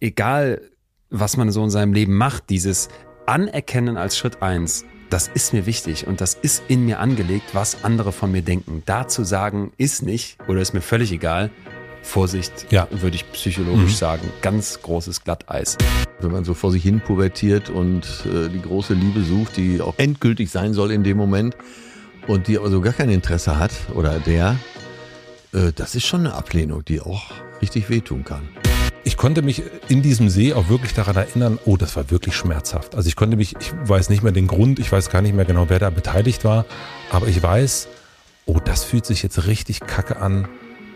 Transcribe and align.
egal 0.00 0.60
was 1.10 1.36
man 1.36 1.50
so 1.50 1.62
in 1.64 1.70
seinem 1.70 1.92
Leben 1.92 2.16
macht, 2.16 2.50
dieses 2.50 2.88
Anerkennen 3.26 3.96
als 3.96 4.16
Schritt 4.16 4.42
eins, 4.42 4.84
das 5.10 5.28
ist 5.28 5.52
mir 5.52 5.66
wichtig 5.66 6.06
und 6.06 6.20
das 6.20 6.34
ist 6.34 6.62
in 6.68 6.84
mir 6.84 7.00
angelegt, 7.00 7.50
was 7.52 7.84
andere 7.84 8.12
von 8.12 8.30
mir 8.30 8.42
denken. 8.42 8.82
Da 8.86 9.08
zu 9.08 9.24
sagen, 9.24 9.72
ist 9.76 10.02
nicht 10.02 10.38
oder 10.46 10.60
ist 10.60 10.72
mir 10.72 10.80
völlig 10.80 11.10
egal, 11.10 11.50
Vorsicht, 12.02 12.66
ja. 12.70 12.88
würde 12.90 13.16
ich 13.16 13.30
psychologisch 13.32 13.92
mhm. 13.92 13.96
sagen, 13.96 14.28
ganz 14.40 14.80
großes 14.80 15.22
Glatteis. 15.22 15.76
Wenn 16.20 16.30
man 16.30 16.44
so 16.44 16.54
vor 16.54 16.72
sich 16.72 16.82
hin 16.82 17.00
pubertiert 17.00 17.68
und 17.68 18.04
äh, 18.24 18.48
die 18.48 18.62
große 18.62 18.94
Liebe 18.94 19.22
sucht, 19.22 19.56
die 19.56 19.80
auch 19.80 19.94
endgültig 19.98 20.50
sein 20.50 20.72
soll 20.72 20.92
in 20.92 21.02
dem 21.02 21.16
Moment 21.16 21.56
und 22.26 22.48
die 22.48 22.56
aber 22.56 22.70
so 22.70 22.80
gar 22.80 22.92
kein 22.92 23.10
Interesse 23.10 23.58
hat 23.58 23.72
oder 23.94 24.18
der, 24.18 24.56
äh, 25.52 25.72
das 25.74 25.94
ist 25.94 26.06
schon 26.06 26.20
eine 26.20 26.34
Ablehnung, 26.34 26.84
die 26.84 27.00
auch 27.00 27.32
richtig 27.60 27.90
wehtun 27.90 28.24
kann. 28.24 28.48
Ich 29.02 29.16
konnte 29.16 29.40
mich 29.42 29.62
in 29.88 30.02
diesem 30.02 30.28
See 30.28 30.52
auch 30.52 30.68
wirklich 30.68 30.92
daran 30.92 31.16
erinnern, 31.16 31.58
oh, 31.64 31.76
das 31.76 31.96
war 31.96 32.10
wirklich 32.10 32.36
schmerzhaft. 32.36 32.94
Also 32.94 33.08
ich 33.08 33.16
konnte 33.16 33.36
mich, 33.36 33.56
ich 33.58 33.72
weiß 33.84 34.10
nicht 34.10 34.22
mehr 34.22 34.32
den 34.32 34.46
Grund, 34.46 34.78
ich 34.78 34.92
weiß 34.92 35.10
gar 35.10 35.22
nicht 35.22 35.34
mehr 35.34 35.46
genau, 35.46 35.66
wer 35.68 35.78
da 35.78 35.90
beteiligt 35.90 36.44
war, 36.44 36.66
aber 37.10 37.26
ich 37.26 37.42
weiß, 37.42 37.88
oh, 38.44 38.58
das 38.62 38.84
fühlt 38.84 39.06
sich 39.06 39.22
jetzt 39.22 39.46
richtig 39.46 39.80
kacke 39.80 40.18
an, 40.18 40.48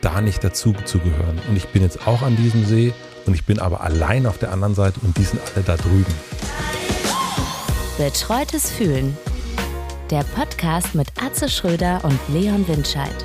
da 0.03 0.21
nicht 0.21 0.45
dazu 0.45 0.75
zu 0.85 0.99
gehören. 0.99 1.41
Und 1.49 1.57
ich 1.57 1.69
bin 1.69 1.83
jetzt 1.83 2.07
auch 2.07 2.21
an 2.21 2.37
diesem 2.37 2.67
See 2.67 2.93
und 3.25 3.35
ich 3.35 3.45
bin 3.45 3.59
aber 3.59 3.81
allein 3.81 4.27
auf 4.27 4.37
der 4.37 4.53
anderen 4.53 4.75
Seite 4.75 5.01
und 5.01 5.17
die 5.17 5.25
sind 5.25 5.41
alle 5.55 5.65
da 5.65 5.77
drüben. 5.77 6.15
Betreutes 7.97 8.71
Fühlen. 8.71 9.17
Der 10.11 10.25
Podcast 10.37 10.95
mit 10.95 11.09
Atze 11.23 11.49
Schröder 11.49 12.05
und 12.05 12.19
Leon 12.29 12.69
Windscheid. 12.69 13.25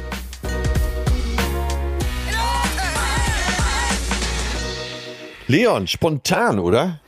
Leon, 5.49 5.87
spontan, 5.87 6.59
oder? 6.59 6.99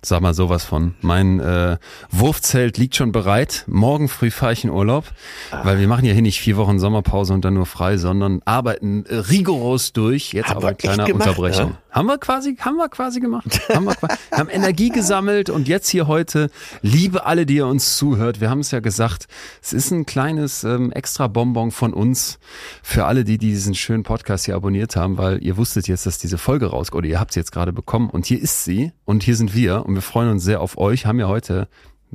Sag 0.00 0.20
mal 0.20 0.32
sowas 0.32 0.64
von. 0.64 0.94
Mein 1.00 1.40
äh, 1.40 1.76
Wurfzelt 2.10 2.78
liegt 2.78 2.94
schon 2.94 3.10
bereit. 3.10 3.64
Morgen 3.66 4.08
früh 4.08 4.30
fahre 4.30 4.52
ich 4.52 4.62
in 4.62 4.70
Urlaub, 4.70 5.06
ah. 5.50 5.64
weil 5.64 5.80
wir 5.80 5.88
machen 5.88 6.04
ja 6.04 6.12
hier 6.12 6.22
nicht 6.22 6.40
vier 6.40 6.56
Wochen 6.56 6.78
Sommerpause 6.78 7.34
und 7.34 7.44
dann 7.44 7.54
nur 7.54 7.66
frei, 7.66 7.96
sondern 7.96 8.40
arbeiten 8.44 9.06
äh, 9.06 9.16
rigoros 9.16 9.92
durch. 9.92 10.32
Jetzt 10.34 10.50
Haben 10.50 10.58
aber 10.58 10.68
eine 10.68 10.76
kleine 10.76 11.12
Unterbrechung. 11.12 11.70
Ja? 11.70 11.78
Haben 11.90 12.06
wir 12.06 12.18
quasi, 12.18 12.54
haben 12.60 12.76
wir 12.76 12.88
quasi 12.88 13.18
gemacht. 13.18 13.60
haben 13.74 13.86
wir 13.86 13.96
haben 14.30 14.48
Energie 14.48 14.90
gesammelt 14.90 15.50
und 15.50 15.66
jetzt 15.66 15.88
hier 15.88 16.06
heute, 16.06 16.48
liebe 16.80 17.26
alle, 17.26 17.44
die 17.44 17.56
ihr 17.56 17.66
uns 17.66 17.96
zuhört, 17.96 18.40
wir 18.40 18.50
haben 18.50 18.60
es 18.60 18.70
ja 18.70 18.78
gesagt, 18.78 19.26
es 19.60 19.72
ist 19.72 19.90
ein 19.90 20.06
kleines 20.06 20.62
ähm, 20.62 20.92
extra 20.92 21.26
Bonbon 21.26 21.72
von 21.72 21.92
uns 21.92 22.38
für 22.84 23.06
alle, 23.06 23.24
die 23.24 23.36
diesen 23.36 23.74
schönen 23.74 24.04
Podcast 24.04 24.44
hier 24.44 24.54
abonniert 24.54 24.94
haben, 24.94 25.18
weil 25.18 25.42
ihr 25.42 25.56
wusstet 25.56 25.88
jetzt, 25.88 26.06
dass 26.06 26.18
diese 26.18 26.38
Folge 26.38 26.66
rauskommt 26.66 26.98
oder 26.98 27.08
ihr 27.08 27.18
habt 27.18 27.32
sie 27.32 27.40
jetzt 27.40 27.50
gerade 27.50 27.72
bekommen 27.72 28.10
und 28.10 28.26
hier 28.26 28.40
ist 28.40 28.62
sie 28.62 28.92
und 29.04 29.24
hier 29.24 29.34
sind 29.34 29.56
wir 29.56 29.87
und 29.88 29.94
wir 29.94 30.02
freuen 30.02 30.30
uns 30.30 30.44
sehr 30.44 30.60
auf 30.60 30.76
euch, 30.78 31.06
haben 31.06 31.18
ja 31.18 31.28
heute 31.28 31.66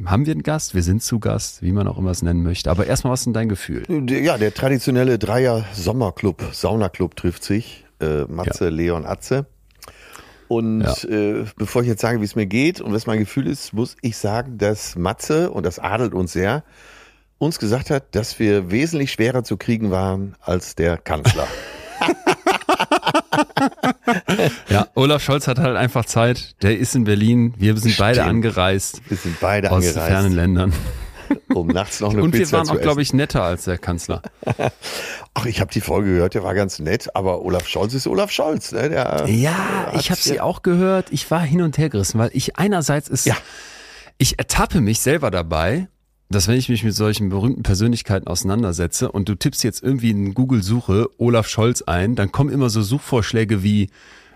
haben 0.05 0.25
wir 0.25 0.31
einen 0.31 0.41
Gast? 0.41 0.73
Wir 0.73 0.81
sind 0.81 1.03
zu 1.03 1.19
Gast, 1.19 1.61
wie 1.61 1.71
man 1.71 1.87
auch 1.87 1.99
immer 1.99 2.09
es 2.09 2.23
nennen 2.23 2.41
möchte. 2.41 2.71
Aber 2.71 2.87
erstmal, 2.87 3.13
was 3.13 3.21
ist 3.21 3.25
denn 3.25 3.33
dein 3.33 3.47
Gefühl? 3.47 3.83
Ja, 4.09 4.39
der 4.39 4.51
traditionelle 4.51 5.19
Dreier 5.19 5.65
Sommerclub, 5.73 6.43
Saunaclub 6.51 7.15
trifft 7.15 7.43
sich. 7.43 7.85
Äh, 7.99 8.23
Matze, 8.23 8.65
ja. 8.65 8.69
Leon, 8.71 9.05
Atze. 9.05 9.45
Und 10.47 10.81
ja. 10.81 11.09
äh, 11.09 11.45
bevor 11.57 11.83
ich 11.83 11.87
jetzt 11.87 12.01
sage, 12.01 12.21
wie 12.21 12.25
es 12.25 12.35
mir 12.35 12.47
geht 12.47 12.81
und 12.81 12.91
was 12.91 13.05
mein 13.05 13.19
Gefühl 13.19 13.45
ist, 13.45 13.71
muss 13.73 13.95
ich 14.01 14.17
sagen, 14.17 14.57
dass 14.57 14.95
Matze, 14.95 15.51
und 15.51 15.63
das 15.63 15.77
adelt 15.77 16.15
uns 16.15 16.33
sehr, 16.33 16.63
uns 17.37 17.59
gesagt 17.59 17.91
hat, 17.91 18.15
dass 18.15 18.39
wir 18.39 18.71
wesentlich 18.71 19.11
schwerer 19.11 19.43
zu 19.43 19.57
kriegen 19.57 19.91
waren 19.91 20.35
als 20.41 20.73
der 20.73 20.97
Kanzler. 20.97 21.47
ja, 24.69 24.87
Olaf 24.95 25.23
Scholz 25.23 25.47
hat 25.47 25.59
halt 25.59 25.75
einfach 25.75 26.05
Zeit. 26.05 26.61
Der 26.61 26.77
ist 26.77 26.95
in 26.95 27.03
Berlin. 27.03 27.53
Wir 27.57 27.77
sind 27.77 27.97
beide 27.97 28.15
Stimmt. 28.15 28.29
angereist. 28.29 29.01
Wir 29.07 29.17
sind 29.17 29.39
beide 29.39 29.71
aus 29.71 29.87
angereist. 29.87 30.07
fernen 30.07 30.33
Ländern. 30.33 30.73
Um 31.53 31.67
nachts 31.67 31.99
noch 31.99 32.11
eine 32.11 32.21
Und 32.21 32.31
Pizza 32.31 32.51
wir 32.51 32.67
waren 32.67 32.77
auch, 32.77 32.81
glaube 32.81 33.01
ich, 33.01 33.13
netter 33.13 33.43
als 33.43 33.63
der 33.63 33.77
Kanzler. 33.77 34.21
Ach, 35.33 35.45
ich 35.45 35.61
habe 35.61 35.71
die 35.71 35.81
Folge 35.81 36.13
gehört, 36.13 36.33
der 36.33 36.43
war 36.43 36.53
ganz 36.53 36.79
nett, 36.79 37.15
aber 37.15 37.41
Olaf 37.43 37.67
Scholz 37.67 37.93
ist 37.93 38.07
Olaf 38.07 38.31
Scholz. 38.31 38.71
Ne? 38.71 38.89
Der, 38.89 39.25
ja, 39.27 39.91
ich 39.97 40.11
habe 40.11 40.19
sie 40.19 40.41
auch 40.41 40.61
gehört. 40.61 41.07
Ich 41.11 41.29
war 41.31 41.41
hin 41.41 41.61
und 41.61 41.77
her 41.77 41.89
gerissen, 41.89 42.19
weil 42.19 42.29
ich 42.33 42.57
einerseits 42.57 43.09
ist, 43.09 43.25
ja. 43.25 43.35
ich 44.17 44.37
ertappe 44.37 44.81
mich 44.81 44.99
selber 44.99 45.31
dabei, 45.31 45.87
dass 46.33 46.47
wenn 46.47 46.57
ich 46.57 46.69
mich 46.69 46.83
mit 46.83 46.95
solchen 46.95 47.29
berühmten 47.29 47.63
Persönlichkeiten 47.63 48.27
auseinandersetze 48.27 49.11
und 49.11 49.29
du 49.29 49.35
tippst 49.35 49.63
jetzt 49.63 49.83
irgendwie 49.83 50.11
in 50.11 50.33
Google-Suche 50.33 51.09
Olaf 51.17 51.47
Scholz 51.47 51.81
ein, 51.83 52.15
dann 52.15 52.31
kommen 52.31 52.49
immer 52.49 52.69
so 52.69 52.81
Suchvorschläge 52.81 53.63
wie 53.63 53.89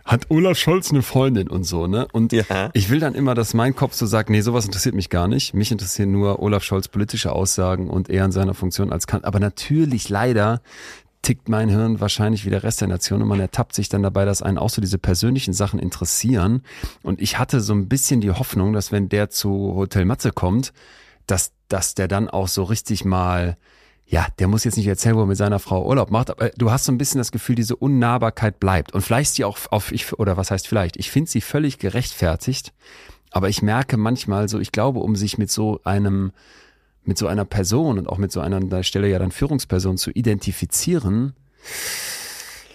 hat 0.08 0.32
Olaf 0.32 0.58
Scholz 0.58 0.90
eine 0.90 1.02
Freundin 1.02 1.50
und 1.50 1.66
so, 1.66 1.86
ne? 1.86 2.08
Und 2.14 2.32
ja. 2.32 2.70
ich 2.74 2.90
will 2.90 3.02
dann 3.02 3.14
immer, 3.14 3.36
dass 3.36 3.54
mein 3.54 3.76
Kopf 3.76 3.94
so 3.94 4.06
sagt, 4.06 4.30
nee, 4.30 4.40
sowas 4.40 4.66
interessiert 4.66 4.96
mich 4.96 5.10
gar 5.10 5.28
nicht. 5.28 5.54
Mich 5.54 5.70
interessieren 5.70 6.14
nur 6.14 6.42
Olaf 6.42 6.64
Scholz 6.64 6.88
politische 6.88 7.34
Aussagen 7.34 7.90
und 7.90 8.10
er 8.10 8.24
in 8.24 8.32
seiner 8.32 8.54
Funktion 8.54 8.94
als 8.94 9.06
Kanzler. 9.06 9.28
Aber 9.28 9.42
natürlich 9.42 10.08
leider 10.08 10.62
tickt 11.24 11.50
mein 11.50 11.68
Hirn 11.68 12.00
wahrscheinlich 12.00 12.46
wie 12.46 12.50
der 12.50 12.64
Rest 12.64 12.80
der 12.80 12.88
Nation 12.88 13.22
und 13.22 13.28
man 13.28 13.42
ertappt 13.42 13.76
sich 13.76 13.90
dann 13.90 14.02
dabei, 14.02 14.24
dass 14.24 14.42
einen 14.42 14.58
auch 14.58 14.70
so 14.70 14.82
diese 14.82 14.98
persönlichen 14.98 15.54
Sachen 15.54 15.78
interessieren. 15.78 16.62
Und 17.04 17.22
ich 17.22 17.38
hatte 17.38 17.60
so 17.60 17.74
ein 17.74 17.90
bisschen 17.90 18.22
die 18.22 18.32
Hoffnung, 18.32 18.72
dass 18.72 18.94
wenn 18.94 19.10
der 19.10 19.30
zu 19.30 19.74
Hotel 19.76 20.06
Matze 20.06 20.32
kommt, 20.32 20.72
dass, 21.28 21.52
dass 21.68 21.96
der 21.96 22.08
dann 22.08 22.30
auch 22.30 22.48
so 22.48 22.64
richtig 22.64 23.06
mal 23.06 23.58
ja, 24.10 24.26
der 24.40 24.48
muss 24.48 24.64
jetzt 24.64 24.78
nicht 24.78 24.88
erzählen, 24.88 25.18
wo 25.18 25.22
er 25.22 25.26
mit 25.26 25.38
seiner 25.38 25.60
Frau 25.60 25.86
Urlaub 25.86 26.12
macht, 26.12 26.30
aber 26.30 26.50
du 26.52 26.72
hast 26.72 26.86
so 26.86 26.94
ein 26.94 26.98
bisschen 26.98 27.18
das 27.18 27.34
Gefühl, 27.34 27.56
diese 27.56 27.76
Unnahbarkeit 27.76 28.58
bleibt. 28.58 28.94
Und 28.94 29.02
vielleicht 29.02 29.34
sie 29.34 29.44
auch 29.44 29.58
auf, 29.70 29.92
ich, 29.92 30.18
oder 30.18 30.38
was 30.38 30.50
heißt 30.50 30.66
vielleicht, 30.66 30.96
ich 30.96 31.12
finde 31.12 31.30
sie 31.30 31.42
völlig 31.42 31.78
gerechtfertigt, 31.78 32.74
aber 33.32 33.50
ich 33.50 33.62
merke 33.62 33.98
manchmal 33.98 34.48
so, 34.48 34.60
ich 34.60 34.72
glaube, 34.72 35.00
um 35.00 35.18
sich 35.18 35.38
mit 35.38 35.52
so 35.52 35.82
einem, 35.84 36.32
mit 37.04 37.18
so 37.18 37.28
einer 37.28 37.44
Person 37.44 38.00
und 38.00 38.08
auch 38.08 38.18
mit 38.18 38.32
so 38.32 38.40
einer, 38.40 38.62
da 38.62 38.82
Stelle 38.82 39.10
ja 39.10 39.20
dann 39.20 39.32
Führungsperson 39.32 39.98
zu 39.98 40.12
identifizieren, 40.12 41.34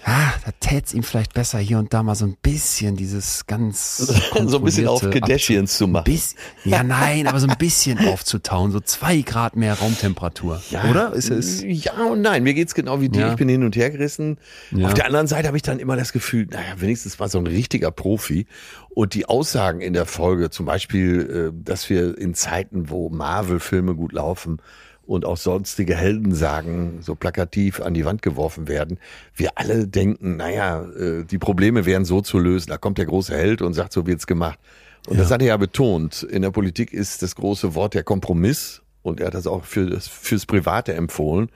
ah, 0.05 0.33
da 0.45 0.51
täte 0.61 0.87
es 0.87 0.95
ihm 0.95 1.03
vielleicht 1.03 1.35
besser, 1.35 1.59
hier 1.59 1.79
und 1.79 1.93
da 1.93 2.03
mal 2.03 2.15
so 2.15 2.25
ein 2.25 2.37
bisschen 2.43 2.97
dieses 2.97 3.47
ganz. 3.47 3.97
so 4.47 4.59
ein 4.59 4.65
bisschen 4.65 4.89
auf 4.89 5.01
Kardashian 5.01 5.67
zu 5.67 5.87
machen. 5.87 6.05
Bis, 6.05 6.35
ja, 6.65 6.83
nein, 6.83 7.27
aber 7.27 7.41
so 7.41 7.47
ein 7.47 7.57
bisschen 7.59 7.99
aufzutauen, 8.09 8.73
so 8.73 8.81
zwei 8.81 9.21
Grad 9.21 9.57
mehr 9.57 9.75
Raumtemperatur. 9.75 10.63
Ja, 10.71 10.85
oder? 10.85 11.13
Ist 11.13 11.31
es? 11.31 11.63
Ja 11.63 12.05
und 12.05 12.23
nein, 12.23 12.43
mir 12.43 12.55
geht's 12.55 12.75
genau 12.75 13.01
wie 13.01 13.09
dir. 13.09 13.21
Ja. 13.21 13.31
Ich 13.31 13.37
bin 13.37 13.49
hin 13.49 13.65
und 13.65 13.77
her 13.77 13.91
gerissen. 13.91 14.39
Ja. 14.71 14.89
Auf 14.89 14.95
der 14.95 15.07
anderen 15.07 15.27
Seite 15.27 15.49
habe 15.49 15.57
ich 15.57 15.63
dann 15.63 15.79
immer 15.79 15.97
das 15.97 16.13
Gefühl, 16.13 16.47
naja, 16.51 16.75
wenigstens 16.79 17.21
war 17.21 17.29
so 17.29 17.39
ein 17.39 17.47
richtiger 17.47 17.91
Profi. 17.91 18.47
Und 18.95 19.15
die 19.15 19.27
Aussagen 19.27 19.81
in 19.81 19.95
der 19.95 20.05
Folge, 20.05 20.51
zum 20.51 20.67
Beispiel, 20.67 21.53
äh, 21.55 21.63
dass 21.65 21.89
wir 21.89 22.19
in 22.19 22.35
Zeiten, 22.35 22.91
wo 22.91 23.09
Marvel-Filme 23.09 23.95
gut 23.95 24.13
laufen, 24.13 24.59
und 25.07 25.25
auch 25.25 25.37
sonstige 25.37 25.97
Heldensagen 25.97 27.03
so 27.03 27.15
plakativ 27.15 27.81
an 27.81 27.95
die 27.95 28.05
Wand 28.05 28.23
geworfen 28.23 28.69
werden. 28.69 28.99
Wir 29.35 29.51
alle 29.57 29.87
denken, 29.87 30.37
naja, 30.37 30.85
äh, 30.85 31.25
die 31.25 31.39
Probleme 31.39 31.87
wären 31.87 32.05
so 32.05 32.21
zu 32.21 32.39
lösen. 32.39 32.71
Da 32.71 32.79
kommt 32.79 32.99
der 32.99 33.07
große 33.07 33.35
Held 33.35 33.63
und 33.63 33.75
sagt, 33.75 33.93
so 33.93 34.07
wird's 34.07 34.27
gemacht. 34.27 34.59
Und 35.07 35.17
ja. 35.17 35.23
das 35.23 35.31
hat 35.31 35.43
er 35.43 35.49
ja 35.49 35.57
betont. 35.57 36.23
In 36.23 36.43
der 36.43 36.51
Politik 36.51 36.93
ist 36.93 37.23
das 37.23 37.35
große 37.35 37.75
Wort 37.75 37.95
der 37.95 38.05
Kompromiss. 38.05 38.83
Und 39.03 39.21
er 39.21 39.27
hat 39.27 39.35
das 39.35 39.47
auch 39.47 39.65
für 39.65 39.87
das, 39.87 40.07
fürs 40.07 40.47
Private 40.47 40.95
empfohlen. 40.95 41.49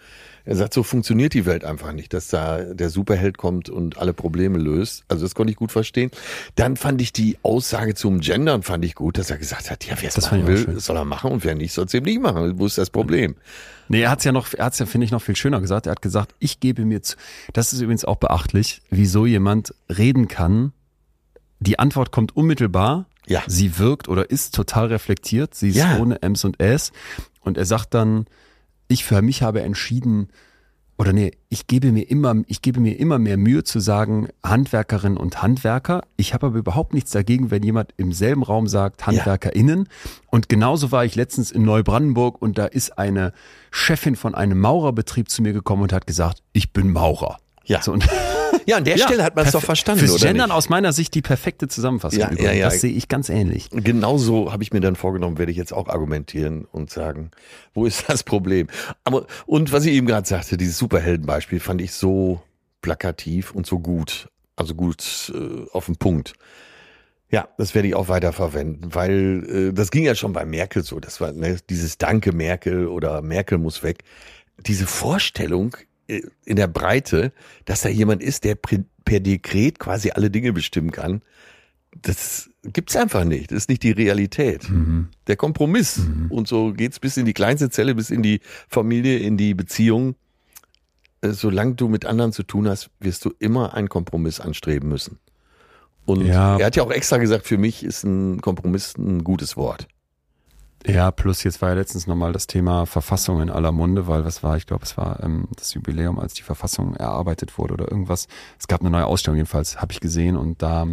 Er 0.47 0.55
sagt, 0.55 0.75
so 0.75 0.85
funktioniert 0.85 1.35
die 1.35 1.45
Welt 1.45 1.65
einfach 1.65 1.93
nicht, 1.93 2.13
dass 2.13 2.29
da 2.29 2.63
der 2.63 2.89
Superheld 2.89 3.37
kommt 3.37 3.69
und 3.69 3.99
alle 3.99 4.13
Probleme 4.13 4.59
löst. 4.59 5.05
Also 5.09 5.25
das 5.25 5.35
konnte 5.35 5.51
ich 5.51 5.57
gut 5.57 5.73
verstehen. 5.73 6.13
Dann 6.55 6.77
fand 6.77 7.03
ich 7.03 7.13
die 7.13 7.37
Aussage 7.43 7.97
zum 7.97 8.21
Gendern 8.21 8.63
fand 8.63 8.85
ich 8.85 8.95
gut, 8.95 9.19
dass 9.19 9.29
er 9.29 9.39
gesagt 9.39 9.71
hat, 9.71 9.85
ja, 9.85 9.97
wer 10.01 10.09
es 10.09 10.21
machen 10.23 10.47
will, 10.47 10.79
soll 10.79 10.97
er 10.97 11.05
machen 11.05 11.33
und 11.33 11.45
wer 11.45 11.57
nicht, 11.57 11.73
soll 11.73 11.87
es 11.87 11.95
eben 11.95 12.07
nicht 12.07 12.23
machen. 12.23 12.59
Wo 12.59 12.65
ist 12.65 12.79
das 12.79 12.91
Problem? 12.91 13.35
Nee, 13.89 14.03
er 14.03 14.11
hat 14.11 14.21
es 14.21 14.25
ja 14.25 14.31
noch, 14.31 14.55
er 14.55 14.67
hat 14.67 14.75
es 14.75 14.79
ja, 14.79 14.87
finde 14.87 15.05
ich, 15.05 15.11
noch 15.11 15.23
viel 15.23 15.35
schöner 15.35 15.61
gesagt. 15.61 15.87
Er 15.87 15.93
hat 15.93 16.03
gesagt, 16.03 16.33
ich 16.39 16.61
gebe 16.61 16.85
mir 16.85 17.03
zu. 17.03 17.17
Das 17.53 17.73
ist 17.73 17.81
übrigens 17.81 18.05
auch 18.05 18.17
beachtlich, 18.17 18.83
wieso 18.89 19.27
jemand 19.27 19.75
reden 19.89 20.29
kann. 20.29 20.73
Die 21.59 21.79
Antwort 21.81 22.13
kommt 22.13 22.37
unmittelbar. 22.37 23.07
Ja. 23.27 23.43
Sie 23.49 23.79
wirkt 23.79 24.09
oder 24.09 24.31
ist 24.31 24.55
total 24.55 24.87
reflektiert. 24.87 25.57
Sie 25.57 25.71
ist 25.71 25.77
ja. 25.77 25.99
ohne 25.99 26.23
Ms 26.23 26.45
und 26.45 26.61
S. 26.61 26.93
Und 27.41 27.59
er 27.59 27.65
sagt 27.65 27.95
dann, 27.95 28.27
ich 28.89 29.05
für 29.05 29.23
mich 29.23 29.43
habe 29.43 29.63
entschieden, 29.63 30.29
oder 30.99 31.13
nee, 31.13 31.33
ich 31.51 31.67
gebe 31.67 31.93
mir 31.93 32.09
immer, 32.09 32.35
ich 32.47 32.63
gebe 32.63 32.81
mir 32.81 32.99
immer 32.99 33.19
mehr 33.19 33.37
Mühe 33.37 33.65
zu 33.65 33.81
sagen, 33.81 34.29
Handwerkerinnen 34.43 35.19
und 35.19 35.43
Handwerker. 35.43 36.03
Ich 36.17 36.33
habe 36.33 36.47
aber 36.47 36.59
überhaupt 36.59 36.95
nichts 36.95 37.11
dagegen, 37.11 37.51
wenn 37.51 37.63
jemand 37.63 37.93
im 37.99 38.13
selben 38.13 38.43
Raum 38.43 38.67
sagt, 38.67 39.07
HandwerkerInnen. 39.07 39.81
Ja. 39.81 40.11
Und 40.31 40.49
genauso 40.49 40.93
war 40.93 41.05
ich 41.05 41.15
letztens 41.15 41.51
in 41.53 41.65
Neubrandenburg 41.65 42.41
und 42.41 42.57
da 42.57 42.65
ist 42.65 42.97
eine 42.99 43.33
Chefin 43.71 44.17
von 44.17 44.35
einem 44.35 44.59
Maurerbetrieb 44.59 45.29
zu 45.29 45.43
mir 45.43 45.53
gekommen 45.53 45.83
und 45.83 45.93
hat 45.93 46.07
gesagt, 46.07 46.43
ich 46.55 46.73
bin 46.73 46.93
Maurer. 46.93 47.37
Ja. 47.67 47.83
So, 47.83 47.93
und 47.93 48.09
ja, 48.67 48.77
an 48.77 48.85
der 48.85 48.97
ja, 48.97 49.07
Stelle 49.07 49.23
hat 49.23 49.37
man 49.37 49.47
es 49.47 49.53
doch 49.53 49.63
verstanden. 49.63 50.01
Fürs 50.01 50.15
oder 50.15 50.27
Gendern 50.27 50.49
nicht? 50.49 50.57
aus 50.57 50.69
meiner 50.69 50.93
Sicht 50.93 51.15
die 51.15 51.23
perfekte 51.23 51.69
Zusammenfassung. 51.69 52.21
Ja, 52.21 52.33
ja, 52.33 52.53
ja. 52.53 52.65
Das 52.67 52.81
sehe 52.81 52.93
ich 52.93 53.09
ganz 53.09 53.29
ähnlich. 53.29 53.71
Genauso 53.71 54.53
habe 54.53 54.63
ich 54.63 54.73
mir 54.73 54.81
dann 54.81 54.97
vorgenommen, 54.97 55.39
werde 55.39 55.53
ich 55.53 55.59
jetzt 55.59 55.73
auch 55.73 55.89
argumentieren 55.89 56.65
und 56.65 56.91
sagen, 56.91 57.31
wo 57.75 57.87
ist 57.87 58.09
das 58.09 58.25
Problem? 58.25 58.67
Aber 59.05 59.27
und 59.47 59.73
was 59.73 59.85
ich 59.85 59.93
eben 59.93 60.07
gerade 60.07 60.29
sagte, 60.29 60.57
dieses 60.57 60.79
Superheldenbeispiel 60.79 61.61
fand 61.61 61.81
ich 61.81 61.93
so 61.93 62.43
plakativ 62.83 63.53
und 63.53 63.67
so 63.67 63.79
gut, 63.79 64.29
also 64.57 64.75
gut 64.75 65.33
äh, 65.35 65.67
auf 65.73 65.87
den 65.87 65.97
Punkt. 65.97 66.35
Ja, 67.29 67.49
das 67.59 67.75
werde 67.75 67.89
ich 67.89 67.95
auch 67.97 68.09
weiter 68.09 68.33
verwenden, 68.33 68.95
weil 68.95 69.71
äh, 69.71 69.73
das 69.73 69.91
ging 69.91 70.05
ja 70.05 70.15
schon 70.15 70.33
bei 70.33 70.45
Merkel 70.45 70.85
so. 70.85 71.01
Das 71.01 71.21
war 71.21 71.33
ne, 71.33 71.59
dieses 71.69 71.99
Danke 71.99 72.33
Merkel 72.33 72.87
oder 72.87 73.21
Merkel 73.23 73.59
muss 73.59 73.83
weg. 73.83 74.05
Diese 74.59 74.87
Vorstellung 74.87 75.77
in 76.07 76.57
der 76.57 76.69
Breite, 76.69 77.33
dass 77.65 77.83
da 77.83 77.89
jemand 77.89 78.23
ist, 78.23 78.45
der 78.45 78.55
per 78.55 79.21
Dekret 79.21 79.79
quasi 79.79 80.11
alle 80.11 80.31
Dinge 80.31 80.53
bestimmen 80.53 80.93
kann, 80.93 81.23
das 82.03 82.51
gibt's 82.63 82.97
einfach 82.97 83.25
nicht. 83.25 83.51
Das 83.51 83.59
ist 83.59 83.69
nicht 83.69 83.83
die 83.83 83.93
Realität. 83.93 84.69
Mhm. 84.69 85.09
Der 85.27 85.37
Kompromiss. 85.37 85.99
Mhm. 85.99 86.31
Und 86.31 86.49
so 86.49 86.73
geht's 86.73 87.01
bis 87.01 87.17
in 87.17 87.25
die 87.25 87.33
kleinste 87.33 87.71
Zelle, 87.71 87.95
bis 87.95 88.11
in 88.11 88.23
die 88.23 88.41
Familie, 88.69 89.19
in 89.19 89.37
die 89.37 89.55
Beziehung. 89.55 90.15
Äh, 91.21 91.31
solange 91.31 91.75
du 91.75 91.89
mit 91.89 92.05
anderen 92.05 92.33
zu 92.33 92.43
tun 92.43 92.69
hast, 92.69 92.91
wirst 93.01 93.25
du 93.25 93.33
immer 93.39 93.75
einen 93.75 93.89
Kompromiss 93.89 94.41
anstreben 94.41 94.89
müssen. 94.89 95.19
Und 96.05 96.25
ja. 96.25 96.59
er 96.59 96.67
hat 96.67 96.77
ja 96.77 96.83
auch 96.83 96.93
extra 96.93 97.17
gesagt, 97.17 97.47
für 97.47 97.59
mich 97.59 97.83
ist 97.83 98.05
ein 98.05 98.41
Kompromiss 98.41 98.97
ein 98.97 99.25
gutes 99.25 99.57
Wort. 99.57 99.89
Ja, 100.85 101.11
plus 101.11 101.43
jetzt 101.43 101.63
war 101.63 101.71
ja 101.71 101.75
letztens 101.75 102.07
nochmal 102.07 102.33
das 102.33 102.47
Thema 102.47 102.87
Verfassung 102.87 103.41
in 103.41 103.51
aller 103.51 103.73
Munde, 103.73 104.07
weil 104.07 104.25
was 104.25 104.43
war, 104.43 104.57
ich 104.57 104.67
glaube, 104.67 104.85
es 104.85 104.97
war 104.97 105.23
ähm, 105.23 105.49
das 105.57 105.75
Jubiläum, 105.75 106.19
als 106.19 106.35
die 106.35 106.43
Verfassung 106.43 106.95
erarbeitet 106.95 107.59
wurde 107.59 107.75
oder 107.75 107.91
irgendwas. 107.91 108.29
Es 108.59 108.69
gab 108.69 108.81
eine 108.81 108.91
neue 108.91 109.07
Ausstellung 109.07 109.37
jedenfalls, 109.37 109.81
habe 109.81 109.93
ich 109.93 110.01
gesehen 110.01 110.37
und 110.37 110.63
da 110.63 110.87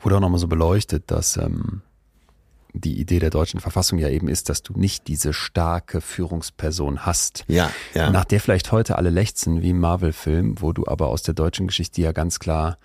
wurde 0.00 0.16
auch 0.16 0.20
nochmal 0.20 0.38
so 0.38 0.48
beleuchtet, 0.48 1.10
dass 1.10 1.36
ähm, 1.36 1.82
die 2.72 3.00
Idee 3.00 3.18
der 3.18 3.30
deutschen 3.30 3.60
Verfassung 3.60 3.98
ja 3.98 4.08
eben 4.08 4.28
ist, 4.28 4.48
dass 4.48 4.62
du 4.62 4.74
nicht 4.74 5.08
diese 5.08 5.32
starke 5.32 6.00
Führungsperson 6.00 7.06
hast, 7.06 7.44
ja, 7.48 7.70
ja. 7.94 8.10
nach 8.10 8.24
der 8.24 8.40
vielleicht 8.40 8.72
heute 8.72 8.96
alle 8.96 9.10
lechzen 9.10 9.62
wie 9.62 9.70
im 9.70 9.80
Marvel-Film, 9.80 10.60
wo 10.60 10.72
du 10.72 10.86
aber 10.86 11.08
aus 11.08 11.22
der 11.22 11.34
deutschen 11.34 11.66
Geschichte 11.66 12.02
ja 12.02 12.12
ganz 12.12 12.38
klar 12.38 12.78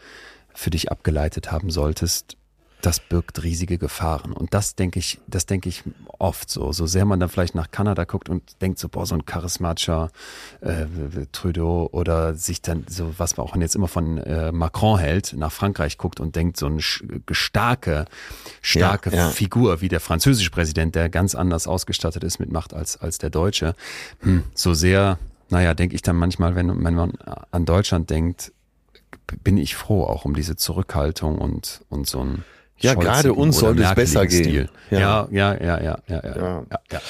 für 0.53 0.69
dich 0.69 0.91
abgeleitet 0.91 1.51
haben 1.51 1.69
solltest, 1.69 2.37
das 2.81 2.99
birgt 2.99 3.43
riesige 3.43 3.77
Gefahren. 3.77 4.33
Und 4.33 4.53
das 4.53 4.75
denke 4.75 4.99
ich, 4.99 5.19
das 5.27 5.45
denke 5.45 5.69
ich 5.69 5.83
oft 6.17 6.49
so. 6.49 6.71
So 6.71 6.85
sehr 6.85 7.05
man 7.05 7.19
dann 7.19 7.29
vielleicht 7.29 7.55
nach 7.55 7.71
Kanada 7.71 8.03
guckt 8.03 8.29
und 8.29 8.61
denkt 8.61 8.79
so, 8.79 8.89
boah, 8.89 9.05
so 9.05 9.15
ein 9.15 9.25
charismatischer 9.25 10.11
äh, 10.61 10.85
Trudeau 11.31 11.89
oder 11.91 12.35
sich 12.35 12.61
dann 12.61 12.85
so, 12.87 13.13
was 13.17 13.37
man 13.37 13.47
auch 13.47 13.55
jetzt 13.55 13.75
immer 13.75 13.87
von 13.87 14.17
äh, 14.17 14.51
Macron 14.51 14.99
hält, 14.99 15.33
nach 15.33 15.51
Frankreich 15.51 15.97
guckt 15.97 16.19
und 16.19 16.35
denkt, 16.35 16.57
so 16.57 16.65
eine 16.65 16.81
starke, 16.81 18.05
starke 18.61 19.11
ja, 19.11 19.15
ja. 19.15 19.29
Figur 19.29 19.81
wie 19.81 19.89
der 19.89 19.99
französische 19.99 20.51
Präsident, 20.51 20.95
der 20.95 21.09
ganz 21.09 21.35
anders 21.35 21.67
ausgestattet 21.67 22.23
ist 22.23 22.39
mit 22.39 22.51
Macht 22.51 22.73
als, 22.73 22.97
als 22.97 23.17
der 23.17 23.29
Deutsche. 23.29 23.75
Hm, 24.21 24.43
so 24.53 24.73
sehr, 24.73 25.19
naja, 25.49 25.73
denke 25.73 25.95
ich 25.95 26.01
dann 26.01 26.15
manchmal, 26.15 26.55
wenn, 26.55 26.83
wenn 26.83 26.95
man 26.95 27.13
an 27.51 27.65
Deutschland 27.65 28.09
denkt, 28.09 28.51
bin 29.43 29.57
ich 29.57 29.75
froh 29.75 30.03
auch 30.03 30.25
um 30.25 30.35
diese 30.35 30.55
Zurückhaltung 30.55 31.37
und, 31.37 31.81
und 31.89 32.07
so 32.07 32.23
ein 32.23 32.43
ja, 32.81 32.93
gerade 32.93 33.33
uns 33.33 33.57
sollte 33.57 33.83
es 33.83 33.93
besser 33.95 34.25
gehen. 34.25 34.69
Ja. 34.89 34.99
Ja, 34.99 35.27
ja, 35.31 35.53
ja, 35.61 35.81
ja, 35.81 35.99
ja, 36.07 36.63
ja, 36.91 37.01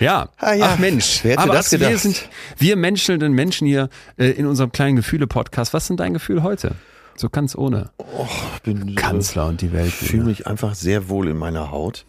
ja. 0.00 0.28
Ah. 0.38 0.56
Ach 0.60 0.78
Mensch, 0.78 1.20
wer 1.22 1.32
hätte 1.32 1.42
aber 1.42 1.54
das 1.54 1.70
gedacht? 1.70 1.90
Wir 1.90 1.98
sind, 1.98 2.28
wir 2.58 2.76
menschelnden 2.76 3.32
Menschen 3.32 3.66
hier 3.66 3.88
äh, 4.16 4.30
in 4.30 4.46
unserem 4.46 4.72
kleinen 4.72 4.96
Gefühle-Podcast. 4.96 5.72
Was 5.74 5.86
sind 5.86 6.00
dein 6.00 6.14
Gefühl 6.14 6.42
heute? 6.42 6.74
So 7.16 7.28
ganz 7.28 7.54
ohne. 7.54 7.90
Oh, 7.98 8.26
ich 8.56 8.62
bin 8.62 8.94
Kanzler 8.94 9.46
und 9.46 9.60
die 9.60 9.72
Welt. 9.72 9.92
Ich 10.00 10.08
fühle 10.08 10.24
mich 10.24 10.46
einfach 10.46 10.74
sehr 10.74 11.08
wohl 11.08 11.28
in 11.28 11.36
meiner 11.36 11.70
Haut. 11.70 12.06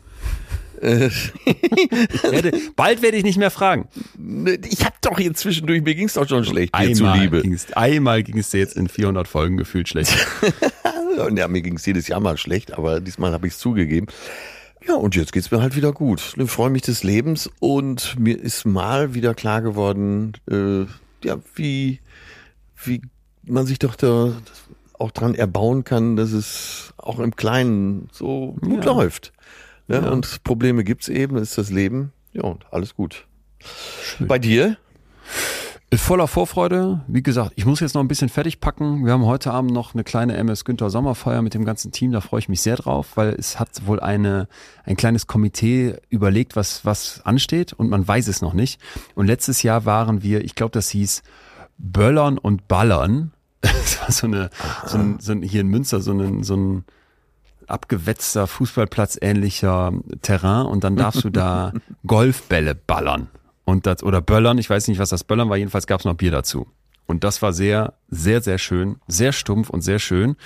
werde, 0.81 2.53
bald 2.75 3.01
werde 3.01 3.17
ich 3.17 3.23
nicht 3.23 3.37
mehr 3.37 3.51
fragen. 3.51 3.87
Ich 4.71 4.85
habe 4.85 4.95
doch 5.01 5.19
hier 5.19 5.33
zwischendurch, 5.33 5.83
mir 5.83 5.95
ging 5.95 6.07
es 6.07 6.13
doch 6.13 6.27
schon 6.27 6.43
schlecht, 6.45 6.73
einmal 6.73 8.23
ging 8.23 8.37
es 8.37 8.49
dir 8.49 8.59
jetzt 8.59 8.75
in 8.75 8.87
400 8.87 9.27
Folgen 9.27 9.57
gefühlt 9.57 9.89
schlecht. 9.89 10.15
Und 11.17 11.37
ja, 11.37 11.47
mir 11.47 11.61
ging 11.61 11.75
es 11.75 11.85
jedes 11.85 12.07
Jahr 12.07 12.19
mal 12.19 12.37
schlecht, 12.37 12.73
aber 12.73 12.99
diesmal 12.99 13.33
habe 13.33 13.47
ich 13.47 13.53
es 13.53 13.59
zugegeben. 13.59 14.07
Ja, 14.87 14.95
und 14.95 15.15
jetzt 15.15 15.31
geht's 15.31 15.51
mir 15.51 15.61
halt 15.61 15.75
wieder 15.75 15.93
gut. 15.93 16.33
Ich 16.37 16.51
freue 16.51 16.71
mich 16.71 16.81
des 16.81 17.03
Lebens 17.03 17.49
und 17.59 18.19
mir 18.19 18.39
ist 18.39 18.65
mal 18.65 19.13
wieder 19.13 19.35
klar 19.35 19.61
geworden, 19.61 20.33
äh, 20.49 20.85
ja, 21.23 21.37
wie, 21.55 21.99
wie 22.83 23.01
man 23.43 23.67
sich 23.67 23.77
doch 23.77 23.95
da 23.95 24.33
auch 24.97 25.11
dran 25.11 25.35
erbauen 25.35 25.83
kann, 25.83 26.15
dass 26.15 26.31
es 26.31 26.93
auch 26.97 27.19
im 27.19 27.35
Kleinen 27.35 28.07
so 28.11 28.55
gut 28.61 28.85
ja. 28.85 28.93
läuft. 28.93 29.33
Ne? 29.87 29.97
Ja. 29.97 30.09
Und 30.09 30.43
Probleme 30.43 30.83
gibt's 30.83 31.09
eben, 31.09 31.37
ist 31.37 31.57
das 31.57 31.69
Leben. 31.69 32.11
Ja, 32.33 32.43
und 32.43 32.65
alles 32.71 32.95
gut. 32.95 33.27
Schön. 33.59 34.27
Bei 34.27 34.39
dir? 34.39 34.77
Voller 35.93 36.29
Vorfreude. 36.29 37.01
Wie 37.07 37.21
gesagt, 37.21 37.51
ich 37.57 37.65
muss 37.65 37.81
jetzt 37.81 37.95
noch 37.95 38.01
ein 38.01 38.07
bisschen 38.07 38.29
fertig 38.29 38.61
packen. 38.61 39.05
Wir 39.05 39.11
haben 39.11 39.25
heute 39.25 39.51
Abend 39.51 39.71
noch 39.71 39.93
eine 39.93 40.05
kleine 40.05 40.38
MS 40.38 40.63
Günther 40.63 40.89
Sommerfeier 40.89 41.41
mit 41.41 41.53
dem 41.53 41.65
ganzen 41.65 41.91
Team. 41.91 42.13
Da 42.13 42.21
freue 42.21 42.39
ich 42.39 42.47
mich 42.47 42.61
sehr 42.61 42.77
drauf, 42.77 43.09
weil 43.15 43.31
es 43.31 43.59
hat 43.59 43.85
wohl 43.85 43.99
eine, 43.99 44.47
ein 44.85 44.95
kleines 44.95 45.27
Komitee 45.27 45.97
überlegt, 46.07 46.55
was, 46.55 46.85
was 46.85 47.19
ansteht 47.25 47.73
und 47.73 47.89
man 47.89 48.07
weiß 48.07 48.29
es 48.29 48.41
noch 48.41 48.53
nicht. 48.53 48.79
Und 49.15 49.27
letztes 49.27 49.63
Jahr 49.63 49.83
waren 49.83 50.23
wir, 50.23 50.45
ich 50.45 50.55
glaube, 50.55 50.71
das 50.71 50.88
hieß 50.89 51.23
Böllern 51.77 52.37
und 52.37 52.69
Ballern. 52.69 53.33
Das 53.61 53.99
war 53.99 54.11
so 54.11 54.27
eine, 54.27 54.49
so 54.85 54.97
ein, 54.97 55.19
so 55.19 55.33
ein, 55.33 55.41
hier 55.41 55.61
in 55.61 55.67
Münster 55.67 55.99
so 55.99 56.13
ein, 56.13 56.44
so 56.44 56.55
ein, 56.55 56.85
abgewetzter 57.67 58.47
Fußballplatz 58.47 59.17
ähnlicher 59.21 59.94
Terrain 60.21 60.65
und 60.65 60.83
dann 60.83 60.95
darfst 60.95 61.23
du 61.23 61.29
da 61.29 61.71
Golfbälle 62.07 62.75
ballern 62.75 63.29
und 63.65 63.85
das 63.85 64.03
oder 64.03 64.21
Böllern, 64.21 64.57
ich 64.57 64.69
weiß 64.69 64.87
nicht, 64.87 64.99
was 64.99 65.09
das 65.09 65.23
Böllern 65.23 65.49
war, 65.49 65.57
jedenfalls 65.57 65.87
gab 65.87 65.99
es 65.99 66.05
noch 66.05 66.15
Bier 66.15 66.31
dazu. 66.31 66.67
Und 67.11 67.25
das 67.25 67.41
war 67.41 67.51
sehr, 67.51 67.95
sehr, 68.07 68.41
sehr 68.41 68.57
schön, 68.57 68.95
sehr 69.05 69.33
stumpf 69.33 69.69
und 69.69 69.81
sehr 69.81 69.99
schön. 69.99 70.37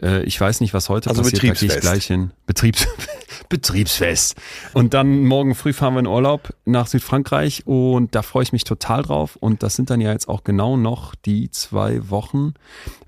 Äh, 0.00 0.22
ich 0.22 0.40
weiß 0.40 0.60
nicht, 0.60 0.72
was 0.72 0.88
heute 0.88 1.10
also 1.10 1.22
passiert. 1.22 1.42
Betriebsfest. 1.42 1.72
Da 1.72 1.76
ich 1.78 1.80
gleich 1.80 2.06
hin. 2.06 2.30
Betriebs 2.46 2.86
Betriebsfest. 3.48 4.36
Und 4.72 4.94
dann 4.94 5.24
morgen 5.24 5.56
früh 5.56 5.72
fahren 5.72 5.94
wir 5.94 6.00
in 6.00 6.06
Urlaub 6.06 6.54
nach 6.64 6.86
Südfrankreich 6.86 7.66
und 7.66 8.14
da 8.14 8.22
freue 8.22 8.44
ich 8.44 8.52
mich 8.52 8.62
total 8.62 9.02
drauf. 9.02 9.34
Und 9.34 9.64
das 9.64 9.74
sind 9.74 9.90
dann 9.90 10.00
ja 10.00 10.12
jetzt 10.12 10.28
auch 10.28 10.44
genau 10.44 10.76
noch 10.76 11.16
die 11.16 11.50
zwei 11.50 12.08
Wochen, 12.08 12.54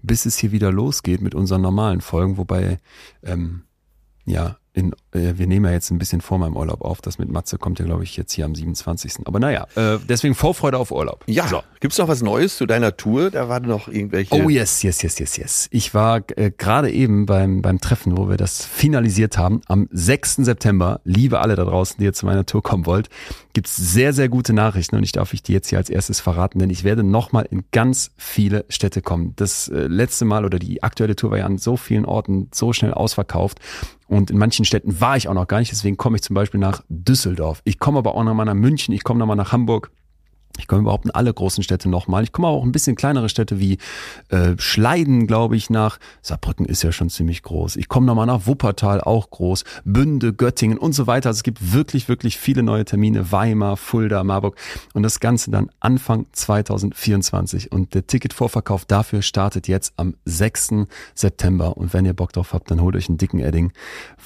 bis 0.02 0.26
es 0.26 0.36
hier 0.36 0.50
wieder 0.50 0.72
losgeht 0.72 1.20
mit 1.20 1.36
unseren 1.36 1.62
normalen 1.62 2.00
Folgen, 2.00 2.36
wobei 2.36 2.80
ähm, 3.22 3.62
ja 4.24 4.56
in, 4.72 4.92
äh, 5.14 5.38
wir 5.38 5.46
nehmen 5.46 5.66
ja 5.66 5.72
jetzt 5.72 5.90
ein 5.90 5.98
bisschen 5.98 6.20
vor 6.20 6.38
meinem 6.38 6.56
Urlaub 6.56 6.82
auf. 6.82 7.00
Das 7.00 7.18
mit 7.18 7.30
Matze 7.30 7.58
kommt 7.58 7.78
ja, 7.78 7.84
glaube 7.84 8.04
ich, 8.04 8.16
jetzt 8.16 8.32
hier 8.32 8.44
am 8.44 8.54
27. 8.54 9.26
Aber 9.26 9.38
naja, 9.38 9.66
äh, 9.76 9.98
deswegen 10.08 10.34
Vorfreude 10.34 10.78
auf 10.78 10.90
Urlaub. 10.90 11.24
Ja, 11.26 11.46
so. 11.46 11.62
gibt's 11.80 11.98
noch 11.98 12.08
was 12.08 12.22
Neues 12.22 12.56
zu 12.56 12.66
deiner 12.66 12.96
Tour? 12.96 13.30
Da 13.30 13.48
waren 13.48 13.64
noch 13.64 13.88
irgendwelche... 13.88 14.34
Oh 14.34 14.48
yes, 14.48 14.82
yes, 14.82 15.02
yes, 15.02 15.18
yes, 15.18 15.36
yes. 15.36 15.68
Ich 15.70 15.94
war 15.94 16.22
äh, 16.36 16.50
gerade 16.50 16.90
eben 16.90 17.26
beim, 17.26 17.62
beim 17.62 17.80
Treffen, 17.80 18.16
wo 18.16 18.28
wir 18.28 18.36
das 18.36 18.64
finalisiert 18.64 19.38
haben. 19.38 19.60
Am 19.66 19.88
6. 19.90 20.36
September, 20.36 21.00
liebe 21.04 21.40
alle 21.40 21.56
da 21.56 21.64
draußen, 21.64 21.96
die 21.98 22.04
jetzt 22.04 22.18
zu 22.18 22.26
meiner 22.26 22.46
Tour 22.46 22.62
kommen 22.62 22.86
wollt, 22.86 23.08
gibt's 23.52 23.76
sehr, 23.76 24.12
sehr 24.12 24.28
gute 24.28 24.52
Nachrichten 24.52 24.96
und 24.96 25.04
ich 25.04 25.12
darf 25.12 25.32
ich 25.32 25.42
die 25.42 25.52
jetzt 25.52 25.68
hier 25.68 25.78
als 25.78 25.88
erstes 25.88 26.20
verraten, 26.20 26.58
denn 26.58 26.70
ich 26.70 26.84
werde 26.84 27.04
nochmal 27.04 27.46
in 27.50 27.64
ganz 27.70 28.10
viele 28.16 28.64
Städte 28.68 29.00
kommen. 29.00 29.32
Das 29.36 29.68
äh, 29.68 29.86
letzte 29.86 30.24
Mal 30.24 30.44
oder 30.44 30.58
die 30.58 30.82
aktuelle 30.82 31.16
Tour 31.16 31.30
war 31.30 31.38
ja 31.38 31.46
an 31.46 31.58
so 31.58 31.76
vielen 31.76 32.04
Orten 32.04 32.48
so 32.52 32.72
schnell 32.72 32.92
ausverkauft 32.92 33.60
und 34.08 34.30
in 34.30 34.38
manchen 34.38 34.64
Städten 34.64 35.00
war 35.04 35.18
ich 35.18 35.28
auch 35.28 35.34
noch 35.34 35.46
gar 35.46 35.58
nicht. 35.58 35.70
Deswegen 35.70 35.98
komme 35.98 36.16
ich 36.16 36.22
zum 36.22 36.32
Beispiel 36.32 36.58
nach 36.58 36.82
Düsseldorf. 36.88 37.60
Ich 37.64 37.78
komme 37.78 37.98
aber 37.98 38.14
auch 38.14 38.24
nochmal 38.24 38.46
nach 38.46 38.54
München. 38.54 38.94
Ich 38.94 39.04
komme 39.04 39.18
nochmal 39.18 39.36
nach 39.36 39.52
Hamburg. 39.52 39.90
Ich 40.58 40.68
komme 40.68 40.82
überhaupt 40.82 41.04
in 41.04 41.10
alle 41.10 41.32
großen 41.32 41.64
Städte 41.64 41.88
nochmal. 41.88 42.22
Ich 42.22 42.32
komme 42.32 42.48
auch 42.48 42.62
ein 42.62 42.72
bisschen 42.72 42.96
kleinere 42.96 43.28
Städte 43.28 43.58
wie 43.58 43.78
äh, 44.28 44.54
Schleiden, 44.56 45.26
glaube 45.26 45.56
ich, 45.56 45.68
nach. 45.68 45.98
Saarbrücken 46.22 46.64
ist 46.66 46.82
ja 46.82 46.92
schon 46.92 47.10
ziemlich 47.10 47.42
groß. 47.42 47.76
Ich 47.76 47.88
komme 47.88 48.06
nochmal 48.06 48.26
nach 48.26 48.46
Wuppertal, 48.46 49.00
auch 49.00 49.30
groß. 49.30 49.64
Bünde, 49.84 50.32
Göttingen 50.32 50.78
und 50.78 50.92
so 50.92 51.06
weiter. 51.06 51.30
Also 51.30 51.38
es 51.38 51.42
gibt 51.42 51.72
wirklich, 51.72 52.08
wirklich 52.08 52.38
viele 52.38 52.62
neue 52.62 52.84
Termine. 52.84 53.32
Weimar, 53.32 53.76
Fulda, 53.76 54.22
Marburg. 54.22 54.56
Und 54.92 55.02
das 55.02 55.20
Ganze 55.20 55.50
dann 55.50 55.70
Anfang 55.80 56.26
2024. 56.32 57.72
Und 57.72 57.94
der 57.94 58.06
Ticketvorverkauf 58.06 58.84
dafür 58.84 59.22
startet 59.22 59.66
jetzt 59.66 59.94
am 59.96 60.14
6. 60.24 60.86
September. 61.14 61.76
Und 61.76 61.92
wenn 61.92 62.04
ihr 62.04 62.14
Bock 62.14 62.32
drauf 62.32 62.52
habt, 62.52 62.70
dann 62.70 62.80
holt 62.80 62.94
euch 62.96 63.08
einen 63.08 63.18
dicken 63.18 63.40
Edding, 63.40 63.72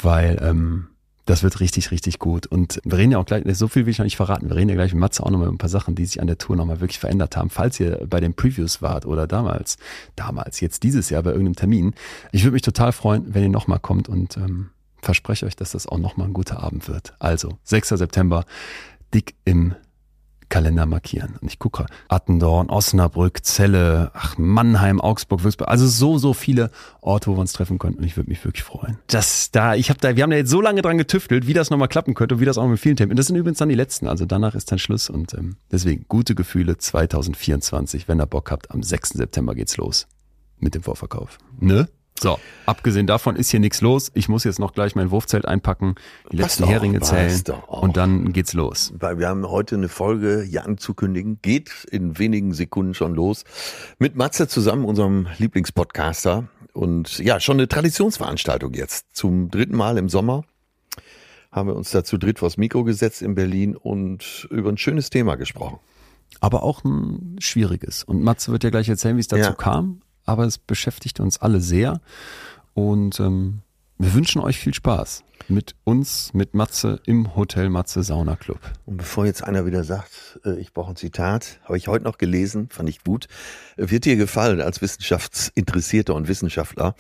weil 0.02 0.38
ähm, 0.42 0.88
das 1.28 1.42
wird 1.42 1.60
richtig, 1.60 1.90
richtig 1.90 2.18
gut. 2.18 2.46
Und 2.46 2.80
wir 2.84 2.96
reden 2.96 3.12
ja 3.12 3.18
auch 3.18 3.26
gleich, 3.26 3.44
so 3.54 3.68
viel 3.68 3.84
will 3.84 3.90
ich 3.90 3.98
noch 3.98 4.04
nicht 4.04 4.16
verraten, 4.16 4.48
wir 4.48 4.56
reden 4.56 4.70
ja 4.70 4.76
gleich 4.76 4.94
mit 4.94 5.00
Matze 5.00 5.22
auch 5.22 5.30
nochmal 5.30 5.48
über 5.48 5.54
ein 5.54 5.58
paar 5.58 5.68
Sachen, 5.68 5.94
die 5.94 6.06
sich 6.06 6.22
an 6.22 6.26
der 6.26 6.38
Tour 6.38 6.56
nochmal 6.56 6.80
wirklich 6.80 6.98
verändert 6.98 7.36
haben. 7.36 7.50
Falls 7.50 7.78
ihr 7.78 8.06
bei 8.08 8.18
den 8.18 8.32
Previews 8.32 8.80
wart 8.80 9.04
oder 9.04 9.26
damals, 9.26 9.76
damals, 10.16 10.60
jetzt 10.60 10.82
dieses 10.84 11.10
Jahr 11.10 11.22
bei 11.22 11.30
irgendeinem 11.30 11.56
Termin. 11.56 11.94
Ich 12.32 12.44
würde 12.44 12.54
mich 12.54 12.62
total 12.62 12.92
freuen, 12.92 13.34
wenn 13.34 13.42
ihr 13.42 13.50
nochmal 13.50 13.78
kommt 13.78 14.08
und 14.08 14.38
ähm, 14.38 14.70
verspreche 15.02 15.44
euch, 15.44 15.54
dass 15.54 15.72
das 15.72 15.86
auch 15.86 15.98
nochmal 15.98 16.28
ein 16.28 16.32
guter 16.32 16.62
Abend 16.62 16.88
wird. 16.88 17.14
Also, 17.18 17.58
6. 17.64 17.90
September, 17.90 18.46
dick 19.12 19.34
im 19.44 19.74
Kalender 20.48 20.86
markieren. 20.86 21.36
Und 21.40 21.48
ich 21.48 21.58
gucke, 21.58 21.86
Attendorn, 22.08 22.70
Osnabrück, 22.70 23.42
Celle, 23.44 24.10
ach, 24.14 24.36
Mannheim, 24.38 25.00
Augsburg, 25.00 25.44
Würzburg. 25.44 25.68
Also 25.68 25.86
so, 25.86 26.18
so 26.18 26.32
viele 26.32 26.70
Orte, 27.00 27.30
wo 27.30 27.36
wir 27.36 27.40
uns 27.40 27.52
treffen 27.52 27.78
könnten. 27.78 28.00
Und 28.00 28.06
ich 28.06 28.16
würde 28.16 28.30
mich 28.30 28.44
wirklich 28.44 28.64
freuen. 28.64 28.98
Das 29.06 29.50
da, 29.50 29.74
ich 29.74 29.90
habe 29.90 30.00
da, 30.00 30.16
wir 30.16 30.22
haben 30.22 30.30
da 30.30 30.36
jetzt 30.36 30.50
so 30.50 30.60
lange 30.60 30.82
dran 30.82 30.98
getüftelt, 30.98 31.46
wie 31.46 31.54
das 31.54 31.70
nochmal 31.70 31.88
klappen 31.88 32.14
könnte 32.14 32.36
und 32.36 32.40
wie 32.40 32.44
das 32.44 32.58
auch 32.58 32.66
mit 32.66 32.80
vielen 32.80 32.96
Themen. 32.96 33.10
Und 33.10 33.18
das 33.18 33.26
sind 33.26 33.36
übrigens 33.36 33.58
dann 33.58 33.68
die 33.68 33.74
letzten. 33.74 34.08
Also 34.08 34.24
danach 34.24 34.54
ist 34.54 34.72
dann 34.72 34.78
Schluss. 34.78 35.10
Und 35.10 35.34
ähm, 35.34 35.56
deswegen 35.70 36.06
gute 36.08 36.34
Gefühle 36.34 36.78
2024, 36.78 38.08
wenn 38.08 38.20
ihr 38.20 38.26
Bock 38.26 38.50
habt. 38.50 38.70
Am 38.70 38.82
6. 38.82 39.10
September 39.10 39.54
geht's 39.54 39.76
los 39.76 40.06
mit 40.60 40.74
dem 40.74 40.82
Vorverkauf. 40.82 41.38
Ne? 41.60 41.88
So, 42.20 42.38
abgesehen 42.66 43.06
davon 43.06 43.36
ist 43.36 43.50
hier 43.50 43.60
nichts 43.60 43.80
los. 43.80 44.10
Ich 44.14 44.28
muss 44.28 44.44
jetzt 44.44 44.58
noch 44.58 44.72
gleich 44.72 44.96
mein 44.96 45.10
Wurfzelt 45.10 45.46
einpacken, 45.46 45.94
die 46.32 46.36
letzten 46.36 46.64
doch, 46.64 46.70
Heringe 46.70 47.00
zählen 47.00 47.40
und 47.66 47.96
dann 47.96 48.32
geht's 48.32 48.54
los. 48.54 48.92
Weil 48.98 49.18
wir 49.18 49.28
haben 49.28 49.48
heute 49.48 49.76
eine 49.76 49.88
Folge 49.88 50.42
hier 50.42 50.64
anzukündigen, 50.64 51.38
geht 51.42 51.70
in 51.90 52.18
wenigen 52.18 52.54
Sekunden 52.54 52.94
schon 52.94 53.14
los 53.14 53.44
mit 53.98 54.16
Matze 54.16 54.48
zusammen, 54.48 54.84
unserem 54.84 55.28
Lieblingspodcaster. 55.38 56.48
Und 56.72 57.18
ja, 57.18 57.40
schon 57.40 57.56
eine 57.56 57.68
Traditionsveranstaltung 57.68 58.74
jetzt. 58.74 59.06
Zum 59.12 59.50
dritten 59.50 59.76
Mal 59.76 59.98
im 59.98 60.08
Sommer 60.08 60.44
haben 61.50 61.68
wir 61.68 61.76
uns 61.76 61.90
dazu 61.90 62.18
dritt 62.18 62.38
vors 62.40 62.56
Mikro 62.56 62.84
gesetzt 62.84 63.22
in 63.22 63.34
Berlin 63.34 63.76
und 63.76 64.46
über 64.50 64.70
ein 64.70 64.76
schönes 64.76 65.10
Thema 65.10 65.36
gesprochen. 65.36 65.78
Aber 66.40 66.62
auch 66.62 66.84
ein 66.84 67.36
schwieriges. 67.40 68.04
Und 68.04 68.22
Matze 68.22 68.52
wird 68.52 68.64
ja 68.64 68.70
gleich 68.70 68.88
erzählen, 68.88 69.16
wie 69.16 69.20
es 69.20 69.28
dazu 69.28 69.50
ja. 69.50 69.52
kam 69.52 70.02
aber 70.28 70.44
es 70.44 70.58
beschäftigt 70.58 71.20
uns 71.20 71.38
alle 71.38 71.60
sehr. 71.60 72.00
Und 72.74 73.18
ähm, 73.18 73.62
wir 73.96 74.14
wünschen 74.14 74.40
euch 74.40 74.58
viel 74.58 74.74
Spaß 74.74 75.24
mit 75.48 75.74
uns, 75.84 76.34
mit 76.34 76.54
Matze 76.54 77.00
im 77.06 77.34
Hotel 77.34 77.70
Matze 77.70 78.02
Sauna 78.02 78.36
Club. 78.36 78.60
Und 78.84 78.98
bevor 78.98 79.24
jetzt 79.24 79.42
einer 79.42 79.64
wieder 79.64 79.82
sagt, 79.82 80.38
äh, 80.44 80.60
ich 80.60 80.72
brauche 80.74 80.92
ein 80.92 80.96
Zitat, 80.96 81.58
habe 81.64 81.78
ich 81.78 81.88
heute 81.88 82.04
noch 82.04 82.18
gelesen, 82.18 82.68
fand 82.70 82.88
ich 82.90 83.02
gut. 83.02 83.26
Wird 83.76 84.04
dir 84.04 84.16
gefallen 84.16 84.60
als 84.60 84.82
Wissenschaftsinteressierter 84.82 86.14
und 86.14 86.28
Wissenschaftler? 86.28 86.94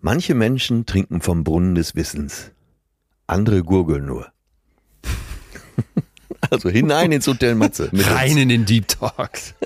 Manche 0.00 0.34
Menschen 0.34 0.86
trinken 0.86 1.20
vom 1.20 1.44
Brunnen 1.44 1.74
des 1.74 1.96
Wissens, 1.96 2.52
andere 3.26 3.62
gurgeln 3.62 4.06
nur. 4.06 4.32
also 6.50 6.70
hinein 6.70 7.12
ins 7.12 7.26
Hotel 7.26 7.56
Matze. 7.56 7.90
Rein 7.92 8.36
in 8.36 8.48
den 8.48 8.64
Deep 8.64 8.88
Talks. 8.88 9.54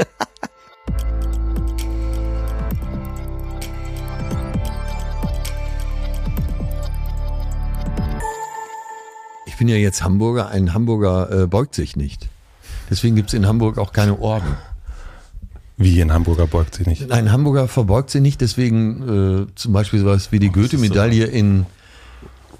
Ich 9.56 9.58
bin 9.58 9.68
ja 9.68 9.76
jetzt 9.76 10.04
Hamburger, 10.04 10.48
ein 10.50 10.74
Hamburger 10.74 11.44
äh, 11.44 11.46
beugt 11.46 11.74
sich 11.74 11.96
nicht. 11.96 12.28
Deswegen 12.90 13.16
gibt 13.16 13.28
es 13.30 13.32
in 13.34 13.46
Hamburg 13.46 13.78
auch 13.78 13.94
keine 13.94 14.18
Orden. 14.18 14.54
Wie 15.78 15.98
ein 16.02 16.12
Hamburger 16.12 16.46
beugt 16.46 16.74
sich 16.74 16.86
nicht? 16.86 17.10
Ein 17.10 17.32
Hamburger 17.32 17.66
verbeugt 17.66 18.10
sich 18.10 18.20
nicht, 18.20 18.42
deswegen 18.42 19.46
äh, 19.48 19.54
zum 19.54 19.72
Beispiel 19.72 20.00
sowas 20.00 20.30
wie 20.30 20.40
die 20.40 20.50
Goethe-Medaille 20.50 21.24
in 21.24 21.64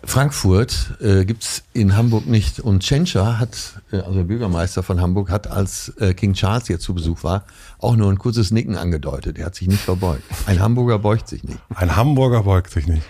Frankfurt 0.04 0.96
äh, 1.02 1.26
gibt 1.26 1.64
in 1.74 1.98
Hamburg 1.98 2.26
nicht. 2.28 2.60
Und 2.60 2.82
Tschentscher 2.82 3.38
hat, 3.38 3.82
äh, 3.92 3.98
also 3.98 4.14
der 4.14 4.24
Bürgermeister 4.24 4.82
von 4.82 4.98
Hamburg, 4.98 5.28
hat, 5.28 5.48
als 5.48 5.90
äh, 5.98 6.14
King 6.14 6.32
Charles 6.32 6.66
hier 6.66 6.80
zu 6.80 6.94
Besuch 6.94 7.22
war, 7.24 7.44
auch 7.78 7.96
nur 7.96 8.10
ein 8.10 8.18
kurzes 8.18 8.52
Nicken 8.52 8.74
angedeutet. 8.74 9.38
Er 9.38 9.44
hat 9.44 9.54
sich 9.54 9.68
nicht 9.68 9.82
verbeugt. 9.82 10.22
Ein 10.46 10.60
Hamburger 10.60 10.98
beugt 10.98 11.28
sich 11.28 11.44
nicht. 11.44 11.58
Ein 11.74 11.94
Hamburger 11.94 12.44
beugt 12.44 12.70
sich 12.70 12.86
nicht. 12.86 13.02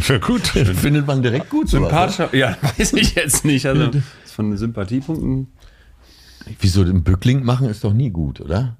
Für 0.00 0.20
gut. 0.20 0.46
Findet 0.48 1.06
man 1.06 1.22
direkt 1.22 1.50
gut. 1.50 1.68
Sympathischer, 1.68 2.28
so 2.30 2.36
ja, 2.36 2.56
weiß 2.78 2.92
ich 2.94 3.14
jetzt 3.14 3.44
nicht. 3.44 3.66
Also 3.66 3.90
von 4.26 4.50
den 4.50 4.58
Sympathiepunkten. 4.58 5.52
Wieso 6.60 6.84
den 6.84 7.04
Bückling 7.04 7.44
machen 7.44 7.68
ist 7.68 7.84
doch 7.84 7.92
nie 7.92 8.10
gut, 8.10 8.40
oder? 8.40 8.76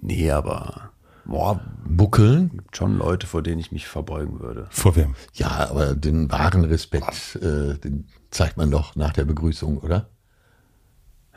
Nee, 0.00 0.30
aber 0.30 0.92
Boah, 1.24 1.60
buckeln. 1.86 2.50
Gibt 2.50 2.76
schon 2.76 2.98
Leute, 2.98 3.26
vor 3.26 3.42
denen 3.42 3.60
ich 3.60 3.70
mich 3.70 3.86
verbeugen 3.86 4.40
würde. 4.40 4.66
Vor 4.70 4.96
wem? 4.96 5.14
Ja, 5.34 5.68
aber 5.70 5.94
den 5.94 6.30
wahren 6.30 6.64
Respekt, 6.64 7.36
äh, 7.36 7.78
den 7.78 8.06
zeigt 8.30 8.56
man 8.56 8.70
doch 8.70 8.96
nach 8.96 9.12
der 9.12 9.24
Begrüßung, 9.24 9.78
oder? 9.78 10.08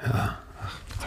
Ja. 0.03 0.39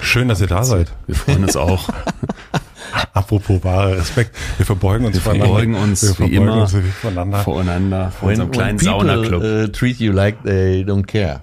Schön, 0.01 0.29
dass 0.29 0.41
ihr 0.41 0.47
da 0.47 0.65
seid. 0.65 0.93
Wir 1.07 1.15
freuen 1.15 1.45
uns 1.45 1.57
auch. 1.57 1.89
Apropos 3.13 3.63
wahrer 3.65 3.97
Respekt, 3.97 4.35
wir 4.57 4.65
verbeugen 4.65 5.07
uns 5.07 5.17
wir 5.17 5.23
verbeugen 5.23 5.75
uns 5.75 6.03
wir 6.03 6.15
verbeugen 6.15 6.37
immer 6.37 6.63
uns 6.63 6.75
voneinander, 7.01 7.39
voreinander 7.41 8.11
vor 8.13 8.29
unserem 8.31 8.51
kleinen 8.51 8.79
Saunaclub. 8.79 9.43
Uh, 9.43 9.67
treat 9.69 9.99
you 9.99 10.13
like 10.13 10.43
they 10.45 10.83
don't 10.83 11.07
care. 11.07 11.43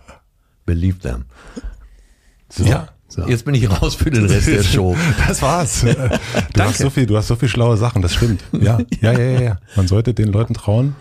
Believe 0.66 1.00
them. 1.00 1.26
So. 2.50 2.64
Ja. 2.64 2.88
So. 3.08 3.28
Jetzt 3.28 3.46
bin 3.46 3.56
ich 3.56 3.70
raus 3.70 3.96
für 3.96 4.12
den 4.12 4.26
Rest 4.26 4.48
der 4.48 4.64
Show. 4.64 4.96
Das 5.28 5.42
war's. 5.42 5.82
Du 5.84 5.94
Danke. 5.94 6.64
hast 6.64 6.78
so 6.80 6.90
viel, 6.90 7.06
du 7.06 7.16
hast 7.16 7.28
so 7.28 7.36
viel 7.36 7.50
schlaue 7.50 7.78
Sachen, 7.78 8.02
das 8.02 8.14
stimmt. 8.14 8.44
Ja, 8.52 8.80
ja, 9.02 9.12
ja, 9.12 9.20
ja, 9.20 9.42
ja. 9.42 9.58
Man 9.76 9.88
sollte 9.88 10.14
den 10.14 10.30
Leuten 10.30 10.54
trauen, 10.54 10.96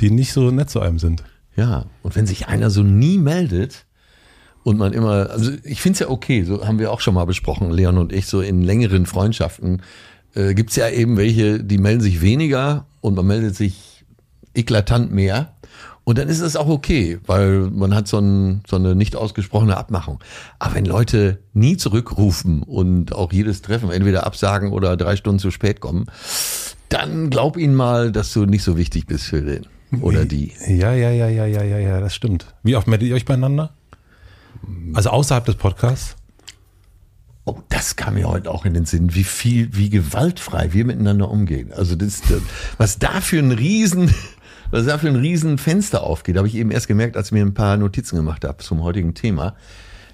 die 0.00 0.10
nicht 0.10 0.32
so 0.32 0.50
nett 0.50 0.70
zu 0.70 0.80
einem 0.80 0.98
sind. 0.98 1.22
Ja, 1.56 1.86
und 2.02 2.16
wenn 2.16 2.26
sich 2.26 2.48
einer 2.48 2.70
so 2.70 2.82
nie 2.82 3.18
meldet 3.18 3.86
und 4.62 4.78
man 4.78 4.92
immer, 4.92 5.30
also 5.30 5.52
ich 5.64 5.80
finde 5.80 5.94
es 5.94 6.00
ja 6.00 6.08
okay, 6.08 6.44
so 6.44 6.66
haben 6.66 6.78
wir 6.78 6.92
auch 6.92 7.00
schon 7.00 7.14
mal 7.14 7.24
besprochen, 7.24 7.70
Leon 7.70 7.98
und 7.98 8.12
ich, 8.12 8.26
so 8.26 8.40
in 8.40 8.62
längeren 8.62 9.06
Freundschaften 9.06 9.82
äh, 10.34 10.54
gibt 10.54 10.70
es 10.70 10.76
ja 10.76 10.88
eben 10.88 11.16
welche, 11.16 11.62
die 11.62 11.78
melden 11.78 12.00
sich 12.00 12.20
weniger 12.20 12.86
und 13.00 13.14
man 13.16 13.26
meldet 13.26 13.56
sich 13.56 14.04
eklatant 14.54 15.12
mehr. 15.12 15.54
Und 16.04 16.18
dann 16.18 16.28
ist 16.28 16.40
es 16.40 16.56
auch 16.56 16.68
okay, 16.68 17.18
weil 17.26 17.70
man 17.70 17.94
hat 17.94 18.08
so, 18.08 18.18
ein, 18.18 18.62
so 18.68 18.76
eine 18.76 18.96
nicht 18.96 19.14
ausgesprochene 19.14 19.76
Abmachung. 19.76 20.18
Aber 20.58 20.74
wenn 20.74 20.84
Leute 20.84 21.38
nie 21.52 21.76
zurückrufen 21.76 22.62
und 22.62 23.14
auch 23.14 23.32
jedes 23.32 23.62
Treffen 23.62 23.90
entweder 23.90 24.26
absagen 24.26 24.72
oder 24.72 24.96
drei 24.96 25.14
Stunden 25.14 25.38
zu 25.38 25.50
spät 25.50 25.80
kommen, 25.80 26.06
dann 26.88 27.30
glaub 27.30 27.56
ihnen 27.56 27.74
mal, 27.74 28.10
dass 28.10 28.32
du 28.32 28.46
nicht 28.46 28.64
so 28.64 28.76
wichtig 28.76 29.06
bist 29.06 29.26
für 29.26 29.42
den 29.42 29.66
oder 30.00 30.24
die. 30.24 30.52
Ja, 30.66 30.94
ja, 30.94 31.10
ja, 31.10 31.28
ja, 31.28 31.46
ja, 31.46 31.62
ja, 31.62 31.78
ja, 31.78 32.00
das 32.00 32.14
stimmt. 32.14 32.46
Wie 32.62 32.76
oft 32.76 32.88
meldet 32.88 33.08
ihr 33.08 33.14
euch 33.14 33.24
beieinander? 33.24 33.74
Also 34.94 35.10
außerhalb 35.10 35.44
des 35.44 35.56
Podcasts? 35.56 36.16
Oh, 37.44 37.58
das 37.68 37.96
kam 37.96 38.14
mir 38.14 38.28
heute 38.28 38.50
auch 38.50 38.64
in 38.64 38.74
den 38.74 38.84
Sinn, 38.84 39.14
wie 39.14 39.24
viel, 39.24 39.74
wie 39.74 39.88
gewaltfrei 39.88 40.72
wir 40.72 40.84
miteinander 40.84 41.30
umgehen. 41.30 41.72
Also 41.72 41.96
das, 41.96 42.22
was 42.78 42.98
da 42.98 43.20
für 43.20 43.38
ein 43.38 43.52
Riesen, 43.52 44.14
was 44.70 44.86
da 44.86 44.98
für 44.98 45.08
ein 45.08 45.16
riesen 45.16 45.58
Fenster 45.58 46.02
aufgeht, 46.02 46.36
habe 46.36 46.48
ich 46.48 46.54
eben 46.54 46.70
erst 46.70 46.86
gemerkt, 46.86 47.16
als 47.16 47.28
ich 47.28 47.32
mir 47.32 47.44
ein 47.44 47.54
paar 47.54 47.76
Notizen 47.76 48.16
gemacht 48.16 48.44
habe 48.44 48.58
zum 48.58 48.82
heutigen 48.82 49.14
Thema. 49.14 49.56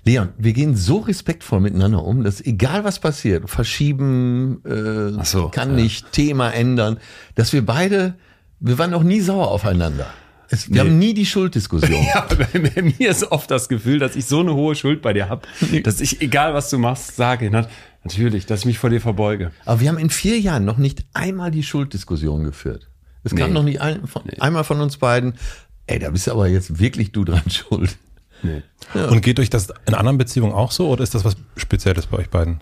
Leon, 0.04 0.28
wir 0.38 0.52
gehen 0.52 0.76
so 0.76 0.98
respektvoll 0.98 1.60
miteinander 1.60 2.04
um, 2.04 2.22
dass 2.22 2.40
egal 2.40 2.84
was 2.84 3.00
passiert, 3.00 3.50
verschieben 3.50 4.64
äh, 4.64 5.24
so, 5.24 5.48
kann 5.48 5.70
ja. 5.70 5.82
nicht, 5.82 6.12
Thema 6.12 6.50
ändern, 6.50 6.98
dass 7.34 7.52
wir 7.52 7.66
beide, 7.66 8.14
wir 8.60 8.78
waren 8.78 8.92
noch 8.92 9.02
nie 9.02 9.20
sauer 9.20 9.50
aufeinander. 9.50 10.06
Es, 10.48 10.68
wir 10.68 10.74
nee. 10.74 10.80
haben 10.80 10.98
nie 10.98 11.14
die 11.14 11.26
Schulddiskussion. 11.26 12.06
Ja, 12.14 12.26
bei, 12.28 12.58
bei 12.58 12.82
mir 12.82 13.10
ist 13.10 13.24
oft 13.24 13.50
das 13.50 13.68
Gefühl, 13.68 13.98
dass 13.98 14.16
ich 14.16 14.26
so 14.26 14.40
eine 14.40 14.54
hohe 14.54 14.74
Schuld 14.74 15.02
bei 15.02 15.12
dir 15.12 15.28
habe, 15.28 15.46
dass 15.82 16.00
ich, 16.00 16.20
egal 16.20 16.54
was 16.54 16.70
du 16.70 16.78
machst, 16.78 17.16
sage, 17.16 17.50
natürlich, 17.50 18.46
dass 18.46 18.60
ich 18.60 18.66
mich 18.66 18.78
vor 18.78 18.90
dir 18.90 19.00
verbeuge. 19.00 19.50
Aber 19.64 19.80
wir 19.80 19.88
haben 19.88 19.98
in 19.98 20.10
vier 20.10 20.38
Jahren 20.38 20.64
noch 20.64 20.78
nicht 20.78 21.04
einmal 21.14 21.50
die 21.50 21.62
Schulddiskussion 21.62 22.44
geführt. 22.44 22.88
Es 23.24 23.32
nee. 23.32 23.40
kam 23.40 23.52
noch 23.52 23.64
nicht 23.64 23.80
ein, 23.80 24.06
von, 24.06 24.22
nee. 24.24 24.38
einmal 24.38 24.62
von 24.62 24.80
uns 24.80 24.98
beiden, 24.98 25.34
ey, 25.86 25.98
da 25.98 26.10
bist 26.10 26.28
du 26.28 26.32
aber 26.32 26.46
jetzt 26.46 26.78
wirklich 26.78 27.10
du 27.12 27.24
dran 27.24 27.42
schuld. 27.50 27.96
Nee. 28.42 28.62
Ja. 28.94 29.08
Und 29.08 29.22
geht 29.22 29.40
euch 29.40 29.50
das 29.50 29.72
in 29.86 29.94
anderen 29.94 30.18
Beziehungen 30.18 30.52
auch 30.52 30.70
so 30.70 30.88
oder 30.88 31.02
ist 31.02 31.14
das 31.14 31.24
was 31.24 31.36
Spezielles 31.56 32.06
bei 32.06 32.18
euch 32.18 32.30
beiden? 32.30 32.60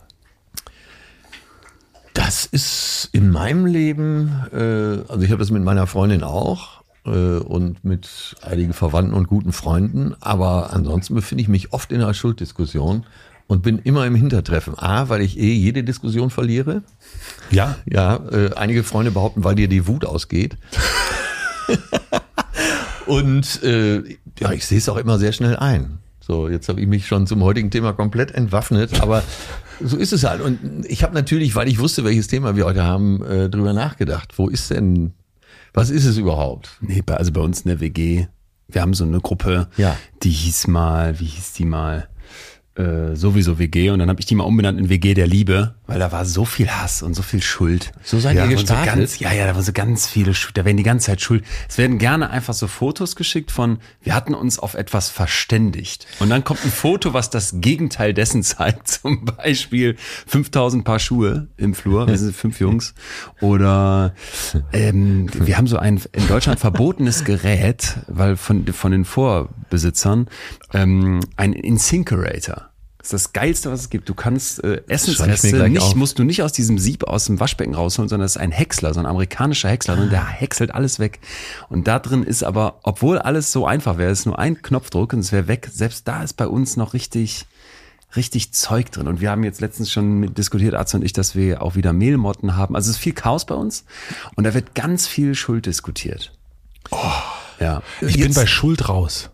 Das 2.15 2.47
ist 2.47 3.11
in 3.13 3.31
meinem 3.31 3.67
Leben, 3.67 4.31
äh, 4.53 5.11
also 5.11 5.21
ich 5.21 5.31
habe 5.31 5.41
das 5.41 5.51
mit 5.51 5.65
meiner 5.65 5.87
Freundin 5.87 6.23
auch 6.23 6.84
und 7.11 7.85
mit 7.85 8.37
einigen 8.43 8.73
Verwandten 8.73 9.15
und 9.15 9.27
guten 9.27 9.53
Freunden, 9.53 10.15
aber 10.21 10.73
ansonsten 10.73 11.15
befinde 11.15 11.43
ich 11.43 11.49
mich 11.49 11.73
oft 11.73 11.93
in 11.93 12.01
einer 12.01 12.15
Schulddiskussion 12.15 13.05
und 13.47 13.63
bin 13.63 13.79
immer 13.79 14.07
im 14.07 14.15
Hintertreffen. 14.15 14.79
A, 14.79 15.09
weil 15.09 15.21
ich 15.21 15.39
eh 15.39 15.53
jede 15.53 15.85
Diskussion 15.85 16.31
verliere. 16.31 16.83
Ja. 17.51 17.77
Ja, 17.87 18.17
äh, 18.31 18.55
einige 18.55 18.83
Freunde 18.83 19.11
behaupten, 19.11 19.45
weil 19.45 19.55
dir 19.55 19.69
die 19.69 19.87
Wut 19.87 20.05
ausgeht. 20.05 20.57
und 23.07 23.63
äh, 23.63 24.03
ja, 24.39 24.53
ich 24.53 24.67
sehe 24.67 24.79
es 24.79 24.89
auch 24.89 24.97
immer 24.97 25.19
sehr 25.19 25.33
schnell 25.33 25.57
ein. 25.57 25.99
So, 26.21 26.49
jetzt 26.49 26.71
habe 26.71 26.81
ich 26.81 26.87
mich 26.87 27.07
schon 27.07 27.27
zum 27.27 27.43
heutigen 27.43 27.71
Thema 27.71 27.93
komplett 27.93 28.31
entwaffnet, 28.31 29.03
aber 29.03 29.23
so 29.83 29.99
ist 29.99 30.15
es 30.15 30.25
halt. 30.25 30.41
Und 30.41 30.87
ich 30.87 31.03
habe 31.03 31.13
natürlich, 31.13 31.55
weil 31.55 31.69
ich 31.69 31.79
wusste, 31.79 32.03
welches 32.05 32.29
Thema 32.29 32.57
wir 32.57 32.65
heute 32.65 32.83
haben, 32.83 33.23
äh, 33.23 33.51
drüber 33.51 33.75
nachgedacht. 33.75 34.39
Wo 34.39 34.49
ist 34.49 34.71
denn, 34.71 35.13
was 35.75 35.91
ist 35.91 36.07
es 36.07 36.17
überhaupt? 36.17 36.79
Nee, 36.81 37.03
also 37.07 37.33
bei 37.33 37.41
uns 37.41 37.61
in 37.61 37.69
der 37.69 37.81
WG, 37.81 38.27
wir 38.69 38.81
haben 38.81 38.95
so 38.95 39.05
eine 39.05 39.21
Gruppe, 39.21 39.69
ja. 39.77 39.97
die 40.23 40.31
hieß 40.31 40.69
mal, 40.69 41.21
wie 41.21 41.27
hieß 41.27 41.53
die 41.53 41.67
mal? 41.67 42.09
äh, 42.77 43.15
sowieso 43.15 43.59
WG 43.59 43.91
und 43.91 44.01
dann 44.01 44.09
habe 44.09 44.21
ich 44.21 44.27
die 44.27 44.35
mal 44.35 44.45
umbenannt 44.45 44.79
in 44.79 44.89
WG 44.89 45.15
der 45.15 45.27
Liebe, 45.27 45.75
weil 45.87 45.99
da 45.99 46.13
war 46.13 46.25
so 46.25 46.45
viel 46.45 46.71
Hass 46.71 47.03
und 47.03 47.15
so 47.15 47.23
viel 47.23 47.43
Schuld. 47.43 47.93
So 48.03 48.19
seid 48.19 48.37
ja, 48.37 48.45
ihr 48.45 48.57
gestartet? 48.57 48.93
So 48.93 48.97
ganz, 48.97 49.19
ja, 49.19 49.33
ja, 49.33 49.47
da 49.47 49.55
waren 49.55 49.63
so 49.63 49.73
ganz 49.73 50.09
viele 50.09 50.35
Schuld, 50.35 50.57
da 50.57 50.65
werden 50.65 50.79
die 50.79 50.83
ganze 50.83 51.07
Zeit 51.07 51.21
Schuld. 51.21 51.45
Es 51.69 51.77
werden 51.77 51.99
gerne 51.99 52.31
einfach 52.31 52.55
so 52.55 52.69
Fotos 52.69 53.17
geschickt 53.17 53.51
von, 53.51 53.79
wir 54.01 54.15
hatten 54.15 54.35
uns 54.35 54.59
auf 54.59 54.75
etwas 54.75 55.11
verständigt. 55.11 56.07
Und 56.21 56.31
dann 56.31 56.43
kommt 56.43 56.65
ein 56.65 56.71
Foto, 56.71 57.13
was 57.13 57.29
das 57.29 57.57
Gegenteil 57.57 58.15
dessen 58.15 58.43
zeigt. 58.43 58.89
Zum 58.89 59.25
Beispiel 59.25 59.97
5000 60.27 60.85
Paar 60.85 60.99
Schuhe 60.99 61.49
im 61.57 61.75
Flur, 61.75 62.07
wir 62.07 62.17
sind 62.17 62.35
fünf 62.35 62.61
Jungs. 62.61 62.95
Oder 63.41 64.15
ähm, 64.73 65.29
wir 65.33 65.59
haben 65.59 65.67
so 65.67 65.77
ein 65.77 66.01
in 66.13 66.29
Deutschland 66.29 66.61
verbotenes 66.61 67.25
Gerät, 67.25 67.99
weil 68.07 68.37
von, 68.37 68.67
von 68.69 68.93
den 68.93 69.05
Vorbesitzern, 69.05 70.29
ähm, 70.73 71.21
ein 71.37 71.53
Incinerator. 71.53 72.74
Das 73.05 73.13
ist 73.13 73.27
das 73.27 73.33
Geilste, 73.35 73.71
was 73.71 73.81
es 73.81 73.91
gibt. 73.91 74.09
Du 74.09 74.15
kannst 74.15 74.65
äh, 74.65 74.81
Essensreste 74.89 75.69
nicht, 75.69 75.83
auf. 75.83 75.95
musst 75.95 76.19
du 76.19 76.25
nicht 76.25 76.43
aus 76.43 76.53
diesem 76.53 76.79
Sieb 76.79 77.05
aus 77.05 77.27
dem 77.27 77.39
Waschbecken 77.39 77.75
rausholen, 77.75 78.09
sondern 78.09 78.25
es 78.25 78.37
ist 78.37 78.41
ein 78.41 78.51
Häcksler, 78.51 78.95
so 78.95 79.01
ein 79.01 79.05
amerikanischer 79.05 79.69
Häcksler, 79.69 79.99
und 79.99 80.11
der 80.11 80.27
häckselt 80.27 80.75
alles 80.75 80.99
weg. 80.99 81.21
Und 81.69 81.87
da 81.87 81.99
drin 81.99 82.23
ist 82.23 82.43
aber, 82.43 82.81
obwohl 82.83 83.19
alles 83.19 83.53
so 83.53 83.67
einfach 83.67 83.99
wäre, 83.99 84.11
ist 84.11 84.25
nur 84.25 84.39
ein 84.39 84.63
Knopfdruck 84.63 85.13
und 85.13 85.19
es 85.19 85.33
wäre 85.33 85.49
weg. 85.49 85.69
Selbst 85.71 86.09
da 86.09 86.23
ist 86.23 86.39
bei 86.39 86.49
uns 86.49 86.79
noch 86.79 86.95
richtig, 86.95 87.45
richtig 88.17 88.53
Zeug 88.55 88.91
drin. 88.91 89.07
Und 89.07 89.21
wir 89.21 89.31
haben 89.31 89.45
jetzt 89.45 89.61
letztens 89.61 89.93
schon 89.93 90.33
diskutiert, 90.33 90.75
Arzt 90.75 90.95
und 90.95 91.05
ich, 91.05 91.13
dass 91.13 91.35
wir 91.35 91.61
auch 91.61 91.75
wieder 91.75 91.93
Mehlmotten 91.93 92.57
haben. 92.57 92.75
Also 92.75 92.89
es 92.89 92.97
ist 92.97 93.03
viel 93.03 93.13
Chaos 93.13 93.45
bei 93.45 93.55
uns 93.55 93.85
und 94.35 94.45
da 94.45 94.55
wird 94.55 94.75
ganz 94.75 95.07
viel 95.07 95.35
Schuld 95.35 95.67
diskutiert. 95.67 96.33
Oh, 96.91 96.97
ja. 97.61 97.83
Ich 98.01 98.17
jetzt, 98.17 98.29
bin 98.29 98.35
bei 98.35 98.47
Schuld 98.47 98.89
raus. 98.89 99.29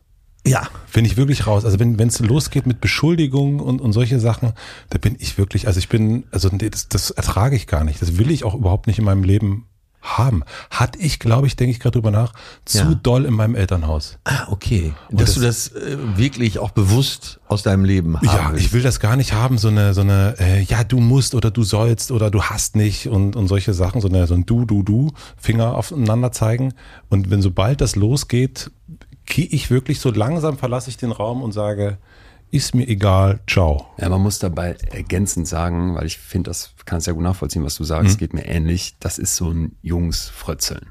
Ja. 0.46 0.68
Bin 0.92 1.04
ich 1.04 1.16
wirklich 1.16 1.46
raus. 1.46 1.64
Also 1.64 1.78
wenn 1.78 1.98
es 2.00 2.18
losgeht 2.20 2.66
mit 2.66 2.80
Beschuldigungen 2.80 3.60
und, 3.60 3.80
und 3.80 3.92
solche 3.92 4.18
Sachen, 4.20 4.52
da 4.88 4.98
bin 4.98 5.16
ich 5.18 5.38
wirklich, 5.38 5.66
also 5.66 5.78
ich 5.78 5.88
bin, 5.88 6.24
also 6.30 6.48
das, 6.48 6.88
das 6.88 7.10
ertrage 7.10 7.56
ich 7.56 7.66
gar 7.66 7.84
nicht. 7.84 8.00
Das 8.00 8.18
will 8.18 8.30
ich 8.30 8.44
auch 8.44 8.54
überhaupt 8.54 8.86
nicht 8.86 8.98
in 8.98 9.04
meinem 9.04 9.22
Leben 9.22 9.66
haben. 10.02 10.44
Hatte 10.70 10.98
ich, 10.98 11.18
glaube 11.18 11.46
ich, 11.46 11.56
denke 11.56 11.72
ich 11.72 11.80
gerade 11.80 11.92
drüber 11.92 12.10
nach, 12.10 12.32
zu 12.64 12.78
ja. 12.78 12.94
doll 12.94 13.26
in 13.26 13.34
meinem 13.34 13.54
Elternhaus. 13.54 14.18
Ah, 14.24 14.46
okay. 14.50 14.94
Und 15.10 15.20
Dass 15.20 15.34
das, 15.34 15.34
du 15.34 15.40
das 15.42 15.82
äh, 15.82 15.98
wirklich 16.16 16.58
auch 16.58 16.70
bewusst 16.70 17.40
aus 17.48 17.62
deinem 17.62 17.84
Leben 17.84 18.16
haben 18.16 18.24
Ja, 18.24 18.52
willst. 18.52 18.64
ich 18.64 18.72
will 18.72 18.82
das 18.82 19.00
gar 19.00 19.16
nicht 19.16 19.34
haben, 19.34 19.58
so 19.58 19.68
eine, 19.68 19.92
so 19.92 20.00
eine, 20.00 20.36
äh, 20.38 20.62
ja, 20.62 20.84
du 20.84 21.00
musst 21.00 21.34
oder 21.34 21.50
du 21.50 21.64
sollst 21.64 22.10
oder 22.12 22.30
du 22.30 22.42
hast 22.44 22.76
nicht 22.76 23.08
und, 23.08 23.36
und 23.36 23.46
solche 23.48 23.74
Sachen, 23.74 24.00
so, 24.00 24.08
eine, 24.08 24.26
so 24.26 24.34
ein 24.34 24.46
Du, 24.46 24.64
Du, 24.64 24.82
Du, 24.82 25.12
Finger 25.36 25.74
aufeinander 25.74 26.32
zeigen. 26.32 26.72
Und 27.10 27.30
wenn 27.30 27.42
sobald 27.42 27.80
das 27.82 27.94
losgeht, 27.94 28.70
gehe 29.30 29.46
ich 29.46 29.70
wirklich 29.70 30.00
so 30.00 30.10
langsam, 30.10 30.58
verlasse 30.58 30.90
ich 30.90 30.98
den 30.98 31.12
Raum 31.12 31.42
und 31.42 31.52
sage, 31.52 31.98
ist 32.50 32.74
mir 32.74 32.86
egal, 32.88 33.40
ciao. 33.48 33.86
Ja, 33.96 34.08
man 34.08 34.20
muss 34.20 34.40
dabei 34.40 34.76
ergänzend 34.90 35.46
sagen, 35.46 35.94
weil 35.94 36.06
ich 36.06 36.18
finde, 36.18 36.50
das 36.50 36.74
kann 36.84 36.98
es 36.98 37.06
ja 37.06 37.12
gut 37.12 37.22
nachvollziehen, 37.22 37.64
was 37.64 37.76
du 37.76 37.84
sagst, 37.84 38.16
mhm. 38.16 38.18
geht 38.18 38.34
mir 38.34 38.44
ähnlich. 38.44 38.96
Das 38.98 39.18
ist 39.18 39.36
so 39.36 39.50
ein 39.50 39.76
Jungsfrötzeln. 39.82 40.90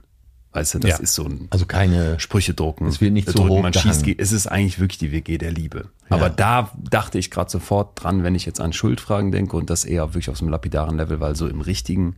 Weißt 0.54 0.74
du, 0.74 0.80
das 0.80 0.92
ja. 0.92 0.98
ist 0.98 1.14
so 1.14 1.26
ein 1.26 1.48
also 1.52 1.66
keine 1.66 2.20
Sprüche 2.20 2.56
drucken. 2.56 2.88
Es 2.88 3.02
wird 3.02 3.14
nicht 3.14 3.30
so 3.30 3.48
hoch 3.48 3.62
man 3.62 3.74
schießt, 3.74 4.08
es 4.18 4.32
ist 4.32 4.48
eigentlich 4.48 4.80
wirklich 4.80 4.98
die 4.98 5.12
WG 5.12 5.38
der 5.38 5.52
Liebe. 5.52 5.90
Ja. 6.10 6.16
Aber 6.16 6.30
da 6.30 6.72
dachte 6.90 7.20
ich 7.20 7.30
gerade 7.30 7.52
sofort 7.52 8.04
dran, 8.04 8.24
wenn 8.24 8.34
ich 8.34 8.46
jetzt 8.46 8.60
an 8.60 8.74
Schuldfragen 8.74 9.32
denke 9.32 9.58
und 9.58 9.70
das 9.70 9.86
eher 9.86 10.08
wirklich 10.10 10.30
auf 10.30 10.38
so 10.38 10.46
einem 10.46 10.52
lapidaren 10.52 10.98
Level, 10.98 11.20
weil 11.20 11.36
so 11.36 11.48
im 11.48 11.62
richtigen 11.62 12.16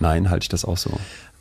Nein 0.00 0.30
halte 0.30 0.44
ich 0.44 0.48
das 0.48 0.64
auch 0.64 0.78
so. 0.78 0.98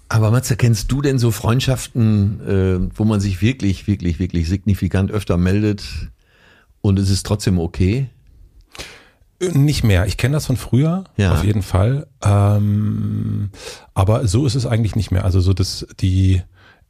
Aber 0.10 0.32
Matze, 0.32 0.58
kennst 0.58 0.92
du 0.92 1.01
denn 1.01 1.20
so 1.20 1.30
Freundschaften, 1.30 2.42
äh, 2.48 2.98
wo 2.98 3.06
man 3.06 3.20
sich 3.20 3.42
wirklich, 3.42 3.88
wirklich, 3.88 4.18
wirklich 4.20 4.50
signifikant 4.50 5.12
öfter 5.12 5.38
meldet 5.38 5.84
und 6.82 6.98
es 6.98 7.12
ist 7.12 7.25
trotzdem 7.25 7.60
okay? 7.60 8.10
Nicht 9.39 9.84
mehr. 9.84 10.08
Ich 10.08 10.18
kenne 10.18 10.34
das 10.34 10.48
von 10.48 10.58
früher, 10.58 11.06
ja. 11.16 11.32
auf 11.34 11.44
jeden 11.44 11.62
Fall. 11.62 12.08
Ähm, 12.24 13.51
aber 13.94 14.28
so 14.28 14.46
ist 14.46 14.56
es 14.56 14.66
eigentlich 14.66 14.96
nicht 14.96 15.12
mehr. 15.12 15.24
Also 15.24 15.39
so 15.39 15.54
dass 15.54 15.88
die 16.00 16.42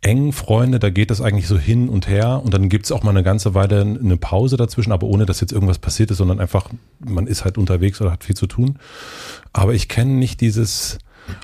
engen 0.02 0.32
Freunde, 0.32 0.80
da 0.80 0.90
geht 0.90 1.12
das 1.12 1.20
eigentlich 1.20 1.48
so 1.48 1.60
hin 1.60 1.90
und 1.90 2.08
her 2.08 2.42
und 2.44 2.54
dann 2.54 2.70
gibt's 2.70 2.92
auch 2.92 3.04
mal 3.04 3.12
eine 3.12 3.22
ganze 3.22 3.54
Weile 3.54 3.82
eine 3.82 4.18
Pause 4.18 4.56
dazwischen, 4.56 4.94
aber 4.94 5.08
ohne 5.08 5.26
dass 5.26 5.42
jetzt 5.42 5.52
irgendwas 5.52 5.78
passiert 5.78 6.10
ist, 6.10 6.18
sondern 6.18 6.40
einfach, 6.40 6.70
man 7.00 7.28
ist 7.28 7.44
halt 7.44 7.58
unterwegs 7.58 8.00
oder 8.00 8.12
hat 8.12 8.24
viel 8.24 8.36
zu 8.36 8.48
tun. 8.48 8.80
Aber 9.52 9.74
ich 9.74 9.90
kenne 9.90 10.14
nicht 10.14 10.40
dieses 10.40 11.00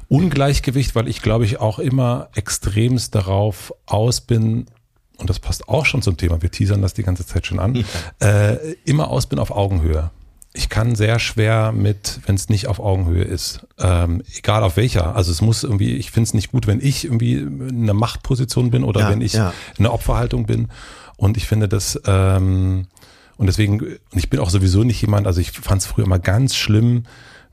Ungleichgewicht, 0.07 0.95
weil 0.95 1.07
ich 1.07 1.21
glaube 1.21 1.45
ich 1.45 1.59
auch 1.59 1.79
immer 1.79 2.29
extremst 2.35 3.15
darauf 3.15 3.73
aus 3.85 4.21
bin, 4.21 4.67
und 5.17 5.29
das 5.29 5.39
passt 5.39 5.69
auch 5.69 5.85
schon 5.85 6.01
zum 6.01 6.17
Thema, 6.17 6.41
wir 6.41 6.51
teasern 6.51 6.81
das 6.81 6.93
die 6.93 7.03
ganze 7.03 7.25
Zeit 7.25 7.45
schon 7.45 7.59
an, 7.59 7.85
äh, 8.19 8.73
immer 8.85 9.09
aus 9.09 9.27
bin 9.27 9.39
auf 9.39 9.51
Augenhöhe. 9.51 10.11
Ich 10.53 10.69
kann 10.69 10.95
sehr 10.95 11.19
schwer 11.19 11.73
mit, 11.73 12.21
wenn 12.25 12.35
es 12.35 12.47
nicht 12.47 12.67
auf 12.67 12.79
Augenhöhe 12.79 13.23
ist, 13.23 13.67
ähm, 13.77 14.23
egal 14.37 14.63
auf 14.63 14.77
welcher. 14.77 15.15
Also 15.15 15.31
es 15.31 15.41
muss 15.41 15.63
irgendwie, 15.63 15.95
ich 15.95 16.11
finde 16.11 16.27
es 16.27 16.33
nicht 16.33 16.51
gut, 16.51 16.65
wenn 16.65 16.79
ich 16.79 17.03
irgendwie 17.03 17.33
in 17.33 17.83
einer 17.83 17.93
Machtposition 17.93 18.71
bin 18.71 18.85
oder 18.85 19.01
ja, 19.01 19.09
wenn 19.09 19.19
ich 19.19 19.33
ja. 19.33 19.53
in 19.77 19.85
einer 19.85 19.93
Opferhaltung 19.93 20.45
bin. 20.45 20.69
Und 21.17 21.35
ich 21.35 21.45
finde 21.45 21.67
das, 21.67 21.99
ähm, 22.05 22.87
und 23.37 23.47
deswegen, 23.47 23.81
und 23.81 23.99
ich 24.13 24.29
bin 24.29 24.39
auch 24.39 24.49
sowieso 24.49 24.83
nicht 24.83 25.01
jemand, 25.01 25.27
also 25.27 25.41
ich 25.41 25.51
fand 25.51 25.81
es 25.81 25.87
früher 25.87 26.05
immer 26.05 26.19
ganz 26.19 26.55
schlimm, 26.55 27.03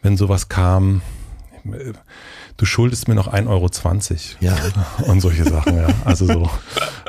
wenn 0.01 0.16
sowas 0.16 0.49
kam, 0.49 1.03
du 2.57 2.64
schuldest 2.64 3.09
mir 3.09 3.14
noch 3.14 3.33
1,20 3.33 3.48
Euro. 3.48 3.68
Ja. 4.40 4.57
Und 5.07 5.20
solche 5.20 5.44
Sachen, 5.44 5.77
ja. 5.77 5.88
Also 6.05 6.27
so, 6.27 6.51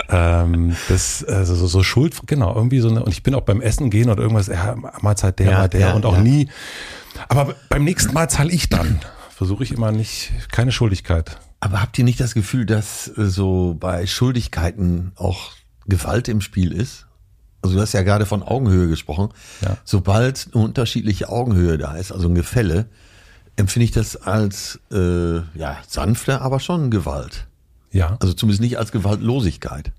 ähm, 0.09 0.75
das, 0.89 1.23
also 1.23 1.55
so, 1.55 1.67
so 1.67 1.83
Schuld, 1.83 2.15
genau, 2.27 2.55
irgendwie 2.55 2.79
so 2.79 2.89
eine, 2.89 3.03
und 3.03 3.11
ich 3.11 3.23
bin 3.23 3.35
auch 3.35 3.41
beim 3.41 3.61
Essen 3.61 3.89
gehen 3.89 4.09
oder 4.09 4.21
irgendwas, 4.21 4.47
ja, 4.47 4.75
Mahlzeit 5.01 5.39
der, 5.39 5.51
ja, 5.51 5.57
mal 5.57 5.67
der 5.69 5.79
ja, 5.79 5.93
und 5.93 6.05
auch 6.05 6.17
ja. 6.17 6.21
nie. 6.21 6.49
Aber 7.29 7.55
beim 7.69 7.83
nächsten 7.83 8.13
Mal 8.13 8.29
zahle 8.29 8.51
ich 8.51 8.69
dann. 8.69 8.99
Versuche 9.29 9.63
ich 9.63 9.71
immer 9.71 9.91
nicht, 9.91 10.31
keine 10.51 10.71
Schuldigkeit. 10.71 11.37
Aber 11.59 11.81
habt 11.81 11.97
ihr 11.97 12.03
nicht 12.03 12.19
das 12.19 12.33
Gefühl, 12.33 12.65
dass 12.65 13.07
äh, 13.17 13.25
so 13.25 13.75
bei 13.79 14.05
Schuldigkeiten 14.05 15.13
auch 15.15 15.51
Gewalt 15.87 16.27
im 16.27 16.41
Spiel 16.41 16.71
ist? 16.71 17.07
Also 17.61 17.75
du 17.75 17.81
hast 17.81 17.93
ja 17.93 18.03
gerade 18.03 18.25
von 18.25 18.43
Augenhöhe 18.43 18.89
gesprochen. 18.89 19.29
Ja. 19.61 19.77
Sobald 19.85 20.49
eine 20.53 20.63
unterschiedliche 20.65 21.29
Augenhöhe 21.29 21.77
da 21.77 21.95
ist, 21.95 22.11
also 22.11 22.27
ein 22.27 22.35
Gefälle, 22.35 22.87
empfinde 23.55 23.85
ich 23.85 23.91
das 23.91 24.15
als 24.15 24.79
äh, 24.91 25.37
ja 25.55 25.77
sanfte, 25.87 26.41
aber 26.41 26.59
schon 26.59 26.91
Gewalt. 26.91 27.47
Ja. 27.91 28.17
Also 28.19 28.33
zumindest 28.33 28.61
nicht 28.61 28.77
als 28.77 28.91
Gewaltlosigkeit. 28.91 29.91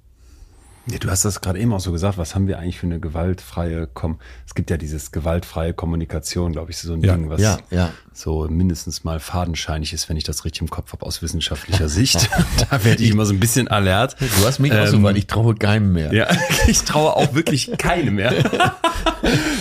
Ja, 0.86 0.98
du 0.98 1.08
hast 1.08 1.24
das 1.24 1.40
gerade 1.40 1.58
eben 1.58 1.72
auch 1.72 1.80
so 1.80 1.92
gesagt, 1.92 2.18
was 2.18 2.34
haben 2.34 2.46
wir 2.46 2.58
eigentlich 2.58 2.78
für 2.78 2.86
eine 2.86 3.00
gewaltfreie 3.00 3.86
Kom 3.86 4.18
Es 4.46 4.54
gibt 4.54 4.68
ja 4.68 4.76
dieses 4.76 5.12
gewaltfreie 5.12 5.72
Kommunikation, 5.72 6.52
glaube 6.52 6.72
ich, 6.72 6.76
so 6.76 6.92
ein 6.92 7.00
ja, 7.00 7.16
Ding, 7.16 7.30
was 7.30 7.40
ja, 7.40 7.58
ja. 7.70 7.90
so 8.12 8.46
mindestens 8.50 9.02
mal 9.02 9.18
fadenscheinig 9.18 9.94
ist, 9.94 10.10
wenn 10.10 10.18
ich 10.18 10.24
das 10.24 10.44
richtig 10.44 10.60
im 10.60 10.68
Kopf 10.68 10.92
habe 10.92 11.06
aus 11.06 11.22
wissenschaftlicher 11.22 11.88
Sicht. 11.88 12.28
da 12.70 12.84
werde 12.84 13.02
ich 13.02 13.10
immer 13.10 13.24
so 13.24 13.32
ein 13.32 13.40
bisschen 13.40 13.66
alert. 13.68 14.16
Du 14.20 14.46
hast 14.46 14.58
mich 14.58 14.72
ähm, 14.72 14.80
auch 14.80 14.86
so, 14.86 14.96
ähm, 14.96 15.04
weil 15.04 15.16
ich 15.16 15.26
traue 15.26 15.54
keinem 15.54 15.94
mehr. 15.94 16.12
Ja, 16.12 16.28
ich 16.66 16.82
traue 16.82 17.16
auch 17.16 17.34
wirklich 17.34 17.72
keinem 17.78 18.16
mehr. 18.16 18.34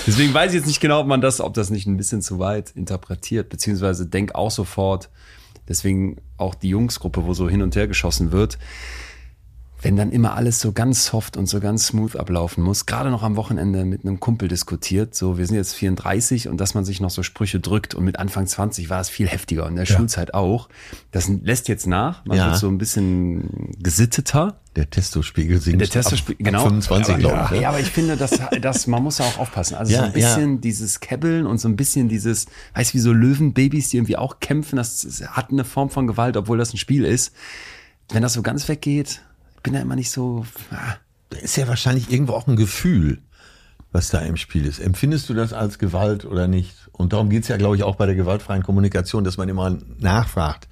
Deswegen 0.06 0.34
weiß 0.34 0.52
ich 0.52 0.58
jetzt 0.58 0.68
nicht 0.68 0.82
genau, 0.82 1.00
ob 1.00 1.08
man 1.08 1.22
das, 1.22 1.40
ob 1.40 1.54
das 1.54 1.70
nicht 1.70 1.88
ein 1.88 1.96
bisschen 1.96 2.22
zu 2.22 2.40
weit 2.40 2.72
interpretiert, 2.72 3.48
beziehungsweise 3.48 4.08
denk 4.08 4.36
auch 4.36 4.52
sofort, 4.52 5.10
deswegen 5.70 6.18
auch 6.36 6.54
die 6.54 6.68
Jungsgruppe, 6.68 7.26
wo 7.26 7.34
so 7.34 7.48
hin 7.48 7.62
und 7.62 7.78
her 7.78 7.88
geschossen 7.88 8.34
wird 8.34 8.58
wenn 9.84 9.98
dann 9.98 10.12
immer 10.12 10.36
alles 10.36 10.62
so 10.62 10.72
ganz 10.72 11.06
soft 11.06 11.36
und 11.36 11.48
so 11.48 11.60
ganz 11.60 11.88
smooth 11.88 12.16
ablaufen 12.16 12.64
muss, 12.64 12.86
gerade 12.86 13.12
noch 13.12 13.22
am 13.22 13.36
Wochenende 13.36 13.84
mit 13.84 14.06
einem 14.06 14.20
Kumpel 14.20 14.48
diskutiert, 14.48 15.14
so 15.14 15.38
wir 15.38 15.46
sind 15.46 15.58
jetzt 15.58 15.76
34 15.76 16.48
und 16.48 16.58
dass 16.58 16.74
man 16.74 16.86
sich 16.86 17.02
noch 17.02 17.10
so 17.10 17.22
Sprüche 17.22 17.60
drückt 17.60 17.94
und 17.94 18.06
mit 18.06 18.18
Anfang 18.18 18.48
20 18.48 18.90
war 18.90 19.02
es 19.02 19.10
viel 19.10 19.28
heftiger 19.28 19.64
und 19.64 19.72
in 19.72 19.76
der 19.76 19.86
ja. 19.86 19.96
Schulzeit 19.98 20.34
auch. 20.34 20.70
Das 21.12 21.28
lässt 21.28 21.68
jetzt 21.68 21.86
nach, 21.86 22.24
man 22.26 22.38
ja. 22.38 22.46
wird 22.48 22.58
so 22.58 22.70
ein 22.70 22.78
bisschen 22.78 23.74
gesitteter. 23.82 24.56
Der 24.78 24.90
Testospiegel 24.90 25.60
sinkt 25.60 25.82
der 25.82 25.90
Testospiegel, 25.90 26.46
genau. 26.46 26.64
25, 26.64 27.18
glaube 27.18 27.42
ich. 27.46 27.52
Ja, 27.58 27.62
ja, 27.62 27.70
aber 27.70 27.80
ich 27.80 27.92
finde, 27.92 28.18
dass, 28.18 28.40
dass 28.62 28.88
man 28.88 29.04
muss 29.04 29.22
auch 29.22 29.38
aufpassen. 29.38 29.76
Also 29.76 29.94
ja, 29.94 30.00
so 30.00 30.06
ein 30.06 30.14
bisschen 30.14 30.54
ja. 30.56 30.62
dieses 30.62 31.00
Kebbeln 31.00 31.46
und 31.46 31.60
so 31.60 31.68
ein 31.68 31.76
bisschen 31.76 32.08
dieses, 32.08 32.48
weißt 32.74 32.92
du, 32.92 32.96
wie 32.96 33.02
so 33.02 33.12
Löwenbabys, 33.12 33.90
die 33.90 33.98
irgendwie 33.98 34.18
auch 34.18 34.40
kämpfen, 34.40 34.78
das 34.78 35.24
hat 35.28 35.52
eine 35.52 35.64
Form 35.64 35.90
von 35.90 36.08
Gewalt, 36.08 36.38
obwohl 36.38 36.58
das 36.58 36.74
ein 36.74 36.78
Spiel 36.78 37.06
ist. 37.06 37.34
Wenn 38.12 38.24
das 38.24 38.34
so 38.34 38.42
ganz 38.42 38.68
weggeht, 38.68 39.22
bin 39.64 39.74
da 39.74 39.80
immer 39.80 39.96
nicht 39.96 40.12
so. 40.12 40.46
Ah. 40.72 40.96
Da 41.30 41.40
ist 41.40 41.56
ja 41.56 41.68
wahrscheinlich 41.68 42.12
irgendwo 42.12 42.34
auch 42.34 42.48
ein 42.48 42.56
Gefühl, 42.56 43.22
was 43.92 44.10
da 44.10 44.20
im 44.20 44.38
Spiel 44.38 44.66
ist. 44.66 44.80
Empfindest 44.80 45.30
du 45.30 45.34
das 45.34 45.54
als 45.54 45.80
Gewalt 45.80 46.26
oder 46.26 46.48
nicht? 46.48 46.76
Und 46.92 47.14
darum 47.14 47.30
geht's 47.30 47.48
ja, 47.48 47.58
glaube 47.58 47.76
ich, 47.76 47.84
auch 47.84 47.96
bei 47.96 48.06
der 48.06 48.16
gewaltfreien 48.16 48.62
Kommunikation, 48.62 49.24
dass 49.24 49.38
man 49.38 49.50
immer 49.50 49.78
nachfragt. 50.00 50.68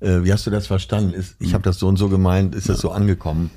Äh, 0.00 0.24
wie 0.24 0.32
hast 0.32 0.46
du 0.46 0.50
das 0.50 0.66
verstanden? 0.66 1.12
Ist, 1.12 1.36
ich 1.38 1.52
habe 1.52 1.62
das 1.62 1.78
so 1.78 1.88
und 1.88 1.96
so 1.96 2.08
gemeint, 2.08 2.54
ist 2.54 2.68
das 2.68 2.80
so 2.80 2.90
angekommen? 2.90 3.50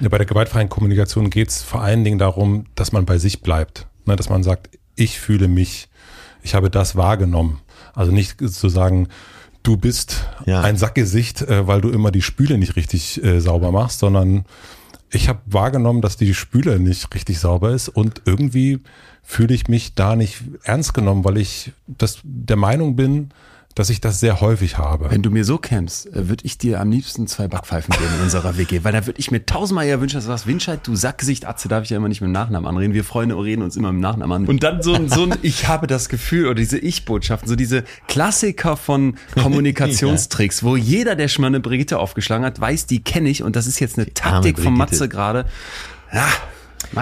Ja, 0.00 0.08
bei 0.08 0.18
der 0.18 0.26
gewaltfreien 0.26 0.68
Kommunikation 0.68 1.30
geht's 1.30 1.62
vor 1.62 1.82
allen 1.82 2.04
Dingen 2.04 2.18
darum, 2.18 2.64
dass 2.74 2.92
man 2.92 3.06
bei 3.06 3.18
sich 3.18 3.42
bleibt. 3.42 3.86
Ne, 4.06 4.16
dass 4.16 4.30
man 4.30 4.42
sagt, 4.42 4.70
ich 4.96 5.20
fühle 5.20 5.46
mich, 5.46 5.88
ich 6.42 6.54
habe 6.54 6.70
das 6.70 6.96
wahrgenommen. 6.96 7.60
Also 7.94 8.12
nicht 8.12 8.40
zu 8.40 8.68
sagen, 8.68 9.08
du 9.62 9.76
bist 9.76 10.26
ja. 10.46 10.62
ein 10.62 10.76
Sackgesicht, 10.76 11.42
äh, 11.42 11.66
weil 11.66 11.80
du 11.80 11.90
immer 11.90 12.10
die 12.10 12.22
Spüle 12.22 12.58
nicht 12.58 12.76
richtig 12.76 13.22
äh, 13.22 13.40
sauber 13.40 13.72
machst, 13.72 14.00
sondern 14.00 14.44
ich 15.10 15.28
habe 15.28 15.40
wahrgenommen, 15.46 16.02
dass 16.02 16.16
die 16.16 16.34
Spüle 16.34 16.78
nicht 16.78 17.12
richtig 17.14 17.40
sauber 17.40 17.70
ist 17.70 17.88
und 17.88 18.22
irgendwie 18.24 18.80
fühle 19.22 19.54
ich 19.54 19.68
mich 19.68 19.94
da 19.94 20.16
nicht 20.16 20.42
ernst 20.62 20.94
genommen, 20.94 21.24
weil 21.24 21.38
ich 21.38 21.72
das 21.86 22.20
der 22.22 22.56
Meinung 22.56 22.96
bin, 22.96 23.30
dass 23.74 23.88
ich 23.88 24.00
das 24.00 24.20
sehr 24.20 24.40
häufig 24.40 24.78
habe. 24.78 25.10
Wenn 25.10 25.22
du 25.22 25.30
mir 25.30 25.44
so 25.44 25.58
kennst, 25.58 26.06
äh, 26.08 26.28
würde 26.28 26.44
ich 26.44 26.58
dir 26.58 26.80
am 26.80 26.90
liebsten 26.90 27.26
zwei 27.26 27.46
Backpfeifen 27.48 27.92
geben 27.92 28.10
in 28.18 28.24
unserer 28.24 28.56
WG, 28.56 28.82
weil 28.82 28.92
da 28.92 29.06
würde 29.06 29.20
ich 29.20 29.30
mir 29.30 29.46
tausendmal 29.46 29.86
eher 29.86 30.00
wünschen, 30.00 30.16
dass 30.16 30.24
du 30.24 30.30
sagst, 30.30 30.46
Winscheid, 30.46 30.80
du 30.82 30.96
Sackgesicht, 30.96 31.46
Atze, 31.46 31.68
darf 31.68 31.84
ich 31.84 31.90
ja 31.90 31.96
immer 31.96 32.08
nicht 32.08 32.20
mit 32.20 32.28
dem 32.28 32.32
Nachnamen 32.32 32.68
anreden. 32.68 32.94
Wir 32.94 33.04
Freunde 33.04 33.36
reden 33.36 33.62
uns 33.62 33.76
immer 33.76 33.92
mit 33.92 33.98
dem 33.98 34.02
Nachnamen 34.02 34.42
an. 34.42 34.48
Und 34.48 34.62
dann 34.62 34.82
so 34.82 34.94
ein, 34.94 35.08
so 35.08 35.24
ein 35.24 35.34
ich 35.42 35.68
habe 35.68 35.86
das 35.86 36.08
Gefühl 36.08 36.46
oder 36.46 36.56
diese 36.56 36.78
Ich-Botschaften, 36.78 37.48
so 37.48 37.56
diese 37.56 37.84
Klassiker 38.08 38.76
von 38.76 39.14
Kommunikationstricks, 39.40 40.62
wo 40.62 40.76
jeder, 40.76 41.14
der 41.14 41.28
schon 41.28 41.42
mal 41.42 41.48
eine 41.48 41.60
Brigitte 41.60 41.98
aufgeschlagen 41.98 42.44
hat, 42.44 42.60
weiß, 42.60 42.86
die 42.86 43.02
kenne 43.02 43.28
ich 43.28 43.42
und 43.42 43.56
das 43.56 43.66
ist 43.66 43.78
jetzt 43.78 43.98
eine 43.98 44.12
Taktik 44.12 44.58
von 44.58 44.74
Matze 44.74 45.08
gerade. 45.08 45.46
Ja, 46.12 46.26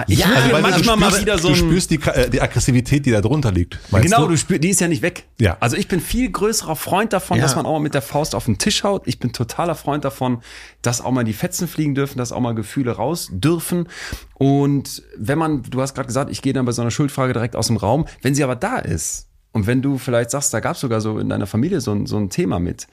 Ich 0.07 0.19
ja, 0.19 0.27
also 0.27 0.51
weil 0.51 0.61
manchmal 0.61 0.97
mal 0.97 1.19
wieder 1.19 1.37
so 1.37 1.49
Du 1.49 1.55
spürst 1.55 1.89
die, 1.89 1.99
äh, 2.01 2.29
die 2.29 2.41
Aggressivität, 2.41 3.05
die 3.05 3.11
da 3.11 3.21
drunter 3.21 3.51
liegt. 3.51 3.79
Genau, 3.91 4.23
du? 4.23 4.29
du 4.29 4.37
spürst, 4.37 4.63
die 4.63 4.69
ist 4.69 4.81
ja 4.81 4.87
nicht 4.87 5.01
weg. 5.01 5.25
Ja. 5.39 5.57
Also 5.59 5.77
ich 5.77 5.87
bin 5.87 5.99
viel 5.99 6.29
größerer 6.31 6.75
Freund 6.75 7.13
davon, 7.13 7.37
ja. 7.37 7.43
dass 7.43 7.55
man 7.55 7.65
auch 7.65 7.73
mal 7.73 7.79
mit 7.79 7.93
der 7.93 8.01
Faust 8.01 8.35
auf 8.35 8.45
den 8.45 8.57
Tisch 8.57 8.83
haut. 8.83 9.03
Ich 9.05 9.19
bin 9.19 9.33
totaler 9.33 9.75
Freund 9.75 10.05
davon, 10.05 10.41
dass 10.81 11.01
auch 11.01 11.11
mal 11.11 11.23
die 11.23 11.33
Fetzen 11.33 11.67
fliegen 11.67 11.95
dürfen, 11.95 12.17
dass 12.17 12.31
auch 12.31 12.39
mal 12.39 12.53
Gefühle 12.53 12.91
raus 12.91 13.29
dürfen. 13.31 13.87
Und 14.35 15.03
wenn 15.17 15.37
man, 15.37 15.63
du 15.63 15.81
hast 15.81 15.95
gerade 15.95 16.07
gesagt, 16.07 16.31
ich 16.31 16.41
gehe 16.41 16.53
dann 16.53 16.65
bei 16.65 16.71
so 16.71 16.81
einer 16.81 16.91
Schuldfrage 16.91 17.33
direkt 17.33 17.55
aus 17.55 17.67
dem 17.67 17.77
Raum. 17.77 18.05
Wenn 18.21 18.35
sie 18.35 18.43
aber 18.43 18.55
da 18.55 18.77
ist 18.77 19.27
und 19.51 19.65
wenn 19.65 19.81
du 19.81 19.97
vielleicht 19.97 20.31
sagst, 20.31 20.53
da 20.53 20.59
gab 20.59 20.75
es 20.75 20.81
sogar 20.81 21.01
so 21.01 21.19
in 21.19 21.29
deiner 21.29 21.47
Familie 21.47 21.81
so, 21.81 22.05
so 22.05 22.17
ein 22.17 22.29
Thema 22.29 22.59
mit, 22.59 22.87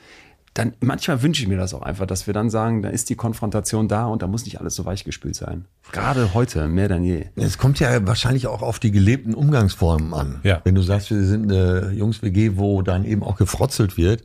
dann 0.59 0.73
manchmal 0.81 1.23
wünsche 1.23 1.42
ich 1.42 1.49
mir 1.49 1.57
das 1.57 1.75
auch 1.75 1.83
einfach, 1.83 2.07
dass 2.07 2.27
wir 2.27 2.35
dann 2.35 2.49
sagen, 2.51 2.83
da 2.83 2.88
ist 2.88 3.11
die 3.11 3.14
Konfrontation 3.14 3.88
da 3.88 4.07
und 4.07 4.23
da 4.23 4.27
muss 4.27 4.45
nicht 4.45 4.59
alles 4.61 4.75
so 4.75 4.85
weichgespült 4.85 5.37
sein. 5.37 5.66
Gerade 5.92 6.33
heute, 6.35 6.66
mehr 6.69 6.88
denn 6.88 7.05
je. 7.05 7.27
Es 7.37 7.59
kommt 7.59 7.79
ja 7.79 8.07
wahrscheinlich 8.07 8.47
auch 8.47 8.62
auf 8.62 8.79
die 8.79 8.90
gelebten 8.90 9.35
Umgangsformen 9.35 10.14
an. 10.14 10.40
Ja. 10.45 10.62
Wenn 10.64 10.75
du 10.75 10.83
sagst, 10.83 11.11
wir 11.11 11.23
sind 11.25 11.53
eine 11.53 11.92
Jungs-WG, 11.92 12.53
wo 12.57 12.81
dann 12.83 13.05
eben 13.05 13.23
auch 13.23 13.37
gefrotzelt 13.37 13.97
wird, 13.97 14.25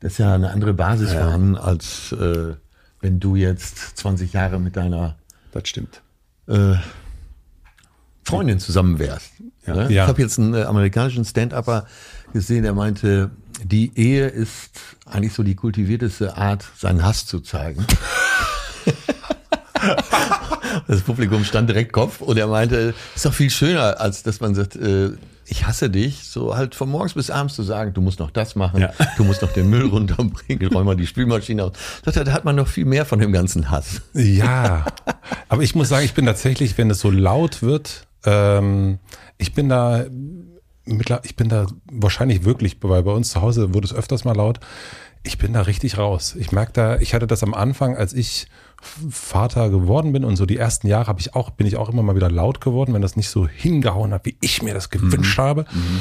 das 0.00 0.12
ist 0.12 0.18
ja 0.18 0.34
eine 0.34 0.50
andere 0.50 0.74
Basis 0.74 1.12
ja. 1.12 1.22
vorhanden, 1.22 1.56
als 1.56 2.12
äh, 2.12 2.54
wenn 3.00 3.20
du 3.20 3.36
jetzt 3.36 3.98
20 3.98 4.32
Jahre 4.32 4.58
mit 4.58 4.76
deiner 4.76 5.16
das 5.52 5.68
stimmt. 5.68 6.02
Äh, 6.46 6.74
Freundin 8.28 8.58
zusammen 8.58 8.98
wärst. 8.98 9.32
Ja. 9.66 9.74
Ne? 9.74 9.92
Ja. 9.92 10.04
Ich 10.04 10.08
habe 10.08 10.22
jetzt 10.22 10.38
einen 10.38 10.54
äh, 10.54 10.62
amerikanischen 10.62 11.24
Stand-Upper 11.24 11.86
gesehen, 12.32 12.62
der 12.62 12.74
meinte, 12.74 13.30
die 13.64 13.92
Ehe 13.96 14.26
ist 14.26 14.70
eigentlich 15.06 15.32
so 15.32 15.42
die 15.42 15.54
kultivierteste 15.54 16.36
Art, 16.36 16.64
seinen 16.76 17.02
Hass 17.02 17.26
zu 17.26 17.40
zeigen. 17.40 17.84
das 20.86 21.00
Publikum 21.02 21.44
stand 21.44 21.68
direkt 21.68 21.92
Kopf 21.92 22.20
und 22.20 22.36
er 22.36 22.46
meinte, 22.46 22.94
ist 23.14 23.24
doch 23.24 23.32
viel 23.32 23.50
schöner, 23.50 24.00
als 24.00 24.22
dass 24.22 24.40
man 24.40 24.54
sagt, 24.54 24.76
äh, 24.76 25.10
ich 25.50 25.66
hasse 25.66 25.88
dich, 25.88 26.24
so 26.24 26.56
halt 26.56 26.74
von 26.74 26.90
morgens 26.90 27.14
bis 27.14 27.30
abends 27.30 27.54
zu 27.54 27.62
sagen, 27.62 27.94
du 27.94 28.02
musst 28.02 28.20
noch 28.20 28.30
das 28.30 28.54
machen, 28.54 28.80
ja. 28.80 28.92
du 29.16 29.24
musst 29.24 29.40
noch 29.40 29.52
den 29.52 29.70
Müll 29.70 29.86
runterbringen, 29.86 30.72
räum 30.72 30.84
mal 30.84 30.96
die 30.96 31.06
Spülmaschine 31.06 31.64
aus. 31.64 31.72
Da 32.04 32.12
hat 32.32 32.44
man 32.44 32.56
noch 32.56 32.68
viel 32.68 32.84
mehr 32.84 33.06
von 33.06 33.18
dem 33.18 33.32
ganzen 33.32 33.70
Hass. 33.70 34.02
Ja, 34.12 34.84
aber 35.48 35.62
ich 35.62 35.74
muss 35.74 35.88
sagen, 35.88 36.04
ich 36.04 36.12
bin 36.12 36.26
tatsächlich, 36.26 36.76
wenn 36.76 36.90
es 36.90 37.00
so 37.00 37.10
laut 37.10 37.62
wird, 37.62 38.07
ähm, 38.24 38.98
ich 39.38 39.54
bin 39.54 39.68
da 39.68 40.06
ich 41.22 41.36
bin 41.36 41.50
da 41.50 41.66
wahrscheinlich 41.92 42.44
wirklich, 42.44 42.78
weil 42.80 43.02
bei 43.02 43.12
uns 43.12 43.30
zu 43.30 43.42
Hause 43.42 43.74
wurde 43.74 43.86
es 43.86 43.94
öfters 43.94 44.24
mal 44.24 44.34
laut. 44.34 44.58
Ich 45.22 45.36
bin 45.36 45.52
da 45.52 45.62
richtig 45.62 45.98
raus. 45.98 46.34
Ich 46.38 46.52
merke 46.52 46.72
da, 46.72 46.96
ich 46.96 47.12
hatte 47.12 47.26
das 47.26 47.42
am 47.42 47.52
Anfang, 47.52 47.94
als 47.94 48.14
ich 48.14 48.46
Vater 48.80 49.70
geworden 49.70 50.12
bin 50.12 50.24
und 50.24 50.36
so 50.36 50.46
die 50.46 50.56
ersten 50.56 50.86
Jahre 50.86 51.08
habe 51.08 51.20
ich 51.20 51.34
auch, 51.34 51.50
bin 51.50 51.66
ich 51.66 51.76
auch 51.76 51.90
immer 51.90 52.02
mal 52.02 52.16
wieder 52.16 52.30
laut 52.30 52.60
geworden, 52.60 52.94
wenn 52.94 53.02
das 53.02 53.16
nicht 53.16 53.28
so 53.28 53.46
hingehauen 53.46 54.14
hat, 54.14 54.24
wie 54.24 54.36
ich 54.40 54.62
mir 54.62 54.72
das 54.72 54.88
gewünscht 54.88 55.36
mhm. 55.36 55.42
habe. 55.42 55.66
Mhm. 55.70 56.00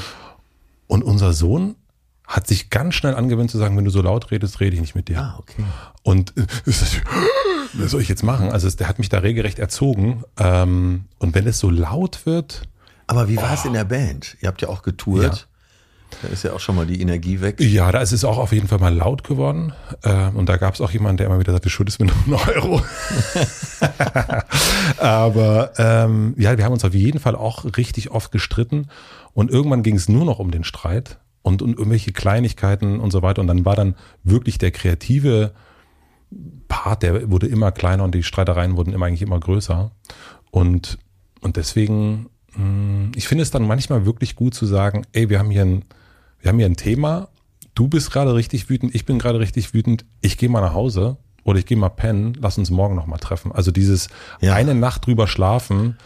Und 0.88 1.04
unser 1.04 1.34
Sohn 1.34 1.76
hat 2.28 2.46
sich 2.46 2.70
ganz 2.70 2.94
schnell 2.94 3.16
angewöhnt 3.16 3.50
zu 3.50 3.58
sagen, 3.58 3.78
wenn 3.78 3.86
du 3.86 3.92
so 3.92 4.02
laut 4.02 4.32
redest, 4.32 4.60
rede 4.60 4.76
ich 4.76 4.82
nicht 4.82 4.96
mit 4.96 5.08
dir. 5.08 5.20
Ah, 5.20 5.36
okay. 5.40 5.64
Und 6.04 6.36
äh, 6.38 6.46
was 7.74 7.92
soll 7.92 8.02
ich 8.02 8.10
jetzt 8.10 8.24
machen? 8.24 8.52
Also 8.52 8.70
der 8.70 8.90
hat 8.90 9.00
mich 9.00 9.10
da 9.10 9.20
regelrecht 9.20 9.60
erzogen. 9.60 10.24
Ähm, 10.38 11.06
und 11.20 11.36
wenn 11.36 11.48
es 11.48 11.60
so 11.60 11.70
laut 11.70 12.26
wird, 12.26 12.64
aber 13.08 13.30
wie 13.30 13.38
war 13.38 13.54
es 13.54 13.64
oh. 13.64 13.68
in 13.68 13.74
der 13.74 13.86
Band? 13.86 14.36
Ihr 14.42 14.50
habt 14.50 14.62
ja 14.62 14.68
auch 14.68 14.82
getourt. 14.82 15.24
Ja. 15.24 15.38
Da 16.22 16.30
ist 16.30 16.44
ja 16.44 16.54
auch 16.54 16.60
schon 16.60 16.76
mal 16.76 16.86
die 16.86 17.02
Energie 17.02 17.42
weg. 17.42 17.60
Ja, 17.60 17.92
da 17.92 18.00
ist 18.00 18.12
es 18.12 18.24
auch 18.24 18.38
auf 18.38 18.52
jeden 18.52 18.68
Fall 18.68 18.80
mal 18.80 18.94
laut 18.94 19.24
geworden. 19.24 19.74
Ähm, 20.04 20.36
und 20.36 20.48
da 20.48 20.58
gab 20.58 20.74
es 20.74 20.82
auch 20.82 20.92
jemanden, 20.92 21.18
der 21.18 21.28
immer 21.28 21.40
wieder 21.40 21.52
sagte, 21.54 21.70
schuldest 21.70 22.00
mir 22.00 22.08
noch 22.08 22.26
einen 22.26 22.36
Euro. 22.56 22.82
Aber 24.98 25.72
ähm, 25.78 26.34
ja, 26.38 26.58
wir 26.58 26.66
haben 26.66 26.74
uns 26.74 26.86
auf 26.86 26.94
jeden 26.94 27.20
Fall 27.20 27.36
auch 27.36 27.66
richtig 27.78 28.12
oft 28.12 28.32
gestritten. 28.32 28.88
Und 29.34 29.52
irgendwann 29.52 29.84
ging 29.84 29.96
es 29.96 30.10
nur 30.10 30.26
noch 30.26 30.40
um 30.40 30.52
den 30.52 30.64
Streit 30.64 31.18
und 31.48 31.62
um 31.62 31.72
irgendwelche 31.72 32.12
Kleinigkeiten 32.12 33.00
und 33.00 33.12
so 33.12 33.22
weiter. 33.22 33.42
Und 33.42 33.48
dann 33.48 33.66
war 33.66 33.76
dann 33.76 33.96
wirklich 34.24 34.58
der 34.58 34.72
kreative 34.72 35.54
Part, 36.68 37.04
der 37.04 37.32
wurde 37.32 37.48
immer 37.48 37.72
kleiner 37.72 38.04
und 38.04 38.14
die 38.14 38.24
Streitereien 38.24 38.76
wurden 38.76 38.94
immer 38.94 39.06
eigentlich 39.06 39.22
immer 39.22 39.40
größer. 39.40 39.92
Und, 40.52 41.00
und 41.42 41.56
deswegen 41.56 42.30
hm, 42.58 43.12
ich 43.16 43.28
finde 43.28 43.44
es 43.44 43.52
dann 43.52 43.66
manchmal 43.66 44.06
wirklich 44.06 44.36
gut 44.36 44.54
zu 44.54 44.66
sagen, 44.66 45.06
ey, 45.14 45.30
wir 45.30 45.40
haben 45.40 45.52
hier 45.52 45.64
ein, 45.64 45.86
wir 46.42 46.50
haben 46.50 46.58
hier 46.58 46.66
ein 46.66 46.76
Thema, 46.76 47.30
du 47.76 47.88
bist 47.88 48.12
gerade 48.12 48.36
richtig 48.36 48.70
wütend, 48.70 48.94
ich 48.96 49.06
bin 49.06 49.20
gerade 49.20 49.40
richtig 49.40 49.74
wütend, 49.74 50.06
ich 50.22 50.38
gehe 50.38 50.50
mal 50.50 50.62
nach 50.62 50.74
Hause 50.74 51.18
oder 51.44 51.60
ich 51.60 51.66
gehe 51.66 51.78
mal 51.78 51.90
pennen, 51.90 52.36
lass 52.40 52.58
uns 52.58 52.70
morgen 52.72 52.96
nochmal 52.96 53.20
treffen. 53.20 53.52
Also 53.52 53.72
dieses 53.72 54.10
ja. 54.42 54.54
eine 54.54 54.76
Nacht 54.76 55.06
drüber 55.06 55.28
schlafen, 55.28 55.98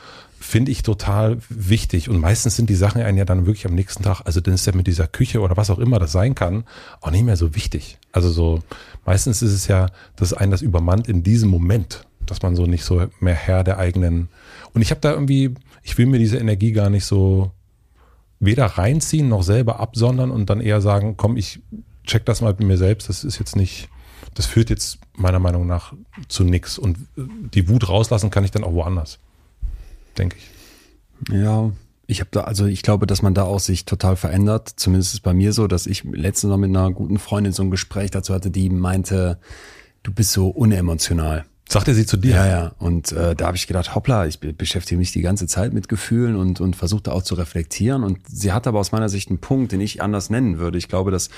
finde 0.41 0.71
ich 0.71 0.81
total 0.81 1.37
wichtig. 1.49 2.09
Und 2.09 2.19
meistens 2.19 2.55
sind 2.55 2.69
die 2.69 2.75
Sachen 2.75 3.01
einen 3.01 3.17
ja 3.17 3.25
dann 3.25 3.45
wirklich 3.45 3.65
am 3.65 3.75
nächsten 3.75 4.03
Tag, 4.03 4.21
also 4.25 4.41
dann 4.41 4.55
ist 4.55 4.65
ja 4.65 4.73
mit 4.75 4.87
dieser 4.87 5.07
Küche 5.07 5.39
oder 5.39 5.55
was 5.55 5.69
auch 5.69 5.79
immer 5.79 5.99
das 5.99 6.11
sein 6.11 6.35
kann, 6.35 6.63
auch 6.99 7.11
nicht 7.11 7.23
mehr 7.23 7.37
so 7.37 7.55
wichtig. 7.55 7.99
Also 8.11 8.29
so, 8.29 8.59
meistens 9.05 9.41
ist 9.41 9.53
es 9.53 9.67
ja, 9.67 9.87
dass 10.15 10.33
einen 10.33 10.51
das 10.51 10.61
übermannt 10.61 11.07
in 11.07 11.23
diesem 11.23 11.49
Moment, 11.49 12.05
dass 12.25 12.41
man 12.41 12.55
so 12.55 12.65
nicht 12.65 12.83
so 12.83 13.07
mehr 13.19 13.35
Herr 13.35 13.63
der 13.63 13.77
eigenen. 13.77 14.29
Und 14.73 14.81
ich 14.81 14.89
habe 14.89 14.99
da 14.99 15.11
irgendwie, 15.11 15.53
ich 15.83 15.97
will 15.97 16.07
mir 16.07 16.19
diese 16.19 16.37
Energie 16.37 16.71
gar 16.71 16.89
nicht 16.89 17.05
so 17.05 17.51
weder 18.39 18.65
reinziehen 18.65 19.29
noch 19.29 19.43
selber 19.43 19.79
absondern 19.79 20.31
und 20.31 20.49
dann 20.49 20.59
eher 20.59 20.81
sagen, 20.81 21.15
komm, 21.17 21.37
ich 21.37 21.61
check 22.03 22.25
das 22.25 22.41
mal 22.41 22.53
mit 22.53 22.67
mir 22.67 22.77
selbst. 22.77 23.09
Das 23.09 23.23
ist 23.23 23.37
jetzt 23.37 23.55
nicht, 23.55 23.89
das 24.33 24.47
führt 24.47 24.71
jetzt 24.71 24.97
meiner 25.15 25.39
Meinung 25.39 25.67
nach 25.67 25.93
zu 26.27 26.43
nichts. 26.43 26.79
Und 26.79 26.97
äh, 27.15 27.21
die 27.53 27.69
Wut 27.69 27.87
rauslassen 27.87 28.31
kann 28.31 28.43
ich 28.43 28.49
dann 28.49 28.63
auch 28.63 28.73
woanders. 28.73 29.19
Denke 30.17 30.37
ich. 30.37 31.33
Ja, 31.33 31.71
ich 32.07 32.19
habe 32.19 32.29
da, 32.31 32.41
also 32.41 32.65
ich 32.65 32.81
glaube, 32.81 33.07
dass 33.07 33.21
man 33.21 33.33
da 33.33 33.43
auch 33.43 33.59
sich 33.59 33.85
total 33.85 34.15
verändert. 34.15 34.73
Zumindest 34.75 35.11
ist 35.11 35.13
es 35.15 35.19
bei 35.21 35.33
mir 35.33 35.53
so, 35.53 35.67
dass 35.67 35.87
ich 35.87 36.03
letztens 36.03 36.49
noch 36.51 36.57
mit 36.57 36.69
einer 36.69 36.91
guten 36.91 37.19
Freundin 37.19 37.53
so 37.53 37.63
ein 37.63 37.71
Gespräch 37.71 38.11
dazu 38.11 38.33
hatte, 38.33 38.51
die 38.51 38.69
meinte, 38.69 39.39
du 40.03 40.13
bist 40.13 40.31
so 40.31 40.49
unemotional. 40.49 41.45
Sagte 41.69 41.93
sie 41.93 42.05
zu 42.05 42.17
dir? 42.17 42.35
Ja, 42.35 42.47
ja. 42.47 42.75
Und 42.79 43.13
äh, 43.13 43.33
da 43.33 43.47
habe 43.47 43.55
ich 43.55 43.65
gedacht, 43.65 43.95
hoppla, 43.95 44.25
ich 44.25 44.41
beschäftige 44.41 44.99
mich 44.99 45.13
die 45.13 45.21
ganze 45.21 45.47
Zeit 45.47 45.71
mit 45.71 45.87
Gefühlen 45.87 46.35
und, 46.35 46.59
und 46.59 46.75
versuchte 46.75 47.13
auch 47.13 47.23
zu 47.23 47.35
reflektieren. 47.35 48.03
Und 48.03 48.19
sie 48.27 48.51
hat 48.51 48.67
aber 48.67 48.79
aus 48.79 48.91
meiner 48.91 49.07
Sicht 49.07 49.29
einen 49.29 49.39
Punkt, 49.39 49.71
den 49.71 49.79
ich 49.79 50.01
anders 50.01 50.29
nennen 50.29 50.57
würde. 50.57 50.77
Ich 50.77 50.89
glaube, 50.89 51.11
dass 51.11 51.29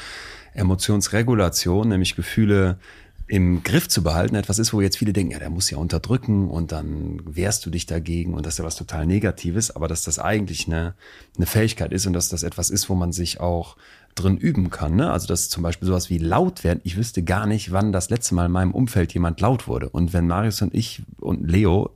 Emotionsregulation, 0.55 1.87
nämlich 1.87 2.15
Gefühle 2.15 2.79
im 3.27 3.63
Griff 3.63 3.87
zu 3.87 4.03
behalten, 4.03 4.35
etwas 4.35 4.59
ist, 4.59 4.73
wo 4.73 4.81
jetzt 4.81 4.97
viele 4.97 5.13
denken, 5.13 5.31
ja, 5.31 5.39
der 5.39 5.49
muss 5.49 5.69
ja 5.69 5.77
unterdrücken 5.77 6.49
und 6.49 6.71
dann 6.71 7.21
wehrst 7.25 7.65
du 7.65 7.69
dich 7.69 7.85
dagegen 7.85 8.33
und 8.33 8.45
das 8.45 8.55
ist 8.55 8.57
ja 8.59 8.65
was 8.65 8.75
total 8.75 9.05
Negatives, 9.05 9.75
aber 9.75 9.87
dass 9.87 10.03
das 10.03 10.19
eigentlich 10.19 10.67
eine, 10.67 10.93
eine 11.37 11.45
Fähigkeit 11.45 11.93
ist 11.93 12.05
und 12.05 12.13
dass 12.13 12.29
das 12.29 12.43
etwas 12.43 12.69
ist, 12.69 12.89
wo 12.89 12.95
man 12.95 13.13
sich 13.13 13.39
auch 13.39 13.77
drin 14.15 14.37
üben 14.37 14.69
kann. 14.69 14.95
Ne? 14.95 15.11
Also 15.11 15.27
dass 15.27 15.49
zum 15.49 15.63
Beispiel 15.63 15.87
sowas 15.87 16.09
wie 16.09 16.17
laut 16.17 16.63
werden. 16.63 16.81
Ich 16.83 16.97
wüsste 16.97 17.23
gar 17.23 17.47
nicht, 17.47 17.71
wann 17.71 17.91
das 17.91 18.09
letzte 18.09 18.35
Mal 18.35 18.45
in 18.45 18.51
meinem 18.51 18.71
Umfeld 18.71 19.13
jemand 19.13 19.39
laut 19.39 19.67
wurde. 19.67 19.89
Und 19.89 20.13
wenn 20.13 20.27
Marius 20.27 20.61
und 20.61 20.73
ich 20.73 21.03
und 21.19 21.49
Leo 21.49 21.91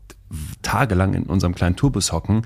tagelang 0.62 1.14
in 1.14 1.24
unserem 1.24 1.56
kleinen 1.56 1.76
Tourbus 1.76 2.12
hocken, 2.12 2.46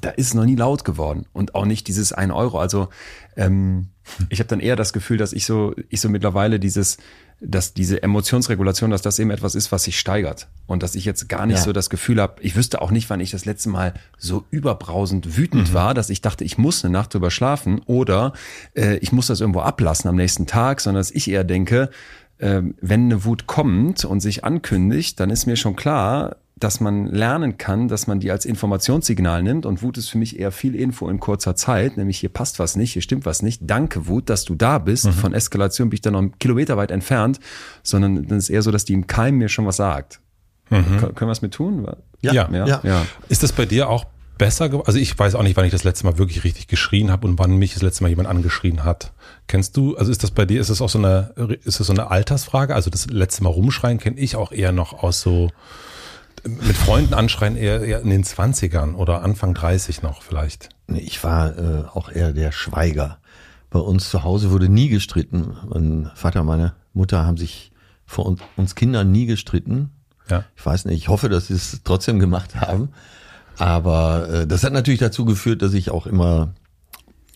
da 0.00 0.10
ist 0.10 0.34
noch 0.34 0.44
nie 0.44 0.56
laut 0.56 0.84
geworden 0.84 1.26
und 1.32 1.54
auch 1.54 1.64
nicht 1.64 1.88
dieses 1.88 2.12
ein 2.12 2.30
Euro. 2.30 2.58
Also 2.58 2.88
ähm, 3.36 3.88
ich 4.28 4.38
habe 4.40 4.48
dann 4.48 4.60
eher 4.60 4.76
das 4.76 4.92
Gefühl, 4.92 5.16
dass 5.16 5.32
ich 5.32 5.46
so 5.46 5.74
ich 5.88 6.00
so 6.00 6.08
mittlerweile 6.08 6.60
dieses 6.60 6.98
dass 7.46 7.74
diese 7.74 8.02
Emotionsregulation, 8.02 8.90
dass 8.90 9.02
das 9.02 9.18
eben 9.18 9.30
etwas 9.30 9.54
ist, 9.54 9.70
was 9.70 9.84
sich 9.84 9.98
steigert. 9.98 10.48
Und 10.66 10.82
dass 10.82 10.94
ich 10.94 11.04
jetzt 11.04 11.28
gar 11.28 11.46
nicht 11.46 11.58
ja. 11.58 11.62
so 11.62 11.72
das 11.72 11.90
Gefühl 11.90 12.20
habe, 12.20 12.42
ich 12.42 12.56
wüsste 12.56 12.80
auch 12.80 12.90
nicht, 12.90 13.10
wann 13.10 13.20
ich 13.20 13.30
das 13.30 13.44
letzte 13.44 13.68
Mal 13.68 13.94
so 14.18 14.44
überbrausend 14.50 15.36
wütend 15.36 15.70
mhm. 15.70 15.74
war, 15.74 15.94
dass 15.94 16.10
ich 16.10 16.22
dachte, 16.22 16.44
ich 16.44 16.58
muss 16.58 16.84
eine 16.84 16.92
Nacht 16.92 17.14
drüber 17.14 17.30
schlafen 17.30 17.80
oder 17.86 18.32
äh, 18.74 18.96
ich 18.98 19.12
muss 19.12 19.26
das 19.26 19.40
irgendwo 19.40 19.60
ablassen 19.60 20.08
am 20.08 20.16
nächsten 20.16 20.46
Tag, 20.46 20.80
sondern 20.80 21.00
dass 21.00 21.10
ich 21.10 21.28
eher 21.30 21.44
denke, 21.44 21.90
äh, 22.38 22.62
wenn 22.80 23.04
eine 23.04 23.24
Wut 23.24 23.46
kommt 23.46 24.04
und 24.04 24.20
sich 24.20 24.44
ankündigt, 24.44 25.20
dann 25.20 25.30
ist 25.30 25.46
mir 25.46 25.56
schon 25.56 25.76
klar, 25.76 26.36
dass 26.56 26.80
man 26.80 27.06
lernen 27.06 27.58
kann, 27.58 27.88
dass 27.88 28.06
man 28.06 28.20
die 28.20 28.30
als 28.30 28.44
Informationssignal 28.44 29.42
nimmt 29.42 29.66
und 29.66 29.82
Wut 29.82 29.98
ist 29.98 30.08
für 30.08 30.18
mich 30.18 30.38
eher 30.38 30.52
viel 30.52 30.76
Info 30.76 31.08
in 31.08 31.18
kurzer 31.18 31.56
Zeit, 31.56 31.96
nämlich 31.96 32.18
hier 32.18 32.28
passt 32.28 32.58
was 32.60 32.76
nicht, 32.76 32.92
hier 32.92 33.02
stimmt 33.02 33.26
was 33.26 33.42
nicht. 33.42 33.62
Danke 33.64 34.06
Wut, 34.06 34.30
dass 34.30 34.44
du 34.44 34.54
da 34.54 34.78
bist. 34.78 35.06
Mhm. 35.06 35.12
Von 35.12 35.34
Eskalation 35.34 35.90
bin 35.90 35.96
ich 35.96 36.00
dann 36.00 36.12
noch 36.12 36.20
einen 36.20 36.38
Kilometer 36.38 36.76
weit 36.76 36.92
entfernt, 36.92 37.40
sondern 37.82 38.26
dann 38.28 38.38
ist 38.38 38.50
eher 38.50 38.62
so, 38.62 38.70
dass 38.70 38.84
die 38.84 38.92
im 38.92 39.06
Keim 39.06 39.36
mir 39.36 39.48
schon 39.48 39.66
was 39.66 39.76
sagt. 39.76 40.20
Mhm. 40.70 41.14
Können 41.14 41.28
wir 41.28 41.32
es 41.32 41.42
mit 41.42 41.52
tun? 41.52 41.86
Ja. 42.20 42.32
Ja. 42.32 42.48
ja. 42.50 42.80
ja. 42.82 43.06
Ist 43.28 43.42
das 43.42 43.52
bei 43.52 43.66
dir 43.66 43.88
auch 43.88 44.06
besser 44.38 44.68
geworden? 44.68 44.86
Also 44.86 44.98
ich 44.98 45.18
weiß 45.18 45.34
auch 45.34 45.42
nicht, 45.42 45.56
wann 45.56 45.64
ich 45.64 45.72
das 45.72 45.84
letzte 45.84 46.06
Mal 46.06 46.18
wirklich 46.18 46.44
richtig 46.44 46.68
geschrien 46.68 47.10
habe 47.10 47.26
und 47.26 47.38
wann 47.38 47.56
mich 47.56 47.74
das 47.74 47.82
letzte 47.82 48.04
Mal 48.04 48.10
jemand 48.10 48.28
angeschrien 48.28 48.84
hat. 48.84 49.12
Kennst 49.48 49.76
du, 49.76 49.96
also 49.96 50.10
ist 50.10 50.22
das 50.22 50.30
bei 50.30 50.44
dir, 50.46 50.60
ist 50.60 50.70
das 50.70 50.80
auch 50.80 50.88
so 50.88 50.98
eine, 50.98 51.58
ist 51.64 51.80
das 51.80 51.88
so 51.88 51.92
eine 51.92 52.10
Altersfrage? 52.10 52.74
Also 52.74 52.90
das 52.90 53.06
letzte 53.06 53.42
Mal 53.42 53.50
rumschreien 53.50 53.98
kenne 53.98 54.18
ich 54.18 54.36
auch 54.36 54.52
eher 54.52 54.72
noch 54.72 55.02
aus 55.02 55.20
so 55.20 55.50
mit 56.46 56.76
Freunden 56.76 57.14
anschreien 57.14 57.56
eher, 57.56 57.82
eher 57.82 58.00
in 58.00 58.10
den 58.10 58.24
20ern 58.24 58.94
oder 58.94 59.22
Anfang 59.22 59.54
30 59.54 60.02
noch 60.02 60.22
vielleicht. 60.22 60.68
Nee, 60.86 61.00
ich 61.00 61.22
war 61.24 61.56
äh, 61.58 61.84
auch 61.92 62.10
eher 62.10 62.32
der 62.32 62.52
Schweiger. 62.52 63.18
Bei 63.70 63.78
uns 63.78 64.10
zu 64.10 64.22
Hause 64.22 64.50
wurde 64.50 64.68
nie 64.68 64.88
gestritten. 64.88 65.56
Mein 65.68 66.10
Vater 66.14 66.42
und 66.42 66.46
meine 66.46 66.74
Mutter 66.92 67.24
haben 67.26 67.36
sich 67.36 67.72
vor 68.06 68.26
uns, 68.26 68.40
uns 68.56 68.74
Kindern 68.74 69.10
nie 69.10 69.26
gestritten. 69.26 69.90
Ja. 70.28 70.44
Ich 70.56 70.64
weiß 70.64 70.84
nicht, 70.84 70.98
ich 70.98 71.08
hoffe, 71.08 71.28
dass 71.28 71.48
sie 71.48 71.54
es 71.54 71.80
trotzdem 71.84 72.18
gemacht 72.18 72.54
haben. 72.56 72.90
Aber 73.58 74.28
äh, 74.28 74.46
das 74.46 74.64
hat 74.64 74.72
natürlich 74.72 75.00
dazu 75.00 75.24
geführt, 75.24 75.62
dass 75.62 75.74
ich 75.74 75.90
auch 75.90 76.06
immer 76.06 76.54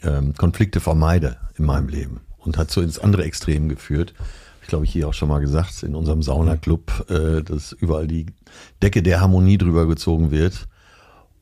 ähm, 0.03 0.35
Konflikte 0.35 0.81
vermeide 0.81 1.37
in 1.57 1.65
meinem 1.65 1.89
Leben 1.89 2.21
und 2.39 2.57
hat 2.57 2.71
so 2.71 2.81
ins 2.81 2.99
andere 2.99 3.25
Extrem 3.25 3.69
geführt. 3.69 4.15
Glaube, 4.69 4.85
ich 4.85 4.93
hier 4.93 5.09
auch 5.09 5.15
schon 5.15 5.29
mal 5.29 5.41
gesagt, 5.41 5.83
in 5.83 5.95
unserem 5.95 6.23
Saunaclub, 6.23 7.11
äh, 7.11 7.43
dass 7.43 7.73
überall 7.73 8.07
die 8.07 8.27
Decke 8.83 9.03
der 9.03 9.21
Harmonie 9.21 9.59
drüber 9.59 9.87
gezogen 9.87 10.31
wird. 10.31 10.69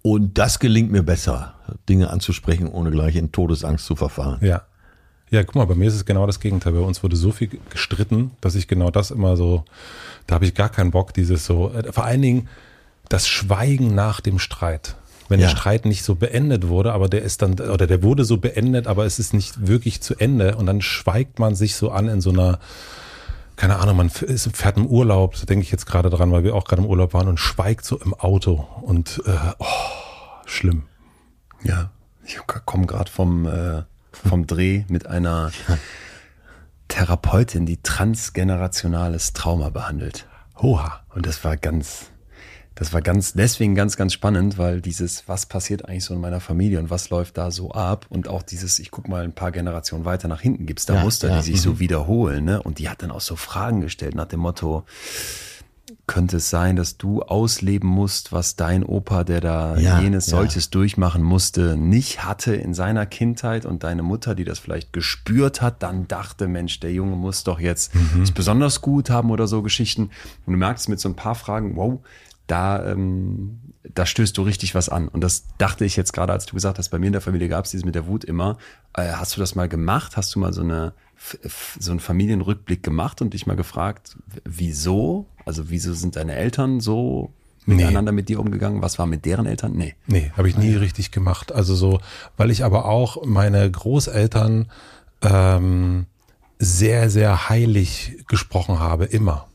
Und 0.03 0.39
das 0.39 0.61
gelingt 0.61 0.93
mir 0.93 1.03
besser, 1.03 1.55
Dinge 1.89 2.11
anzusprechen, 2.11 2.69
ohne 2.69 2.91
gleich 2.91 3.17
in 3.17 3.33
Todesangst 3.33 3.85
zu 3.85 3.97
verfahren. 3.97 4.39
Ja. 4.41 4.63
Ja, 5.31 5.43
guck 5.43 5.57
mal, 5.57 5.67
bei 5.67 5.75
mir 5.75 5.89
ist 5.89 5.97
es 5.97 6.05
genau 6.05 6.25
das 6.25 6.39
Gegenteil. 6.39 6.73
Bei 6.73 6.79
uns 6.79 7.03
wurde 7.03 7.17
so 7.17 7.33
viel 7.33 7.51
gestritten, 7.69 8.31
dass 8.41 8.55
ich 8.55 8.69
genau 8.69 8.93
das 8.93 9.11
immer 9.11 9.37
so, 9.37 9.65
da 10.29 10.37
habe 10.37 10.45
ich 10.45 10.55
gar 10.55 10.69
keinen 10.69 10.93
Bock, 10.93 11.13
dieses 11.13 11.45
so, 11.45 11.73
äh, 11.73 11.93
vor 11.93 12.05
allen 12.05 12.23
Dingen 12.23 12.49
das 13.09 13.27
Schweigen 13.27 13.95
nach 13.95 14.21
dem 14.21 14.39
Streit 14.39 14.97
wenn 15.29 15.41
ja. 15.41 15.47
der 15.47 15.57
Streit 15.57 15.87
nicht 15.87 16.05
so 16.05 16.15
beendet 16.15 16.69
wurde, 16.69 16.93
aber 16.93 17.09
der 17.09 17.23
ist 17.23 17.43
dann, 17.43 17.55
oder 17.59 17.87
der 17.87 18.03
wurde 18.03 18.25
so 18.25 18.37
beendet, 18.37 18.87
aber 18.87 19.07
es 19.07 19.19
ist 19.19 19.35
nicht 19.35 19.67
wirklich 19.67 20.01
zu 20.01 20.15
Ende 20.15 20.57
und 20.57 20.67
dann 20.67 20.83
schweigt 20.83 21.39
man 21.39 21.55
sich 21.55 21.77
so 21.77 21.91
an 21.91 22.09
in 22.09 22.21
so 22.21 22.31
einer, 22.31 22.59
keine 23.57 23.79
Ahnung, 23.79 23.97
man 23.97 24.11
fährt 24.11 24.77
im 24.77 24.87
Urlaub, 24.87 25.35
da 25.35 25.47
denke 25.47 25.65
ich 25.65 25.71
jetzt 25.71 25.87
gerade 25.87 26.11
dran, 26.11 26.31
weil 26.31 26.45
wir 26.45 26.55
auch 26.55 26.65
gerade 26.65 26.83
im 26.83 26.89
Urlaub 26.89 27.15
waren 27.15 27.29
und 27.29 27.41
schweigt 27.41 27.85
so 27.85 27.99
im 27.99 28.13
Auto 28.15 28.67
und 28.83 29.23
äh, 29.27 29.53
oh, 29.59 29.65
schlimm. 30.45 30.85
Ja, 31.63 31.91
ich 32.25 32.39
komme 32.47 32.87
gerade 32.87 33.11
vom, 33.11 33.47
äh, 33.47 33.83
vom 34.13 34.47
Dreh 34.47 34.85
mit 34.89 35.07
einer 35.07 35.53
Therapeutin, 36.89 37.67
die 37.67 37.79
transgenerationales 37.83 39.33
Trauma 39.33 39.71
behandelt. 39.71 40.27
Hoha. 40.57 41.01
Und 41.15 41.27
das 41.27 41.43
war 41.45 41.57
ganz, 41.57 42.11
das 42.77 42.93
war 42.93 43.01
ganz, 43.01 43.33
deswegen 43.33 43.75
ganz, 43.75 43.97
ganz 43.97 44.13
spannend, 44.13 44.59
weil 44.59 44.83
dieses, 44.83 45.27
was 45.27 45.47
passiert 45.47 45.89
eigentlich 45.89 46.05
so 46.05 46.15
in 46.15 46.21
meiner 46.21 46.41
Familie 46.41 46.79
und 46.79 46.91
was 46.91 47.09
läuft 47.09 47.39
da 47.39 47.51
so 47.51 47.73
ab 47.73 48.07
und 48.11 48.29
auch 48.29 48.43
dieses, 48.43 48.79
ich 48.79 48.91
guck 48.91 49.09
mal 49.09 49.25
ein 49.25 49.33
paar 49.33 49.51
Generationen 49.51 50.05
weiter 50.05 50.29
nach 50.29 50.43
hinten, 50.43 50.67
gibt's 50.67 50.85
da 50.85 50.97
ja, 50.97 51.03
Muster, 51.03 51.29
ja. 51.31 51.37
die 51.39 51.43
sich 51.43 51.57
mhm. 51.57 51.61
so 51.61 51.81
wiederholen, 51.81 52.45
ne? 52.45 52.63
Und 52.63 52.79
die 52.79 52.91
hat 52.91 53.03
dann 53.03 53.11
auch 53.11 53.23
so 53.23 53.35
Fragen 53.35 53.81
gestellt 53.81 54.15
nach 54.15 54.27
dem 54.27 54.41
Motto, 54.41 54.85
könnte 56.07 56.39
es 56.39 56.51
sein, 56.51 56.77
dass 56.77 56.99
du 56.99 57.23
ausleben 57.23 57.89
musst, 57.89 58.33
was 58.33 58.57
dein 58.57 58.85
Opa, 58.85 59.25
der 59.25 59.41
da 59.41 59.77
ja, 59.77 60.01
jenes 60.01 60.27
solches 60.27 60.71
durchmachen 60.71 61.23
musste, 61.23 61.77
nicht 61.77 62.25
hatte 62.25 62.55
in 62.55 62.75
seiner 62.75 63.07
Kindheit 63.07 63.65
und 63.65 63.85
deine 63.85 64.03
Mutter, 64.03 64.35
die 64.35 64.45
das 64.45 64.59
vielleicht 64.59 64.93
gespürt 64.93 65.63
hat, 65.63 65.83
dann 65.83 66.09
dachte, 66.09 66.49
Mensch, 66.49 66.81
der 66.81 66.93
Junge 66.93 67.17
muss 67.17 67.45
doch 67.45 67.61
jetzt 67.61 67.95
mhm. 67.95 68.23
es 68.23 68.33
besonders 68.33 68.81
gut 68.81 69.11
haben 69.11 69.31
oder 69.31 69.47
so 69.47 69.63
Geschichten. 69.63 70.11
Und 70.45 70.53
du 70.53 70.59
merkst 70.59 70.89
mit 70.89 71.01
so 71.01 71.09
ein 71.09 71.17
paar 71.17 71.37
Fragen, 71.37 71.77
wow, 71.77 72.01
da, 72.47 72.85
ähm, 72.91 73.61
da 73.95 74.07
stößt 74.07 74.37
du 74.37 74.43
richtig 74.43 74.75
was 74.75 74.89
an. 74.89 75.09
Und 75.09 75.23
das 75.23 75.45
dachte 75.59 75.85
ich 75.85 75.97
jetzt 75.97 76.13
gerade, 76.13 76.33
als 76.33 76.47
du 76.47 76.55
gesagt 76.55 76.79
hast, 76.79 76.89
bei 76.91 76.99
mir 76.99 77.07
in 77.07 77.13
der 77.13 77.23
Familie 77.23 77.49
gab 77.49 77.65
es 77.65 77.71
dieses 77.71 77.85
mit 77.85 77.95
der 77.95 78.07
Wut 78.07 78.25
immer. 78.25 78.59
Äh, 78.95 79.13
hast 79.13 79.37
du 79.37 79.41
das 79.41 79.55
mal 79.55 79.69
gemacht? 79.69 80.17
Hast 80.17 80.35
du 80.35 80.39
mal 80.39 80.53
so 80.53 80.63
eine 80.63 80.93
so 81.79 81.91
einen 81.91 82.01
Familienrückblick 82.01 82.83
gemacht 82.83 83.23
und 83.23 83.33
dich 83.33 83.47
mal 83.47 83.57
gefragt, 83.57 84.17
wieso? 84.45 85.27
Also 85.45 85.71
wieso 85.71 85.95
sind 85.95 86.17
deine 86.17 86.35
Eltern 86.35 86.81
so 86.81 87.33
miteinander 87.65 88.13
nee. 88.13 88.17
mit 88.17 88.29
dir 88.29 88.39
umgegangen? 88.39 88.83
Was 88.83 88.99
war 88.99 89.07
mit 89.07 89.25
deren 89.25 89.47
Eltern? 89.47 89.73
Nee. 89.73 89.95
Nee, 90.07 90.31
habe 90.37 90.49
ich 90.49 90.57
nie 90.57 90.73
ja. 90.73 90.79
richtig 90.79 91.11
gemacht. 91.11 91.53
Also 91.53 91.75
so, 91.75 92.01
weil 92.37 92.51
ich 92.51 92.65
aber 92.65 92.85
auch 92.85 93.25
meine 93.25 93.69
Großeltern 93.71 94.71
ähm, 95.23 96.07
sehr, 96.59 97.11
sehr 97.11 97.49
heilig 97.49 98.25
gesprochen 98.29 98.79
habe, 98.79 99.07
immer. 99.07 99.47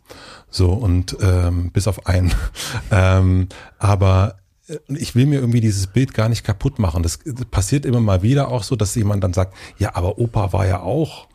So, 0.52 0.74
und 0.74 1.18
ähm, 1.22 1.72
bis 1.72 1.88
auf 1.88 2.06
einen. 2.06 2.34
ähm, 2.92 3.48
aber 3.80 4.36
äh, 4.68 4.78
ich 4.90 5.16
will 5.16 5.26
mir 5.26 5.40
irgendwie 5.40 5.62
dieses 5.62 5.88
Bild 5.88 6.14
gar 6.14 6.30
nicht 6.30 6.44
kaputt 6.44 6.78
machen. 6.78 7.02
Das, 7.02 7.20
das 7.26 7.46
passiert 7.46 7.86
immer 7.86 8.02
mal 8.02 8.22
wieder 8.22 8.50
auch 8.50 8.64
so, 8.64 8.76
dass 8.76 8.94
jemand 8.94 9.24
dann 9.24 9.34
sagt, 9.34 9.56
ja, 9.80 9.96
aber 9.96 10.20
Opa 10.20 10.54
war 10.54 10.68
ja 10.68 10.82
auch. 10.82 11.28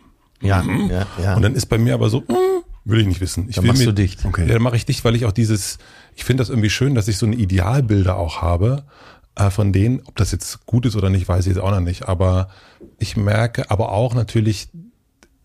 Ja, 0.42 0.62
mhm. 0.62 0.90
ja, 0.90 1.07
ja. 1.20 1.35
Und 1.35 1.42
dann 1.42 1.55
ist 1.55 1.66
bei 1.66 1.79
mir 1.79 1.94
aber 1.94 2.11
so, 2.11 2.20
mm, 2.20 2.62
will 2.85 3.00
ich 3.00 3.07
nicht 3.07 3.20
wissen. 3.22 3.48
Ich 3.48 3.57
dann 3.57 3.64
will 3.64 3.70
machst 3.70 3.81
mir, 3.81 3.87
du 3.87 3.94
dicht. 3.94 4.24
Okay. 4.24 4.46
Ja, 4.46 4.52
dann 4.52 4.62
mache 4.62 4.76
ich 4.76 4.85
dicht, 4.85 5.02
weil 5.05 5.16
ich 5.16 5.24
auch 5.24 5.33
dieses, 5.33 5.79
ich 6.14 6.24
finde 6.24 6.42
das 6.42 6.50
irgendwie 6.50 6.70
schön, 6.70 6.94
dass 6.94 7.09
ich 7.09 7.16
so 7.16 7.24
eine 7.24 7.37
Idealbilder 7.37 8.16
auch 8.16 8.42
habe 8.42 8.85
äh, 9.35 9.50
von 9.50 9.72
denen. 9.72 10.02
Ob 10.05 10.16
das 10.16 10.31
jetzt 10.33 10.66
gut 10.66 10.85
ist 10.85 10.94
oder 10.94 11.09
nicht, 11.09 11.26
weiß 11.26 11.46
ich 11.46 11.55
jetzt 11.55 11.62
auch 11.62 11.70
noch 11.70 11.81
nicht. 11.81 12.07
Aber 12.07 12.48
ich 12.98 13.16
merke 13.16 13.70
aber 13.70 13.92
auch 13.92 14.14
natürlich, 14.14 14.68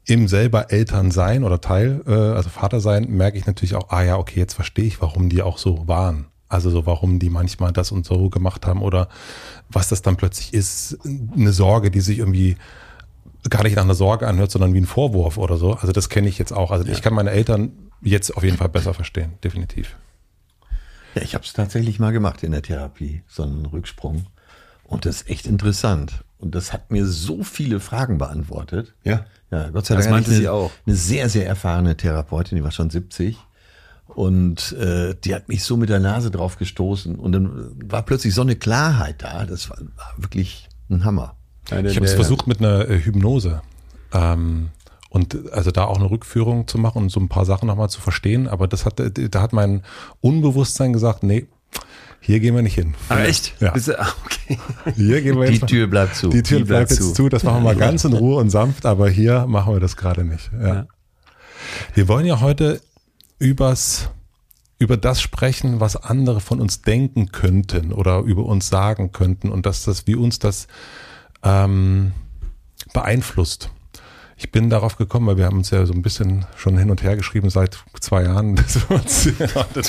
im 0.06 0.28
selber 0.28 0.72
Eltern 0.72 1.12
sein 1.12 1.44
oder 1.44 1.62
Teil, 1.62 2.02
äh, 2.08 2.12
also 2.12 2.50
Vater 2.50 2.80
sein, 2.80 3.10
merke 3.10 3.38
ich 3.38 3.46
natürlich 3.46 3.76
auch, 3.76 3.90
ah 3.90 4.04
ja, 4.04 4.18
okay, 4.18 4.40
jetzt 4.40 4.54
verstehe 4.54 4.86
ich, 4.86 5.02
warum 5.02 5.30
die 5.30 5.42
auch 5.42 5.58
so 5.58 5.88
waren. 5.88 6.28
Also 6.50 6.70
so, 6.70 6.86
warum 6.86 7.20
die 7.20 7.30
manchmal 7.30 7.72
das 7.72 7.92
und 7.92 8.06
so 8.06 8.30
gemacht 8.30 8.68
haben 8.68 8.82
oder 8.82 9.08
was 9.70 9.88
das 9.88 10.02
dann 10.02 10.18
plötzlich 10.18 10.54
ist, 10.54 10.98
eine 11.06 11.54
Sorge, 11.54 11.92
die 11.92 12.02
sich 12.02 12.20
irgendwie 12.20 12.58
gar 13.50 13.64
nicht 13.64 13.76
nach 13.76 13.84
einer 13.84 13.96
Sorge 13.96 14.28
anhört, 14.28 14.52
sondern 14.52 14.74
wie 14.74 14.82
ein 14.82 14.86
Vorwurf 14.86 15.38
oder 15.38 15.58
so. 15.58 15.74
Also 15.74 15.94
das 15.94 16.10
kenne 16.10 16.28
ich 16.28 16.38
jetzt 16.38 16.52
auch. 16.52 16.72
Also 16.72 16.86
ja. 16.86 16.92
ich 16.92 17.02
kann 17.02 17.14
meine 17.14 17.32
Eltern 17.32 17.72
jetzt 18.02 18.36
auf 18.36 18.44
jeden 18.44 18.58
Fall 18.58 18.70
besser 18.70 18.94
verstehen, 18.94 19.34
definitiv. 19.44 19.96
Ja, 21.16 21.22
ich 21.22 21.36
habe 21.36 21.44
es 21.46 21.54
tatsächlich 21.54 22.00
mal 22.00 22.12
gemacht 22.12 22.44
in 22.44 22.52
der 22.52 22.62
Therapie, 22.62 23.22
so 23.28 23.44
einen 23.44 23.66
Rücksprung. 23.66 24.26
Und 24.84 25.06
das 25.06 25.22
ist 25.22 25.30
echt 25.30 25.46
interessant. 25.48 26.24
Und 26.42 26.56
das 26.56 26.74
hat 26.74 26.92
mir 26.92 27.06
so 27.06 27.44
viele 27.44 27.80
Fragen 27.80 28.18
beantwortet. 28.18 28.94
Ja. 29.04 29.26
Ja, 29.52 29.70
Gott 29.70 29.86
sei 29.86 29.96
Dank. 29.96 30.06
Das 30.06 30.12
meinte 30.12 30.32
sie 30.32 30.50
auch. 30.50 30.72
Eine 30.86 30.96
sehr, 30.96 31.30
sehr 31.30 31.46
erfahrene 31.46 31.96
Therapeutin, 31.96 32.56
die 32.56 32.64
war 32.64 32.72
schon 32.72 32.90
70. 32.90 33.38
Und 34.08 34.74
äh, 34.74 35.16
die 35.24 35.36
hat 35.36 35.50
mich 35.50 35.64
so 35.64 35.78
mit 35.78 35.90
der 35.90 36.00
Nase 36.00 36.32
drauf 36.32 36.58
gestoßen. 36.58 37.16
Und 37.16 37.32
dann 37.32 37.72
war 37.90 38.04
plötzlich 38.04 38.34
so 38.34 38.42
eine 38.42 38.56
Klarheit 38.56 39.24
da. 39.24 39.46
Das 39.46 39.70
war, 39.70 39.78
war 39.78 40.14
wirklich 40.18 40.68
ein 40.90 41.06
Hammer. 41.06 41.36
Eine, 41.70 41.90
ich 41.90 41.96
habe 41.96 42.06
es 42.06 42.14
versucht 42.14 42.48
mit 42.48 42.60
einer 42.60 42.90
äh, 42.90 43.00
Hypnose. 43.00 43.62
Ähm, 44.14 44.70
und 45.10 45.52
also 45.52 45.72
da 45.72 45.86
auch 45.86 45.98
eine 45.98 46.10
Rückführung 46.10 46.68
zu 46.68 46.78
machen 46.78 47.04
und 47.04 47.10
so 47.10 47.20
ein 47.20 47.30
paar 47.30 47.46
Sachen 47.46 47.68
nochmal 47.68 47.90
zu 47.90 48.02
verstehen. 48.02 48.48
Aber 48.48 48.68
das 48.68 48.86
hat, 48.86 49.00
da 49.00 49.42
hat 49.42 49.54
mein 49.54 49.84
Unbewusstsein 50.22 50.94
gesagt, 50.94 51.24
nee, 51.24 51.48
hier 52.24 52.40
gehen 52.40 52.56
wir 52.56 52.62
nicht 52.62 52.76
hin. 52.76 52.94
Aber 53.10 53.26
echt? 53.26 53.60
Ja. 53.60 53.72
Du, 53.72 54.00
ah, 54.00 54.08
okay. 54.24 54.60
Hier 54.96 55.22
gehen 55.24 55.40
wir 55.40 55.50
jetzt 55.52 55.64
Die 55.64 55.66
Tür 55.66 55.88
bleibt 55.88 56.16
zu. 56.16 56.30
Die 56.30 56.44
Tür 56.44 56.60
Die 56.60 56.64
bleibt, 56.66 56.90
bleibt 56.90 57.02
jetzt 57.02 57.16
zu. 57.16 57.30
Das 57.30 57.44
machen 57.44 57.64
wir 57.64 57.74
mal 57.74 57.76
ganz 57.76 58.06
in 58.06 58.14
Ruhe 58.14 58.40
und 58.40 58.52
sanft, 58.52 58.86
aber 58.86 59.10
hier 59.10 59.48
machen 59.48 59.74
wir 59.74 59.80
das 59.80 59.98
gerade 59.98 60.24
nicht. 60.24 60.52
Ja. 60.62 60.68
ja. 60.68 60.88
Wir 61.96 62.08
wollen 62.08 62.28
ja 62.28 62.40
heute 62.40 62.80
übers, 63.40 64.12
über 64.78 64.98
das 64.98 65.20
sprechen, 65.20 65.80
was 65.80 65.96
andere 65.96 66.42
von 66.42 66.62
uns 66.62 66.84
denken 66.84 67.32
könnten 67.32 67.92
oder 67.92 68.20
über 68.20 68.46
uns 68.46 68.70
sagen 68.70 69.12
könnten 69.12 69.50
und 69.50 69.66
dass 69.66 69.84
das, 69.84 70.06
wie 70.06 70.16
uns 70.16 70.38
das 70.38 70.68
ähm, 71.42 72.12
beeinflusst. 72.94 73.72
Ich 74.42 74.52
bin 74.52 74.72
darauf 74.72 74.98
gekommen, 74.98 75.28
weil 75.28 75.38
wir 75.38 75.46
haben 75.46 75.58
uns 75.58 75.70
ja 75.70 75.86
so 75.86 75.94
ein 75.94 76.02
bisschen 76.02 76.48
schon 76.58 76.76
hin 76.76 76.90
und 76.90 77.04
her 77.04 77.16
geschrieben 77.16 77.52
seit 77.52 77.78
zwei 78.00 78.24
Jahren, 78.24 78.56
dass 78.58 78.90
wir 78.90 78.96
uns 78.96 79.24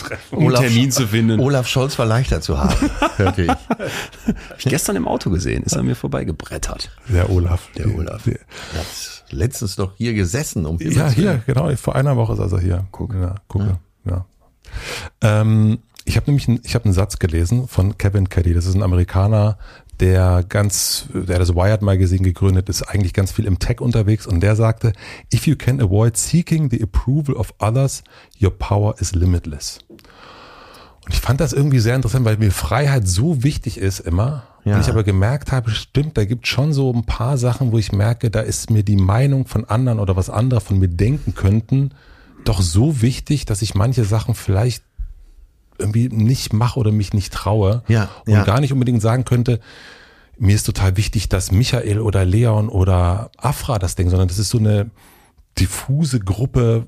treffen, 0.01 0.37
um 0.37 0.45
Olaf, 0.45 0.61
Termin 0.61 0.93
zu 0.93 1.09
finden. 1.09 1.41
Olaf 1.41 1.67
Scholz 1.67 1.99
war 1.99 2.05
leichter 2.05 2.43
zu 2.43 2.59
haben, 2.59 2.91
hörte 3.17 3.45
ich. 3.45 3.49
Hab 3.49 4.59
ich 4.59 4.67
gestern 4.67 4.97
im 4.97 5.09
Auto 5.09 5.31
gesehen, 5.31 5.63
ist 5.63 5.75
er 5.75 5.83
mir 5.83 5.97
vorbeigebrettert. 5.97 6.91
Der 7.09 7.31
Olaf. 7.31 7.71
Der 7.79 7.87
die, 7.87 7.95
Olaf. 7.95 8.25
Der 8.25 8.35
hat 8.35 9.25
letztens 9.31 9.77
doch 9.77 9.93
hier 9.97 10.13
gesessen. 10.13 10.67
Um 10.67 10.79
ja, 10.81 11.09
hier, 11.09 11.43
genau. 11.47 11.75
Vor 11.77 11.97
einer 11.97 12.19
Woche 12.19 12.37
saß 12.37 12.53
er 12.53 12.61
hier. 12.61 12.87
Gucke, 12.91 13.19
ja, 13.19 13.37
gucke, 13.49 13.79
ja. 14.05 14.13
ja. 14.13 14.27
Ähm, 15.23 15.79
ich 16.05 16.17
habe 16.17 16.27
nämlich 16.27 16.47
einen, 16.47 16.61
ich 16.63 16.75
hab 16.75 16.85
einen 16.85 16.93
Satz 16.95 17.19
gelesen 17.19 17.69
von 17.69 17.97
Kevin 17.97 18.29
Caddy. 18.29 18.53
Das 18.53 18.67
ist 18.67 18.75
ein 18.75 18.83
Amerikaner, 18.83 19.57
der 20.01 20.45
ganz, 20.49 21.07
der 21.13 21.39
das 21.39 21.55
Wired 21.55 21.83
Magazine 21.83 22.23
gegründet 22.23 22.69
ist, 22.69 22.83
eigentlich 22.83 23.13
ganz 23.13 23.33
viel 23.33 23.47
im 23.47 23.59
Tech 23.59 23.81
unterwegs 23.81 24.27
und 24.27 24.41
der 24.41 24.57
sagte, 24.57 24.93
if 25.33 25.47
you 25.47 25.57
can 25.57 25.81
avoid 25.81 26.17
seeking 26.17 26.71
the 26.71 26.83
approval 26.83 27.35
of 27.37 27.55
others, 27.61 28.03
your 28.41 28.51
power 28.51 28.95
is 28.99 29.15
limitless. 29.15 29.79
Und 31.05 31.15
ich 31.15 31.21
fand 31.21 31.41
das 31.41 31.53
irgendwie 31.53 31.81
sehr 31.81 31.97
interessant, 31.97 32.25
weil 32.25 32.37
mir 32.37 32.53
Freiheit 32.53 33.09
so 33.09 33.43
wichtig 33.43 33.79
ist 33.79 34.01
immer. 34.01 34.45
Ja. 34.65 34.77
Und 34.77 34.83
ich 34.83 34.89
aber 34.89 35.03
gemerkt 35.03 35.51
habe, 35.51 35.71
stimmt, 35.71 36.17
da 36.17 36.25
gibt 36.25 36.47
schon 36.47 36.73
so 36.73 36.93
ein 36.93 37.05
paar 37.05 37.37
Sachen, 37.37 37.73
wo 37.73 37.79
ich 37.79 37.91
merke, 37.91 38.31
da 38.31 38.41
ist 38.41 38.71
mir 38.71 38.85
die 38.85 38.97
Meinung 38.97 39.47
von 39.47 39.65
anderen 39.65 39.99
oder 39.99 40.15
was 40.15 40.31
andere 40.31 40.61
von 40.61 40.79
mir 40.79 40.89
denken 40.89 41.35
könnten, 41.35 41.91
doch 42.45 42.61
so 42.61 43.03
wichtig, 43.03 43.45
dass 43.45 43.63
ich 43.63 43.75
manche 43.75 44.05
Sachen 44.05 44.35
vielleicht 44.35 44.85
irgendwie 45.79 46.09
nicht 46.09 46.53
mache 46.53 46.79
oder 46.79 46.93
mich 46.93 47.13
nicht 47.13 47.33
traue 47.33 47.83
ja, 47.89 48.09
und 48.27 48.33
ja. 48.33 48.45
gar 48.45 48.61
nicht 48.61 48.73
unbedingt 48.73 49.03
sagen 49.03 49.25
könnte, 49.25 49.61
mir 50.39 50.55
ist 50.55 50.65
total 50.65 50.97
wichtig, 50.97 51.29
dass 51.29 51.53
Michael 51.53 52.01
oder 52.01 52.25
Leon 52.25 52.69
oder 52.69 53.31
Afra 53.37 53.79
das 53.79 53.95
denken, 53.95 54.11
sondern 54.11 54.29
das 54.29 54.39
ist 54.39 54.51
so 54.51 54.59
eine 54.59 54.91
diffuse 55.59 56.19
Gruppe 56.21 56.87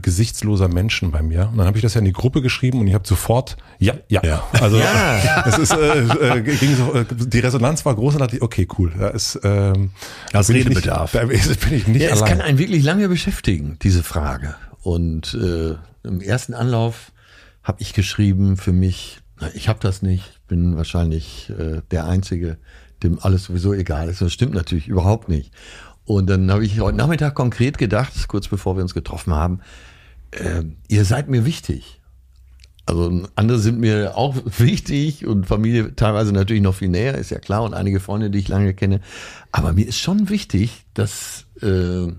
gesichtsloser 0.00 0.68
Menschen 0.68 1.10
bei 1.10 1.22
mir. 1.22 1.48
Und 1.50 1.58
dann 1.58 1.66
habe 1.66 1.76
ich 1.76 1.82
das 1.82 1.94
ja 1.94 1.98
in 1.98 2.04
die 2.04 2.12
Gruppe 2.12 2.40
geschrieben 2.40 2.80
und 2.80 2.86
ich 2.86 2.94
habe 2.94 3.06
sofort, 3.06 3.56
ja, 3.78 3.94
ja. 4.08 4.22
ja. 4.24 4.44
Also 4.60 4.78
ja. 4.78 5.44
es 5.46 5.58
ist, 5.58 5.72
äh, 5.72 6.38
äh, 6.38 6.40
ging 6.42 6.76
so, 6.76 6.94
äh, 6.94 7.04
die 7.10 7.40
Resonanz 7.40 7.84
war 7.84 7.96
groß 7.96 8.14
und 8.14 8.20
dachte 8.20 8.36
ich, 8.36 8.42
okay, 8.42 8.68
cool. 8.78 8.92
Da 8.96 9.08
ist 9.08 9.40
ähm, 9.42 9.90
das 10.30 10.48
Redebedarf. 10.50 11.12
da 11.12 11.24
bin 11.24 11.36
ich 11.36 11.88
nicht 11.88 12.02
ja, 12.02 12.10
allein. 12.10 12.22
Es 12.22 12.24
kann 12.24 12.40
einen 12.40 12.58
wirklich 12.58 12.84
lange 12.84 13.08
beschäftigen, 13.08 13.76
diese 13.82 14.04
Frage. 14.04 14.54
Und 14.82 15.34
äh, 15.34 15.74
im 16.06 16.20
ersten 16.20 16.54
Anlauf 16.54 17.10
habe 17.66 17.82
ich 17.82 17.94
geschrieben 17.94 18.56
für 18.56 18.72
mich, 18.72 19.20
Ich 19.54 19.68
habe 19.68 19.80
das 19.80 20.00
nicht. 20.00 20.24
Ich 20.30 20.40
bin 20.46 20.76
wahrscheinlich 20.76 21.50
äh, 21.50 21.82
der 21.90 22.06
Einzige, 22.06 22.58
dem 23.02 23.18
alles 23.20 23.44
sowieso 23.44 23.74
egal 23.74 24.08
ist. 24.08 24.22
Das 24.22 24.32
stimmt 24.32 24.54
natürlich 24.54 24.86
überhaupt 24.86 25.28
nicht. 25.28 25.52
Und 26.04 26.30
dann 26.30 26.50
habe 26.52 26.64
ich 26.64 26.78
heute 26.78 26.96
Nachmittag 26.96 27.34
konkret 27.34 27.76
gedacht, 27.76 28.28
kurz 28.28 28.46
bevor 28.46 28.76
wir 28.76 28.82
uns 28.82 28.94
getroffen 28.94 29.34
haben, 29.34 29.60
äh, 30.30 30.62
ihr 30.86 31.04
seid 31.04 31.28
mir 31.28 31.44
wichtig. 31.44 32.00
Also 32.86 33.24
andere 33.34 33.58
sind 33.58 33.80
mir 33.80 34.16
auch 34.16 34.36
wichtig 34.58 35.26
und 35.26 35.46
Familie 35.46 35.96
teilweise 35.96 36.32
natürlich 36.32 36.62
noch 36.62 36.76
viel 36.76 36.88
näher, 36.88 37.18
ist 37.18 37.30
ja 37.30 37.40
klar, 37.40 37.64
und 37.64 37.74
einige 37.74 37.98
Freunde, 37.98 38.30
die 38.30 38.38
ich 38.38 38.48
lange 38.48 38.74
kenne. 38.74 39.00
Aber 39.50 39.72
mir 39.72 39.88
ist 39.88 39.98
schon 39.98 40.28
wichtig, 40.28 40.86
dass 40.94 41.46
äh, 41.60 42.12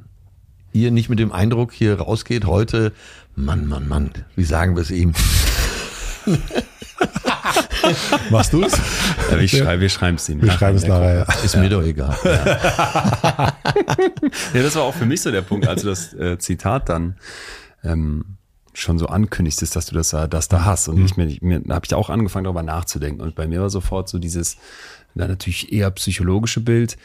ihr 0.74 0.92
nicht 0.92 1.08
mit 1.08 1.20
dem 1.20 1.32
Eindruck 1.32 1.72
hier 1.72 2.00
rausgeht 2.00 2.46
heute, 2.46 2.92
Mann, 3.40 3.68
Mann, 3.68 3.88
Mann, 3.88 4.10
wie 4.36 4.44
sagen 4.44 4.76
wir 4.76 4.82
es 4.82 4.90
ihm? 4.90 5.14
Machst 8.32 8.52
du 8.52 8.64
es? 8.64 8.74
Ja, 9.30 9.40
wir, 9.40 9.48
schrei 9.48 9.80
wir 9.80 9.90
schreiben 9.90 10.18
es 10.18 10.28
ihm. 10.28 10.42
Wir 10.42 10.52
schreiben 10.52 10.76
es 10.76 10.88
nachher. 10.88 11.28
Ja. 11.30 11.34
Ist 11.44 11.56
mir 11.56 11.70
doch 11.70 11.84
egal. 11.84 12.18
Ja. 12.24 12.34
ja, 14.54 14.64
das 14.64 14.76
war 14.76 14.82
auch 14.82 14.96
für 14.96 15.06
mich 15.06 15.22
so 15.22 15.30
der 15.30 15.44
Punkt, 15.44 15.68
als 15.68 15.84
du 15.84 15.90
das 15.90 16.16
äh, 16.16 16.40
Zitat 16.40 16.90
dann 16.90 17.18
ähm, 17.84 18.26
schon 18.74 18.98
so 18.98 19.06
ankündigst, 19.06 19.76
dass 19.76 19.86
du 19.86 19.94
das, 19.94 20.10
das 20.10 20.48
da 20.48 20.66
hast. 20.66 20.88
Und 20.88 20.98
mhm. 20.98 21.06
ich 21.06 21.16
mir, 21.16 21.38
mir 21.42 21.76
habe 21.76 21.86
ich 21.86 21.94
auch 21.94 22.10
angefangen, 22.10 22.46
darüber 22.46 22.64
nachzudenken. 22.64 23.22
Und 23.22 23.36
bei 23.36 23.48
mir 23.48 23.62
war 23.62 23.70
sofort 23.70 24.10
so 24.10 24.18
dieses, 24.18 24.58
na, 25.14 25.28
natürlich 25.28 25.72
eher 25.72 25.92
psychologische 25.92 26.62
Bild. 26.62 26.98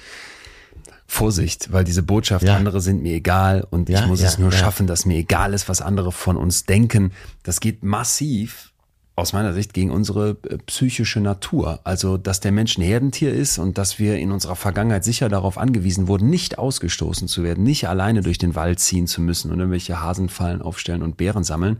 Vorsicht, 1.12 1.70
weil 1.70 1.84
diese 1.84 2.02
Botschaft, 2.02 2.46
ja. 2.46 2.56
andere 2.56 2.80
sind 2.80 3.02
mir 3.02 3.14
egal 3.14 3.66
und 3.68 3.90
ja, 3.90 4.00
ich 4.00 4.06
muss 4.06 4.22
ja, 4.22 4.28
es 4.28 4.38
nur 4.38 4.50
schaffen, 4.50 4.86
dass 4.86 5.04
mir 5.04 5.18
egal 5.18 5.52
ist, 5.52 5.68
was 5.68 5.82
andere 5.82 6.10
von 6.10 6.38
uns 6.38 6.64
denken. 6.64 7.12
Das 7.42 7.60
geht 7.60 7.84
massiv 7.84 8.72
aus 9.14 9.34
meiner 9.34 9.52
Sicht 9.52 9.74
gegen 9.74 9.90
unsere 9.90 10.38
äh, 10.48 10.56
psychische 10.64 11.20
Natur. 11.20 11.80
Also, 11.84 12.16
dass 12.16 12.40
der 12.40 12.50
Mensch 12.50 12.78
ein 12.78 12.82
Herdentier 12.82 13.30
ist 13.30 13.58
und 13.58 13.76
dass 13.76 13.98
wir 13.98 14.16
in 14.16 14.32
unserer 14.32 14.56
Vergangenheit 14.56 15.04
sicher 15.04 15.28
darauf 15.28 15.58
angewiesen 15.58 16.08
wurden, 16.08 16.30
nicht 16.30 16.58
ausgestoßen 16.58 17.28
zu 17.28 17.42
werden, 17.42 17.62
nicht 17.62 17.86
alleine 17.88 18.22
durch 18.22 18.38
den 18.38 18.54
Wald 18.54 18.80
ziehen 18.80 19.06
zu 19.06 19.20
müssen 19.20 19.52
und 19.52 19.58
irgendwelche 19.58 20.00
Hasenfallen 20.00 20.62
aufstellen 20.62 21.02
und 21.02 21.18
Bären 21.18 21.44
sammeln. 21.44 21.78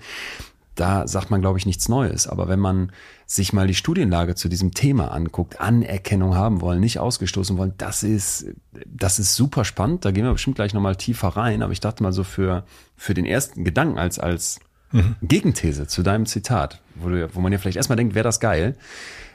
Da 0.74 1.06
sagt 1.06 1.30
man, 1.30 1.40
glaube 1.40 1.58
ich, 1.58 1.66
nichts 1.66 1.88
Neues. 1.88 2.26
Aber 2.26 2.48
wenn 2.48 2.58
man 2.58 2.92
sich 3.26 3.52
mal 3.52 3.66
die 3.66 3.74
Studienlage 3.74 4.35
zu 4.35 4.48
diesem 4.48 4.72
Thema 4.72 5.08
anguckt, 5.12 5.61
Anerkennung 5.61 6.35
haben 6.35 6.61
wollen, 6.61 6.80
nicht 6.80 6.98
ausgestoßen 6.98 7.58
wollen, 7.58 7.74
das 7.76 8.02
ist, 8.02 8.46
das 8.87 9.18
ist 9.18 9.35
super 9.35 9.64
spannend. 9.64 10.04
Da 10.04 10.11
gehen 10.11 10.24
wir 10.24 10.32
bestimmt 10.32 10.56
gleich 10.56 10.72
nochmal 10.72 10.96
tiefer 10.96 11.28
rein. 11.28 11.62
Aber 11.62 11.72
ich 11.72 11.80
dachte 11.80 12.02
mal 12.02 12.12
so 12.12 12.24
für, 12.24 12.64
für 12.96 13.14
den 13.14 13.26
ersten 13.26 13.64
Gedanken 13.64 13.98
als, 13.98 14.18
als 14.18 14.61
mhm. 14.92 15.16
Gegenthese 15.22 15.87
zu 15.87 16.02
deinem 16.02 16.26
Zitat, 16.26 16.80
wo, 16.94 17.08
du, 17.08 17.35
wo 17.35 17.40
man 17.40 17.52
ja 17.52 17.58
vielleicht 17.58 17.76
erstmal 17.76 17.96
denkt, 17.96 18.14
wäre 18.14 18.24
das 18.24 18.40
geil, 18.40 18.76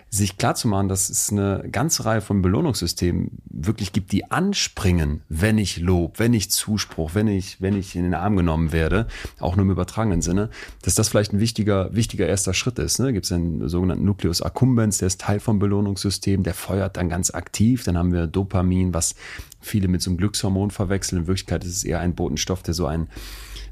sich 0.10 0.38
klarzumachen, 0.38 0.88
dass 0.88 1.10
es 1.10 1.32
eine 1.32 1.65
ganze 1.70 2.06
Reihe 2.06 2.22
von 2.22 2.41
Belohnungssystemen 2.41 3.39
wirklich 3.50 3.91
gibt, 3.91 4.12
die 4.13 4.32
anspringen, 4.32 5.22
wenn 5.28 5.58
ich 5.58 5.78
Lob, 5.78 6.20
wenn 6.20 6.34
ich 6.34 6.50
Zuspruch, 6.50 7.13
wenn 7.13 7.28
ich, 7.28 7.62
wenn 7.62 7.78
ich 7.78 7.96
in 7.96 8.04
den 8.04 8.13
Arm 8.13 8.38
genommen 8.38 8.72
werde, 8.72 9.08
auch 9.39 9.58
nur 9.58 9.65
im 9.65 9.72
übertragenen 9.72 10.22
Sinne, 10.22 10.50
dass 10.82 10.96
das 10.96 11.10
vielleicht 11.10 11.34
ein 11.34 11.39
wichtiger, 11.39 11.93
wichtiger 11.93 12.26
erster 12.26 12.54
Schritt 12.54 12.80
ist. 12.80 13.00
Ne? 13.00 13.12
Gibt 13.12 13.26
es 13.26 13.32
einen 13.32 13.67
sogenannten 13.67 14.06
Nucleus 14.06 14.41
accumbens, 14.41 15.00
der 15.00 15.08
ist 15.08 15.22
Teil 15.22 15.41
vom 15.41 15.60
Belohnungssystem, 15.60 16.43
der 16.43 16.54
feuert 16.54 16.96
dann 16.96 17.10
ganz 17.10 17.32
aktiv. 17.32 17.84
Dann 17.84 17.98
haben 17.98 18.13
wir 18.13 18.28
Dopamin, 18.28 18.93
was 18.93 19.15
viele 19.60 19.89
mit 19.89 20.02
so 20.02 20.10
einem 20.10 20.17
Glückshormon 20.17 20.72
verwechseln. 20.72 21.22
In 21.22 21.28
Wirklichkeit 21.28 21.65
ist 21.65 21.76
es 21.76 21.84
eher 21.84 22.00
ein 22.00 22.15
Botenstoff, 22.15 22.63
der 22.63 22.74
so 22.74 22.86
ein 22.88 23.10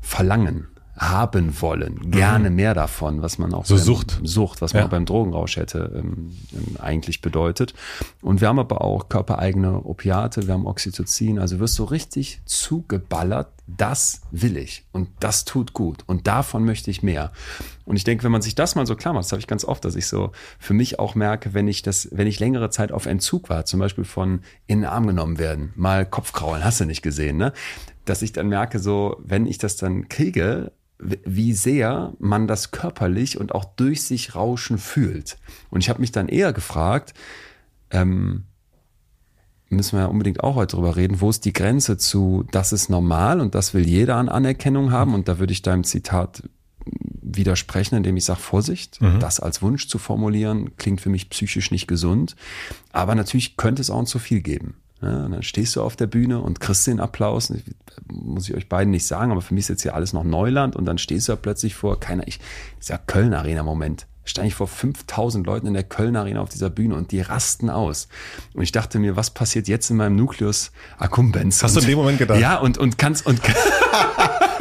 Verlangen 0.02 0.68
haben 0.98 1.62
wollen, 1.62 2.10
gerne 2.10 2.50
mhm. 2.50 2.56
mehr 2.56 2.74
davon, 2.74 3.22
was 3.22 3.38
man 3.38 3.54
auch 3.54 3.66
so 3.66 3.76
Sucht, 3.76 4.22
Sucht, 4.24 4.62
was 4.62 4.74
man 4.74 4.82
ja. 4.82 4.86
auch 4.86 4.92
beim 4.92 5.06
Drogenrausch 5.06 5.58
hätte 5.58 5.92
ähm, 5.94 6.32
ähm, 6.54 6.78
eigentlich 6.80 7.22
bedeutet. 7.22 7.74
Und 8.22 8.40
wir 8.40 8.48
haben 8.48 8.60
aber 8.60 8.82
auch 8.82 9.10
körpereigene 9.10 9.86
Opiate, 9.86 10.48
wir 10.48 10.54
haben 10.54 10.66
Oxytocin, 10.66 11.38
also 11.38 11.60
wirst 11.60 11.78
du 11.80 11.84
richtig 11.84 12.42
zugeballert, 12.46 13.50
das 13.68 14.22
will 14.32 14.58
ich 14.58 14.86
und 14.92 15.10
das 15.20 15.44
tut 15.44 15.74
gut 15.74 16.04
und 16.06 16.28
davon 16.28 16.64
möchte 16.64 16.92
ich 16.92 17.04
mehr. 17.04 17.32
Und 17.84 17.98
ich 17.98 18.04
denke, 18.04 18.24
wenn 18.24 18.32
man 18.32 18.42
sich 18.42 18.56
das 18.56 18.76
mal 18.76 18.86
so 18.86 18.96
klar 18.96 19.14
macht, 19.14 19.26
das 19.26 19.32
habe 19.32 19.40
ich 19.40 19.48
ganz 19.48 19.66
oft, 19.66 19.84
dass 19.84 19.96
ich 19.96 20.08
so 20.08 20.32
für 20.60 20.74
mich 20.74 21.00
auch 21.00 21.16
merke, 21.16 21.54
wenn 21.54 21.68
ich 21.68 21.82
das, 21.82 22.08
wenn 22.12 22.28
ich 22.28 22.40
längere 22.40 22.70
Zeit 22.70 22.92
auf 22.92 23.06
Entzug 23.06 23.50
war, 23.50 23.66
zum 23.66 23.80
Beispiel 23.80 24.06
von 24.06 24.42
in 24.66 24.80
den 24.80 24.86
Arm 24.90 25.08
genommen 25.08 25.40
werden, 25.40 25.74
mal 25.76 26.06
Kopfkraulen, 26.06 26.64
hast 26.64 26.80
du 26.80 26.86
nicht 26.86 27.02
gesehen, 27.02 27.38
ne? 27.38 27.54
Dass 28.06 28.22
ich 28.22 28.34
dann 28.34 28.48
merke, 28.50 28.78
so, 28.78 29.18
wenn 29.24 29.48
ich 29.48 29.58
das 29.58 29.78
dann 29.78 30.10
kriege, 30.10 30.72
wie 30.98 31.54
sehr 31.54 32.14
man 32.20 32.48
das 32.48 32.72
körperlich 32.72 33.40
und 33.40 33.54
auch 33.54 33.66
durch 33.66 34.04
sich 34.04 34.36
rauschen 34.36 34.78
fühlt. 34.78 35.38
Und 35.70 35.82
ich 35.82 35.90
habe 35.90 36.00
mich 36.00 36.12
dann 36.12 36.30
eher 36.30 36.54
gefragt, 36.54 37.14
ähm, 37.92 38.46
müssen 39.70 39.98
wir 39.98 40.04
ja 40.04 40.08
unbedingt 40.08 40.44
auch 40.44 40.56
heute 40.56 40.76
drüber 40.76 40.96
reden, 40.96 41.22
wo 41.22 41.30
ist 41.30 41.46
die 41.46 41.54
Grenze 41.54 41.98
zu, 41.98 42.46
das 42.52 42.72
ist 42.72 42.90
normal 42.90 43.42
und 43.42 43.56
das 43.56 43.74
will 43.74 43.86
jeder 43.86 44.16
an 44.16 44.30
Anerkennung 44.30 44.92
haben. 44.92 45.14
Und 45.14 45.28
da 45.28 45.40
würde 45.40 45.54
ich 45.54 45.62
deinem 45.62 45.84
Zitat 45.84 46.44
widersprechen, 46.86 47.96
indem 47.96 48.16
ich 48.16 48.26
sage, 48.26 48.40
Vorsicht, 48.40 49.02
mhm. 49.02 49.20
das 49.20 49.40
als 49.40 49.62
Wunsch 49.62 49.88
zu 49.88 49.98
formulieren, 49.98 50.78
klingt 50.78 51.02
für 51.02 51.10
mich 51.10 51.30
psychisch 51.30 51.72
nicht 51.72 51.88
gesund. 51.88 52.36
Aber 52.92 53.16
natürlich 53.16 53.58
könnte 53.58 53.82
es 53.82 53.90
auch 53.90 54.00
ein 54.00 54.06
zu 54.06 54.20
viel 54.20 54.42
geben. 54.42 54.76
Ja, 55.02 55.26
und 55.26 55.32
dann 55.32 55.44
stehst 55.44 55.76
du 55.76 55.82
auf 55.82 55.96
der 55.96 56.08
Bühne 56.08 56.40
und 56.40 56.60
kriegst 56.60 56.88
den 56.88 57.00
Applaus. 57.00 57.54
Muss 58.08 58.50
ich 58.50 58.56
euch 58.56 58.70
beiden 58.70 58.92
nicht 58.92 59.06
sagen, 59.06 59.32
aber 59.32 59.42
für 59.42 59.54
mich 59.54 59.64
ist 59.64 59.70
jetzt 59.70 59.82
hier 59.84 59.96
alles 59.96 60.14
noch 60.14 60.24
Neuland 60.24 60.76
und 60.76 60.86
dann 60.86 60.98
stehst 60.98 61.28
du 61.28 61.34
da 61.34 61.36
plötzlich 61.36 61.76
vor, 61.76 62.00
keiner, 62.00 62.28
ich, 62.28 62.40
dieser 62.82 62.98
Köln 62.98 63.34
Arena 63.34 63.64
Moment. 63.64 64.08
Stand 64.28 64.48
ich 64.48 64.56
vor 64.56 64.68
5000 64.68 65.46
Leuten 65.46 65.68
in 65.68 65.76
der 65.76 65.84
Köln 65.84 66.16
Arena 66.16 66.42
auf 66.42 66.50
dieser 66.50 66.72
Bühne 66.72 66.96
und 66.96 67.12
die 67.12 67.22
rasten 67.22 67.70
aus. 67.70 68.08
Und 68.54 68.64
ich 68.64 68.72
dachte 68.72 68.98
mir, 68.98 69.16
was 69.16 69.30
passiert 69.30 69.68
jetzt 69.68 69.92
in 69.92 69.98
meinem 69.98 70.16
Nucleus 70.16 70.72
accumbens? 70.98 71.62
Hast 71.62 71.76
du 71.76 71.82
in 71.82 71.88
dem 71.88 71.98
Moment 71.98 72.18
gedacht? 72.18 72.40
Ja, 72.40 72.58
und, 72.58 72.80
und 72.80 72.98
kannst, 72.98 73.28
und, 73.28 73.40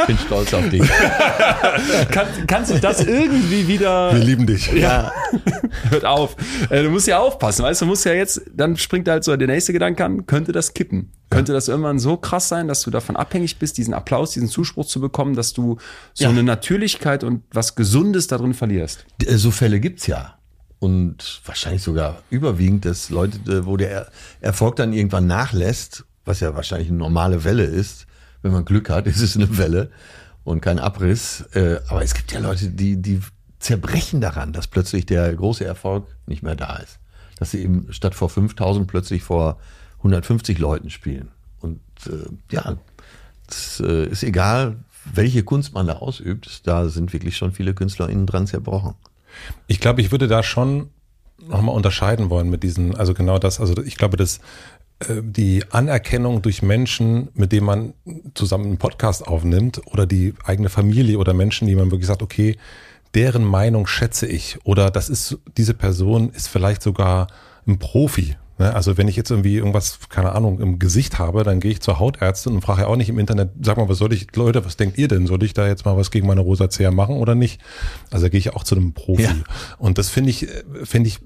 bin 0.06 0.18
stolz 0.18 0.52
auf 0.54 0.68
dich. 0.68 0.82
Kann, 2.10 2.26
kannst 2.46 2.72
du 2.72 2.78
das 2.78 3.04
irgendwie 3.04 3.66
wieder. 3.68 4.12
Wir 4.12 4.24
lieben 4.24 4.46
dich. 4.46 4.72
Ja. 4.72 5.12
Hört 5.90 6.04
auf. 6.04 6.36
Äh, 6.70 6.82
du 6.82 6.90
musst 6.90 7.06
ja 7.06 7.18
aufpassen, 7.18 7.64
weißt 7.64 7.82
du, 7.82 7.86
musst 7.86 8.04
ja 8.04 8.12
jetzt, 8.12 8.42
dann 8.54 8.76
springt 8.76 9.08
halt 9.08 9.24
so 9.24 9.36
der 9.36 9.48
nächste 9.48 9.72
Gedanke 9.72 10.04
an, 10.04 10.26
könnte 10.26 10.52
das 10.52 10.74
kippen? 10.74 11.12
Könnte 11.30 11.52
das 11.52 11.68
irgendwann 11.68 11.98
so 11.98 12.16
krass 12.16 12.48
sein, 12.48 12.68
dass 12.68 12.82
du 12.82 12.90
davon 12.90 13.16
abhängig 13.16 13.58
bist, 13.58 13.76
diesen 13.78 13.92
Applaus, 13.92 14.32
diesen 14.32 14.48
Zuspruch 14.48 14.86
zu 14.86 15.00
bekommen, 15.00 15.34
dass 15.34 15.52
du 15.52 15.78
so 16.12 16.24
ja. 16.24 16.30
eine 16.30 16.42
Natürlichkeit 16.42 17.24
und 17.24 17.42
was 17.52 17.74
Gesundes 17.74 18.28
darin 18.28 18.54
verlierst? 18.54 19.04
Äh, 19.24 19.36
so 19.36 19.50
Fälle 19.50 19.80
gibt's 19.80 20.06
ja. 20.06 20.38
Und 20.78 21.40
wahrscheinlich 21.46 21.82
sogar 21.82 22.22
überwiegend, 22.30 22.84
dass 22.84 23.10
Leute, 23.10 23.38
äh, 23.50 23.66
wo 23.66 23.76
der 23.76 24.08
Erfolg 24.40 24.76
dann 24.76 24.92
irgendwann 24.92 25.26
nachlässt, 25.26 26.04
was 26.24 26.40
ja 26.40 26.54
wahrscheinlich 26.54 26.88
eine 26.88 26.98
normale 26.98 27.44
Welle 27.44 27.64
ist, 27.64 28.06
wenn 28.44 28.52
man 28.52 28.64
Glück 28.64 28.90
hat, 28.90 29.06
ist 29.08 29.20
es 29.20 29.36
eine 29.36 29.58
Welle 29.58 29.90
und 30.44 30.60
kein 30.60 30.78
Abriss. 30.78 31.40
Äh, 31.54 31.80
aber 31.88 32.04
es 32.04 32.14
gibt 32.14 32.30
ja 32.32 32.38
Leute, 32.38 32.68
die, 32.68 33.00
die 33.00 33.20
zerbrechen 33.58 34.20
daran, 34.20 34.52
dass 34.52 34.68
plötzlich 34.68 35.06
der 35.06 35.34
große 35.34 35.64
Erfolg 35.64 36.06
nicht 36.26 36.42
mehr 36.42 36.54
da 36.54 36.76
ist. 36.76 36.98
Dass 37.38 37.50
sie 37.50 37.62
eben 37.62 37.92
statt 37.92 38.14
vor 38.14 38.28
5000 38.28 38.86
plötzlich 38.86 39.22
vor 39.22 39.58
150 39.98 40.58
Leuten 40.58 40.90
spielen. 40.90 41.30
Und 41.60 41.80
äh, 42.06 42.26
ja, 42.50 42.76
es 43.48 43.80
äh, 43.80 44.06
ist 44.06 44.22
egal, 44.22 44.76
welche 45.12 45.42
Kunst 45.42 45.72
man 45.72 45.86
da 45.86 45.94
ausübt, 45.94 46.66
da 46.66 46.88
sind 46.88 47.12
wirklich 47.12 47.36
schon 47.36 47.52
viele 47.52 47.74
Künstler 47.74 48.08
innen 48.08 48.26
dran 48.26 48.46
zerbrochen. 48.46 48.94
Ich 49.66 49.80
glaube, 49.80 50.00
ich 50.00 50.12
würde 50.12 50.28
da 50.28 50.42
schon 50.42 50.90
nochmal 51.48 51.74
unterscheiden 51.74 52.30
wollen 52.30 52.48
mit 52.48 52.62
diesen, 52.62 52.94
also 52.94 53.14
genau 53.14 53.38
das, 53.38 53.60
also 53.60 53.82
ich 53.82 53.96
glaube, 53.96 54.16
dass 54.16 54.40
die 55.08 55.64
Anerkennung 55.70 56.42
durch 56.42 56.62
Menschen, 56.62 57.28
mit 57.34 57.52
denen 57.52 57.66
man 57.66 57.94
zusammen 58.34 58.66
einen 58.66 58.78
Podcast 58.78 59.26
aufnimmt 59.26 59.82
oder 59.86 60.06
die 60.06 60.34
eigene 60.44 60.68
Familie 60.68 61.18
oder 61.18 61.34
Menschen, 61.34 61.66
die 61.66 61.74
man 61.74 61.90
wirklich 61.90 62.06
sagt, 62.06 62.22
okay, 62.22 62.56
deren 63.14 63.44
Meinung 63.44 63.86
schätze 63.86 64.26
ich 64.26 64.58
oder 64.64 64.90
das 64.90 65.08
ist, 65.08 65.38
diese 65.56 65.74
Person 65.74 66.30
ist 66.30 66.48
vielleicht 66.48 66.82
sogar 66.82 67.28
ein 67.66 67.78
Profi. 67.78 68.36
Ne? 68.58 68.74
Also 68.74 68.96
wenn 68.96 69.08
ich 69.08 69.16
jetzt 69.16 69.30
irgendwie 69.30 69.56
irgendwas, 69.56 69.98
keine 70.08 70.32
Ahnung, 70.32 70.60
im 70.60 70.78
Gesicht 70.78 71.18
habe, 71.18 71.42
dann 71.42 71.60
gehe 71.60 71.72
ich 71.72 71.80
zur 71.80 71.98
Hautärztin 71.98 72.54
und 72.54 72.62
frage 72.62 72.82
ja 72.82 72.86
auch 72.86 72.96
nicht 72.96 73.08
im 73.08 73.18
Internet, 73.18 73.50
sag 73.62 73.76
mal, 73.76 73.88
was 73.88 73.98
soll 73.98 74.12
ich, 74.12 74.34
Leute, 74.36 74.64
was 74.64 74.76
denkt 74.76 74.98
ihr 74.98 75.08
denn? 75.08 75.26
Soll 75.26 75.42
ich 75.42 75.54
da 75.54 75.66
jetzt 75.66 75.84
mal 75.84 75.96
was 75.96 76.10
gegen 76.10 76.26
meine 76.26 76.40
Rosazea 76.40 76.90
machen 76.90 77.16
oder 77.16 77.34
nicht? 77.34 77.60
Also 78.10 78.26
da 78.26 78.28
gehe 78.30 78.38
ich 78.38 78.54
auch 78.54 78.64
zu 78.64 78.76
einem 78.76 78.92
Profi. 78.92 79.22
Ja. 79.22 79.34
Und 79.78 79.98
das 79.98 80.08
finde 80.08 80.30
ich, 80.30 80.48
äh, 80.48 80.62
finde 80.84 81.08
ich 81.08 81.20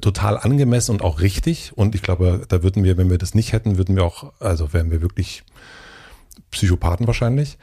total 0.00 0.38
angemessen 0.38 0.92
und 0.92 1.02
auch 1.02 1.20
richtig. 1.20 1.72
Und 1.76 1.94
ich 1.94 2.02
glaube, 2.02 2.42
da 2.48 2.62
würden 2.62 2.84
wir, 2.84 2.96
wenn 2.96 3.10
wir 3.10 3.18
das 3.18 3.34
nicht 3.34 3.52
hätten, 3.52 3.78
würden 3.78 3.96
wir 3.96 4.04
auch, 4.04 4.32
also 4.40 4.72
wären 4.72 4.90
wir 4.90 5.02
wirklich 5.02 5.42
Psychopathen 6.50 7.06
wahrscheinlich. 7.06 7.58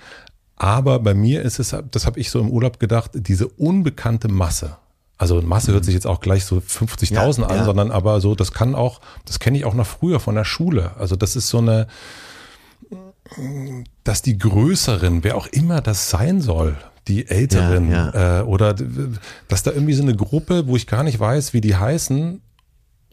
Aber 0.56 1.00
bei 1.00 1.14
mir 1.14 1.44
ist 1.44 1.60
es, 1.60 1.76
das 1.92 2.06
habe 2.06 2.20
ich 2.20 2.32
so 2.32 2.40
im 2.40 2.50
Urlaub 2.50 2.80
gedacht, 2.80 3.12
diese 3.14 3.48
unbekannte 3.48 4.28
Masse. 4.28 4.78
Also 5.18 5.42
Masse 5.42 5.72
hört 5.72 5.86
sich 5.86 5.94
jetzt 5.94 6.08
auch 6.08 6.20
gleich 6.20 6.46
so 6.46 6.58
50.000 6.58 7.42
ja, 7.42 7.48
an, 7.48 7.58
ja. 7.58 7.66
sondern 7.66 7.92
aber 7.92 8.22
so, 8.22 8.36
das 8.36 8.52
kann 8.52 8.76
auch, 8.76 9.02
das 9.26 9.40
kenne 9.40 9.58
ich 9.58 9.66
auch 9.66 9.74
noch 9.74 9.88
früher 9.88 10.20
von 10.20 10.36
der 10.36 10.46
Schule. 10.46 10.92
Also 10.98 11.16
das 11.16 11.36
ist 11.36 11.50
so 11.50 11.60
eine, 11.60 11.88
dass 14.04 14.22
die 14.22 14.38
Größeren, 14.38 15.24
wer 15.24 15.36
auch 15.38 15.48
immer 15.48 15.82
das 15.82 16.10
sein 16.10 16.42
soll, 16.42 16.78
die 17.08 17.28
Älteren 17.28 17.90
ja, 17.90 18.12
ja. 18.14 18.40
Äh, 18.40 18.44
oder 18.44 18.76
dass 19.48 19.64
da 19.64 19.72
irgendwie 19.72 19.94
so 19.94 20.04
eine 20.04 20.16
Gruppe, 20.16 20.68
wo 20.68 20.76
ich 20.76 20.88
gar 20.88 21.04
nicht 21.04 21.20
weiß, 21.20 21.54
wie 21.54 21.62
die 21.62 21.76
heißen, 21.76 22.42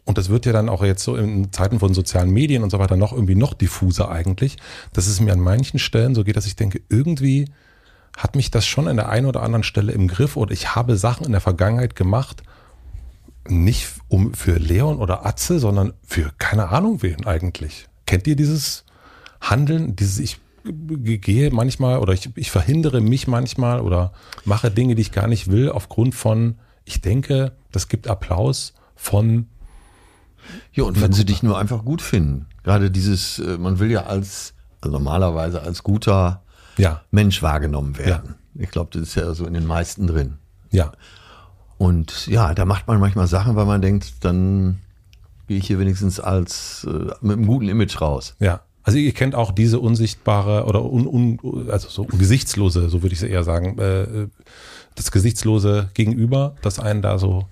und 0.05 0.17
das 0.17 0.29
wird 0.29 0.45
ja 0.45 0.53
dann 0.53 0.69
auch 0.69 0.83
jetzt 0.83 1.03
so 1.03 1.15
in 1.15 1.51
Zeiten 1.51 1.79
von 1.79 1.93
sozialen 1.93 2.29
Medien 2.29 2.63
und 2.63 2.69
so 2.69 2.77
weiter 2.77 2.95
noch 2.95 3.11
irgendwie 3.11 3.35
noch 3.35 3.53
diffuser 3.53 4.09
eigentlich, 4.09 4.57
dass 4.93 5.07
es 5.07 5.19
mir 5.19 5.33
an 5.33 5.39
manchen 5.39 5.79
Stellen 5.79 6.13
so 6.13 6.23
geht, 6.23 6.37
dass 6.37 6.45
ich 6.45 6.55
denke, 6.55 6.81
irgendwie 6.89 7.49
hat 8.15 8.35
mich 8.35 8.51
das 8.51 8.65
schon 8.65 8.87
an 8.87 8.95
der 8.95 9.09
einen 9.09 9.25
oder 9.25 9.41
anderen 9.41 9.63
Stelle 9.63 9.91
im 9.91 10.07
Griff 10.07 10.37
oder 10.37 10.51
ich 10.51 10.75
habe 10.75 10.95
Sachen 10.95 11.25
in 11.25 11.31
der 11.31 11.41
Vergangenheit 11.41 11.95
gemacht, 11.95 12.43
nicht 13.47 13.87
um 14.07 14.33
für 14.33 14.57
Leon 14.57 14.99
oder 14.99 15.25
Atze, 15.25 15.59
sondern 15.59 15.93
für 16.03 16.31
keine 16.37 16.69
Ahnung 16.69 17.01
wen 17.01 17.25
eigentlich. 17.25 17.87
Kennt 18.05 18.27
ihr 18.27 18.35
dieses 18.35 18.85
Handeln, 19.41 19.95
dieses 19.95 20.19
ich 20.19 20.39
gehe 20.65 21.51
manchmal 21.51 21.99
oder 21.99 22.13
ich, 22.13 22.29
ich 22.35 22.51
verhindere 22.51 23.01
mich 23.01 23.27
manchmal 23.27 23.81
oder 23.81 24.13
mache 24.43 24.71
Dinge, 24.71 24.95
die 24.95 25.01
ich 25.01 25.11
gar 25.11 25.27
nicht 25.27 25.49
will, 25.49 25.69
aufgrund 25.69 26.15
von, 26.15 26.57
ich 26.83 27.01
denke, 27.01 27.53
das 27.71 27.87
gibt 27.87 28.07
Applaus 28.07 28.73
von. 28.95 29.47
Ja, 30.73 30.83
und 30.83 31.01
wenn 31.01 31.13
sie 31.13 31.25
dich 31.25 31.43
nur 31.43 31.57
einfach 31.57 31.83
gut 31.83 32.01
finden. 32.01 32.47
Gerade 32.63 32.91
dieses, 32.91 33.39
äh, 33.39 33.57
man 33.57 33.79
will 33.79 33.91
ja 33.91 34.05
als, 34.05 34.53
also 34.81 34.95
normalerweise 34.95 35.61
als 35.61 35.83
guter 35.83 36.43
ja. 36.77 37.01
Mensch 37.11 37.41
wahrgenommen 37.41 37.97
werden. 37.97 38.35
Ja. 38.55 38.61
Ich 38.61 38.71
glaube, 38.71 38.91
das 38.93 39.09
ist 39.09 39.15
ja 39.15 39.33
so 39.33 39.45
in 39.45 39.53
den 39.53 39.65
meisten 39.65 40.07
drin. 40.07 40.37
Ja. 40.71 40.91
Und 41.77 42.27
ja, 42.27 42.53
da 42.53 42.65
macht 42.65 42.87
man 42.87 42.99
manchmal 42.99 43.27
Sachen, 43.27 43.55
weil 43.55 43.65
man 43.65 43.81
denkt, 43.81 44.23
dann 44.23 44.79
gehe 45.47 45.57
ich 45.57 45.67
hier 45.67 45.79
wenigstens 45.79 46.19
als 46.19 46.87
äh, 46.89 47.13
mit 47.21 47.37
einem 47.37 47.47
guten 47.47 47.67
Image 47.67 47.99
raus. 48.01 48.35
Ja. 48.39 48.61
Also 48.85 48.99
ihr 48.99 49.13
kennt 49.13 49.33
auch 49.33 49.51
diese 49.51 49.79
unsichtbare 49.79 50.65
oder 50.65 50.85
un, 50.85 51.07
un, 51.07 51.69
also 51.71 51.89
so 51.89 52.05
gesichtslose, 52.05 52.87
so 52.87 53.01
würde 53.01 53.13
ich 53.13 53.21
es 53.23 53.27
eher 53.27 53.43
sagen, 53.43 53.79
äh, 53.79 54.27
das 54.93 55.11
gesichtslose 55.11 55.89
Gegenüber, 55.95 56.55
das 56.61 56.79
einen 56.79 57.01
da 57.01 57.17
so 57.17 57.47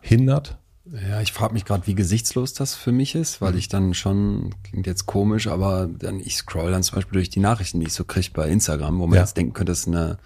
hindert. 0.00 0.56
Ja, 0.90 1.20
ich 1.20 1.34
frage 1.34 1.52
mich 1.52 1.66
gerade, 1.66 1.86
wie 1.86 1.94
gesichtslos 1.94 2.54
das 2.54 2.74
für 2.74 2.90
mich 2.90 3.14
ist, 3.14 3.42
weil 3.42 3.52
mhm. 3.52 3.58
ich 3.58 3.68
dann 3.68 3.92
schon, 3.92 4.54
klingt 4.64 4.86
jetzt 4.86 5.04
komisch, 5.04 5.46
aber 5.46 5.90
dann 5.92 6.20
ich 6.20 6.36
scroll 6.36 6.70
dann 6.70 6.82
zum 6.82 6.96
Beispiel 6.96 7.18
durch 7.18 7.28
die 7.28 7.40
Nachrichten, 7.40 7.80
die 7.80 7.86
ich 7.86 7.92
so 7.92 8.04
kriege 8.04 8.30
bei 8.32 8.48
Instagram, 8.48 8.98
wo 8.98 9.06
man 9.06 9.16
ja. 9.16 9.20
jetzt 9.20 9.36
denken 9.36 9.52
könnte, 9.52 9.72
das 9.72 9.80
ist 9.80 9.88
eine 9.88 10.16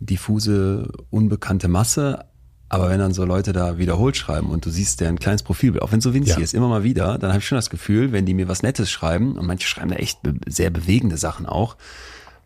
diffuse, 0.00 0.90
unbekannte 1.10 1.68
Masse, 1.68 2.24
aber 2.68 2.90
wenn 2.90 2.98
dann 2.98 3.14
so 3.14 3.24
Leute 3.24 3.52
da 3.52 3.78
wiederholt 3.78 4.16
schreiben 4.16 4.50
und 4.50 4.66
du 4.66 4.70
siehst 4.70 5.00
deren 5.00 5.18
kleines 5.18 5.42
Profilbild, 5.42 5.82
auch 5.82 5.92
wenn 5.92 5.98
es 5.98 6.04
so 6.04 6.14
winzig 6.14 6.36
ja. 6.36 6.42
ist, 6.42 6.54
immer 6.54 6.68
mal 6.68 6.84
wieder, 6.84 7.18
dann 7.18 7.30
habe 7.30 7.40
ich 7.40 7.46
schon 7.46 7.56
das 7.56 7.70
Gefühl, 7.70 8.12
wenn 8.12 8.26
die 8.26 8.34
mir 8.34 8.48
was 8.48 8.62
Nettes 8.62 8.90
schreiben, 8.90 9.38
und 9.38 9.46
manche 9.46 9.66
schreiben 9.66 9.90
da 9.90 9.96
echt 9.96 10.22
be 10.22 10.34
sehr 10.46 10.70
bewegende 10.70 11.16
Sachen 11.16 11.46
auch, 11.46 11.76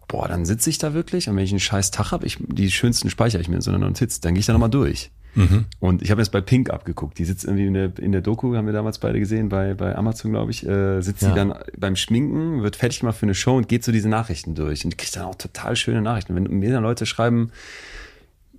boah, 0.08 0.28
dann 0.28 0.44
sitze 0.44 0.70
ich 0.70 0.78
da 0.78 0.94
wirklich 0.94 1.28
und 1.28 1.36
wenn 1.36 1.44
ich 1.44 1.50
einen 1.50 1.60
scheiß 1.60 1.90
Tag 1.90 2.12
habe, 2.12 2.26
ich, 2.26 2.38
die 2.40 2.70
schönsten 2.70 3.10
speichere 3.10 3.40
ich 3.40 3.48
mir 3.48 3.56
in 3.56 3.62
so 3.62 3.70
einer 3.70 3.84
Notiz, 3.84 4.20
dann 4.20 4.34
gehe 4.34 4.40
ich 4.40 4.46
da 4.46 4.52
nochmal 4.52 4.70
durch. 4.70 5.10
Mhm. 5.34 5.64
Und 5.80 6.02
ich 6.02 6.10
habe 6.10 6.20
jetzt 6.20 6.30
bei 6.30 6.40
Pink 6.40 6.70
abgeguckt. 6.70 7.18
Die 7.18 7.24
sitzt 7.24 7.44
irgendwie 7.44 7.66
in 7.66 7.74
der, 7.74 7.98
in 7.98 8.12
der 8.12 8.20
Doku, 8.20 8.54
haben 8.54 8.66
wir 8.66 8.72
damals 8.72 8.98
beide 8.98 9.18
gesehen, 9.18 9.48
bei, 9.48 9.74
bei 9.74 9.96
Amazon, 9.96 10.30
glaube 10.30 10.50
ich, 10.50 10.66
äh, 10.66 11.00
sitzt 11.00 11.22
ja. 11.22 11.28
sie 11.28 11.34
dann 11.34 11.54
beim 11.76 11.96
Schminken, 11.96 12.62
wird 12.62 12.76
fertig 12.76 13.00
gemacht 13.00 13.16
für 13.16 13.26
eine 13.26 13.34
Show 13.34 13.56
und 13.56 13.68
geht 13.68 13.84
so 13.84 13.92
diese 13.92 14.08
Nachrichten 14.08 14.54
durch. 14.54 14.84
Und 14.84 14.98
kriegt 14.98 15.16
dann 15.16 15.24
auch 15.24 15.34
total 15.34 15.76
schöne 15.76 16.02
Nachrichten. 16.02 16.34
Wenn 16.34 16.58
mir 16.58 16.70
dann 16.70 16.82
Leute 16.82 17.06
schreiben, 17.06 17.50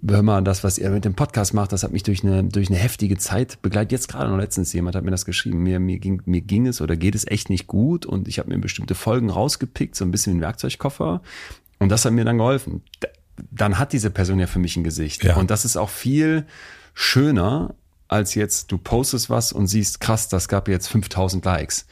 hör 0.10 0.22
mal, 0.22 0.42
das, 0.42 0.64
was 0.64 0.78
ihr 0.78 0.90
mit 0.90 1.06
dem 1.06 1.14
Podcast 1.14 1.54
macht, 1.54 1.72
das 1.72 1.84
hat 1.84 1.92
mich 1.92 2.04
durch 2.04 2.24
eine, 2.24 2.44
durch 2.44 2.70
eine 2.70 2.78
heftige 2.78 3.18
Zeit 3.18 3.62
begleitet. 3.62 3.92
Jetzt 3.92 4.08
gerade 4.08 4.30
noch 4.30 4.38
letztens 4.38 4.74
jemand 4.74 4.96
hat 4.96 5.04
mir 5.04 5.12
das 5.12 5.26
geschrieben. 5.26 5.60
Mir, 5.64 5.80
mir, 5.80 6.00
ging, 6.00 6.22
mir 6.26 6.42
ging 6.42 6.68
es 6.68 6.82
oder 6.82 6.96
geht 6.96 7.16
es 7.16 7.26
echt 7.28 7.50
nicht 7.50 7.68
gut 7.68 8.06
und 8.06 8.28
ich 8.28 8.40
habe 8.40 8.50
mir 8.50 8.60
bestimmte 8.60 8.96
Folgen 8.96 9.30
rausgepickt, 9.30 9.96
so 9.96 10.06
ein 10.06 10.12
bisschen 10.12 10.34
wie 10.34 10.38
ein 10.38 10.42
Werkzeugkoffer. 10.42 11.22
Und 11.80 11.90
das 11.90 12.06
hat 12.06 12.14
mir 12.14 12.26
dann 12.26 12.38
geholfen. 12.38 12.82
Dann 13.52 13.80
hat 13.80 13.94
diese 13.94 14.10
Person 14.10 14.40
ja 14.40 14.48
für 14.48 14.60
mich 14.60 14.76
ein 14.78 14.84
Gesicht. 14.84 15.24
Ja. 15.24 15.38
Und 15.38 15.50
das 15.50 15.66
ist 15.66 15.78
auch 15.78 15.90
viel 15.90 16.46
schöner, 16.94 17.76
als 18.08 18.36
jetzt 18.36 18.72
du 18.72 18.78
postest 18.78 19.30
was 19.30 19.52
und 19.52 19.68
siehst, 19.68 20.00
krass, 20.00 20.28
das 20.28 20.48
gab 20.48 20.68
jetzt 20.68 20.88
5000 20.88 21.44
Likes. 21.46 21.88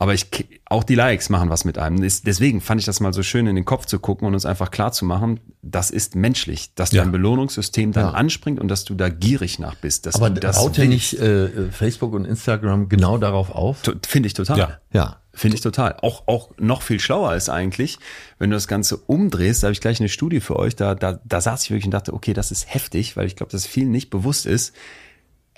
Aber 0.00 0.14
ich, 0.14 0.28
auch 0.64 0.82
die 0.82 0.94
Likes 0.94 1.28
machen 1.28 1.50
was 1.50 1.66
mit 1.66 1.76
einem. 1.76 2.00
Deswegen 2.00 2.62
fand 2.62 2.80
ich 2.80 2.86
das 2.86 3.00
mal 3.00 3.12
so 3.12 3.22
schön 3.22 3.46
in 3.46 3.54
den 3.54 3.66
Kopf 3.66 3.84
zu 3.84 3.98
gucken 3.98 4.26
und 4.26 4.32
uns 4.32 4.46
einfach 4.46 4.70
klar 4.70 4.92
zu 4.92 5.04
machen, 5.04 5.40
das 5.60 5.90
ist 5.90 6.14
menschlich, 6.14 6.74
dass 6.74 6.90
ja. 6.90 7.02
dein 7.02 7.12
Belohnungssystem 7.12 7.92
dann 7.92 8.06
ja. 8.06 8.10
anspringt 8.12 8.58
und 8.60 8.68
dass 8.68 8.84
du 8.84 8.94
da 8.94 9.10
gierig 9.10 9.58
nach 9.58 9.74
bist. 9.74 10.06
Dass 10.06 10.14
Aber 10.14 10.30
das 10.30 10.56
baut 10.56 10.78
ja 10.78 10.86
nicht 10.86 11.18
äh, 11.20 11.70
Facebook 11.70 12.14
und 12.14 12.24
Instagram 12.24 12.88
genau 12.88 13.18
darauf 13.18 13.50
auf? 13.50 13.82
Finde 14.06 14.26
ich 14.28 14.32
total. 14.32 14.58
Ja. 14.58 14.78
ja. 14.90 15.16
Finde 15.34 15.56
ich 15.56 15.60
total. 15.60 15.96
Auch, 16.00 16.26
auch 16.26 16.48
noch 16.56 16.80
viel 16.80 16.98
schlauer 16.98 17.34
ist 17.34 17.50
eigentlich, 17.50 17.98
wenn 18.38 18.48
du 18.48 18.56
das 18.56 18.68
Ganze 18.68 18.96
umdrehst, 18.96 19.62
da 19.62 19.66
habe 19.66 19.74
ich 19.74 19.82
gleich 19.82 20.00
eine 20.00 20.08
Studie 20.08 20.40
für 20.40 20.56
euch, 20.56 20.76
da, 20.76 20.94
da, 20.94 21.20
da 21.22 21.40
saß 21.42 21.64
ich 21.64 21.70
wirklich 21.70 21.84
und 21.84 21.92
dachte, 21.92 22.14
okay, 22.14 22.32
das 22.32 22.50
ist 22.50 22.72
heftig, 22.72 23.18
weil 23.18 23.26
ich 23.26 23.36
glaube, 23.36 23.52
dass 23.52 23.66
vielen 23.66 23.90
nicht 23.90 24.08
bewusst 24.08 24.46
ist. 24.46 24.74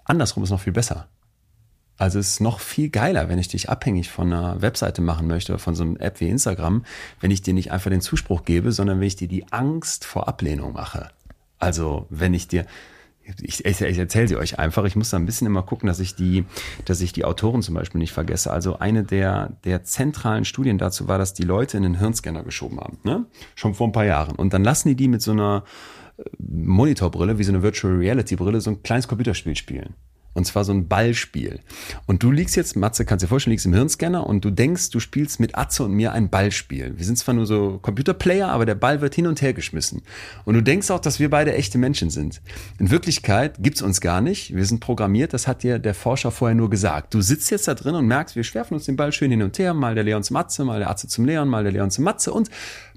Andersrum 0.05 0.43
ist 0.43 0.51
noch 0.51 0.61
viel 0.61 0.73
besser. 0.73 1.07
Also 1.99 2.19
es 2.19 2.31
ist 2.31 2.41
noch 2.41 2.59
viel 2.61 2.89
geiler, 2.89 3.29
wenn 3.29 3.39
ich 3.39 3.49
dich 3.49 3.69
abhängig 3.71 4.11
von 4.11 4.33
einer 4.33 4.61
Webseite 4.61 5.03
machen 5.03 5.27
möchte 5.27 5.59
von 5.59 5.75
so 5.75 5.85
einer 5.85 6.01
App 6.01 6.21
wie 6.21 6.29
Instagram, 6.29 6.85
wenn 7.21 7.31
ich 7.31 7.43
dir 7.43 7.55
nicht 7.55 7.71
einfach 7.71 7.91
den 7.91 8.01
Zuspruch 8.01 8.45
gebe, 8.45 8.73
sondern 8.73 8.99
wenn 8.99 9.07
ich 9.07 9.17
dir 9.17 9.29
die 9.29 9.53
Angst 9.53 10.05
vor 10.05 10.27
Ablehnung 10.27 10.73
mache. 10.73 11.11
Also 11.59 12.07
wenn 12.11 12.35
ich 12.35 12.49
dir, 12.49 12.67
ich, 13.41 13.65
ich, 13.65 13.81
ich 13.81 13.99
erzähle 13.99 14.27
sie 14.27 14.37
euch 14.37 14.59
einfach, 14.59 14.85
ich 14.85 14.97
muss 14.97 15.11
da 15.11 15.17
ein 15.17 15.27
bisschen 15.27 15.47
immer 15.47 15.63
gucken, 15.63 15.87
dass 15.87 16.01
ich 16.01 16.17
die, 16.17 16.45
dass 16.87 17.01
ich 17.01 17.13
die 17.13 17.25
Autoren 17.25 17.63
zum 17.63 17.75
Beispiel 17.75 18.01
nicht 18.01 18.13
vergesse. 18.13 18.51
Also 18.51 18.79
eine 18.81 19.05
der, 19.05 19.53
der 19.65 19.85
zentralen 19.85 20.45
Studien 20.45 20.79
dazu 20.79 21.07
war, 21.07 21.19
dass 21.19 21.35
die 21.35 21.45
Leute 21.45 21.77
in 21.77 21.85
den 21.85 21.99
Hirnscanner 21.99 22.43
geschoben 22.43 22.81
haben, 22.81 22.99
ne? 23.05 23.27
Schon 23.55 23.75
vor 23.75 23.87
ein 23.87 23.93
paar 23.93 24.07
Jahren. 24.07 24.35
Und 24.35 24.55
dann 24.55 24.65
lassen 24.65 24.89
die 24.89 24.97
die 24.97 25.09
mit 25.09 25.23
so 25.23 25.31
einer 25.31 25.63
äh, 26.19 26.25
Monitorbrille, 26.39 27.39
wie 27.39 27.45
so 27.45 27.53
eine 27.53 27.63
Virtual 27.63 27.95
Reality 27.95 28.35
Brille, 28.35 28.61
so 28.61 28.71
ein 28.71 28.83
kleines 28.83 29.07
Computerspiel 29.07 29.55
spielen. 29.55 29.95
Und 30.35 30.47
zwar 30.47 30.65
so 30.65 30.73
ein 30.73 30.89
Ballspiel. 30.89 31.61
Und 32.07 32.23
du 32.23 32.31
liegst 32.31 32.57
jetzt, 32.57 32.77
Matze, 32.77 33.05
kannst 33.05 33.23
dir 33.23 33.29
vorstellen, 33.29 33.53
liegst 33.53 33.67
im 33.67 33.75
Hirnscanner 33.75 34.27
und 34.27 34.45
du 34.45 34.51
denkst, 34.51 34.91
du 34.91 35.01
spielst 35.01 35.41
mit 35.41 35.57
Atze 35.59 35.85
und 35.85 35.93
mir 35.93 36.13
ein 36.13 36.31
Ballspiel. 36.31 36.95
Wir 36.97 37.05
sind 37.05 37.19
zwar 37.19 37.35
nur 37.35 37.47
so 37.47 37.79
Computerplayer, 37.83 38.49
aber 38.49 38.65
der 38.65 38.75
Ball 38.75 39.01
wird 39.01 39.15
hin 39.15 39.27
und 39.27 39.43
her 39.43 39.53
geschmissen. 39.53 40.03
Und 40.45 40.55
du 40.55 40.63
denkst 40.63 40.91
auch, 40.91 41.01
dass 41.01 41.21
wir 41.21 41.29
beide 41.31 41.55
echte 41.55 41.79
Menschen 41.79 42.11
sind. 42.11 42.41
In 42.79 42.91
Wirklichkeit 42.91 43.57
gibt's 43.61 43.83
uns 43.83 44.01
gar 44.01 44.21
nicht. 44.21 44.55
Wir 44.55 44.65
sind 44.65 44.81
programmiert, 44.81 45.35
das 45.35 45.47
hat 45.47 45.63
dir 45.63 45.79
der 45.79 45.95
Forscher 45.95 46.31
vorher 46.31 46.55
nur 46.55 46.71
gesagt. 46.71 47.15
Du 47.15 47.21
sitzt 47.21 47.51
jetzt 47.51 47.69
da 47.69 47.75
drin 47.75 47.95
und 47.95 48.07
merkst, 48.07 48.37
wir 48.37 48.45
schwerfen 48.45 48.75
uns 48.75 48.85
den 48.85 48.97
Ball 48.97 49.13
schön 49.13 49.31
hin 49.31 49.43
und 49.43 49.59
her, 49.59 49.75
mal 49.75 49.95
der 49.95 50.05
Leon 50.05 50.23
zum 50.23 50.37
Atze, 50.37 50.65
mal 50.65 50.79
der 50.79 50.91
Atze 50.91 51.09
zum 51.09 51.25
Leon, 51.25 51.49
mal 51.49 51.63
der 51.63 51.73
Leon 51.73 51.91
zum 51.91 52.05
Matze 52.05 52.33
und 52.33 52.51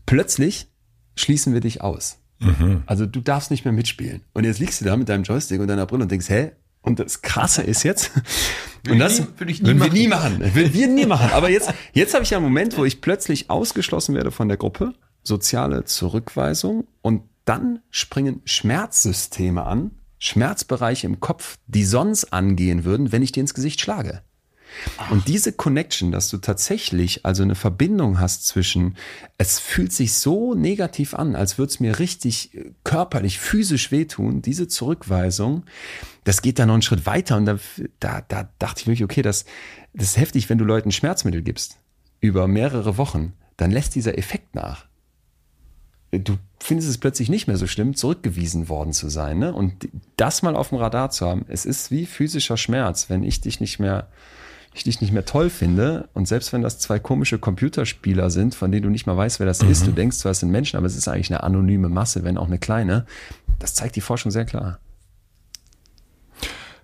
plötzlich 0.05 0.67
schließen 1.15 1.53
wir 1.53 1.61
dich 1.61 1.81
aus. 1.81 2.19
Mhm. 2.39 2.83
Also 2.85 3.05
du 3.05 3.21
darfst 3.21 3.51
nicht 3.51 3.65
mehr 3.65 3.73
mitspielen. 3.73 4.21
Und 4.33 4.43
jetzt 4.43 4.59
liegst 4.59 4.81
du 4.81 4.85
da 4.85 4.97
mit 4.97 5.09
deinem 5.09 5.23
Joystick 5.23 5.59
und 5.59 5.67
deiner 5.67 5.85
Brille 5.85 6.03
und 6.03 6.11
denkst, 6.11 6.29
hä, 6.29 6.51
und 6.85 6.99
das 6.99 7.21
Krasse 7.21 7.63
ist 7.63 7.83
jetzt, 7.83 8.11
und 8.89 8.99
das 8.99 9.19
würde 9.37 9.51
ich 9.51 9.61
nie 9.61 9.67
würden 9.67 9.83
wir 9.83 9.91
nie 9.91 10.07
machen. 10.07 10.39
Würden 10.53 10.73
wir 10.73 10.87
nie 10.87 11.05
machen. 11.05 11.31
Aber 11.33 11.49
jetzt, 11.49 11.73
jetzt 11.93 12.13
habe 12.13 12.23
ich 12.23 12.29
ja 12.29 12.37
einen 12.37 12.45
Moment, 12.45 12.77
wo 12.77 12.85
ich 12.85 13.01
plötzlich 13.01 13.49
ausgeschlossen 13.49 14.15
werde 14.15 14.31
von 14.31 14.47
der 14.47 14.57
Gruppe, 14.57 14.93
soziale 15.23 15.85
Zurückweisung 15.85 16.87
und 17.01 17.23
dann 17.45 17.79
springen 17.89 18.41
Schmerzsysteme 18.45 19.65
an, 19.65 19.91
Schmerzbereiche 20.17 21.07
im 21.07 21.19
Kopf, 21.19 21.57
die 21.67 21.83
sonst 21.83 22.31
angehen 22.33 22.85
würden, 22.85 23.11
wenn 23.11 23.21
ich 23.21 23.31
dir 23.31 23.41
ins 23.41 23.53
Gesicht 23.53 23.81
schlage. 23.81 24.21
Und 25.09 25.27
diese 25.27 25.53
Connection, 25.53 26.11
dass 26.11 26.29
du 26.29 26.37
tatsächlich 26.37 27.25
also 27.25 27.43
eine 27.43 27.55
Verbindung 27.55 28.19
hast 28.19 28.47
zwischen, 28.47 28.95
es 29.37 29.59
fühlt 29.59 29.91
sich 29.91 30.13
so 30.13 30.53
negativ 30.53 31.13
an, 31.13 31.35
als 31.35 31.57
würde 31.57 31.71
es 31.71 31.79
mir 31.79 31.99
richtig 31.99 32.55
äh, 32.55 32.71
körperlich, 32.83 33.39
physisch 33.39 33.91
wehtun, 33.91 34.41
diese 34.41 34.67
Zurückweisung, 34.67 35.63
das 36.23 36.41
geht 36.41 36.59
da 36.59 36.65
noch 36.65 36.73
einen 36.73 36.81
Schritt 36.81 37.05
weiter. 37.05 37.37
Und 37.37 37.45
da, 37.45 37.57
da, 37.99 38.21
da 38.21 38.49
dachte 38.59 38.81
ich 38.81 38.87
wirklich, 38.87 39.03
okay, 39.03 39.21
das, 39.21 39.45
das 39.93 40.09
ist 40.09 40.17
heftig, 40.17 40.49
wenn 40.49 40.57
du 40.57 40.65
Leuten 40.65 40.91
Schmerzmittel 40.91 41.41
gibst 41.41 41.77
über 42.19 42.47
mehrere 42.47 42.97
Wochen, 42.97 43.33
dann 43.57 43.71
lässt 43.71 43.95
dieser 43.95 44.17
Effekt 44.17 44.55
nach 44.55 44.87
du 46.11 46.37
findest 46.59 46.89
es 46.89 46.97
plötzlich 46.97 47.29
nicht 47.29 47.47
mehr 47.47 47.57
so 47.57 47.67
schlimm, 47.67 47.95
zurückgewiesen 47.95 48.69
worden 48.69 48.93
zu 48.93 49.09
sein. 49.09 49.39
Ne? 49.39 49.53
Und 49.53 49.87
das 50.17 50.41
mal 50.41 50.55
auf 50.55 50.69
dem 50.69 50.77
Radar 50.77 51.09
zu 51.09 51.25
haben, 51.25 51.45
es 51.47 51.65
ist 51.65 51.91
wie 51.91 52.05
physischer 52.05 52.57
Schmerz, 52.57 53.09
wenn 53.09 53.23
ich 53.23 53.41
dich 53.41 53.59
nicht 53.59 53.79
mehr 53.79 54.07
ich 54.75 54.83
dich 54.83 55.01
nicht 55.01 55.13
mehr 55.13 55.25
toll 55.25 55.49
finde 55.49 56.09
und 56.13 56.27
selbst 56.27 56.51
wenn 56.51 56.61
das 56.61 56.79
zwei 56.79 56.99
komische 56.99 57.39
Computerspieler 57.39 58.29
sind, 58.29 58.55
von 58.55 58.71
denen 58.71 58.83
du 58.83 58.89
nicht 58.89 59.07
mal 59.07 59.15
weißt, 59.15 59.39
wer 59.39 59.45
das 59.45 59.61
mhm. 59.61 59.71
ist, 59.71 59.87
du 59.87 59.91
denkst 59.91 60.17
zwar, 60.17 60.33
es 60.33 60.41
sind 60.41 60.51
Menschen, 60.51 60.77
aber 60.77 60.85
es 60.85 60.95
ist 60.95 61.07
eigentlich 61.07 61.31
eine 61.31 61.43
anonyme 61.43 61.87
Masse, 61.89 62.23
wenn 62.23 62.37
auch 62.37 62.47
eine 62.47 62.59
kleine, 62.59 63.05
das 63.59 63.73
zeigt 63.73 63.95
die 63.95 64.01
Forschung 64.01 64.31
sehr 64.31 64.45
klar. 64.45 64.79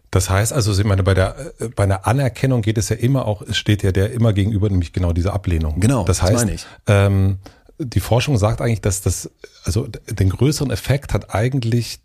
Das 0.10 0.30
heißt 0.30 0.52
also, 0.52 0.78
ich 0.78 0.86
meine, 0.86 1.04
bei 1.04 1.14
der, 1.14 1.54
äh, 1.60 1.70
bei 1.70 1.84
einer 1.84 2.06
Anerkennung 2.06 2.62
geht 2.62 2.78
es 2.78 2.89
ja 2.89 2.96
immer 2.96 3.26
auch, 3.26 3.42
es 3.42 3.58
steht 3.58 3.84
ja 3.84 3.92
der 3.92 4.12
immer 4.12 4.34
gegenüber, 4.34 4.70
nämlich 4.70 4.94
genau 4.94 5.14
diese 5.14 5.34
Ablehnung. 5.34 5.80
Genau, 5.80 6.04
das, 6.04 6.22
heißt, 6.22 6.50
das 6.50 6.68
ähm, 6.88 7.39
die 7.78 8.02
Forschung 8.02 8.38
sagt 8.38 8.62
eigentlich, 8.62 8.82
dass 8.82 9.02
das, 9.02 9.30
also 9.64 9.88
den 10.10 10.30
größeren 10.30 10.72
Effekt 10.72 11.14
hat 11.14 11.34
eigentlich 11.34 12.02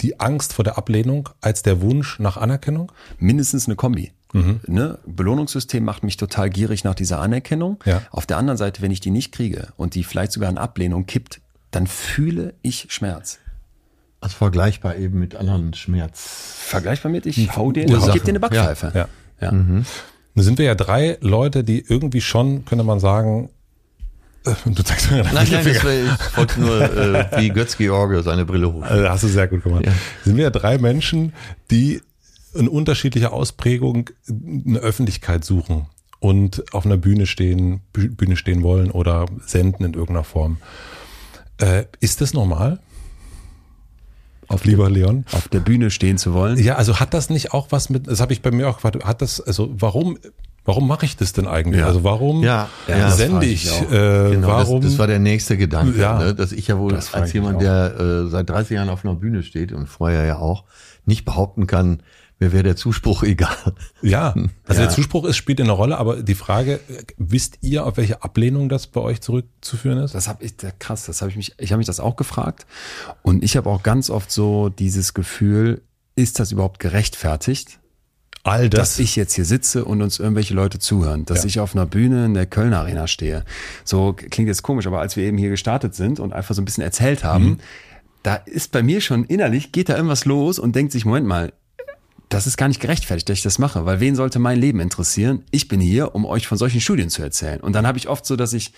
die 0.00 0.18
Angst 0.18 0.52
vor 0.54 0.64
der 0.64 0.78
Ablehnung 0.78 1.28
als 1.40 1.62
der 1.62 1.80
Wunsch 1.82 2.18
nach 2.18 2.36
Anerkennung? 2.36 2.90
Mindestens 3.18 3.66
eine 3.66 3.76
Kombi. 3.76 4.12
Mhm. 4.32 4.60
Ne? 4.66 4.98
Belohnungssystem 5.06 5.84
macht 5.84 6.02
mich 6.04 6.16
total 6.16 6.50
gierig 6.50 6.84
nach 6.84 6.94
dieser 6.94 7.20
Anerkennung. 7.20 7.82
Ja. 7.84 8.02
Auf 8.10 8.26
der 8.26 8.38
anderen 8.38 8.56
Seite, 8.56 8.82
wenn 8.82 8.90
ich 8.90 9.00
die 9.00 9.10
nicht 9.10 9.32
kriege 9.32 9.68
und 9.76 9.94
die 9.94 10.04
vielleicht 10.04 10.32
sogar 10.32 10.50
in 10.50 10.58
Ablehnung 10.58 11.06
kippt, 11.06 11.40
dann 11.70 11.86
fühle 11.86 12.54
ich 12.62 12.86
Schmerz. 12.90 13.38
Also 14.20 14.36
vergleichbar 14.36 14.96
eben 14.96 15.18
mit 15.18 15.34
anderen 15.34 15.72
Schmerz. 15.74 16.64
Vergleichbar 16.66 17.10
mit, 17.10 17.26
ich 17.26 17.56
hau 17.56 17.72
dir, 17.72 17.84
ich 17.84 18.12
gebe 18.12 18.20
dir 18.20 18.28
eine 18.28 18.40
Backpfeife. 18.40 18.92
Ja. 18.94 19.00
ja. 19.00 19.08
ja. 19.40 19.52
Mhm. 19.52 19.86
Nun 20.34 20.44
sind 20.44 20.58
wir 20.58 20.66
ja 20.66 20.74
drei 20.74 21.18
Leute, 21.20 21.64
die 21.64 21.84
irgendwie 21.86 22.20
schon, 22.20 22.64
könnte 22.64 22.84
man 22.84 23.00
sagen, 23.00 23.50
äh, 24.46 24.54
Du 24.64 24.82
zeigst 24.82 25.10
mir 25.10 25.22
nein, 25.22 25.34
nein, 25.34 25.64
das 25.64 25.84
war, 25.84 25.92
ich 25.92 26.36
wollte 26.36 26.60
nur 26.60 26.80
äh, 26.80 27.26
wie 27.36 27.48
Götz 27.50 27.76
George 27.76 28.22
seine 28.22 28.44
Brille 28.44 28.72
hoch. 28.72 28.82
Also 28.82 29.08
hast 29.08 29.24
du 29.24 29.28
sehr 29.28 29.48
gut 29.48 29.62
gemacht. 29.62 29.84
Ja. 29.86 29.92
Sind 30.24 30.36
wir 30.36 30.44
ja 30.44 30.50
drei 30.50 30.78
Menschen, 30.78 31.32
die 31.70 32.00
in 32.54 32.68
unterschiedlicher 32.68 33.32
Ausprägung 33.32 34.10
eine 34.28 34.78
Öffentlichkeit 34.78 35.44
suchen 35.44 35.86
und 36.18 36.74
auf 36.74 36.84
einer 36.84 36.96
Bühne 36.96 37.26
stehen, 37.26 37.80
Bühne 37.92 38.36
stehen 38.36 38.62
wollen 38.62 38.90
oder 38.90 39.26
senden 39.44 39.84
in 39.84 39.94
irgendeiner 39.94 40.24
Form. 40.24 40.58
Äh, 41.58 41.84
ist 42.00 42.20
das 42.20 42.34
normal? 42.34 42.80
Auf 44.48 44.64
lieber 44.64 44.90
Leon. 44.90 45.24
Auf 45.32 45.46
der 45.48 45.60
Bühne 45.60 45.90
stehen 45.90 46.18
zu 46.18 46.34
wollen. 46.34 46.58
Ja, 46.58 46.74
also 46.74 46.98
hat 46.98 47.14
das 47.14 47.30
nicht 47.30 47.54
auch 47.54 47.68
was 47.70 47.88
mit, 47.88 48.08
das 48.08 48.20
habe 48.20 48.32
ich 48.32 48.42
bei 48.42 48.50
mir 48.50 48.68
auch 48.68 48.76
gefragt, 48.76 49.04
hat 49.04 49.22
das, 49.22 49.40
also 49.40 49.70
warum, 49.78 50.18
warum 50.64 50.88
mache 50.88 51.06
ich 51.06 51.16
das 51.16 51.32
denn 51.32 51.46
eigentlich? 51.46 51.80
Ja. 51.80 51.86
Also 51.86 52.02
warum 52.02 52.42
ja, 52.42 52.68
ja, 52.88 53.12
sende 53.12 53.46
ich? 53.46 53.66
ich 53.66 53.80
äh, 53.92 54.30
genau, 54.30 54.48
warum? 54.48 54.80
Das, 54.80 54.90
das, 54.90 54.98
war 54.98 55.06
der 55.06 55.20
nächste 55.20 55.56
Gedanke, 55.56 56.00
ja, 56.00 56.18
ne? 56.18 56.34
dass 56.34 56.50
ich 56.50 56.66
ja 56.66 56.78
wohl 56.78 56.94
als 56.94 57.32
jemand, 57.32 57.62
der 57.62 57.94
äh, 57.98 58.26
seit 58.26 58.50
30 58.50 58.74
Jahren 58.74 58.88
auf 58.88 59.04
einer 59.04 59.14
Bühne 59.14 59.44
steht 59.44 59.72
und 59.72 59.86
vorher 59.86 60.24
ja 60.24 60.38
auch, 60.38 60.64
nicht 61.06 61.24
behaupten 61.24 61.68
kann, 61.68 62.02
mir 62.40 62.52
wäre 62.52 62.64
der 62.64 62.76
Zuspruch 62.76 63.22
egal. 63.22 63.74
Ja, 64.02 64.34
also 64.66 64.80
ja. 64.80 64.86
der 64.86 64.90
Zuspruch 64.90 65.24
ist, 65.26 65.36
spielt 65.36 65.60
eine 65.60 65.72
Rolle, 65.72 65.98
aber 65.98 66.22
die 66.22 66.34
Frage, 66.34 66.80
wisst 67.16 67.58
ihr, 67.60 67.86
auf 67.86 67.96
welche 67.96 68.22
Ablehnung 68.24 68.68
das 68.68 68.86
bei 68.86 69.00
euch 69.00 69.20
zurückzuführen 69.20 69.98
ist? 69.98 70.14
Das 70.14 70.26
habe 70.26 70.44
ich, 70.44 70.54
krass, 70.78 71.06
das 71.06 71.20
habe 71.20 71.30
ich 71.30 71.36
mich, 71.36 71.54
ich 71.58 71.70
habe 71.70 71.78
mich 71.78 71.86
das 71.86 72.00
auch 72.00 72.16
gefragt 72.16 72.66
und 73.22 73.44
ich 73.44 73.56
habe 73.56 73.70
auch 73.70 73.82
ganz 73.82 74.10
oft 74.10 74.32
so 74.32 74.70
dieses 74.70 75.14
Gefühl, 75.14 75.82
ist 76.16 76.40
das 76.40 76.50
überhaupt 76.50 76.80
gerechtfertigt? 76.80 77.78
All 78.42 78.70
das. 78.70 78.80
Dass 78.80 78.98
ich 78.98 79.16
jetzt 79.16 79.34
hier 79.34 79.44
sitze 79.44 79.84
und 79.84 80.00
uns 80.00 80.18
irgendwelche 80.18 80.54
Leute 80.54 80.78
zuhören, 80.78 81.26
dass 81.26 81.42
ja. 81.42 81.46
ich 81.46 81.60
auf 81.60 81.74
einer 81.76 81.84
Bühne 81.84 82.24
in 82.24 82.32
der 82.32 82.46
Kölner 82.46 82.80
Arena 82.80 83.06
stehe. 83.06 83.44
So 83.84 84.14
klingt 84.14 84.48
jetzt 84.48 84.62
komisch, 84.62 84.86
aber 84.86 85.00
als 85.00 85.14
wir 85.16 85.24
eben 85.24 85.36
hier 85.36 85.50
gestartet 85.50 85.94
sind 85.94 86.20
und 86.20 86.32
einfach 86.32 86.54
so 86.54 86.62
ein 86.62 86.64
bisschen 86.64 86.82
erzählt 86.82 87.22
haben, 87.22 87.44
mhm. 87.44 87.60
da 88.22 88.36
ist 88.36 88.72
bei 88.72 88.82
mir 88.82 89.02
schon 89.02 89.24
innerlich, 89.24 89.72
geht 89.72 89.90
da 89.90 89.96
irgendwas 89.96 90.24
los 90.24 90.58
und 90.58 90.74
denkt 90.74 90.92
sich, 90.92 91.04
Moment 91.04 91.26
mal, 91.26 91.52
das 92.30 92.46
ist 92.46 92.56
gar 92.56 92.68
nicht 92.68 92.80
gerechtfertigt, 92.80 93.28
dass 93.28 93.38
ich 93.38 93.42
das 93.42 93.58
mache, 93.58 93.84
weil 93.84 94.00
wen 94.00 94.14
sollte 94.14 94.38
mein 94.38 94.58
Leben 94.58 94.78
interessieren? 94.80 95.42
Ich 95.50 95.66
bin 95.66 95.80
hier, 95.80 96.14
um 96.14 96.24
euch 96.24 96.46
von 96.46 96.56
solchen 96.56 96.80
Studien 96.80 97.10
zu 97.10 97.22
erzählen. 97.22 97.60
Und 97.60 97.74
dann 97.74 97.86
habe 97.86 97.98
ich 97.98 98.08
oft 98.08 98.24
so, 98.24 98.36
dass 98.36 98.52
ich 98.52 98.72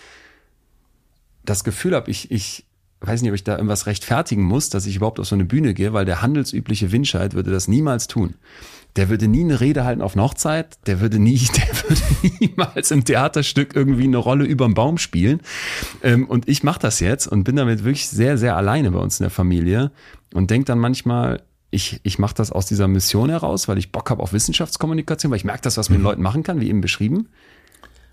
das 1.44 1.62
Gefühl 1.62 1.94
habe, 1.94 2.10
ich, 2.10 2.30
ich 2.30 2.64
weiß 3.02 3.20
nicht, 3.20 3.30
ob 3.30 3.34
ich 3.34 3.44
da 3.44 3.52
irgendwas 3.52 3.86
rechtfertigen 3.86 4.42
muss, 4.42 4.70
dass 4.70 4.86
ich 4.86 4.96
überhaupt 4.96 5.20
auf 5.20 5.26
so 5.26 5.34
eine 5.34 5.44
Bühne 5.44 5.74
gehe, 5.74 5.92
weil 5.92 6.06
der 6.06 6.22
handelsübliche 6.22 6.92
Winscheid 6.92 7.34
würde 7.34 7.50
das 7.50 7.68
niemals 7.68 8.06
tun. 8.06 8.36
Der 8.96 9.10
würde 9.10 9.28
nie 9.28 9.42
eine 9.42 9.60
Rede 9.60 9.84
halten 9.84 10.00
auf 10.00 10.14
eine 10.14 10.22
Hochzeit, 10.22 10.78
der 10.86 11.00
würde 11.00 11.18
nie, 11.18 11.38
der 11.56 11.90
würde 11.90 12.36
niemals 12.40 12.90
im 12.90 13.04
Theaterstück 13.04 13.76
irgendwie 13.76 14.04
eine 14.04 14.16
Rolle 14.16 14.46
überm 14.46 14.72
Baum 14.72 14.96
spielen. 14.96 15.42
Ähm, 16.02 16.26
und 16.26 16.48
ich 16.48 16.62
mache 16.62 16.80
das 16.80 17.00
jetzt 17.00 17.26
und 17.26 17.44
bin 17.44 17.56
damit 17.56 17.84
wirklich 17.84 18.08
sehr, 18.08 18.38
sehr 18.38 18.56
alleine 18.56 18.90
bei 18.92 18.98
uns 18.98 19.20
in 19.20 19.24
der 19.24 19.30
Familie 19.30 19.90
und 20.32 20.50
denke 20.50 20.64
dann 20.64 20.78
manchmal, 20.78 21.42
ich, 21.72 22.00
ich 22.02 22.18
mache 22.18 22.34
das 22.34 22.52
aus 22.52 22.66
dieser 22.66 22.86
Mission 22.86 23.30
heraus, 23.30 23.66
weil 23.66 23.78
ich 23.78 23.90
Bock 23.90 24.10
habe 24.10 24.22
auf 24.22 24.32
Wissenschaftskommunikation, 24.32 25.32
weil 25.32 25.38
ich 25.38 25.44
merke 25.44 25.62
das, 25.62 25.76
was 25.78 25.88
man 25.88 25.98
mhm. 25.98 26.02
den 26.02 26.04
Leuten 26.04 26.22
machen 26.22 26.42
kann, 26.42 26.60
wie 26.60 26.68
eben 26.68 26.82
beschrieben. 26.82 27.28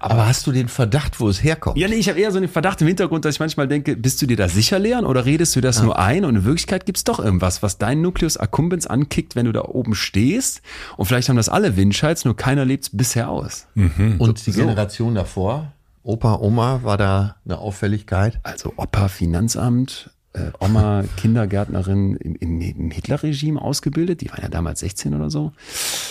Aber, 0.01 0.13
Aber, 0.13 0.27
hast 0.27 0.47
du 0.47 0.53
den 0.53 0.69
Verdacht, 0.69 1.19
wo 1.19 1.27
es 1.27 1.43
herkommt? 1.43 1.77
Ja, 1.77 1.89
nee, 1.89 1.95
ich 1.95 2.07
habe 2.07 2.17
eher 2.17 2.31
so 2.31 2.39
den 2.39 2.47
Verdacht 2.47 2.79
im 2.79 2.87
Hintergrund, 2.87 3.25
dass 3.25 3.35
ich 3.35 3.41
manchmal 3.41 3.67
denke, 3.67 3.97
bist 3.97 4.21
du 4.21 4.27
dir 4.27 4.37
da 4.37 4.47
sicher, 4.47 4.79
Leon, 4.79 5.05
oder 5.05 5.25
redest 5.25 5.57
du 5.57 5.61
das 5.61 5.79
ah. 5.79 5.83
nur 5.83 5.99
ein? 5.99 6.23
Und 6.23 6.37
in 6.37 6.45
Wirklichkeit 6.45 6.85
gibt's 6.85 7.03
doch 7.03 7.19
irgendwas, 7.19 7.61
was 7.61 7.79
deinen 7.79 8.01
Nucleus 8.01 8.37
accumbens 8.37 8.87
ankickt, 8.87 9.35
wenn 9.35 9.45
du 9.45 9.51
da 9.51 9.63
oben 9.63 9.93
stehst. 9.93 10.61
Und 10.95 11.07
vielleicht 11.07 11.27
haben 11.27 11.35
das 11.35 11.49
alle 11.49 11.75
Windscheids, 11.75 12.23
nur 12.23 12.37
keiner 12.37 12.63
lebt's 12.63 12.91
bisher 12.93 13.29
aus. 13.29 13.67
Mhm. 13.75 14.15
Und 14.19 14.39
so, 14.39 14.51
die 14.51 14.57
Generation 14.57 15.09
so. 15.09 15.15
davor? 15.15 15.73
Opa, 16.03 16.35
Oma, 16.35 16.79
war 16.83 16.97
da 16.97 17.35
eine 17.43 17.57
Auffälligkeit? 17.57 18.39
Also 18.43 18.71
Opa, 18.77 19.09
Finanzamt, 19.09 20.11
äh, 20.33 20.51
Oma 20.59 21.03
Kindergärtnerin 21.17 22.15
im, 22.15 22.35
im, 22.35 22.61
im 22.61 22.91
Hitlerregime 22.91 23.61
ausgebildet. 23.61 24.21
Die 24.21 24.29
war 24.29 24.41
ja 24.41 24.49
damals 24.49 24.81
16 24.81 25.13
oder 25.15 25.29
so. 25.29 25.51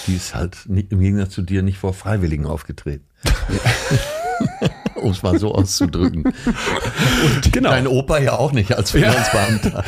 Die 0.06 0.16
ist 0.16 0.34
halt 0.34 0.56
im 0.66 1.00
Gegensatz 1.00 1.30
zu 1.30 1.42
dir 1.42 1.62
nicht 1.62 1.78
vor 1.78 1.94
Freiwilligen 1.94 2.46
aufgetreten. 2.46 3.04
um 4.96 5.10
es 5.12 5.22
mal 5.22 5.38
so 5.38 5.54
auszudrücken. 5.54 6.24
Und 6.24 7.52
genau. 7.52 7.70
dein 7.70 7.86
Opa 7.86 8.18
ja 8.18 8.32
auch 8.32 8.52
nicht 8.52 8.72
als 8.76 8.90
Finanzbeamter. 8.90 9.84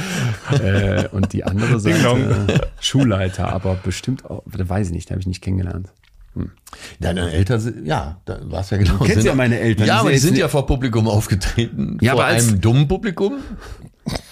Ja. 0.52 0.58
äh, 0.58 1.08
und 1.10 1.32
die 1.32 1.44
andere 1.44 1.80
Seite 1.80 2.70
Schulleiter, 2.80 3.52
aber 3.52 3.74
bestimmt 3.74 4.24
auch, 4.24 4.42
weiß 4.46 4.88
ich 4.88 4.92
nicht, 4.92 5.10
habe 5.10 5.20
ich 5.20 5.26
nicht 5.26 5.42
kennengelernt. 5.42 5.88
Hm. 6.34 6.52
Deine 7.00 7.32
Eltern, 7.32 7.84
ja, 7.84 8.20
da 8.24 8.38
war 8.44 8.60
es 8.60 8.70
ja 8.70 8.76
genau. 8.76 8.98
Du 8.98 9.04
kennst 9.04 9.26
ja 9.26 9.34
meine 9.34 9.58
Eltern. 9.58 9.88
Ja, 9.88 9.98
aber 9.98 10.12
die 10.12 10.18
sind 10.18 10.38
ja 10.38 10.48
vor 10.48 10.64
Publikum 10.64 11.08
aufgetreten. 11.08 11.98
Ja, 12.00 12.12
vor 12.12 12.24
aber 12.24 12.34
einem 12.34 12.60
dummen 12.60 12.86
Publikum. 12.86 13.38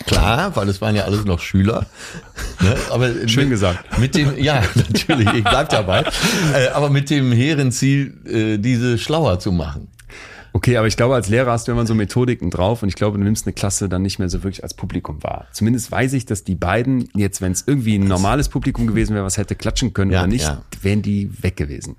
Klar, 0.07 0.57
weil 0.57 0.69
es 0.69 0.81
waren 0.81 0.97
ja 0.97 1.05
alles 1.05 1.25
noch 1.25 1.41
Schüler. 1.41 1.87
Ne? 2.61 2.77
Aber 2.91 3.09
Schön 3.29 3.45
mit, 3.45 3.51
gesagt. 3.51 3.99
Mit 3.99 4.15
dem, 4.15 4.39
ja, 4.39 4.63
natürlich, 4.75 5.33
ich 5.33 5.45
bleib 5.45 5.69
dabei. 5.69 6.05
Äh, 6.55 6.69
aber 6.69 6.91
mit 6.91 7.11
dem 7.11 7.31
hehren 7.33 7.73
Ziel, 7.73 8.15
äh, 8.27 8.59
diese 8.59 8.99
schlauer 8.99 9.39
zu 9.39 9.53
machen. 9.53 9.89
Okay, 10.53 10.77
aber 10.77 10.87
ich 10.87 10.97
glaube, 10.97 11.15
als 11.15 11.29
Lehrer 11.29 11.53
hast 11.53 11.69
du 11.69 11.73
immer 11.73 11.87
so 11.87 11.95
Methodiken 11.95 12.51
drauf 12.51 12.83
und 12.83 12.89
ich 12.89 12.95
glaube, 12.95 13.19
du 13.19 13.25
nimmst 13.25 13.47
eine 13.47 13.53
Klasse 13.53 13.89
dann 13.89 14.03
nicht 14.03 14.19
mehr 14.19 14.29
so 14.29 14.43
wirklich 14.43 14.63
als 14.63 14.75
Publikum 14.75 15.23
wahr. 15.23 15.47
Zumindest 15.53 15.93
weiß 15.93 16.15
ich, 16.15 16.25
dass 16.27 16.43
die 16.43 16.55
beiden 16.55 17.09
jetzt, 17.15 17.41
wenn 17.41 17.53
es 17.53 17.65
irgendwie 17.67 17.97
ein 17.97 18.09
normales 18.09 18.49
Publikum 18.49 18.87
gewesen 18.87 19.15
wäre, 19.15 19.25
was 19.25 19.37
hätte 19.37 19.55
klatschen 19.55 19.93
können 19.93 20.11
ja, 20.11 20.21
oder 20.21 20.29
nicht, 20.29 20.45
ja. 20.45 20.63
wären 20.83 21.03
die 21.03 21.31
weg 21.43 21.57
gewesen. 21.57 21.97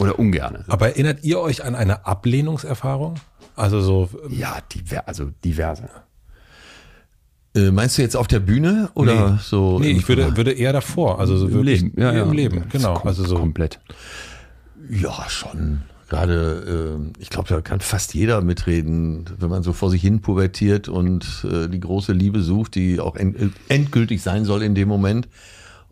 Oder 0.00 0.18
ungerne. 0.18 0.64
Aber 0.68 0.88
erinnert 0.88 1.22
ihr 1.22 1.38
euch 1.38 1.64
an 1.64 1.74
eine 1.74 2.06
Ablehnungserfahrung? 2.06 3.16
Also 3.54 3.80
so. 3.82 4.08
Ja, 4.30 4.58
diver 4.72 5.06
also 5.06 5.30
diverse. 5.44 5.88
Äh, 7.54 7.70
meinst 7.70 7.98
du 7.98 8.02
jetzt 8.02 8.16
auf 8.16 8.26
der 8.26 8.40
Bühne 8.40 8.90
oder 8.94 9.32
nee. 9.32 9.38
so? 9.42 9.78
Nee, 9.78 9.90
ich 9.90 10.08
würde, 10.08 10.36
würde 10.36 10.52
eher 10.52 10.72
davor, 10.72 11.20
also 11.20 11.36
so 11.36 11.46
Im 11.46 11.54
wirklich 11.54 11.82
Leben. 11.82 12.00
Ja, 12.00 12.12
ja. 12.12 12.22
im 12.22 12.32
Leben, 12.32 12.64
genau, 12.70 12.94
also 12.96 13.24
so 13.24 13.36
komplett. 13.36 13.78
Ja, 14.88 15.28
schon. 15.28 15.82
Gerade, 16.08 16.98
äh, 16.98 17.20
ich 17.22 17.30
glaube, 17.30 17.48
da 17.48 17.60
kann 17.60 17.80
fast 17.80 18.14
jeder 18.14 18.40
mitreden, 18.42 19.24
wenn 19.38 19.48
man 19.48 19.62
so 19.62 19.72
vor 19.72 19.90
sich 19.90 20.02
hin 20.02 20.20
pubertiert 20.20 20.88
und 20.88 21.46
äh, 21.50 21.68
die 21.68 21.80
große 21.80 22.12
Liebe 22.12 22.42
sucht, 22.42 22.74
die 22.74 23.00
auch 23.00 23.16
end, 23.16 23.54
endgültig 23.68 24.22
sein 24.22 24.44
soll 24.44 24.62
in 24.62 24.74
dem 24.74 24.88
Moment 24.88 25.28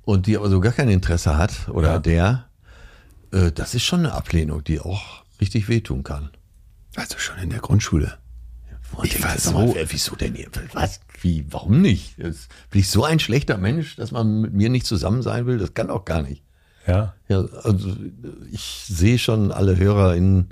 und 0.05 0.27
die 0.27 0.37
aber 0.37 0.51
so 0.51 0.61
gar 0.61 0.73
kein 0.73 0.89
Interesse 0.89 1.37
hat 1.39 1.69
oder 1.71 1.93
ja. 1.93 1.99
der. 1.99 2.47
Äh, 3.33 3.53
das 3.53 3.75
ist 3.75 3.85
schon 3.85 4.01
eine 4.01 4.13
Ablehnung, 4.13 4.65
die 4.65 4.81
auch 4.81 5.25
richtig 5.41 5.69
wehtun 5.69 6.05
kann. 6.05 6.31
Also 6.97 7.19
schon 7.19 7.39
in 7.39 7.51
der 7.51 7.61
Grundschule. 7.61 8.19
Ich 9.05 9.23
war 9.23 9.39
so, 9.39 9.53
mal, 9.53 9.75
wieso 9.89 10.17
denn? 10.17 10.37
Was? 10.73 11.01
Wie? 11.21 11.45
Warum 11.51 11.81
nicht? 11.81 12.15
Das, 12.19 12.49
bin 12.71 12.81
ich 12.81 12.89
so 12.89 13.05
ein 13.05 13.19
schlechter 13.19 13.59
Mensch, 13.59 13.97
dass 13.97 14.11
man 14.11 14.41
mit 14.41 14.53
mir 14.53 14.71
nicht 14.71 14.87
zusammen 14.87 15.23
sein 15.23 15.47
will? 15.47 15.59
Das 15.59 15.75
kann 15.75 15.91
auch 15.91 16.05
gar 16.05 16.23
nicht. 16.23 16.43
Ja. 16.87 17.15
Ja, 17.29 17.45
also 17.63 17.97
ich 18.51 18.85
sehe 18.89 19.19
schon 19.19 19.53
alle 19.53 19.77
Hörer 19.77 20.15
in 20.17 20.49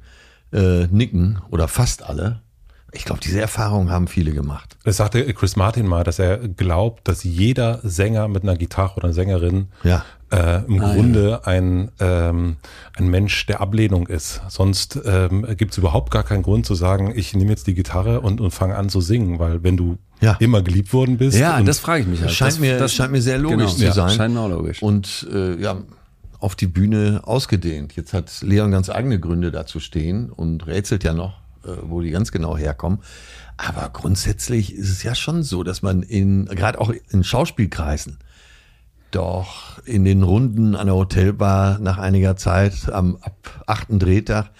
äh, 0.52 0.86
nicken 0.86 1.40
oder 1.50 1.68
fast 1.68 2.02
alle. 2.02 2.42
Ich 2.92 3.04
glaube, 3.04 3.20
diese 3.20 3.40
Erfahrung 3.40 3.90
haben 3.90 4.08
viele 4.08 4.32
gemacht. 4.32 4.76
Das 4.84 4.96
sagte 4.96 5.22
Chris 5.34 5.56
Martin 5.56 5.86
mal, 5.86 6.04
dass 6.04 6.18
er 6.18 6.38
glaubt, 6.38 7.06
dass 7.06 7.22
jeder 7.22 7.80
Sänger 7.82 8.28
mit 8.28 8.44
einer 8.44 8.56
Gitarre 8.56 8.96
oder 8.96 9.04
einer 9.04 9.14
Sängerin 9.14 9.68
ja. 9.84 10.04
Äh, 10.30 10.64
im 10.66 10.80
ah, 10.80 10.92
Grunde 10.92 11.30
ja. 11.30 11.40
ein, 11.44 11.90
ähm, 12.00 12.56
ein 12.96 13.08
Mensch 13.08 13.46
der 13.46 13.60
Ablehnung 13.60 14.06
ist. 14.06 14.42
Sonst 14.48 15.00
ähm, 15.04 15.46
gibt 15.56 15.72
es 15.72 15.78
überhaupt 15.78 16.10
gar 16.10 16.22
keinen 16.22 16.42
Grund 16.42 16.66
zu 16.66 16.74
sagen, 16.74 17.12
ich 17.14 17.34
nehme 17.34 17.50
jetzt 17.50 17.66
die 17.66 17.74
Gitarre 17.74 18.20
und, 18.20 18.40
und 18.40 18.50
fange 18.50 18.76
an 18.76 18.88
zu 18.88 19.00
singen, 19.00 19.38
weil 19.38 19.62
wenn 19.62 19.76
du 19.76 19.98
ja. 20.20 20.36
immer 20.40 20.62
geliebt 20.62 20.92
worden 20.92 21.16
bist. 21.18 21.38
Ja, 21.38 21.60
das 21.62 21.78
frage 21.78 22.02
ich 22.02 22.08
mich 22.08 22.20
halt. 22.20 22.32
Scheint 22.32 22.52
das, 22.52 22.58
mir, 22.58 22.78
das 22.78 22.92
scheint 22.92 23.12
mir 23.12 23.22
sehr 23.22 23.38
logisch 23.38 23.76
genau, 23.76 23.90
zu 23.90 23.92
sein. 23.92 24.10
Scheint 24.10 24.34
mir 24.34 24.40
auch 24.40 24.48
logisch. 24.48 24.82
Und 24.82 25.26
äh, 25.32 25.60
ja, 25.60 25.78
auf 26.40 26.54
die 26.54 26.66
Bühne 26.66 27.22
ausgedehnt. 27.24 27.96
Jetzt 27.96 28.12
hat 28.12 28.30
Leon 28.42 28.70
ganz 28.70 28.90
eigene 28.90 29.18
Gründe 29.18 29.50
dazu 29.50 29.80
stehen 29.80 30.30
und 30.30 30.66
rätselt 30.66 31.04
ja 31.04 31.12
noch, 31.12 31.40
äh, 31.64 31.70
wo 31.82 32.00
die 32.00 32.10
ganz 32.10 32.32
genau 32.32 32.56
herkommen. 32.56 33.00
Aber 33.56 33.90
grundsätzlich 33.92 34.74
ist 34.74 34.88
es 34.88 35.02
ja 35.02 35.16
schon 35.16 35.42
so, 35.42 35.64
dass 35.64 35.82
man 35.82 36.02
in, 36.02 36.44
gerade 36.46 36.80
auch 36.80 36.92
in 37.10 37.24
Schauspielkreisen, 37.24 38.18
doch 39.10 39.82
in 39.84 40.04
den 40.04 40.22
Runden 40.22 40.74
an 40.74 40.86
der 40.86 40.96
Hotelbar 40.96 41.78
nach 41.78 41.98
einiger 41.98 42.36
Zeit 42.36 42.90
am 42.90 43.16
ab 43.22 43.62
achten 43.66 43.98
Drehtag 43.98 44.50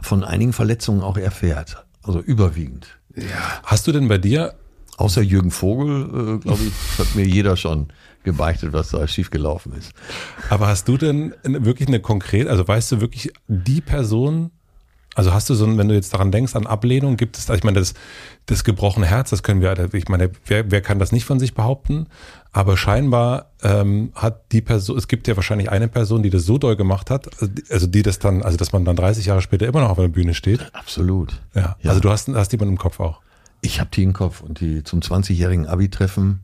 von 0.00 0.24
einigen 0.24 0.52
Verletzungen 0.52 1.02
auch 1.02 1.16
erfährt. 1.16 1.84
Also 2.02 2.20
überwiegend. 2.20 2.86
Ja. 3.14 3.24
Hast 3.64 3.86
du 3.86 3.92
denn 3.92 4.08
bei 4.08 4.18
dir 4.18 4.54
Außer 4.96 5.20
Jürgen 5.20 5.50
Vogel, 5.50 6.36
äh, 6.36 6.38
glaube 6.38 6.62
ich, 6.64 6.72
hat 6.98 7.14
mir 7.14 7.26
jeder 7.26 7.56
schon 7.56 7.88
gebeichtet, 8.22 8.72
was 8.72 8.90
da 8.90 9.06
schiefgelaufen 9.06 9.72
ist. 9.74 9.92
Aber 10.48 10.68
hast 10.68 10.88
du 10.88 10.96
denn 10.96 11.34
wirklich 11.44 11.88
eine 11.88 12.00
konkrete, 12.00 12.50
also 12.50 12.66
weißt 12.66 12.92
du 12.92 13.00
wirklich 13.00 13.30
die 13.46 13.80
Person, 13.80 14.50
Also 15.16 15.32
hast 15.32 15.48
du 15.48 15.54
so, 15.54 15.78
wenn 15.78 15.88
du 15.88 15.94
jetzt 15.94 16.12
daran 16.12 16.30
denkst, 16.30 16.54
an 16.54 16.66
Ablehnung, 16.66 17.16
gibt 17.16 17.38
es, 17.38 17.48
ich 17.48 17.64
meine, 17.64 17.78
das, 17.78 17.94
das 18.44 18.64
gebrochene 18.64 19.06
Herz, 19.06 19.30
das 19.30 19.42
können 19.42 19.62
wir, 19.62 19.94
ich 19.94 20.08
meine, 20.08 20.30
wer, 20.44 20.70
wer 20.70 20.82
kann 20.82 20.98
das 20.98 21.10
nicht 21.10 21.24
von 21.24 21.40
sich 21.40 21.54
behaupten? 21.54 22.06
Aber 22.52 22.76
scheinbar 22.76 23.50
ähm, 23.62 24.12
hat 24.14 24.52
die 24.52 24.60
Person, 24.60 24.98
es 24.98 25.08
gibt 25.08 25.26
ja 25.26 25.34
wahrscheinlich 25.34 25.70
eine 25.70 25.88
Person, 25.88 26.22
die 26.22 26.28
das 26.28 26.44
so 26.44 26.58
doll 26.58 26.76
gemacht 26.76 27.08
hat, 27.08 27.30
also 27.70 27.86
die 27.86 28.02
das 28.02 28.18
dann, 28.18 28.42
also 28.42 28.58
dass 28.58 28.72
man 28.72 28.84
dann 28.84 28.94
30 28.94 29.24
Jahre 29.24 29.40
später 29.40 29.66
immer 29.66 29.80
noch 29.80 29.88
auf 29.88 29.98
einer 29.98 30.08
Bühne 30.08 30.34
steht. 30.34 30.60
Absolut. 30.74 31.40
Ja. 31.54 31.76
ja. 31.80 31.90
Also 31.90 32.00
du 32.00 32.10
hast, 32.10 32.28
hast 32.28 32.52
jemanden 32.52 32.74
im 32.74 32.78
Kopf 32.78 33.00
auch. 33.00 33.22
Ich 33.62 33.80
habe 33.80 33.88
die 33.94 34.02
im 34.02 34.12
Kopf 34.12 34.42
und 34.42 34.60
die 34.60 34.84
zum 34.84 35.00
20-jährigen 35.00 35.66
Abi-Treffen 35.66 36.40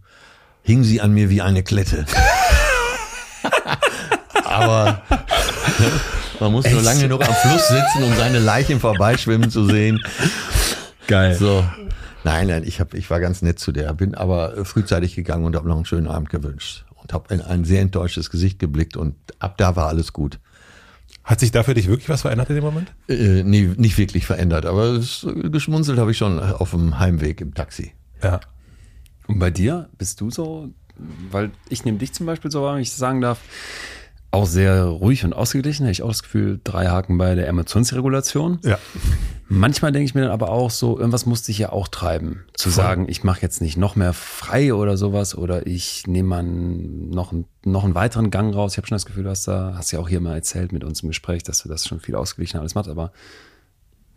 hing 0.62 0.82
sie 0.82 1.02
an 1.02 1.12
mir 1.12 1.28
wie 1.28 1.42
eine 1.42 1.62
Klette. 1.62 2.06
Aber 4.44 5.02
man 6.40 6.52
muss 6.52 6.64
Echt? 6.64 6.74
nur 6.74 6.82
lange 6.82 7.00
genug 7.00 7.26
am 7.26 7.34
Fluss 7.34 7.68
sitzen, 7.68 8.02
um 8.04 8.14
seine 8.16 8.38
Leichen 8.38 8.80
vorbeischwimmen 8.80 9.50
zu 9.50 9.66
sehen. 9.66 10.00
Geil. 11.06 11.34
So. 11.34 11.64
Nein, 12.24 12.46
nein, 12.46 12.62
ich, 12.64 12.80
hab, 12.80 12.94
ich 12.94 13.10
war 13.10 13.20
ganz 13.20 13.42
nett 13.42 13.58
zu 13.58 13.72
der, 13.72 13.92
bin 13.94 14.14
aber 14.14 14.64
frühzeitig 14.64 15.14
gegangen 15.14 15.44
und 15.44 15.56
habe 15.56 15.68
noch 15.68 15.76
einen 15.76 15.84
schönen 15.84 16.06
Abend 16.06 16.30
gewünscht 16.30 16.84
und 16.94 17.12
habe 17.12 17.34
in 17.34 17.40
ein 17.40 17.64
sehr 17.64 17.80
enttäuschtes 17.80 18.30
Gesicht 18.30 18.58
geblickt 18.58 18.96
und 18.96 19.16
ab 19.40 19.58
da 19.58 19.74
war 19.74 19.88
alles 19.88 20.12
gut. 20.12 20.38
Hat 21.24 21.40
sich 21.40 21.52
da 21.52 21.62
für 21.62 21.74
dich 21.74 21.88
wirklich 21.88 22.08
was 22.08 22.22
verändert 22.22 22.48
in 22.50 22.56
dem 22.56 22.64
Moment? 22.64 22.92
Äh, 23.08 23.42
nee, 23.44 23.70
nicht 23.76 23.98
wirklich 23.98 24.26
verändert, 24.26 24.66
aber 24.66 24.84
es, 24.92 25.26
geschmunzelt 25.50 25.98
habe 25.98 26.10
ich 26.12 26.18
schon 26.18 26.38
auf 26.40 26.70
dem 26.70 26.98
Heimweg 26.98 27.40
im 27.40 27.54
Taxi. 27.54 27.92
Ja. 28.22 28.40
Und 29.26 29.38
bei 29.38 29.50
dir 29.50 29.88
bist 29.98 30.20
du 30.20 30.30
so, 30.30 30.70
weil 31.30 31.50
ich 31.68 31.84
nehme 31.84 31.98
dich 31.98 32.12
zum 32.12 32.26
Beispiel 32.26 32.50
so, 32.50 32.64
wenn 32.64 32.78
ich 32.78 32.92
sagen 32.92 33.20
darf, 33.20 33.38
auch 34.32 34.46
sehr 34.46 34.84
ruhig 34.84 35.24
und 35.24 35.34
ausgeglichen. 35.34 35.84
Hätte 35.84 35.92
ich 35.92 36.02
auch 36.02 36.08
das 36.08 36.22
Gefühl, 36.22 36.58
drei 36.64 36.88
Haken 36.88 37.18
bei 37.18 37.34
der 37.34 37.46
Emotionsregulation. 37.48 38.58
Ja. 38.64 38.78
Manchmal 39.48 39.92
denke 39.92 40.06
ich 40.06 40.14
mir 40.14 40.22
dann 40.22 40.30
aber 40.30 40.48
auch 40.48 40.70
so, 40.70 40.98
irgendwas 40.98 41.26
musste 41.26 41.52
ich 41.52 41.58
ja 41.58 41.70
auch 41.70 41.86
treiben. 41.86 42.46
Zu 42.54 42.70
Voll. 42.70 42.82
sagen, 42.82 43.08
ich 43.08 43.24
mache 43.24 43.42
jetzt 43.42 43.60
nicht 43.60 43.76
noch 43.76 43.94
mehr 43.94 44.14
frei 44.14 44.72
oder 44.72 44.96
sowas 44.96 45.36
oder 45.36 45.66
ich 45.66 46.06
nehme 46.06 46.28
mal 46.30 46.42
noch, 46.42 47.34
noch 47.64 47.84
einen 47.84 47.94
weiteren 47.94 48.30
Gang 48.30 48.54
raus. 48.54 48.72
Ich 48.72 48.78
habe 48.78 48.86
schon 48.86 48.94
das 48.94 49.04
Gefühl, 49.04 49.24
du 49.24 49.30
hast 49.30 49.46
da, 49.46 49.74
hast 49.76 49.92
ja 49.92 49.98
auch 49.98 50.08
hier 50.08 50.22
mal 50.22 50.34
erzählt 50.34 50.72
mit 50.72 50.82
uns 50.82 51.02
im 51.02 51.08
Gespräch, 51.08 51.42
dass 51.42 51.62
du 51.62 51.68
das 51.68 51.86
schon 51.86 52.00
viel 52.00 52.14
ausgeglichen 52.14 52.58
alles 52.58 52.74
machst, 52.74 52.88
aber 52.88 53.12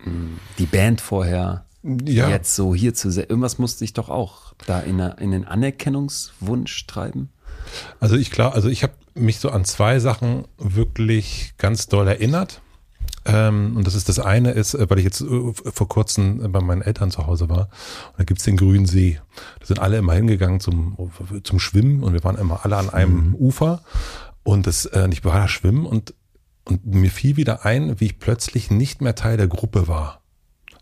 mh, 0.06 0.12
mm, 0.12 0.40
die 0.60 0.66
Band 0.66 1.02
vorher, 1.02 1.66
ja. 1.84 2.30
jetzt 2.30 2.56
so 2.56 2.74
hier 2.74 2.94
zu 2.94 3.12
sehen, 3.12 3.26
irgendwas 3.28 3.58
musste 3.58 3.84
ich 3.84 3.92
doch 3.92 4.08
auch 4.08 4.54
da 4.66 4.80
in, 4.80 5.02
eine, 5.02 5.18
in 5.20 5.32
den 5.32 5.44
Anerkennungswunsch 5.44 6.88
treiben. 6.88 7.30
Also 8.00 8.16
ich 8.16 8.32
glaube, 8.32 8.56
also 8.56 8.70
ich 8.70 8.84
habe 8.84 8.94
mich 9.14 9.40
so 9.40 9.50
an 9.50 9.66
zwei 9.66 10.00
Sachen 10.00 10.46
wirklich 10.58 11.54
ganz 11.58 11.88
doll 11.88 12.08
erinnert. 12.08 12.62
Ähm, 13.26 13.76
und 13.76 13.88
das 13.88 13.96
ist 13.96 14.08
das 14.08 14.20
eine 14.20 14.52
ist, 14.52 14.76
äh, 14.76 14.90
weil 14.90 15.00
ich 15.00 15.06
jetzt 15.06 15.22
äh, 15.22 15.54
vor 15.54 15.88
kurzem 15.88 16.52
bei 16.52 16.62
meinen 16.62 16.82
Eltern 16.82 17.12
zu 17.12 17.26
Hause 17.26 17.50
war. 17.50 17.70
Und 18.12 18.20
da 18.20 18.24
gibt's 18.24 18.44
den 18.44 18.58
grünen 18.58 18.86
See. 18.86 19.20
Da 19.60 19.66
sind 19.66 19.80
alle 19.80 19.98
immer 19.98 20.14
hingegangen 20.14 20.60
zum, 20.60 20.96
zum 21.44 21.60
Schwimmen 21.60 22.04
und 22.04 22.14
wir 22.14 22.24
waren 22.24 22.38
immer 22.38 22.64
alle 22.64 22.78
an 22.78 22.90
einem 22.90 23.30
mhm. 23.30 23.36
Ufer. 23.36 23.82
Und 24.44 24.68
das, 24.68 24.86
äh, 24.86 25.08
ich 25.12 25.26
war 25.26 25.34
da 25.34 25.48
schwimmen 25.48 25.86
und, 25.86 26.14
und 26.66 26.86
mir 26.86 27.10
fiel 27.10 27.36
wieder 27.36 27.66
ein, 27.66 28.00
wie 28.00 28.06
ich 28.06 28.20
plötzlich 28.20 28.70
nicht 28.70 29.02
mehr 29.02 29.16
Teil 29.16 29.38
der 29.38 29.48
Gruppe 29.48 29.88
war. 29.88 30.22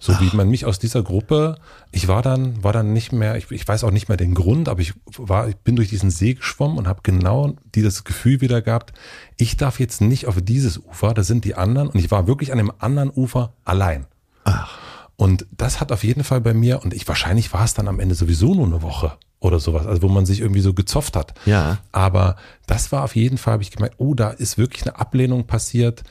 So 0.04 0.12
Ach. 0.12 0.20
wie 0.20 0.36
man 0.36 0.49
mich 0.49 0.66
aus 0.66 0.80
dieser 0.80 1.01
Gruppe, 1.01 1.56
ich 1.93 2.10
war 2.10 2.22
dann, 2.22 2.62
war 2.62 2.74
dann 2.74 2.91
nicht 2.91 3.14
mehr, 3.14 3.38
ich, 3.38 3.49
ich 3.51 3.66
weiß 3.66 3.86
auch 3.86 3.91
nicht 3.91 4.10
mehr 4.10 4.18
den 4.18 4.34
Grund, 4.34 4.68
aber 4.68 4.82
ich 4.82 4.95
war, 5.16 5.47
ich 5.47 5.56
bin 5.56 5.78
durch 5.78 5.88
diesen 5.88 6.12
See 6.12 6.34
geschwommen 6.34 6.78
und 6.78 6.89
habe 6.89 6.99
genau 7.04 7.56
dieses 7.74 8.04
Gefühl 8.04 8.41
wieder 8.41 8.62
gehabt, 8.62 8.91
ich 9.38 9.56
darf 9.56 9.80
jetzt 9.80 10.01
nicht 10.01 10.26
auf 10.26 10.36
dieses 10.41 10.78
Ufer, 10.78 11.14
da 11.14 11.24
sind 11.24 11.45
die 11.45 11.56
anderen 11.56 11.88
und 11.88 11.97
ich 11.97 12.12
war 12.12 12.28
wirklich 12.28 12.51
an 12.51 12.58
dem 12.58 12.70
anderen 12.80 13.12
Ufer 13.12 13.54
allein. 13.64 14.06
Ach. 14.43 14.78
Und 15.16 15.45
das 15.56 15.80
hat 15.80 15.93
auf 15.93 16.04
jeden 16.04 16.26
Fall 16.26 16.41
bei 16.41 16.54
mir, 16.54 16.84
und 16.84 16.93
ich 16.93 17.08
wahrscheinlich 17.08 17.54
war 17.54 17.64
es 17.64 17.74
dann 17.74 17.88
am 17.88 18.01
Ende 18.01 18.16
sowieso 18.16 18.54
nur 18.54 18.66
eine 18.66 18.82
Woche 18.82 19.14
oder 19.39 19.62
sowas, 19.62 19.88
also 19.88 20.01
wo 20.01 20.10
man 20.10 20.26
sich 20.26 20.41
irgendwie 20.41 20.60
so 20.60 20.74
gezopft 20.74 21.16
hat. 21.16 21.34
Ja. 21.45 21.78
Aber 21.93 22.36
das 22.68 22.91
war 22.91 23.06
auf 23.06 23.16
jeden 23.16 23.38
Fall, 23.38 23.54
habe 23.54 23.64
ich 23.64 23.72
gemerkt, 23.72 23.95
oh, 23.99 24.16
da 24.16 24.32
ist 24.32 24.58
wirklich 24.58 24.82
eine 24.84 24.99
Ablehnung 24.99 25.47
passiert, 25.47 26.04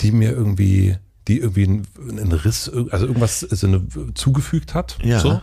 die 0.00 0.10
mir 0.10 0.32
irgendwie 0.32 0.96
die 1.28 1.38
irgendwie 1.38 1.64
einen, 1.64 2.32
Riss, 2.32 2.70
also 2.90 3.06
irgendwas 3.06 3.40
so 3.40 3.66
eine, 3.66 3.86
zugefügt 4.14 4.74
hat. 4.74 4.98
Ja. 5.02 5.20
So. 5.20 5.40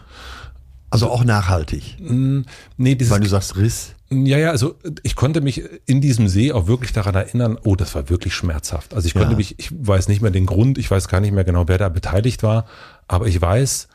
Also 0.89 1.09
auch 1.09 1.23
nachhaltig. 1.23 1.97
Mm, 1.99 2.41
nee, 2.77 2.95
dieses, 2.95 3.11
Weil 3.11 3.21
du 3.21 3.27
sagst 3.27 3.57
Riss. 3.57 3.95
Ja, 4.11 4.37
ja, 4.37 4.51
also 4.51 4.75
ich 5.01 5.15
konnte 5.15 5.41
mich 5.41 5.63
in 5.87 6.01
diesem 6.01 6.27
See 6.27 6.51
auch 6.51 6.67
wirklich 6.67 6.93
daran 6.93 7.15
erinnern, 7.15 7.57
oh, 7.63 7.75
das 7.75 7.95
war 7.95 8.09
wirklich 8.09 8.35
schmerzhaft. 8.35 8.93
Also 8.93 9.07
ich 9.07 9.13
konnte 9.13 9.31
ja. 9.31 9.37
mich, 9.37 9.55
ich 9.57 9.71
weiß 9.71 10.07
nicht 10.07 10.21
mehr 10.21 10.29
den 10.29 10.45
Grund, 10.45 10.77
ich 10.77 10.91
weiß 10.91 11.07
gar 11.07 11.19
nicht 11.19 11.33
mehr 11.33 11.43
genau, 11.43 11.67
wer 11.67 11.79
da 11.79 11.89
beteiligt 11.89 12.43
war, 12.43 12.65
aber 13.07 13.25
ich 13.25 13.41
weiß, 13.41 13.87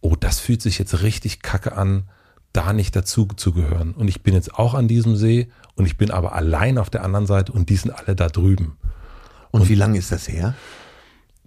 oh, 0.00 0.16
das 0.18 0.40
fühlt 0.40 0.60
sich 0.60 0.78
jetzt 0.78 1.02
richtig 1.02 1.40
kacke 1.40 1.76
an, 1.76 2.04
da 2.52 2.72
nicht 2.72 2.96
dazu 2.96 3.28
zu 3.36 3.52
gehören. 3.52 3.92
Und 3.92 4.08
ich 4.08 4.22
bin 4.22 4.34
jetzt 4.34 4.54
auch 4.54 4.74
an 4.74 4.88
diesem 4.88 5.14
See 5.14 5.48
und 5.76 5.86
ich 5.86 5.96
bin 5.96 6.10
aber 6.10 6.34
allein 6.34 6.78
auf 6.78 6.90
der 6.90 7.04
anderen 7.04 7.26
Seite 7.26 7.52
und 7.52 7.68
die 7.68 7.76
sind 7.76 7.92
alle 7.92 8.16
da 8.16 8.28
drüben. 8.28 8.76
Und, 9.52 9.62
und 9.62 9.68
wie 9.68 9.76
lange 9.76 9.98
ist 9.98 10.10
das 10.10 10.28
her? 10.28 10.54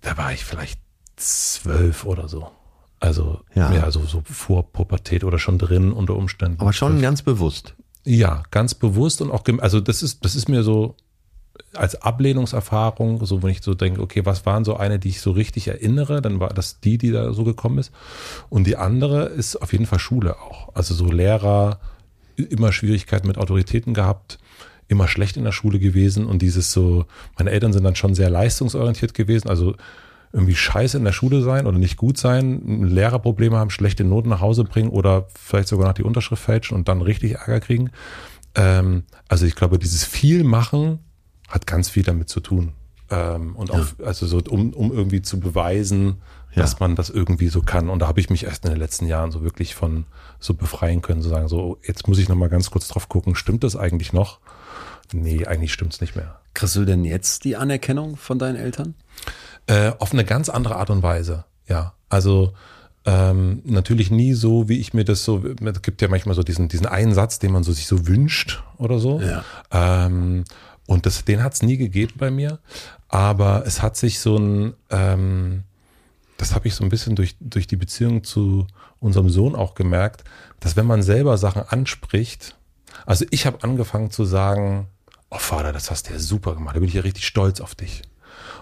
Da 0.03 0.17
war 0.17 0.31
ich 0.31 0.45
vielleicht 0.45 0.79
zwölf 1.15 2.05
oder 2.05 2.27
so. 2.27 2.47
Also 2.99 3.41
ja, 3.55 3.73
ja 3.73 3.91
so, 3.91 4.05
so 4.05 4.21
vor 4.23 4.71
Pubertät 4.71 5.23
oder 5.23 5.39
schon 5.39 5.57
drin 5.57 5.91
unter 5.91 6.15
Umständen. 6.15 6.61
Aber 6.61 6.71
schon 6.71 7.01
ganz 7.01 7.21
bewusst. 7.21 7.73
Ja, 8.05 8.43
ganz 8.51 8.75
bewusst 8.75 9.21
und 9.21 9.31
auch, 9.31 9.43
also 9.59 9.79
das 9.79 10.03
ist, 10.03 10.23
das 10.23 10.35
ist 10.35 10.47
mir 10.47 10.63
so 10.63 10.95
als 11.73 12.01
Ablehnungserfahrung, 12.01 13.25
so 13.25 13.43
wenn 13.43 13.51
ich 13.51 13.61
so 13.61 13.73
denke, 13.73 14.01
okay, 14.01 14.25
was 14.25 14.45
waren 14.45 14.65
so 14.65 14.75
eine, 14.77 14.99
die 14.99 15.09
ich 15.09 15.21
so 15.21 15.31
richtig 15.31 15.67
erinnere, 15.67 16.21
dann 16.21 16.39
war 16.39 16.49
das 16.49 16.79
die, 16.79 16.97
die 16.97 17.11
da 17.11 17.33
so 17.33 17.43
gekommen 17.43 17.77
ist. 17.77 17.91
Und 18.49 18.67
die 18.67 18.77
andere 18.77 19.25
ist 19.25 19.55
auf 19.57 19.71
jeden 19.71 19.85
Fall 19.85 19.99
Schule 19.99 20.39
auch. 20.39 20.75
Also 20.75 20.93
so 20.93 21.05
Lehrer, 21.05 21.79
immer 22.35 22.71
Schwierigkeiten 22.71 23.27
mit 23.27 23.37
Autoritäten 23.37 23.93
gehabt, 23.93 24.39
immer 24.93 25.07
schlecht 25.07 25.35
in 25.35 25.43
der 25.43 25.51
Schule 25.51 25.79
gewesen 25.79 26.25
und 26.25 26.41
dieses 26.41 26.71
so, 26.71 27.05
meine 27.37 27.51
Eltern 27.51 27.73
sind 27.73 27.83
dann 27.83 27.95
schon 27.95 28.15
sehr 28.15 28.29
leistungsorientiert 28.29 29.13
gewesen, 29.13 29.49
also 29.49 29.75
irgendwie 30.31 30.55
scheiße 30.55 30.97
in 30.97 31.03
der 31.03 31.11
Schule 31.11 31.41
sein 31.41 31.67
oder 31.67 31.77
nicht 31.77 31.97
gut 31.97 32.17
sein, 32.17 32.83
Lehrerprobleme 32.83 33.57
haben, 33.57 33.69
schlechte 33.69 34.03
Noten 34.03 34.29
nach 34.29 34.41
Hause 34.41 34.63
bringen 34.63 34.89
oder 34.89 35.27
vielleicht 35.35 35.67
sogar 35.67 35.87
noch 35.87 35.93
die 35.93 36.03
Unterschrift 36.03 36.43
fälschen 36.43 36.75
und 36.75 36.87
dann 36.87 37.01
richtig 37.01 37.33
Ärger 37.33 37.59
kriegen. 37.59 37.91
Ähm, 38.55 39.03
also 39.27 39.45
ich 39.45 39.55
glaube, 39.55 39.77
dieses 39.77 40.03
viel 40.05 40.43
machen 40.43 40.99
hat 41.49 41.67
ganz 41.67 41.89
viel 41.89 42.03
damit 42.03 42.29
zu 42.29 42.39
tun. 42.39 42.71
Ähm, 43.11 43.55
und 43.55 43.69
auch, 43.69 43.85
ja. 43.99 44.05
also 44.05 44.25
so, 44.25 44.41
um, 44.49 44.73
um 44.73 44.91
irgendwie 44.91 45.21
zu 45.21 45.39
beweisen, 45.39 46.21
ja. 46.55 46.61
dass 46.61 46.79
man 46.79 46.95
das 46.95 47.11
irgendwie 47.11 47.49
so 47.49 47.61
kann. 47.61 47.89
Und 47.89 47.99
da 47.99 48.07
habe 48.07 48.19
ich 48.19 48.31
mich 48.31 48.45
erst 48.45 48.65
in 48.65 48.71
den 48.71 48.79
letzten 48.79 49.05
Jahren 49.05 49.31
so 49.31 49.43
wirklich 49.43 49.75
von 49.75 50.05
so 50.39 50.55
befreien 50.55 51.01
können, 51.01 51.21
zu 51.21 51.29
sagen, 51.29 51.47
so, 51.47 51.77
jetzt 51.83 52.07
muss 52.07 52.17
ich 52.17 52.27
nochmal 52.27 52.49
ganz 52.49 52.71
kurz 52.71 52.87
drauf 52.87 53.07
gucken, 53.07 53.35
stimmt 53.35 53.63
das 53.63 53.75
eigentlich 53.75 54.13
noch? 54.13 54.39
Nee, 55.13 55.45
eigentlich 55.45 55.73
stimmt's 55.73 56.01
nicht 56.01 56.15
mehr. 56.15 56.39
Kriegst 56.53 56.75
du 56.75 56.85
denn 56.85 57.05
jetzt 57.05 57.43
die 57.43 57.55
Anerkennung 57.55 58.17
von 58.17 58.39
deinen 58.39 58.55
Eltern? 58.55 58.95
Äh, 59.67 59.91
auf 59.99 60.13
eine 60.13 60.25
ganz 60.25 60.49
andere 60.49 60.75
Art 60.75 60.89
und 60.89 61.03
Weise, 61.03 61.45
ja. 61.67 61.93
Also 62.09 62.53
ähm, 63.05 63.61
natürlich 63.65 64.11
nie 64.11 64.33
so, 64.33 64.69
wie 64.69 64.79
ich 64.79 64.93
mir 64.93 65.03
das 65.03 65.25
so, 65.25 65.43
es 65.43 65.81
gibt 65.81 66.01
ja 66.01 66.07
manchmal 66.07 66.35
so 66.35 66.43
diesen, 66.43 66.69
diesen 66.69 66.85
einen 66.85 67.13
Satz, 67.13 67.39
den 67.39 67.51
man 67.51 67.63
so 67.63 67.73
sich 67.73 67.87
so 67.87 68.07
wünscht 68.07 68.63
oder 68.77 68.99
so. 68.99 69.19
Ja. 69.19 69.43
Ähm, 69.71 70.45
und 70.85 71.05
das, 71.05 71.25
den 71.25 71.43
hat's 71.43 71.61
nie 71.61 71.77
gegeben 71.77 72.13
bei 72.17 72.31
mir. 72.31 72.59
Aber 73.07 73.63
es 73.65 73.81
hat 73.81 73.97
sich 73.97 74.19
so 74.19 74.37
ein, 74.37 74.73
ähm, 74.89 75.63
das 76.37 76.55
habe 76.55 76.67
ich 76.67 76.75
so 76.75 76.83
ein 76.83 76.89
bisschen 76.89 77.15
durch, 77.15 77.35
durch 77.39 77.67
die 77.67 77.75
Beziehung 77.75 78.23
zu 78.23 78.67
unserem 78.99 79.29
Sohn 79.29 79.55
auch 79.55 79.75
gemerkt, 79.75 80.23
dass 80.59 80.75
wenn 80.75 80.85
man 80.85 81.03
selber 81.03 81.37
Sachen 81.37 81.61
anspricht, 81.61 82.55
also 83.05 83.25
ich 83.31 83.45
habe 83.45 83.63
angefangen 83.63 84.11
zu 84.11 84.23
sagen, 84.23 84.87
oh 85.33 85.39
Vater, 85.39 85.73
das 85.73 85.91
hast 85.91 86.09
du 86.09 86.13
ja 86.13 86.19
super 86.19 86.53
gemacht, 86.53 86.75
da 86.75 86.79
bin 86.79 86.87
ich 86.87 86.95
ja 86.95 87.01
richtig 87.01 87.25
stolz 87.25 87.59
auf 87.59 87.75
dich. 87.75 88.03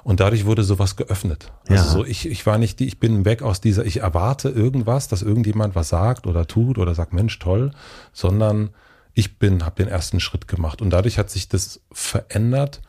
Und 0.04 0.20
dadurch 0.20 0.46
wurde 0.46 0.64
sowas 0.64 0.96
geöffnet. 0.96 1.52
Also 1.68 1.84
ja. 1.84 1.92
so, 1.92 2.06
ich, 2.06 2.28
ich 2.28 2.46
war 2.46 2.58
nicht 2.58 2.80
die, 2.80 2.88
ich 2.88 3.00
bin 3.00 3.24
weg 3.24 3.44
aus 3.44 3.62
dieser, 3.62 3.86
ich 3.86 3.98
erwarte 3.98 4.50
irgendwas, 4.50 5.08
dass 5.08 5.22
irgendjemand 5.22 5.76
was 5.76 5.90
sagt 5.90 6.26
oder 6.26 6.48
tut 6.48 6.78
oder 6.78 6.96
sagt, 6.96 7.14
Mensch, 7.14 7.38
toll, 7.40 7.72
sondern 8.12 8.72
ich 9.14 9.38
bin, 9.38 9.64
habe 9.64 9.76
den 9.76 9.88
ersten 9.88 10.20
Schritt 10.20 10.48
gemacht. 10.48 10.82
Und 10.82 10.90
dadurch 10.90 11.20
hat 11.20 11.30
sich 11.30 11.50
das 11.50 11.82
verändert 11.92 12.82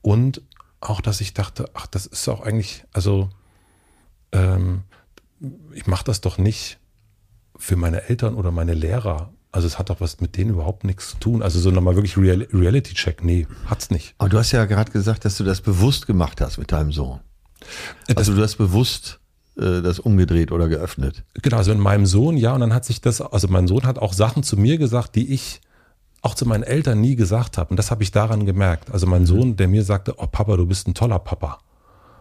und 0.00 0.42
auch, 0.80 1.00
dass 1.00 1.20
ich 1.20 1.34
dachte, 1.34 1.68
ach, 1.74 1.86
das 1.86 2.06
ist 2.06 2.28
auch 2.28 2.40
eigentlich, 2.40 2.84
also 2.92 3.28
ähm, 4.32 4.82
ich 5.74 5.86
mache 5.86 6.04
das 6.04 6.20
doch 6.20 6.38
nicht 6.38 6.78
für 7.56 7.76
meine 7.76 8.08
Eltern 8.08 8.34
oder 8.34 8.52
meine 8.52 8.74
Lehrer 8.74 9.32
also 9.52 9.66
es 9.66 9.78
hat 9.78 9.90
doch 9.90 10.00
was 10.00 10.20
mit 10.20 10.36
denen 10.36 10.50
überhaupt 10.50 10.84
nichts 10.84 11.10
zu 11.10 11.18
tun. 11.18 11.42
Also 11.42 11.58
so 11.60 11.70
nochmal 11.70 11.94
wirklich 11.94 12.16
Real 12.16 12.46
Reality-Check. 12.52 13.24
Nee, 13.24 13.46
hat's 13.66 13.90
nicht. 13.90 14.14
Aber 14.18 14.28
du 14.28 14.38
hast 14.38 14.52
ja 14.52 14.64
gerade 14.66 14.92
gesagt, 14.92 15.24
dass 15.24 15.36
du 15.36 15.44
das 15.44 15.60
bewusst 15.60 16.06
gemacht 16.06 16.40
hast 16.40 16.58
mit 16.58 16.72
deinem 16.72 16.92
Sohn. 16.92 17.20
Äh, 18.06 18.14
also 18.14 18.34
du 18.34 18.42
hast 18.42 18.56
bewusst 18.56 19.20
äh, 19.56 19.82
das 19.82 19.98
umgedreht 19.98 20.52
oder 20.52 20.68
geöffnet. 20.68 21.24
Genau, 21.34 21.56
also 21.56 21.72
in 21.72 21.80
meinem 21.80 22.06
Sohn, 22.06 22.36
ja, 22.36 22.52
und 22.52 22.60
dann 22.60 22.74
hat 22.74 22.84
sich 22.84 23.00
das, 23.00 23.20
also 23.20 23.48
mein 23.48 23.66
Sohn 23.66 23.84
hat 23.84 23.98
auch 23.98 24.12
Sachen 24.12 24.42
zu 24.42 24.56
mir 24.56 24.78
gesagt, 24.78 25.14
die 25.14 25.32
ich 25.32 25.60
auch 26.20 26.34
zu 26.34 26.46
meinen 26.46 26.64
Eltern 26.64 27.00
nie 27.00 27.16
gesagt 27.16 27.58
habe. 27.58 27.70
Und 27.70 27.76
das 27.76 27.90
habe 27.90 28.02
ich 28.02 28.10
daran 28.10 28.44
gemerkt. 28.44 28.90
Also 28.90 29.06
mein 29.06 29.22
mhm. 29.22 29.26
Sohn, 29.26 29.56
der 29.56 29.68
mir 29.68 29.84
sagte, 29.84 30.14
oh 30.18 30.26
Papa, 30.26 30.56
du 30.56 30.66
bist 30.66 30.88
ein 30.88 30.94
toller 30.94 31.18
Papa. 31.18 31.60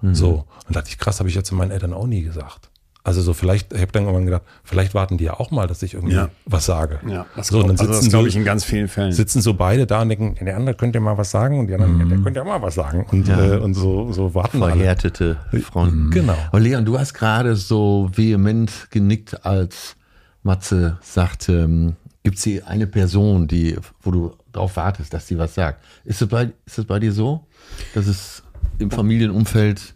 Mhm. 0.02 0.16
So. 0.16 0.46
Und 0.68 0.76
dachte 0.76 0.90
ich, 0.90 0.98
krass, 0.98 1.20
habe 1.20 1.30
ich 1.30 1.36
jetzt 1.36 1.52
meinen 1.52 1.72
Eltern 1.72 1.94
auch 1.94 2.08
nie 2.08 2.22
gesagt. 2.22 2.70
Also 3.08 3.22
so 3.22 3.34
vielleicht, 3.34 3.72
ich 3.72 3.80
habe 3.80 3.94
dann 3.94 4.04
irgendwann 4.04 4.26
gedacht, 4.26 4.42
vielleicht 4.66 4.94
warten 4.94 5.18
die 5.18 5.24
ja 5.24 5.40
auch 5.40 5.50
mal, 5.50 5.66
dass 5.66 5.82
ich 5.82 5.94
irgendwie 5.94 6.16
ja. 6.16 6.28
was 6.44 6.66
sage. 6.66 7.00
Ja, 7.08 7.26
das 7.38 7.48
so, 7.48 7.62
und 7.62 7.70
dann 7.70 7.78
sitzen 7.78 7.90
also 7.90 8.02
das 8.02 8.10
glaube 8.10 8.28
ich 8.28 8.36
in 8.36 8.44
ganz 8.44 8.66
vielen 8.66 8.90
Fällen. 8.90 9.14
Sitzen 9.14 9.42
so 9.42 9.54
beide 9.54 9.88
da 9.88 10.02
und 10.02 10.10
denken, 10.10 10.36
der 10.44 10.58
andere 10.58 10.76
könnte 10.76 11.00
mal 11.00 11.18
was 11.18 11.32
sagen 11.32 11.58
und 11.58 11.68
die 11.68 11.74
anderen, 11.74 12.00
mhm. 12.00 12.10
der 12.10 12.18
könnte 12.18 12.40
ja 12.42 12.44
mal 12.44 12.62
was 12.62 12.76
sagen 12.76 13.06
und, 13.10 13.26
ja. 13.30 13.54
äh, 13.54 13.58
und 13.60 13.76
so, 13.76 14.12
so 14.12 14.36
warten 14.36 14.58
Verhärtete 14.58 15.38
alle. 15.50 15.62
Fronten. 15.62 16.12
Genau. 16.12 16.36
Aber 16.50 16.60
Leon, 16.60 16.84
du 16.84 17.00
hast 17.00 17.14
gerade 17.14 17.56
so 17.56 18.12
vehement 18.14 18.88
genickt, 18.90 19.46
als 19.46 19.96
Matze 20.44 20.98
sagte, 21.02 21.62
ähm, 21.62 21.96
gibt 22.24 22.46
es 22.46 22.64
eine 22.66 22.88
Person, 22.88 23.48
die, 23.48 23.78
wo 24.02 24.12
du 24.12 24.34
darauf 24.52 24.76
wartest, 24.76 25.14
dass 25.14 25.28
sie 25.28 25.38
was 25.38 25.56
sagt. 25.56 25.82
Ist 26.04 26.22
es 26.22 26.28
bei, 26.28 26.52
ist 26.66 26.78
es 26.78 26.84
bei 26.84 27.00
dir 27.00 27.14
so, 27.14 27.48
dass 27.94 28.06
es 28.06 28.44
im 28.80 28.92
Familienumfeld 28.92 29.96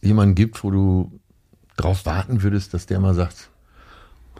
jemanden 0.00 0.34
gibt, 0.34 0.64
wo 0.64 0.70
du 0.70 1.20
drauf 1.76 2.06
warten 2.06 2.42
würdest, 2.42 2.74
dass 2.74 2.86
der 2.86 3.00
mal 3.00 3.14
sagt, 3.14 3.50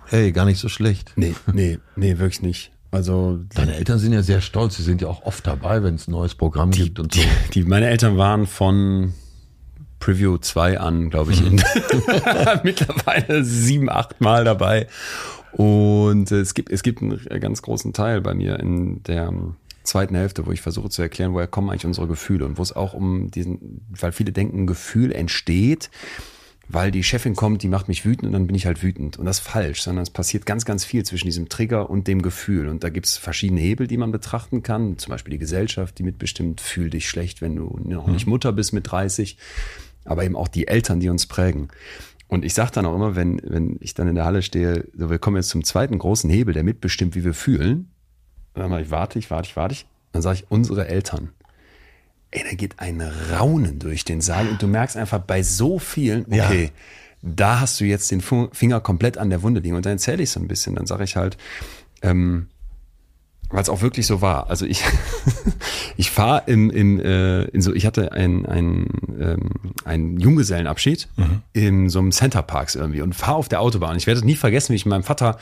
hey, 0.06 0.32
gar 0.32 0.44
nicht 0.44 0.58
so 0.58 0.68
schlecht. 0.68 1.12
Nee, 1.16 1.34
nee, 1.52 1.78
nee, 1.96 2.18
wirklich 2.18 2.42
nicht. 2.42 2.72
Also 2.90 3.40
deine 3.54 3.74
Eltern 3.74 3.98
sind 3.98 4.12
ja 4.12 4.22
sehr 4.22 4.42
stolz, 4.42 4.76
sie 4.76 4.82
sind 4.82 5.00
ja 5.00 5.08
auch 5.08 5.22
oft 5.22 5.46
dabei, 5.46 5.82
wenn 5.82 5.94
es 5.94 6.08
ein 6.08 6.10
neues 6.10 6.34
Programm 6.34 6.72
die, 6.72 6.84
gibt 6.84 6.98
und 6.98 7.14
so. 7.14 7.20
Die, 7.20 7.50
die, 7.52 7.62
meine 7.64 7.88
Eltern 7.88 8.18
waren 8.18 8.46
von 8.46 9.14
Preview 9.98 10.36
2 10.36 10.78
an, 10.78 11.08
glaube 11.08 11.32
ich, 11.32 11.40
in, 11.40 11.56
mittlerweile 12.64 13.44
sieben, 13.44 13.88
acht 13.88 14.20
Mal 14.20 14.44
dabei. 14.44 14.88
Und 15.52 16.30
es 16.32 16.52
gibt, 16.52 16.70
es 16.70 16.82
gibt 16.82 17.00
einen 17.00 17.40
ganz 17.40 17.62
großen 17.62 17.94
Teil 17.94 18.20
bei 18.20 18.34
mir 18.34 18.60
in 18.60 19.02
der 19.04 19.32
zweiten 19.84 20.14
Hälfte, 20.14 20.46
wo 20.46 20.52
ich 20.52 20.60
versuche 20.60 20.90
zu 20.90 21.02
erklären, 21.02 21.32
woher 21.32 21.46
kommen 21.46 21.70
eigentlich 21.70 21.86
unsere 21.86 22.08
Gefühle 22.08 22.44
und 22.44 22.58
wo 22.58 22.62
es 22.62 22.74
auch 22.74 22.94
um 22.94 23.30
diesen, 23.30 23.80
weil 23.88 24.12
viele 24.12 24.32
denken, 24.32 24.66
Gefühl 24.66 25.12
entsteht, 25.12 25.90
weil 26.72 26.90
die 26.90 27.02
Chefin 27.02 27.36
kommt, 27.36 27.62
die 27.62 27.68
macht 27.68 27.88
mich 27.88 28.06
wütend 28.06 28.28
und 28.28 28.32
dann 28.32 28.46
bin 28.46 28.56
ich 28.56 28.64
halt 28.64 28.82
wütend. 28.82 29.18
Und 29.18 29.26
das 29.26 29.40
ist 29.40 29.46
falsch, 29.46 29.82
sondern 29.82 30.02
es 30.02 30.10
passiert 30.10 30.46
ganz, 30.46 30.64
ganz 30.64 30.84
viel 30.84 31.04
zwischen 31.04 31.26
diesem 31.26 31.50
Trigger 31.50 31.90
und 31.90 32.08
dem 32.08 32.22
Gefühl. 32.22 32.68
Und 32.68 32.82
da 32.82 32.88
gibt 32.88 33.06
es 33.06 33.18
verschiedene 33.18 33.60
Hebel, 33.60 33.86
die 33.86 33.98
man 33.98 34.10
betrachten 34.10 34.62
kann. 34.62 34.96
Zum 34.96 35.10
Beispiel 35.10 35.32
die 35.32 35.38
Gesellschaft, 35.38 35.98
die 35.98 36.02
mitbestimmt, 36.02 36.62
fühl 36.62 36.88
dich 36.88 37.08
schlecht, 37.08 37.42
wenn 37.42 37.56
du 37.56 37.78
noch 37.84 38.06
nicht 38.06 38.26
mhm. 38.26 38.30
Mutter 38.30 38.52
bist 38.52 38.72
mit 38.72 38.90
30. 38.90 39.36
Aber 40.06 40.24
eben 40.24 40.34
auch 40.34 40.48
die 40.48 40.66
Eltern, 40.66 40.98
die 40.98 41.10
uns 41.10 41.26
prägen. 41.26 41.68
Und 42.26 42.42
ich 42.42 42.54
sage 42.54 42.70
dann 42.72 42.86
auch 42.86 42.94
immer, 42.94 43.16
wenn, 43.16 43.42
wenn 43.44 43.76
ich 43.80 43.92
dann 43.92 44.08
in 44.08 44.14
der 44.14 44.24
Halle 44.24 44.40
stehe, 44.40 44.88
so, 44.96 45.10
wir 45.10 45.18
kommen 45.18 45.36
jetzt 45.36 45.50
zum 45.50 45.64
zweiten 45.64 45.98
großen 45.98 46.30
Hebel, 46.30 46.54
der 46.54 46.64
mitbestimmt, 46.64 47.14
wie 47.14 47.24
wir 47.24 47.34
fühlen. 47.34 47.90
dann 48.54 48.70
mache 48.70 48.80
ich, 48.80 48.90
warte 48.90 49.18
ich, 49.18 49.30
warte 49.30 49.50
ich, 49.50 49.56
warte 49.56 49.74
ich. 49.74 49.86
Dann 50.12 50.22
sage 50.22 50.38
ich, 50.38 50.50
unsere 50.50 50.88
Eltern 50.88 51.32
ey, 52.32 52.44
da 52.48 52.56
geht 52.56 52.80
ein 52.80 53.00
Raunen 53.00 53.78
durch 53.78 54.04
den 54.04 54.20
Saal 54.20 54.48
und 54.48 54.60
du 54.60 54.66
merkst 54.66 54.96
einfach 54.96 55.20
bei 55.20 55.42
so 55.42 55.78
vielen, 55.78 56.24
okay, 56.26 56.64
ja. 56.64 56.70
da 57.22 57.60
hast 57.60 57.78
du 57.78 57.84
jetzt 57.84 58.10
den 58.10 58.20
Finger 58.20 58.80
komplett 58.80 59.18
an 59.18 59.30
der 59.30 59.42
Wunde 59.42 59.60
liegen. 59.60 59.76
Und 59.76 59.86
dann 59.86 59.92
erzähle 59.92 60.22
ich 60.22 60.30
so 60.30 60.40
ein 60.40 60.48
bisschen, 60.48 60.74
dann 60.74 60.86
sage 60.86 61.04
ich 61.04 61.16
halt, 61.16 61.36
ähm, 62.00 62.48
weil 63.50 63.60
es 63.60 63.68
auch 63.68 63.82
wirklich 63.82 64.06
so 64.06 64.22
war. 64.22 64.48
Also 64.48 64.64
ich, 64.64 64.82
ich 65.96 66.10
fahre 66.10 66.44
im, 66.46 66.70
im 66.70 66.98
äh, 67.00 67.42
in 67.44 67.60
so, 67.60 67.74
ich 67.74 67.84
hatte 67.84 68.12
ein, 68.12 68.46
ein, 68.46 68.88
ähm, 69.20 69.50
einen 69.84 70.18
Junggesellenabschied 70.18 71.08
mhm. 71.16 71.42
in 71.52 71.88
so 71.90 71.98
einem 71.98 72.12
Center 72.12 72.42
Parks 72.42 72.74
irgendwie 72.74 73.02
und 73.02 73.14
fahre 73.14 73.36
auf 73.36 73.48
der 73.48 73.60
Autobahn. 73.60 73.96
Ich 73.96 74.06
werde 74.06 74.20
es 74.20 74.24
nie 74.24 74.36
vergessen, 74.36 74.72
wie 74.72 74.76
ich 74.76 74.86
mit 74.86 74.90
meinem 74.90 75.04
Vater 75.04 75.36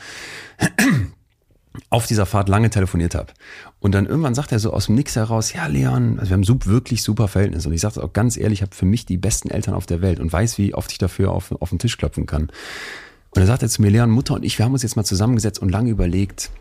auf 1.89 2.05
dieser 2.05 2.25
Fahrt 2.25 2.49
lange 2.49 2.69
telefoniert 2.69 3.15
habe. 3.15 3.33
Und 3.79 3.93
dann 3.93 4.05
irgendwann 4.05 4.35
sagt 4.35 4.51
er 4.51 4.59
so 4.59 4.73
aus 4.73 4.87
dem 4.87 4.95
Nix 4.95 5.15
heraus, 5.15 5.53
ja 5.53 5.67
Leon, 5.67 6.19
also 6.19 6.29
wir 6.29 6.35
haben 6.35 6.43
super, 6.43 6.67
wirklich 6.67 7.01
super 7.01 7.27
Verhältnisse. 7.27 7.67
Und 7.67 7.73
ich 7.73 7.81
sage 7.81 8.03
auch 8.03 8.13
ganz 8.13 8.37
ehrlich, 8.37 8.59
ich 8.59 8.61
habe 8.61 8.75
für 8.75 8.85
mich 8.85 9.05
die 9.05 9.17
besten 9.17 9.49
Eltern 9.49 9.73
auf 9.73 9.85
der 9.85 10.01
Welt 10.01 10.19
und 10.19 10.31
weiß, 10.31 10.57
wie 10.57 10.73
oft 10.73 10.91
ich 10.91 10.97
dafür 10.97 11.31
auf, 11.31 11.51
auf 11.51 11.69
den 11.69 11.79
Tisch 11.79 11.97
klopfen 11.97 12.25
kann. 12.25 12.43
Und 12.43 13.37
dann 13.37 13.47
sagt 13.47 13.63
er 13.63 13.69
zu 13.69 13.81
mir, 13.81 13.89
Leon, 13.89 14.09
Mutter 14.09 14.33
und 14.33 14.43
ich, 14.43 14.57
wir 14.57 14.65
haben 14.65 14.73
uns 14.73 14.83
jetzt 14.83 14.95
mal 14.95 15.05
zusammengesetzt 15.05 15.59
und 15.59 15.69
lange 15.69 15.89
überlegt, 15.89 16.51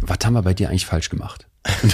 was 0.00 0.18
haben 0.24 0.34
wir 0.34 0.42
bei 0.42 0.54
dir 0.54 0.68
eigentlich 0.68 0.86
falsch 0.86 1.10
gemacht? 1.10 1.46
Das 1.64 1.92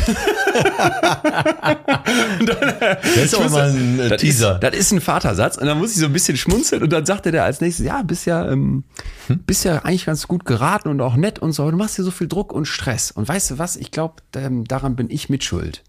ist 3.17 3.35
aber 3.35 3.51
mal 3.51 3.71
ein 3.71 3.99
äh, 4.01 4.09
das 4.09 4.21
Teaser. 4.21 4.55
Ist, 4.55 4.63
das 4.63 4.75
ist 4.75 4.93
ein 4.93 5.01
Vatersatz. 5.01 5.59
Und 5.59 5.67
dann 5.67 5.79
muss 5.79 5.93
ich 5.93 5.99
so 5.99 6.07
ein 6.07 6.13
bisschen 6.13 6.39
schmunzeln 6.39 6.83
und 6.83 6.91
dann 6.91 7.05
sagt 7.05 7.27
er 7.27 7.45
als 7.45 7.61
nächstes, 7.61 7.85
ja, 7.85 8.03
bist 8.03 8.25
ja, 8.27 8.51
ähm, 8.51 8.85
hm? 9.27 9.41
bist 9.41 9.65
ja 9.65 9.81
eigentlich 9.81 10.07
ganz 10.07 10.27
gut 10.27 10.47
geraten 10.47 10.89
und 10.89 11.01
auch 11.01 11.17
nett 11.17 11.39
und 11.39 11.53
so, 11.53 11.63
aber 11.63 11.73
du 11.73 11.79
machst 11.79 11.99
dir 11.99 12.03
so 12.03 12.11
viel 12.11 12.29
Druck 12.29 12.53
und 12.53 12.67
Stress. 12.67 13.11
Und 13.11 13.29
weißt 13.29 13.51
du 13.51 13.59
was, 13.59 13.77
ich 13.77 13.91
glaube, 13.91 14.15
ähm, 14.35 14.65
daran 14.65 14.97
bin 14.97 15.11
ich 15.11 15.29
mitschuld. 15.29 15.83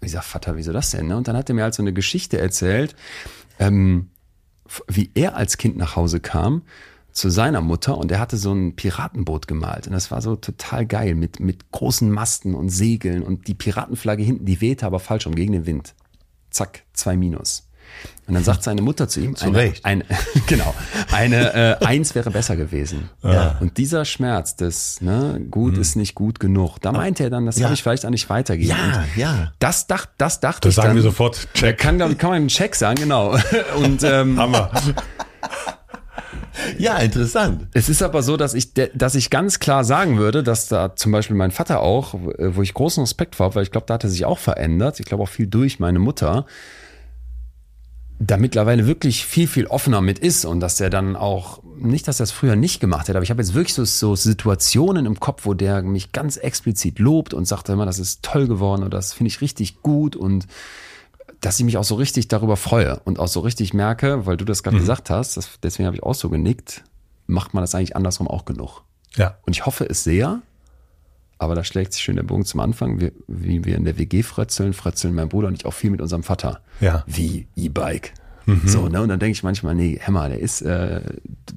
Und 0.00 0.06
ich 0.06 0.12
sag, 0.12 0.24
Vater, 0.24 0.56
wieso 0.56 0.72
das 0.72 0.90
denn? 0.90 1.06
Ne? 1.06 1.16
Und 1.16 1.28
dann 1.28 1.36
hat 1.36 1.50
er 1.50 1.54
mir 1.54 1.62
halt 1.62 1.74
so 1.74 1.82
eine 1.82 1.92
Geschichte 1.92 2.38
erzählt, 2.38 2.96
ähm, 3.58 4.08
wie 4.88 5.10
er 5.14 5.36
als 5.36 5.58
Kind 5.58 5.76
nach 5.76 5.94
Hause 5.94 6.20
kam 6.20 6.62
zu 7.16 7.30
seiner 7.30 7.62
Mutter 7.62 7.96
und 7.96 8.12
er 8.12 8.20
hatte 8.20 8.36
so 8.36 8.52
ein 8.52 8.76
Piratenboot 8.76 9.48
gemalt 9.48 9.86
und 9.86 9.94
das 9.94 10.10
war 10.10 10.20
so 10.20 10.36
total 10.36 10.84
geil 10.84 11.14
mit, 11.14 11.40
mit 11.40 11.72
großen 11.72 12.10
Masten 12.10 12.54
und 12.54 12.68
Segeln 12.68 13.22
und 13.22 13.48
die 13.48 13.54
Piratenflagge 13.54 14.22
hinten, 14.22 14.44
die 14.44 14.60
wehte 14.60 14.84
aber 14.84 15.00
falsch 15.00 15.26
um 15.26 15.34
gegen 15.34 15.54
den 15.54 15.64
Wind. 15.64 15.94
Zack, 16.50 16.82
zwei 16.92 17.16
Minus. 17.16 17.70
Und 18.26 18.34
dann 18.34 18.44
sagt 18.44 18.64
seine 18.64 18.82
Mutter 18.82 19.08
zu 19.08 19.20
ihm, 19.20 19.34
zu 19.34 19.46
eine, 19.46 19.56
Recht. 19.56 19.84
Eine, 19.86 20.04
genau, 20.46 20.74
eine 21.10 21.54
äh, 21.80 21.84
Eins 21.86 22.14
wäre 22.14 22.30
besser 22.30 22.54
gewesen. 22.54 23.08
Ja. 23.22 23.56
Und 23.60 23.78
dieser 23.78 24.04
Schmerz 24.04 24.56
des, 24.56 25.00
ne, 25.00 25.40
gut 25.50 25.76
mhm. 25.76 25.80
ist 25.80 25.96
nicht 25.96 26.14
gut 26.14 26.38
genug, 26.38 26.78
da 26.80 26.92
meinte 26.92 27.22
er 27.22 27.30
dann, 27.30 27.46
das 27.46 27.58
ja. 27.58 27.64
habe 27.64 27.74
ich 27.74 27.82
vielleicht 27.82 28.04
auch 28.04 28.10
nicht 28.10 28.28
weitergegeben. 28.28 28.76
Ja, 28.76 29.00
und 29.00 29.16
ja. 29.16 29.52
Das, 29.58 29.86
dacht, 29.86 30.10
das 30.18 30.40
dachte 30.40 30.68
das 30.68 30.72
ich 30.72 30.76
sagen 30.76 30.88
dann. 30.88 30.96
wir 30.96 31.02
sofort, 31.02 31.48
check. 31.54 31.78
Kann, 31.78 31.98
kann 31.98 32.30
man 32.30 32.36
einen 32.36 32.48
Check 32.48 32.74
sagen, 32.74 33.00
genau. 33.00 33.38
Und, 33.76 34.02
ähm, 34.02 34.38
Hammer. 34.38 34.70
Ja, 36.78 36.98
interessant. 36.98 37.66
Es 37.72 37.88
ist 37.88 38.02
aber 38.02 38.22
so, 38.22 38.36
dass 38.36 38.54
ich, 38.54 38.72
dass 38.72 39.14
ich 39.14 39.30
ganz 39.30 39.58
klar 39.58 39.84
sagen 39.84 40.18
würde, 40.18 40.42
dass 40.42 40.68
da 40.68 40.96
zum 40.96 41.12
Beispiel 41.12 41.36
mein 41.36 41.50
Vater 41.50 41.80
auch, 41.80 42.14
wo 42.14 42.62
ich 42.62 42.74
großen 42.74 43.02
Respekt 43.02 43.36
vor 43.36 43.46
habe, 43.46 43.56
weil 43.56 43.62
ich 43.62 43.70
glaube, 43.70 43.86
da 43.86 43.94
hat 43.94 44.04
er 44.04 44.10
sich 44.10 44.24
auch 44.24 44.38
verändert. 44.38 45.00
Ich 45.00 45.06
glaube 45.06 45.22
auch 45.22 45.28
viel 45.28 45.46
durch 45.46 45.78
meine 45.80 45.98
Mutter, 45.98 46.46
da 48.18 48.36
mittlerweile 48.36 48.86
wirklich 48.86 49.26
viel, 49.26 49.46
viel 49.46 49.66
offener 49.66 50.00
mit 50.00 50.18
ist 50.18 50.44
und 50.44 50.60
dass 50.60 50.76
der 50.76 50.90
dann 50.90 51.16
auch, 51.16 51.62
nicht, 51.78 52.08
dass 52.08 52.20
er 52.20 52.24
es 52.24 52.32
früher 52.32 52.56
nicht 52.56 52.80
gemacht 52.80 53.08
hätte, 53.08 53.18
aber 53.18 53.24
ich 53.24 53.30
habe 53.30 53.42
jetzt 53.42 53.54
wirklich 53.54 53.74
so, 53.74 53.84
so 53.84 54.16
Situationen 54.16 55.04
im 55.04 55.20
Kopf, 55.20 55.44
wo 55.44 55.52
der 55.52 55.82
mich 55.82 56.12
ganz 56.12 56.38
explizit 56.38 56.98
lobt 56.98 57.34
und 57.34 57.46
sagt 57.46 57.68
immer, 57.68 57.84
das 57.84 57.98
ist 57.98 58.22
toll 58.22 58.46
geworden 58.46 58.82
oder 58.82 58.96
das 58.96 59.12
finde 59.12 59.28
ich 59.28 59.42
richtig 59.42 59.82
gut 59.82 60.16
und 60.16 60.46
dass 61.46 61.60
ich 61.60 61.64
mich 61.64 61.76
auch 61.76 61.84
so 61.84 61.94
richtig 61.94 62.26
darüber 62.26 62.56
freue 62.56 62.98
und 63.04 63.20
auch 63.20 63.28
so 63.28 63.38
richtig 63.38 63.72
merke, 63.72 64.26
weil 64.26 64.36
du 64.36 64.44
das 64.44 64.64
gerade 64.64 64.78
mhm. 64.78 64.80
gesagt 64.80 65.10
hast, 65.10 65.36
das, 65.36 65.60
deswegen 65.62 65.86
habe 65.86 65.94
ich 65.94 66.02
auch 66.02 66.16
so 66.16 66.28
genickt, 66.28 66.82
macht 67.28 67.54
man 67.54 67.62
das 67.62 67.72
eigentlich 67.76 67.94
andersrum 67.94 68.26
auch 68.26 68.44
genug. 68.44 68.82
Ja. 69.14 69.38
Und 69.46 69.54
ich 69.54 69.64
hoffe 69.64 69.88
es 69.88 70.02
sehr, 70.02 70.42
aber 71.38 71.54
da 71.54 71.62
schlägt 71.62 71.92
sich 71.92 72.02
schön 72.02 72.16
der 72.16 72.24
Bogen 72.24 72.44
zum 72.44 72.58
Anfang, 72.58 73.00
wie, 73.00 73.12
wie 73.28 73.64
wir 73.64 73.76
in 73.76 73.84
der 73.84 73.96
WG 73.96 74.24
frötzeln, 74.24 74.72
frötzeln 74.72 75.14
mein 75.14 75.28
Bruder 75.28 75.46
und 75.46 75.54
ich 75.54 75.66
auch 75.66 75.72
viel 75.72 75.90
mit 75.90 76.00
unserem 76.00 76.24
Vater. 76.24 76.62
Ja. 76.80 77.04
Wie 77.06 77.46
E-Bike. 77.54 78.12
Mhm. 78.46 78.62
So, 78.64 78.88
ne? 78.88 79.00
Und 79.00 79.08
dann 79.08 79.20
denke 79.20 79.32
ich 79.32 79.44
manchmal, 79.44 79.76
nee, 79.76 80.00
Hämmer, 80.02 80.28
der 80.28 80.40
ist 80.40 80.62
äh, 80.62 81.00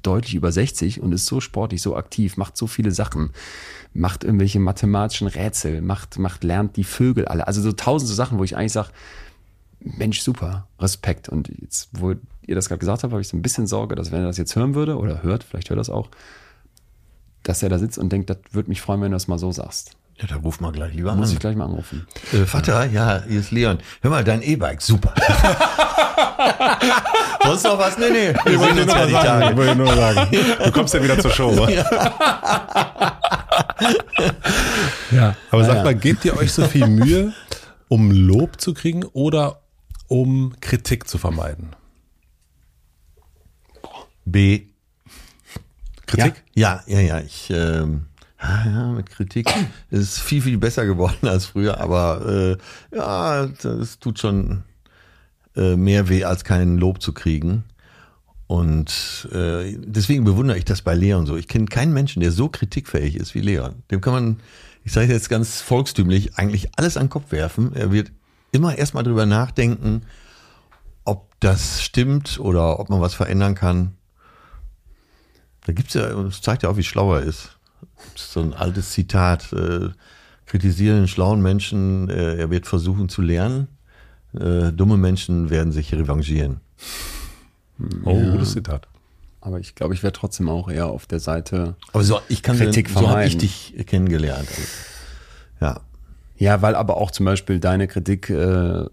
deutlich 0.02 0.36
über 0.36 0.52
60 0.52 1.00
und 1.00 1.10
ist 1.10 1.26
so 1.26 1.40
sportlich, 1.40 1.82
so 1.82 1.96
aktiv, 1.96 2.36
macht 2.36 2.56
so 2.56 2.68
viele 2.68 2.92
Sachen, 2.92 3.30
macht 3.92 4.22
irgendwelche 4.22 4.60
mathematischen 4.60 5.26
Rätsel, 5.26 5.82
macht, 5.82 6.16
macht, 6.20 6.44
lernt 6.44 6.76
die 6.76 6.84
Vögel 6.84 7.26
alle. 7.26 7.48
Also 7.48 7.60
so 7.60 7.72
tausend 7.72 8.08
so 8.08 8.14
Sachen, 8.14 8.38
wo 8.38 8.44
ich 8.44 8.56
eigentlich 8.56 8.70
sage, 8.70 8.90
Mensch, 9.80 10.20
super, 10.20 10.66
Respekt. 10.78 11.28
Und 11.28 11.50
jetzt, 11.60 11.88
wo 11.92 12.14
ihr 12.46 12.54
das 12.54 12.68
gerade 12.68 12.80
gesagt 12.80 13.02
habt, 13.02 13.12
habe 13.12 13.20
ich 13.20 13.28
so 13.28 13.36
ein 13.36 13.42
bisschen 13.42 13.66
Sorge, 13.66 13.94
dass 13.94 14.12
wenn 14.12 14.20
er 14.20 14.26
das 14.26 14.36
jetzt 14.36 14.54
hören 14.56 14.74
würde 14.74 14.96
oder 14.96 15.22
hört, 15.22 15.44
vielleicht 15.44 15.70
hört 15.70 15.76
er 15.76 15.80
das 15.80 15.90
auch, 15.90 16.10
dass 17.42 17.62
er 17.62 17.68
da 17.68 17.78
sitzt 17.78 17.98
und 17.98 18.10
denkt, 18.12 18.28
das 18.30 18.38
würde 18.52 18.68
mich 18.68 18.80
freuen, 18.80 19.00
wenn 19.00 19.10
du 19.10 19.16
das 19.16 19.28
mal 19.28 19.38
so 19.38 19.50
sagst. 19.52 19.92
Ja, 20.20 20.26
da 20.26 20.36
ruf 20.36 20.60
mal 20.60 20.70
gleich 20.70 20.92
lieber 20.92 21.08
Muss 21.10 21.14
an. 21.14 21.20
Muss 21.20 21.32
ich 21.32 21.38
gleich 21.38 21.56
mal 21.56 21.64
anrufen. 21.64 22.06
Äh, 22.32 22.44
Vater, 22.44 22.84
ja, 22.84 23.22
hier 23.26 23.40
ist 23.40 23.52
Leon. 23.52 23.78
Hör 24.02 24.10
mal, 24.10 24.22
dein 24.22 24.42
E-Bike, 24.42 24.82
super. 24.82 25.14
Sonst 27.42 27.64
noch 27.64 27.78
was? 27.78 27.96
Nee, 27.96 28.10
nee. 28.10 28.34
Wir 28.44 28.58
ja 28.60 29.06
die 29.06 29.12
Tage. 29.12 29.70
Ich 29.70 29.74
nur 29.76 29.94
sagen. 29.94 30.28
Du 30.64 30.72
kommst 30.72 30.92
ja 30.92 31.02
wieder 31.02 31.18
zur 31.18 31.30
Show. 31.30 31.66
ja. 31.68 31.84
ja. 35.10 35.34
Aber 35.50 35.64
sag 35.64 35.84
mal, 35.84 35.94
gebt 35.94 36.22
ihr 36.26 36.36
euch 36.36 36.52
so 36.52 36.66
viel 36.66 36.86
Mühe, 36.86 37.32
um 37.88 38.10
Lob 38.10 38.60
zu 38.60 38.74
kriegen 38.74 39.04
oder 39.04 39.62
um 40.10 40.54
Kritik 40.60 41.08
zu 41.08 41.18
vermeiden? 41.18 41.70
B. 44.24 44.62
Kritik? 46.06 46.42
Ja, 46.52 46.82
ja, 46.86 46.98
ja. 46.98 47.18
ja. 47.18 47.20
Ich, 47.20 47.48
ähm, 47.50 48.06
ja, 48.42 48.88
mit 48.88 49.08
Kritik 49.08 49.48
ist 49.90 50.00
es 50.00 50.18
viel, 50.18 50.42
viel 50.42 50.58
besser 50.58 50.84
geworden 50.84 51.28
als 51.28 51.46
früher, 51.46 51.80
aber 51.80 52.58
äh, 52.92 52.96
ja, 52.96 53.46
das 53.46 54.00
tut 54.00 54.18
schon 54.18 54.64
äh, 55.54 55.76
mehr 55.76 56.08
weh, 56.08 56.24
als 56.24 56.42
keinen 56.42 56.76
Lob 56.76 57.00
zu 57.00 57.12
kriegen. 57.12 57.62
Und 58.48 59.28
äh, 59.32 59.76
deswegen 59.78 60.24
bewundere 60.24 60.58
ich 60.58 60.64
das 60.64 60.82
bei 60.82 60.94
Leon 60.94 61.26
so. 61.26 61.36
Ich 61.36 61.46
kenne 61.46 61.66
keinen 61.66 61.92
Menschen, 61.92 62.20
der 62.20 62.32
so 62.32 62.48
kritikfähig 62.48 63.14
ist 63.14 63.36
wie 63.36 63.40
Leon. 63.40 63.84
Dem 63.92 64.00
kann 64.00 64.12
man, 64.12 64.40
ich 64.82 64.90
sage 64.90 65.12
jetzt 65.12 65.28
ganz 65.28 65.60
volkstümlich, 65.60 66.36
eigentlich 66.36 66.70
alles 66.76 66.96
an 66.96 67.04
den 67.04 67.10
Kopf 67.10 67.30
werfen. 67.30 67.76
Er 67.76 67.92
wird 67.92 68.10
immer 68.52 68.76
erstmal 68.76 69.04
drüber 69.04 69.26
nachdenken, 69.26 70.02
ob 71.04 71.38
das 71.40 71.82
stimmt 71.82 72.38
oder 72.40 72.78
ob 72.78 72.90
man 72.90 73.00
was 73.00 73.14
verändern 73.14 73.54
kann. 73.54 73.96
Da 75.66 75.72
gibt's 75.72 75.94
ja, 75.94 76.08
das 76.08 76.40
zeigt 76.40 76.62
ja 76.62 76.68
auch, 76.68 76.76
wie 76.76 76.84
schlau 76.84 77.14
er 77.14 77.22
ist. 77.22 77.58
So 78.14 78.40
ein 78.40 78.54
altes 78.54 78.90
Zitat. 78.90 79.52
Äh, 79.52 79.90
kritisieren 80.46 80.98
einen 80.98 81.08
schlauen 81.08 81.42
Menschen, 81.42 82.08
äh, 82.08 82.36
er 82.36 82.50
wird 82.50 82.66
versuchen 82.66 83.08
zu 83.08 83.22
lernen. 83.22 83.68
Äh, 84.34 84.72
dumme 84.72 84.96
Menschen 84.96 85.48
werden 85.48 85.72
sich 85.72 85.94
revanchieren. 85.94 86.60
Oh, 88.04 88.18
ja. 88.18 88.30
gutes 88.32 88.52
Zitat. 88.52 88.88
Aber 89.40 89.58
ich 89.58 89.74
glaube, 89.74 89.94
ich 89.94 90.02
wäre 90.02 90.12
trotzdem 90.12 90.48
auch 90.48 90.68
eher 90.68 90.86
auf 90.86 91.06
der 91.06 91.20
Seite. 91.20 91.76
Aber 91.92 92.04
so, 92.04 92.20
ich 92.28 92.42
kann 92.42 92.58
Kritik 92.58 92.88
den, 92.88 92.94
so 92.94 93.08
habe 93.08 93.24
ich 93.24 93.38
dich 93.38 93.74
kennengelernt. 93.86 94.48
Also, 94.48 94.62
ja. 95.60 95.80
Ja, 96.40 96.62
weil 96.62 96.74
aber 96.74 96.96
auch 96.96 97.10
zum 97.10 97.26
Beispiel 97.26 97.60
deine 97.60 97.86
Kritik 97.86 98.30
äh, 98.30 98.86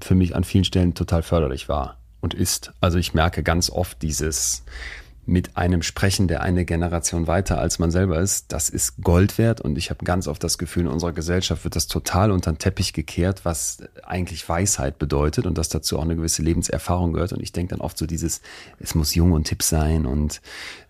für 0.00 0.14
mich 0.14 0.34
an 0.34 0.42
vielen 0.42 0.64
Stellen 0.64 0.94
total 0.94 1.22
förderlich 1.22 1.68
war 1.68 1.98
und 2.20 2.34
ist. 2.34 2.72
Also 2.80 2.98
ich 2.98 3.14
merke 3.14 3.44
ganz 3.44 3.70
oft 3.70 4.02
dieses 4.02 4.64
mit 5.24 5.56
einem 5.56 5.82
sprechen, 5.82 6.26
der 6.26 6.42
eine 6.42 6.64
Generation 6.64 7.28
weiter 7.28 7.58
als 7.58 7.78
man 7.78 7.90
selber 7.90 8.18
ist, 8.18 8.52
das 8.52 8.68
ist 8.68 9.00
Gold 9.02 9.38
wert 9.38 9.60
und 9.60 9.78
ich 9.78 9.88
habe 9.88 10.04
ganz 10.04 10.26
oft 10.26 10.42
das 10.42 10.58
Gefühl, 10.58 10.82
in 10.82 10.88
unserer 10.88 11.12
Gesellschaft 11.12 11.64
wird 11.64 11.76
das 11.76 11.86
total 11.86 12.30
unter 12.30 12.52
den 12.52 12.58
Teppich 12.58 12.92
gekehrt, 12.92 13.44
was 13.44 13.78
eigentlich 14.02 14.46
Weisheit 14.46 14.98
bedeutet 14.98 15.46
und 15.46 15.56
dass 15.56 15.70
dazu 15.70 15.98
auch 15.98 16.02
eine 16.02 16.16
gewisse 16.16 16.42
Lebenserfahrung 16.42 17.14
gehört 17.14 17.32
und 17.32 17.40
ich 17.40 17.52
denke 17.52 17.70
dann 17.70 17.80
oft 17.80 17.96
so 17.96 18.04
dieses, 18.04 18.42
es 18.80 18.94
muss 18.94 19.14
jung 19.14 19.32
und 19.32 19.44
tipp 19.44 19.62
sein 19.62 20.04
und 20.04 20.42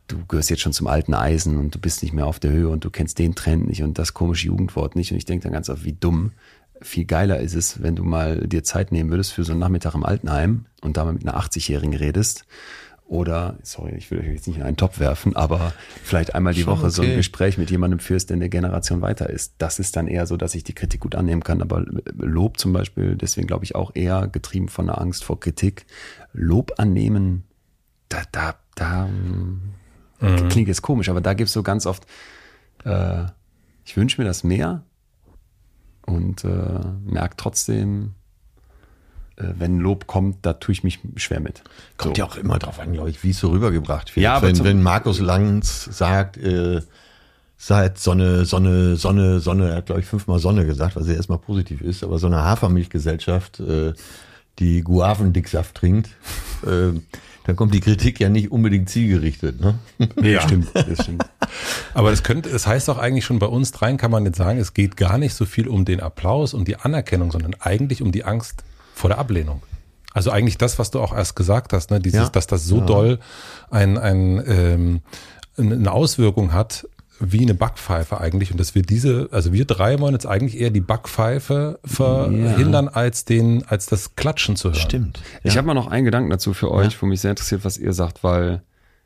du 0.09 0.25
gehörst 0.27 0.51
jetzt 0.51 0.63
schon 0.63 0.73
zum 0.73 0.87
alten 0.87 1.15
Eisen 1.15 1.59
und 1.59 1.75
du 1.75 1.79
bist 1.79 2.03
nicht 2.03 2.13
mehr 2.13 2.27
auf 2.27 2.39
der 2.39 2.53
Höhe 2.53 2.69
und 2.69 2.85
du 2.85 2.91
kennst 2.91 3.19
den 3.19 3.35
Trend 3.35 3.69
nicht 3.69 3.83
und 3.83 3.99
das 3.99 4.15
komische 4.15 4.47
Jugendwort 4.47 4.97
nicht 4.97 5.13
und 5.13 5.19
ich 5.19 5.25
denke 5.25 5.45
dann 5.45 5.53
ganz 5.53 5.71
oft, 5.71 5.85
wie 5.85 5.93
dumm 5.93 6.33
viel 6.81 7.05
geiler 7.05 7.41
ist 7.41 7.55
es, 7.55 7.83
wenn 7.83 7.97
du 7.97 8.05
mal 8.05 8.47
dir 8.47 8.65
Zeit 8.65 8.93
nehmen 8.93 9.11
würdest 9.11 9.33
für 9.33 9.45
so 9.45 9.53
einen 9.53 9.61
Nachmittag 9.61 9.95
im 9.95 10.05
Altenheim 10.05 10.67
und 10.83 10.97
da 10.97 11.05
mal 11.05 11.15
mit 11.15 11.27
einer 11.27 11.39
80-Jährigen 11.39 11.95
redest. 11.95 12.45
Oder, 13.07 13.59
sorry, 13.63 13.95
ich 13.97 14.11
will 14.11 14.21
euch 14.21 14.27
jetzt 14.27 14.47
nicht 14.47 14.57
in 14.57 14.63
einen 14.63 14.79
Topf 14.79 14.99
werfen, 14.99 15.37
aber 15.37 15.75
vielleicht 16.03 16.35
einmal 16.35 16.55
die 16.55 16.63
Schon 16.63 16.73
Woche 16.73 16.87
okay. 16.87 16.91
so 16.91 17.03
ein 17.03 17.17
Gespräch 17.17 17.59
mit 17.59 17.71
jemandem 17.71 18.01
führst, 18.01 18.31
der 18.31 18.35
in 18.35 18.41
der 18.41 18.49
Generation 18.49 19.03
weiter 19.03 19.29
ist. 19.29 19.55
Das 19.59 19.79
ist 19.79 19.97
dann 19.97 20.09
eher 20.09 20.27
so, 20.27 20.39
dass 20.39 20.55
ich 20.55 20.65
die 20.65 20.73
Kritik 20.73 21.01
gut 21.01 21.15
annehmen 21.15 21.45
kann. 21.45 21.61
Aber 21.61 21.85
Lob 22.17 22.59
zum 22.59 22.73
Beispiel, 22.73 23.15
deswegen 23.15 23.47
glaube 23.47 23.65
ich 23.65 23.75
auch 23.75 23.91
eher 23.95 24.27
getrieben 24.27 24.69
von 24.69 24.87
der 24.87 25.01
Angst 25.01 25.23
vor 25.23 25.39
Kritik. 25.39 25.85
Lob 26.33 26.73
annehmen, 26.79 27.45
da, 28.09 28.23
da, 28.33 28.55
da 28.75 29.09
mhm. 30.25 30.49
klingt 30.49 30.69
jetzt 30.69 30.83
komisch, 30.83 31.09
aber 31.09 31.21
da 31.21 31.35
gibt 31.35 31.49
es 31.49 31.55
so 31.55 31.63
ganz 31.63 31.87
oft, 31.87 32.05
äh, 32.85 33.25
ich 33.85 33.97
wünsche 33.97 34.21
mir 34.21 34.27
das 34.27 34.45
mehr, 34.45 34.83
und 36.07 36.45
äh, 36.45 36.81
merke 37.05 37.35
trotzdem, 37.37 38.15
äh, 39.37 39.45
wenn 39.59 39.79
Lob 39.79 40.07
kommt, 40.07 40.39
da 40.43 40.55
tue 40.55 40.73
ich 40.73 40.85
mich 40.85 41.01
schwer 41.17 41.41
mit. 41.41 41.63
Kommt 41.97 42.17
so. 42.17 42.21
ja 42.21 42.27
auch 42.27 42.37
immer 42.37 42.59
drauf 42.59 42.79
an, 42.79 42.93
glaube 42.93 43.11
ich, 43.11 43.23
wie 43.23 43.31
es 43.31 43.39
so 43.39 43.51
rübergebracht 43.51 44.15
wird. 44.15 44.23
Ja, 44.23 44.43
wenn, 44.43 44.63
wenn 44.65 44.83
Markus 44.83 45.21
Lanz 45.21 45.85
sagt, 45.85 46.37
äh, 46.37 46.83
seit 47.57 47.99
Sonne, 47.99 48.45
Sonne, 48.45 48.97
Sonne, 48.97 49.41
Sonne, 49.41 49.71
er 49.71 49.77
hat, 49.77 49.87
glaube 49.87 50.01
ich, 50.01 50.07
fünfmal 50.07 50.39
Sonne 50.39 50.67
gesagt, 50.67 50.97
was 50.97 51.07
ja 51.07 51.15
erstmal 51.15 51.39
positiv 51.39 51.81
ist, 51.81 52.05
aber 52.05 52.19
so 52.19 52.27
eine 52.27 52.45
Hafermilchgesellschaft, 52.45 53.61
äh, 53.61 53.95
die 54.59 54.83
Guavendicksaft 54.83 55.75
trinkt, 55.75 56.11
äh, 56.65 56.93
dann 57.45 57.57
kommt 57.57 57.75
die 57.75 57.81
Kritik 57.81 58.21
ja 58.21 58.29
nicht 58.29 58.51
unbedingt 58.51 58.89
zielgerichtet. 58.89 59.61
Ne? 59.61 59.79
Nee, 60.17 60.33
ja. 60.33 60.41
stimmt, 60.41 60.69
das 60.75 61.03
stimmt. 61.03 61.25
Aber 61.93 62.11
das 62.11 62.23
könnte, 62.23 62.49
das 62.49 62.67
heißt 62.67 62.89
auch 62.91 62.99
eigentlich 62.99 63.25
schon 63.25 63.39
bei 63.39 63.47
uns 63.47 63.71
dreien 63.71 63.97
kann 63.97 64.11
man 64.11 64.25
jetzt 64.25 64.39
sagen, 64.39 64.59
es 64.59 64.75
geht 64.75 64.97
gar 64.97 65.19
nicht 65.19 65.35
so 65.35 65.45
viel 65.45 65.69
um 65.69 65.85
den 65.85 66.01
Applaus, 66.01 66.55
um 66.55 66.65
die 66.65 66.77
Anerkennung, 66.77 67.31
sondern 67.31 67.55
eigentlich 67.61 68.03
um 68.03 68.13
die 68.13 68.25
Angst 68.25 68.65
vor 68.95 69.11
der 69.11 69.19
Ablehnung. 69.19 69.63
Also 70.13 70.31
eigentlich 70.31 70.59
das, 70.59 70.79
was 70.79 70.91
du 70.91 71.01
auch 71.01 71.15
erst 71.15 71.37
gesagt 71.37 71.73
hast, 71.73 71.91
ne, 71.91 72.01
dieses, 72.01 72.21
ja. 72.21 72.29
dass 72.29 72.47
das 72.47 72.65
so 72.65 72.79
ja. 72.79 72.87
doll 72.87 73.19
ein, 73.71 73.99
ein, 73.99 74.43
ähm, 74.47 75.01
eine 75.59 75.93
Auswirkung 75.93 76.53
hat 76.53 76.89
wie 77.21 77.43
eine 77.43 77.55
Backpfeife 77.55 78.21
eigentlich 78.21 78.51
und 78.51 78.59
dass 78.59 78.75
wir 78.75 78.83
diese, 78.83 79.29
also 79.31 79.53
wir 79.53 79.65
drei 79.65 80.01
wollen 80.01 80.15
jetzt 80.15 80.27
eigentlich 80.27 80.61
eher 80.61 80.71
die 80.71 80.81
Backpfeife 80.81 81.79
verhindern, 81.85 82.87
ja. 82.87 82.93
als 82.93 83.25
den, 83.25 83.65
als 83.67 83.87
das 83.87 84.17
Klatschen 84.17 84.57
zu 84.57 84.71
hören. 84.71 84.81
Stimmt. 84.81 85.23
Ja. 85.43 85.51
Ich 85.51 85.57
habe 85.57 85.67
mal 85.67 85.75
noch 85.75 85.87
einen 85.87 86.05
Gedanken 86.05 86.31
dazu 86.31 86.55
für 86.55 86.71
euch, 86.71 86.95
ja. 86.95 87.03
wo 87.03 87.07
mich 87.07 87.21
sehr 87.21 87.31
interessiert, 87.31 87.65
was 87.65 87.79
ihr 87.79 87.93
sagt, 87.93 88.25
weil 88.25 88.63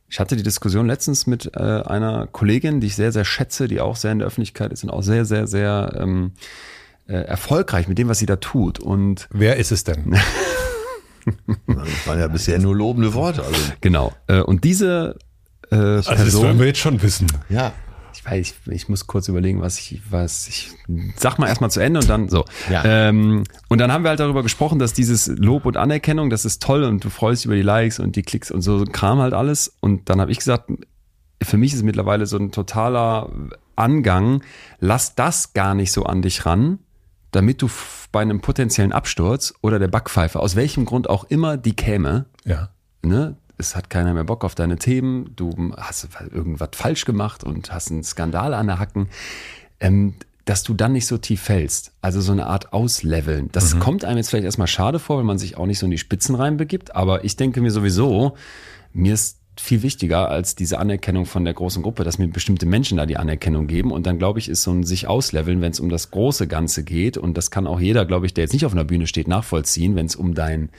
ich 0.08 0.20
hatte 0.20 0.36
die 0.36 0.42
Diskussion 0.42 0.86
letztens 0.86 1.26
mit 1.26 1.54
äh, 1.54 1.58
einer 1.58 2.26
Kollegin, 2.26 2.80
die 2.80 2.86
ich 2.86 2.96
sehr, 2.96 3.12
sehr 3.12 3.26
schätze, 3.26 3.68
die 3.68 3.80
auch 3.80 3.96
sehr 3.96 4.12
in 4.12 4.20
der 4.20 4.28
Öffentlichkeit 4.28 4.72
ist 4.72 4.84
und 4.84 4.90
auch 4.90 5.02
sehr, 5.02 5.26
sehr, 5.26 5.46
sehr 5.46 5.94
ähm, 5.98 6.32
äh, 7.06 7.12
erfolgreich 7.12 7.88
mit 7.88 7.98
dem, 7.98 8.08
was 8.08 8.18
sie 8.18 8.26
da 8.26 8.36
tut. 8.36 8.78
Und 8.78 9.28
wer 9.30 9.56
ist 9.56 9.70
es 9.70 9.84
denn? 9.84 10.12
das 11.66 12.06
waren 12.06 12.18
ja 12.18 12.28
bisher 12.28 12.58
nur 12.58 12.74
lobende 12.74 13.12
Worte. 13.12 13.44
Also. 13.44 13.60
Genau. 13.82 14.14
Äh, 14.28 14.40
und 14.40 14.64
diese 14.64 15.18
äh, 15.64 15.76
Person, 15.76 16.12
also 16.12 16.24
das 16.24 16.36
wollen 16.36 16.58
wir 16.58 16.66
jetzt 16.68 16.80
schon 16.80 17.02
wissen. 17.02 17.26
Ja 17.50 17.74
ich, 18.36 18.54
ich 18.66 18.88
muss 18.88 19.06
kurz 19.06 19.28
überlegen, 19.28 19.60
was 19.60 19.78
ich, 19.78 20.00
was 20.10 20.48
ich 20.48 20.70
sag 21.16 21.38
mal 21.38 21.48
erstmal 21.48 21.70
zu 21.70 21.80
Ende 21.80 22.00
und 22.00 22.08
dann 22.08 22.28
so. 22.28 22.44
Ja. 22.70 22.82
Ähm, 22.84 23.44
und 23.68 23.78
dann 23.78 23.92
haben 23.92 24.04
wir 24.04 24.10
halt 24.10 24.20
darüber 24.20 24.42
gesprochen, 24.42 24.78
dass 24.78 24.92
dieses 24.92 25.26
Lob 25.26 25.66
und 25.66 25.76
Anerkennung, 25.76 26.30
das 26.30 26.44
ist 26.44 26.62
toll 26.62 26.84
und 26.84 27.04
du 27.04 27.10
freust 27.10 27.42
dich 27.42 27.46
über 27.46 27.54
die 27.54 27.62
Likes 27.62 27.98
und 27.98 28.16
die 28.16 28.22
Klicks 28.22 28.50
und 28.50 28.62
so 28.62 28.84
Kram 28.84 29.18
halt 29.18 29.34
alles. 29.34 29.76
Und 29.80 30.08
dann 30.10 30.20
habe 30.20 30.30
ich 30.30 30.38
gesagt, 30.38 30.70
für 31.42 31.56
mich 31.56 31.72
ist 31.72 31.78
es 31.78 31.84
mittlerweile 31.84 32.26
so 32.26 32.36
ein 32.36 32.52
totaler 32.52 33.30
Angang, 33.76 34.42
lass 34.80 35.14
das 35.14 35.52
gar 35.52 35.74
nicht 35.74 35.92
so 35.92 36.04
an 36.04 36.22
dich 36.22 36.46
ran, 36.46 36.80
damit 37.30 37.62
du 37.62 37.70
bei 38.10 38.20
einem 38.20 38.40
potenziellen 38.40 38.92
Absturz 38.92 39.54
oder 39.60 39.78
der 39.78 39.88
Backpfeife, 39.88 40.40
aus 40.40 40.56
welchem 40.56 40.84
Grund 40.84 41.08
auch 41.08 41.24
immer 41.24 41.56
die 41.56 41.76
käme, 41.76 42.26
ja. 42.44 42.70
ne, 43.02 43.36
es 43.58 43.76
hat 43.76 43.90
keiner 43.90 44.14
mehr 44.14 44.24
Bock 44.24 44.44
auf 44.44 44.54
deine 44.54 44.76
Themen, 44.76 45.32
du 45.36 45.72
hast 45.76 46.08
irgendwas 46.32 46.70
falsch 46.72 47.04
gemacht 47.04 47.44
und 47.44 47.72
hast 47.72 47.90
einen 47.90 48.04
Skandal 48.04 48.54
an 48.54 48.68
der 48.68 48.78
Hacken, 48.78 49.08
ähm, 49.80 50.14
dass 50.44 50.62
du 50.62 50.72
dann 50.72 50.92
nicht 50.92 51.06
so 51.06 51.18
tief 51.18 51.42
fällst. 51.42 51.92
Also 52.00 52.20
so 52.20 52.32
eine 52.32 52.46
Art 52.46 52.72
Ausleveln. 52.72 53.50
Das 53.52 53.74
mhm. 53.74 53.80
kommt 53.80 54.04
einem 54.04 54.16
jetzt 54.16 54.30
vielleicht 54.30 54.46
erstmal 54.46 54.66
schade 54.66 54.98
vor, 54.98 55.18
weil 55.18 55.24
man 55.24 55.38
sich 55.38 55.58
auch 55.58 55.66
nicht 55.66 55.78
so 55.78 55.86
in 55.86 55.90
die 55.90 55.98
Spitzen 55.98 56.34
reinbegibt, 56.34 56.96
aber 56.96 57.24
ich 57.24 57.36
denke 57.36 57.60
mir 57.60 57.70
sowieso, 57.70 58.34
mir 58.94 59.12
ist 59.12 59.38
viel 59.60 59.82
wichtiger 59.82 60.28
als 60.28 60.54
diese 60.54 60.78
Anerkennung 60.78 61.26
von 61.26 61.44
der 61.44 61.54
großen 61.54 61.82
Gruppe, 61.82 62.04
dass 62.04 62.18
mir 62.18 62.28
bestimmte 62.28 62.64
Menschen 62.64 62.96
da 62.96 63.06
die 63.06 63.16
Anerkennung 63.16 63.66
geben. 63.66 63.90
Und 63.90 64.06
dann, 64.06 64.18
glaube 64.18 64.38
ich, 64.38 64.48
ist 64.48 64.62
so 64.62 64.70
ein 64.70 64.84
sich 64.84 65.08
ausleveln, 65.08 65.60
wenn 65.60 65.72
es 65.72 65.80
um 65.80 65.88
das 65.88 66.10
große 66.10 66.46
Ganze 66.46 66.84
geht. 66.84 67.16
Und 67.16 67.36
das 67.36 67.50
kann 67.50 67.66
auch 67.66 67.80
jeder, 67.80 68.06
glaube 68.06 68.26
ich, 68.26 68.34
der 68.34 68.44
jetzt 68.44 68.52
nicht 68.52 68.66
auf 68.66 68.72
einer 68.72 68.84
Bühne 68.84 69.06
steht, 69.06 69.28
nachvollziehen, 69.28 69.96
wenn 69.96 70.06
es 70.06 70.16
um 70.16 70.34
dein 70.34 70.70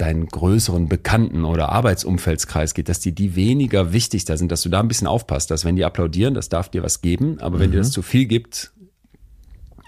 deinen 0.00 0.26
größeren 0.26 0.88
Bekannten- 0.88 1.44
oder 1.44 1.70
Arbeitsumfeldskreis 1.70 2.74
geht, 2.74 2.88
dass 2.88 3.00
die 3.00 3.12
die 3.12 3.36
weniger 3.36 3.92
wichtig 3.92 4.24
da 4.24 4.36
sind, 4.36 4.50
dass 4.50 4.62
du 4.62 4.68
da 4.68 4.80
ein 4.80 4.88
bisschen 4.88 5.06
aufpasst, 5.06 5.50
dass 5.50 5.64
wenn 5.64 5.76
die 5.76 5.84
applaudieren, 5.84 6.34
das 6.34 6.48
darf 6.48 6.68
dir 6.70 6.82
was 6.82 7.02
geben, 7.02 7.38
aber 7.40 7.58
wenn 7.58 7.68
mhm. 7.68 7.72
dir 7.72 7.78
das 7.78 7.90
zu 7.90 8.02
viel 8.02 8.24
gibt, 8.24 8.72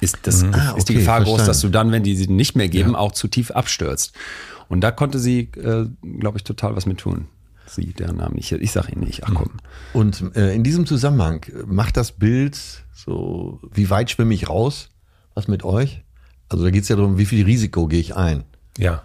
ist, 0.01 0.19
das, 0.25 0.43
mhm. 0.43 0.55
ah, 0.55 0.75
ist 0.77 0.89
die 0.89 0.95
Gefahr 0.95 1.17
verstanden. 1.17 1.39
groß, 1.39 1.47
dass 1.47 1.61
du 1.61 1.69
dann, 1.69 1.93
wenn 1.93 2.03
die 2.03 2.17
sie 2.17 2.27
nicht 2.27 2.57
mehr 2.57 2.69
geben, 2.69 2.93
ja. 2.93 2.99
auch 2.99 3.13
zu 3.13 3.29
tief 3.29 3.53
abstürzt. 3.53 4.13
Und 4.69 4.83
da 4.83 4.91
konnte 4.91 5.19
sie, 5.19 5.51
äh, 5.57 5.87
glaube 6.19 6.39
ich, 6.39 6.45
total 6.45 6.77
was 6.77 6.87
mit 6.87 6.99
tun. 6.99 7.29
Sie, 7.67 7.93
der 7.93 8.13
Name, 8.13 8.37
ich, 8.37 8.53
ich 8.53 8.73
sage 8.73 8.93
Ihnen 8.93 9.05
nicht, 9.05 9.25
ach 9.25 9.33
komm. 9.33 9.53
Und 9.95 10.37
äh, 10.37 10.55
in 10.55 10.63
diesem 10.63 10.85
Zusammenhang, 10.85 11.47
macht 11.67 11.97
das 11.97 12.13
Bild 12.13 12.59
so, 12.93 13.61
wie 13.73 13.89
weit 13.89 14.11
schwimme 14.11 14.35
ich 14.35 14.51
raus? 14.51 14.91
Was 15.35 15.49
mit 15.49 15.65
euch? 15.65 16.03
Also 16.51 16.65
da 16.65 16.71
geht 16.71 16.83
es 16.83 16.89
ja 16.91 16.97
darum, 16.97 17.17
wie 17.17 17.25
viel 17.25 17.47
Risiko 17.47 17.87
gehe 17.87 18.01
ich 18.01 18.15
ein? 18.15 18.45
Ja 18.77 19.05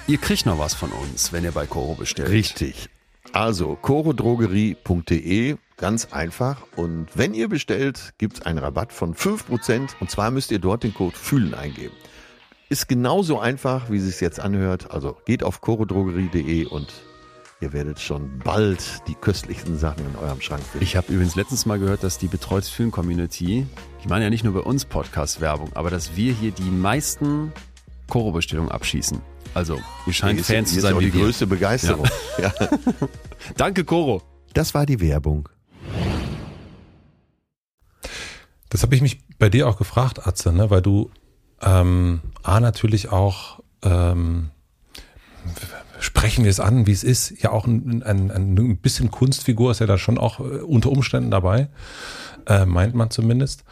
Ihr 0.07 0.17
kriegt 0.17 0.45
noch 0.45 0.59
was 0.59 0.73
von 0.73 0.91
uns, 0.91 1.31
wenn 1.31 1.43
ihr 1.43 1.51
bei 1.51 1.67
Coro 1.67 1.95
bestellt. 1.95 2.29
Richtig. 2.29 2.89
Also 3.33 3.77
chorodrogerie.de, 3.81 5.55
ganz 5.77 6.07
einfach. 6.11 6.63
Und 6.75 7.07
wenn 7.15 7.33
ihr 7.33 7.47
bestellt, 7.47 8.13
gibt 8.17 8.37
es 8.37 8.41
einen 8.41 8.57
Rabatt 8.57 8.91
von 8.91 9.15
5%. 9.15 9.89
Und 9.99 10.11
zwar 10.11 10.31
müsst 10.31 10.51
ihr 10.51 10.59
dort 10.59 10.83
den 10.83 10.93
Code 10.93 11.15
FÜHLEN 11.15 11.53
eingeben. 11.53 11.95
Ist 12.67 12.87
genauso 12.87 13.39
einfach, 13.39 13.89
wie 13.89 13.97
es 13.97 14.05
sich 14.05 14.19
jetzt 14.21 14.39
anhört. 14.39 14.91
Also 14.91 15.17
geht 15.25 15.43
auf 15.43 15.61
chorodrogerie.de 15.61 16.65
und 16.65 16.91
ihr 17.61 17.71
werdet 17.71 17.99
schon 17.99 18.39
bald 18.39 19.07
die 19.07 19.15
köstlichsten 19.15 19.77
Sachen 19.77 20.05
in 20.05 20.15
eurem 20.15 20.41
Schrank 20.41 20.63
finden. 20.63 20.83
Ich 20.83 20.95
habe 20.95 21.13
übrigens 21.13 21.35
letztens 21.35 21.65
mal 21.65 21.79
gehört, 21.79 22.03
dass 22.03 22.17
die 22.17 22.27
Betreutes 22.27 22.69
Fühlen 22.69 22.91
Community, 22.91 23.67
ich 23.99 24.09
meine 24.09 24.25
ja 24.25 24.29
nicht 24.29 24.43
nur 24.43 24.53
bei 24.53 24.61
uns 24.61 24.83
Podcast-Werbung, 24.83 25.71
aber 25.75 25.89
dass 25.89 26.15
wir 26.17 26.33
hier 26.33 26.51
die 26.51 26.71
meisten 26.71 27.53
Koro-Bestellungen 28.07 28.71
abschießen. 28.71 29.21
Also, 29.53 29.79
ihr 30.07 30.13
scheint 30.13 30.39
ist, 30.39 30.47
Fans 30.47 30.69
zu 30.69 30.77
ist 30.77 30.83
sein. 30.83 30.93
auch 30.93 30.99
wie 30.99 31.05
die 31.05 31.13
wir. 31.13 31.23
größte 31.23 31.47
Begeisterung. 31.47 32.07
Ja. 32.41 32.53
Danke, 33.57 33.83
Koro. 33.83 34.21
Das 34.53 34.73
war 34.73 34.85
die 34.85 34.99
Werbung. 34.99 35.49
Das 38.69 38.83
habe 38.83 38.95
ich 38.95 39.01
mich 39.01 39.19
bei 39.37 39.49
dir 39.49 39.67
auch 39.67 39.77
gefragt, 39.77 40.25
Atze, 40.25 40.53
ne? 40.53 40.69
weil 40.69 40.81
du 40.81 41.11
ähm, 41.61 42.21
A 42.43 42.59
natürlich 42.59 43.09
auch 43.09 43.59
ähm, 43.83 44.51
sprechen 45.99 46.43
wir 46.43 46.51
es 46.51 46.59
an, 46.59 46.87
wie 46.87 46.91
es 46.91 47.03
ist, 47.03 47.41
ja 47.41 47.51
auch 47.51 47.67
ein, 47.67 48.03
ein, 48.03 48.31
ein 48.31 48.77
bisschen 48.77 49.11
Kunstfigur 49.11 49.71
ist 49.71 49.79
ja 49.79 49.85
da 49.85 49.97
schon 49.97 50.17
auch 50.17 50.39
äh, 50.39 50.43
unter 50.43 50.89
Umständen 50.89 51.31
dabei, 51.31 51.69
äh, 52.47 52.65
meint 52.65 52.95
man 52.95 53.11
zumindest. 53.11 53.63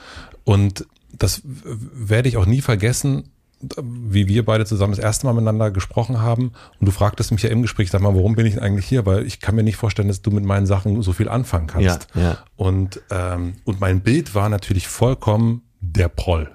Und 0.44 0.86
das 1.12 1.42
werde 1.44 2.30
ich 2.30 2.38
auch 2.38 2.46
nie 2.46 2.62
vergessen, 2.62 3.32
wie 3.62 4.28
wir 4.28 4.46
beide 4.46 4.66
zusammen 4.66 4.94
das 4.94 5.04
erste 5.04 5.26
Mal 5.26 5.34
miteinander 5.34 5.72
gesprochen 5.72 6.22
haben. 6.22 6.54
Und 6.80 6.86
du 6.86 6.92
fragtest 6.92 7.32
mich 7.32 7.44
ja 7.44 7.50
im 7.50 7.62
Gespräch, 7.62 7.92
sag 7.92 8.02
mal, 8.02 8.16
warum 8.16 8.36
bin 8.36 8.46
ich 8.46 8.54
denn 8.54 8.64
eigentlich 8.64 8.86
hier? 8.86 9.06
Weil 9.06 9.26
ich 9.26 9.42
kann 9.42 9.56
mir 9.56 9.64
nicht 9.64 9.76
vorstellen, 9.76 10.08
dass 10.08 10.22
du 10.22 10.32
mit 10.32 10.46
meinen 10.46 10.66
Sachen 10.66 11.02
so 11.02 11.14
viel 11.14 11.28
anfangen 11.28 11.68
kannst. 11.68 12.08
Ja, 12.16 12.22
ja. 12.22 12.38
Und, 12.56 13.02
ähm, 13.12 13.56
und 13.66 13.80
mein 13.80 14.02
Bild 14.02 14.34
war 14.36 14.50
natürlich 14.50 14.88
vollkommen 14.88 15.64
der 15.82 16.08
Proll. 16.10 16.52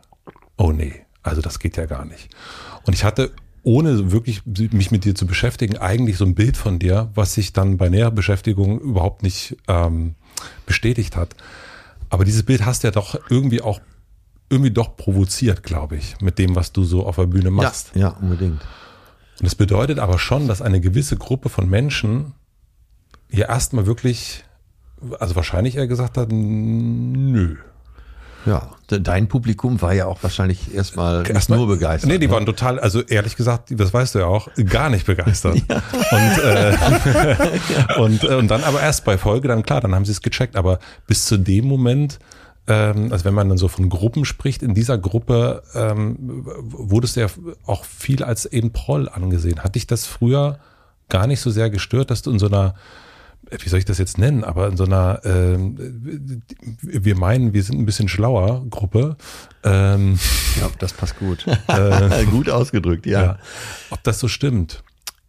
Oh 0.57 0.73
nee, 0.73 0.95
also 1.23 1.41
das 1.41 1.59
geht 1.59 1.77
ja 1.77 1.87
gar 1.87 2.05
nicht. 2.05 2.31
Und 2.87 2.95
ich 2.95 3.05
hatte, 3.05 3.33
ohne 3.63 4.13
wirklich 4.13 4.43
mich 4.47 4.91
mit 4.91 5.05
dir 5.05 5.15
zu 5.15 5.27
beschäftigen, 5.27 5.79
eigentlich 5.79 6.17
so 6.17 6.25
ein 6.25 6.35
Bild 6.35 6.57
von 6.57 6.79
dir, 6.79 7.11
was 7.15 7.35
sich 7.35 7.53
dann 7.53 7.77
bei 7.77 7.89
näherer 7.89 8.11
Beschäftigung 8.11 8.79
überhaupt 8.81 9.23
nicht 9.23 9.57
ähm, 9.69 10.15
bestätigt 10.67 11.17
hat. 11.17 11.35
Aber 12.11 12.25
dieses 12.25 12.45
Bild 12.45 12.65
hast 12.65 12.83
du 12.83 12.89
ja 12.89 12.93
doch 12.93 13.19
irgendwie 13.29 13.61
auch 13.61 13.81
irgendwie 14.51 14.71
doch 14.71 14.97
provoziert, 14.97 15.63
glaube 15.63 15.97
ich, 15.97 16.21
mit 16.21 16.39
dem, 16.39 16.55
was 16.55 16.73
du 16.73 16.85
so 16.85 17.07
auf 17.07 17.17
der 17.17 17.27
Bühne 17.27 17.51
machst. 17.51 17.93
Ja, 17.95 18.01
ja, 18.01 18.09
unbedingt. 18.21 18.61
Und 19.41 19.43
das 19.47 19.55
bedeutet 19.55 19.99
aber 19.99 20.19
schon, 20.19 20.47
dass 20.49 20.63
eine 20.63 20.81
gewisse 20.81 21.17
Gruppe 21.17 21.49
von 21.49 21.69
Menschen 21.69 22.35
hier 23.31 23.49
erstmal 23.49 23.87
wirklich, 23.87 24.45
also 25.19 25.35
wahrscheinlich 25.35 25.77
eher 25.77 25.89
gesagt 25.89 26.17
hat, 26.19 26.29
nö. 26.31 27.57
Ja, 28.47 28.73
de- 28.91 29.01
dein 29.01 29.27
Publikum 29.27 29.81
war 29.81 29.95
ja 29.95 30.05
auch 30.05 30.23
wahrscheinlich 30.23 30.75
erstmal 30.75 31.29
Erstmal- 31.29 31.59
nur 31.59 31.67
begeistert. 31.67 32.11
Nee, 32.11 32.19
die 32.19 32.27
ne? 32.27 32.33
waren 32.35 32.45
total, 32.45 32.79
also 32.79 33.01
ehrlich 33.01 33.37
gesagt, 33.37 33.71
das 33.71 33.95
weißt 33.95 34.15
du 34.15 34.19
ja 34.19 34.27
auch, 34.27 34.49
gar 34.69 34.91
nicht 34.91 35.07
begeistert. 35.07 35.55
Und, 36.11 36.39
äh, 36.45 36.77
und, 37.99 38.23
äh, 38.25 38.35
und 38.35 38.49
dann 38.49 38.63
aber 38.63 38.83
erst 38.83 39.05
bei 39.07 39.17
Folge, 39.17 39.49
dann 39.49 39.63
klar, 39.63 39.81
dann 39.81 39.95
haben 39.95 40.05
sie 40.05 40.13
es 40.13 40.21
gecheckt. 40.21 40.57
Aber 40.57 40.79
bis 41.07 41.25
zu 41.25 41.39
dem 41.39 41.65
Moment, 41.67 42.19
ähm, 42.67 43.13
also 43.13 43.25
wenn 43.25 43.35
man 43.35 43.49
dann 43.49 43.59
so 43.59 43.69
von 43.69 43.89
Gruppen 43.89 44.25
spricht, 44.25 44.63
in 44.63 44.75
dieser 44.75 44.99
Gruppe 44.99 45.63
ähm, 45.75 46.17
wurdest 46.19 47.17
du 47.17 47.21
ja 47.21 47.27
auch 47.67 47.85
viel 47.85 48.23
als 48.23 48.47
eben 48.47 48.73
Proll 48.73 49.09
angesehen. 49.09 49.63
Hat 49.63 49.75
dich 49.75 49.87
das 49.87 50.07
früher 50.07 50.59
gar 51.09 51.27
nicht 51.27 51.41
so 51.41 51.51
sehr 51.51 51.71
gestört, 51.71 52.11
dass 52.11 52.23
du 52.23 52.31
in 52.31 52.39
so 52.39 52.47
einer 52.47 52.75
wie 53.51 53.69
soll 53.69 53.79
ich 53.79 53.85
das 53.85 53.99
jetzt 53.99 54.17
nennen, 54.17 54.43
aber 54.43 54.69
in 54.69 54.77
so 54.79 54.85
einer, 54.85 55.21
ähm, 55.25 56.43
wir 56.81 57.15
meinen, 57.15 57.53
wir 57.53 57.63
sind 57.63 57.79
ein 57.79 57.85
bisschen 57.85 58.09
schlauer 58.09 58.65
Gruppe, 58.71 59.17
ähm, 59.63 60.19
Ja, 60.61 60.71
das 60.79 60.93
passt 60.93 61.19
gut. 61.19 61.45
Gut 62.31 62.49
ausgedrückt, 62.49 63.07
ja. 63.07 63.23
ja. 63.23 63.39
ob 63.91 64.03
das 64.03 64.19
so 64.19 64.29
stimmt. 64.29 64.83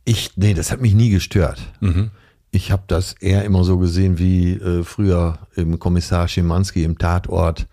Ich, 0.03 0.31
nee, 0.35 0.53
das 0.53 0.71
hat 0.71 0.81
mich 0.81 0.93
nie 0.93 1.09
gestört. 1.09 1.59
Mhm. 1.79 2.11
Ich 2.55 2.71
habe 2.71 2.83
das 2.87 3.11
eher 3.19 3.43
immer 3.43 3.65
so 3.65 3.77
gesehen 3.79 4.17
wie 4.17 4.53
äh, 4.53 4.85
früher 4.85 5.39
im 5.57 5.77
Kommissar 5.77 6.29
Schimanski 6.29 6.85
im 6.85 6.97
Tatort, 6.97 7.67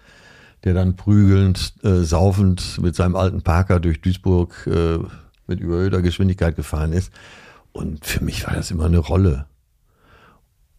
der 0.64 0.74
dann 0.74 0.96
prügelnd, 0.96 1.74
äh, 1.84 2.02
saufend 2.02 2.82
mit 2.82 2.96
seinem 2.96 3.14
alten 3.14 3.42
Parker 3.42 3.78
durch 3.78 4.00
Duisburg 4.00 4.66
äh, 4.66 4.98
mit 5.46 5.60
überhöhter 5.60 6.02
Geschwindigkeit 6.02 6.56
gefahren 6.56 6.92
ist. 6.92 7.12
Und 7.70 8.04
für 8.04 8.24
mich 8.24 8.44
war 8.44 8.54
das 8.54 8.72
immer 8.72 8.86
eine 8.86 8.98
Rolle. 8.98 9.46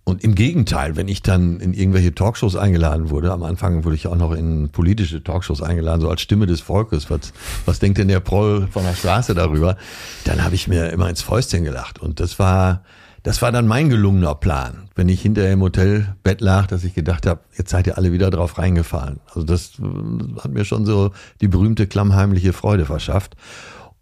Und 0.03 0.21
im 0.21 0.35
Gegenteil, 0.35 0.97
wenn 0.97 1.07
ich 1.07 1.21
dann 1.21 1.61
in 1.61 1.73
irgendwelche 1.73 2.13
Talkshows 2.13 2.57
eingeladen 2.57 3.09
wurde, 3.09 3.31
am 3.31 3.43
Anfang 3.43 3.85
wurde 3.85 3.95
ich 3.95 4.07
auch 4.07 4.17
noch 4.17 4.33
in 4.33 4.67
politische 4.67 5.23
Talkshows 5.23 5.61
eingeladen, 5.61 6.01
so 6.01 6.09
als 6.09 6.19
Stimme 6.19 6.45
des 6.45 6.59
Volkes, 6.59 7.09
was, 7.09 7.31
was 7.65 7.79
denkt 7.79 7.99
denn 7.99 8.09
der 8.09 8.19
Proll 8.19 8.67
von 8.69 8.83
der 8.83 8.95
Straße 8.95 9.33
darüber? 9.33 9.77
Dann 10.25 10.43
habe 10.43 10.55
ich 10.55 10.67
mir 10.67 10.89
immer 10.89 11.09
ins 11.09 11.21
Fäustchen 11.21 11.63
gelacht. 11.63 12.01
Und 12.01 12.19
das 12.19 12.37
war, 12.37 12.83
das 13.23 13.41
war 13.41 13.53
dann 13.53 13.67
mein 13.67 13.89
gelungener 13.89 14.35
Plan. 14.35 14.89
Wenn 14.95 15.07
ich 15.07 15.21
hinterher 15.21 15.53
im 15.53 15.61
Hotelbett 15.61 16.41
lag, 16.41 16.67
dass 16.67 16.83
ich 16.83 16.93
gedacht 16.93 17.25
habe, 17.25 17.39
jetzt 17.57 17.69
seid 17.69 17.87
ihr 17.87 17.97
alle 17.97 18.11
wieder 18.11 18.29
drauf 18.29 18.57
reingefallen. 18.57 19.21
Also 19.27 19.43
das 19.43 19.79
äh, 19.79 20.41
hat 20.41 20.51
mir 20.51 20.65
schon 20.65 20.85
so 20.85 21.11
die 21.39 21.47
berühmte 21.47 21.87
klammheimliche 21.87 22.51
Freude 22.51 22.85
verschafft. 22.85 23.35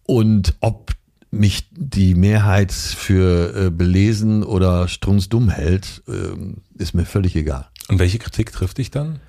Und 0.04 0.56
ob 0.60 0.92
mich 1.30 1.70
die 1.72 2.16
Mehrheit 2.16 2.74
für 2.74 3.56
äh, 3.56 3.70
belesen 3.70 4.44
oder 4.44 4.88
strunzdumm 4.88 5.50
hält, 5.50 6.02
ähm, 6.08 6.58
ist 6.78 6.94
mir 6.94 7.06
völlig 7.06 7.36
egal. 7.36 7.68
Und 7.88 8.00
welche 8.00 8.18
Kritik 8.18 8.52
trifft 8.52 8.80
dich 8.80 8.90
dann? 8.90 9.20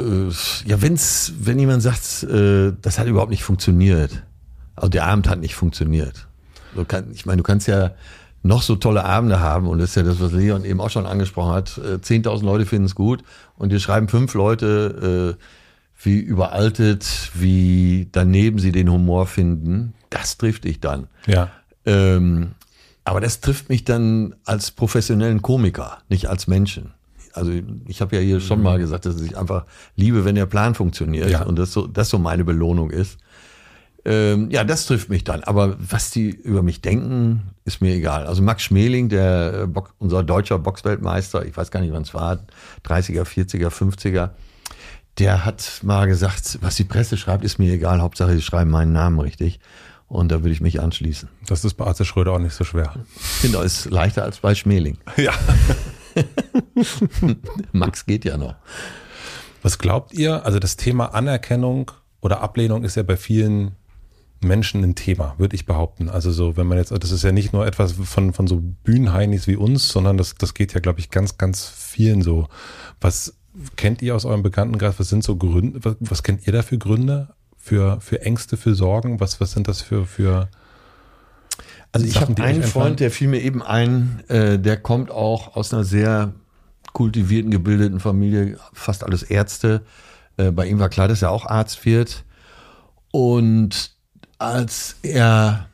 Äh, 0.00 0.30
ja, 0.64 0.80
wenn's, 0.80 1.32
wenn 1.40 1.58
jemand 1.58 1.82
sagt, 1.82 2.22
äh, 2.22 2.72
das 2.80 2.98
hat 2.98 3.08
überhaupt 3.08 3.30
nicht 3.30 3.42
funktioniert, 3.42 4.22
also 4.76 4.88
der 4.88 5.06
Abend 5.06 5.28
hat 5.28 5.40
nicht 5.40 5.56
funktioniert. 5.56 6.28
Kann, 6.86 7.10
ich 7.12 7.26
meine, 7.26 7.38
du 7.38 7.42
kannst 7.42 7.66
ja 7.66 7.94
noch 8.42 8.62
so 8.62 8.76
tolle 8.76 9.04
Abende 9.04 9.40
haben 9.40 9.66
und 9.66 9.78
das 9.78 9.90
ist 9.90 9.96
ja 9.96 10.02
das, 10.02 10.20
was 10.20 10.32
Leon 10.32 10.64
eben 10.64 10.80
auch 10.80 10.90
schon 10.90 11.06
angesprochen 11.06 11.52
hat. 11.52 11.78
Äh, 11.78 11.96
10.000 11.98 12.44
Leute 12.44 12.66
finden 12.66 12.86
es 12.86 12.94
gut 12.94 13.22
und 13.56 13.70
dir 13.70 13.80
schreiben 13.80 14.08
fünf 14.08 14.34
Leute, 14.34 15.36
äh, 15.38 15.42
wie 16.02 16.18
überaltet, 16.20 17.30
wie 17.34 18.08
daneben 18.12 18.58
sie 18.60 18.70
den 18.72 18.90
Humor 18.90 19.26
finden. 19.26 19.94
Das 20.10 20.38
trifft 20.38 20.64
dich 20.64 20.78
dann. 20.80 21.08
Ja. 21.26 21.50
Ähm, 21.84 22.52
aber 23.04 23.20
das 23.20 23.40
trifft 23.40 23.68
mich 23.68 23.84
dann 23.84 24.34
als 24.44 24.70
professionellen 24.70 25.42
Komiker, 25.42 25.98
nicht 26.08 26.28
als 26.28 26.46
Menschen. 26.46 26.92
Also 27.32 27.52
ich 27.86 28.00
habe 28.00 28.16
ja 28.16 28.22
hier 28.22 28.40
schon 28.40 28.62
mal 28.62 28.78
gesagt, 28.78 29.06
dass 29.06 29.20
ich 29.20 29.36
einfach 29.36 29.64
liebe, 29.96 30.24
wenn 30.24 30.34
der 30.34 30.46
Plan 30.46 30.74
funktioniert 30.74 31.30
Ja. 31.30 31.42
und 31.44 31.58
das 31.58 31.72
so, 31.72 31.86
das 31.86 32.08
so 32.10 32.18
meine 32.18 32.44
Belohnung 32.44 32.90
ist. 32.90 33.18
Ähm, 34.04 34.50
ja, 34.50 34.64
das 34.64 34.86
trifft 34.86 35.08
mich 35.08 35.24
dann. 35.24 35.44
Aber 35.44 35.76
was 35.78 36.10
die 36.10 36.30
über 36.30 36.62
mich 36.62 36.80
denken, 36.80 37.50
ist 37.64 37.80
mir 37.80 37.94
egal. 37.94 38.26
Also 38.26 38.42
Max 38.42 38.62
Schmeling, 38.62 39.08
der 39.08 39.62
äh, 39.62 39.66
Box, 39.66 39.90
unser 39.98 40.22
deutscher 40.22 40.58
Boxweltmeister, 40.58 41.44
ich 41.44 41.56
weiß 41.56 41.70
gar 41.70 41.80
nicht, 41.80 41.92
wann 41.92 42.02
es 42.02 42.14
war, 42.14 42.38
30er, 42.86 43.24
40er, 43.24 43.68
50er, 43.68 44.30
der 45.18 45.44
hat 45.44 45.80
mal 45.82 46.06
gesagt, 46.06 46.58
was 46.62 46.76
die 46.76 46.84
Presse 46.84 47.16
schreibt, 47.16 47.44
ist 47.44 47.58
mir 47.58 47.72
egal. 47.72 48.00
Hauptsache, 48.00 48.34
sie 48.34 48.42
schreiben 48.42 48.70
meinen 48.70 48.92
Namen 48.92 49.18
richtig. 49.18 49.58
Und 50.06 50.32
da 50.32 50.36
würde 50.36 50.52
ich 50.52 50.62
mich 50.62 50.80
anschließen. 50.80 51.28
Das 51.46 51.64
ist 51.64 51.74
bei 51.74 51.84
Arze 51.84 52.06
Schröder 52.06 52.32
auch 52.32 52.38
nicht 52.38 52.54
so 52.54 52.64
schwer. 52.64 52.94
Genau, 53.42 53.60
ist 53.60 53.90
leichter 53.90 54.24
als 54.24 54.38
bei 54.38 54.54
Schmeling. 54.54 54.98
Ja. 55.16 55.32
Max 57.72 58.06
geht 58.06 58.24
ja 58.24 58.36
noch. 58.36 58.56
Was 59.62 59.78
glaubt 59.78 60.14
ihr? 60.14 60.44
Also 60.44 60.58
das 60.58 60.76
Thema 60.76 61.14
Anerkennung 61.14 61.90
oder 62.20 62.40
Ablehnung 62.40 62.82
ist 62.84 62.96
ja 62.96 63.02
bei 63.02 63.16
vielen 63.16 63.76
Menschen 64.40 64.84
ein 64.84 64.94
Thema, 64.94 65.34
würde 65.38 65.56
ich 65.56 65.66
behaupten. 65.66 66.08
Also 66.08 66.30
so, 66.30 66.56
wenn 66.56 66.66
man 66.66 66.78
jetzt, 66.78 66.92
das 66.92 67.10
ist 67.10 67.24
ja 67.24 67.32
nicht 67.32 67.52
nur 67.52 67.66
etwas 67.66 67.92
von, 67.92 68.32
von 68.32 68.46
so 68.46 68.62
Bühnenheinis 68.84 69.46
wie 69.46 69.56
uns, 69.56 69.88
sondern 69.88 70.16
das, 70.16 70.34
das 70.34 70.54
geht 70.54 70.74
ja, 70.74 70.80
glaube 70.80 71.00
ich, 71.00 71.10
ganz, 71.10 71.38
ganz 71.38 71.68
vielen 71.68 72.22
so. 72.22 72.48
Was 73.00 73.34
kennt 73.76 74.02
ihr 74.02 74.14
aus 74.14 74.24
eurem 74.24 74.42
Bekanntenkreis? 74.42 74.98
Was 74.98 75.08
sind 75.08 75.24
so 75.24 75.36
Gründe? 75.36 75.80
Was, 75.82 75.96
was 76.00 76.22
kennt 76.22 76.46
ihr 76.46 76.52
da 76.52 76.62
für 76.62 76.78
Gründe? 76.78 77.28
Für, 77.56 78.00
für 78.00 78.22
Ängste, 78.22 78.56
für 78.56 78.74
Sorgen? 78.74 79.20
Was, 79.20 79.40
was 79.40 79.52
sind 79.52 79.68
das 79.68 79.82
für, 79.82 80.06
für 80.06 80.48
Also 81.92 82.06
ich 82.06 82.20
habe 82.20 82.40
einen? 82.42 82.62
Freund, 82.62 83.00
der 83.00 83.10
fiel 83.10 83.28
mir 83.28 83.40
eben 83.40 83.62
ein, 83.62 84.22
äh, 84.28 84.58
der 84.58 84.76
kommt 84.76 85.10
auch 85.10 85.56
aus 85.56 85.74
einer 85.74 85.84
sehr 85.84 86.32
kultivierten, 86.92 87.50
gebildeten 87.50 88.00
Familie, 88.00 88.58
fast 88.72 89.04
alles 89.04 89.22
Ärzte. 89.22 89.82
Äh, 90.36 90.52
bei 90.52 90.66
ihm 90.66 90.78
war 90.78 90.88
klar, 90.88 91.08
dass 91.08 91.22
er 91.22 91.30
auch 91.30 91.44
Arzt 91.44 91.84
wird. 91.84 92.24
Und 93.10 93.97
als 94.38 94.96
er 95.02 95.68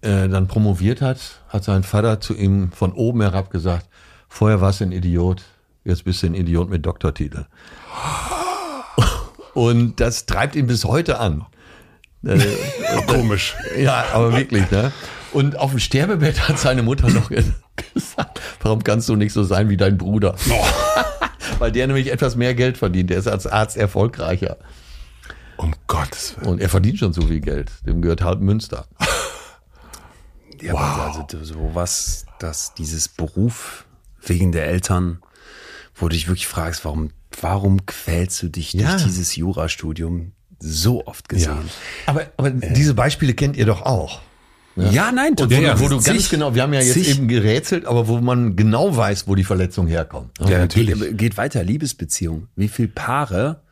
äh, 0.00 0.28
dann 0.28 0.48
promoviert 0.48 1.00
hat, 1.00 1.40
hat 1.48 1.64
sein 1.64 1.82
Vater 1.82 2.20
zu 2.20 2.34
ihm 2.34 2.72
von 2.72 2.92
oben 2.92 3.20
herab 3.20 3.50
gesagt, 3.50 3.86
vorher 4.28 4.60
warst 4.60 4.80
du 4.80 4.84
ein 4.84 4.92
Idiot, 4.92 5.42
jetzt 5.84 6.04
bist 6.04 6.22
du 6.22 6.26
ein 6.26 6.34
Idiot 6.34 6.70
mit 6.70 6.84
Doktortitel. 6.84 7.46
Und 9.54 10.00
das 10.00 10.24
treibt 10.24 10.56
ihn 10.56 10.66
bis 10.66 10.84
heute 10.84 11.18
an. 11.18 11.44
Äh, 12.24 12.38
komisch. 13.06 13.54
ja, 13.78 14.06
aber 14.12 14.34
wirklich, 14.34 14.70
ne? 14.70 14.92
Und 15.32 15.58
auf 15.58 15.70
dem 15.70 15.78
Sterbebett 15.78 16.48
hat 16.48 16.58
seine 16.58 16.82
Mutter 16.82 17.08
noch 17.10 17.30
gesagt, 17.30 18.40
warum 18.60 18.84
kannst 18.84 19.08
du 19.08 19.16
nicht 19.16 19.32
so 19.32 19.44
sein 19.44 19.68
wie 19.68 19.76
dein 19.76 19.98
Bruder? 19.98 20.34
Oh. 20.50 20.66
Weil 21.58 21.72
der 21.72 21.86
nämlich 21.86 22.10
etwas 22.10 22.36
mehr 22.36 22.54
Geld 22.54 22.76
verdient. 22.76 23.10
Der 23.10 23.18
ist 23.18 23.28
als 23.28 23.46
Arzt 23.46 23.76
erfolgreicher. 23.76 24.56
Um 25.62 25.74
Gottes 25.86 26.36
Willen. 26.36 26.48
Und 26.48 26.60
er 26.60 26.68
verdient 26.68 26.98
schon 26.98 27.12
so 27.12 27.22
viel 27.22 27.40
Geld. 27.40 27.70
Dem 27.86 28.02
gehört 28.02 28.22
halb 28.22 28.40
Münster. 28.40 28.86
Ja, 30.60 30.74
wow. 30.74 31.16
also 31.16 31.44
so 31.44 31.70
was, 31.74 32.24
dass 32.38 32.72
dieses 32.74 33.08
Beruf 33.08 33.84
wegen 34.24 34.52
der 34.52 34.66
Eltern, 34.66 35.18
wo 35.94 36.08
du 36.08 36.14
dich 36.14 36.28
wirklich 36.28 36.46
fragst, 36.46 36.84
warum, 36.84 37.10
warum 37.40 37.84
quälst 37.84 38.40
du 38.42 38.48
dich 38.48 38.72
ja. 38.72 38.90
durch 38.90 39.02
dieses 39.02 39.34
Jurastudium 39.34 40.32
so 40.60 41.04
oft 41.04 41.28
gesehen? 41.28 41.56
Ja. 41.56 41.72
Aber, 42.06 42.26
aber 42.36 42.48
äh. 42.48 42.72
diese 42.74 42.94
Beispiele 42.94 43.34
kennt 43.34 43.56
ihr 43.56 43.66
doch 43.66 43.82
auch. 43.82 44.20
Ja, 44.76 44.90
ja 44.90 45.12
nein, 45.12 45.34
und 45.38 45.50
wo, 45.50 45.54
ja, 45.54 45.78
wo 45.80 45.88
du 45.88 46.00
ganz 46.00 46.30
genau, 46.30 46.54
wir 46.54 46.62
haben 46.62 46.72
ja 46.72 46.80
jetzt 46.80 46.94
sich, 46.94 47.10
eben 47.10 47.26
gerätselt, 47.26 47.84
aber 47.84 48.06
wo 48.06 48.18
man 48.18 48.54
genau 48.54 48.96
weiß, 48.96 49.26
wo 49.26 49.34
die 49.34 49.44
Verletzung 49.44 49.88
herkommt. 49.88 50.38
Ja, 50.38 50.58
natürlich. 50.58 50.98
Geht, 50.98 51.18
geht 51.18 51.36
weiter, 51.36 51.64
Liebesbeziehung. 51.64 52.46
Wie 52.54 52.68
viele 52.68 52.88
Paare 52.88 53.62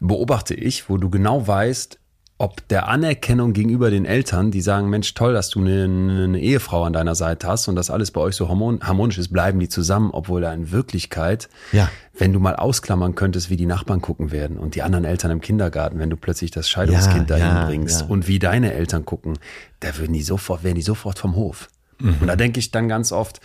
beobachte 0.00 0.54
ich, 0.54 0.88
wo 0.88 0.96
du 0.96 1.10
genau 1.10 1.46
weißt, 1.46 1.98
ob 2.38 2.68
der 2.68 2.88
Anerkennung 2.88 3.54
gegenüber 3.54 3.90
den 3.90 4.04
Eltern, 4.04 4.50
die 4.50 4.60
sagen, 4.60 4.90
Mensch, 4.90 5.14
toll, 5.14 5.32
dass 5.32 5.48
du 5.48 5.60
eine, 5.60 5.84
eine 6.24 6.38
Ehefrau 6.38 6.84
an 6.84 6.92
deiner 6.92 7.14
Seite 7.14 7.46
hast 7.46 7.66
und 7.68 7.76
dass 7.76 7.88
alles 7.88 8.10
bei 8.10 8.20
euch 8.20 8.36
so 8.36 8.48
harmonisch 8.48 9.16
ist, 9.16 9.32
bleiben 9.32 9.58
die 9.58 9.70
zusammen, 9.70 10.10
obwohl 10.10 10.42
da 10.42 10.52
in 10.52 10.70
Wirklichkeit, 10.70 11.48
ja. 11.72 11.88
wenn 12.12 12.34
du 12.34 12.40
mal 12.40 12.54
ausklammern 12.54 13.14
könntest, 13.14 13.48
wie 13.48 13.56
die 13.56 13.64
Nachbarn 13.64 14.02
gucken 14.02 14.32
werden 14.32 14.58
und 14.58 14.74
die 14.74 14.82
anderen 14.82 15.06
Eltern 15.06 15.30
im 15.30 15.40
Kindergarten, 15.40 15.98
wenn 15.98 16.10
du 16.10 16.16
plötzlich 16.16 16.50
das 16.50 16.68
Scheidungskind 16.68 17.30
ja, 17.30 17.38
dahin 17.38 17.56
ja, 17.56 17.66
bringst 17.66 18.02
und 18.02 18.28
wie 18.28 18.38
deine 18.38 18.74
Eltern 18.74 19.06
gucken, 19.06 19.38
da 19.80 19.96
würden 19.96 20.12
die 20.12 20.22
sofort, 20.22 20.62
wären 20.62 20.74
die 20.74 20.82
sofort 20.82 21.18
vom 21.18 21.36
Hof. 21.36 21.70
Mhm. 21.98 22.16
Und 22.20 22.26
da 22.26 22.36
denke 22.36 22.60
ich 22.60 22.70
dann 22.70 22.86
ganz 22.88 23.12
oft, 23.12 23.40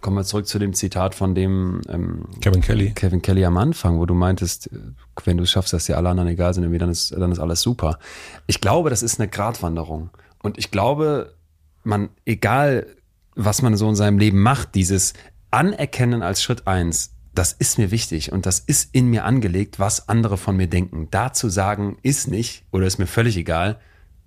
kommen 0.00 0.16
wir 0.16 0.24
zurück 0.24 0.46
zu 0.46 0.58
dem 0.58 0.74
Zitat 0.74 1.14
von 1.14 1.34
dem 1.34 1.80
ähm, 1.88 2.24
Kevin 2.40 2.60
Kelly. 2.60 2.92
Kevin 2.92 3.22
Kelly 3.22 3.44
am 3.44 3.56
Anfang, 3.56 3.98
wo 3.98 4.06
du 4.06 4.14
meintest, 4.14 4.70
wenn 5.24 5.36
du 5.36 5.42
es 5.42 5.50
schaffst, 5.50 5.72
dass 5.72 5.86
dir 5.86 5.96
alle 5.96 6.08
anderen 6.08 6.28
egal 6.28 6.54
sind, 6.54 6.70
dann 6.80 6.90
ist, 6.90 7.12
dann 7.12 7.32
ist 7.32 7.38
alles 7.38 7.62
super. 7.62 7.98
Ich 8.46 8.60
glaube, 8.60 8.90
das 8.90 9.02
ist 9.02 9.18
eine 9.18 9.28
Gratwanderung. 9.28 10.10
Und 10.42 10.58
ich 10.58 10.70
glaube, 10.70 11.34
man, 11.84 12.10
egal 12.24 12.86
was 13.34 13.62
man 13.62 13.76
so 13.76 13.88
in 13.88 13.94
seinem 13.94 14.18
Leben 14.18 14.40
macht, 14.42 14.74
dieses 14.74 15.14
Anerkennen 15.50 16.22
als 16.22 16.42
Schritt 16.42 16.66
eins, 16.66 17.14
das 17.34 17.52
ist 17.52 17.78
mir 17.78 17.92
wichtig 17.92 18.32
und 18.32 18.46
das 18.46 18.58
ist 18.58 18.94
in 18.94 19.08
mir 19.08 19.24
angelegt, 19.24 19.78
was 19.78 20.08
andere 20.08 20.36
von 20.36 20.56
mir 20.56 20.66
denken. 20.66 21.08
Da 21.10 21.32
zu 21.32 21.48
sagen, 21.48 21.96
ist 22.02 22.28
nicht 22.28 22.64
oder 22.72 22.86
ist 22.86 22.98
mir 22.98 23.06
völlig 23.06 23.36
egal, 23.36 23.78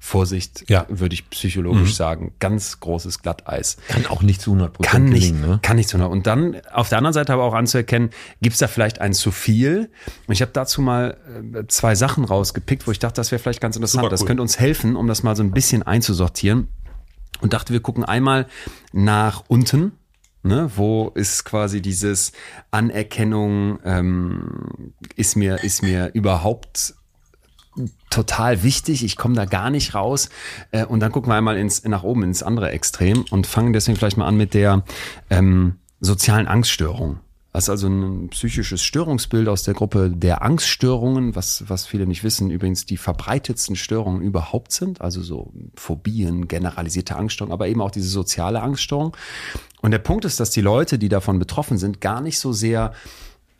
Vorsicht, 0.03 0.67
ja. 0.67 0.87
würde 0.89 1.13
ich 1.13 1.29
psychologisch 1.29 1.89
mhm. 1.89 1.93
sagen. 1.93 2.33
Ganz 2.39 2.79
großes 2.79 3.21
Glatteis. 3.21 3.77
Kann 3.87 4.07
auch 4.07 4.23
nicht 4.23 4.41
zu 4.41 4.49
100 4.49 4.73
Prozent 4.73 4.91
kann 4.91 5.05
nicht, 5.05 5.29
gelingen, 5.29 5.41
ne? 5.41 5.59
Kann 5.61 5.77
nicht 5.77 5.89
zu 5.89 5.97
100. 5.97 6.11
Und 6.11 6.25
dann 6.25 6.59
auf 6.73 6.89
der 6.89 6.97
anderen 6.97 7.13
Seite 7.13 7.31
aber 7.31 7.43
auch 7.43 7.53
anzuerkennen, 7.53 8.09
gibt 8.41 8.53
es 8.53 8.59
da 8.59 8.67
vielleicht 8.67 8.99
ein 8.99 9.13
zu 9.13 9.29
viel? 9.29 9.91
Und 10.25 10.33
ich 10.33 10.41
habe 10.41 10.51
dazu 10.53 10.81
mal 10.81 11.17
äh, 11.53 11.67
zwei 11.67 11.93
Sachen 11.93 12.25
rausgepickt, 12.25 12.87
wo 12.87 12.91
ich 12.91 12.97
dachte, 12.97 13.13
das 13.13 13.31
wäre 13.31 13.37
vielleicht 13.39 13.61
ganz 13.61 13.75
interessant. 13.75 14.03
Cool. 14.03 14.09
Das 14.09 14.25
könnte 14.25 14.41
uns 14.41 14.59
helfen, 14.59 14.95
um 14.95 15.07
das 15.07 15.21
mal 15.21 15.35
so 15.35 15.43
ein 15.43 15.51
bisschen 15.51 15.83
einzusortieren. 15.83 16.67
Und 17.39 17.53
dachte, 17.53 17.71
wir 17.71 17.79
gucken 17.79 18.03
einmal 18.03 18.47
nach 18.91 19.43
unten. 19.47 19.91
Ne, 20.43 20.71
wo 20.75 21.09
ist 21.13 21.43
quasi 21.43 21.83
dieses 21.83 22.31
Anerkennung, 22.71 23.77
ähm, 23.85 24.95
ist 25.15 25.35
mir, 25.35 25.63
ist 25.63 25.83
mir 25.83 26.09
überhaupt 26.15 26.95
total 28.09 28.63
wichtig. 28.63 29.03
Ich 29.03 29.15
komme 29.15 29.36
da 29.36 29.45
gar 29.45 29.69
nicht 29.69 29.95
raus. 29.95 30.30
Äh, 30.72 30.86
und 30.86 30.99
dann 30.99 31.11
gucken 31.11 31.30
wir 31.30 31.36
einmal 31.36 31.57
ins, 31.57 31.84
nach 31.84 32.03
oben 32.03 32.24
ins 32.24 32.43
andere 32.43 32.72
Extrem 32.72 33.26
und 33.30 33.47
fangen 33.47 33.74
deswegen 33.74 33.97
vielleicht 33.97 34.17
mal 34.17 34.28
an 34.28 34.38
mit 34.38 34.53
der 34.53 34.84
ähm, 35.30 35.76
sozialen 35.99 36.47
Angststörung. 36.47 37.19
Das 37.53 37.65
ist 37.65 37.69
also 37.69 37.88
ein 37.88 38.30
psychisches 38.30 38.82
Störungsbild 38.82 39.49
aus 39.49 39.63
der 39.63 39.74
Gruppe 39.74 40.09
der 40.09 40.41
Angststörungen, 40.41 41.36
was, 41.36 41.65
was 41.67 41.86
viele 41.86 42.07
nicht 42.07 42.24
wissen, 42.24 42.49
übrigens 42.49 42.86
die 42.86 42.95
verbreitetsten 42.95 43.76
Störungen 43.76 44.22
überhaupt 44.22 44.72
sind, 44.72 45.01
also 45.01 45.22
so 45.22 45.51
Phobien, 45.76 46.47
generalisierte 46.47 47.17
Angststörungen, 47.17 47.53
aber 47.53 47.67
eben 47.67 47.82
auch 47.82 47.91
diese 47.91 48.07
soziale 48.07 48.61
Angststörung. 48.61 49.17
Und 49.82 49.91
der 49.91 49.99
Punkt 49.99 50.24
ist, 50.24 50.39
dass 50.39 50.51
die 50.51 50.61
Leute, 50.61 50.97
die 50.97 51.09
davon 51.09 51.39
betroffen 51.39 51.78
sind, 51.78 51.99
gar 51.99 52.22
nicht 52.22 52.39
so 52.39 52.53
sehr 52.53 52.93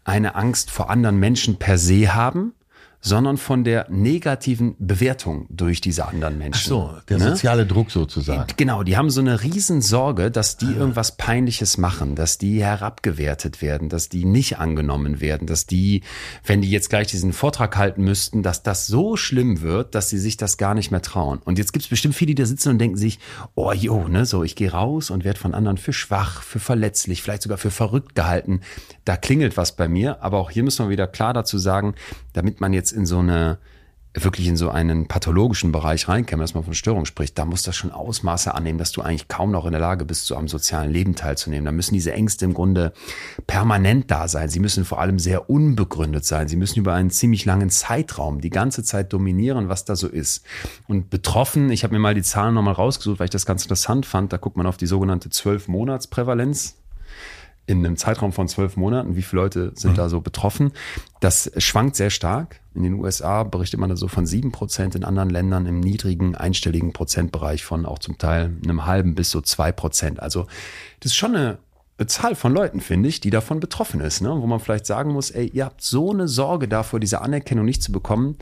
eine 0.06 0.36
Angst 0.36 0.72
vor 0.72 0.90
anderen 0.90 1.18
Menschen 1.18 1.58
per 1.58 1.78
se 1.78 2.14
haben, 2.14 2.54
sondern 3.02 3.38
von 3.38 3.64
der 3.64 3.88
negativen 3.90 4.76
Bewertung 4.78 5.48
durch 5.50 5.82
diese 5.82 6.08
anderen 6.08 6.38
Menschen. 6.38 6.62
Ach 6.62 6.68
so, 6.68 6.94
der 7.10 7.18
ne? 7.18 7.30
soziale 7.30 7.66
Druck 7.66 7.90
sozusagen. 7.90 8.54
Genau, 8.58 8.84
die 8.84 8.96
haben 8.96 9.10
so 9.10 9.22
eine 9.22 9.42
Riesensorge, 9.42 10.30
dass 10.30 10.58
die 10.58 10.68
ah. 10.68 10.78
irgendwas 10.78 11.18
Peinliches 11.18 11.80
machen, 11.80 12.16
dass 12.16 12.38
die 12.38 12.64
herabgewertet 12.64 13.62
werden, 13.62 13.90
dass 13.90 14.08
die 14.08 14.24
nicht 14.24 14.60
angenommen 14.60 15.20
werden, 15.20 15.48
dass 15.48 15.66
die, 15.66 16.04
wenn 16.46 16.62
die 16.62 16.70
jetzt 16.70 16.92
gleich 16.92 17.08
diesen 17.08 17.34
Vortrag 17.34 17.76
halten 17.76 18.04
müssten, 18.04 18.44
dass 18.44 18.62
das 18.62 18.86
so 18.86 19.18
schlimm 19.18 19.62
wird, 19.62 19.96
dass 19.96 20.10
sie 20.10 20.20
sich 20.20 20.38
das 20.38 20.58
gar 20.58 20.76
nicht 20.76 20.92
mehr 20.92 21.02
trauen. 21.02 21.40
Und 21.44 21.58
jetzt 21.58 21.74
gibt 21.74 21.84
es 21.84 21.90
bestimmt 21.90 22.14
viele, 22.14 22.30
die 22.30 22.36
da 22.36 22.46
sitzen 22.46 22.70
und 22.70 22.78
denken 22.78 22.98
sich, 22.98 23.18
oh 23.56 23.72
jo, 23.72 24.08
ne, 24.08 24.26
so 24.28 24.44
ich 24.44 24.56
gehe 24.56 24.72
raus 24.72 25.10
und 25.10 25.24
werde 25.24 25.40
von 25.40 25.56
anderen 25.56 25.78
für 25.78 25.94
schwach, 25.94 26.44
für 26.44 26.60
verletzlich, 26.60 27.24
vielleicht 27.24 27.42
sogar 27.42 27.58
für 27.58 27.72
verrückt 27.72 28.14
gehalten. 28.14 28.62
Da 29.06 29.18
klingelt 29.18 29.58
was 29.58 29.76
bei 29.76 29.88
mir, 29.88 30.22
aber 30.22 30.38
auch 30.38 30.52
hier 30.52 30.64
müssen 30.64 30.86
wir 30.86 30.90
wieder 30.90 31.08
klar 31.08 31.34
dazu 31.34 31.58
sagen, 31.58 31.96
damit 32.34 32.62
man 32.62 32.74
jetzt 32.74 32.92
in 32.92 33.06
so 33.06 33.20
eine 33.20 33.58
wirklich 34.14 34.48
in 34.48 34.58
so 34.58 34.70
einen 34.70 35.08
pathologischen 35.08 35.72
Bereich 35.72 36.10
reinkäme, 36.10 36.44
dass 36.44 36.54
man 36.54 36.66
von 36.66 36.74
Störung 36.74 37.06
spricht, 37.06 37.38
da 37.38 37.46
muss 37.46 37.64
das 37.64 37.78
schon 37.78 37.92
Ausmaße 37.92 38.54
annehmen, 38.54 38.78
dass 38.78 38.92
du 38.92 39.02
eigentlich 39.02 39.30
kaum 39.30 39.52
noch 39.52 39.66
in 39.66 39.72
der 39.72 39.80
Lage 39.80 40.04
bist, 40.04 40.26
zu 40.26 40.36
einem 40.36 40.50
sozialen 40.50 40.92
Leben 40.92 41.16
teilzunehmen. 41.16 41.64
Da 41.64 41.72
müssen 41.72 41.94
diese 41.94 42.12
Ängste 42.12 42.44
im 42.44 42.54
Grunde 42.54 42.92
permanent 43.48 44.12
da 44.12 44.28
sein. 44.28 44.50
Sie 44.50 44.60
müssen 44.60 44.84
vor 44.84 45.00
allem 45.00 45.18
sehr 45.18 45.50
unbegründet 45.50 46.26
sein. 46.26 46.50
Sie 46.50 46.58
müssen 46.58 46.80
über 46.80 46.94
einen 46.94 47.10
ziemlich 47.10 47.46
langen 47.46 47.70
Zeitraum 47.70 48.42
die 48.42 48.50
ganze 48.50 48.84
Zeit 48.84 49.14
dominieren, 49.14 49.70
was 49.70 49.86
da 49.86 49.96
so 49.96 50.10
ist. 50.10 50.44
Und 50.88 51.10
betroffen, 51.10 51.70
ich 51.70 51.86
habe 51.86 51.94
mir 51.94 52.00
mal 52.00 52.14
die 52.14 52.22
Zahlen 52.22 52.54
nochmal 52.54 52.74
rausgesucht, 52.74 53.20
weil 53.20 53.26
ich 53.26 53.32
das 53.32 53.46
ganz 53.46 53.64
interessant 53.64 54.06
fand, 54.06 54.34
da 54.34 54.38
guckt 54.38 54.58
man 54.58 54.66
auf 54.66 54.76
die 54.76 54.88
sogenannte 54.88 55.30
12-Monats-Prävalenz 55.30 56.81
in 57.72 57.86
einem 57.86 57.98
Zeitraum 57.98 58.32
von 58.34 58.48
zwölf 58.48 58.78
Monaten, 58.78 59.16
wie 59.16 59.22
viele 59.22 59.42
Leute 59.44 59.72
sind 59.76 59.92
mhm. 59.92 59.96
da 59.96 60.10
so 60.10 60.22
betroffen. 60.22 60.72
Das 61.20 61.52
schwankt 61.58 61.96
sehr 61.96 62.10
stark. 62.10 62.60
In 62.74 62.84
den 62.84 62.94
USA 62.96 63.44
berichtet 63.44 63.80
man 63.80 63.90
da 63.90 63.96
so 63.96 64.08
von 64.08 64.26
sieben 64.26 64.52
Prozent, 64.52 64.96
in 64.96 65.04
anderen 65.04 65.30
Ländern 65.30 65.66
im 65.66 65.80
niedrigen, 65.80 66.36
einstelligen 66.36 66.94
Prozentbereich 66.94 67.64
von 67.66 67.86
auch 67.86 68.00
zum 68.00 68.18
Teil 68.18 68.56
einem 68.64 68.86
halben 68.86 69.16
bis 69.16 69.32
so 69.32 69.42
zwei 69.42 69.72
Prozent. 69.72 70.22
Also 70.22 70.48
das 71.00 71.12
ist 71.12 71.16
schon 71.16 71.36
eine 71.36 71.58
Zahl 72.08 72.36
von 72.36 72.54
Leuten, 72.54 72.82
finde 72.82 73.10
ich, 73.10 73.20
die 73.20 73.30
davon 73.30 73.60
betroffen 73.60 74.02
ist, 74.02 74.22
ne? 74.22 74.30
wo 74.30 74.48
man 74.48 74.60
vielleicht 74.60 74.86
sagen 74.86 75.12
muss, 75.12 75.32
ey, 75.32 75.48
ihr 75.48 75.66
habt 75.66 75.82
so 75.82 76.12
eine 76.12 76.28
Sorge 76.28 76.68
davor, 76.68 77.00
diese 77.00 77.22
Anerkennung 77.22 77.66
nicht 77.66 77.84
zu 77.84 77.92
bekommen, 77.92 78.38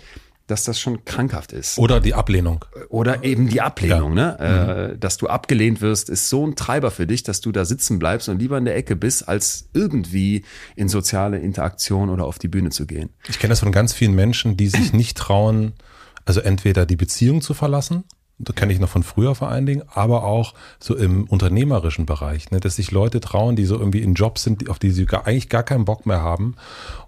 dass 0.49 0.63
das 0.63 0.79
schon 0.79 1.05
krankhaft 1.05 1.51
ist. 1.51 1.77
Oder 1.77 1.99
die 1.99 2.13
Ablehnung. 2.13 2.65
Oder 2.89 3.23
eben 3.23 3.47
die 3.47 3.61
Ablehnung, 3.61 4.17
ja. 4.17 4.37
ne? 4.37 4.91
Mhm. 4.93 4.99
dass 4.99 5.17
du 5.17 5.27
abgelehnt 5.27 5.81
wirst, 5.81 6.09
ist 6.09 6.29
so 6.29 6.45
ein 6.45 6.55
Treiber 6.55 6.91
für 6.91 7.05
dich, 7.05 7.23
dass 7.23 7.41
du 7.41 7.51
da 7.51 7.65
sitzen 7.65 7.99
bleibst 7.99 8.29
und 8.29 8.39
lieber 8.39 8.57
in 8.57 8.65
der 8.65 8.75
Ecke 8.75 8.95
bist, 8.95 9.27
als 9.27 9.69
irgendwie 9.73 10.43
in 10.75 10.89
soziale 10.89 11.37
Interaktion 11.37 12.09
oder 12.09 12.25
auf 12.25 12.39
die 12.39 12.47
Bühne 12.47 12.69
zu 12.71 12.87
gehen. 12.87 13.09
Ich 13.27 13.39
kenne 13.39 13.51
das 13.51 13.59
von 13.59 13.71
ganz 13.71 13.93
vielen 13.93 14.15
Menschen, 14.15 14.57
die 14.57 14.67
sich 14.67 14.93
nicht 14.93 15.17
trauen, 15.17 15.73
also 16.25 16.41
entweder 16.41 16.85
die 16.85 16.95
Beziehung 16.95 17.41
zu 17.41 17.53
verlassen 17.53 18.03
das 18.39 18.55
kenne 18.55 18.71
ich 18.71 18.79
noch 18.79 18.89
von 18.89 19.03
früher 19.03 19.35
vor 19.35 19.49
allen 19.49 19.65
Dingen, 19.65 19.83
aber 19.93 20.23
auch 20.23 20.53
so 20.79 20.95
im 20.95 21.25
unternehmerischen 21.25 22.05
Bereich, 22.05 22.51
ne, 22.51 22.61
dass 22.61 22.77
sich 22.77 22.91
Leute 22.91 23.19
trauen, 23.19 23.57
die 23.57 23.65
so 23.65 23.77
irgendwie 23.77 24.01
in 24.01 24.13
Jobs 24.13 24.43
sind, 24.43 24.69
auf 24.69 24.79
die 24.79 24.91
sie 24.91 25.05
gar, 25.05 25.27
eigentlich 25.27 25.49
gar 25.49 25.63
keinen 25.63 25.83
Bock 25.83 26.05
mehr 26.05 26.21
haben 26.21 26.55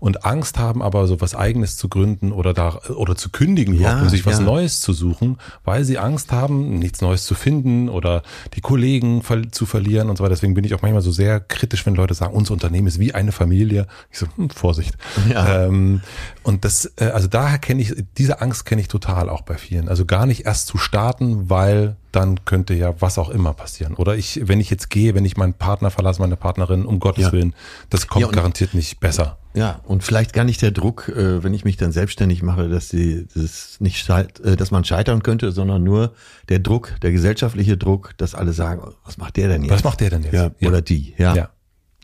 und 0.01 0.25
Angst 0.25 0.59
haben, 0.59 0.81
aber 0.81 1.07
so 1.07 1.21
was 1.21 1.33
Eigenes 1.33 1.77
zu 1.77 1.87
gründen 1.87 2.33
oder 2.33 2.53
da 2.53 2.79
oder 2.95 3.15
zu 3.15 3.29
kündigen, 3.29 3.79
ja, 3.79 4.01
um 4.01 4.09
sich 4.09 4.25
was 4.25 4.39
ja. 4.39 4.45
Neues 4.45 4.81
zu 4.81 4.91
suchen, 4.91 5.37
weil 5.63 5.85
sie 5.85 5.97
Angst 5.97 6.33
haben, 6.33 6.79
nichts 6.79 7.01
Neues 7.01 7.25
zu 7.25 7.33
finden 7.33 7.87
oder 7.87 8.23
die 8.53 8.61
Kollegen 8.61 9.21
zu 9.51 9.65
verlieren 9.65 10.09
und 10.09 10.17
so 10.17 10.23
weiter. 10.23 10.35
Deswegen 10.35 10.53
bin 10.53 10.65
ich 10.65 10.73
auch 10.73 10.81
manchmal 10.81 11.01
so 11.01 11.11
sehr 11.11 11.39
kritisch, 11.39 11.85
wenn 11.85 11.95
Leute 11.95 12.13
sagen, 12.13 12.33
unser 12.33 12.53
Unternehmen 12.53 12.87
ist 12.87 12.99
wie 12.99 13.13
eine 13.13 13.31
Familie. 13.31 13.87
Ich 14.11 14.19
so, 14.19 14.27
hm, 14.35 14.49
Vorsicht. 14.49 14.97
Ja. 15.29 15.65
Ähm, 15.65 16.01
und 16.43 16.65
das, 16.65 16.91
äh, 16.97 17.05
also 17.05 17.27
daher 17.27 17.59
kenne 17.59 17.81
ich, 17.81 17.93
diese 18.17 18.41
Angst 18.41 18.65
kenne 18.65 18.81
ich 18.81 18.87
total 18.87 19.29
auch 19.29 19.43
bei 19.43 19.57
vielen. 19.57 19.87
Also 19.87 20.05
gar 20.05 20.25
nicht 20.25 20.45
erst 20.45 20.67
zu 20.67 20.77
starten, 20.77 21.20
weil 21.21 21.95
dann 22.11 22.43
könnte 22.45 22.73
ja 22.73 22.93
was 22.99 23.17
auch 23.17 23.29
immer 23.29 23.53
passieren. 23.53 23.93
Oder 23.95 24.15
ich, 24.15 24.41
wenn 24.43 24.59
ich 24.59 24.69
jetzt 24.69 24.89
gehe, 24.89 25.15
wenn 25.15 25.23
ich 25.23 25.37
meinen 25.37 25.53
Partner 25.53 25.91
verlasse, 25.91 26.21
meine 26.21 26.35
Partnerin, 26.35 26.85
um 26.85 26.99
Gottes 26.99 27.25
ja. 27.25 27.31
Willen, 27.31 27.53
das 27.89 28.07
kommt 28.07 28.25
ja, 28.25 28.31
garantiert 28.31 28.73
nicht 28.73 28.99
besser. 28.99 29.37
Ja, 29.53 29.81
und 29.85 30.03
vielleicht 30.03 30.33
gar 30.33 30.43
nicht 30.43 30.61
der 30.61 30.71
Druck, 30.71 31.09
äh, 31.09 31.43
wenn 31.43 31.53
ich 31.53 31.65
mich 31.65 31.77
dann 31.77 31.91
selbstständig 31.91 32.41
mache, 32.41 32.69
dass 32.69 32.89
sie 32.89 33.27
das 33.33 33.77
nicht 33.79 34.09
äh, 34.09 34.55
dass 34.55 34.71
man 34.71 34.83
scheitern 34.83 35.23
könnte, 35.23 35.51
sondern 35.51 35.83
nur 35.83 36.13
der 36.49 36.59
Druck, 36.59 36.95
der 37.01 37.11
gesellschaftliche 37.11 37.77
Druck, 37.77 38.13
dass 38.17 38.35
alle 38.35 38.53
sagen, 38.53 38.81
was 39.05 39.17
macht 39.17 39.37
der 39.37 39.49
denn 39.49 39.63
jetzt? 39.63 39.71
Was 39.71 39.83
macht 39.83 40.01
der 40.01 40.09
denn 40.09 40.23
jetzt? 40.23 40.33
Ja, 40.33 40.51
Oder 40.67 40.81
die, 40.81 41.13
ja. 41.17 41.35
ja. 41.35 41.49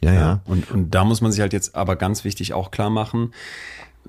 Ja, 0.03 0.13
ja. 0.13 0.41
Und, 0.45 0.69
und 0.69 0.91
da 0.91 1.03
muss 1.03 1.21
man 1.21 1.31
sich 1.31 1.41
halt 1.41 1.53
jetzt 1.53 1.73
aber 1.73 1.95
ganz 1.95 2.23
wichtig 2.23 2.53
auch 2.53 2.69
klar 2.69 2.91
machen, 2.91 3.33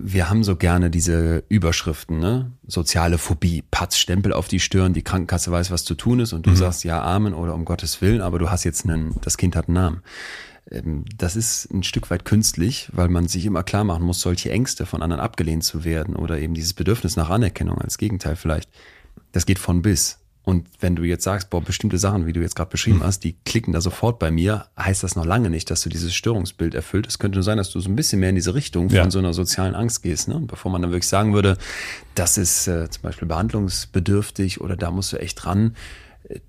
wir 0.00 0.30
haben 0.30 0.44
so 0.44 0.56
gerne 0.56 0.90
diese 0.90 1.44
Überschriften, 1.48 2.18
ne? 2.18 2.52
Soziale 2.66 3.18
Phobie, 3.18 3.64
Patz, 3.70 3.98
Stempel 3.98 4.32
auf 4.32 4.48
die 4.48 4.60
Stirn, 4.60 4.92
die 4.92 5.02
Krankenkasse 5.02 5.50
weiß, 5.50 5.70
was 5.70 5.84
zu 5.84 5.94
tun 5.94 6.20
ist 6.20 6.32
und 6.32 6.46
du 6.46 6.50
mhm. 6.50 6.56
sagst 6.56 6.84
ja 6.84 7.02
Amen 7.02 7.34
oder 7.34 7.54
um 7.54 7.64
Gottes 7.64 8.00
Willen, 8.00 8.20
aber 8.20 8.38
du 8.38 8.50
hast 8.50 8.64
jetzt 8.64 8.84
einen, 8.84 9.16
das 9.22 9.36
Kind 9.36 9.56
hat 9.56 9.68
einen 9.68 9.74
Namen. 9.74 10.02
Ähm, 10.70 11.04
das 11.16 11.36
ist 11.36 11.70
ein 11.72 11.82
Stück 11.82 12.10
weit 12.10 12.24
künstlich, 12.24 12.88
weil 12.92 13.08
man 13.08 13.26
sich 13.28 13.44
immer 13.44 13.62
klar 13.62 13.84
machen 13.84 14.04
muss, 14.04 14.20
solche 14.20 14.50
Ängste 14.50 14.86
von 14.86 15.02
anderen 15.02 15.20
abgelehnt 15.20 15.64
zu 15.64 15.84
werden 15.84 16.14
oder 16.16 16.38
eben 16.38 16.54
dieses 16.54 16.74
Bedürfnis 16.74 17.16
nach 17.16 17.30
Anerkennung 17.30 17.78
als 17.78 17.98
Gegenteil 17.98 18.36
vielleicht. 18.36 18.70
Das 19.32 19.46
geht 19.46 19.58
von 19.58 19.82
bis. 19.82 20.20
Und 20.48 20.66
wenn 20.80 20.96
du 20.96 21.04
jetzt 21.04 21.24
sagst, 21.24 21.50
boah, 21.50 21.60
bestimmte 21.60 21.98
Sachen, 21.98 22.24
wie 22.24 22.32
du 22.32 22.40
jetzt 22.40 22.56
gerade 22.56 22.70
beschrieben 22.70 23.00
mhm. 23.00 23.02
hast, 23.02 23.22
die 23.22 23.34
klicken 23.44 23.74
da 23.74 23.82
sofort 23.82 24.18
bei 24.18 24.30
mir, 24.30 24.64
heißt 24.78 25.02
das 25.02 25.14
noch 25.14 25.26
lange 25.26 25.50
nicht, 25.50 25.70
dass 25.70 25.82
du 25.82 25.90
dieses 25.90 26.14
Störungsbild 26.14 26.74
erfüllt. 26.74 27.06
Es 27.06 27.18
könnte 27.18 27.36
nur 27.36 27.42
sein, 27.42 27.58
dass 27.58 27.68
du 27.68 27.80
so 27.80 27.90
ein 27.90 27.96
bisschen 27.96 28.20
mehr 28.20 28.30
in 28.30 28.34
diese 28.34 28.54
Richtung 28.54 28.88
von 28.88 28.96
ja. 28.96 29.10
so 29.10 29.18
einer 29.18 29.34
sozialen 29.34 29.74
Angst 29.74 30.02
gehst. 30.02 30.26
Ne? 30.26 30.36
Und 30.36 30.46
bevor 30.46 30.72
man 30.72 30.80
dann 30.80 30.90
wirklich 30.90 31.06
sagen 31.06 31.34
würde, 31.34 31.58
das 32.14 32.38
ist 32.38 32.66
äh, 32.66 32.88
zum 32.88 33.02
Beispiel 33.02 33.28
behandlungsbedürftig 33.28 34.62
oder 34.62 34.74
da 34.74 34.90
musst 34.90 35.12
du 35.12 35.18
echt 35.18 35.44
ran, 35.44 35.76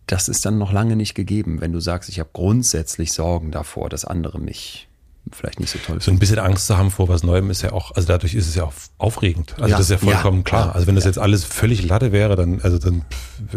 das 0.08 0.30
ist 0.30 0.46
dann 0.46 0.58
noch 0.58 0.72
lange 0.72 0.96
nicht 0.96 1.14
gegeben, 1.14 1.60
wenn 1.60 1.74
du 1.74 1.82
sagst, 1.82 2.08
ich 2.08 2.22
habe 2.22 2.30
grundsätzlich 2.32 3.12
Sorgen 3.12 3.52
davor, 3.52 3.90
dass 3.90 4.06
andere 4.06 4.40
mich 4.40 4.89
vielleicht 5.32 5.60
nicht 5.60 5.72
so 5.72 5.80
toll. 5.80 6.02
So 6.02 6.12
ein 6.12 6.20
bisschen 6.20 6.40
Angst 6.40 6.68
zu 6.68 6.78
haben 6.78 6.92
vor 6.92 7.08
was 7.08 7.24
Neuem 7.24 7.50
ist 7.50 7.62
ja 7.62 7.72
auch, 7.72 7.96
also 7.96 8.08
dadurch 8.08 8.36
ist 8.36 8.48
es 8.48 8.56
ja 8.56 8.64
auch 8.64 8.74
aufregend. 8.98 9.54
Also 9.58 9.70
ja, 9.70 9.78
das 9.78 9.90
ist 9.90 9.92
ja 9.92 9.98
vollkommen 9.98 10.40
ja, 10.40 10.44
klar. 10.44 10.76
Also 10.76 10.88
wenn 10.88 10.96
das 10.96 11.06
jetzt 11.06 11.20
alles 11.20 11.44
völlig 11.44 11.84
Latte 11.84 12.12
wäre, 12.12 12.36
dann, 12.36 12.62
also 12.62 12.78
dann 12.78 13.04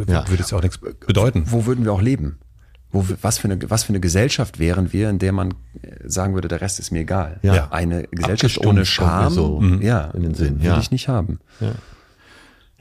ja. 0.08 0.28
würde 0.28 0.42
es 0.42 0.50
ja 0.50 0.58
auch 0.58 0.62
nichts 0.62 0.78
bedeuten. 0.78 1.44
Wo 1.46 1.66
würden 1.66 1.84
wir 1.84 1.92
auch 1.92 2.02
leben? 2.02 2.38
Wo, 2.90 3.06
was, 3.22 3.38
für 3.38 3.48
eine, 3.48 3.58
was 3.70 3.84
für 3.84 3.90
eine 3.90 4.00
Gesellschaft 4.00 4.58
wären 4.58 4.92
wir, 4.92 5.08
in 5.08 5.18
der 5.18 5.32
man 5.32 5.54
äh, 5.80 5.96
sagen 6.04 6.34
würde, 6.34 6.48
der 6.48 6.60
Rest 6.60 6.78
ist 6.78 6.90
mir 6.90 7.00
egal. 7.00 7.40
Ja. 7.42 7.70
Eine 7.70 8.02
Gesellschaft 8.10 8.58
ohne 8.66 8.84
Scham, 8.84 9.32
so 9.32 9.60
mhm. 9.60 9.80
ja, 9.80 10.10
in 10.12 10.22
den 10.22 10.34
Sinn. 10.34 10.62
Will 10.62 10.76
ich 10.78 10.90
nicht 10.90 11.08
haben. 11.08 11.40
Ja. 11.60 11.72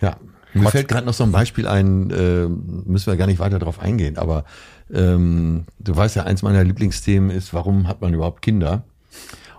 ja. 0.01 0.17
Mir 0.53 0.69
fällt 0.69 0.89
gerade 0.89 1.05
noch 1.05 1.13
so 1.13 1.23
ein 1.23 1.31
Beispiel 1.31 1.65
ein, 1.65 2.09
äh, 2.11 2.47
müssen 2.47 3.07
wir 3.07 3.15
gar 3.15 3.27
nicht 3.27 3.39
weiter 3.39 3.57
darauf 3.57 3.79
eingehen, 3.79 4.17
aber 4.17 4.43
ähm, 4.93 5.65
du 5.79 5.95
weißt 5.95 6.15
ja, 6.15 6.23
eins 6.23 6.41
meiner 6.41 6.63
Lieblingsthemen 6.63 7.29
ist, 7.29 7.53
warum 7.53 7.87
hat 7.87 8.01
man 8.01 8.13
überhaupt 8.13 8.41
Kinder? 8.41 8.83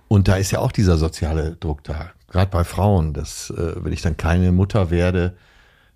Und 0.09 0.29
da 0.29 0.37
ist 0.37 0.51
ja 0.51 0.59
auch 0.59 0.73
dieser 0.73 0.99
soziale 0.99 1.57
Druck 1.57 1.85
da, 1.85 2.11
gerade 2.31 2.51
bei 2.51 2.65
Frauen, 2.65 3.15
dass 3.15 3.51
äh, 3.51 3.75
wenn 3.77 3.93
ich 3.93 4.03
dann 4.03 4.17
keine 4.17 4.53
Mutter 4.53 4.91
werde, 4.91 5.35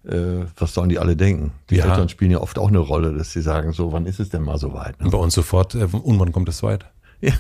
äh, 0.05 0.47
was 0.57 0.73
sollen 0.73 0.89
die 0.89 0.99
alle 0.99 1.17
denken? 1.17 1.53
Die 1.71 1.77
ja. 1.77 1.85
Eltern 1.85 2.09
spielen 2.09 2.31
ja 2.31 2.41
oft 2.41 2.59
auch 2.59 2.69
eine 2.69 2.79
Rolle, 2.79 3.13
dass 3.13 3.33
sie 3.33 3.43
sagen, 3.43 3.73
so, 3.73 3.93
wann 3.93 4.07
ist 4.07 4.21
es 4.21 4.31
denn 4.31 4.43
mal 4.43 4.59
so 4.59 4.73
weit? 4.73 5.01
Ne? 5.01 5.11
Bei 5.11 5.19
uns 5.19 5.35
sofort, 5.35 5.75
äh, 5.75 5.85
und 5.85 6.19
wann 6.19 6.33
kommt 6.33 6.49
es 6.49 6.63
weit? 6.63 6.87
Ja. 7.21 7.33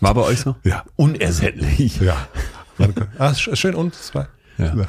War 0.00 0.14
bei 0.14 0.22
euch 0.22 0.40
so? 0.40 0.56
Ja. 0.64 0.84
Unersättlich. 0.96 2.00
Ja. 2.00 2.26
ah, 3.18 3.34
schön 3.34 3.74
und 3.74 3.94
zwei. 3.94 4.26
Ja. 4.58 4.74
ja, 4.74 4.86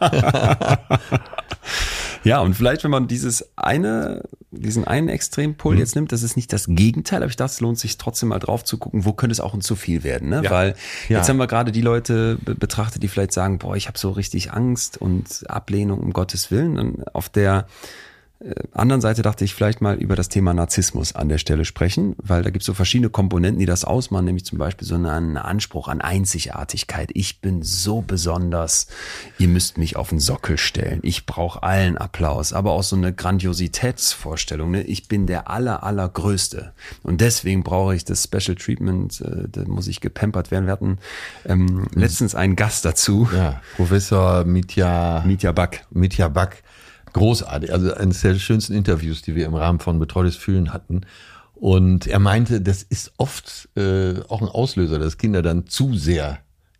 und 2.40 2.54
vielleicht, 2.54 2.84
wenn 2.84 2.90
man 2.90 3.08
dieses 3.08 3.50
eine, 3.56 4.22
diesen 4.50 4.86
einen 4.86 5.08
Extrempol 5.08 5.74
mhm. 5.74 5.80
jetzt 5.80 5.94
nimmt, 5.94 6.12
das 6.12 6.22
ist 6.22 6.36
nicht 6.36 6.52
das 6.52 6.66
Gegenteil, 6.68 7.22
aber 7.22 7.30
ich 7.30 7.36
dachte, 7.36 7.52
es 7.52 7.60
lohnt 7.60 7.78
sich 7.78 7.98
trotzdem 7.98 8.28
mal 8.28 8.38
drauf 8.38 8.64
zu 8.64 8.78
gucken, 8.78 9.04
wo 9.04 9.12
könnte 9.12 9.32
es 9.32 9.40
auch 9.40 9.54
ein 9.54 9.60
zu 9.60 9.76
viel 9.76 10.04
werden, 10.04 10.28
ne? 10.28 10.42
Ja. 10.44 10.50
Weil 10.50 10.74
ja. 11.08 11.18
jetzt 11.18 11.28
haben 11.28 11.38
wir 11.38 11.46
gerade 11.46 11.72
die 11.72 11.80
Leute 11.80 12.38
betrachtet, 12.44 13.02
die 13.02 13.08
vielleicht 13.08 13.32
sagen, 13.32 13.58
boah, 13.58 13.76
ich 13.76 13.88
habe 13.88 13.98
so 13.98 14.10
richtig 14.10 14.52
Angst 14.52 14.98
und 14.98 15.48
Ablehnung 15.48 16.00
um 16.00 16.12
Gottes 16.12 16.50
Willen. 16.50 16.78
Und 16.78 17.14
auf 17.14 17.28
der 17.28 17.66
anderen 18.72 19.00
Seite 19.00 19.22
dachte 19.22 19.44
ich 19.44 19.52
vielleicht 19.52 19.80
mal 19.80 19.96
über 19.96 20.14
das 20.14 20.28
Thema 20.28 20.54
Narzissmus 20.54 21.12
an 21.12 21.28
der 21.28 21.38
Stelle 21.38 21.64
sprechen, 21.64 22.14
weil 22.18 22.42
da 22.42 22.50
gibt 22.50 22.62
es 22.62 22.66
so 22.66 22.74
verschiedene 22.74 23.10
Komponenten, 23.10 23.58
die 23.58 23.66
das 23.66 23.84
ausmachen, 23.84 24.26
nämlich 24.26 24.44
zum 24.44 24.58
Beispiel 24.58 24.86
so 24.86 24.94
einen 24.94 25.36
Anspruch 25.36 25.88
an 25.88 26.00
Einzigartigkeit. 26.00 27.10
Ich 27.14 27.40
bin 27.40 27.62
so 27.62 28.00
besonders, 28.00 28.86
ihr 29.38 29.48
müsst 29.48 29.76
mich 29.76 29.96
auf 29.96 30.10
den 30.10 30.20
Sockel 30.20 30.56
stellen. 30.56 31.00
Ich 31.02 31.26
brauche 31.26 31.64
allen 31.64 31.98
Applaus, 31.98 32.52
aber 32.52 32.72
auch 32.72 32.84
so 32.84 32.94
eine 32.94 33.12
Grandiositätsvorstellung. 33.12 34.70
Ne? 34.70 34.82
Ich 34.82 35.08
bin 35.08 35.26
der 35.26 35.50
aller, 35.50 35.82
allergrößte. 35.82 36.72
Und 37.02 37.20
deswegen 37.20 37.64
brauche 37.64 37.96
ich 37.96 38.04
das 38.04 38.22
Special 38.22 38.54
Treatment, 38.54 39.20
äh, 39.20 39.48
da 39.50 39.64
muss 39.64 39.88
ich 39.88 40.00
gepampert 40.00 40.52
werden. 40.52 40.66
Wir 40.66 40.72
hatten 40.72 40.98
ähm, 41.44 41.88
letztens 41.92 42.36
einen 42.36 42.54
Gast 42.54 42.84
dazu. 42.84 43.28
Ja, 43.34 43.60
Professor 43.74 44.44
Mitya, 44.44 45.24
Mitya 45.26 45.50
Back. 45.50 45.86
Mitya 45.90 46.28
Back 46.28 46.62
großartig. 47.12 47.72
Also 47.72 47.94
eines 47.94 48.20
der 48.20 48.34
schönsten 48.36 48.74
Interviews, 48.74 49.22
die 49.22 49.34
wir 49.34 49.46
im 49.46 49.54
Rahmen 49.54 49.80
von 49.80 49.98
Betreutes 49.98 50.36
Fühlen 50.36 50.72
hatten. 50.72 51.02
Und 51.54 52.06
er 52.06 52.20
meinte, 52.20 52.60
das 52.60 52.82
ist 52.84 53.12
oft 53.16 53.68
äh, 53.76 54.20
auch 54.28 54.42
ein 54.42 54.48
Auslöser, 54.48 54.98
dass 54.98 55.18
Kinder 55.18 55.42
dann 55.42 55.66
zu 55.66 55.94
sehr 55.94 56.38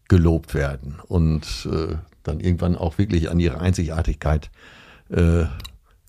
gelobt 0.08 0.54
werden 0.54 0.96
und 1.08 1.68
äh, 1.70 1.96
dann 2.22 2.40
irgendwann 2.40 2.76
auch 2.76 2.98
wirklich 2.98 3.30
an 3.30 3.40
ihre 3.40 3.60
Einzigartigkeit 3.60 4.50
äh, 5.10 5.44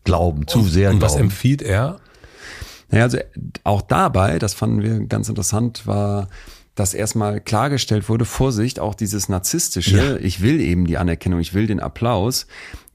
glauben, 0.04 0.48
zu 0.48 0.64
sehr 0.64 0.92
und 0.92 1.00
glauben. 1.00 1.14
Was 1.14 1.20
empfiehlt 1.20 1.62
er? 1.62 2.00
Naja, 2.90 3.04
also 3.04 3.18
auch 3.64 3.82
dabei, 3.82 4.40
das 4.40 4.54
fanden 4.54 4.82
wir 4.82 5.00
ganz 5.06 5.30
interessant, 5.30 5.86
war, 5.86 6.28
dass 6.76 6.94
erstmal 6.94 7.42
klargestellt 7.42 8.08
wurde, 8.08 8.26
Vorsicht, 8.26 8.80
auch 8.80 8.96
dieses 8.96 9.30
narzisstische, 9.30 9.98
ja. 9.98 10.16
ich 10.16 10.42
will 10.42 10.62
eben 10.62 10.86
die 10.86 10.98
Anerkennung, 10.98 11.40
ich 11.40 11.54
will 11.54 11.68
den 11.68 11.80
Applaus, 11.80 12.48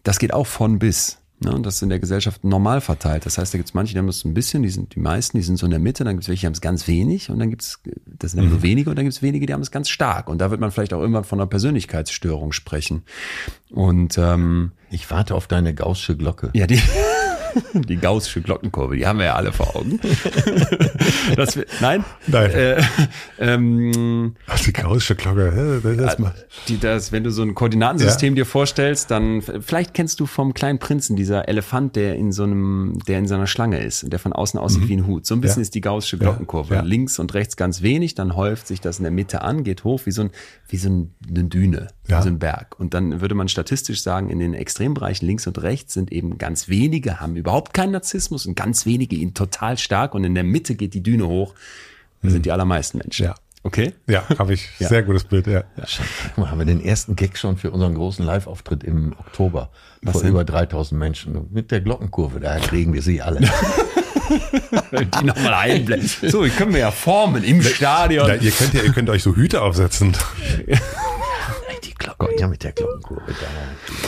das 0.04 0.18
geht 0.18 0.32
auch 0.32 0.46
von 0.46 0.78
bis. 0.78 1.18
Ne? 1.40 1.52
Und 1.52 1.66
das 1.66 1.76
ist 1.76 1.82
in 1.82 1.88
der 1.88 1.98
Gesellschaft 1.98 2.44
normal 2.44 2.80
verteilt. 2.80 3.26
Das 3.26 3.38
heißt, 3.38 3.52
da 3.52 3.58
gibt 3.58 3.68
es 3.68 3.74
manche, 3.74 3.92
die 3.92 3.98
haben 3.98 4.06
das 4.06 4.24
ein 4.24 4.34
bisschen, 4.34 4.62
die 4.62 4.68
sind 4.68 4.94
die 4.94 5.00
meisten, 5.00 5.36
die 5.36 5.42
sind 5.42 5.56
so 5.56 5.66
in 5.66 5.70
der 5.70 5.80
Mitte, 5.80 6.04
dann 6.04 6.14
gibt 6.14 6.22
es 6.22 6.28
welche, 6.28 6.42
die 6.42 6.46
haben 6.46 6.52
es 6.52 6.60
ganz 6.60 6.86
wenig 6.86 7.30
und 7.30 7.38
dann 7.38 7.50
gibt 7.50 7.62
es, 7.62 7.80
das 8.06 8.30
sind 8.30 8.38
dann 8.38 8.46
mhm. 8.46 8.52
nur 8.52 8.62
wenige 8.62 8.90
und 8.90 8.96
dann 8.96 9.04
gibt 9.04 9.16
es 9.16 9.22
wenige, 9.22 9.46
die 9.46 9.52
haben 9.52 9.60
es 9.60 9.70
ganz 9.70 9.88
stark. 9.88 10.28
Und 10.28 10.38
da 10.38 10.50
wird 10.50 10.60
man 10.60 10.70
vielleicht 10.70 10.92
auch 10.92 11.00
irgendwann 11.00 11.24
von 11.24 11.40
einer 11.40 11.48
Persönlichkeitsstörung 11.48 12.52
sprechen. 12.52 13.02
Und 13.70 14.16
ähm, 14.18 14.72
ich 14.90 15.10
warte 15.10 15.34
auf 15.34 15.48
deine 15.48 15.74
gaussische 15.74 16.16
Glocke. 16.16 16.50
Ja, 16.54 16.66
die 16.66 16.80
die 17.74 17.96
gaußsche 17.96 18.40
Glockenkurve, 18.40 18.96
die 18.96 19.06
haben 19.06 19.18
wir 19.18 19.26
ja 19.26 19.34
alle 19.34 19.52
vor 19.52 19.76
Augen. 19.76 20.00
das, 21.36 21.58
nein? 21.80 22.04
Nein. 22.26 22.50
Äh, 22.50 22.82
ähm, 23.38 24.34
Ach, 24.46 24.60
die 24.60 24.72
gaußsche 24.72 25.14
Glocke. 25.14 25.80
Das 25.96 26.14
äh, 26.14 26.24
die, 26.68 26.78
das, 26.78 27.12
wenn 27.12 27.24
du 27.24 27.30
so 27.30 27.42
ein 27.42 27.54
Koordinatensystem 27.54 28.34
ja. 28.34 28.42
dir 28.42 28.46
vorstellst, 28.46 29.10
dann 29.10 29.42
vielleicht 29.42 29.94
kennst 29.94 30.20
du 30.20 30.26
vom 30.26 30.54
kleinen 30.54 30.78
Prinzen 30.78 31.16
dieser 31.16 31.48
Elefant, 31.48 31.96
der 31.96 32.16
in 32.16 32.32
so 32.32 32.44
einem, 32.44 32.98
der 33.06 33.18
in 33.18 33.26
so 33.26 33.34
einer 33.34 33.46
Schlange 33.46 33.82
ist, 33.82 34.12
der 34.12 34.18
von 34.18 34.32
außen 34.32 34.58
aussieht 34.58 34.82
mhm. 34.82 34.88
wie 34.88 34.96
ein 34.96 35.06
Hut. 35.06 35.26
So 35.26 35.34
ein 35.34 35.40
bisschen 35.40 35.60
ja. 35.60 35.62
ist 35.62 35.74
die 35.74 35.80
gaußsche 35.80 36.18
Glockenkurve. 36.18 36.74
Ja. 36.74 36.82
Links 36.82 37.18
und 37.18 37.34
rechts 37.34 37.56
ganz 37.56 37.82
wenig, 37.82 38.14
dann 38.14 38.36
häuft 38.36 38.66
sich 38.66 38.80
das 38.80 38.98
in 38.98 39.04
der 39.04 39.12
Mitte 39.12 39.42
an, 39.42 39.64
geht 39.64 39.84
hoch 39.84 40.02
wie 40.04 40.10
so, 40.10 40.22
ein, 40.22 40.30
wie 40.68 40.76
so 40.76 40.88
eine 40.88 41.44
Düne, 41.44 41.88
wie 42.04 42.22
so 42.22 42.28
ein 42.28 42.38
Berg. 42.38 42.78
Und 42.78 42.94
dann 42.94 43.20
würde 43.20 43.34
man 43.34 43.48
statistisch 43.48 44.02
sagen, 44.02 44.30
in 44.30 44.38
den 44.38 44.54
Extrembereichen 44.54 45.26
links 45.26 45.46
und 45.46 45.62
rechts 45.62 45.94
sind 45.94 46.12
eben 46.12 46.38
ganz 46.38 46.68
wenige, 46.68 47.20
haben 47.20 47.34
überhaupt 47.44 47.74
keinen 47.74 47.92
Narzissmus 47.92 48.46
und 48.46 48.54
ganz 48.54 48.86
wenige 48.86 49.16
ihn 49.16 49.34
total 49.34 49.76
stark 49.76 50.14
und 50.14 50.24
in 50.24 50.34
der 50.34 50.44
Mitte 50.44 50.76
geht 50.76 50.94
die 50.94 51.02
Düne 51.02 51.28
hoch. 51.28 51.54
Da 52.22 52.30
sind 52.30 52.46
die 52.46 52.52
allermeisten 52.52 52.96
Menschen. 52.98 53.26
Ja. 53.26 53.34
Okay? 53.62 53.92
Ja, 54.06 54.26
habe 54.38 54.54
ich. 54.54 54.70
Ja. 54.78 54.88
Sehr 54.88 55.02
gutes 55.02 55.24
Bild, 55.24 55.46
ja. 55.46 55.64
ja. 55.76 55.84
Guck 56.28 56.38
mal, 56.38 56.50
haben 56.50 56.58
wir 56.58 56.64
den 56.64 56.82
ersten 56.82 57.16
Gag 57.16 57.36
schon 57.36 57.58
für 57.58 57.70
unseren 57.70 57.94
großen 57.94 58.24
Live-Auftritt 58.24 58.82
im 58.82 59.12
Oktober 59.18 59.68
Was 60.00 60.12
vor 60.12 60.22
denn? 60.22 60.30
über 60.30 60.44
3000 60.44 60.98
Menschen. 60.98 61.48
Mit 61.52 61.70
der 61.70 61.82
Glockenkurve, 61.82 62.40
da 62.40 62.58
kriegen 62.60 62.94
wir 62.94 63.02
sie 63.02 63.20
alle. 63.20 63.40
die 64.92 65.24
nochmal 65.24 65.54
einblenden. 65.54 66.08
So, 66.30 66.44
die 66.44 66.50
können 66.50 66.72
wir 66.72 66.80
ja 66.80 66.90
formen 66.90 67.44
im 67.44 67.62
Stadion. 67.62 68.26
Da, 68.26 68.36
ihr, 68.36 68.50
könnt 68.52 68.72
ja, 68.72 68.82
ihr 68.82 68.92
könnt 68.92 69.10
euch 69.10 69.22
so 69.22 69.36
Hüte 69.36 69.60
aufsetzen. 69.60 70.16
Glocke, 71.92 72.28
ja, 72.38 72.48
mit 72.48 72.62
der 72.62 72.72
Glockenkurve. 72.72 73.22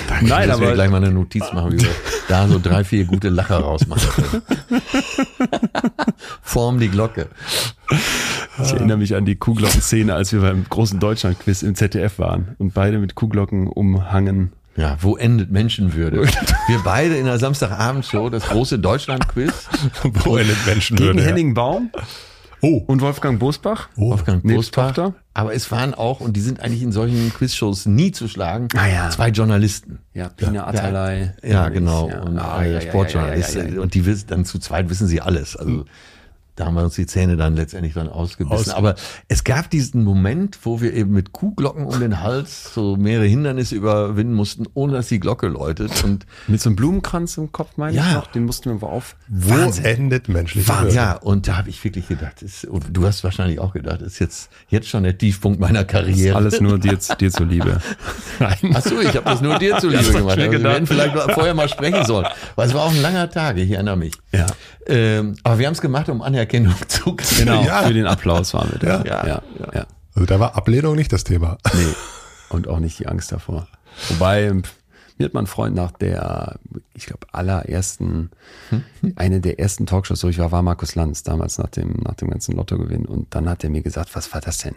Da, 0.09 0.20
Nein, 0.23 0.51
aber. 0.51 0.69
Wir 0.69 0.74
gleich 0.74 0.90
mal 0.90 0.98
eine 0.98 1.12
Notiz 1.12 1.53
machen, 1.53 1.73
wie 1.73 1.82
wir 1.82 1.90
da 2.28 2.48
so 2.48 2.59
drei, 2.59 2.85
vier 2.85 3.05
gute 3.05 3.28
Lacher 3.28 3.59
rausmachen 3.59 4.09
können. 4.24 4.43
Form 6.43 6.78
die 6.81 6.89
Glocke. 6.89 7.28
Ich 8.62 8.73
erinnere 8.73 8.97
mich 8.97 9.15
an 9.15 9.27
die 9.27 9.36
Kuhglocken-Szene, 9.36 10.15
als 10.15 10.32
wir 10.32 10.40
beim 10.40 10.65
großen 10.69 10.98
Deutschland-Quiz 10.98 11.62
im 11.62 11.74
ZDF 11.74 12.19
waren 12.19 12.57
und 12.59 12.73
beide 12.73 12.98
mit 12.98 13.15
Kuhglocken 13.15 13.66
umhangen. 13.69 14.53
Ja, 14.77 14.97
wo 15.01 15.16
endet 15.16 15.51
Menschenwürde? 15.51 16.23
Wir 16.69 16.78
beide 16.85 17.16
in 17.16 17.24
der 17.24 17.39
Samstagabendshow, 17.39 18.28
das 18.28 18.44
große 18.44 18.78
Deutschland-Quiz. 18.78 19.69
wo 20.03 20.36
endet 20.36 20.66
Menschenwürde? 20.66 21.15
Gegen 21.15 21.24
Henning 21.27 21.55
Baum. 21.55 21.90
Oh. 22.66 22.82
Und 22.86 23.01
Wolfgang 23.01 23.38
Bosbach. 23.38 23.88
Oh. 23.97 24.10
Wolfgang 24.10 24.43
Bosbach. 24.43 25.12
Aber 25.34 25.55
es 25.55 25.70
waren 25.70 25.94
auch, 25.94 26.20
und 26.20 26.36
die 26.36 26.40
sind 26.40 26.60
eigentlich 26.60 26.82
in 26.82 26.90
solchen 26.90 27.32
Quizshows 27.32 27.86
nie 27.86 28.10
zu 28.10 28.26
schlagen, 28.26 28.68
ah, 28.76 28.88
ja. 28.88 29.10
zwei 29.10 29.28
Journalisten. 29.28 30.01
Ja, 30.14 30.30
Pina 30.30 30.52
ja. 30.52 30.66
Atalay. 30.66 31.30
Ja, 31.43 31.68
genau. 31.68 32.09
Ja. 32.09 32.22
Und 32.22 32.38
ah, 32.38 32.64
ja, 32.64 32.80
Sportjournalisten. 32.80 33.78
Und 33.78 33.94
die 33.94 34.05
wissen, 34.05 34.26
dann 34.28 34.44
zu 34.44 34.59
zweit 34.59 34.90
wissen 34.90 35.06
sie 35.06 35.20
alles. 35.20 35.56
Also, 35.56 35.84
da 36.57 36.65
haben 36.65 36.74
wir 36.74 36.85
uns 36.85 36.95
die 36.95 37.07
Zähne 37.07 37.37
dann 37.37 37.55
letztendlich 37.55 37.93
dann 37.93 38.09
ausgebissen. 38.09 38.70
Aus 38.70 38.70
Aber 38.70 38.95
es 39.28 39.45
gab 39.45 39.70
diesen 39.70 40.03
Moment, 40.05 40.59
wo 40.62 40.81
wir 40.81 40.95
eben 40.95 41.12
mit 41.12 41.33
Kuhglocken 41.33 41.85
um 41.85 42.01
den 42.01 42.23
Hals 42.23 42.73
so 42.73 42.97
mehrere 42.97 43.27
Hindernisse 43.27 43.77
überwinden 43.77 44.33
mussten, 44.33 44.65
ohne 44.73 44.95
dass 44.95 45.09
die 45.09 45.20
Glocke 45.20 45.49
läutet. 45.49 46.03
Und 46.03 46.24
mit 46.49 46.62
so 46.62 46.70
einem 46.70 46.77
Blumenkranz 46.77 47.37
im 47.37 47.53
Kopf, 47.53 47.77
meine 47.77 47.95
ja. 47.95 48.09
ich 48.09 48.15
noch, 48.15 48.27
den 48.28 48.45
mussten 48.45 48.81
wir 48.81 48.89
auf. 48.89 49.16
Wo 49.28 49.51
Wahnsinn. 49.51 49.85
endet 49.85 50.28
menschliche 50.28 50.66
Wahnsinn. 50.66 50.97
Ja, 50.97 51.12
und 51.12 51.47
da 51.47 51.59
habe 51.59 51.69
ich 51.69 51.85
wirklich 51.85 52.09
gedacht, 52.09 52.41
ist, 52.41 52.65
und 52.65 52.85
du 52.91 53.07
hast 53.07 53.23
wahrscheinlich 53.23 53.61
auch 53.61 53.74
gedacht, 53.74 54.01
ist 54.01 54.19
jetzt, 54.19 54.49
jetzt 54.69 54.89
schon 54.89 55.03
der 55.03 55.19
Tiefpunkt 55.19 55.61
meiner 55.61 55.85
Karriere. 55.85 56.43
Das 56.43 56.55
ist 56.55 56.61
alles 56.61 56.61
nur 56.62 56.78
dir, 56.78 56.99
dir 57.20 57.31
zuliebe. 57.31 57.83
Nein. 58.39 58.73
Ach 58.73 58.83
so, 58.83 58.99
ich 58.99 59.15
habe 59.15 59.24
das 59.24 59.43
nur 59.43 59.59
dir 59.59 59.77
zuliebe 59.81 60.05
gemacht. 60.05 60.39
Also 60.39 60.51
wir 60.53 60.62
werden 60.62 60.87
vielleicht 60.87 61.15
vorher 61.33 61.53
mal 61.53 61.69
sprechen 61.69 62.05
sollen. 62.07 62.27
Weil 62.55 62.69
es 62.69 62.74
war 62.74 62.85
auch 62.85 62.93
ein 62.93 63.03
langer 63.03 63.28
Tag, 63.28 63.59
ich 63.59 63.70
erinnere 63.70 63.99
mich. 63.99 64.15
Ja. 64.33 64.47
Ähm, 64.89 65.37
aber 65.43 65.59
wir 65.59 65.67
haben 65.67 65.75
es 65.75 65.81
gemacht, 65.81 66.09
um 66.09 66.23
Anerkennung 66.23 66.75
zu 66.89 67.17
kriegen. 67.17 67.47
Genau, 67.47 67.63
ja. 67.63 67.83
für 67.83 67.95
den 67.95 68.07
Applaus 68.07 68.55
waren 68.55 68.71
wir 68.73 68.79
da. 68.79 69.05
Ja. 69.05 69.27
Ja. 69.27 69.43
ja. 69.59 69.75
ja. 69.75 69.87
Also 70.15 70.27
da 70.27 70.41
war 70.41 70.57
Ablehnung 70.57 70.97
nicht 70.97 71.13
das 71.13 71.25
Thema. 71.25 71.59
Nee. 71.75 71.95
Und 72.49 72.69
auch 72.69 72.79
nicht 72.79 72.99
die 72.99 73.09
Angst 73.09 73.33
davor. 73.33 73.67
Wobei, 74.09 74.53
mir 75.19 75.25
hat 75.25 75.35
mein 75.35 75.47
Freund 75.47 75.75
nach 75.75 75.91
der, 75.93 76.59
ich 76.95 77.07
glaube, 77.07 77.27
allerersten, 77.33 78.31
hm? 78.71 78.85
eine 79.17 79.41
der 79.41 79.59
ersten 79.59 79.87
Talkshows, 79.87 80.23
wo 80.23 80.29
ich 80.29 80.39
war, 80.39 80.53
war 80.53 80.63
Markus 80.63 80.95
Lanz, 80.95 81.23
damals 81.25 81.59
nach 81.59 81.71
dem, 81.71 81.95
nach 82.05 82.15
dem 82.15 82.31
ganzen 82.31 82.55
Lottogewinn. 82.55 83.05
Und 83.05 83.35
dann 83.35 83.49
hat 83.49 83.65
er 83.65 83.71
mir 83.71 83.83
gesagt, 83.83 84.15
was 84.15 84.33
war 84.33 84.41
das 84.41 84.59
denn? 84.59 84.77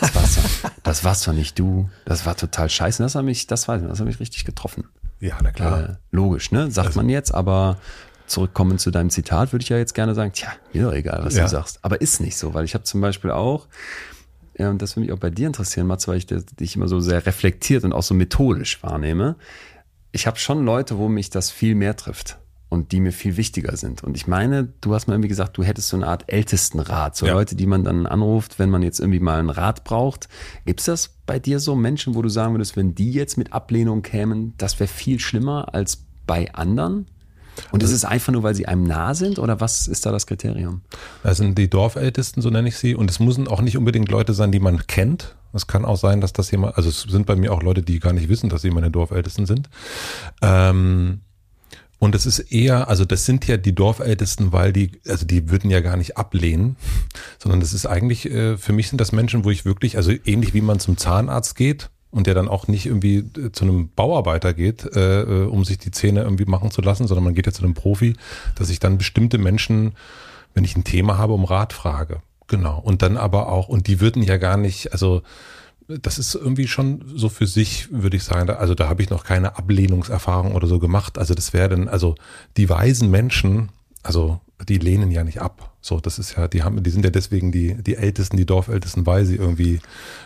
Das 0.00 0.14
war's, 0.14 0.36
doch, 0.36 0.70
das 0.82 1.04
war's 1.04 1.22
doch 1.24 1.34
nicht 1.34 1.58
du. 1.58 1.90
Das 2.06 2.24
war 2.24 2.36
total 2.36 2.70
scheiße. 2.70 3.02
Das 3.02 3.14
hat 3.14 3.24
mich, 3.24 3.46
das 3.46 3.68
weiß 3.68 3.82
ich, 3.82 3.88
das 3.88 4.00
hat 4.00 4.06
mich 4.06 4.18
richtig 4.18 4.46
getroffen. 4.46 4.84
Ja, 5.20 5.38
na 5.42 5.52
klar. 5.52 5.82
Äh, 5.82 5.94
logisch, 6.10 6.52
ne? 6.52 6.70
Sagt 6.70 6.88
also, 6.88 7.00
man 7.00 7.08
jetzt, 7.10 7.34
aber 7.34 7.76
zurückkommen 8.26 8.78
zu 8.78 8.90
deinem 8.90 9.10
Zitat, 9.10 9.52
würde 9.52 9.62
ich 9.62 9.68
ja 9.68 9.78
jetzt 9.78 9.94
gerne 9.94 10.14
sagen, 10.14 10.32
tja, 10.32 10.48
mir 10.72 10.84
doch 10.84 10.92
egal, 10.92 11.24
was 11.24 11.34
ja. 11.34 11.44
du 11.44 11.48
sagst. 11.48 11.78
Aber 11.82 12.00
ist 12.00 12.20
nicht 12.20 12.36
so, 12.36 12.54
weil 12.54 12.64
ich 12.64 12.74
habe 12.74 12.84
zum 12.84 13.00
Beispiel 13.00 13.30
auch, 13.30 13.68
ja, 14.58 14.70
und 14.70 14.80
das 14.80 14.96
würde 14.96 15.06
mich 15.06 15.12
auch 15.12 15.20
bei 15.20 15.30
dir 15.30 15.46
interessieren, 15.46 15.86
Mats, 15.86 16.06
weil 16.08 16.16
ich 16.16 16.26
dich 16.26 16.76
immer 16.76 16.88
so 16.88 17.00
sehr 17.00 17.26
reflektiert 17.26 17.84
und 17.84 17.92
auch 17.92 18.02
so 18.02 18.14
methodisch 18.14 18.82
wahrnehme. 18.82 19.36
Ich 20.12 20.26
habe 20.26 20.38
schon 20.38 20.64
Leute, 20.64 20.96
wo 20.98 21.08
mich 21.08 21.30
das 21.30 21.50
viel 21.50 21.74
mehr 21.74 21.96
trifft 21.96 22.38
und 22.68 22.92
die 22.92 23.00
mir 23.00 23.12
viel 23.12 23.36
wichtiger 23.36 23.76
sind. 23.76 24.04
Und 24.04 24.16
ich 24.16 24.26
meine, 24.26 24.72
du 24.80 24.94
hast 24.94 25.06
mir 25.06 25.14
irgendwie 25.14 25.28
gesagt, 25.28 25.56
du 25.56 25.64
hättest 25.64 25.88
so 25.88 25.96
eine 25.96 26.06
Art 26.06 26.24
Ältestenrat, 26.26 27.16
so 27.16 27.26
ja. 27.26 27.32
Leute, 27.32 27.56
die 27.56 27.66
man 27.66 27.84
dann 27.84 28.06
anruft, 28.06 28.58
wenn 28.58 28.70
man 28.70 28.82
jetzt 28.82 29.00
irgendwie 29.00 29.20
mal 29.20 29.38
einen 29.38 29.50
Rat 29.50 29.84
braucht. 29.84 30.28
Gibt's 30.66 30.84
das 30.84 31.08
bei 31.26 31.38
dir 31.38 31.58
so 31.58 31.74
Menschen, 31.74 32.14
wo 32.14 32.22
du 32.22 32.28
sagen 32.28 32.54
würdest, 32.54 32.76
wenn 32.76 32.94
die 32.94 33.12
jetzt 33.12 33.38
mit 33.38 33.52
Ablehnung 33.52 34.02
kämen, 34.02 34.54
das 34.58 34.78
wäre 34.78 34.88
viel 34.88 35.18
schlimmer 35.18 35.74
als 35.74 36.04
bei 36.26 36.52
anderen? 36.54 37.06
Und 37.70 37.82
ist 37.82 37.92
es 37.92 38.04
einfach 38.04 38.32
nur, 38.32 38.42
weil 38.42 38.54
sie 38.54 38.66
einem 38.66 38.84
nah 38.84 39.14
sind 39.14 39.38
oder 39.38 39.60
was 39.60 39.86
ist 39.88 40.06
da 40.06 40.12
das 40.12 40.26
Kriterium? 40.26 40.82
Das 41.22 41.38
sind 41.38 41.56
die 41.58 41.68
Dorfältesten, 41.68 42.42
so 42.42 42.50
nenne 42.50 42.68
ich 42.68 42.76
sie. 42.76 42.94
Und 42.94 43.10
es 43.10 43.20
müssen 43.20 43.48
auch 43.48 43.60
nicht 43.60 43.76
unbedingt 43.76 44.10
Leute 44.10 44.34
sein, 44.34 44.52
die 44.52 44.60
man 44.60 44.86
kennt. 44.86 45.34
Es 45.52 45.66
kann 45.66 45.84
auch 45.84 45.96
sein, 45.96 46.20
dass 46.20 46.32
das 46.32 46.50
jemand, 46.50 46.76
also 46.76 46.88
es 46.88 47.02
sind 47.02 47.26
bei 47.26 47.36
mir 47.36 47.52
auch 47.52 47.62
Leute, 47.62 47.82
die 47.82 48.00
gar 48.00 48.12
nicht 48.12 48.28
wissen, 48.28 48.48
dass 48.48 48.62
sie 48.62 48.70
meine 48.70 48.90
Dorfältesten 48.90 49.46
sind. 49.46 49.68
Ähm, 50.42 51.20
und 52.00 52.14
es 52.14 52.26
ist 52.26 52.40
eher, 52.40 52.88
also 52.88 53.04
das 53.04 53.24
sind 53.24 53.46
ja 53.46 53.56
die 53.56 53.74
Dorfältesten, 53.74 54.52
weil 54.52 54.72
die, 54.72 55.00
also 55.08 55.24
die 55.24 55.50
würden 55.50 55.70
ja 55.70 55.80
gar 55.80 55.96
nicht 55.96 56.18
ablehnen, 56.18 56.76
sondern 57.38 57.60
das 57.60 57.72
ist 57.72 57.86
eigentlich, 57.86 58.30
äh, 58.30 58.58
für 58.58 58.72
mich 58.72 58.88
sind 58.88 59.00
das 59.00 59.12
Menschen, 59.12 59.44
wo 59.44 59.50
ich 59.50 59.64
wirklich, 59.64 59.96
also 59.96 60.12
ähnlich 60.24 60.54
wie 60.54 60.60
man 60.60 60.80
zum 60.80 60.96
Zahnarzt 60.96 61.56
geht, 61.56 61.88
und 62.14 62.28
der 62.28 62.34
dann 62.34 62.48
auch 62.48 62.68
nicht 62.68 62.86
irgendwie 62.86 63.18
äh, 63.18 63.50
zu 63.52 63.64
einem 63.64 63.88
Bauarbeiter 63.88 64.54
geht, 64.54 64.84
äh, 64.94 65.22
äh, 65.22 65.46
um 65.46 65.64
sich 65.64 65.78
die 65.78 65.90
Zähne 65.90 66.22
irgendwie 66.22 66.44
machen 66.44 66.70
zu 66.70 66.80
lassen, 66.80 67.08
sondern 67.08 67.24
man 67.24 67.34
geht 67.34 67.46
ja 67.46 67.52
zu 67.52 67.64
einem 67.64 67.74
Profi, 67.74 68.14
dass 68.54 68.70
ich 68.70 68.78
dann 68.78 68.98
bestimmte 68.98 69.36
Menschen, 69.36 69.94
wenn 70.54 70.64
ich 70.64 70.76
ein 70.76 70.84
Thema 70.84 71.18
habe, 71.18 71.32
um 71.32 71.44
Rat 71.44 71.72
frage. 71.72 72.22
Genau. 72.46 72.78
Und 72.78 73.02
dann 73.02 73.16
aber 73.16 73.48
auch, 73.48 73.68
und 73.68 73.88
die 73.88 74.00
würden 74.00 74.22
ja 74.22 74.36
gar 74.36 74.56
nicht, 74.56 74.92
also 74.92 75.22
das 75.88 76.18
ist 76.18 76.34
irgendwie 76.34 76.68
schon 76.68 77.04
so 77.14 77.28
für 77.28 77.48
sich, 77.48 77.90
würde 77.90 78.16
ich 78.16 78.22
sagen. 78.22 78.48
Also 78.48 78.74
da 78.74 78.88
habe 78.88 79.02
ich 79.02 79.10
noch 79.10 79.24
keine 79.24 79.58
Ablehnungserfahrung 79.58 80.54
oder 80.54 80.68
so 80.68 80.78
gemacht. 80.78 81.18
Also 81.18 81.34
das 81.34 81.52
wäre 81.52 81.68
dann, 81.68 81.88
also 81.88 82.14
die 82.56 82.70
weisen 82.70 83.10
Menschen, 83.10 83.70
also 84.02 84.40
die 84.68 84.78
lehnen 84.78 85.10
ja 85.10 85.24
nicht 85.24 85.42
ab. 85.42 85.73
So, 85.84 86.00
das 86.00 86.18
ist 86.18 86.34
ja, 86.38 86.48
die 86.48 86.62
haben, 86.62 86.82
die 86.82 86.88
sind 86.88 87.04
ja 87.04 87.10
deswegen 87.10 87.52
die, 87.52 87.74
die 87.74 87.96
Ältesten, 87.96 88.38
die 88.38 88.46
Dorfältesten, 88.46 89.04
weil 89.04 89.26
sie 89.26 89.36
irgendwie 89.36 89.80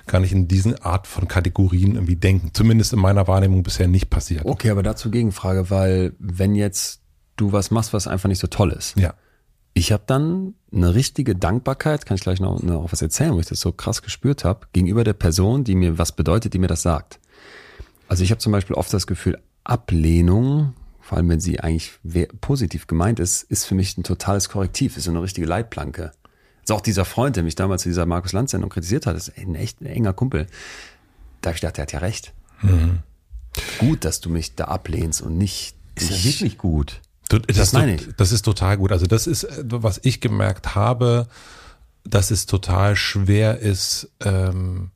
gar 0.07 0.21
nicht 0.21 0.31
in 0.31 0.47
diesen 0.47 0.81
Art 0.83 1.09
von 1.09 1.27
Kategorien 1.27 1.97
irgendwie 1.97 2.15
denken. 2.15 2.51
Zumindest 2.53 2.93
in 2.93 3.01
meiner 3.01 3.27
Wahrnehmung 3.27 3.65
bisher 3.65 3.89
nicht 3.89 4.09
passiert. 4.09 4.45
Okay, 4.45 4.71
aber 4.71 4.85
dazu 4.85 5.11
Gegenfrage, 5.11 5.69
weil 5.69 6.13
wenn 6.21 6.55
jetzt 6.55 7.01
du 7.35 7.51
was 7.51 7.73
machst, 7.73 7.93
was 7.93 8.07
einfach 8.07 8.29
nicht 8.29 8.39
so 8.39 8.47
toll 8.47 8.71
ist. 8.71 8.97
Ja. 8.97 9.15
Ich 9.75 9.91
habe 9.91 10.05
dann 10.07 10.55
eine 10.73 10.95
richtige 10.95 11.35
Dankbarkeit, 11.35 12.07
kann 12.07 12.15
ich 12.15 12.23
gleich 12.23 12.39
noch, 12.39 12.63
noch 12.63 12.93
was 12.93 13.03
erzählen, 13.03 13.35
wo 13.35 13.41
ich 13.41 13.47
das 13.47 13.59
so 13.59 13.73
krass 13.73 14.03
gespürt 14.03 14.45
habe, 14.45 14.69
gegenüber 14.73 15.03
der 15.03 15.13
Person, 15.15 15.65
die 15.65 15.75
mir 15.75 15.99
was 15.99 16.13
bedeutet, 16.13 16.55
die 16.55 16.61
mir 16.61 16.69
das 16.69 16.83
sagt. 16.83 17.19
Also 18.07 18.23
ich 18.23 18.31
habe 18.31 18.39
zum 18.39 18.53
Beispiel 18.53 18.77
oft 18.77 18.95
das 18.95 19.09
Gefühl, 19.09 19.41
Ablehnung 19.65 20.75
vor 21.09 21.17
allem 21.17 21.31
wenn 21.31 21.41
sie 21.41 21.59
eigentlich 21.59 21.93
positiv 22.43 22.87
gemeint 22.87 23.19
ist, 23.19 23.45
ist 23.45 23.65
für 23.65 23.75
mich 23.75 23.97
ein 23.97 24.03
totales 24.03 24.51
Korrektiv, 24.51 24.99
ist 24.99 25.05
so 25.05 25.11
eine 25.11 25.23
richtige 25.23 25.47
Leitplanke. 25.47 26.13
Also 26.61 26.75
auch 26.75 26.83
dieser 26.83 27.07
Freund, 27.07 27.35
der 27.35 27.45
mich 27.45 27.55
damals 27.55 27.85
zu 27.85 27.89
dieser 27.89 28.05
Markus 28.05 28.33
Lanz 28.33 28.51
Sendung 28.51 28.69
kritisiert 28.69 29.07
hat, 29.07 29.17
ist 29.17 29.33
ein 29.39 29.55
echt 29.55 29.81
ein 29.81 29.87
enger 29.87 30.13
Kumpel. 30.13 30.49
Da 31.41 31.49
habe 31.49 31.55
ich 31.55 31.63
gedacht, 31.63 31.79
der 31.79 31.83
hat 31.85 31.93
ja 31.93 32.01
recht. 32.01 32.35
Mhm. 32.61 32.99
Gut, 33.79 34.05
dass 34.05 34.21
du 34.21 34.29
mich 34.29 34.55
da 34.55 34.67
ablehnst 34.67 35.23
und 35.23 35.39
nicht. 35.39 35.75
Ist 35.95 36.11
ja 36.11 36.25
wirklich 36.25 36.59
gut. 36.59 37.01
Das, 37.31 37.41
das 37.57 37.73
meine 37.73 37.95
ich. 37.95 38.07
Das 38.19 38.31
ist 38.31 38.43
total 38.43 38.77
gut. 38.77 38.93
Also 38.93 39.07
das 39.07 39.27
ist, 39.27 39.49
was 39.65 40.01
ich 40.03 40.21
gemerkt 40.21 40.75
habe, 40.75 41.27
dass 42.05 42.31
es 42.31 42.45
total 42.45 42.97
schwer 42.97 43.61
ist, 43.61 44.11
ähm, 44.23 44.91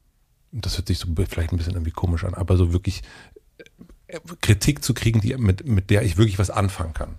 das 0.51 0.77
hört 0.77 0.89
sich 0.89 0.99
so 0.99 1.09
vielleicht 1.17 1.53
ein 1.53 1.57
bisschen 1.57 1.73
irgendwie 1.73 1.91
komisch 1.91 2.25
an, 2.25 2.35
aber 2.35 2.59
so 2.59 2.75
wirklich 2.75 3.03
Kritik 4.41 4.85
zu 4.85 4.95
kriegen, 4.95 5.21
die, 5.21 5.37
mit, 5.37 5.67
mit 5.67 5.91
der 5.91 6.03
ich 6.03 6.17
wirklich 6.17 6.39
was 6.39 6.51
anfangen 6.51 6.95
kann. 6.95 7.15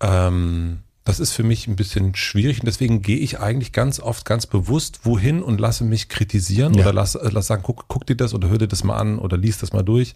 Ähm, 0.00 0.78
das 1.04 1.18
ist 1.18 1.32
für 1.32 1.42
mich 1.42 1.66
ein 1.66 1.74
bisschen 1.74 2.14
schwierig 2.14 2.60
und 2.60 2.66
deswegen 2.66 3.02
gehe 3.02 3.18
ich 3.18 3.40
eigentlich 3.40 3.72
ganz 3.72 3.98
oft 3.98 4.24
ganz 4.24 4.46
bewusst 4.46 5.00
wohin 5.04 5.42
und 5.42 5.60
lasse 5.60 5.84
mich 5.84 6.08
kritisieren 6.08 6.74
ja. 6.74 6.82
oder 6.82 6.92
lass, 6.92 7.18
lass 7.20 7.48
sagen, 7.48 7.62
guck, 7.64 7.88
guck 7.88 8.06
dir 8.06 8.16
das 8.16 8.34
oder 8.34 8.48
hör 8.48 8.58
dir 8.58 8.68
das 8.68 8.84
mal 8.84 8.96
an 8.96 9.18
oder 9.18 9.36
lies 9.36 9.58
das 9.58 9.72
mal 9.72 9.82
durch. 9.82 10.14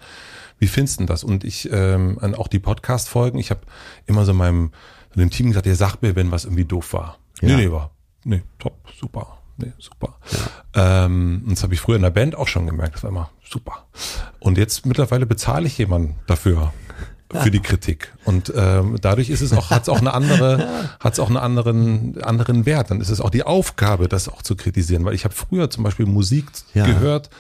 Wie 0.59 0.69
findest 0.69 1.01
du 1.01 1.07
das? 1.07 1.25
Und 1.25 1.43
ich, 1.45 1.69
ähm, 1.73 2.19
auch 2.37 2.49
die 2.49 2.61
Podcast-Folgen, 2.61 3.39
ich 3.39 3.51
habe 3.51 3.61
immer 4.07 4.25
so 4.25 4.33
meinem 4.33 4.71
dem 5.15 5.31
Team 5.31 5.49
gesagt, 5.49 5.67
ihr 5.67 5.77
sagt 5.77 6.03
mir, 6.03 6.15
wenn 6.15 6.31
was 6.31 6.45
irgendwie 6.45 6.67
doof 6.67 6.93
war. 6.93 7.19
Ja. 7.41 7.49
Nee, 7.49 7.57
nee, 7.57 7.71
war. 7.71 7.91
Nee, 8.25 8.43
top, 8.59 8.77
super 8.99 9.39
nee, 9.57 9.73
super. 9.79 10.17
Ja. 10.75 11.05
Ähm, 11.05 11.43
und 11.45 11.53
das 11.53 11.63
habe 11.63 11.75
ich 11.75 11.81
früher 11.81 11.97
in 11.97 12.03
der 12.03 12.11
Band 12.11 12.37
auch 12.37 12.49
schon 12.49 12.67
gemerkt. 12.67 12.97
Das 12.97 13.03
war 13.03 13.11
immer 13.11 13.31
super. 13.49 13.87
Und 14.39 14.59
jetzt 14.59 14.87
mittlerweile 14.87 15.27
bezahle 15.27 15.67
ich 15.67 15.79
jemanden 15.79 16.17
dafür 16.27 16.73
für 17.43 17.51
die 17.51 17.61
Kritik. 17.61 18.13
Und 18.25 18.53
ähm, 18.55 18.99
dadurch 19.01 19.31
ist 19.31 19.41
es 19.41 19.53
auch, 19.53 19.71
hat 19.71 19.83
es 19.83 19.89
auch 19.89 20.01
eine 20.01 20.15
andere, 20.15 20.69
hat 21.01 21.15
es 21.15 21.19
auch 21.19 21.29
einen 21.29 21.37
anderen, 21.37 22.23
anderen 22.23 22.67
Wert. 22.67 22.91
Dann 22.91 23.01
ist 23.01 23.11
es 23.11 23.21
auch 23.21 23.31
die 23.31 23.43
Aufgabe, 23.43 24.09
das 24.09 24.29
auch 24.29 24.43
zu 24.43 24.57
kritisieren. 24.57 25.05
Weil 25.05 25.15
ich 25.15 25.25
habe 25.25 25.35
früher 25.35 25.69
zum 25.71 25.85
Beispiel 25.85 26.07
Musik 26.07 26.47
ja. 26.75 26.87
gehört, 26.87 27.31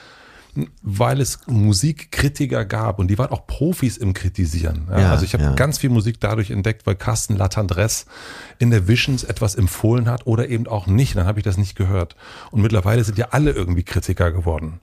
weil 0.82 1.20
es 1.20 1.40
Musikkritiker 1.46 2.64
gab 2.64 2.98
und 2.98 3.08
die 3.08 3.18
waren 3.18 3.30
auch 3.30 3.46
Profis 3.46 3.96
im 3.96 4.14
Kritisieren. 4.14 4.88
Ja, 4.90 5.00
ja, 5.00 5.10
also 5.10 5.24
ich 5.24 5.34
habe 5.34 5.44
ja. 5.44 5.54
ganz 5.54 5.78
viel 5.78 5.90
Musik 5.90 6.20
dadurch 6.20 6.50
entdeckt, 6.50 6.86
weil 6.86 6.94
Carsten 6.94 7.36
Latandres 7.36 8.06
in 8.58 8.70
der 8.70 8.88
Visions 8.88 9.24
etwas 9.24 9.54
empfohlen 9.54 10.08
hat 10.08 10.26
oder 10.26 10.48
eben 10.48 10.66
auch 10.66 10.86
nicht. 10.86 11.16
Dann 11.16 11.26
habe 11.26 11.38
ich 11.38 11.44
das 11.44 11.56
nicht 11.56 11.76
gehört. 11.76 12.16
Und 12.50 12.62
mittlerweile 12.62 13.04
sind 13.04 13.18
ja 13.18 13.28
alle 13.30 13.50
irgendwie 13.50 13.82
Kritiker 13.82 14.32
geworden. 14.32 14.80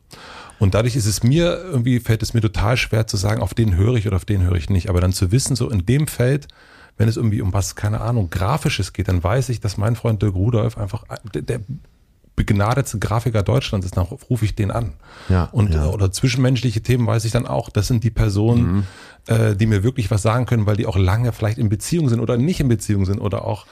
Und 0.60 0.76
dadurch 0.76 0.96
ist 0.96 1.06
es 1.06 1.24
mir 1.24 1.58
irgendwie, 1.58 2.00
fällt 2.00 2.24
es 2.24 2.34
mir 2.34 2.42
total 2.42 2.78
schwer 2.78 3.08
zu 3.08 3.18
sagen, 3.18 3.42
auf 3.42 3.54
den 3.54 3.76
höre 3.76 3.96
ich 3.96 4.08
oder 4.08 4.16
auf 4.16 4.26
den 4.26 4.44
höre 4.44 4.56
ich 4.56 4.70
nicht. 4.70 4.90
Aber 4.90 5.02
dann 5.02 5.14
zu 5.14 5.32
wissen, 5.32 5.56
so 5.56 5.70
in 5.70 5.86
dem 5.86 6.08
Feld, 6.08 6.48
wenn 6.98 7.10
es 7.10 7.18
irgendwie 7.18 7.42
um 7.42 7.54
was, 7.54 7.76
keine 7.76 8.02
Ahnung, 8.02 8.30
Grafisches 8.30 8.94
geht, 8.94 9.08
dann 9.08 9.24
weiß 9.24 9.50
ich, 9.50 9.60
dass 9.60 9.78
mein 9.78 9.96
Freund 9.96 10.22
Dirk 10.22 10.36
Rudolf 10.36 10.78
einfach, 10.78 11.04
der, 11.34 11.42
der 11.42 11.60
begnadete 12.36 12.98
Grafiker 13.00 13.44
Deutschlands 13.44 13.86
ist, 13.86 13.98
dann 13.98 14.06
rufe 14.06 14.46
ich 14.46 14.56
den 14.56 14.72
an. 14.72 14.94
Ja, 15.30 15.46
und 15.46 15.74
ja. 15.74 15.88
oder 15.88 16.12
zwischenmenschliche 16.12 16.82
Themen 16.82 17.06
weiß 17.06 17.26
ich 17.26 17.32
dann 17.32 17.46
auch, 17.46 17.70
das 17.70 17.88
sind 17.88 18.04
die 18.04 18.10
Personen, 18.10 18.74
mhm. 18.74 18.84
äh, 19.28 19.56
die 19.56 19.68
mir 19.68 19.84
wirklich 19.84 20.10
was 20.10 20.22
sagen 20.22 20.46
können, 20.46 20.66
weil 20.66 20.76
die 20.76 20.88
auch 20.88 20.98
lange 20.98 21.32
vielleicht 21.32 21.58
in 21.58 21.70
Beziehung 21.70 22.10
sind 22.10 22.20
oder 22.20 22.38
nicht 22.38 22.60
in 22.60 22.68
Beziehung 22.68 23.06
sind 23.06 23.20
oder 23.20 23.46
auch 23.46 23.66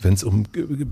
wenn 0.00 0.14
es 0.14 0.22
um 0.22 0.44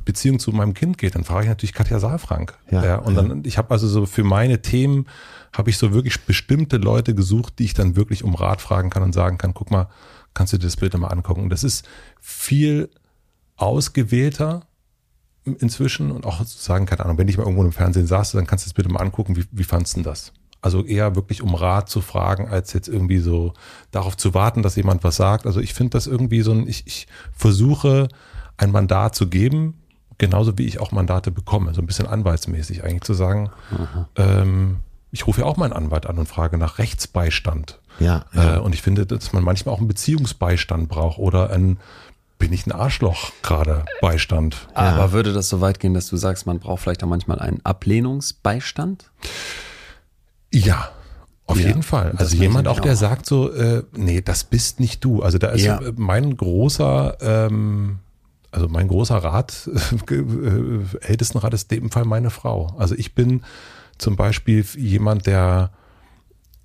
Beziehung 0.04 0.38
zu 0.38 0.50
meinem 0.50 0.74
Kind 0.74 0.98
geht, 0.98 1.14
dann 1.14 1.24
frage 1.24 1.44
ich 1.44 1.48
natürlich 1.48 1.72
Katja 1.72 2.00
Saalfrank. 2.00 2.54
Ja, 2.70 2.84
ja 2.84 2.96
und 2.96 3.14
dann 3.14 3.44
ich 3.44 3.56
habe 3.56 3.70
also 3.70 3.86
so 3.86 4.04
für 4.04 4.24
meine 4.24 4.62
Themen 4.62 5.06
habe 5.52 5.70
ich 5.70 5.78
so 5.78 5.94
wirklich 5.94 6.20
bestimmte 6.22 6.76
Leute 6.76 7.14
gesucht, 7.14 7.58
die 7.58 7.64
ich 7.64 7.74
dann 7.74 7.96
wirklich 7.96 8.24
um 8.24 8.34
Rat 8.34 8.60
fragen 8.60 8.90
kann 8.90 9.02
und 9.02 9.12
sagen 9.12 9.38
kann, 9.38 9.54
guck 9.54 9.70
mal, 9.70 9.88
kannst 10.34 10.52
du 10.52 10.58
dir 10.58 10.66
das 10.66 10.76
Bild 10.76 10.96
mal 10.98 11.08
angucken? 11.08 11.42
Und 11.42 11.50
das 11.50 11.64
ist 11.64 11.86
viel 12.20 12.90
ausgewählter 13.56 14.66
inzwischen 15.46 16.10
und 16.10 16.26
auch 16.26 16.44
sagen, 16.44 16.86
keine 16.86 17.04
Ahnung, 17.04 17.18
wenn 17.18 17.28
ich 17.28 17.36
mal 17.36 17.44
irgendwo 17.44 17.62
im 17.62 17.72
Fernsehen 17.72 18.06
saß, 18.06 18.32
dann 18.32 18.46
kannst 18.46 18.66
du 18.66 18.68
es 18.68 18.74
bitte 18.74 18.88
mal 18.88 19.00
angucken, 19.00 19.36
wie, 19.36 19.44
wie 19.52 19.64
fandst 19.64 19.96
du 19.96 20.02
das? 20.02 20.32
Also 20.60 20.84
eher 20.84 21.14
wirklich 21.14 21.42
um 21.42 21.54
Rat 21.54 21.88
zu 21.88 22.00
fragen, 22.00 22.48
als 22.48 22.72
jetzt 22.72 22.88
irgendwie 22.88 23.18
so 23.18 23.54
darauf 23.92 24.16
zu 24.16 24.34
warten, 24.34 24.62
dass 24.62 24.74
jemand 24.74 25.04
was 25.04 25.16
sagt. 25.16 25.46
Also 25.46 25.60
ich 25.60 25.74
finde 25.74 25.90
das 25.90 26.06
irgendwie 26.06 26.42
so 26.42 26.50
ein, 26.52 26.66
ich, 26.66 26.86
ich 26.86 27.06
versuche 27.32 28.08
ein 28.56 28.72
Mandat 28.72 29.14
zu 29.14 29.28
geben, 29.28 29.74
genauso 30.18 30.58
wie 30.58 30.66
ich 30.66 30.80
auch 30.80 30.92
Mandate 30.92 31.30
bekomme, 31.30 31.74
so 31.74 31.80
ein 31.80 31.86
bisschen 31.86 32.06
anwaltsmäßig 32.06 32.82
eigentlich 32.82 33.02
zu 33.02 33.14
sagen, 33.14 33.50
ähm, 34.16 34.78
ich 35.12 35.26
rufe 35.26 35.42
ja 35.42 35.46
auch 35.46 35.56
meinen 35.56 35.72
Anwalt 35.72 36.06
an 36.06 36.18
und 36.18 36.26
frage 36.26 36.58
nach 36.58 36.78
Rechtsbeistand. 36.78 37.78
Ja, 38.00 38.24
ja. 38.34 38.56
Äh, 38.56 38.58
und 38.58 38.74
ich 38.74 38.82
finde, 38.82 39.06
dass 39.06 39.32
man 39.32 39.44
manchmal 39.44 39.74
auch 39.74 39.78
einen 39.78 39.88
Beziehungsbeistand 39.88 40.88
braucht 40.88 41.18
oder 41.18 41.50
ein 41.50 41.78
bin 42.38 42.52
ich 42.52 42.66
ein 42.66 42.72
Arschloch 42.72 43.32
gerade 43.42 43.84
Beistand. 44.00 44.68
Aber 44.74 45.12
würde 45.12 45.32
das 45.32 45.48
so 45.48 45.60
weit 45.60 45.80
gehen, 45.80 45.94
dass 45.94 46.08
du 46.08 46.16
sagst, 46.16 46.46
man 46.46 46.58
braucht 46.58 46.82
vielleicht 46.82 47.02
auch 47.02 47.08
manchmal 47.08 47.38
einen 47.38 47.64
Ablehnungsbeistand? 47.64 49.10
Ja, 50.52 50.90
auf 51.46 51.60
ja, 51.60 51.68
jeden 51.68 51.82
Fall. 51.82 52.14
Also 52.16 52.36
jemand 52.36 52.68
auch, 52.68 52.80
der 52.80 52.94
auch. 52.94 52.96
sagt 52.96 53.26
so, 53.26 53.52
äh, 53.52 53.84
nee, 53.96 54.20
das 54.20 54.44
bist 54.44 54.80
nicht 54.80 55.04
du. 55.04 55.22
Also 55.22 55.38
da 55.38 55.48
ist 55.48 55.64
ja. 55.64 55.80
mein 55.96 56.36
großer, 56.36 57.16
ähm, 57.20 58.00
also 58.50 58.68
mein 58.68 58.88
großer 58.88 59.16
Rat, 59.16 59.70
äh, 60.10 60.96
Ältestenrat 61.00 61.54
ist 61.54 61.72
in 61.72 61.82
dem 61.82 61.90
Fall 61.90 62.04
meine 62.04 62.30
Frau. 62.30 62.74
Also 62.78 62.94
ich 62.96 63.14
bin 63.14 63.42
zum 63.96 64.16
Beispiel 64.16 64.64
jemand, 64.76 65.26
der 65.26 65.70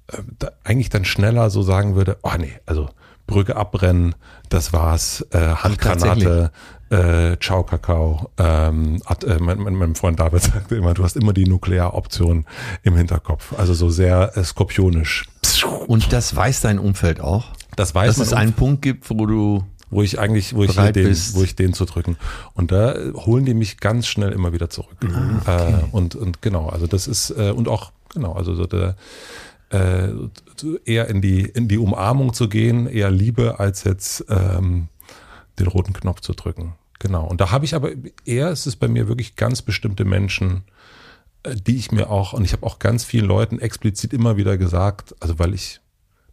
äh, 0.07 0.17
da 0.39 0.51
eigentlich 0.63 0.89
dann 0.89 1.05
schneller 1.05 1.49
so 1.49 1.61
sagen 1.61 1.95
würde, 1.95 2.17
oh 2.23 2.33
nee, 2.39 2.53
also 2.65 2.89
Brücke 3.31 3.55
abbrennen, 3.55 4.15
das 4.49 4.73
war's, 4.73 5.25
äh, 5.31 5.39
Handgranate, 5.39 6.51
äh, 6.89 7.37
Ciao 7.39 7.63
Kakao. 7.63 8.29
Ähm, 8.37 9.01
hat, 9.05 9.23
äh, 9.23 9.37
mein, 9.39 9.59
mein, 9.59 9.75
mein 9.75 9.95
Freund 9.95 10.19
David 10.19 10.41
sagte 10.43 10.75
immer, 10.75 10.93
du 10.93 11.03
hast 11.03 11.15
immer 11.15 11.33
die 11.33 11.45
Nuklearoption 11.45 12.45
im 12.83 12.95
Hinterkopf. 12.95 13.53
Also 13.57 13.73
so 13.73 13.89
sehr 13.89 14.35
äh, 14.35 14.43
skorpionisch. 14.43 15.25
Und 15.87 16.11
das 16.13 16.35
weiß 16.35 16.61
dein 16.61 16.79
Umfeld 16.79 17.21
auch? 17.21 17.45
Das 17.75 17.95
weiß 17.95 18.17
Dass 18.17 18.27
es 18.27 18.33
einen 18.33 18.53
Punkt 18.53 18.81
gibt, 18.81 19.09
wo 19.09 19.25
du 19.25 19.63
wo 19.91 20.01
ich 20.01 20.19
eigentlich, 20.19 20.55
wo 20.55 20.63
ich 20.63 20.73
den, 20.73 20.93
bist. 20.93 21.35
wo 21.35 21.43
ich 21.43 21.55
den 21.55 21.73
zu 21.73 21.83
drücken. 21.83 22.15
Und 22.53 22.71
da 22.71 22.95
holen 23.13 23.43
die 23.43 23.53
mich 23.53 23.77
ganz 23.77 24.07
schnell 24.07 24.31
immer 24.31 24.53
wieder 24.53 24.69
zurück. 24.69 24.95
Mhm, 25.01 25.41
okay. 25.41 25.73
äh, 25.73 25.83
und, 25.91 26.15
und 26.15 26.41
genau, 26.41 26.69
also 26.69 26.87
das 26.87 27.07
ist, 27.07 27.31
äh, 27.31 27.51
und 27.51 27.67
auch, 27.67 27.91
genau, 28.13 28.31
also 28.33 28.55
so 28.55 28.65
der, 28.65 28.95
äh, 29.71 30.09
eher 30.85 31.07
in 31.07 31.21
die, 31.21 31.41
in 31.41 31.67
die 31.67 31.77
Umarmung 31.77 32.33
zu 32.33 32.49
gehen, 32.49 32.87
eher 32.87 33.09
Liebe, 33.09 33.59
als 33.59 33.83
jetzt 33.83 34.25
ähm, 34.29 34.89
den 35.59 35.67
roten 35.67 35.93
Knopf 35.93 36.19
zu 36.19 36.33
drücken. 36.33 36.75
Genau. 36.99 37.25
Und 37.25 37.41
da 37.41 37.51
habe 37.51 37.65
ich 37.65 37.73
aber 37.73 37.91
eher, 38.25 38.49
es 38.49 38.67
ist 38.67 38.75
bei 38.75 38.87
mir 38.87 39.07
wirklich 39.07 39.35
ganz 39.35 39.61
bestimmte 39.61 40.05
Menschen, 40.05 40.63
äh, 41.43 41.55
die 41.55 41.77
ich 41.77 41.91
mir 41.91 42.09
auch, 42.09 42.33
und 42.33 42.43
ich 42.43 42.53
habe 42.53 42.65
auch 42.65 42.79
ganz 42.79 43.05
vielen 43.05 43.25
Leuten 43.25 43.59
explizit 43.59 44.13
immer 44.13 44.37
wieder 44.37 44.57
gesagt, 44.57 45.15
also 45.19 45.39
weil 45.39 45.53
ich 45.53 45.79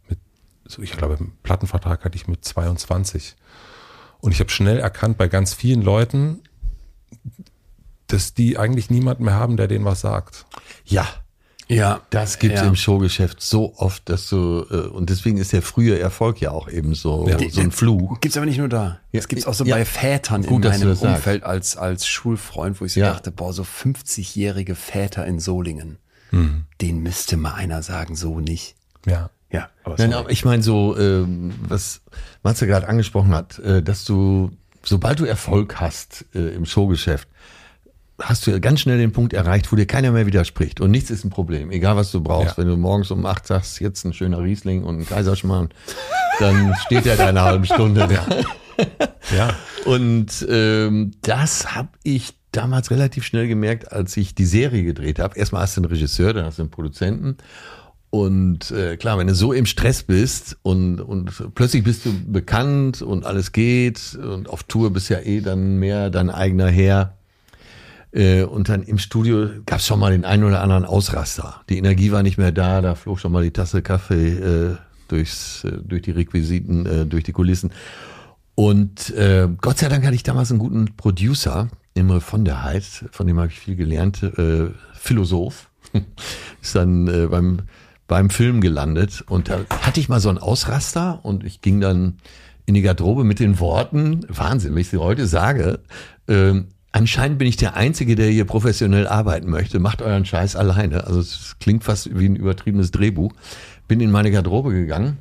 mit, 0.09 0.19
so 0.65 0.81
ich 0.81 0.91
glaube, 0.91 1.15
einen 1.17 1.37
Plattenvertrag 1.41 2.03
hatte 2.03 2.17
ich 2.17 2.27
mit 2.27 2.43
22. 2.43 3.35
Und 4.19 4.33
ich 4.33 4.41
habe 4.41 4.49
schnell 4.49 4.79
erkannt 4.79 5.17
bei 5.17 5.29
ganz 5.29 5.53
vielen 5.53 5.81
Leuten, 5.81 6.41
dass 8.07 8.33
die 8.33 8.57
eigentlich 8.57 8.89
niemanden 8.89 9.23
mehr 9.23 9.35
haben, 9.35 9.55
der 9.55 9.69
denen 9.69 9.85
was 9.85 10.01
sagt. 10.01 10.45
Ja, 10.83 11.07
ja, 11.69 12.01
das 12.09 12.39
gibt's 12.39 12.61
ja. 12.61 12.67
im 12.67 12.75
Showgeschäft 12.75 13.41
so 13.41 13.75
oft, 13.77 14.09
dass 14.09 14.27
du 14.27 14.65
äh, 14.71 14.87
und 14.87 15.09
deswegen 15.09 15.37
ist 15.37 15.53
der 15.53 15.61
frühe 15.61 15.99
Erfolg 15.99 16.41
ja 16.41 16.49
auch 16.49 16.67
eben 16.67 16.95
so 16.95 17.29
ja. 17.29 17.37
so 17.49 17.61
ein 17.61 17.71
Fluch. 17.71 18.19
Gibt's 18.21 18.37
aber 18.37 18.47
nicht 18.47 18.57
nur 18.57 18.69
da. 18.69 18.99
Ja, 19.11 19.19
das 19.19 19.27
gibt's 19.27 19.45
auch 19.45 19.53
so 19.53 19.65
bei 19.65 19.85
Vätern 19.85 20.43
Gut, 20.43 20.65
in 20.65 20.71
meinem 20.71 20.97
Umfeld 20.97 21.43
als 21.43 21.77
als 21.77 22.07
Schulfreund, 22.07 22.81
wo 22.81 22.85
ich 22.85 22.93
so 22.93 23.01
dachte, 23.01 23.31
boah, 23.31 23.53
so 23.53 23.63
50-jährige 23.63 24.73
Väter 24.73 25.25
in 25.27 25.39
Solingen. 25.39 25.99
Hm. 26.31 26.65
Den 26.81 27.03
müsste 27.03 27.37
mal 27.37 27.53
einer 27.53 27.83
sagen, 27.83 28.15
so 28.15 28.39
nicht. 28.39 28.75
Ja. 29.05 29.29
Ja, 29.51 29.69
aber, 29.83 29.95
Nein, 29.97 30.13
aber 30.13 30.29
ich 30.29 30.45
meine 30.45 30.61
so, 30.61 30.95
ähm, 30.95 31.55
was 31.67 32.01
Matze 32.43 32.67
gerade 32.67 32.87
angesprochen 32.87 33.33
hat, 33.33 33.57
äh, 33.59 33.81
dass 33.81 34.05
du, 34.05 34.51
sobald 34.83 35.19
du 35.19 35.25
Erfolg 35.25 35.79
hast 35.79 36.25
äh, 36.35 36.53
im 36.53 36.65
Showgeschäft, 36.67 37.27
hast 38.21 38.45
du 38.47 38.59
ganz 38.59 38.81
schnell 38.81 38.97
den 38.97 39.11
Punkt 39.11 39.33
erreicht, 39.33 39.71
wo 39.71 39.75
dir 39.75 39.85
keiner 39.85 40.11
mehr 40.11 40.25
widerspricht. 40.25 40.81
Und 40.81 40.91
nichts 40.91 41.09
ist 41.09 41.23
ein 41.23 41.29
Problem, 41.29 41.71
egal 41.71 41.95
was 41.95 42.11
du 42.11 42.21
brauchst. 42.21 42.57
Ja. 42.57 42.57
Wenn 42.57 42.67
du 42.67 42.77
morgens 42.77 43.11
um 43.11 43.25
acht 43.25 43.47
sagst, 43.47 43.79
jetzt 43.79 44.05
ein 44.05 44.13
schöner 44.13 44.41
Riesling 44.41 44.83
und 44.83 44.99
ein 44.99 45.05
Kaiserschmarrn, 45.05 45.69
dann 46.39 46.75
steht 46.85 47.05
er 47.05 47.17
da 47.17 47.27
eine 47.27 47.41
halbe 47.41 47.65
Stunde. 47.65 48.07
Ja. 48.11 48.25
ja. 49.35 49.55
Und 49.85 50.45
ähm, 50.49 51.11
das 51.21 51.75
habe 51.75 51.89
ich 52.03 52.33
damals 52.51 52.91
relativ 52.91 53.25
schnell 53.25 53.47
gemerkt, 53.47 53.91
als 53.91 54.17
ich 54.17 54.35
die 54.35 54.45
Serie 54.45 54.83
gedreht 54.83 55.19
habe. 55.19 55.37
Erstmal 55.37 55.63
hast 55.63 55.77
du 55.77 55.81
einen 55.81 55.91
Regisseur, 55.91 56.33
dann 56.33 56.45
hast 56.45 56.57
du 56.57 56.63
einen 56.63 56.71
Produzenten. 56.71 57.37
Und 58.11 58.71
äh, 58.71 58.97
klar, 58.97 59.19
wenn 59.19 59.27
du 59.27 59.35
so 59.35 59.53
im 59.53 59.67
Stress 59.67 60.01
bist 60.01 60.57
und, 60.63 60.99
und 60.99 61.53
plötzlich 61.53 61.83
bist 61.83 62.05
du 62.05 62.11
bekannt 62.25 63.03
und 63.03 63.23
alles 63.23 63.51
geht 63.51 64.15
und 64.15 64.49
auf 64.49 64.63
Tour 64.63 64.91
bist 64.91 65.09
ja 65.09 65.19
eh 65.19 65.41
dann 65.41 65.77
mehr 65.77 66.09
dein 66.09 66.31
eigener 66.31 66.69
Herr, 66.69 67.18
und 68.11 68.69
dann 68.69 68.81
im 68.83 68.97
Studio 68.97 69.49
gab 69.67 69.79
es 69.79 69.85
schon 69.85 69.99
mal 69.99 70.11
den 70.11 70.25
einen 70.25 70.43
oder 70.43 70.61
anderen 70.61 70.83
Ausraster. 70.83 71.61
Die 71.69 71.77
Energie 71.77 72.11
war 72.11 72.23
nicht 72.23 72.37
mehr 72.39 72.51
da, 72.51 72.81
da 72.81 72.95
flog 72.95 73.19
schon 73.19 73.31
mal 73.31 73.43
die 73.43 73.51
Tasse 73.51 73.83
Kaffee 73.83 74.29
äh, 74.33 74.75
durchs, 75.09 75.63
äh, 75.63 75.77
durch 75.83 76.03
die 76.03 76.11
Requisiten, 76.11 76.85
äh, 76.85 77.05
durch 77.05 77.23
die 77.23 77.33
Kulissen. 77.33 77.71
Und 78.55 79.11
äh, 79.11 79.47
Gott 79.61 79.77
sei 79.77 79.89
Dank 79.89 80.05
hatte 80.05 80.15
ich 80.15 80.23
damals 80.23 80.51
einen 80.51 80.59
guten 80.59 80.95
Producer, 80.97 81.69
Imre 81.93 82.21
von 82.21 82.45
der 82.45 82.63
Heid, 82.63 82.83
von 83.11 83.27
dem 83.27 83.37
habe 83.37 83.47
ich 83.47 83.59
viel 83.59 83.75
gelernt, 83.75 84.23
äh, 84.23 84.67
Philosoph. 84.93 85.69
Ist 86.61 86.75
dann 86.75 87.07
äh, 87.07 87.27
beim, 87.27 87.61
beim 88.07 88.29
Film 88.29 88.61
gelandet. 88.61 89.23
Und 89.27 89.49
da 89.49 89.61
hatte 89.81 89.99
ich 89.99 90.09
mal 90.09 90.19
so 90.19 90.29
einen 90.29 90.37
Ausraster 90.37 91.19
und 91.23 91.43
ich 91.43 91.61
ging 91.61 91.79
dann 91.79 92.17
in 92.65 92.73
die 92.75 92.81
Garderobe 92.81 93.23
mit 93.23 93.39
den 93.39 93.59
Worten, 93.59 94.25
Wahnsinn, 94.27 94.73
wenn 94.75 94.81
ich 94.81 94.89
sie 94.89 94.97
heute 94.97 95.25
sage, 95.25 95.79
äh, 96.27 96.61
Anscheinend 96.91 97.37
bin 97.37 97.47
ich 97.47 97.55
der 97.55 97.75
Einzige, 97.75 98.15
der 98.15 98.29
hier 98.29 98.45
professionell 98.45 99.07
arbeiten 99.07 99.49
möchte. 99.49 99.79
Macht 99.79 100.01
euren 100.01 100.25
Scheiß 100.25 100.55
alleine. 100.55 101.05
Also 101.05 101.19
es 101.19 101.55
klingt 101.59 101.83
fast 101.83 102.17
wie 102.17 102.27
ein 102.27 102.35
übertriebenes 102.35 102.91
Drehbuch. 102.91 103.31
Bin 103.87 103.99
in 103.99 104.11
meine 104.11 104.31
Garderobe 104.31 104.71
gegangen 104.71 105.19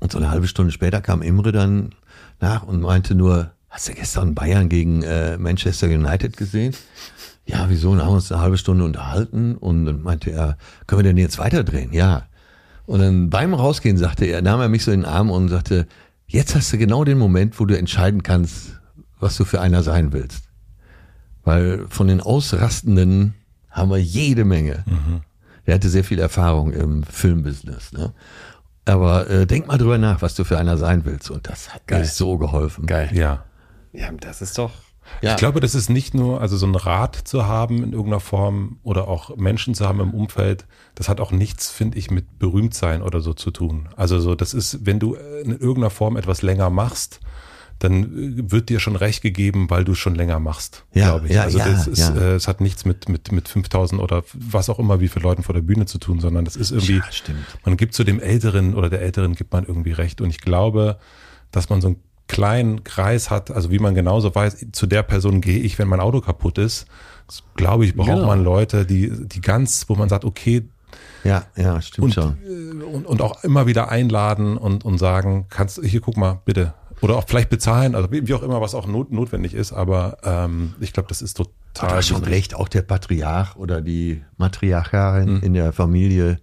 und 0.00 0.12
so 0.12 0.18
eine 0.18 0.30
halbe 0.30 0.48
Stunde 0.48 0.72
später 0.72 1.00
kam 1.00 1.22
Imre 1.22 1.52
dann 1.52 1.94
nach 2.40 2.62
und 2.62 2.80
meinte 2.80 3.14
nur, 3.14 3.50
hast 3.68 3.88
du 3.88 3.92
gestern 3.92 4.34
Bayern 4.34 4.68
gegen 4.68 5.02
äh, 5.02 5.36
Manchester 5.36 5.88
United 5.88 6.36
gesehen? 6.36 6.74
Ja, 7.44 7.66
wieso? 7.68 7.94
Dann 7.94 8.04
haben 8.04 8.12
wir 8.12 8.16
uns 8.16 8.32
eine 8.32 8.40
halbe 8.40 8.58
Stunde 8.58 8.84
unterhalten 8.84 9.56
und 9.56 9.86
dann 9.86 10.02
meinte 10.02 10.30
er, 10.30 10.56
können 10.86 11.00
wir 11.00 11.04
denn 11.04 11.16
jetzt 11.16 11.38
weiterdrehen? 11.38 11.92
Ja. 11.92 12.26
Und 12.86 13.00
dann 13.00 13.30
beim 13.30 13.52
Rausgehen 13.52 13.98
sagte 13.98 14.24
er, 14.24 14.40
nahm 14.40 14.60
er 14.60 14.68
mich 14.68 14.84
so 14.84 14.90
in 14.90 15.00
den 15.00 15.08
Arm 15.08 15.30
und 15.30 15.48
sagte, 15.48 15.86
jetzt 16.26 16.54
hast 16.54 16.72
du 16.72 16.78
genau 16.78 17.04
den 17.04 17.18
Moment, 17.18 17.58
wo 17.60 17.66
du 17.66 17.76
entscheiden 17.76 18.22
kannst, 18.22 18.78
was 19.18 19.36
du 19.36 19.44
für 19.44 19.60
einer 19.60 19.82
sein 19.82 20.12
willst. 20.12 20.47
Weil 21.48 21.86
von 21.88 22.08
den 22.08 22.20
Ausrastenden 22.20 23.32
haben 23.70 23.90
wir 23.90 23.96
jede 23.96 24.44
Menge. 24.44 24.84
Mhm. 24.84 25.22
Er 25.64 25.76
hatte 25.76 25.88
sehr 25.88 26.04
viel 26.04 26.18
Erfahrung 26.18 26.74
im 26.74 27.04
Filmbusiness. 27.04 27.92
Ne? 27.92 28.12
Aber 28.84 29.30
äh, 29.30 29.46
denk 29.46 29.66
mal 29.66 29.78
drüber 29.78 29.96
nach, 29.96 30.20
was 30.20 30.34
du 30.34 30.44
für 30.44 30.58
einer 30.58 30.76
sein 30.76 31.06
willst. 31.06 31.30
Und 31.30 31.48
das 31.48 31.72
hat 31.72 31.86
Geil. 31.86 32.00
mir 32.00 32.06
so 32.06 32.36
geholfen. 32.36 32.84
Geil. 32.84 33.08
Ja. 33.14 33.44
Ja, 33.94 34.10
das 34.20 34.42
ist 34.42 34.58
doch. 34.58 34.72
Ja. 35.22 35.30
Ich 35.30 35.36
glaube, 35.38 35.60
das 35.60 35.74
ist 35.74 35.88
nicht 35.88 36.12
nur, 36.12 36.42
also 36.42 36.58
so 36.58 36.66
ein 36.66 36.74
Rat 36.74 37.16
zu 37.16 37.46
haben 37.46 37.78
in 37.78 37.92
irgendeiner 37.92 38.20
Form 38.20 38.78
oder 38.82 39.08
auch 39.08 39.34
Menschen 39.38 39.72
zu 39.72 39.88
haben 39.88 40.00
im 40.00 40.12
Umfeld, 40.12 40.66
das 40.96 41.08
hat 41.08 41.18
auch 41.18 41.32
nichts, 41.32 41.70
finde 41.70 41.96
ich, 41.96 42.10
mit 42.10 42.38
Berühmtsein 42.38 43.00
oder 43.00 43.22
so 43.22 43.32
zu 43.32 43.50
tun. 43.50 43.88
Also 43.96 44.20
so, 44.20 44.34
das 44.34 44.52
ist, 44.52 44.84
wenn 44.84 44.98
du 44.98 45.14
in 45.14 45.52
irgendeiner 45.52 45.88
Form 45.88 46.18
etwas 46.18 46.42
länger 46.42 46.68
machst, 46.68 47.20
dann 47.78 48.04
äh, 48.04 48.50
wird 48.50 48.68
dir 48.68 48.80
schon 48.80 48.96
recht 48.96 49.22
gegeben, 49.22 49.70
weil 49.70 49.84
du 49.84 49.92
es 49.92 49.98
schon 49.98 50.14
länger 50.14 50.38
machst, 50.38 50.84
ja, 50.92 51.10
glaube 51.10 51.26
ich. 51.26 51.32
Ja, 51.32 51.42
also 51.42 51.58
ja, 51.58 51.68
das 51.68 51.86
ist, 51.86 51.98
ja. 51.98 52.16
äh, 52.16 52.34
es 52.34 52.48
hat 52.48 52.60
nichts 52.60 52.84
mit, 52.84 53.08
mit, 53.08 53.32
mit 53.32 53.48
5000 53.48 54.00
oder 54.00 54.24
was 54.34 54.68
auch 54.68 54.78
immer, 54.78 55.00
wie 55.00 55.08
viele 55.08 55.22
Leuten 55.24 55.42
vor 55.42 55.54
der 55.54 55.62
Bühne 55.62 55.86
zu 55.86 55.98
tun, 55.98 56.20
sondern 56.20 56.44
das 56.44 56.56
ist 56.56 56.70
irgendwie, 56.70 56.96
ja, 56.96 57.12
stimmt. 57.12 57.58
man 57.64 57.76
gibt 57.76 57.94
zu 57.94 58.04
dem 58.04 58.20
Älteren 58.20 58.74
oder 58.74 58.90
der 58.90 59.02
Älteren 59.02 59.34
gibt 59.34 59.52
man 59.52 59.64
irgendwie 59.64 59.92
recht. 59.92 60.20
Und 60.20 60.30
ich 60.30 60.40
glaube, 60.40 60.98
dass 61.50 61.68
man 61.68 61.80
so 61.80 61.88
einen 61.88 61.96
kleinen 62.26 62.84
Kreis 62.84 63.30
hat, 63.30 63.50
also 63.50 63.70
wie 63.70 63.78
man 63.78 63.94
genauso 63.94 64.34
weiß, 64.34 64.66
zu 64.72 64.86
der 64.86 65.02
Person 65.02 65.40
gehe 65.40 65.58
ich, 65.58 65.78
wenn 65.78 65.88
mein 65.88 66.00
Auto 66.00 66.20
kaputt 66.20 66.58
ist. 66.58 66.86
Das, 67.26 67.42
glaube 67.56 67.84
ich, 67.84 67.94
braucht 67.94 68.08
genau. 68.08 68.26
man 68.26 68.42
Leute, 68.42 68.86
die, 68.86 69.10
die 69.26 69.40
ganz, 69.40 69.88
wo 69.88 69.94
man 69.94 70.08
sagt, 70.08 70.24
okay, 70.24 70.68
ja, 71.24 71.44
ja, 71.56 71.80
stimmt 71.82 72.04
und, 72.04 72.14
schon. 72.14 72.38
Äh, 72.44 72.84
und, 72.84 73.06
und 73.06 73.20
auch 73.22 73.42
immer 73.44 73.66
wieder 73.66 73.90
einladen 73.90 74.56
und, 74.56 74.84
und 74.84 74.98
sagen, 74.98 75.46
kannst, 75.48 75.80
hier 75.82 76.00
guck 76.00 76.16
mal, 76.16 76.40
bitte, 76.44 76.74
oder 77.00 77.16
auch 77.16 77.24
vielleicht 77.26 77.50
bezahlen, 77.50 77.94
also 77.94 78.08
wie, 78.10 78.34
auch 78.34 78.42
immer, 78.42 78.60
was 78.60 78.74
auch 78.74 78.86
not, 78.86 79.12
notwendig 79.12 79.54
ist, 79.54 79.72
aber 79.72 80.18
ähm, 80.24 80.74
ich 80.80 80.92
glaube, 80.92 81.08
das 81.08 81.22
ist 81.22 81.36
total. 81.36 81.96
Hat 81.96 82.04
schon 82.04 82.24
recht, 82.24 82.54
auch 82.54 82.68
der 82.68 82.82
Patriarch 82.82 83.56
oder 83.56 83.80
die 83.80 84.22
Matriarchin 84.36 85.36
mhm. 85.36 85.42
in 85.42 85.54
der 85.54 85.72
Familie 85.72 86.38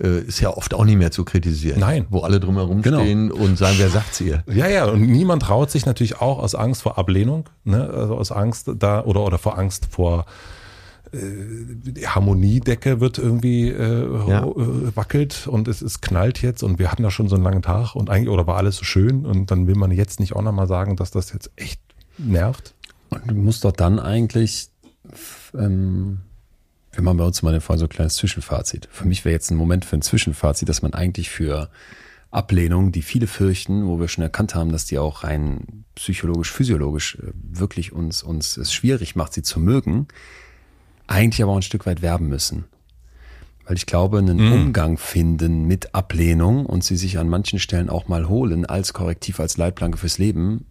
äh, 0.00 0.20
ist 0.20 0.40
ja 0.40 0.50
oft 0.50 0.74
auch 0.74 0.84
nicht 0.84 0.96
mehr 0.96 1.10
zu 1.10 1.24
kritisieren. 1.24 1.80
Nein. 1.80 2.06
Wo 2.10 2.20
alle 2.20 2.40
drumherum 2.40 2.82
genau. 2.82 3.00
stehen 3.00 3.30
und 3.30 3.56
sagen, 3.58 3.76
wer 3.78 3.90
sagt's 3.90 4.20
ihr? 4.20 4.42
Ja, 4.52 4.66
ja, 4.68 4.86
und 4.86 5.02
niemand 5.02 5.42
traut 5.42 5.70
sich 5.70 5.86
natürlich 5.86 6.20
auch 6.20 6.38
aus 6.38 6.54
Angst 6.54 6.82
vor 6.82 6.98
Ablehnung, 6.98 7.48
ne, 7.64 7.88
also 7.88 8.16
aus 8.16 8.32
Angst 8.32 8.70
da 8.78 9.04
oder 9.04 9.22
oder 9.22 9.38
vor 9.38 9.58
Angst 9.58 9.88
vor 9.90 10.26
Harmoniedecke 12.06 13.00
wird 13.00 13.18
irgendwie 13.18 13.68
äh, 13.68 14.28
ja. 14.28 14.44
Äh, 14.44 14.96
wackelt 14.96 15.46
und 15.46 15.68
es, 15.68 15.82
es 15.82 16.00
knallt 16.00 16.42
jetzt 16.42 16.62
und 16.62 16.78
wir 16.78 16.90
hatten 16.90 17.02
da 17.02 17.10
schon 17.10 17.28
so 17.28 17.34
einen 17.34 17.44
langen 17.44 17.62
Tag 17.62 17.94
und 17.94 18.10
eigentlich 18.10 18.28
oder 18.28 18.46
war 18.46 18.56
alles 18.56 18.76
so 18.76 18.84
schön 18.84 19.24
und 19.26 19.50
dann 19.50 19.66
will 19.66 19.76
man 19.76 19.90
jetzt 19.90 20.20
nicht 20.20 20.34
auch 20.34 20.42
nochmal 20.42 20.66
sagen, 20.66 20.96
dass 20.96 21.10
das 21.10 21.32
jetzt 21.32 21.50
echt 21.56 21.80
nervt. 22.18 22.74
Und 23.10 23.30
du 23.30 23.34
musst 23.34 23.64
doch 23.64 23.72
dann 23.72 23.98
eigentlich, 23.98 24.68
ähm, 25.54 26.18
wir 26.92 27.02
machen 27.02 27.18
bei 27.18 27.24
uns 27.24 27.42
mal 27.42 27.60
Fall 27.60 27.78
so 27.78 27.84
ein 27.86 27.90
kleines 27.90 28.16
Zwischenfazit. 28.16 28.88
Für 28.90 29.06
mich 29.06 29.24
wäre 29.24 29.32
jetzt 29.32 29.50
ein 29.50 29.56
Moment 29.56 29.84
für 29.84 29.96
ein 29.96 30.02
Zwischenfazit, 30.02 30.68
dass 30.68 30.82
man 30.82 30.94
eigentlich 30.94 31.30
für 31.30 31.70
Ablehnung, 32.30 32.90
die 32.90 33.02
viele 33.02 33.28
fürchten, 33.28 33.86
wo 33.86 34.00
wir 34.00 34.08
schon 34.08 34.22
erkannt 34.22 34.56
haben, 34.56 34.72
dass 34.72 34.86
die 34.86 34.98
auch 34.98 35.22
rein 35.22 35.84
psychologisch, 35.94 36.50
physiologisch 36.50 37.16
äh, 37.16 37.30
wirklich 37.32 37.92
uns, 37.92 38.22
uns 38.22 38.56
es 38.56 38.72
schwierig 38.72 39.14
macht, 39.14 39.34
sie 39.34 39.42
zu 39.42 39.60
mögen, 39.60 40.08
eigentlich 41.06 41.42
aber 41.42 41.52
auch 41.52 41.56
ein 41.56 41.62
Stück 41.62 41.86
weit 41.86 42.02
werben 42.02 42.28
müssen. 42.28 42.64
Weil 43.66 43.76
ich 43.76 43.86
glaube, 43.86 44.18
einen 44.18 44.48
mm. 44.48 44.52
Umgang 44.52 44.98
finden 44.98 45.66
mit 45.66 45.94
Ablehnung 45.94 46.66
und 46.66 46.84
sie 46.84 46.96
sich 46.96 47.18
an 47.18 47.28
manchen 47.28 47.58
Stellen 47.58 47.88
auch 47.88 48.08
mal 48.08 48.28
holen 48.28 48.66
als 48.66 48.92
Korrektiv, 48.92 49.40
als 49.40 49.56
Leitplanke 49.56 49.96
fürs 49.96 50.18
Leben, 50.18 50.66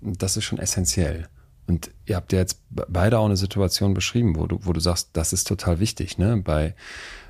das 0.00 0.36
ist 0.36 0.44
schon 0.44 0.58
essentiell. 0.58 1.28
Und 1.66 1.90
ihr 2.06 2.16
habt 2.16 2.32
ja 2.32 2.40
jetzt 2.40 2.62
beide 2.70 3.18
auch 3.18 3.26
eine 3.26 3.36
Situation 3.36 3.94
beschrieben, 3.94 4.36
wo 4.36 4.46
du, 4.46 4.58
wo 4.62 4.72
du 4.72 4.80
sagst, 4.80 5.10
das 5.12 5.32
ist 5.32 5.46
total 5.46 5.78
wichtig, 5.78 6.18
ne? 6.18 6.38
Bei, 6.38 6.74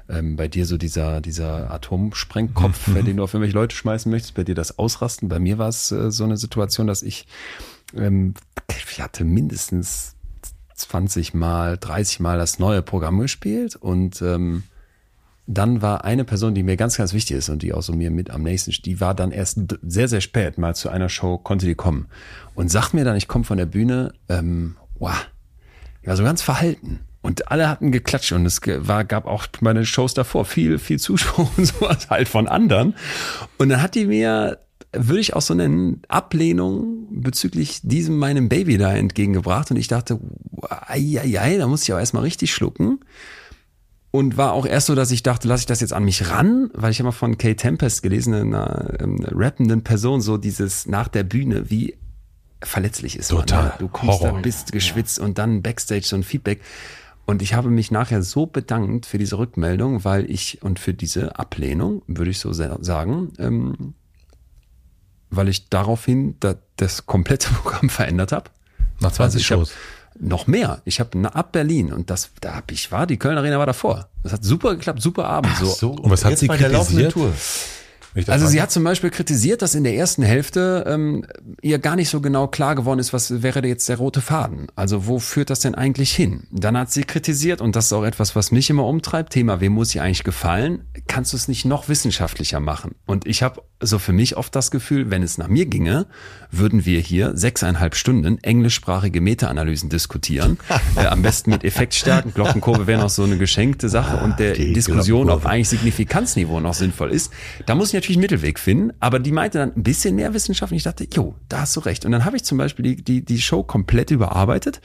ähm, 0.08 0.36
bei 0.36 0.48
dir 0.48 0.64
so 0.64 0.78
dieser, 0.78 1.20
dieser 1.20 1.70
Atomsprengkopf, 1.70 2.88
mhm. 2.88 2.94
bei 2.94 3.02
dem 3.02 3.16
du 3.16 3.24
auf 3.24 3.34
irgendwelche 3.34 3.56
Leute 3.56 3.76
schmeißen 3.76 4.10
möchtest, 4.10 4.34
bei 4.34 4.44
dir 4.44 4.54
das 4.54 4.78
Ausrasten. 4.78 5.28
Bei 5.28 5.38
mir 5.38 5.58
war 5.58 5.68
es 5.68 5.92
äh, 5.92 6.10
so 6.10 6.24
eine 6.24 6.36
Situation, 6.36 6.86
dass 6.86 7.02
ich, 7.02 7.26
ähm, 7.94 8.34
ich 8.68 9.00
hatte 9.02 9.24
mindestens 9.24 10.14
20 10.80 11.34
Mal, 11.34 11.78
30 11.78 12.20
Mal 12.20 12.38
das 12.38 12.58
neue 12.58 12.82
Programm 12.82 13.18
gespielt 13.20 13.76
und 13.76 14.20
ähm, 14.22 14.64
dann 15.46 15.82
war 15.82 16.04
eine 16.04 16.24
Person, 16.24 16.54
die 16.54 16.62
mir 16.62 16.76
ganz, 16.76 16.96
ganz 16.96 17.12
wichtig 17.12 17.36
ist 17.36 17.48
und 17.48 17.62
die 17.62 17.72
auch 17.72 17.82
so 17.82 17.92
mir 17.92 18.10
mit 18.10 18.30
am 18.30 18.42
nächsten, 18.42 18.70
die 18.70 19.00
war 19.00 19.14
dann 19.14 19.32
erst 19.32 19.58
sehr, 19.82 20.06
sehr 20.06 20.20
spät 20.20 20.58
mal 20.58 20.74
zu 20.74 20.88
einer 20.90 21.08
Show, 21.08 21.38
konnte 21.38 21.66
die 21.66 21.74
kommen 21.74 22.06
und 22.54 22.70
sagt 22.70 22.94
mir 22.94 23.04
dann, 23.04 23.16
ich 23.16 23.26
komme 23.26 23.44
von 23.44 23.58
der 23.58 23.66
Bühne, 23.66 24.12
ähm, 24.28 24.76
wow, 24.98 25.26
ich 26.02 26.08
war 26.08 26.16
so 26.16 26.24
ganz 26.24 26.42
verhalten. 26.42 27.00
Und 27.22 27.50
alle 27.50 27.68
hatten 27.68 27.92
geklatscht 27.92 28.32
und 28.32 28.46
es 28.46 28.60
war, 28.64 29.04
gab 29.04 29.26
auch 29.26 29.46
meine 29.60 29.84
Shows 29.84 30.14
davor 30.14 30.46
viel, 30.46 30.78
viel 30.78 30.98
Zuschauer 30.98 31.50
und 31.56 31.66
sowas 31.66 32.08
halt 32.08 32.28
von 32.28 32.48
anderen. 32.48 32.94
Und 33.58 33.68
dann 33.68 33.82
hat 33.82 33.94
die 33.94 34.06
mir, 34.06 34.58
würde 34.92 35.20
ich 35.20 35.34
auch 35.34 35.42
so 35.42 35.54
nennen, 35.54 36.02
Ablehnung 36.08 37.06
bezüglich 37.10 37.80
diesem 37.82 38.18
meinem 38.18 38.48
Baby 38.48 38.76
da 38.76 38.92
entgegengebracht. 38.92 39.70
Und 39.70 39.76
ich 39.76 39.88
dachte, 39.88 40.18
ei, 40.68 41.20
ei, 41.20 41.40
ei, 41.40 41.56
da 41.58 41.66
muss 41.66 41.82
ich 41.82 41.92
auch 41.92 41.98
erstmal 41.98 42.24
richtig 42.24 42.52
schlucken 42.52 43.00
und 44.10 44.36
war 44.36 44.52
auch 44.52 44.66
erst 44.66 44.88
so, 44.88 44.94
dass 44.94 45.10
ich 45.10 45.22
dachte, 45.22 45.46
lasse 45.46 45.60
ich 45.60 45.66
das 45.66 45.80
jetzt 45.80 45.92
an 45.92 46.04
mich 46.04 46.30
ran, 46.30 46.70
weil 46.74 46.90
ich 46.90 46.98
habe 46.98 47.08
mal 47.08 47.12
von 47.12 47.38
Kay 47.38 47.54
Tempest 47.54 48.02
gelesen, 48.02 48.34
einer 48.34 49.00
ähm, 49.00 49.24
rappenden 49.24 49.84
Person, 49.84 50.20
so 50.20 50.36
dieses 50.36 50.86
nach 50.86 51.08
der 51.08 51.22
Bühne, 51.22 51.70
wie 51.70 51.96
verletzlich 52.60 53.16
ist 53.16 53.28
Total. 53.28 53.62
Ne? 53.62 53.68
man. 53.70 53.78
Du 53.78 53.88
kommst 53.88 54.20
Horror. 54.20 54.32
da, 54.32 54.40
bist 54.40 54.72
geschwitzt 54.72 55.18
ja. 55.18 55.24
und 55.24 55.38
dann 55.38 55.62
Backstage 55.62 56.04
so 56.04 56.16
ein 56.16 56.24
Feedback. 56.24 56.60
Und 57.24 57.42
ich 57.42 57.54
habe 57.54 57.70
mich 57.70 57.92
nachher 57.92 58.22
so 58.22 58.46
bedankt 58.46 59.06
für 59.06 59.18
diese 59.18 59.38
Rückmeldung, 59.38 60.04
weil 60.04 60.28
ich 60.28 60.60
und 60.62 60.80
für 60.80 60.92
diese 60.92 61.38
Ablehnung, 61.38 62.02
würde 62.08 62.32
ich 62.32 62.40
so 62.40 62.52
sagen, 62.52 63.32
ähm, 63.38 63.94
weil 65.30 65.48
ich 65.48 65.68
daraufhin 65.68 66.36
das, 66.40 66.56
das 66.76 67.06
komplette 67.06 67.48
Programm 67.62 67.88
verändert 67.88 68.32
habe. 68.32 68.50
Nach 69.00 69.12
20 69.12 69.40
also 69.42 69.44
Shows. 69.44 69.70
Hab, 69.70 70.22
noch 70.22 70.46
mehr. 70.46 70.82
Ich 70.84 71.00
habe 71.00 71.16
ab 71.34 71.52
Berlin 71.52 71.92
und 71.92 72.10
das, 72.10 72.30
da 72.40 72.56
hab 72.56 72.70
ich 72.72 72.92
war, 72.92 73.06
die 73.06 73.16
Kölner 73.16 73.40
Arena 73.40 73.58
war 73.58 73.66
davor. 73.66 74.08
Das 74.22 74.32
hat 74.32 74.44
super 74.44 74.74
geklappt, 74.74 75.00
super 75.00 75.24
Abend. 75.26 75.56
So. 75.56 75.66
so. 75.66 75.90
Und 75.92 76.10
was 76.10 76.24
hat 76.24 76.32
Jetzt 76.32 76.40
sie 76.40 76.48
kritisiert? 76.48 77.14
Also 78.26 78.46
sie 78.46 78.60
hat 78.60 78.70
zum 78.70 78.82
Beispiel 78.82 79.10
kritisiert, 79.10 79.62
dass 79.62 79.74
in 79.74 79.84
der 79.84 79.94
ersten 79.94 80.22
Hälfte 80.22 80.84
ähm, 80.86 81.24
ihr 81.62 81.78
gar 81.78 81.96
nicht 81.96 82.08
so 82.08 82.20
genau 82.20 82.48
klar 82.48 82.74
geworden 82.74 82.98
ist, 82.98 83.12
was 83.12 83.42
wäre 83.42 83.64
jetzt 83.66 83.88
der 83.88 83.98
rote 83.98 84.20
Faden. 84.20 84.66
Also 84.74 85.06
wo 85.06 85.18
führt 85.18 85.50
das 85.50 85.60
denn 85.60 85.74
eigentlich 85.74 86.12
hin? 86.12 86.44
Dann 86.50 86.76
hat 86.76 86.90
sie 86.90 87.04
kritisiert, 87.04 87.60
und 87.60 87.76
das 87.76 87.86
ist 87.86 87.92
auch 87.92 88.04
etwas, 88.04 88.34
was 88.34 88.50
mich 88.50 88.68
immer 88.70 88.86
umtreibt, 88.86 89.32
Thema, 89.32 89.60
wem 89.60 89.72
muss 89.72 89.90
sie 89.90 90.00
eigentlich 90.00 90.24
gefallen? 90.24 90.84
Kannst 91.06 91.32
du 91.32 91.36
es 91.36 91.46
nicht 91.46 91.64
noch 91.64 91.88
wissenschaftlicher 91.88 92.58
machen? 92.58 92.96
Und 93.06 93.26
ich 93.26 93.42
habe 93.42 93.62
so 93.80 93.98
für 93.98 94.12
mich 94.12 94.36
oft 94.36 94.54
das 94.54 94.70
Gefühl, 94.70 95.10
wenn 95.10 95.22
es 95.22 95.38
nach 95.38 95.48
mir 95.48 95.66
ginge, 95.66 96.06
würden 96.50 96.84
wir 96.84 97.00
hier 97.00 97.36
sechseinhalb 97.36 97.94
Stunden 97.94 98.38
englischsprachige 98.42 99.20
Meta-Analysen 99.20 99.88
diskutieren. 99.88 100.58
äh, 100.96 101.06
am 101.06 101.22
besten 101.22 101.50
mit 101.50 101.64
Effektstärken. 101.64 102.34
Glockenkurve 102.34 102.86
wäre 102.86 103.00
noch 103.00 103.10
so 103.10 103.22
eine 103.22 103.38
geschenkte 103.38 103.88
Sache 103.88 104.18
und 104.22 104.38
der 104.38 104.54
Diskussion, 104.54 105.30
ob 105.30 105.46
eigentlich 105.46 105.68
Signifikanzniveau 105.68 106.60
noch 106.60 106.74
sinnvoll 106.74 107.10
ist. 107.10 107.32
Da 107.66 107.74
muss 107.74 107.88
ich 107.88 107.99
natürlich 108.00 108.16
einen 108.16 108.22
Mittelweg 108.22 108.58
finden, 108.58 108.92
aber 109.00 109.18
die 109.18 109.32
meinte 109.32 109.58
dann 109.58 109.74
ein 109.74 109.82
bisschen 109.82 110.16
mehr 110.16 110.34
Wissenschaft 110.34 110.72
und 110.72 110.76
ich 110.76 110.82
dachte, 110.82 111.06
jo, 111.12 111.34
da 111.48 111.60
hast 111.60 111.76
du 111.76 111.80
recht. 111.80 112.04
Und 112.04 112.12
dann 112.12 112.24
habe 112.24 112.36
ich 112.36 112.44
zum 112.44 112.58
Beispiel 112.58 112.82
die, 112.82 113.02
die, 113.02 113.24
die 113.24 113.40
Show 113.40 113.62
komplett 113.62 114.10
überarbeitet 114.10 114.80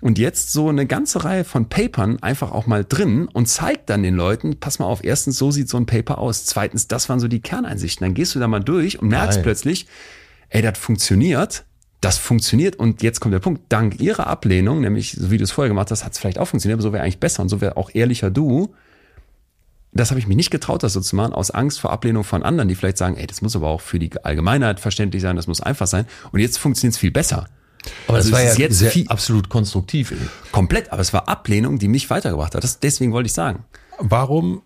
und 0.00 0.18
jetzt 0.18 0.52
so 0.52 0.68
eine 0.68 0.86
ganze 0.86 1.24
Reihe 1.24 1.44
von 1.44 1.68
Papern 1.68 2.22
einfach 2.22 2.52
auch 2.52 2.66
mal 2.66 2.84
drin 2.84 3.28
und 3.32 3.46
zeigt 3.46 3.90
dann 3.90 4.02
den 4.02 4.14
Leuten, 4.14 4.58
pass 4.58 4.78
mal 4.78 4.86
auf, 4.86 5.04
erstens, 5.04 5.38
so 5.38 5.50
sieht 5.50 5.68
so 5.68 5.76
ein 5.76 5.86
Paper 5.86 6.18
aus. 6.18 6.44
Zweitens, 6.44 6.88
das 6.88 7.08
waren 7.08 7.20
so 7.20 7.28
die 7.28 7.40
Kerneinsichten. 7.40 8.04
Dann 8.04 8.14
gehst 8.14 8.34
du 8.34 8.38
da 8.38 8.48
mal 8.48 8.60
durch 8.60 9.00
und 9.00 9.08
merkst 9.08 9.38
Geil. 9.38 9.42
plötzlich, 9.42 9.86
ey, 10.48 10.62
das 10.62 10.78
funktioniert. 10.78 11.64
Das 12.00 12.16
funktioniert 12.16 12.76
und 12.76 13.02
jetzt 13.02 13.20
kommt 13.20 13.34
der 13.34 13.40
Punkt, 13.40 13.60
dank 13.68 14.00
ihrer 14.00 14.26
Ablehnung, 14.26 14.80
nämlich 14.80 15.12
so 15.12 15.30
wie 15.30 15.36
du 15.36 15.44
es 15.44 15.50
vorher 15.50 15.68
gemacht 15.68 15.90
hast, 15.90 16.02
hat 16.02 16.12
es 16.12 16.18
vielleicht 16.18 16.38
auch 16.38 16.46
funktioniert, 16.46 16.76
aber 16.76 16.82
so 16.82 16.94
wäre 16.94 17.02
eigentlich 17.02 17.20
besser 17.20 17.42
und 17.42 17.50
so 17.50 17.60
wäre 17.60 17.76
auch 17.76 17.90
ehrlicher 17.92 18.30
du. 18.30 18.74
Das 19.92 20.10
habe 20.10 20.20
ich 20.20 20.26
mich 20.28 20.36
nicht 20.36 20.50
getraut, 20.50 20.82
das 20.82 20.92
so 20.92 21.00
zu 21.00 21.16
machen, 21.16 21.32
aus 21.32 21.50
Angst 21.50 21.80
vor 21.80 21.90
Ablehnung 21.90 22.22
von 22.22 22.42
anderen, 22.42 22.68
die 22.68 22.76
vielleicht 22.76 22.98
sagen, 22.98 23.16
ey, 23.16 23.26
das 23.26 23.42
muss 23.42 23.56
aber 23.56 23.68
auch 23.68 23.80
für 23.80 23.98
die 23.98 24.10
Allgemeinheit 24.22 24.78
verständlich 24.78 25.22
sein, 25.22 25.36
das 25.36 25.48
muss 25.48 25.60
einfach 25.60 25.88
sein. 25.88 26.06
Und 26.30 26.40
jetzt 26.40 26.58
funktioniert 26.58 26.94
es 26.94 26.98
viel 26.98 27.10
besser. 27.10 27.48
Aber 28.06 28.18
also 28.18 28.30
das 28.30 28.38
war 28.38 28.44
ja 28.44 28.54
jetzt 28.54 28.78
sehr, 28.78 28.90
viel, 28.90 29.08
absolut 29.08 29.48
konstruktiv. 29.48 30.12
Komplett, 30.52 30.92
aber 30.92 31.02
es 31.02 31.12
war 31.12 31.28
Ablehnung, 31.28 31.78
die 31.78 31.88
mich 31.88 32.08
weitergebracht 32.10 32.54
hat. 32.54 32.62
Das, 32.62 32.78
deswegen 32.78 33.12
wollte 33.12 33.26
ich 33.26 33.32
sagen. 33.32 33.64
Warum 33.98 34.62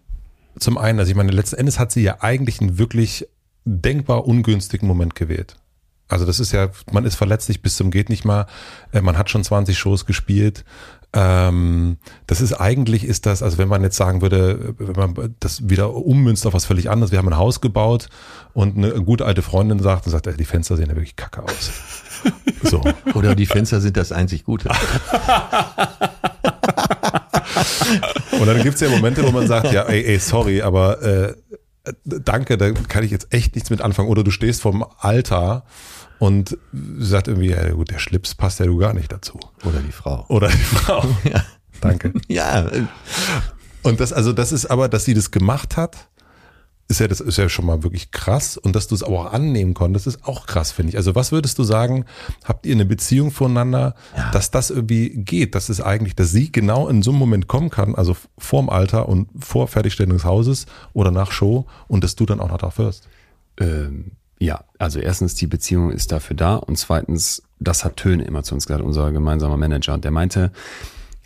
zum 0.59 0.79
einen, 0.79 0.99
also 0.99 1.11
ich 1.11 1.17
meine, 1.17 1.33
letzten 1.33 1.57
Endes 1.57 1.79
hat 1.79 1.93
sie 1.93 2.03
ja 2.03 2.19
eigentlich 2.21 2.61
einen 2.61 2.79
wirklich 2.79 3.27
denkbar 3.65 4.27
ungünstigen 4.27 4.87
Moment 4.87 5.15
gewählt. 5.15 5.57
Also 6.07 6.27
das 6.27 6.39
ist 6.39 6.53
ja, 6.53 6.69
man 6.93 7.05
ist 7.05 7.15
verletzlich 7.15 7.63
bis 7.63 7.77
zum 7.77 7.91
geht 7.91 8.11
nicht 8.11 8.25
mal. 8.25 8.47
Äh, 8.93 9.01
man 9.01 9.17
hat 9.17 9.31
schon 9.31 9.43
20 9.43 9.77
Shows 9.79 10.05
gespielt. 10.05 10.65
Ähm, 11.17 11.99
das 12.27 12.41
ist 12.41 12.55
eigentlich 12.55 13.05
ist 13.05 13.25
das, 13.27 13.41
also 13.43 13.57
wenn 13.57 13.69
man 13.69 13.83
jetzt 13.83 13.97
sagen 13.97 14.21
würde, 14.21 14.75
wenn 14.79 15.13
man 15.13 15.37
das 15.39 15.69
wieder 15.69 15.95
ummünzt 15.95 16.45
auf 16.45 16.55
was 16.55 16.65
völlig 16.65 16.91
anderes, 16.91 17.13
wir 17.13 17.19
haben 17.19 17.29
ein 17.29 17.37
Haus 17.37 17.61
gebaut 17.61 18.09
und 18.53 18.77
eine 18.77 18.91
gute 19.03 19.25
alte 19.25 19.43
Freundin 19.43 19.79
sagt 19.79 20.07
und 20.07 20.13
sagt, 20.13 20.27
ey, 20.27 20.37
die 20.37 20.45
Fenster 20.45 20.77
sehen 20.77 20.89
ja 20.89 20.97
wirklich 20.97 21.17
kacke 21.17 21.43
aus. 21.43 21.71
So. 22.63 22.83
Oder 23.13 23.35
die 23.35 23.45
Fenster 23.45 23.83
sind 23.83 23.99
das 23.99 24.11
einzig 24.11 24.45
Gute. 24.45 24.71
und 28.33 28.47
dann 28.47 28.63
gibt's 28.63 28.81
ja 28.81 28.89
Momente, 28.89 29.23
wo 29.27 29.31
man 29.31 29.47
sagt, 29.47 29.71
ja, 29.73 29.83
ey, 29.83 30.03
ey 30.05 30.19
sorry, 30.19 30.63
aber 30.63 31.03
äh, 31.03 31.35
danke, 32.03 32.57
da 32.57 32.73
kann 32.73 33.05
ich 33.05 33.11
jetzt 33.11 33.27
echt 33.35 33.55
nichts 33.55 33.69
mit 33.69 33.83
anfangen. 33.83 34.09
Oder 34.09 34.25
du 34.25 34.31
stehst 34.31 34.63
vom 34.63 34.87
Altar 34.99 35.67
und 36.19 36.57
sagt 36.99 37.29
irgendwie, 37.29 37.51
ja 37.51 37.71
gut, 37.71 37.91
der 37.91 37.99
Schlips 37.99 38.35
passt 38.35 38.61
ja 38.61 38.67
du 38.67 38.77
gar 38.79 38.95
nicht 38.95 39.13
dazu. 39.13 39.39
Oder 39.65 39.81
die 39.81 39.93
Frau. 39.93 40.25
Oder 40.29 40.49
die 40.49 40.57
Frau. 40.57 41.05
Ja. 41.25 41.45
Danke. 41.81 42.13
ja. 42.29 42.71
Und 43.83 44.01
das, 44.01 44.13
also 44.13 44.33
das 44.33 44.53
ist 44.53 44.67
aber, 44.67 44.89
dass 44.89 45.05
sie 45.05 45.15
das 45.15 45.31
gemacht 45.31 45.77
hat, 45.77 46.09
ist 46.87 47.01
ja, 47.01 47.09
das 47.09 47.21
ist 47.21 47.39
ja 47.39 47.49
schon 47.49 47.67
mal 47.67 47.83
wirklich 47.83 48.11
krass. 48.11 48.57
Und 48.57 48.77
dass 48.77 48.89
du 48.89 48.95
es 48.95 49.03
auch 49.03 49.33
annehmen 49.33 49.75
konntest, 49.75 50.07
ist 50.07 50.25
auch 50.25 50.47
krass, 50.47 50.71
finde 50.71 50.91
ich. 50.91 50.97
Also 50.97 51.15
was 51.15 51.33
würdest 51.33 51.59
du 51.59 51.65
sagen, 51.65 52.05
habt 52.45 52.67
ihr 52.67 52.75
eine 52.75 52.85
Beziehung 52.85 53.31
voneinander, 53.31 53.95
ja. 54.17 54.31
dass 54.31 54.51
das 54.51 54.71
irgendwie 54.71 55.11
geht, 55.11 55.55
dass 55.55 55.69
es 55.69 55.81
eigentlich, 55.81 56.15
dass 56.15 56.31
sie 56.31 56.53
genau 56.53 56.89
in 56.89 57.03
so 57.03 57.11
einem 57.11 57.21
Moment 57.21 57.49
kommen 57.49 57.71
kann, 57.71 57.95
also 57.95 58.17
vorm 58.39 58.69
Alter 58.69 59.09
und 59.09 59.29
vor 59.39 59.67
Fertigstellung 59.69 60.13
des 60.13 60.25
Hauses 60.25 60.67
oder 60.93 61.11
nach 61.11 61.33
Show 61.33 61.67
und 61.89 62.05
dass 62.05 62.17
du 62.17 62.27
dann 62.27 62.41
auch 62.41 62.49
noch 62.49 62.59
drauf 62.59 62.79
hörst? 62.79 63.09
Ähm, 63.59 64.13
ja, 64.45 64.65
also 64.79 65.01
erstens, 65.01 65.35
die 65.35 65.47
Beziehung 65.47 65.91
ist 65.91 66.13
dafür 66.13 66.37
da 66.37 66.57
und 66.57 66.77
zweitens, 66.77 67.43
das 67.59 67.85
hat 67.85 67.97
Töne 67.97 68.25
immer 68.25 68.43
zu 68.43 68.55
uns 68.55 68.67
gesagt, 68.67 68.85
unser 68.85 69.11
gemeinsamer 69.13 69.57
Manager. 69.57 69.95
Und 69.95 70.05
der 70.05 70.11
meinte, 70.11 70.53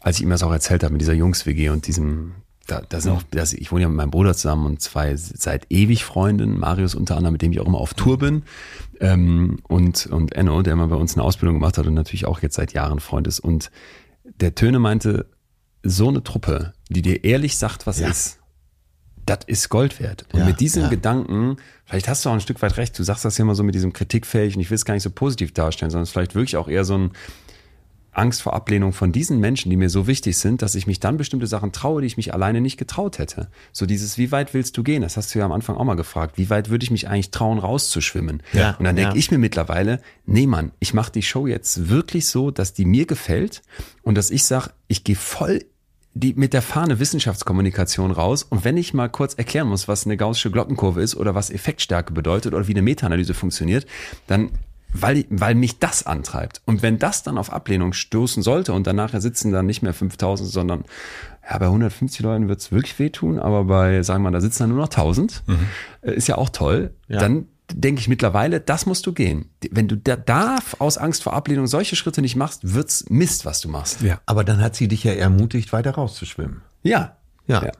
als 0.00 0.16
ich 0.16 0.22
ihm 0.22 0.30
das 0.30 0.42
auch 0.42 0.52
erzählt 0.52 0.84
habe 0.84 0.92
mit 0.92 1.00
dieser 1.00 1.14
Jungs-WG 1.14 1.70
und 1.70 1.86
diesem 1.86 2.34
da, 2.68 2.82
da 2.86 3.00
sind 3.00 3.12
auch, 3.12 3.22
das, 3.30 3.54
ich 3.54 3.72
wohne 3.72 3.82
ja 3.82 3.88
mit 3.88 3.96
meinem 3.96 4.10
Bruder 4.10 4.34
zusammen 4.34 4.66
und 4.66 4.82
zwei 4.82 5.16
seit 5.16 5.66
ewig 5.70 6.04
Freunden, 6.04 6.58
Marius 6.58 6.94
unter 6.94 7.16
anderem, 7.16 7.32
mit 7.32 7.42
dem 7.42 7.50
ich 7.50 7.60
auch 7.60 7.66
immer 7.66 7.78
auf 7.78 7.94
Tour 7.94 8.18
bin, 8.18 8.42
ähm, 9.00 9.58
und, 9.68 10.06
und 10.06 10.34
Enno, 10.34 10.60
der 10.60 10.74
immer 10.74 10.88
bei 10.88 10.96
uns 10.96 11.14
eine 11.14 11.24
Ausbildung 11.24 11.56
gemacht 11.56 11.78
hat 11.78 11.86
und 11.86 11.94
natürlich 11.94 12.26
auch 12.26 12.40
jetzt 12.40 12.56
seit 12.56 12.74
Jahren 12.74 13.00
Freund 13.00 13.26
ist. 13.26 13.40
Und 13.40 13.70
der 14.24 14.54
Töne 14.54 14.78
meinte, 14.80 15.30
so 15.82 16.08
eine 16.08 16.22
Truppe, 16.22 16.74
die 16.90 17.00
dir 17.00 17.24
ehrlich 17.24 17.56
sagt, 17.56 17.86
was 17.86 18.00
ja. 18.00 18.08
ist, 18.08 18.38
das 19.28 19.40
ist 19.46 19.68
Gold 19.68 20.00
wert. 20.00 20.26
Und 20.32 20.40
ja, 20.40 20.46
mit 20.46 20.60
diesem 20.60 20.84
ja. 20.84 20.88
Gedanken, 20.88 21.56
vielleicht 21.84 22.08
hast 22.08 22.24
du 22.24 22.30
auch 22.30 22.34
ein 22.34 22.40
Stück 22.40 22.60
weit 22.62 22.76
recht, 22.76 22.98
du 22.98 23.02
sagst 23.02 23.24
das 23.24 23.38
ja 23.38 23.42
immer 23.42 23.54
so 23.54 23.62
mit 23.62 23.74
diesem 23.74 23.92
kritikfähig 23.92 24.56
und 24.56 24.62
ich 24.62 24.70
will 24.70 24.76
es 24.76 24.84
gar 24.84 24.94
nicht 24.94 25.02
so 25.02 25.10
positiv 25.10 25.52
darstellen, 25.52 25.90
sondern 25.90 26.04
es 26.04 26.10
ist 26.10 26.12
vielleicht 26.12 26.34
wirklich 26.34 26.56
auch 26.56 26.68
eher 26.68 26.84
so 26.84 26.96
ein, 26.96 27.10
Angst 28.18 28.42
vor 28.42 28.52
Ablehnung 28.52 28.92
von 28.92 29.12
diesen 29.12 29.38
Menschen, 29.38 29.70
die 29.70 29.76
mir 29.76 29.88
so 29.88 30.06
wichtig 30.06 30.36
sind, 30.36 30.60
dass 30.60 30.74
ich 30.74 30.86
mich 30.86 31.00
dann 31.00 31.16
bestimmte 31.16 31.46
Sachen 31.46 31.72
traue, 31.72 32.00
die 32.00 32.06
ich 32.06 32.16
mich 32.16 32.34
alleine 32.34 32.60
nicht 32.60 32.76
getraut 32.76 33.18
hätte. 33.18 33.48
So 33.72 33.86
dieses, 33.86 34.18
wie 34.18 34.32
weit 34.32 34.54
willst 34.54 34.76
du 34.76 34.82
gehen? 34.82 35.02
Das 35.02 35.16
hast 35.16 35.34
du 35.34 35.38
ja 35.38 35.44
am 35.44 35.52
Anfang 35.52 35.76
auch 35.76 35.84
mal 35.84 35.94
gefragt. 35.94 36.36
Wie 36.36 36.50
weit 36.50 36.68
würde 36.68 36.84
ich 36.84 36.90
mich 36.90 37.08
eigentlich 37.08 37.30
trauen, 37.30 37.58
rauszuschwimmen? 37.58 38.42
Ja, 38.52 38.76
und 38.78 38.84
dann 38.84 38.96
denke 38.96 39.12
ja. 39.12 39.16
ich 39.16 39.30
mir 39.30 39.38
mittlerweile, 39.38 40.00
nee 40.26 40.46
Mann, 40.46 40.72
ich 40.80 40.94
mache 40.94 41.12
die 41.12 41.22
Show 41.22 41.46
jetzt 41.46 41.88
wirklich 41.88 42.26
so, 42.26 42.50
dass 42.50 42.74
die 42.74 42.84
mir 42.84 43.06
gefällt 43.06 43.62
und 44.02 44.16
dass 44.16 44.30
ich 44.30 44.44
sage, 44.44 44.70
ich 44.88 45.04
gehe 45.04 45.16
voll 45.16 45.64
die 46.14 46.34
mit 46.34 46.52
der 46.52 46.62
Fahne 46.62 46.98
Wissenschaftskommunikation 46.98 48.10
raus 48.10 48.42
und 48.42 48.64
wenn 48.64 48.76
ich 48.76 48.94
mal 48.94 49.08
kurz 49.08 49.34
erklären 49.34 49.68
muss, 49.68 49.88
was 49.88 50.04
eine 50.04 50.16
gaußsche 50.16 50.50
Glockenkurve 50.50 51.00
ist 51.00 51.16
oder 51.16 51.34
was 51.34 51.50
Effektstärke 51.50 52.12
bedeutet 52.12 52.54
oder 52.54 52.66
wie 52.66 52.72
eine 52.72 52.82
Meta-Analyse 52.82 53.34
funktioniert, 53.34 53.86
dann 54.26 54.50
weil, 54.92 55.26
weil 55.28 55.54
mich 55.54 55.78
das 55.78 56.06
antreibt. 56.06 56.62
Und 56.64 56.82
wenn 56.82 56.98
das 56.98 57.22
dann 57.22 57.36
auf 57.36 57.52
Ablehnung 57.52 57.92
stoßen 57.92 58.42
sollte 58.42 58.72
und 58.72 58.86
danach 58.86 59.12
sitzen 59.20 59.52
dann 59.52 59.66
nicht 59.66 59.82
mehr 59.82 59.92
5000, 59.92 60.48
sondern 60.48 60.84
ja, 61.48 61.58
bei 61.58 61.66
150 61.66 62.20
Leuten 62.20 62.48
wird's 62.48 62.72
wirklich 62.72 62.98
wehtun, 62.98 63.38
aber 63.38 63.64
bei, 63.64 64.02
sagen 64.02 64.22
wir 64.22 64.30
mal, 64.30 64.36
da 64.36 64.40
sitzen 64.40 64.64
dann 64.64 64.70
nur 64.70 64.78
noch 64.78 64.88
1000, 64.88 65.42
mhm. 65.46 65.58
Äh, 66.02 66.14
ist 66.14 66.26
ja 66.28 66.38
auch 66.38 66.48
toll, 66.48 66.94
ja. 67.08 67.18
dann 67.18 67.48
denke 67.72 68.00
ich 68.00 68.08
mittlerweile, 68.08 68.60
das 68.60 68.86
musst 68.86 69.06
du 69.06 69.12
gehen. 69.12 69.50
Wenn 69.70 69.88
du 69.88 69.96
da, 69.96 70.16
da 70.16 70.58
aus 70.78 70.98
Angst 70.98 71.22
vor 71.22 71.34
Ablehnung 71.34 71.66
solche 71.66 71.96
Schritte 71.96 72.22
nicht 72.22 72.36
machst, 72.36 72.74
wird's 72.74 73.04
Mist, 73.08 73.44
was 73.44 73.60
du 73.60 73.68
machst. 73.68 74.00
Ja. 74.00 74.20
Aber 74.26 74.44
dann 74.44 74.60
hat 74.60 74.76
sie 74.76 74.88
dich 74.88 75.04
ja 75.04 75.12
ermutigt, 75.12 75.72
weiter 75.72 75.92
rauszuschwimmen. 75.92 76.62
Ja. 76.82 77.16
Ja. 77.46 77.64
ja. 77.64 77.72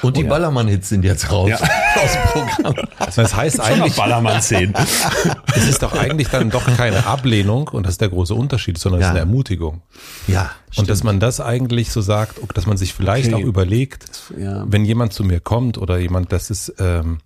Und 0.00 0.16
die 0.16 0.24
oh, 0.24 0.28
Ballermann-Hits 0.28 0.88
sind 0.88 1.04
jetzt 1.04 1.30
raus 1.30 1.50
ja. 1.50 1.56
aus 1.96 2.12
dem 2.12 2.22
Programm. 2.62 2.88
Das 2.98 3.34
heißt 3.34 3.60
eigentlich 3.60 3.96
Ballermann-Szenen. 3.96 4.74
es 5.56 5.68
ist 5.68 5.82
doch 5.82 5.92
eigentlich 5.92 6.28
dann 6.28 6.50
doch 6.50 6.64
keine 6.76 7.06
Ablehnung 7.06 7.68
und 7.68 7.84
das 7.84 7.94
ist 7.94 8.00
der 8.00 8.08
große 8.08 8.34
Unterschied, 8.34 8.78
sondern 8.78 9.00
ja. 9.00 9.08
es 9.08 9.10
ist 9.10 9.16
eine 9.16 9.20
Ermutigung. 9.20 9.82
Ja. 10.28 10.52
Stimmt. 10.70 10.78
Und 10.78 10.90
dass 10.90 11.02
man 11.02 11.20
das 11.20 11.40
eigentlich 11.40 11.90
so 11.90 12.00
sagt, 12.00 12.40
dass 12.54 12.66
man 12.66 12.76
sich 12.76 12.94
vielleicht 12.94 13.32
okay. 13.32 13.42
auch 13.42 13.46
überlegt, 13.46 14.32
ja. 14.38 14.64
wenn 14.68 14.84
jemand 14.84 15.12
zu 15.12 15.24
mir 15.24 15.40
kommt 15.40 15.78
oder 15.78 15.98
jemand, 15.98 16.32
das 16.32 16.50
ist, 16.50 16.74
ähm, 16.78 17.18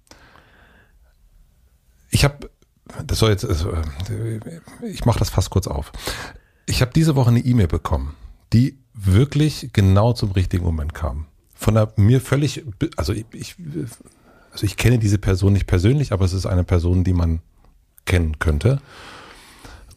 ich 2.10 2.24
habe, 2.24 2.50
das 3.04 3.18
soll 3.18 3.30
jetzt, 3.30 3.44
also, 3.44 3.72
ich 4.82 5.04
mache 5.04 5.18
das 5.18 5.30
fast 5.30 5.50
kurz 5.50 5.66
auf. 5.66 5.92
Ich 6.66 6.80
habe 6.80 6.92
diese 6.94 7.16
Woche 7.16 7.30
eine 7.30 7.40
E-Mail 7.40 7.68
bekommen, 7.68 8.14
die 8.52 8.78
wirklich 8.94 9.70
genau 9.72 10.12
zum 10.12 10.32
richtigen 10.32 10.64
Moment 10.64 10.94
kam 10.94 11.26
von 11.56 11.76
einer 11.76 11.90
mir 11.96 12.20
völlig, 12.20 12.64
also 12.96 13.12
ich, 13.12 13.24
ich, 13.32 13.56
also 14.52 14.66
ich 14.66 14.76
kenne 14.76 14.98
diese 14.98 15.18
Person 15.18 15.54
nicht 15.54 15.66
persönlich, 15.66 16.12
aber 16.12 16.24
es 16.24 16.34
ist 16.34 16.46
eine 16.46 16.64
Person, 16.64 17.02
die 17.02 17.14
man 17.14 17.40
kennen 18.04 18.38
könnte. 18.38 18.80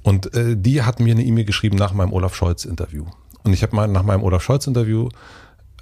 Und 0.01 0.33
äh, 0.33 0.55
die 0.57 0.81
hat 0.83 1.01
mir 1.01 1.13
eine 1.13 1.23
E-Mail 1.23 1.43
geschrieben 1.43 1.75
nach 1.75 1.93
meinem 1.93 2.13
Olaf 2.13 2.33
Scholz 2.33 2.63
Interview. 2.63 3.05
Und 3.43 3.53
ich 3.53 3.61
habe 3.61 3.75
mal 3.75 3.87
nach 3.87 4.03
meinem 4.03 4.23
Olaf 4.23 4.41
Scholz 4.41 4.65
Interview 4.67 5.09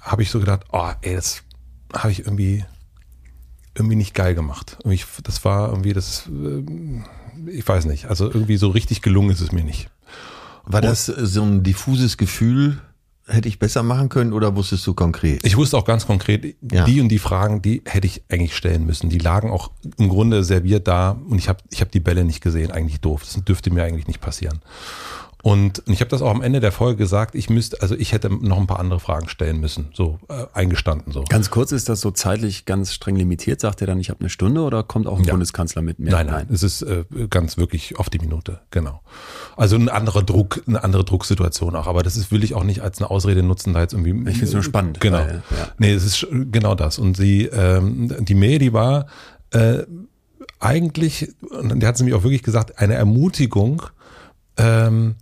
habe 0.02 0.22
ich 0.22 0.30
so 0.30 0.40
gedacht, 0.40 0.64
oh, 0.72 0.90
ey, 1.00 1.14
das 1.14 1.42
habe 1.94 2.10
ich 2.10 2.20
irgendwie 2.20 2.64
irgendwie 3.78 3.96
nicht 3.96 4.14
geil 4.14 4.34
gemacht. 4.34 4.78
Ich, 4.84 5.06
das 5.22 5.44
war 5.44 5.70
irgendwie 5.70 5.92
das, 5.92 6.28
äh, 6.28 7.50
ich 7.50 7.66
weiß 7.66 7.86
nicht. 7.86 8.06
Also 8.06 8.26
irgendwie 8.26 8.56
so 8.56 8.68
richtig 8.68 9.02
gelungen 9.02 9.30
ist 9.30 9.40
es 9.40 9.52
mir 9.52 9.64
nicht. 9.64 9.88
War 10.64 10.82
das 10.82 11.06
so 11.06 11.42
ein 11.42 11.62
diffuses 11.62 12.18
Gefühl, 12.18 12.78
hätte 13.26 13.48
ich 13.48 13.58
besser 13.58 13.82
machen 13.82 14.08
können 14.08 14.32
oder 14.32 14.56
wusstest 14.56 14.86
du 14.86 14.94
konkret? 14.94 15.44
Ich 15.44 15.56
wusste 15.56 15.76
auch 15.76 15.84
ganz 15.84 16.06
konkret, 16.06 16.56
ja. 16.70 16.84
die 16.84 17.00
und 17.00 17.08
die 17.08 17.18
Fragen, 17.18 17.62
die 17.62 17.82
hätte 17.86 18.06
ich 18.06 18.22
eigentlich 18.28 18.56
stellen 18.56 18.84
müssen. 18.84 19.08
Die 19.08 19.18
lagen 19.18 19.50
auch 19.50 19.70
im 19.96 20.08
Grunde 20.08 20.44
serviert 20.44 20.88
da 20.88 21.12
und 21.28 21.38
ich 21.38 21.48
habe 21.48 21.60
ich 21.70 21.80
hab 21.80 21.90
die 21.90 22.00
Bälle 22.00 22.24
nicht 22.24 22.42
gesehen, 22.42 22.70
eigentlich 22.70 23.00
doof. 23.00 23.22
Das 23.22 23.42
dürfte 23.44 23.70
mir 23.70 23.84
eigentlich 23.84 24.06
nicht 24.06 24.20
passieren. 24.20 24.60
Und 25.48 25.82
ich 25.86 26.00
habe 26.00 26.10
das 26.10 26.20
auch 26.20 26.30
am 26.30 26.42
Ende 26.42 26.60
der 26.60 26.72
Folge 26.72 26.98
gesagt, 26.98 27.34
ich 27.34 27.48
müsste, 27.48 27.80
also 27.80 27.94
ich 27.94 28.12
hätte 28.12 28.28
noch 28.28 28.58
ein 28.58 28.66
paar 28.66 28.78
andere 28.78 29.00
Fragen 29.00 29.30
stellen 29.30 29.60
müssen, 29.60 29.88
so 29.94 30.18
äh, 30.28 30.44
eingestanden 30.52 31.10
so. 31.10 31.24
Ganz 31.26 31.48
kurz, 31.48 31.72
ist 31.72 31.88
das 31.88 32.02
so 32.02 32.10
zeitlich 32.10 32.66
ganz 32.66 32.92
streng 32.92 33.16
limitiert? 33.16 33.58
Sagt 33.62 33.80
er 33.80 33.86
dann, 33.86 33.98
ich 33.98 34.10
habe 34.10 34.20
eine 34.20 34.28
Stunde 34.28 34.60
oder 34.60 34.82
kommt 34.82 35.06
auch 35.06 35.18
ein 35.18 35.24
ja. 35.24 35.30
Bundeskanzler 35.30 35.80
mit 35.80 36.00
mir? 36.00 36.10
Nein, 36.10 36.26
nein, 36.26 36.44
nein, 36.46 36.54
es 36.54 36.62
ist 36.62 36.82
äh, 36.82 37.04
ganz 37.30 37.56
wirklich 37.56 37.98
auf 37.98 38.10
die 38.10 38.18
Minute, 38.18 38.60
genau. 38.70 39.00
Also 39.56 39.76
ein 39.76 39.88
anderer 39.88 40.22
Druck, 40.22 40.62
eine 40.66 40.84
andere 40.84 41.06
Drucksituation 41.06 41.76
auch, 41.76 41.86
aber 41.86 42.02
das 42.02 42.18
ist, 42.18 42.30
will 42.30 42.44
ich 42.44 42.52
auch 42.54 42.64
nicht 42.64 42.82
als 42.82 42.98
eine 42.98 43.08
Ausrede 43.10 43.42
nutzen, 43.42 43.72
da 43.72 43.80
jetzt 43.80 43.94
irgendwie. 43.94 44.10
Ich 44.28 44.36
finde 44.36 44.48
es 44.48 44.52
nur 44.52 44.62
spannend. 44.62 45.00
Genau. 45.00 45.16
Weil, 45.16 45.42
ja. 45.56 45.68
Nee, 45.78 45.92
es 45.94 46.04
ist 46.04 46.26
genau 46.30 46.74
das. 46.74 46.98
Und 46.98 47.16
sie, 47.16 47.46
ähm, 47.46 48.14
die 48.20 48.34
Mail, 48.34 48.58
die 48.58 48.74
war 48.74 49.06
äh, 49.52 49.84
eigentlich, 50.60 51.32
und 51.40 51.80
der 51.80 51.88
hat 51.88 51.96
sie 51.96 52.04
mir 52.04 52.18
auch 52.18 52.22
wirklich 52.22 52.42
gesagt, 52.42 52.78
eine 52.78 52.92
Ermutigung, 52.92 53.80
ähm, 54.58 55.14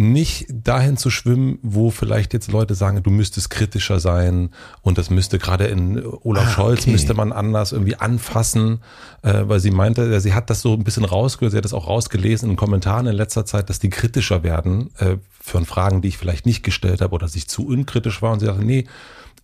nicht 0.00 0.46
dahin 0.48 0.96
zu 0.96 1.10
schwimmen, 1.10 1.58
wo 1.62 1.90
vielleicht 1.90 2.32
jetzt 2.32 2.50
Leute 2.50 2.74
sagen, 2.74 3.02
du 3.02 3.10
müsstest 3.10 3.50
kritischer 3.50 4.00
sein 4.00 4.48
und 4.80 4.96
das 4.96 5.10
müsste 5.10 5.38
gerade 5.38 5.66
in 5.66 6.02
Olaf 6.22 6.46
ah, 6.46 6.50
Scholz 6.50 6.80
okay. 6.80 6.92
müsste 6.92 7.12
man 7.12 7.32
anders 7.32 7.72
irgendwie 7.72 7.96
anfassen, 7.96 8.80
äh, 9.20 9.42
weil 9.44 9.60
sie 9.60 9.70
meinte, 9.70 10.18
sie 10.22 10.32
hat 10.32 10.48
das 10.48 10.62
so 10.62 10.72
ein 10.72 10.84
bisschen 10.84 11.04
rausgehört, 11.04 11.52
sie 11.52 11.58
hat 11.58 11.66
das 11.66 11.74
auch 11.74 11.86
rausgelesen 11.86 12.48
in 12.48 12.56
Kommentaren 12.56 13.06
in 13.08 13.14
letzter 13.14 13.44
Zeit, 13.44 13.68
dass 13.68 13.78
die 13.78 13.90
kritischer 13.90 14.42
werden 14.42 14.90
äh, 14.96 15.18
für 15.38 15.62
Fragen, 15.66 16.00
die 16.00 16.08
ich 16.08 16.16
vielleicht 16.16 16.46
nicht 16.46 16.62
gestellt 16.62 17.02
habe 17.02 17.14
oder 17.14 17.26
dass 17.26 17.36
ich 17.36 17.46
zu 17.46 17.66
unkritisch 17.66 18.22
war 18.22 18.32
und 18.32 18.40
sie 18.40 18.46
sagte, 18.46 18.64
nee, 18.64 18.86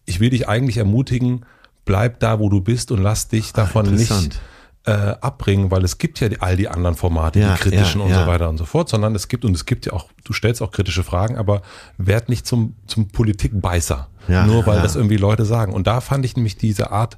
ich 0.07 0.21
will 0.21 0.31
dich 0.31 0.49
eigentlich 0.49 0.79
ermutigen, 0.79 1.45
bleib 1.85 2.19
da, 2.21 2.41
wo 2.41 2.49
du 2.49 2.63
bist 2.63 2.91
und 2.93 3.03
lass 3.03 3.29
dich 3.29 3.51
ah, 3.53 3.57
davon 3.59 3.95
nicht 3.95 4.41
äh, 4.87 5.17
abbringen, 5.21 5.71
weil 5.73 5.85
es 5.85 5.99
gibt 5.99 6.21
ja 6.21 6.29
die, 6.29 6.41
all 6.41 6.57
die 6.57 6.69
anderen 6.69 6.95
Formate, 6.95 7.41
ja, 7.41 7.55
die 7.55 7.61
kritischen 7.61 8.01
ja, 8.01 8.07
und 8.07 8.13
ja. 8.13 8.25
so 8.25 8.27
weiter 8.31 8.49
und 8.49 8.57
so 8.57 8.65
fort, 8.65 8.89
sondern 8.89 9.15
es 9.17 9.27
gibt, 9.27 9.45
und 9.45 9.55
es 9.55 9.67
gibt 9.67 9.87
ja 9.87 9.93
auch, 9.93 10.07
du 10.25 10.33
stellst 10.33 10.63
auch 10.63 10.71
kritische 10.71 11.03
Fragen, 11.03 11.37
aber 11.37 11.63
werd 11.99 12.29
nicht 12.29 12.47
zum, 12.47 12.77
zum 12.87 13.09
Politikbeißer, 13.09 14.09
nur 14.29 14.67
weil 14.67 14.81
das 14.81 14.95
irgendwie 14.95 15.17
Leute 15.17 15.45
sagen. 15.45 15.73
Und 15.73 15.89
da 15.89 16.01
fand 16.01 16.25
ich 16.25 16.37
nämlich 16.37 16.57
diese 16.57 16.93
Art, 16.93 17.17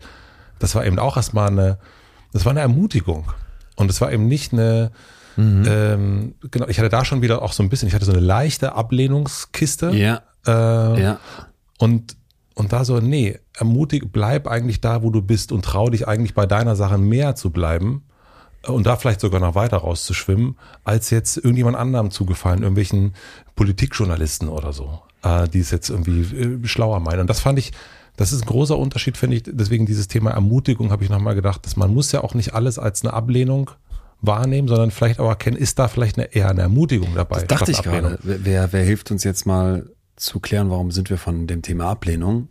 das 0.59 0.75
war 0.75 0.87
eben 0.87 0.99
auch 0.99 1.17
erstmal 1.17 1.49
eine, 1.49 1.79
das 2.33 2.45
war 2.45 2.51
eine 2.51 2.61
Ermutigung. 2.61 3.33
Und 3.77 3.91
es 3.91 4.01
war 4.01 4.11
eben 4.13 4.27
nicht 4.27 4.53
eine, 4.53 4.91
mhm. 5.37 5.65
ähm, 5.67 6.35
genau, 6.51 6.69
ich 6.69 6.79
hatte 6.79 6.89
da 6.89 7.05
schon 7.05 7.23
wieder 7.23 7.43
auch 7.43 7.53
so 7.53 7.63
ein 7.63 7.69
bisschen, 7.69 7.89
ich 7.89 7.95
hatte 7.95 8.07
so 8.07 8.13
eine 8.13 8.21
leichte 8.21 8.75
Ablehnungskiste. 8.75 9.91
Ja. 9.91 10.23
Äh, 10.47 11.03
ja. 11.03 11.21
Und 11.79 12.17
und 12.59 12.73
da 12.73 12.85
so, 12.85 12.99
nee, 12.99 13.39
ermutig, 13.57 14.13
bleib 14.13 14.49
eigentlich 14.49 14.81
da, 14.81 15.03
wo 15.05 15.11
du 15.11 15.23
bist 15.23 15.53
und 15.53 15.65
trau 15.65 15.91
dich 15.91 16.09
eigentlich 16.09 16.35
bei 16.35 16.45
deiner 16.45 16.75
Sache 16.75 16.99
mehr 16.99 17.37
zu 17.37 17.51
bleiben 17.51 18.03
und 18.67 18.85
da 18.85 18.97
vielleicht 18.97 19.21
sogar 19.21 19.41
noch 19.41 19.55
weiter 19.55 19.79
rauszuschwimmen, 19.79 20.57
als 20.83 21.11
jetzt 21.11 21.37
irgendjemand 21.37 21.77
anderem 21.77 22.11
zugefallen, 22.11 22.63
irgendwelchen 22.63 23.15
Politikjournalisten 23.55 24.49
oder 24.49 24.73
so, 24.73 25.01
äh, 25.23 25.49
die 25.49 25.61
es 25.61 25.71
jetzt 25.71 25.89
irgendwie 25.89 26.23
äh, 26.37 26.67
schlauer 26.67 26.99
meinen. 26.99 27.21
Und 27.21 27.31
das 27.31 27.39
fand 27.39 27.61
ich, 27.61 27.71
das 28.17 28.33
ist 28.33 28.43
ein 28.43 28.49
großer 28.49 28.77
Unterschied, 28.77 29.17
finde 29.17 29.37
ich. 29.37 29.45
Deswegen 29.47 29.87
dieses 29.87 30.09
Thema 30.09 30.33
Ermutigung 30.33 30.91
habe 30.91 31.05
ich 31.05 31.11
nochmal 31.11 31.37
gedacht, 31.37 31.65
dass 31.65 31.77
man 31.77 31.95
muss 31.95 32.11
ja 32.11 32.25
auch 32.25 32.35
nicht 32.35 32.55
alles 32.55 32.81
als 32.81 33.05
eine 33.05 33.13
Ablehnung 33.13 33.71
wahrnehmen, 34.21 34.67
sondern 34.67 34.91
vielleicht 34.91 35.21
auch 35.21 35.29
erkennen, 35.29 35.57
ist 35.57 35.79
da 35.79 35.87
vielleicht 35.87 36.19
eine, 36.19 36.35
eher 36.35 36.51
eine 36.51 36.63
Ermutigung 36.63 37.15
dabei. 37.15 37.37
Das 37.37 37.47
dachte 37.47 37.71
ich 37.71 37.83
gerade. 37.83 38.19
Wer, 38.25 38.73
wer 38.73 38.83
hilft 38.83 39.13
uns 39.13 39.23
jetzt 39.23 39.47
mal 39.47 39.89
zu 40.19 40.41
klären, 40.41 40.71
warum 40.71 40.91
sind 40.91 41.11
wir 41.11 41.19
von 41.19 41.47
dem 41.47 41.63
Thema 41.63 41.87
Ablehnung 41.87 42.49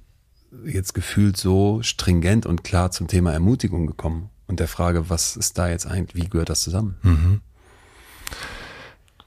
jetzt 0.66 0.94
gefühlt 0.94 1.38
so 1.38 1.82
stringent 1.82 2.46
und 2.46 2.64
klar 2.64 2.92
zum 2.92 3.08
Thema 3.08 3.34
Ermutigung 3.34 3.88
gekommen 3.88 4.30
und 4.48 4.60
der 4.60 4.68
Frage, 4.68 5.10
was 5.10 5.36
ist 5.36 5.58
da 5.58 5.70
jetzt 5.70 5.86
eigentlich, 5.86 6.24
wie 6.24 6.30
gehört 6.30 6.50
das 6.50 6.64
zusammen? 6.64 6.96
Mhm. 7.04 7.42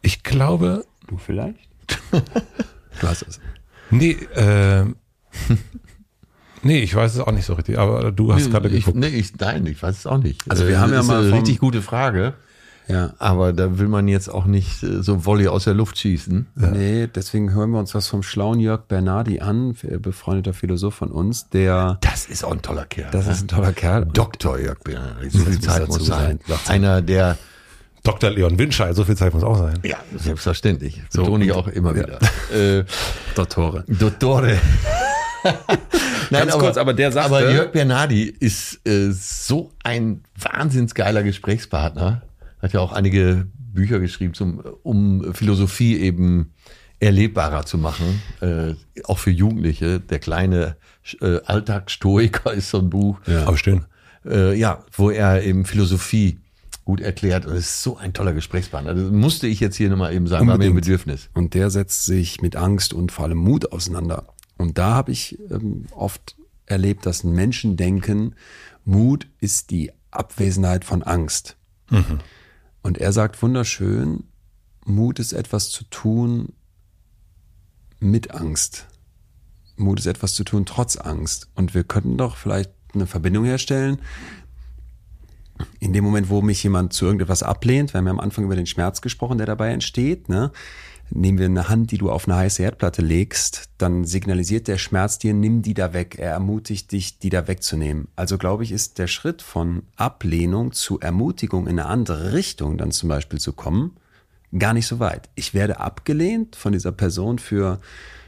Ich 0.03 0.23
glaube. 0.23 0.87
Du 1.07 1.19
vielleicht? 1.19 1.59
du 3.01 3.09
hast 3.09 3.23
es. 3.23 3.41
Nee, 3.91 4.13
äh, 4.35 4.85
nee, 6.63 6.81
ich 6.81 6.95
weiß 6.95 7.15
es 7.15 7.21
auch 7.21 7.33
nicht 7.33 7.45
so 7.45 7.55
richtig, 7.55 7.79
aber 7.79 8.13
du 8.13 8.33
hast 8.33 8.47
nee, 8.47 8.51
gerade 8.51 8.71
geguckt. 8.71 8.97
Ich, 8.97 9.13
nee, 9.13 9.19
ich, 9.19 9.37
nein, 9.37 9.67
ich 9.67 9.83
weiß 9.83 9.99
es 9.99 10.07
auch 10.07 10.19
nicht. 10.19 10.51
Also 10.51 10.67
wir 10.67 10.75
äh, 10.75 10.79
haben 10.79 10.93
ja 10.93 11.03
mal 11.03 11.25
eine 11.25 11.33
richtig 11.33 11.59
gute 11.59 11.83
Frage. 11.83 12.35
Ja. 12.91 13.15
Aber 13.19 13.53
da 13.53 13.79
will 13.79 13.89
man 13.89 14.09
jetzt 14.09 14.29
auch 14.29 14.47
nicht 14.47 14.83
äh, 14.83 15.03
so 15.03 15.25
Volley 15.25 15.49
aus 15.49 15.65
der 15.65 15.75
Luft 15.75 15.99
schießen. 15.99 16.47
Ja. 16.61 16.71
Nee, 16.71 17.07
deswegen 17.07 17.53
hören 17.53 17.71
wir 17.71 17.79
uns 17.79 17.95
was 17.95 18.07
vom 18.07 18.23
schlauen 18.23 18.61
Jörg 18.61 18.83
Bernardi 18.83 19.41
an, 19.41 19.75
befreundeter 19.99 20.53
Philosoph 20.53 20.95
von 20.95 21.11
uns, 21.11 21.49
der. 21.49 21.99
Das 22.01 22.27
ist 22.27 22.45
auch 22.45 22.53
ein 22.53 22.63
toller 22.63 22.87
Kerl. 22.87 23.11
Das 23.13 23.27
ne? 23.27 23.33
ist 23.33 23.43
ein 23.43 23.49
toller 23.49 23.73
Kerl. 23.73 24.07
Dr. 24.07 24.59
Jörg 24.59 24.81
Bernardi. 24.81 25.31
So 25.31 25.39
viel 25.39 25.61
Zeit 25.61 25.89
muss 25.89 26.07
sein. 26.07 26.41
sein. 26.47 26.59
Einer 26.67 27.03
der 27.03 27.39
Dr. 28.03 28.31
Leon 28.31 28.59
Winscheid, 28.59 28.95
so 28.95 29.05
viel 29.05 29.17
Zeit 29.17 29.35
muss 29.35 29.43
auch 29.43 29.59
sein. 29.59 29.79
Ja, 29.83 29.99
selbstverständlich. 30.17 31.03
So, 31.11 31.23
Betone 31.23 31.45
ich 31.45 31.53
auch 31.53 31.69
immer 31.69 31.95
wieder. 31.95 32.19
äh, 32.53 32.85
Dottore. 33.35 33.85
Dottore. 33.89 34.59
Nein, 36.31 36.43
Ganz 36.43 36.53
aber, 36.53 36.63
kurz, 36.63 36.77
aber 36.77 36.95
der 36.95 37.13
sagt. 37.13 37.27
Aber 37.27 37.51
Jörg 37.51 37.73
Bernardi 37.73 38.25
ist 38.25 38.87
äh, 38.87 39.11
so 39.11 39.73
ein 39.83 40.23
wahnsinnsgeiler 40.39 41.23
Gesprächspartner 41.23 42.23
hat 42.63 42.73
ja 42.73 42.81
auch 42.81 42.93
einige 42.93 43.47
Bücher 43.55 44.01
geschrieben, 44.01 44.35
zum, 44.35 44.61
um 44.83 45.35
Philosophie 45.35 45.97
eben 45.99 46.53
erlebbarer 46.99 47.65
zu 47.65 47.79
machen, 47.79 48.23
äh, 48.41 48.75
auch 49.05 49.19
für 49.19 49.31
Jugendliche. 49.31 50.01
Der 50.01 50.19
kleine 50.19 50.77
äh, 51.21 51.41
Alltagsstoiker 51.45 52.53
ist 52.55 52.71
so 52.71 52.79
ein 52.79 52.91
Buch. 52.91 53.19
Ja. 53.27 53.47
Aber 53.47 53.57
schön. 53.57 53.87
Äh, 54.25 54.59
ja, 54.59 54.85
wo 54.93 55.11
er 55.11 55.43
eben 55.43 55.65
Philosophie 55.65 56.39
gut 56.85 57.01
erklärt 57.01 57.47
und 57.47 57.55
ist 57.55 57.83
so 57.83 57.97
ein 57.97 58.13
toller 58.13 58.33
Gesprächspartner. 58.33 58.95
Das 58.95 59.11
musste 59.11 59.47
ich 59.47 59.61
jetzt 59.61 59.77
hier 59.77 59.89
nochmal 59.89 60.13
eben 60.13 60.27
sagen, 60.27 60.43
Unbedingt. 60.43 60.61
war 60.61 60.67
mir 60.67 60.73
ein 60.73 60.81
Bedürfnis. 60.81 61.31
Und 61.35 61.55
der 61.55 61.71
setzt 61.71 62.05
sich 62.05 62.43
mit 62.43 62.57
Angst 62.57 62.93
und 62.93 63.13
vor 63.13 63.27
allem 63.27 63.39
Mut 63.39 63.73
auseinander. 63.73 64.27
Und 64.59 64.77
da 64.77 64.95
habe 64.95 65.13
ich 65.13 65.39
ähm, 65.51 65.87
oft 65.93 66.37
erlebt, 66.67 67.07
dass 67.07 67.25
Menschen 67.25 67.77
denken, 67.77 68.35
Mut 68.85 69.27
ist 69.41 69.71
die 69.71 69.93
Abwesenheit 70.11 70.85
von 70.85 71.03
Angst. 71.03 71.57
Mhm. 71.91 72.21
Und 72.83 72.99
er 72.99 73.13
sagt 73.13 73.41
wunderschön, 73.43 74.25
Mut 74.85 75.19
ist 75.19 75.33
etwas 75.33 75.71
zu 75.71 75.85
tun 75.85 76.53
mit 77.99 78.33
Angst. 78.33 78.87
Mut 79.77 79.99
ist 79.99 80.07
etwas 80.07 80.35
zu 80.35 80.45
tun 80.45 80.67
trotz 80.67 80.97
Angst. 80.97 81.49
Und 81.55 81.75
wir 81.75 81.85
könnten 81.85 82.17
doch 82.17 82.37
vielleicht 82.37 82.71
eine 82.95 83.07
Verbindung 83.07 83.45
herstellen. 83.45 84.01
In 85.79 85.93
dem 85.93 86.05
Moment, 86.05 86.31
wo 86.31 86.41
mich 86.41 86.63
jemand 86.63 86.93
zu 86.95 87.05
irgendetwas 87.05 87.43
ablehnt, 87.43 87.93
wir 87.93 87.99
haben 87.99 88.07
ja 88.07 88.13
am 88.13 88.21
Anfang 88.21 88.45
über 88.45 88.57
den 88.57 88.67
Schmerz 88.67 89.03
gesprochen, 89.03 89.37
der 89.37 89.47
dabei 89.47 89.71
entsteht, 89.73 90.29
ne? 90.29 90.53
Nehmen 91.13 91.39
wir 91.39 91.47
eine 91.47 91.69
Hand, 91.69 91.91
die 91.91 91.99
du 91.99 92.11
auf 92.11 92.29
eine 92.29 92.37
heiße 92.37 92.63
Erdplatte 92.63 93.03
legst, 93.03 93.69
dann 93.79 94.05
signalisiert 94.05 94.69
der 94.69 94.79
Schmerz 94.79 95.19
dir, 95.19 95.35
nimm 95.35 95.61
die 95.61 95.75
da 95.75 95.93
weg. 95.93 96.17
Er 96.19 96.31
ermutigt 96.31 96.93
dich, 96.93 97.19
die 97.19 97.31
da 97.31 97.49
wegzunehmen. 97.49 98.09
Also 98.15 98.39
glaube 98.39 98.63
ich, 98.63 98.71
ist 98.71 98.99
der 98.99 99.09
Schritt 99.09 99.43
von 99.43 99.83
Ablehnung 99.97 100.73
zu 100.73 101.01
Ermutigung 101.01 101.67
in 101.67 101.81
eine 101.81 101.89
andere 101.89 102.33
Richtung 102.33 102.79
dann 102.79 102.93
zum 102.93 103.09
Beispiel 103.09 103.41
zu 103.41 103.53
kommen, 103.53 103.97
gar 104.57 104.73
nicht 104.73 104.87
so 104.87 105.01
weit. 105.01 105.29
Ich 105.35 105.53
werde 105.53 105.81
abgelehnt 105.81 106.55
von 106.55 106.73
dieser 106.73 106.93
Person 106.93 107.41
für, 107.41 107.81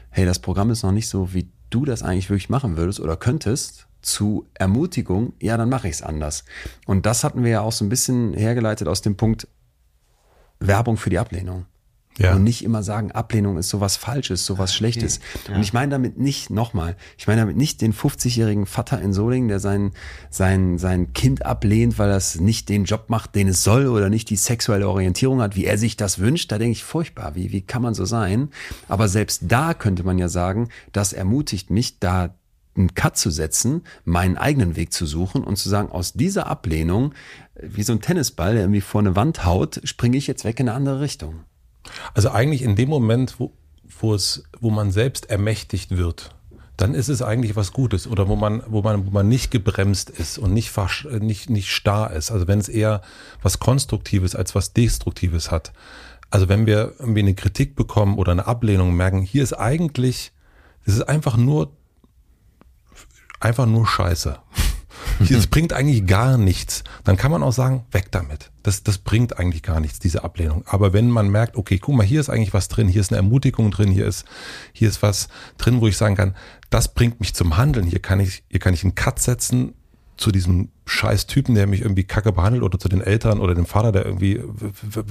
hey, 0.09 0.25
das 0.25 0.39
Programm 0.39 0.69
ist 0.69 0.83
noch 0.83 0.91
nicht 0.91 1.07
so, 1.07 1.33
wie 1.33 1.49
du 1.69 1.85
das 1.85 2.03
eigentlich 2.03 2.29
wirklich 2.29 2.49
machen 2.49 2.75
würdest 2.75 2.99
oder 2.99 3.15
könntest, 3.15 3.87
zu 4.01 4.47
Ermutigung, 4.53 5.33
ja, 5.41 5.55
dann 5.55 5.69
mache 5.69 5.87
ich 5.87 5.95
es 5.95 6.01
anders. 6.01 6.43
Und 6.85 7.05
das 7.05 7.23
hatten 7.23 7.43
wir 7.43 7.51
ja 7.51 7.61
auch 7.61 7.71
so 7.71 7.85
ein 7.85 7.89
bisschen 7.89 8.33
hergeleitet 8.33 8.89
aus 8.89 9.01
dem 9.01 9.15
Punkt 9.15 9.47
Werbung 10.59 10.97
für 10.97 11.09
die 11.09 11.19
Ablehnung. 11.19 11.65
Ja. 12.17 12.35
Und 12.35 12.43
nicht 12.43 12.63
immer 12.63 12.83
sagen, 12.83 13.11
Ablehnung 13.11 13.57
ist 13.57 13.69
sowas 13.69 13.97
Falsches, 13.97 14.45
sowas 14.45 14.71
okay. 14.71 14.77
Schlechtes. 14.77 15.19
Ja. 15.47 15.55
Und 15.55 15.61
ich 15.61 15.73
meine 15.73 15.91
damit 15.91 16.17
nicht, 16.17 16.49
nochmal, 16.49 16.95
ich 17.17 17.27
meine 17.27 17.41
damit 17.41 17.57
nicht 17.57 17.81
den 17.81 17.93
50-jährigen 17.93 18.65
Vater 18.65 19.01
in 19.01 19.13
Solingen, 19.13 19.47
der 19.47 19.59
sein, 19.59 19.91
sein, 20.29 20.77
sein 20.77 21.13
Kind 21.13 21.45
ablehnt, 21.45 21.97
weil 21.97 22.09
das 22.09 22.39
nicht 22.39 22.69
den 22.69 22.85
Job 22.85 23.05
macht, 23.07 23.35
den 23.35 23.47
es 23.47 23.63
soll 23.63 23.87
oder 23.87 24.09
nicht 24.09 24.29
die 24.29 24.35
sexuelle 24.35 24.87
Orientierung 24.87 25.41
hat, 25.41 25.55
wie 25.55 25.65
er 25.65 25.77
sich 25.77 25.97
das 25.97 26.19
wünscht. 26.19 26.51
Da 26.51 26.57
denke 26.57 26.73
ich, 26.73 26.83
furchtbar, 26.83 27.35
wie, 27.35 27.51
wie 27.51 27.61
kann 27.61 27.81
man 27.81 27.93
so 27.93 28.05
sein? 28.05 28.49
Aber 28.87 29.07
selbst 29.07 29.43
da 29.47 29.73
könnte 29.73 30.03
man 30.03 30.17
ja 30.17 30.29
sagen, 30.29 30.69
das 30.91 31.13
ermutigt 31.13 31.69
mich, 31.69 31.99
da 31.99 32.35
einen 32.75 32.95
Cut 32.95 33.17
zu 33.17 33.29
setzen, 33.29 33.83
meinen 34.03 34.37
eigenen 34.37 34.75
Weg 34.75 34.93
zu 34.93 35.05
suchen 35.05 35.43
und 35.43 35.57
zu 35.57 35.69
sagen, 35.69 35.91
aus 35.91 36.13
dieser 36.13 36.47
Ablehnung, 36.47 37.13
wie 37.61 37.83
so 37.83 37.93
ein 37.93 38.01
Tennisball, 38.01 38.53
der 38.53 38.63
irgendwie 38.63 38.81
vor 38.81 39.01
eine 39.01 39.15
Wand 39.15 39.45
haut, 39.45 39.81
springe 39.83 40.17
ich 40.17 40.27
jetzt 40.27 40.43
weg 40.43 40.59
in 40.59 40.69
eine 40.69 40.75
andere 40.75 40.99
Richtung. 40.99 41.43
Also 42.13 42.29
eigentlich 42.29 42.61
in 42.61 42.75
dem 42.75 42.89
Moment, 42.89 43.39
wo, 43.39 43.51
wo 43.99 44.13
es, 44.13 44.43
wo 44.59 44.69
man 44.69 44.91
selbst 44.91 45.29
ermächtigt 45.29 45.97
wird, 45.97 46.33
dann 46.77 46.95
ist 46.95 47.09
es 47.09 47.21
eigentlich 47.21 47.55
was 47.55 47.71
Gutes 47.71 48.07
oder 48.07 48.27
wo 48.27 48.35
man, 48.35 48.63
wo 48.67 48.81
man, 48.81 49.05
wo 49.05 49.11
man 49.11 49.27
nicht 49.27 49.51
gebremst 49.51 50.09
ist 50.09 50.37
und 50.37 50.53
nicht, 50.53 50.73
nicht, 51.19 51.49
nicht 51.49 51.69
starr 51.69 52.11
ist. 52.11 52.31
Also 52.31 52.47
wenn 52.47 52.59
es 52.59 52.67
eher 52.67 53.01
was 53.41 53.59
Konstruktives 53.59 54.35
als 54.35 54.55
was 54.55 54.73
Destruktives 54.73 55.51
hat. 55.51 55.71
Also 56.31 56.49
wenn 56.49 56.65
wir 56.65 56.95
irgendwie 56.97 57.19
eine 57.19 57.35
Kritik 57.35 57.75
bekommen 57.75 58.17
oder 58.17 58.31
eine 58.31 58.47
Ablehnung 58.47 58.95
merken, 58.95 59.21
hier 59.21 59.43
ist 59.43 59.53
eigentlich, 59.53 60.31
es 60.83 60.95
ist 60.95 61.03
einfach 61.03 61.37
nur, 61.37 61.71
einfach 63.39 63.67
nur 63.67 63.85
Scheiße. 63.85 64.39
Das 65.29 65.47
bringt 65.47 65.73
eigentlich 65.73 66.05
gar 66.05 66.37
nichts. 66.37 66.83
Dann 67.03 67.17
kann 67.17 67.31
man 67.31 67.43
auch 67.43 67.53
sagen, 67.53 67.85
weg 67.91 68.07
damit. 68.11 68.51
Das, 68.63 68.83
das 68.83 68.97
bringt 68.97 69.37
eigentlich 69.39 69.63
gar 69.63 69.79
nichts, 69.79 69.99
diese 69.99 70.23
Ablehnung. 70.23 70.63
Aber 70.65 70.93
wenn 70.93 71.09
man 71.09 71.29
merkt, 71.29 71.55
okay, 71.55 71.79
guck 71.79 71.95
mal, 71.95 72.05
hier 72.05 72.19
ist 72.19 72.29
eigentlich 72.29 72.53
was 72.53 72.67
drin, 72.67 72.87
hier 72.87 73.01
ist 73.01 73.11
eine 73.11 73.17
Ermutigung 73.17 73.71
drin, 73.71 73.89
hier 73.89 74.05
ist, 74.05 74.25
hier 74.71 74.89
ist 74.89 75.01
was 75.01 75.27
drin, 75.57 75.81
wo 75.81 75.87
ich 75.87 75.97
sagen 75.97 76.15
kann, 76.15 76.35
das 76.69 76.93
bringt 76.93 77.19
mich 77.19 77.33
zum 77.33 77.57
Handeln. 77.57 77.85
Hier 77.85 77.99
kann 77.99 78.19
ich, 78.19 78.43
hier 78.49 78.59
kann 78.59 78.73
ich 78.73 78.83
einen 78.83 78.95
Cut 78.95 79.19
setzen 79.19 79.73
zu 80.17 80.31
diesem 80.31 80.69
scheiß 80.85 81.27
Typen, 81.27 81.55
der 81.55 81.67
mich 81.67 81.81
irgendwie 81.81 82.03
kacke 82.03 82.31
behandelt 82.31 82.63
oder 82.63 82.77
zu 82.77 82.87
den 82.87 83.01
Eltern 83.01 83.39
oder 83.39 83.55
dem 83.55 83.65
Vater, 83.65 83.91
der 83.91 84.05
irgendwie 84.05 84.41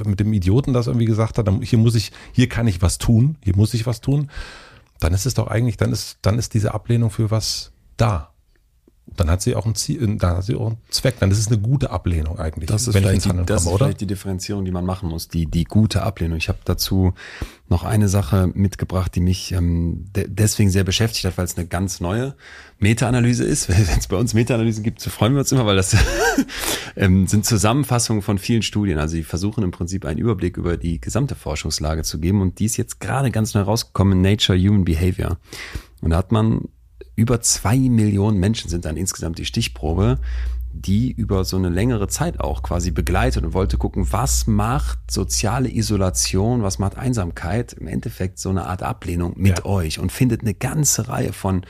mit 0.05 0.20
dem 0.20 0.32
Idioten 0.32 0.73
das 0.73 0.86
irgendwie 0.86 1.06
gesagt 1.06 1.39
hat, 1.39 1.48
hier 1.62 1.78
muss 1.78 1.94
ich, 1.94 2.12
hier 2.32 2.48
kann 2.48 2.66
ich 2.66 2.82
was 2.82 2.98
tun, 2.98 3.36
hier 3.43 3.56
muss 3.56 3.74
ich 3.74 3.86
was 3.86 4.01
tun. 4.01 4.31
Dann 5.01 5.12
ist 5.12 5.27
es 5.27 5.35
doch 5.35 5.48
eigentlich, 5.48 5.77
dann 5.77 5.93
ist, 5.93 6.19
dann 6.23 6.39
ist 6.39 6.55
diese 6.55 6.73
Ablehnung 6.73 7.10
für 7.10 7.31
was 7.31 7.73
da 7.97 8.31
dann 9.07 9.31
hat 9.31 9.43
sie 9.43 9.55
auch 9.55 9.66
ein 9.66 9.74
Ziel, 9.74 10.16
dann 10.16 10.37
hat 10.37 10.45
sie 10.45 10.55
auch 10.55 10.69
einen 10.69 10.79
Zweck. 10.89 11.16
Dann 11.19 11.31
ist 11.31 11.39
es 11.39 11.49
eine 11.49 11.59
gute 11.59 11.91
Ablehnung 11.91 12.39
eigentlich. 12.39 12.69
Das 12.69 12.87
ist, 12.87 12.97
vielleicht, 12.97 13.24
die, 13.24 13.29
das 13.45 13.65
komme, 13.65 13.74
ist 13.74 13.79
vielleicht 13.79 14.01
die 14.01 14.07
Differenzierung, 14.07 14.65
die 14.65 14.70
man 14.70 14.87
machen 14.87 15.09
muss, 15.09 15.29
die, 15.29 15.47
die 15.47 15.65
gute 15.65 16.03
Ablehnung. 16.03 16.39
Ich 16.39 16.49
habe 16.49 16.59
dazu 16.65 17.12
noch 17.69 17.85
eine 17.85 18.09
Sache 18.09 18.51
mitgebracht, 18.55 19.15
die 19.15 19.20
mich 19.20 19.53
ähm, 19.53 20.07
de 20.15 20.29
deswegen 20.29 20.70
sehr 20.70 20.85
beschäftigt 20.85 21.24
hat, 21.24 21.37
weil 21.37 21.45
es 21.45 21.57
eine 21.57 21.66
ganz 21.66 22.01
neue 22.01 22.35
Meta-Analyse 22.79 23.45
ist. 23.45 23.69
Wenn 23.89 23.99
es 23.99 24.07
bei 24.07 24.16
uns 24.16 24.35
Meta-Analysen 24.35 24.85
gibt, 24.85 25.01
so 25.01 25.11
freuen 25.11 25.35
wir 25.35 25.41
uns 25.41 25.53
immer, 25.53 25.66
weil 25.66 25.77
das 25.77 25.97
ähm, 26.97 27.27
sind 27.27 27.45
Zusammenfassungen 27.45 28.23
von 28.23 28.39
vielen 28.39 28.62
Studien. 28.62 28.99
Also 28.99 29.16
die 29.16 29.24
versuchen 29.24 29.65
im 29.65 29.73
Prinzip 29.73 30.05
einen 30.05 30.19
Überblick 30.19 30.57
über 30.57 30.77
die 30.77 31.01
gesamte 31.01 31.35
Forschungslage 31.35 32.03
zu 32.03 32.19
geben. 32.20 32.41
Und 32.41 32.61
die 32.61 32.66
ist 32.66 32.77
jetzt 32.77 33.01
gerade 33.01 33.31
ganz 33.31 33.55
neu 33.55 33.62
rausgekommen 33.62 34.19
in 34.19 34.33
Nature 34.33 34.59
Human 34.59 34.85
Behavior. 34.85 35.39
Und 36.01 36.11
da 36.11 36.16
hat 36.16 36.33
man 36.33 36.69
über 37.16 37.40
zwei 37.40 37.76
Millionen 37.76 38.39
Menschen 38.39 38.70
sind 38.70 38.84
dann 38.84 38.97
insgesamt 38.97 39.39
die 39.39 39.44
Stichprobe, 39.44 40.18
die 40.72 41.12
über 41.12 41.44
so 41.44 41.56
eine 41.56 41.68
längere 41.68 42.09
Zeit 42.09 42.40
auch 42.40 42.62
quasi 42.62 42.90
begleitet 42.90 43.44
und 43.44 43.52
wollte 43.52 43.76
gucken, 43.76 44.10
was 44.10 44.47
macht 44.47 44.98
soziale 45.10 45.70
Isolation, 45.70 46.62
was 46.62 46.78
macht 46.78 46.97
Einsamkeit, 46.97 47.74
im 47.74 47.86
Endeffekt 47.86 48.39
so 48.39 48.48
eine 48.48 48.66
Art 48.66 48.82
Ablehnung 48.82 49.34
mit 49.36 49.59
ja. 49.59 49.64
euch 49.66 49.98
und 49.98 50.10
findet 50.10 50.40
eine 50.40 50.55
ganze 50.55 51.09
Reihe 51.09 51.32
von 51.32 51.62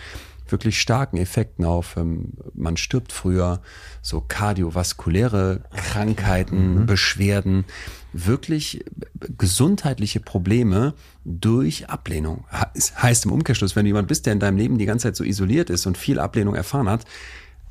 wirklich 0.53 0.81
starken 0.81 1.17
Effekten 1.17 1.65
auf. 1.65 1.97
Ähm, 1.97 2.35
man 2.55 2.77
stirbt 2.77 3.13
früher, 3.13 3.61
so 4.01 4.21
kardiovaskuläre 4.21 5.63
Krankheiten, 5.75 6.81
mhm. 6.81 6.87
Beschwerden, 6.87 7.65
wirklich 8.13 8.85
gesundheitliche 9.39 10.21
Probleme 10.21 10.95
durch 11.25 11.89
Ablehnung. 11.89 12.45
Heißt 12.51 13.25
im 13.25 13.33
Umkehrschluss, 13.33 13.75
wenn 13.75 13.85
du 13.85 13.89
jemand 13.89 14.09
bist, 14.09 14.27
der 14.27 14.35
in 14.35 14.41
deinem 14.41 14.59
Leben 14.59 14.79
die 14.79 14.87
ganze 14.87 15.09
Zeit 15.09 15.17
so 15.17 15.25
isoliert 15.25 15.71
ist 15.71 15.87
und 15.87 15.97
viel 15.97 16.19
Ablehnung 16.19 16.55
erfahren 16.55 16.89
hat, 16.89 17.07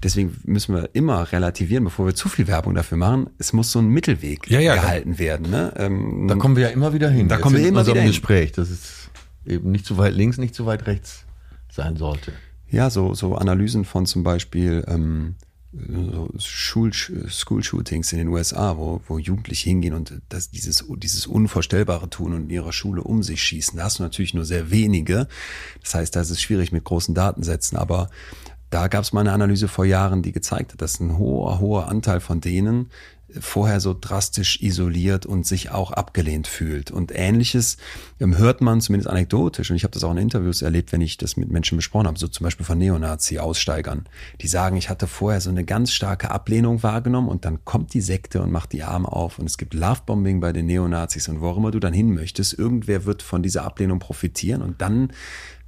Deswegen 0.03 0.35
müssen 0.45 0.73
wir 0.73 0.89
immer 0.93 1.31
relativieren, 1.31 1.83
bevor 1.83 2.07
wir 2.07 2.15
zu 2.15 2.27
viel 2.27 2.47
Werbung 2.47 2.73
dafür 2.73 2.97
machen. 2.97 3.29
Es 3.37 3.53
muss 3.53 3.71
so 3.71 3.79
ein 3.79 3.87
Mittelweg 3.89 4.49
ja, 4.49 4.59
ja, 4.59 4.73
gehalten 4.73 5.19
werden. 5.19 5.51
Ne? 5.51 5.73
Ähm, 5.77 6.27
da 6.27 6.35
kommen 6.35 6.55
wir 6.55 6.63
ja 6.63 6.69
immer 6.69 6.93
wieder 6.93 7.09
hin. 7.09 7.27
Da 7.27 7.37
kommen 7.37 7.57
wir 7.57 7.67
immer 7.67 7.85
wieder 7.85 8.01
hin. 8.01 8.09
Gespräch, 8.09 8.51
dass 8.51 8.71
es 8.71 9.09
eben 9.45 9.71
nicht 9.71 9.85
zu 9.85 9.97
weit 9.97 10.15
links, 10.15 10.37
nicht 10.37 10.55
zu 10.55 10.65
weit 10.65 10.87
rechts 10.87 11.25
sein 11.69 11.97
sollte. 11.97 12.33
Ja, 12.71 12.89
so, 12.89 13.13
so 13.13 13.35
Analysen 13.35 13.83
von 13.85 14.05
zum 14.05 14.23
Beispiel 14.23 14.83
ähm, 14.87 15.35
so 15.73 16.29
Schul 16.37 16.91
School-Shootings 16.93 18.11
in 18.11 18.17
den 18.17 18.27
USA, 18.29 18.77
wo, 18.77 19.01
wo 19.07 19.17
Jugendliche 19.17 19.69
hingehen 19.69 19.93
und 19.93 20.21
das, 20.29 20.51
dieses, 20.51 20.85
dieses 20.97 21.27
Unvorstellbare 21.27 22.09
tun 22.09 22.33
und 22.33 22.43
in 22.43 22.49
ihrer 22.49 22.73
Schule 22.73 23.03
um 23.03 23.23
sich 23.23 23.41
schießen. 23.41 23.77
Da 23.77 23.85
hast 23.85 23.99
du 23.99 24.03
natürlich 24.03 24.33
nur 24.33 24.45
sehr 24.45 24.71
wenige. 24.71 25.27
Das 25.81 25.95
heißt, 25.95 26.15
da 26.15 26.21
ist 26.21 26.29
es 26.29 26.41
schwierig 26.41 26.71
mit 26.71 26.83
großen 26.83 27.15
Datensätzen. 27.15 27.77
Aber 27.77 28.09
da 28.69 28.87
gab 28.87 29.03
es 29.03 29.13
mal 29.13 29.21
eine 29.21 29.33
Analyse 29.33 29.67
vor 29.67 29.85
Jahren, 29.85 30.21
die 30.21 30.31
gezeigt 30.31 30.73
hat, 30.73 30.81
dass 30.81 30.99
ein 30.99 31.17
hoher, 31.17 31.59
hoher 31.59 31.87
Anteil 31.87 32.19
von 32.19 32.41
denen 32.41 32.89
vorher 33.39 33.79
so 33.79 33.95
drastisch 33.99 34.61
isoliert 34.61 35.25
und 35.25 35.45
sich 35.45 35.71
auch 35.71 35.91
abgelehnt 35.91 36.47
fühlt. 36.47 36.91
Und 36.91 37.11
ähnliches 37.13 37.77
ähm, 38.19 38.37
hört 38.37 38.61
man 38.61 38.81
zumindest 38.81 39.09
anekdotisch, 39.09 39.69
und 39.69 39.75
ich 39.75 39.83
habe 39.83 39.93
das 39.93 40.03
auch 40.03 40.11
in 40.11 40.17
Interviews 40.17 40.61
erlebt, 40.61 40.91
wenn 40.91 41.01
ich 41.01 41.17
das 41.17 41.37
mit 41.37 41.49
Menschen 41.49 41.77
besprochen 41.77 42.07
habe, 42.07 42.19
so 42.19 42.27
zum 42.27 42.43
Beispiel 42.43 42.65
von 42.65 42.77
Neonazi-Aussteigern, 42.77 44.07
die 44.41 44.47
sagen, 44.47 44.75
ich 44.75 44.89
hatte 44.89 45.07
vorher 45.07 45.41
so 45.41 45.49
eine 45.49 45.63
ganz 45.63 45.91
starke 45.91 46.31
Ablehnung 46.31 46.83
wahrgenommen 46.83 47.29
und 47.29 47.45
dann 47.45 47.63
kommt 47.65 47.93
die 47.93 48.01
Sekte 48.01 48.41
und 48.41 48.51
macht 48.51 48.73
die 48.73 48.83
Arme 48.83 49.11
auf 49.11 49.39
und 49.39 49.45
es 49.45 49.57
gibt 49.57 49.73
Lovebombing 49.73 50.39
bei 50.39 50.53
den 50.53 50.65
Neonazis 50.65 51.29
und 51.29 51.41
wo 51.41 51.51
immer 51.51 51.71
du 51.71 51.79
dann 51.79 51.93
hin 51.93 52.13
möchtest, 52.13 52.57
irgendwer 52.57 53.05
wird 53.05 53.21
von 53.21 53.43
dieser 53.43 53.63
Ablehnung 53.63 53.99
profitieren 53.99 54.61
und 54.61 54.81
dann 54.81 55.11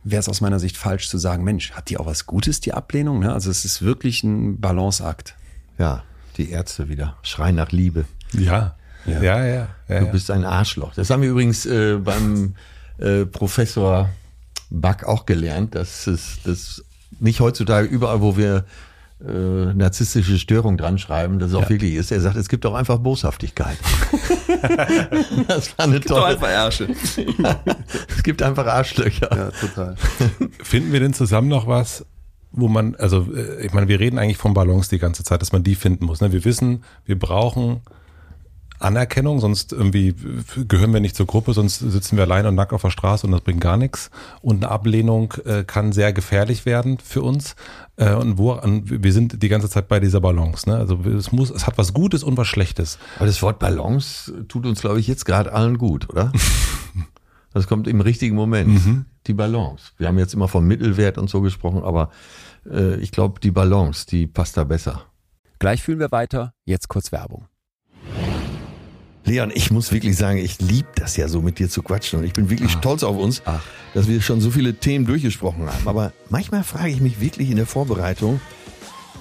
wäre 0.03 0.19
es 0.19 0.29
aus 0.29 0.41
meiner 0.41 0.59
Sicht 0.59 0.77
falsch 0.77 1.07
zu 1.07 1.17
sagen, 1.17 1.43
Mensch, 1.43 1.71
hat 1.71 1.89
die 1.89 1.97
auch 1.97 2.05
was 2.05 2.25
Gutes, 2.25 2.59
die 2.59 2.73
Ablehnung? 2.73 3.19
Ne? 3.19 3.33
Also 3.33 3.49
es 3.49 3.63
ist 3.63 3.81
wirklich 3.81 4.23
ein 4.23 4.59
Balanceakt. 4.59 5.35
Ja, 5.77 6.03
die 6.33 6.51
Ärzte 6.51 6.89
wieder. 6.89 7.17
Schreien 7.23 7.55
nach 7.55 7.71
Liebe. 7.71 8.05
Ja. 8.33 8.75
Ja, 9.05 9.21
ja. 9.21 9.45
ja, 9.45 9.67
ja 9.89 9.99
du 9.99 10.07
bist 10.07 10.31
ein 10.31 10.45
Arschloch. 10.45 10.93
Das 10.95 11.09
haben 11.09 11.21
wir 11.21 11.29
übrigens 11.29 11.65
äh, 11.65 11.97
beim 11.97 12.55
äh, 12.97 13.25
Professor 13.25 14.09
Back 14.69 15.03
auch 15.03 15.25
gelernt, 15.25 15.75
dass 15.75 16.07
es 16.07 16.39
das 16.43 16.83
nicht 17.19 17.39
heutzutage 17.39 17.87
überall, 17.87 18.21
wo 18.21 18.37
wir 18.37 18.65
äh, 19.25 19.73
narzisstische 19.73 20.37
Störung 20.37 20.77
dran 20.77 20.97
schreiben, 20.97 21.39
dass 21.39 21.51
es 21.51 21.55
auch 21.55 21.69
wirklich 21.69 21.93
ist. 21.93 22.11
Er 22.11 22.19
sagt, 22.19 22.35
es 22.35 22.49
gibt 22.49 22.65
auch 22.65 22.73
einfach 22.73 22.97
Boshaftigkeit. 22.97 23.77
das 25.47 25.77
war 25.77 25.85
eine 25.85 25.95
es 25.95 26.01
gibt 26.01 26.07
tolle. 26.07 26.25
einfach 26.25 26.49
Ärsche. 26.49 26.89
es 28.17 28.23
gibt 28.23 28.41
einfach 28.41 28.65
Arschlöcher. 28.65 29.29
Ja, 29.33 29.51
total. 29.51 29.95
Finden 30.63 30.91
wir 30.91 30.99
denn 30.99 31.13
zusammen 31.13 31.47
noch 31.47 31.67
was, 31.67 32.05
wo 32.53 32.67
man, 32.67 32.95
also 32.95 33.27
äh, 33.33 33.65
ich 33.65 33.73
meine, 33.73 33.87
wir 33.87 33.99
reden 33.99 34.17
eigentlich 34.17 34.37
von 34.37 34.53
Balance 34.53 34.89
die 34.89 34.99
ganze 34.99 35.23
Zeit, 35.23 35.41
dass 35.41 35.51
man 35.51 35.63
die 35.63 35.75
finden 35.75 36.05
muss. 36.05 36.21
Ne? 36.21 36.31
Wir 36.31 36.45
wissen, 36.45 36.83
wir 37.05 37.19
brauchen 37.19 37.81
Anerkennung, 38.79 39.39
sonst 39.39 39.71
irgendwie 39.71 40.13
gehören 40.67 40.93
wir 40.93 40.99
nicht 40.99 41.15
zur 41.15 41.25
Gruppe, 41.25 41.53
sonst 41.53 41.79
sitzen 41.79 42.17
wir 42.17 42.25
allein 42.25 42.45
und 42.45 42.55
nackt 42.55 42.73
auf 42.73 42.81
der 42.81 42.89
Straße 42.89 43.25
und 43.25 43.31
das 43.31 43.41
bringt 43.41 43.61
gar 43.61 43.77
nichts. 43.77 44.11
Und 44.41 44.63
eine 44.63 44.71
Ablehnung 44.71 45.33
äh, 45.45 45.63
kann 45.63 45.93
sehr 45.93 46.11
gefährlich 46.11 46.65
werden 46.65 46.97
für 46.99 47.21
uns. 47.21 47.55
Äh, 47.95 48.13
und 48.13 48.37
wo, 48.37 48.51
an, 48.51 48.83
wir 48.85 49.13
sind 49.13 49.41
die 49.41 49.49
ganze 49.49 49.69
Zeit 49.69 49.87
bei 49.87 49.99
dieser 49.99 50.19
Balance. 50.19 50.69
Ne? 50.69 50.75
Also 50.75 50.99
es 51.05 51.31
muss, 51.31 51.49
es 51.49 51.65
hat 51.65 51.77
was 51.77 51.93
Gutes 51.93 52.23
und 52.23 52.37
was 52.37 52.47
Schlechtes. 52.47 52.99
Aber 53.17 53.25
das 53.25 53.41
Wort 53.41 53.59
Balance 53.59 54.45
tut 54.47 54.65
uns, 54.65 54.81
glaube 54.81 54.99
ich, 54.99 55.07
jetzt 55.07 55.25
gerade 55.25 55.53
allen 55.53 55.77
gut, 55.77 56.09
oder? 56.09 56.31
das 57.53 57.67
kommt 57.67 57.87
im 57.87 58.01
richtigen 58.01 58.35
Moment. 58.35 58.85
Mhm. 58.85 59.05
Die 59.27 59.33
Balance. 59.33 59.91
Wir 59.97 60.07
haben 60.09 60.19
jetzt 60.19 60.33
immer 60.33 60.49
von 60.49 60.65
Mittelwert 60.65 61.17
und 61.17 61.29
so 61.29 61.39
gesprochen, 61.39 61.83
aber 61.83 62.09
äh, 62.69 62.95
ich 62.95 63.11
glaube, 63.11 63.39
die 63.39 63.51
Balance, 63.51 64.05
die 64.05 64.27
passt 64.27 64.57
da 64.57 64.63
besser. 64.63 65.05
Gleich 65.59 65.81
fühlen 65.81 65.99
wir 65.99 66.11
weiter. 66.11 66.53
Jetzt 66.65 66.89
kurz 66.89 67.11
Werbung. 67.11 67.47
Leon, 69.25 69.51
ich 69.55 69.71
muss 69.71 69.93
wirklich 69.93 70.17
sagen, 70.17 70.37
ich 70.37 70.59
liebe 70.59 70.89
das 70.95 71.15
ja 71.15 71.29
so 71.29 71.41
mit 71.41 71.57
dir 71.57 71.69
zu 71.69 71.81
quatschen 71.81 72.19
und 72.19 72.25
ich 72.25 72.33
bin 72.33 72.49
wirklich 72.49 72.71
Ach. 72.73 72.79
stolz 72.79 73.03
auf 73.03 73.17
uns, 73.17 73.41
Ach. 73.45 73.63
dass 73.93 74.07
wir 74.07 74.21
schon 74.21 74.41
so 74.41 74.51
viele 74.51 74.73
Themen 74.73 75.05
durchgesprochen 75.05 75.65
haben. 75.65 75.87
Aber 75.87 76.11
manchmal 76.29 76.63
frage 76.63 76.89
ich 76.89 76.99
mich 76.99 77.21
wirklich 77.21 77.49
in 77.49 77.55
der 77.55 77.65
Vorbereitung, 77.65 78.41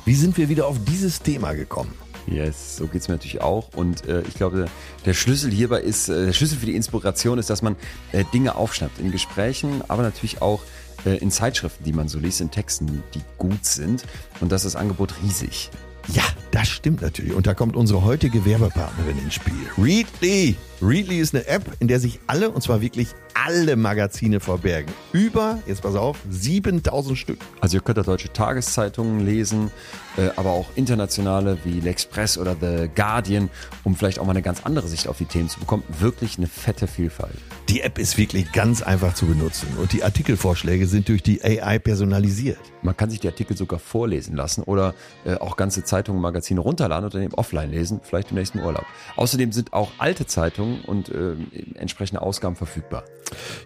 wie 0.05 0.15
sind 0.15 0.37
wir 0.37 0.49
wieder 0.49 0.67
auf 0.67 0.77
dieses 0.85 1.23
Thema 1.23 1.53
gekommen? 1.53 1.93
Yes, 2.27 2.77
so 2.77 2.87
geht's 2.87 3.09
mir 3.09 3.15
natürlich 3.15 3.41
auch. 3.41 3.69
Und 3.75 4.07
äh, 4.09 4.23
ich 4.23 4.35
glaube, 4.35 4.67
der 5.05 5.15
Schlüssel 5.15 5.51
hierbei 5.51 5.81
ist, 5.81 6.09
äh, 6.09 6.27
der 6.27 6.33
Schlüssel 6.33 6.59
für 6.59 6.67
die 6.67 6.77
Inspiration 6.77 7.39
ist, 7.39 7.51
dass 7.51 7.63
man 7.63 7.77
äh, 8.13 8.25
Dinge 8.33 8.57
aufschnappt 8.57 8.99
in 8.99 9.13
Gesprächen, 9.13 9.83
aber 9.89 10.03
natürlich 10.03 10.43
auch 10.43 10.63
in 11.05 11.31
Zeitschriften, 11.31 11.85
die 11.85 11.93
man 11.93 12.09
so 12.09 12.19
liest, 12.19 12.41
in 12.41 12.51
Texten, 12.51 13.03
die 13.15 13.23
gut 13.39 13.65
sind. 13.65 14.05
Und 14.41 14.53
das 14.53 14.65
ist 14.65 14.77
Angebot 14.77 15.15
riesig. 15.23 15.71
Ja, 16.09 16.25
das 16.51 16.69
stimmt 16.69 17.03
natürlich. 17.03 17.33
Und 17.33 17.47
da 17.47 17.55
kommt 17.55 17.77
unsere 17.77 18.05
heutige 18.05 18.45
Werbepartnerin 18.45 19.19
ins 19.19 19.35
Spiel. 19.35 19.55
Readly. 19.79 20.57
Readly 20.83 21.21
ist 21.21 21.33
eine 21.33 21.47
App, 21.47 21.63
in 21.79 21.87
der 21.87 22.01
sich 22.01 22.19
alle, 22.27 22.51
und 22.51 22.61
zwar 22.61 22.81
wirklich 22.81 23.09
alle 23.35 23.77
Magazine 23.77 24.41
verbergen. 24.41 24.93
Über, 25.13 25.61
jetzt 25.67 25.83
pass 25.83 25.95
auf, 25.95 26.19
7000 26.29 27.17
Stück. 27.17 27.39
Also 27.61 27.77
ihr 27.77 27.83
könnt 27.83 27.99
da 27.99 28.03
deutsche 28.03 28.33
Tageszeitungen 28.33 29.25
lesen, 29.25 29.71
äh, 30.17 30.31
aber 30.37 30.51
auch 30.51 30.71
internationale 30.75 31.59
wie 31.65 31.81
L'Express 31.81 32.37
oder 32.37 32.57
The 32.61 32.89
Guardian, 32.95 33.49
um 33.85 33.95
vielleicht 33.95 34.19
auch 34.19 34.25
mal 34.25 34.33
eine 34.33 34.43
ganz 34.43 34.65
andere 34.65 34.89
Sicht 34.89 35.07
auf 35.07 35.19
die 35.19 35.25
Themen 35.25 35.49
zu 35.49 35.61
bekommen. 35.61 35.85
Wirklich 36.01 36.37
eine 36.37 36.49
fette 36.49 36.89
Vielfalt. 36.89 37.37
Die 37.69 37.81
App 37.81 37.99
ist 37.99 38.19
wirklich 38.19 38.51
ganz 38.53 38.83
einfach 38.83 39.15
zu 39.15 39.27
benutzen 39.27 39.69
und 39.81 39.93
die 39.93 40.03
Artikelvorschläge 40.03 40.87
sind 40.87 41.09
durch 41.09 41.23
die 41.23 41.43
AI 41.43 41.79
personalisiert. 41.79 42.59
Man 42.83 42.97
kann 42.97 43.09
sich 43.09 43.21
die 43.21 43.29
Artikel 43.29 43.57
sogar 43.57 43.79
vorlesen 43.79 44.37
lassen 44.37 44.63
oder 44.65 44.95
äh, 45.25 45.37
auch 45.37 45.57
ganze 45.57 45.85
Zeitungen, 45.85 46.21
Magazine 46.21 46.61
runterladen 46.61 47.05
und 47.05 47.15
dann 47.15 47.23
eben 47.23 47.35
offline 47.35 47.71
lesen, 47.71 48.01
vielleicht 48.03 48.31
im 48.31 48.37
nächsten 48.37 48.59
Urlaub. 48.59 48.85
Außerdem 49.17 49.53
sind 49.53 49.73
auch 49.73 49.93
alte 49.99 50.27
Zeitungen 50.27 50.72
und 50.81 51.09
äh, 51.09 51.35
entsprechende 51.75 52.23
Ausgaben 52.23 52.57
verfügbar. 52.57 53.05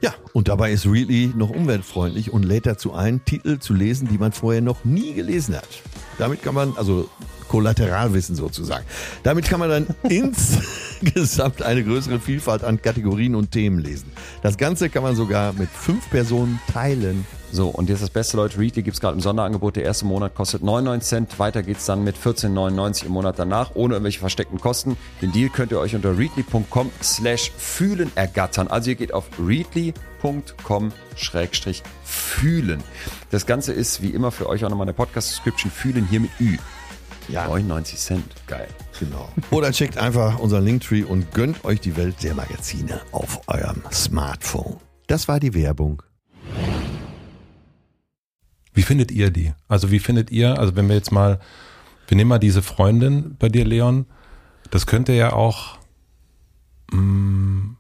Ja, 0.01 0.15
und 0.33 0.49
dabei 0.49 0.73
ist 0.73 0.87
Really 0.87 1.33
noch 1.35 1.51
umweltfreundlich 1.51 2.33
und 2.33 2.45
lädt 2.45 2.66
dazu 2.66 2.95
ein, 2.95 3.24
Titel 3.24 3.59
zu 3.59 3.74
lesen, 3.74 4.09
die 4.09 4.19
man 4.19 4.33
vorher 4.33 4.61
noch 4.61 4.85
nie 4.85 5.15
gelesen 5.15 5.57
hat. 5.57 5.69
Damit 6.19 6.43
kann 6.43 6.55
man, 6.55 6.77
also 6.77 7.09
Kollateralwissen 7.49 8.37
sozusagen. 8.37 8.85
Damit 9.23 9.47
kann 9.47 9.61
man 9.61 9.70
dann 9.70 9.87
insgesamt 11.03 11.62
eine 11.62 11.85
größere 11.85 12.20
Vielfalt 12.20 12.65
an 12.65 12.83
Kategorien 12.83 13.35
und 13.35 13.51
Themen 13.51 13.78
lesen. 13.78 14.11
Das 14.43 14.57
Ganze 14.57 14.91
kann 14.91 15.03
man 15.03 15.16
sogar 15.16 15.53
mit 15.53 15.69
fünf 15.69 16.09
Personen 16.11 16.61
teilen. 16.73 17.27
So, 17.52 17.68
und 17.68 17.89
jetzt 17.89 18.02
das 18.02 18.10
Beste, 18.10 18.36
Leute, 18.36 18.59
Readly 18.59 18.82
gibt 18.82 18.97
es 18.97 19.01
gerade 19.01 19.14
im 19.14 19.20
Sonderangebot. 19.20 19.77
Der 19.77 19.85
erste 19.85 20.05
Monat 20.05 20.35
kostet 20.35 20.62
99 20.62 21.09
Cent. 21.09 21.39
Weiter 21.39 21.62
geht 21.62 21.78
es 21.78 21.86
dann 21.86 22.05
mit 22.05 22.16
14,99 22.16 23.06
im 23.06 23.12
Monat 23.12 23.39
danach, 23.39 23.73
ohne 23.74 23.94
irgendwelche 23.94 24.20
versteckten 24.20 24.60
Kosten. 24.60 24.97
Den 25.23 25.32
Deal 25.32 25.48
könnt 25.48 25.73
ihr 25.73 25.78
euch 25.78 25.94
unter 25.94 26.16
readly.com 26.16 26.90
slash 27.02 27.51
fühlen 27.56 28.10
ergattern. 28.14 28.68
Also 28.68 28.90
ihr 28.90 28.97
geht 28.97 29.14
auf 29.14 29.24
readly.com 29.39 30.93
schrägstrich 31.14 31.82
fühlen. 32.05 32.82
Das 33.31 33.47
Ganze 33.47 33.73
ist 33.73 34.02
wie 34.02 34.10
immer 34.10 34.31
für 34.31 34.48
euch 34.48 34.64
auch 34.64 34.70
nochmal 34.70 34.86
eine 34.86 34.94
Podcast-Description 34.94 35.70
fühlen 35.70 36.06
hier 36.09 36.20
mit 36.20 36.31
Ü. 36.40 36.56
Ja. 37.28 37.47
99 37.47 37.98
Cent. 37.98 38.24
Geil. 38.47 38.68
Genau. 38.98 39.28
Oder 39.51 39.73
checkt 39.73 39.98
einfach 39.98 40.39
unseren 40.39 40.64
Linktree 40.64 41.02
und 41.02 41.32
gönnt 41.32 41.64
euch 41.64 41.81
die 41.81 41.97
Welt 41.97 42.16
der 42.23 42.35
Magazine 42.35 43.01
auf 43.12 43.40
eurem 43.48 43.82
Smartphone. 43.93 44.77
Das 45.06 45.28
war 45.28 45.40
die 45.40 45.55
Werbung. 45.55 46.02
Wie 48.77 48.82
findet 48.82 49.11
ihr 49.11 49.31
die? 49.31 49.55
Also 49.69 49.90
wie 49.90 49.98
findet 49.98 50.31
ihr, 50.31 50.59
also 50.59 50.77
wenn 50.77 50.86
wir 50.86 50.94
jetzt 50.94 51.11
mal, 51.11 51.40
wir 52.09 52.16
nehmen 52.16 52.28
mal 52.28 52.39
diese 52.39 52.61
Freundin 52.61 53.35
bei 53.39 53.48
dir, 53.48 53.65
Leon, 53.65 54.05
das 54.70 54.86
könnte 54.86 55.15
ja 55.15 55.32
auch, 55.32 55.78
mh, 56.93 57.01
mm, 57.01 57.77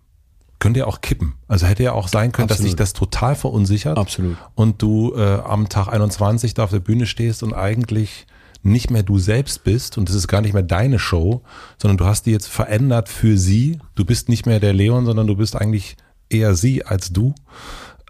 könnte 0.58 0.80
ja 0.80 0.86
auch 0.86 1.02
kippen. 1.02 1.34
Also 1.48 1.66
hätte 1.66 1.82
ja 1.82 1.92
auch 1.92 2.08
sein 2.08 2.32
können, 2.32 2.48
Absolut. 2.48 2.58
dass 2.60 2.64
sich 2.70 2.76
das 2.76 2.94
total 2.94 3.34
verunsichert. 3.34 3.98
Absolut. 3.98 4.38
Und 4.54 4.80
du 4.80 5.14
äh, 5.14 5.40
am 5.40 5.68
Tag 5.68 5.88
21 5.88 6.54
da 6.54 6.64
auf 6.64 6.70
der 6.70 6.80
Bühne 6.80 7.04
stehst 7.04 7.42
und 7.42 7.52
eigentlich 7.52 8.26
nicht 8.62 8.90
mehr 8.90 9.02
du 9.02 9.18
selbst 9.18 9.64
bist 9.64 9.98
und 9.98 10.08
es 10.08 10.14
ist 10.14 10.28
gar 10.28 10.40
nicht 10.40 10.54
mehr 10.54 10.62
deine 10.62 10.98
Show, 10.98 11.42
sondern 11.76 11.98
du 11.98 12.06
hast 12.06 12.24
die 12.24 12.32
jetzt 12.32 12.48
verändert 12.48 13.10
für 13.10 13.36
sie. 13.36 13.78
Du 13.94 14.06
bist 14.06 14.30
nicht 14.30 14.46
mehr 14.46 14.60
der 14.60 14.72
Leon, 14.72 15.04
sondern 15.04 15.26
du 15.26 15.36
bist 15.36 15.56
eigentlich 15.56 15.98
eher 16.30 16.54
sie 16.54 16.86
als 16.86 17.12
du 17.12 17.34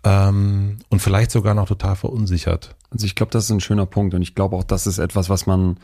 ähm, 0.07 0.79
und 0.89 1.03
vielleicht 1.03 1.31
sogar 1.31 1.55
noch 1.55 1.69
total 1.69 1.97
verunsichert. 1.97 2.77
Also 2.91 3.07
ich 3.07 3.15
glaube, 3.15 3.33
das 3.33 3.45
ist 3.45 3.51
ein 3.51 3.61
schöner 3.61 3.87
Punkt 3.87 4.15
und 4.15 4.23
ich 4.23 4.35
glaube 4.35 4.57
auch, 4.57 4.65
das 4.65 4.87
ist 4.87 4.99
etwas, 4.99 5.29
was 5.29 5.47
man 5.47 5.79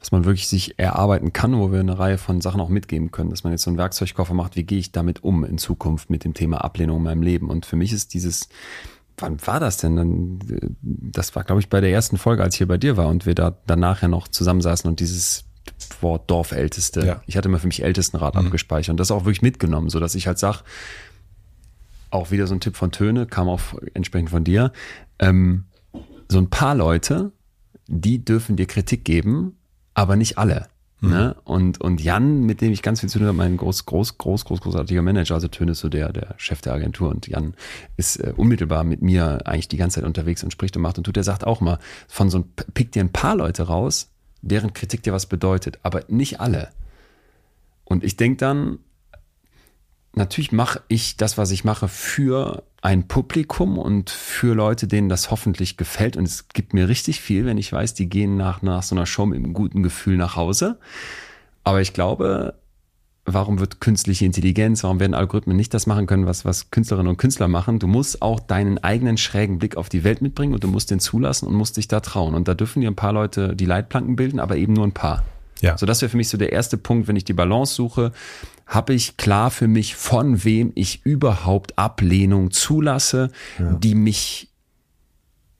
was 0.00 0.12
man 0.12 0.26
wirklich 0.26 0.48
sich 0.48 0.78
erarbeiten 0.78 1.32
kann, 1.32 1.58
wo 1.58 1.72
wir 1.72 1.80
eine 1.80 1.98
Reihe 1.98 2.18
von 2.18 2.42
Sachen 2.42 2.60
auch 2.60 2.68
mitgeben 2.68 3.10
können, 3.10 3.30
dass 3.30 3.42
man 3.42 3.54
jetzt 3.54 3.62
so 3.62 3.70
einen 3.70 3.78
Werkzeugkoffer 3.78 4.34
macht, 4.34 4.54
wie 4.54 4.64
gehe 4.64 4.78
ich 4.78 4.92
damit 4.92 5.24
um 5.24 5.44
in 5.44 5.56
Zukunft 5.56 6.10
mit 6.10 6.24
dem 6.24 6.34
Thema 6.34 6.62
Ablehnung 6.62 6.98
in 6.98 7.04
meinem 7.04 7.22
Leben. 7.22 7.48
Und 7.48 7.64
für 7.64 7.76
mich 7.76 7.90
ist 7.90 8.12
dieses 8.12 8.50
wann 9.18 9.44
war 9.46 9.60
das 9.60 9.78
denn? 9.78 9.96
Dann, 9.96 10.38
das 10.82 11.34
war, 11.34 11.44
glaube 11.44 11.60
ich, 11.60 11.68
bei 11.68 11.80
der 11.80 11.90
ersten 11.90 12.18
Folge, 12.18 12.42
als 12.42 12.54
ich 12.54 12.58
hier 12.58 12.68
bei 12.68 12.78
dir 12.78 12.96
war 12.96 13.08
und 13.08 13.26
wir 13.26 13.34
da 13.34 13.56
danach 13.66 14.02
ja 14.02 14.08
noch 14.08 14.28
zusammensaßen 14.28 14.88
und 14.88 15.00
dieses 15.00 15.44
Wort 16.00 16.30
Dorfälteste. 16.30 17.06
Ja. 17.06 17.22
Ich 17.26 17.36
hatte 17.36 17.48
mal 17.48 17.58
für 17.58 17.66
mich 17.66 17.82
Ältestenrat 17.82 18.34
mhm. 18.34 18.46
abgespeichert 18.46 18.90
und 18.90 19.00
das 19.00 19.10
auch 19.10 19.24
wirklich 19.24 19.42
mitgenommen, 19.42 19.88
so 19.88 20.00
dass 20.00 20.14
ich 20.14 20.26
halt 20.26 20.38
sag, 20.38 20.62
auch 22.14 22.30
wieder 22.30 22.46
so 22.46 22.54
ein 22.54 22.60
Tipp 22.60 22.76
von 22.76 22.92
Töne, 22.92 23.26
kam 23.26 23.48
auch 23.48 23.60
entsprechend 23.92 24.30
von 24.30 24.44
dir. 24.44 24.72
Ähm, 25.18 25.64
so 26.28 26.38
ein 26.38 26.48
paar 26.48 26.74
Leute, 26.74 27.32
die 27.86 28.24
dürfen 28.24 28.56
dir 28.56 28.66
Kritik 28.66 29.04
geben, 29.04 29.56
aber 29.94 30.16
nicht 30.16 30.38
alle. 30.38 30.68
Mhm. 31.00 31.10
Ne? 31.10 31.36
Und, 31.44 31.80
und 31.80 32.00
Jan, 32.00 32.44
mit 32.44 32.60
dem 32.60 32.72
ich 32.72 32.82
ganz 32.82 33.00
viel 33.00 33.08
zu 33.08 33.18
tun 33.18 33.26
habe, 33.26 33.36
mein 33.36 33.56
groß, 33.56 33.84
groß, 33.84 34.16
groß, 34.18 34.44
groß, 34.44 34.60
großartiger 34.60 35.02
Manager, 35.02 35.34
also 35.34 35.48
Töne 35.48 35.72
ist 35.72 35.80
so 35.80 35.88
der, 35.88 36.12
der 36.12 36.34
Chef 36.38 36.60
der 36.62 36.72
Agentur 36.72 37.10
und 37.10 37.26
Jan 37.26 37.54
ist 37.96 38.16
äh, 38.16 38.32
unmittelbar 38.36 38.84
mit 38.84 39.02
mir 39.02 39.46
eigentlich 39.46 39.68
die 39.68 39.76
ganze 39.76 39.96
Zeit 39.96 40.04
unterwegs 40.04 40.42
und 40.42 40.50
spricht 40.50 40.76
und 40.76 40.82
macht 40.82 40.98
und 40.98 41.04
tut. 41.04 41.16
Der 41.16 41.24
sagt 41.24 41.46
auch 41.46 41.60
mal, 41.60 41.78
von 42.08 42.30
so 42.30 42.38
ein, 42.38 42.44
pick 42.72 42.92
dir 42.92 43.02
ein 43.02 43.12
paar 43.12 43.36
Leute 43.36 43.64
raus, 43.64 44.10
deren 44.40 44.72
Kritik 44.72 45.02
dir 45.02 45.12
was 45.12 45.26
bedeutet, 45.26 45.78
aber 45.82 46.02
nicht 46.08 46.40
alle. 46.40 46.68
Und 47.84 48.02
ich 48.02 48.16
denke 48.16 48.38
dann, 48.38 48.78
natürlich 50.16 50.52
mache 50.52 50.82
ich 50.88 51.16
das, 51.16 51.38
was 51.38 51.50
ich 51.50 51.64
mache, 51.64 51.88
für 51.88 52.62
ein 52.82 53.08
Publikum 53.08 53.78
und 53.78 54.10
für 54.10 54.54
Leute, 54.54 54.86
denen 54.86 55.08
das 55.08 55.30
hoffentlich 55.30 55.76
gefällt. 55.76 56.16
Und 56.16 56.24
es 56.24 56.48
gibt 56.48 56.74
mir 56.74 56.88
richtig 56.88 57.20
viel, 57.20 57.46
wenn 57.46 57.58
ich 57.58 57.72
weiß, 57.72 57.94
die 57.94 58.08
gehen 58.08 58.36
nach, 58.36 58.62
nach 58.62 58.82
so 58.82 58.94
einer 58.94 59.06
Show 59.06 59.26
mit 59.26 59.38
einem 59.38 59.54
guten 59.54 59.82
Gefühl 59.82 60.16
nach 60.16 60.36
Hause. 60.36 60.78
Aber 61.64 61.80
ich 61.80 61.94
glaube, 61.94 62.54
warum 63.24 63.58
wird 63.58 63.80
künstliche 63.80 64.26
Intelligenz, 64.26 64.84
warum 64.84 65.00
werden 65.00 65.14
Algorithmen 65.14 65.56
nicht 65.56 65.72
das 65.72 65.86
machen 65.86 66.06
können, 66.06 66.26
was, 66.26 66.44
was 66.44 66.70
Künstlerinnen 66.70 67.08
und 67.08 67.16
Künstler 67.16 67.48
machen? 67.48 67.78
Du 67.78 67.86
musst 67.86 68.20
auch 68.20 68.38
deinen 68.40 68.78
eigenen 68.78 69.16
schrägen 69.16 69.58
Blick 69.58 69.76
auf 69.76 69.88
die 69.88 70.04
Welt 70.04 70.20
mitbringen 70.20 70.52
und 70.52 70.62
du 70.62 70.68
musst 70.68 70.90
den 70.90 71.00
zulassen 71.00 71.48
und 71.48 71.54
musst 71.54 71.76
dich 71.76 71.88
da 71.88 72.00
trauen. 72.00 72.34
Und 72.34 72.48
da 72.48 72.54
dürfen 72.54 72.82
dir 72.82 72.90
ein 72.90 72.96
paar 72.96 73.12
Leute 73.12 73.56
die 73.56 73.66
Leitplanken 73.66 74.16
bilden, 74.16 74.40
aber 74.40 74.56
eben 74.56 74.74
nur 74.74 74.86
ein 74.86 74.92
paar. 74.92 75.24
Ja. 75.60 75.78
So, 75.78 75.86
das 75.86 76.02
wäre 76.02 76.10
für 76.10 76.18
mich 76.18 76.28
so 76.28 76.36
der 76.36 76.52
erste 76.52 76.76
Punkt, 76.76 77.08
wenn 77.08 77.16
ich 77.16 77.24
die 77.24 77.32
Balance 77.32 77.74
suche 77.74 78.12
habe 78.66 78.94
ich 78.94 79.16
klar 79.16 79.50
für 79.50 79.68
mich, 79.68 79.94
von 79.94 80.44
wem 80.44 80.72
ich 80.74 81.04
überhaupt 81.04 81.78
Ablehnung 81.78 82.50
zulasse, 82.50 83.30
ja. 83.58 83.72
die 83.74 83.94
mich 83.94 84.50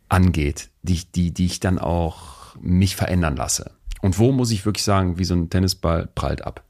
angeht, 0.09 0.71
die, 0.83 1.03
die, 1.15 1.33
die 1.33 1.47
ich 1.47 1.61
dann 1.61 1.79
auch 1.79 2.57
mich 2.61 2.97
verändern 2.97 3.37
lasse. 3.37 3.73
Und 4.01 4.19
wo 4.19 4.33
muss 4.33 4.51
ich 4.51 4.67
wirklich 4.67 4.85
sagen, 4.85 5.19
wie 5.19 5.25
so 5.25 5.35
ein 5.35 5.51
Tennisball 5.51 6.09
prallt 6.15 6.45
ab? 6.45 6.63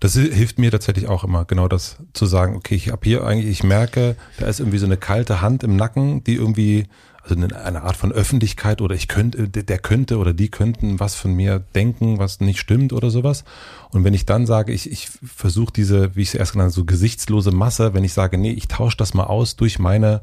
Das 0.00 0.14
hilft 0.14 0.58
mir 0.58 0.70
tatsächlich 0.70 1.08
auch 1.08 1.24
immer, 1.24 1.44
genau 1.44 1.68
das 1.68 1.98
zu 2.12 2.26
sagen. 2.26 2.56
Okay, 2.56 2.74
ich 2.74 2.90
habe 2.90 3.02
hier 3.04 3.24
eigentlich, 3.24 3.50
ich 3.50 3.62
merke, 3.62 4.16
da 4.38 4.46
ist 4.46 4.58
irgendwie 4.58 4.78
so 4.78 4.86
eine 4.86 4.96
kalte 4.96 5.42
Hand 5.42 5.62
im 5.62 5.76
Nacken, 5.76 6.24
die 6.24 6.34
irgendwie 6.34 6.86
also 7.30 7.56
eine 7.56 7.82
Art 7.82 7.96
von 7.96 8.12
Öffentlichkeit 8.12 8.80
oder 8.80 8.94
ich 8.94 9.08
könnte, 9.08 9.48
der 9.48 9.78
könnte 9.78 10.18
oder 10.18 10.32
die 10.32 10.50
könnten 10.50 11.00
was 11.00 11.14
von 11.14 11.32
mir 11.32 11.62
denken, 11.74 12.18
was 12.18 12.40
nicht 12.40 12.60
stimmt 12.60 12.92
oder 12.92 13.10
sowas. 13.10 13.44
Und 13.90 14.04
wenn 14.04 14.14
ich 14.14 14.26
dann 14.26 14.46
sage, 14.46 14.72
ich, 14.72 14.90
ich 14.90 15.10
versuche 15.24 15.72
diese, 15.72 16.16
wie 16.16 16.22
ich 16.22 16.28
es 16.28 16.34
erst 16.34 16.52
genannt 16.52 16.72
so 16.72 16.84
gesichtslose 16.84 17.52
Masse, 17.52 17.94
wenn 17.94 18.04
ich 18.04 18.12
sage, 18.12 18.38
nee, 18.38 18.52
ich 18.52 18.68
tausche 18.68 18.96
das 18.96 19.14
mal 19.14 19.24
aus 19.24 19.56
durch 19.56 19.78
meine 19.78 20.22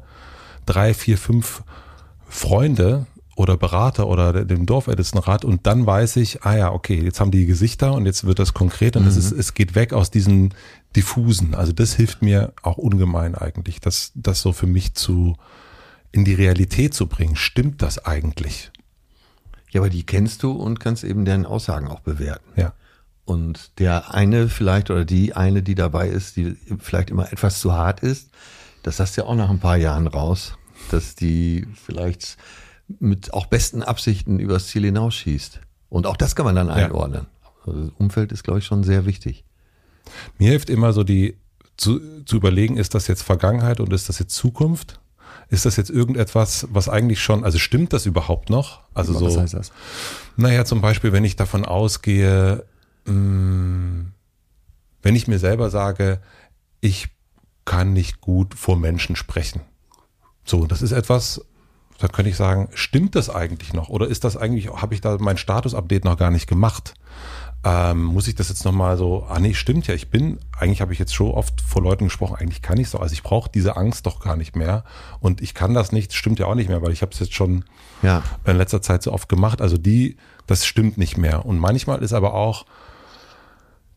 drei, 0.66 0.94
vier, 0.94 1.18
fünf 1.18 1.62
Freunde 2.28 3.06
oder 3.38 3.56
Berater 3.56 4.08
oder 4.08 4.44
dem 4.44 4.66
Dorfältestenrat 4.66 5.44
und 5.44 5.66
dann 5.66 5.86
weiß 5.86 6.16
ich, 6.16 6.42
ah 6.42 6.56
ja, 6.56 6.72
okay, 6.72 7.00
jetzt 7.00 7.20
haben 7.20 7.30
die 7.30 7.46
Gesichter 7.46 7.92
und 7.92 8.04
jetzt 8.04 8.24
wird 8.24 8.40
das 8.40 8.52
konkret 8.52 8.96
und 8.96 9.02
mhm. 9.02 9.08
es, 9.08 9.16
ist, 9.16 9.32
es 9.32 9.54
geht 9.54 9.74
weg 9.74 9.92
aus 9.92 10.10
diesen 10.10 10.54
diffusen. 10.96 11.54
Also 11.54 11.72
das 11.72 11.94
hilft 11.94 12.20
mir 12.20 12.52
auch 12.62 12.78
ungemein 12.78 13.36
eigentlich, 13.36 13.80
das, 13.80 14.10
das 14.14 14.40
so 14.42 14.52
für 14.52 14.66
mich 14.66 14.94
zu 14.94 15.36
in 16.12 16.24
die 16.24 16.34
Realität 16.34 16.94
zu 16.94 17.06
bringen. 17.06 17.36
Stimmt 17.36 17.82
das 17.82 18.04
eigentlich? 18.04 18.70
Ja, 19.70 19.80
aber 19.80 19.90
die 19.90 20.04
kennst 20.04 20.42
du 20.42 20.52
und 20.52 20.80
kannst 20.80 21.04
eben 21.04 21.24
deren 21.24 21.46
Aussagen 21.46 21.88
auch 21.88 22.00
bewerten. 22.00 22.48
Ja. 22.56 22.72
Und 23.24 23.78
der 23.78 24.14
eine 24.14 24.48
vielleicht 24.48 24.90
oder 24.90 25.04
die 25.04 25.34
eine, 25.34 25.62
die 25.62 25.74
dabei 25.74 26.08
ist, 26.08 26.36
die 26.36 26.56
vielleicht 26.78 27.10
immer 27.10 27.30
etwas 27.30 27.60
zu 27.60 27.74
hart 27.74 28.00
ist, 28.00 28.30
das 28.82 29.00
hast 29.00 29.16
du 29.16 29.20
ja 29.20 29.26
auch 29.26 29.34
nach 29.34 29.50
ein 29.50 29.60
paar 29.60 29.76
Jahren 29.76 30.06
raus, 30.06 30.54
dass 30.90 31.14
die 31.14 31.66
vielleicht 31.74 32.38
mit 32.98 33.34
auch 33.34 33.46
besten 33.46 33.82
Absichten 33.82 34.38
übers 34.38 34.68
Ziel 34.68 34.84
hinausschießt. 34.84 35.60
Und 35.90 36.06
auch 36.06 36.16
das 36.16 36.36
kann 36.36 36.46
man 36.46 36.54
dann 36.54 36.70
einordnen. 36.70 37.26
Ja. 37.42 37.50
Also 37.66 37.84
das 37.84 37.92
Umfeld 37.98 38.32
ist, 38.32 38.44
glaube 38.44 38.60
ich, 38.60 38.64
schon 38.64 38.82
sehr 38.82 39.04
wichtig. 39.04 39.44
Mir 40.38 40.50
hilft 40.50 40.70
immer 40.70 40.94
so 40.94 41.04
die 41.04 41.36
zu, 41.76 42.24
zu 42.24 42.36
überlegen, 42.36 42.78
ist 42.78 42.94
das 42.94 43.06
jetzt 43.08 43.22
Vergangenheit 43.22 43.80
und 43.80 43.92
ist 43.92 44.08
das 44.08 44.18
jetzt 44.18 44.34
Zukunft? 44.34 45.00
Ist 45.50 45.64
das 45.64 45.76
jetzt 45.76 45.90
irgendetwas, 45.90 46.68
was 46.70 46.88
eigentlich 46.88 47.22
schon, 47.22 47.44
also 47.44 47.58
stimmt 47.58 47.92
das 47.92 48.04
überhaupt 48.04 48.50
noch? 48.50 48.80
Also 48.92 49.14
was 49.14 49.20
so. 49.20 49.26
Was 49.26 49.36
heißt 49.38 49.54
das? 49.54 49.72
Naja, 50.36 50.64
zum 50.64 50.80
Beispiel, 50.80 51.12
wenn 51.12 51.24
ich 51.24 51.36
davon 51.36 51.64
ausgehe, 51.64 52.64
mh, 53.06 53.12
hm, 53.12 54.12
wenn 55.02 55.16
ich 55.16 55.28
mir 55.28 55.38
selber 55.38 55.70
sage, 55.70 56.20
ich 56.80 57.08
kann 57.64 57.92
nicht 57.92 58.20
gut 58.20 58.54
vor 58.54 58.76
Menschen 58.76 59.16
sprechen. 59.16 59.60
So, 60.44 60.66
das 60.66 60.82
ist 60.82 60.92
etwas, 60.92 61.44
da 61.98 62.08
könnte 62.08 62.30
ich 62.30 62.36
sagen, 62.36 62.68
stimmt 62.74 63.14
das 63.14 63.28
eigentlich 63.30 63.72
noch? 63.72 63.88
Oder 63.88 64.08
ist 64.08 64.24
das 64.24 64.36
eigentlich, 64.36 64.68
habe 64.68 64.94
ich 64.94 65.00
da 65.00 65.16
mein 65.18 65.36
Status-Update 65.36 66.04
noch 66.04 66.16
gar 66.16 66.30
nicht 66.30 66.46
gemacht? 66.46 66.94
Ähm, 67.64 68.04
muss 68.04 68.28
ich 68.28 68.36
das 68.36 68.50
jetzt 68.50 68.64
nochmal 68.64 68.96
so, 68.96 69.26
ah 69.28 69.40
nee, 69.40 69.52
stimmt 69.52 69.88
ja, 69.88 69.94
ich 69.94 70.10
bin, 70.10 70.38
eigentlich 70.56 70.80
habe 70.80 70.92
ich 70.92 71.00
jetzt 71.00 71.12
schon 71.12 71.32
oft 71.32 71.60
vor 71.60 71.82
Leuten 71.82 72.04
gesprochen, 72.04 72.36
eigentlich 72.38 72.62
kann 72.62 72.78
ich 72.78 72.88
so, 72.88 72.98
also 72.98 73.12
ich 73.12 73.24
brauche 73.24 73.50
diese 73.52 73.76
Angst 73.76 74.06
doch 74.06 74.20
gar 74.20 74.36
nicht 74.36 74.54
mehr 74.54 74.84
und 75.18 75.42
ich 75.42 75.54
kann 75.54 75.74
das 75.74 75.90
nicht, 75.90 76.14
stimmt 76.14 76.38
ja 76.38 76.46
auch 76.46 76.54
nicht 76.54 76.68
mehr, 76.68 76.82
weil 76.82 76.92
ich 76.92 77.02
habe 77.02 77.10
es 77.12 77.18
jetzt 77.18 77.34
schon 77.34 77.64
ja. 78.00 78.22
in 78.44 78.56
letzter 78.56 78.80
Zeit 78.80 79.02
so 79.02 79.12
oft 79.12 79.28
gemacht, 79.28 79.60
also 79.60 79.76
die, 79.76 80.18
das 80.46 80.66
stimmt 80.66 80.98
nicht 80.98 81.18
mehr 81.18 81.46
und 81.46 81.58
manchmal 81.58 82.00
ist 82.00 82.12
aber 82.12 82.34
auch 82.34 82.64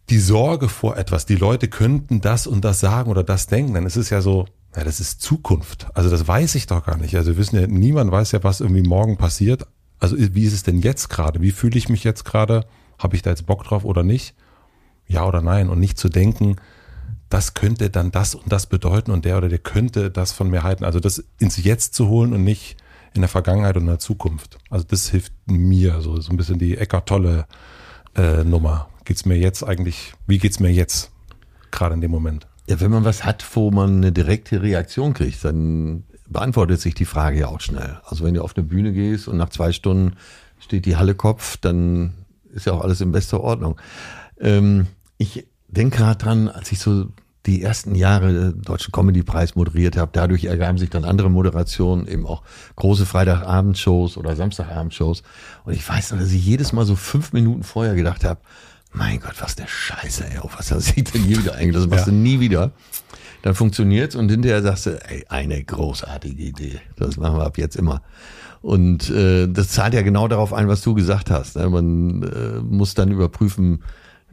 die 0.10 0.20
Sorge 0.20 0.68
vor 0.68 0.98
etwas, 0.98 1.28
die 1.28 1.36
Leute 1.36 1.68
könnten 1.68 2.20
das 2.20 2.48
und 2.48 2.66
das 2.66 2.80
sagen 2.80 3.12
oder 3.12 3.24
das 3.24 3.46
denken, 3.46 3.76
dann 3.76 3.86
ist 3.86 3.96
es 3.96 4.10
ja 4.10 4.22
so, 4.22 4.48
ja, 4.76 4.84
das 4.84 5.00
ist 5.00 5.22
Zukunft. 5.22 5.88
Also 5.94 6.10
das 6.10 6.28
weiß 6.28 6.56
ich 6.56 6.68
doch 6.68 6.86
gar 6.86 6.98
nicht. 6.98 7.16
Also 7.16 7.32
wir 7.32 7.38
wissen 7.38 7.60
ja, 7.60 7.68
niemand 7.68 8.12
weiß 8.12 8.32
ja, 8.32 8.44
was 8.44 8.62
irgendwie 8.62 8.88
morgen 8.88 9.18
passiert. 9.18 9.68
Also 10.00 10.16
wie 10.18 10.44
ist 10.44 10.54
es 10.54 10.64
denn 10.64 10.80
jetzt 10.80 11.10
gerade? 11.10 11.42
Wie 11.42 11.52
fühle 11.52 11.78
ich 11.78 11.90
mich 11.90 12.04
jetzt 12.04 12.26
gerade? 12.26 12.66
Habe 13.02 13.16
ich 13.16 13.22
da 13.22 13.30
jetzt 13.30 13.46
Bock 13.46 13.64
drauf 13.64 13.84
oder 13.84 14.04
nicht? 14.04 14.36
Ja 15.08 15.26
oder 15.26 15.42
nein? 15.42 15.70
Und 15.70 15.80
nicht 15.80 15.98
zu 15.98 16.10
denken, 16.10 16.58
das 17.30 17.54
könnte 17.54 17.90
dann 17.90 18.12
das 18.12 18.36
und 18.36 18.52
das 18.52 18.68
bedeuten 18.68 19.12
und 19.12 19.26
der 19.26 19.38
oder 19.38 19.50
der 19.50 19.60
könnte 19.60 20.12
das 20.12 20.32
von 20.32 20.50
mir 20.50 20.64
halten. 20.64 20.84
Also 20.84 21.00
das 21.00 21.24
ins 21.40 21.64
Jetzt 21.64 21.96
zu 21.96 22.08
holen 22.10 22.34
und 22.34 22.44
nicht 22.44 22.78
in 23.14 23.22
der 23.22 23.30
Vergangenheit 23.30 23.76
und 23.76 23.84
in 23.84 23.88
der 23.88 24.00
Zukunft. 24.00 24.58
Also 24.70 24.86
das 24.88 25.10
hilft 25.10 25.34
mir, 25.46 26.02
so, 26.02 26.20
so 26.20 26.32
ein 26.32 26.38
bisschen 26.38 26.60
die 26.60 26.78
Eckart 26.78 27.08
Tolle 27.08 27.46
äh, 28.16 28.44
Nummer. 28.44 28.90
Geht's 29.06 29.26
mir 29.26 29.38
jetzt 29.38 29.64
eigentlich, 29.64 30.14
wie 30.28 30.38
geht's 30.38 30.60
mir 30.60 30.72
jetzt? 30.72 31.12
Gerade 31.72 31.96
in 31.96 32.02
dem 32.02 32.12
Moment. 32.12 32.48
Ja, 32.68 32.80
wenn 32.80 32.92
man 32.92 33.06
was 33.06 33.24
hat, 33.24 33.46
wo 33.56 33.72
man 33.72 33.98
eine 33.98 34.12
direkte 34.12 34.62
Reaktion 34.62 35.14
kriegt, 35.14 35.44
dann 35.44 36.04
beantwortet 36.28 36.80
sich 36.80 36.94
die 36.94 37.06
Frage 37.06 37.40
ja 37.40 37.48
auch 37.48 37.60
schnell. 37.60 38.00
Also 38.06 38.24
wenn 38.24 38.34
du 38.34 38.42
auf 38.42 38.56
eine 38.56 38.66
Bühne 38.66 38.94
gehst 38.94 39.28
und 39.28 39.38
nach 39.38 39.50
zwei 39.50 39.72
Stunden 39.72 40.16
steht 40.60 40.86
die 40.86 40.96
Halle 40.96 41.16
Kopf, 41.16 41.58
dann 41.58 42.14
ist 42.54 42.66
ja 42.66 42.74
auch 42.74 42.82
alles 42.82 43.02
in 43.02 43.12
bester 43.12 43.42
Ordnung. 43.42 43.80
Ähm, 44.40 44.88
ich 45.18 45.48
denke 45.68 45.98
gerade 45.98 46.18
dran, 46.18 46.48
als 46.48 46.72
ich 46.72 46.80
so 46.80 47.08
die 47.46 47.64
ersten 47.64 47.96
Jahre 47.96 48.54
Deutschen 48.54 48.92
Comedy-Preis 48.92 49.56
moderiert 49.56 49.98
habe, 49.98 50.12
dadurch 50.14 50.46
ergaben 50.46 50.78
sich 50.78 50.90
dann 50.92 51.06
andere 51.06 51.30
Moderationen, 51.30 52.08
eben 52.08 52.28
auch 52.28 52.44
große 52.76 53.06
Freitagabendshows 53.06 54.18
oder 54.18 54.36
Samstagabendshows. 54.36 55.24
Und 55.64 55.74
ich 55.74 55.88
weiß 55.88 56.12
noch, 56.12 56.20
dass 56.20 56.32
ich 56.32 56.46
jedes 56.46 56.72
Mal 56.72 56.86
so 56.86 56.96
fünf 56.96 57.34
Minuten 57.34 57.64
vorher 57.64 57.96
gedacht 57.96 58.24
habe, 58.24 58.42
mein 58.94 59.20
Gott, 59.20 59.36
was 59.40 59.56
der 59.56 59.68
Scheiße, 59.68 60.26
ey, 60.30 60.38
auf 60.40 60.58
was 60.60 60.72
hast 60.72 60.96
du 60.96 61.02
denn 61.02 61.26
je 61.26 61.38
wieder 61.38 61.56
eingelassen? 61.56 61.90
Das 61.90 61.98
machst 61.98 62.08
ja. 62.08 62.14
du 62.14 62.18
nie 62.18 62.40
wieder. 62.40 62.72
Dann 63.42 63.56
funktioniert's 63.56 64.16
und 64.16 64.30
hinterher 64.30 64.62
sagst 64.62 64.86
du, 64.86 65.10
ey, 65.10 65.26
eine 65.30 65.64
großartige 65.64 66.44
Idee. 66.44 66.80
Das 66.98 67.18
machen 67.18 67.38
wir 67.38 67.46
ab 67.46 67.58
jetzt 67.58 67.76
immer. 67.76 68.04
Und 68.62 69.10
äh, 69.10 69.48
das 69.48 69.70
zahlt 69.70 69.94
ja 69.94 70.02
genau 70.02 70.28
darauf 70.28 70.54
ein, 70.54 70.68
was 70.68 70.82
du 70.82 70.94
gesagt 70.94 71.32
hast. 71.32 71.56
Ne? 71.56 71.70
Man 71.70 72.24
äh, 72.24 72.62
muss 72.62 72.94
dann 72.94 73.12
überprüfen, 73.12 73.84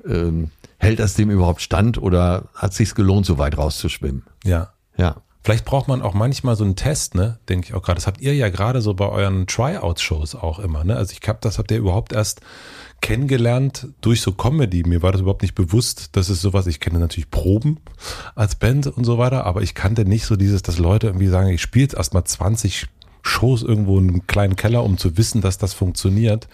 äh, 0.05 0.31
hält 0.79 0.99
das 0.99 1.15
dem 1.15 1.31
überhaupt 1.31 1.63
stand 1.63 2.01
oder 2.01 2.45
hat 2.55 2.75
sich's 2.75 2.95
gelohnt, 2.95 3.27
so 3.27 3.39
weit 3.39 3.57
rauszuschwimmen? 3.57 4.25
Ja. 4.45 4.73
Ja. 4.97 5.17
Vielleicht 5.43 5.65
braucht 5.65 5.89
man 5.89 6.03
auch 6.03 6.13
manchmal 6.13 6.57
so 6.57 6.65
einen 6.65 6.77
Test, 6.77 7.15
ne? 7.15 7.39
Denke 7.49 7.69
ich 7.69 7.75
auch 7.75 7.81
gerade. 7.81 7.95
Das 7.97 8.07
habt 8.07 8.21
ihr 8.21 8.35
ja 8.35 8.51
gerade 8.51 8.83
so 8.83 8.93
bei 8.93 9.09
euren 9.09 9.47
Tryout-Shows 9.47 10.35
auch 10.35 10.59
immer, 10.59 10.85
ne? 10.85 10.97
Also 10.97 11.15
ich 11.19 11.27
hab, 11.27 11.41
das 11.41 11.59
habt 11.59 11.71
ihr 11.71 11.79
überhaupt 11.79 12.13
erst 12.13 12.43
kennengelernt 13.01 13.89
durch 14.03 14.21
so 14.21 14.33
Comedy. 14.33 14.83
Mir 14.83 15.01
war 15.01 15.13
das 15.13 15.23
überhaupt 15.23 15.41
nicht 15.43 15.55
bewusst, 15.55 16.17
dass 16.17 16.29
es 16.29 16.43
sowas, 16.43 16.67
ich 16.67 16.81
kenne 16.81 16.99
natürlich 16.99 17.31
Proben 17.31 17.81
als 18.35 18.57
Band 18.57 18.89
und 18.89 19.05
so 19.05 19.17
weiter, 19.17 19.47
aber 19.47 19.63
ich 19.63 19.75
kannte 19.75 20.05
nicht 20.05 20.27
so 20.27 20.37
dieses, 20.37 20.63
dass 20.63 20.79
Leute 20.79 21.07
irgendwie 21.07 21.29
sagen, 21.29 21.49
ich 21.49 21.63
spiele 21.63 21.85
jetzt 21.85 21.95
erstmal 21.95 22.25
20 22.25 22.89
Shows 23.29 23.63
irgendwo 23.63 23.99
in 23.99 24.09
einem 24.09 24.27
kleinen 24.27 24.57
Keller, 24.57 24.85
um 24.85 24.99
zu 24.99 25.17
wissen, 25.17 25.41
dass 25.41 25.59
das 25.59 25.75
funktioniert. 25.75 26.49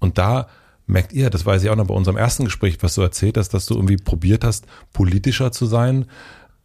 Und 0.00 0.18
da 0.18 0.46
merkt 0.86 1.12
ihr, 1.12 1.30
das 1.30 1.46
weiß 1.46 1.62
ich 1.62 1.70
auch 1.70 1.76
noch 1.76 1.86
bei 1.86 1.94
unserem 1.94 2.16
ersten 2.16 2.44
Gespräch, 2.44 2.78
was 2.80 2.94
du 2.94 3.02
erzählt 3.02 3.36
hast, 3.36 3.50
dass 3.50 3.66
du 3.66 3.74
irgendwie 3.74 3.96
probiert 3.96 4.44
hast, 4.44 4.66
politischer 4.92 5.52
zu 5.52 5.66
sein, 5.66 6.06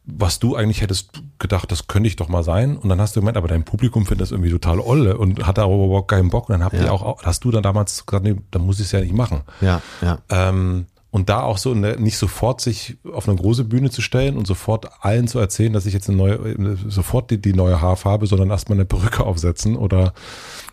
was 0.05 0.39
du 0.39 0.55
eigentlich 0.55 0.81
hättest 0.81 1.21
gedacht, 1.37 1.71
das 1.71 1.87
könnte 1.87 2.07
ich 2.07 2.15
doch 2.15 2.29
mal 2.29 2.43
sein. 2.43 2.77
Und 2.77 2.89
dann 2.89 2.99
hast 2.99 3.15
du 3.15 3.19
gemeint, 3.19 3.37
aber 3.37 3.47
dein 3.47 3.63
Publikum 3.63 4.05
findet 4.05 4.21
das 4.21 4.31
irgendwie 4.31 4.51
total 4.51 4.79
olle 4.79 5.17
und 5.17 5.45
hat 5.45 5.57
da 5.57 5.63
aber 5.63 5.75
überhaupt 5.75 6.09
keinen 6.09 6.29
Bock. 6.29 6.49
Und 6.49 6.53
dann 6.53 6.63
habt 6.63 6.75
ja. 6.75 6.85
ihr 6.85 6.91
auch, 6.91 7.23
hast 7.23 7.43
du 7.43 7.51
dann 7.51 7.63
damals 7.63 8.05
gesagt, 8.05 8.23
nee, 8.23 8.35
dann 8.51 8.63
muss 8.63 8.79
ich 8.79 8.87
es 8.87 8.91
ja 8.91 9.01
nicht 9.01 9.13
machen. 9.13 9.41
Ja, 9.61 9.81
ja. 10.01 10.19
Ähm, 10.29 10.87
und 11.11 11.29
da 11.29 11.41
auch 11.41 11.57
so 11.57 11.73
ne, 11.73 11.95
nicht 11.99 12.17
sofort 12.17 12.61
sich 12.61 12.97
auf 13.11 13.27
eine 13.27 13.37
große 13.37 13.63
Bühne 13.63 13.89
zu 13.89 14.01
stellen 14.01 14.37
und 14.37 14.45
sofort 14.45 14.87
allen 15.01 15.27
zu 15.27 15.39
erzählen, 15.39 15.73
dass 15.73 15.85
ich 15.85 15.93
jetzt 15.93 16.09
eine 16.09 16.17
neue, 16.17 16.77
sofort 16.87 17.31
die, 17.31 17.41
die 17.41 17.53
neue 17.53 17.81
Haarfarbe, 17.81 18.27
sondern 18.27 18.49
erstmal 18.51 18.77
eine 18.77 18.85
Perücke 18.85 19.25
aufsetzen 19.25 19.75
oder 19.75 20.13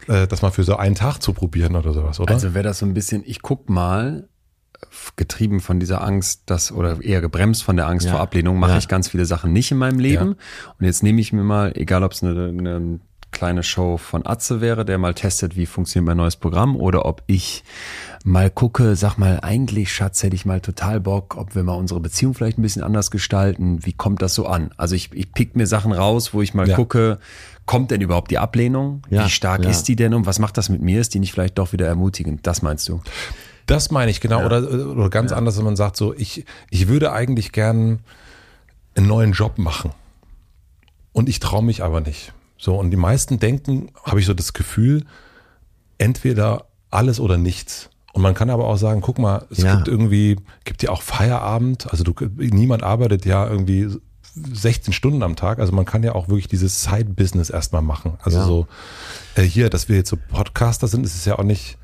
äh, 0.08 0.26
das 0.26 0.42
mal 0.42 0.50
für 0.50 0.64
so 0.64 0.76
einen 0.76 0.94
Tag 0.94 1.20
zu 1.20 1.32
probieren 1.32 1.74
oder 1.74 1.92
sowas, 1.92 2.20
oder? 2.20 2.34
Also 2.34 2.54
wäre 2.54 2.64
das 2.64 2.80
so 2.80 2.86
ein 2.86 2.94
bisschen, 2.94 3.22
ich 3.24 3.40
guck 3.40 3.70
mal, 3.70 4.28
getrieben 5.16 5.60
von 5.60 5.80
dieser 5.80 6.02
Angst, 6.02 6.42
dass 6.46 6.70
oder 6.70 7.02
eher 7.02 7.22
gebremst 7.22 7.64
von 7.64 7.76
der 7.76 7.86
Angst 7.88 8.06
ja. 8.06 8.12
vor 8.12 8.20
Ablehnung, 8.20 8.58
mache 8.58 8.72
ja. 8.72 8.78
ich 8.78 8.88
ganz 8.88 9.08
viele 9.08 9.24
Sachen 9.24 9.52
nicht 9.52 9.70
in 9.70 9.78
meinem 9.78 9.98
Leben. 9.98 10.36
Ja. 10.38 10.74
Und 10.78 10.84
jetzt 10.84 11.02
nehme 11.02 11.20
ich 11.20 11.32
mir 11.32 11.44
mal, 11.44 11.72
egal 11.76 12.04
ob 12.04 12.12
es 12.12 12.22
eine, 12.22 12.48
eine 12.48 13.00
kleine 13.30 13.62
Show 13.62 13.96
von 13.96 14.26
Atze 14.26 14.60
wäre, 14.60 14.84
der 14.84 14.98
mal 14.98 15.14
testet, 15.14 15.56
wie 15.56 15.66
funktioniert 15.66 16.06
mein 16.06 16.16
neues 16.16 16.36
Programm, 16.36 16.76
oder 16.76 17.04
ob 17.04 17.22
ich 17.26 17.64
mal 18.26 18.50
gucke, 18.50 18.96
sag 18.96 19.18
mal, 19.18 19.38
eigentlich, 19.40 19.92
Schatz, 19.92 20.22
hätte 20.24 20.34
ich 20.34 20.44
mal 20.44 20.60
total 20.60 20.98
Bock, 20.98 21.36
ob 21.36 21.54
wir 21.54 21.62
mal 21.62 21.74
unsere 21.74 22.00
Beziehung 22.00 22.34
vielleicht 22.34 22.58
ein 22.58 22.62
bisschen 22.62 22.82
anders 22.82 23.12
gestalten. 23.12 23.86
Wie 23.86 23.92
kommt 23.92 24.20
das 24.20 24.34
so 24.34 24.46
an? 24.46 24.72
Also 24.76 24.96
ich, 24.96 25.12
ich 25.12 25.32
pick 25.32 25.54
mir 25.54 25.68
Sachen 25.68 25.92
raus, 25.92 26.34
wo 26.34 26.42
ich 26.42 26.52
mal 26.52 26.68
gucke, 26.68 27.20
kommt 27.66 27.92
denn 27.92 28.00
überhaupt 28.00 28.32
die 28.32 28.38
Ablehnung? 28.38 29.02
Wie 29.08 29.28
stark 29.28 29.64
ist 29.64 29.84
die 29.84 29.94
denn 29.94 30.12
und 30.12 30.26
was 30.26 30.40
macht 30.40 30.58
das 30.58 30.68
mit 30.68 30.82
mir? 30.82 31.00
Ist 31.00 31.14
die 31.14 31.20
nicht 31.20 31.32
vielleicht 31.32 31.56
doch 31.56 31.72
wieder 31.72 31.86
ermutigend? 31.86 32.44
Das 32.48 32.62
meinst 32.62 32.88
du? 32.88 33.00
Das 33.66 33.92
meine 33.92 34.10
ich 34.10 34.20
genau. 34.20 34.40
Ja. 34.40 34.46
Oder, 34.46 34.88
oder 34.88 35.08
ganz 35.08 35.30
ja. 35.30 35.36
anders, 35.36 35.56
wenn 35.56 35.64
man 35.64 35.76
sagt, 35.76 35.96
so, 35.96 36.12
ich, 36.12 36.44
ich 36.70 36.88
würde 36.88 37.12
eigentlich 37.12 37.52
gern 37.52 38.00
einen 38.96 39.06
neuen 39.06 39.32
Job 39.32 39.56
machen. 39.58 39.92
Und 41.12 41.28
ich 41.28 41.38
traue 41.38 41.62
mich 41.62 41.84
aber 41.84 42.00
nicht. 42.00 42.32
So, 42.58 42.76
und 42.76 42.90
die 42.90 42.96
meisten 42.96 43.38
denken, 43.38 43.90
habe 44.02 44.18
ich 44.18 44.26
so 44.26 44.34
das 44.34 44.52
Gefühl, 44.52 45.04
entweder 45.98 46.66
alles 46.90 47.20
oder 47.20 47.36
nichts. 47.36 47.90
Und 48.16 48.22
man 48.22 48.32
kann 48.32 48.48
aber 48.48 48.66
auch 48.66 48.78
sagen, 48.78 49.02
guck 49.02 49.18
mal, 49.18 49.44
es 49.50 49.58
ja. 49.58 49.74
gibt 49.74 49.88
irgendwie, 49.88 50.38
gibt 50.64 50.82
ja 50.82 50.88
auch 50.88 51.02
Feierabend, 51.02 51.90
also 51.90 52.02
du, 52.02 52.14
niemand 52.38 52.82
arbeitet 52.82 53.26
ja 53.26 53.46
irgendwie 53.46 53.90
16 54.32 54.94
Stunden 54.94 55.22
am 55.22 55.36
Tag, 55.36 55.58
also 55.58 55.74
man 55.74 55.84
kann 55.84 56.02
ja 56.02 56.14
auch 56.14 56.28
wirklich 56.28 56.48
dieses 56.48 56.82
Side-Business 56.82 57.50
erstmal 57.50 57.82
machen. 57.82 58.14
Also 58.22 58.38
ja. 58.38 58.46
so, 58.46 58.66
äh, 59.34 59.42
hier, 59.42 59.68
dass 59.68 59.90
wir 59.90 59.96
jetzt 59.96 60.08
so 60.08 60.16
Podcaster 60.16 60.88
sind, 60.88 61.04
ist 61.04 61.14
es 61.14 61.26
ja 61.26 61.38
auch 61.38 61.42
nicht, 61.42 61.76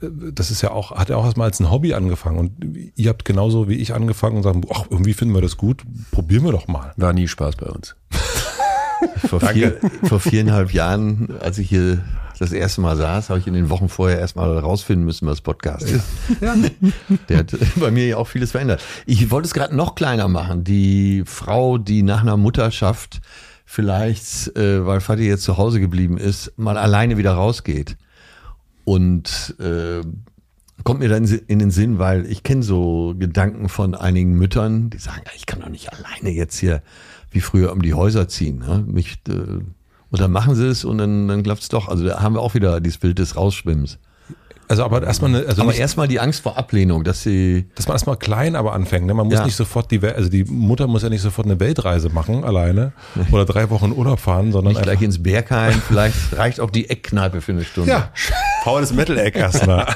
das 0.00 0.52
ist 0.52 0.62
ja 0.62 0.70
auch, 0.70 0.92
hat 0.92 1.08
ja 1.08 1.16
auch 1.16 1.24
erstmal 1.24 1.48
als 1.48 1.58
ein 1.58 1.68
Hobby 1.68 1.94
angefangen. 1.94 2.38
Und 2.38 2.52
ihr 2.94 3.08
habt 3.08 3.24
genauso 3.24 3.68
wie 3.68 3.74
ich 3.74 3.92
angefangen 3.92 4.36
und 4.36 4.44
sagen, 4.44 4.62
ach, 4.72 4.84
irgendwie 4.88 5.14
finden 5.14 5.34
wir 5.34 5.42
das 5.42 5.56
gut, 5.56 5.82
probieren 6.12 6.44
wir 6.44 6.52
doch 6.52 6.68
mal. 6.68 6.92
War 6.96 7.12
nie 7.12 7.26
Spaß 7.26 7.56
bei 7.56 7.66
uns. 7.66 7.96
vor, 9.26 9.40
vier, 9.40 9.80
vor 10.04 10.20
viereinhalb 10.20 10.72
Jahren, 10.72 11.36
als 11.40 11.58
ich 11.58 11.68
hier 11.68 12.04
das 12.42 12.52
erste 12.52 12.80
Mal 12.80 12.96
saß, 12.96 13.30
habe 13.30 13.38
ich 13.38 13.46
in 13.46 13.54
den 13.54 13.70
Wochen 13.70 13.88
vorher 13.88 14.18
erstmal 14.18 14.58
rausfinden 14.58 15.04
müssen, 15.04 15.26
was 15.26 15.40
Podcast 15.40 15.88
ist. 15.88 16.04
Ja. 16.40 16.54
Der 17.28 17.38
hat 17.38 17.56
bei 17.76 17.90
mir 17.90 18.06
ja 18.06 18.16
auch 18.16 18.26
vieles 18.26 18.50
verändert. 18.50 18.82
Ich 19.06 19.30
wollte 19.30 19.46
es 19.46 19.54
gerade 19.54 19.76
noch 19.76 19.94
kleiner 19.94 20.28
machen. 20.28 20.64
Die 20.64 21.22
Frau, 21.24 21.78
die 21.78 22.02
nach 22.02 22.22
einer 22.22 22.36
Mutterschaft 22.36 23.20
vielleicht, 23.64 24.56
äh, 24.56 24.84
weil 24.84 25.00
Vati 25.00 25.22
jetzt 25.22 25.44
zu 25.44 25.56
Hause 25.56 25.78
geblieben 25.78 26.18
ist, 26.18 26.52
mal 26.58 26.76
alleine 26.76 27.16
wieder 27.16 27.32
rausgeht 27.32 27.96
und 28.84 29.54
äh, 29.60 30.00
kommt 30.84 31.00
mir 31.00 31.08
dann 31.08 31.24
in 31.24 31.58
den 31.58 31.70
Sinn, 31.70 31.98
weil 31.98 32.26
ich 32.26 32.42
kenne 32.42 32.62
so 32.62 33.14
Gedanken 33.16 33.68
von 33.68 33.94
einigen 33.94 34.34
Müttern, 34.34 34.90
die 34.90 34.98
sagen, 34.98 35.22
ich 35.36 35.46
kann 35.46 35.60
doch 35.60 35.68
nicht 35.68 35.92
alleine 35.92 36.30
jetzt 36.30 36.58
hier 36.58 36.82
wie 37.30 37.40
früher 37.40 37.72
um 37.72 37.82
die 37.82 37.94
Häuser 37.94 38.28
ziehen. 38.28 38.58
Ne? 38.58 38.84
Mich, 38.86 39.20
äh, 39.28 39.60
und 40.12 40.20
dann 40.20 40.30
machen 40.30 40.54
sie 40.54 40.68
es 40.68 40.84
und 40.84 40.98
dann, 40.98 41.26
dann 41.26 41.42
klappt 41.42 41.62
es 41.62 41.68
doch. 41.68 41.88
Also 41.88 42.04
da 42.04 42.20
haben 42.20 42.34
wir 42.34 42.42
auch 42.42 42.54
wieder 42.54 42.80
dieses 42.80 42.98
Bild 42.98 43.18
des 43.18 43.34
Rausschwimmens. 43.34 43.98
Also 44.68 44.84
aber 44.84 45.02
erstmal 45.02 45.34
eine, 45.34 45.46
also 45.46 45.62
aber 45.62 45.74
erstmal 45.74 46.06
die 46.06 46.20
Angst 46.20 46.42
vor 46.42 46.56
Ablehnung, 46.56 47.02
dass 47.02 47.22
sie 47.22 47.66
dass 47.74 47.88
man 47.88 47.94
erstmal 47.94 48.16
klein 48.16 48.54
aber 48.54 48.74
anfängt. 48.74 49.06
Ne? 49.06 49.14
Man 49.14 49.26
muss 49.26 49.34
ja. 49.34 49.44
nicht 49.44 49.56
sofort 49.56 49.90
die 49.90 50.02
Welt, 50.02 50.16
also 50.16 50.28
die 50.28 50.44
Mutter 50.44 50.86
muss 50.86 51.02
ja 51.02 51.08
nicht 51.08 51.22
sofort 51.22 51.46
eine 51.46 51.58
Weltreise 51.60 52.10
machen 52.10 52.44
alleine 52.44 52.92
oder 53.32 53.44
drei 53.44 53.70
Wochen 53.70 53.92
Urlaub 53.92 54.20
fahren, 54.20 54.52
sondern 54.52 54.74
nicht 54.74 54.82
gleich 54.82 55.02
ins 55.02 55.22
Bergheim. 55.22 55.80
Vielleicht 55.86 56.36
reicht 56.36 56.60
auch 56.60 56.70
die 56.70 56.88
Eckkneipe 56.88 57.40
für 57.40 57.52
eine 57.52 57.64
Stunde. 57.64 57.90
Ja, 57.90 58.12
Power 58.64 58.80
des 58.80 58.92
Metal-Eck 58.92 59.36
erstmal. 59.36 59.86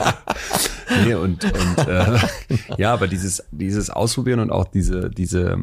nee, 1.07 1.15
und, 1.15 1.45
und 1.45 1.89
äh, 1.89 2.19
ja, 2.77 2.93
aber 2.93 3.07
dieses 3.07 3.45
dieses 3.51 3.91
Ausprobieren 3.91 4.41
und 4.41 4.51
auch 4.51 4.65
diese 4.65 5.11
diese 5.11 5.59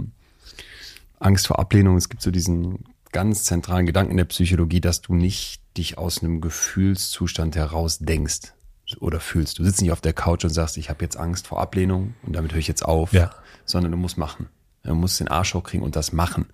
Angst 1.20 1.48
vor 1.48 1.60
Ablehnung. 1.60 1.98
Es 1.98 2.10
gibt 2.10 2.22
so 2.22 2.32
diesen 2.32 2.86
ganz 3.14 3.46
zentralen 3.46 3.86
Gedanken 3.86 4.12
in 4.12 4.18
der 4.18 4.26
Psychologie, 4.26 4.82
dass 4.82 5.02
du 5.02 5.16
nicht 5.16 5.62
dich 5.78 5.98
aus 5.98 6.22
einem 6.22 6.42
Gefühlszustand 6.42 7.56
heraus 7.56 8.00
denkst 8.00 8.54
oder 9.00 9.20
fühlst. 9.20 9.60
Du 9.60 9.64
sitzt 9.64 9.82
nicht 9.82 9.92
auf 9.92 10.02
der 10.02 10.14
Couch 10.14 10.44
und 10.44 10.50
sagst, 10.50 10.78
ich 10.78 10.90
habe 10.90 11.04
jetzt 11.04 11.18
Angst 11.18 11.48
vor 11.48 11.62
Ablehnung 11.62 12.16
und 12.24 12.36
damit 12.36 12.52
höre 12.52 12.60
ich 12.60 12.68
jetzt 12.68 12.84
auf, 12.84 13.14
ja. 13.14 13.32
sondern 13.66 13.92
du 13.92 13.98
musst 13.98 14.18
machen. 14.18 14.50
Du 14.84 14.94
musst 14.96 15.20
den 15.22 15.30
Arsch 15.30 15.54
hochkriegen 15.54 15.86
und 15.86 15.96
das 15.96 16.12
machen. 16.12 16.48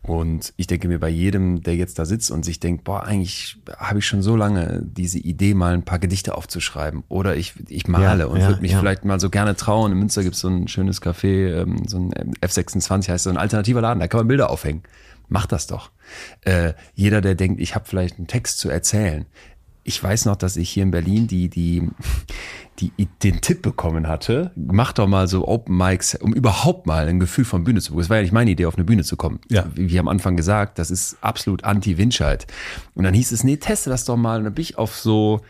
Und 0.00 0.54
ich 0.56 0.66
denke 0.66 0.88
mir 0.88 0.98
bei 0.98 1.10
jedem, 1.10 1.62
der 1.62 1.76
jetzt 1.76 1.98
da 1.98 2.06
sitzt 2.06 2.30
und 2.30 2.42
sich 2.42 2.60
denkt, 2.60 2.84
boah, 2.84 3.02
eigentlich 3.02 3.58
habe 3.76 3.98
ich 3.98 4.06
schon 4.06 4.22
so 4.22 4.36
lange 4.36 4.80
diese 4.82 5.18
Idee, 5.18 5.52
mal 5.52 5.74
ein 5.74 5.84
paar 5.84 5.98
Gedichte 5.98 6.34
aufzuschreiben. 6.34 7.04
Oder 7.08 7.36
ich, 7.36 7.54
ich 7.68 7.88
male 7.88 8.22
ja, 8.22 8.26
und 8.26 8.40
ja, 8.40 8.48
würde 8.48 8.62
mich 8.62 8.72
ja. 8.72 8.80
vielleicht 8.80 9.04
mal 9.04 9.20
so 9.20 9.28
gerne 9.28 9.54
trauen. 9.54 9.92
In 9.92 9.98
Münster 9.98 10.22
gibt 10.22 10.36
es 10.36 10.40
so 10.40 10.48
ein 10.48 10.66
schönes 10.66 11.02
Café, 11.02 11.60
ähm, 11.60 11.82
so 11.86 11.98
ein 11.98 12.34
F26 12.40 13.10
heißt 13.10 13.24
so 13.24 13.30
ein 13.30 13.36
alternativer 13.36 13.82
Laden, 13.82 14.00
da 14.00 14.08
kann 14.08 14.20
man 14.20 14.28
Bilder 14.28 14.48
aufhängen. 14.48 14.82
Mach 15.28 15.46
das 15.46 15.66
doch. 15.66 15.90
Äh, 16.42 16.74
jeder, 16.94 17.20
der 17.20 17.34
denkt, 17.34 17.60
ich 17.60 17.74
habe 17.74 17.84
vielleicht 17.86 18.18
einen 18.18 18.26
Text 18.26 18.58
zu 18.58 18.68
erzählen, 18.70 19.26
ich 19.88 20.02
weiß 20.02 20.26
noch, 20.26 20.36
dass 20.36 20.58
ich 20.58 20.68
hier 20.68 20.82
in 20.82 20.90
Berlin 20.90 21.28
die, 21.28 21.48
die, 21.48 21.88
die, 22.78 22.92
den 23.22 23.40
Tipp 23.40 23.62
bekommen 23.62 24.06
hatte, 24.06 24.52
mach 24.54 24.92
doch 24.92 25.06
mal 25.06 25.26
so 25.28 25.48
Open 25.48 25.76
Mics, 25.76 26.14
um 26.14 26.34
überhaupt 26.34 26.86
mal 26.86 27.08
ein 27.08 27.18
Gefühl 27.18 27.46
von 27.46 27.64
Bühne 27.64 27.80
zu 27.80 27.92
bekommen. 27.92 28.02
Das 28.02 28.10
war 28.10 28.18
ja 28.18 28.22
nicht 28.22 28.32
meine 28.32 28.50
Idee, 28.50 28.66
auf 28.66 28.76
eine 28.76 28.84
Bühne 28.84 29.02
zu 29.02 29.16
kommen. 29.16 29.40
Ja. 29.48 29.64
Wie, 29.74 29.90
wie 29.90 29.98
am 29.98 30.08
Anfang 30.08 30.36
gesagt, 30.36 30.78
das 30.78 30.90
ist 30.90 31.16
absolut 31.22 31.64
anti-Windscheid. 31.64 32.46
Und 32.94 33.04
dann 33.04 33.14
hieß 33.14 33.32
es, 33.32 33.44
nee, 33.44 33.56
teste 33.56 33.88
das 33.88 34.04
doch 34.04 34.18
mal. 34.18 34.38
Und 34.38 34.44
dann 34.44 34.54
bin 34.54 34.62
ich 34.62 34.76
auf 34.76 34.94
so, 34.94 35.40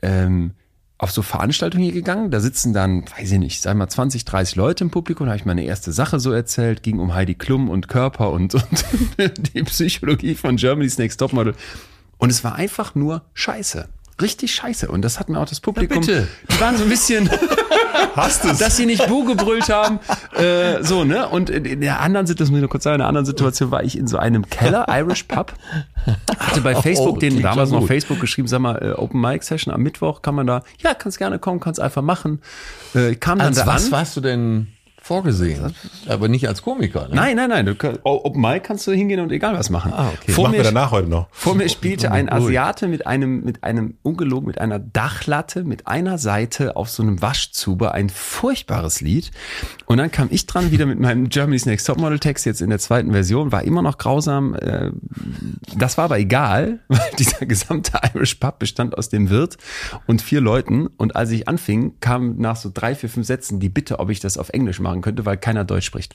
ähm, 0.00 0.52
auf 0.98 1.12
so 1.12 1.22
Veranstaltungen 1.22 1.84
hier 1.84 1.92
gegangen. 1.92 2.30
Da 2.30 2.40
sitzen 2.40 2.72
dann, 2.72 3.04
weiß 3.16 3.32
ich 3.32 3.38
nicht, 3.38 3.62
sag 3.62 3.76
mal 3.76 3.88
20, 3.88 4.24
30 4.24 4.56
Leute 4.56 4.84
im 4.84 4.90
Publikum. 4.90 5.26
Da 5.26 5.30
habe 5.32 5.38
ich 5.38 5.46
meine 5.46 5.64
erste 5.64 5.92
Sache 5.92 6.18
so 6.18 6.32
erzählt, 6.32 6.82
ging 6.82 6.98
um 6.98 7.14
Heidi 7.14 7.34
Klum 7.34 7.70
und 7.70 7.88
Körper 7.88 8.32
und, 8.32 8.54
und 9.18 9.54
die 9.54 9.62
Psychologie 9.62 10.34
von 10.34 10.56
Germany's 10.56 10.98
Next 10.98 11.20
Topmodel. 11.20 11.54
Und 12.18 12.30
es 12.30 12.42
war 12.42 12.56
einfach 12.56 12.96
nur 12.96 13.22
scheiße. 13.34 13.88
Richtig 14.20 14.52
scheiße. 14.52 14.88
Und 14.88 15.02
das 15.02 15.20
hat 15.20 15.28
mir 15.28 15.38
auch 15.38 15.48
das 15.48 15.60
Publikum. 15.60 16.02
Ja, 16.02 16.06
bitte. 16.06 16.28
Die 16.50 16.60
waren 16.60 16.76
so 16.76 16.82
ein 16.82 16.90
bisschen. 16.90 17.30
Hast 18.16 18.44
du's? 18.44 18.58
Dass 18.58 18.76
sie 18.76 18.86
nicht 18.86 19.06
Bu 19.06 19.24
gebrüllt 19.24 19.68
haben. 19.68 20.00
Äh, 20.36 20.82
so, 20.82 21.04
ne? 21.04 21.28
Und 21.28 21.50
in 21.50 21.80
der 21.80 22.00
anderen 22.00 22.26
Situation, 22.26 22.46
das 22.46 22.50
muss 22.50 22.58
ich 22.58 22.62
nur 22.62 22.70
kurz 22.70 22.84
sagen, 22.84 22.94
in 22.96 23.00
der 23.00 23.08
anderen 23.08 23.26
Situation 23.26 23.70
war 23.70 23.82
ich 23.82 23.98
in 23.98 24.06
so 24.06 24.18
einem 24.18 24.48
Keller, 24.48 24.86
Irish 24.88 25.24
Pub. 25.24 25.54
Hatte 26.38 26.60
bei 26.60 26.74
Facebook 26.74 27.16
oh, 27.16 27.18
den 27.18 27.42
damals 27.42 27.70
noch 27.70 27.86
Facebook 27.86 28.20
geschrieben, 28.20 28.48
sag 28.48 28.60
mal, 28.60 28.76
äh, 28.82 28.92
Open 28.92 29.20
Mic 29.20 29.42
Session 29.44 29.72
am 29.72 29.82
Mittwoch 29.82 30.22
kann 30.22 30.34
man 30.34 30.46
da, 30.46 30.62
ja, 30.82 30.94
kannst 30.94 31.18
gerne 31.18 31.38
kommen, 31.38 31.60
kannst 31.60 31.80
einfach 31.80 32.02
machen. 32.02 32.40
Äh, 32.94 33.14
kam 33.14 33.38
dann 33.38 33.48
Als 33.48 33.66
was 33.66 33.86
an. 33.86 33.92
warst 33.92 34.16
du 34.16 34.20
denn? 34.20 34.68
Vorgesehen. 35.08 35.74
Aber 36.06 36.28
nicht 36.28 36.46
als 36.46 36.62
Komiker. 36.62 37.08
Ne? 37.08 37.14
Nein, 37.14 37.36
nein, 37.36 37.48
nein. 37.48 37.66
Du 37.66 37.74
kann, 37.74 37.98
Open 38.04 38.40
Mic 38.40 38.60
kannst 38.60 38.86
du 38.86 38.92
hingehen 38.92 39.20
und 39.20 39.32
egal 39.32 39.54
was 39.54 39.70
machen. 39.70 39.92
Ah, 39.92 40.10
okay. 40.10 40.32
Vor 40.32 40.44
machen 40.44 40.52
mir, 40.52 40.58
wir 40.58 40.64
danach 40.64 40.90
heute 40.90 41.08
noch. 41.08 41.28
Vor 41.32 41.54
mir 41.54 41.68
spielte 41.68 42.12
ein 42.12 42.30
Asiate 42.30 42.88
mit 42.88 43.06
einem, 43.06 43.42
mit 43.42 43.64
einem, 43.64 43.94
ungelogen, 44.02 44.46
mit 44.46 44.60
einer 44.60 44.78
Dachlatte, 44.78 45.64
mit 45.64 45.86
einer 45.86 46.18
Seite 46.18 46.76
auf 46.76 46.90
so 46.90 47.02
einem 47.02 47.22
Waschzuber, 47.22 47.94
ein 47.94 48.10
furchtbares 48.10 49.00
Lied. 49.00 49.30
Und 49.86 49.96
dann 49.96 50.10
kam 50.10 50.28
ich 50.30 50.44
dran 50.46 50.70
wieder 50.70 50.84
mit 50.84 51.00
meinem 51.00 51.30
Germany's 51.30 51.64
Next 51.64 51.86
Topmodel 51.86 52.18
Text 52.18 52.44
jetzt 52.44 52.60
in 52.60 52.68
der 52.68 52.78
zweiten 52.78 53.12
Version, 53.12 53.50
war 53.50 53.62
immer 53.62 53.80
noch 53.80 53.96
grausam. 53.96 54.54
Äh, 54.54 54.90
das 55.76 55.96
war 55.96 56.04
aber 56.04 56.18
egal, 56.18 56.80
weil 56.88 57.00
dieser 57.18 57.46
gesamte 57.46 57.98
Irish 58.14 58.34
Pub 58.34 58.58
bestand 58.58 58.98
aus 58.98 59.08
dem 59.08 59.30
Wirt 59.30 59.56
und 60.06 60.20
vier 60.20 60.42
Leuten. 60.42 60.86
Und 60.98 61.16
als 61.16 61.30
ich 61.30 61.48
anfing, 61.48 61.94
kam 62.00 62.36
nach 62.36 62.56
so 62.56 62.70
drei, 62.72 62.94
vier, 62.94 63.08
fünf 63.08 63.26
Sätzen 63.26 63.58
die 63.58 63.70
Bitte, 63.70 64.00
ob 64.00 64.10
ich 64.10 64.20
das 64.20 64.36
auf 64.36 64.50
Englisch 64.50 64.80
machen 64.80 64.97
machen 64.98 65.02
könnte, 65.02 65.24
weil 65.26 65.36
keiner 65.36 65.64
Deutsch 65.64 65.86
spricht. 65.86 66.14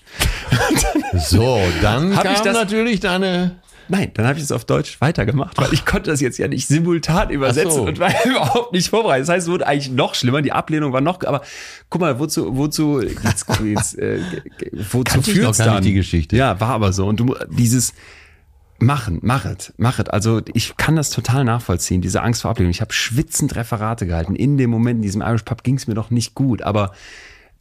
so, 1.14 1.60
dann 1.82 2.16
habe 2.16 2.30
ich 2.34 2.40
das 2.40 2.54
natürlich 2.54 3.00
deine 3.00 3.56
Nein, 3.90 4.12
dann 4.14 4.26
habe 4.26 4.38
ich 4.38 4.46
es 4.46 4.52
auf 4.54 4.64
Deutsch 4.64 5.02
weitergemacht, 5.02 5.58
weil 5.58 5.74
ich 5.74 5.86
konnte 5.86 6.10
das 6.10 6.22
jetzt 6.22 6.38
ja 6.38 6.48
nicht 6.48 6.68
simultan 6.68 7.30
übersetzen 7.30 7.72
so. 7.72 7.84
und 7.84 8.00
war 8.00 8.12
überhaupt 8.26 8.72
nicht 8.72 8.90
vorbereitet. 8.90 9.28
Das 9.28 9.36
heißt, 9.36 9.48
es 9.48 9.52
wurde 9.52 9.68
eigentlich 9.68 9.92
noch 9.92 10.16
schlimmer, 10.16 10.42
die 10.42 10.54
Ablehnung 10.54 10.94
war 10.94 11.02
noch, 11.02 11.22
aber 11.26 11.42
guck 11.90 12.00
mal, 12.00 12.18
wozu, 12.18 12.56
wozu, 12.56 13.02
jetzt, 13.02 13.46
jetzt, 13.64 14.00
äh, 14.00 14.22
wozu 14.90 15.22
führt 15.22 15.60
dann? 15.60 15.84
die 15.84 15.94
Geschichte. 15.94 16.38
Ja, 16.38 16.62
war 16.62 16.70
aber 16.70 16.94
so. 16.94 17.06
Und 17.06 17.20
du, 17.20 17.36
dieses, 17.50 17.94
Machen, 18.80 19.20
machet, 19.22 19.74
machet. 19.78 20.12
Also 20.12 20.42
ich 20.54 20.76
kann 20.76 20.96
das 20.96 21.10
total 21.10 21.46
nachvollziehen, 21.46 22.02
diese 22.02 22.22
Angst 22.22 22.42
vor 22.42 22.52
Ablehnung. 22.52 22.72
Ich 22.72 22.82
habe 22.82 22.92
schwitzend 22.92 23.56
Referate 23.56 24.06
gehalten. 24.08 24.36
In 24.36 24.58
dem 24.58 24.70
Moment, 24.70 24.98
in 24.98 25.02
diesem 25.04 25.22
Irish 25.22 25.44
Pub 25.44 25.64
ging 25.64 25.76
es 25.76 25.88
mir 25.88 25.94
doch 25.94 26.10
nicht 26.10 26.36
gut, 26.36 26.62
aber 26.62 26.92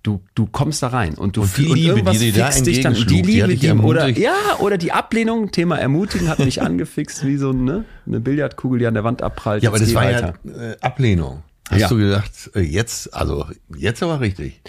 du, 0.03 0.23
du 0.35 0.47
kommst 0.47 0.83
da 0.83 0.89
rein 0.89 1.15
und 1.15 1.37
du 1.37 1.43
und 1.43 1.57
die 1.57 1.65
Liebe, 1.65 2.03
die 2.03 2.19
dir 2.19 2.33
da 2.33 2.51
dich 2.51 2.81
dann, 2.81 2.95
die 2.95 3.23
Liebe, 3.23 3.49
die, 3.49 3.57
die 3.57 3.71
oder 3.73 4.09
ja 4.09 4.35
oder 4.59 4.79
die 4.79 4.93
Ablehnung, 4.93 5.51
Thema 5.53 5.79
ermutigen 5.79 6.29
hat 6.29 6.39
mich 6.39 6.63
angefixt 6.63 7.25
wie 7.27 7.37
so 7.37 7.53
ne, 7.53 7.85
eine 8.07 8.21
Billardkugel, 8.21 8.81
die 8.81 8.87
an 8.87 8.95
der 8.95 9.05
Wand 9.05 9.23
abprallt. 9.23 9.63
Ja, 9.63 9.71
aber 9.71 9.79
das 9.79 9.95
war 9.95 10.05
weiter. 10.05 10.35
ja 10.45 10.71
äh, 10.73 10.77
Ablehnung. 10.81 11.43
Hast 11.71 11.81
ja. 11.81 11.89
du 11.89 11.97
gedacht, 11.97 12.51
äh, 12.55 12.61
jetzt, 12.61 13.15
also 13.15 13.47
jetzt 13.77 14.03
aber 14.03 14.21
richtig? 14.21 14.61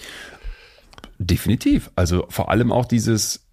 Definitiv. 1.18 1.90
Also 1.96 2.26
vor 2.30 2.50
allem 2.50 2.72
auch 2.72 2.86
dieses, 2.86 3.46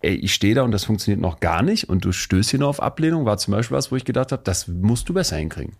ey, 0.00 0.14
ich 0.14 0.34
stehe 0.34 0.54
da 0.54 0.62
und 0.62 0.72
das 0.72 0.84
funktioniert 0.84 1.20
noch 1.20 1.40
gar 1.40 1.62
nicht 1.62 1.88
und 1.88 2.04
du 2.04 2.12
stößt 2.12 2.50
hier 2.50 2.60
nur 2.60 2.68
auf 2.68 2.82
Ablehnung, 2.82 3.24
war 3.24 3.38
zum 3.38 3.52
Beispiel 3.52 3.76
was, 3.76 3.90
wo 3.90 3.96
ich 3.96 4.04
gedacht 4.04 4.32
habe, 4.32 4.42
das 4.44 4.68
musst 4.68 5.08
du 5.08 5.14
besser 5.14 5.36
hinkriegen. 5.36 5.76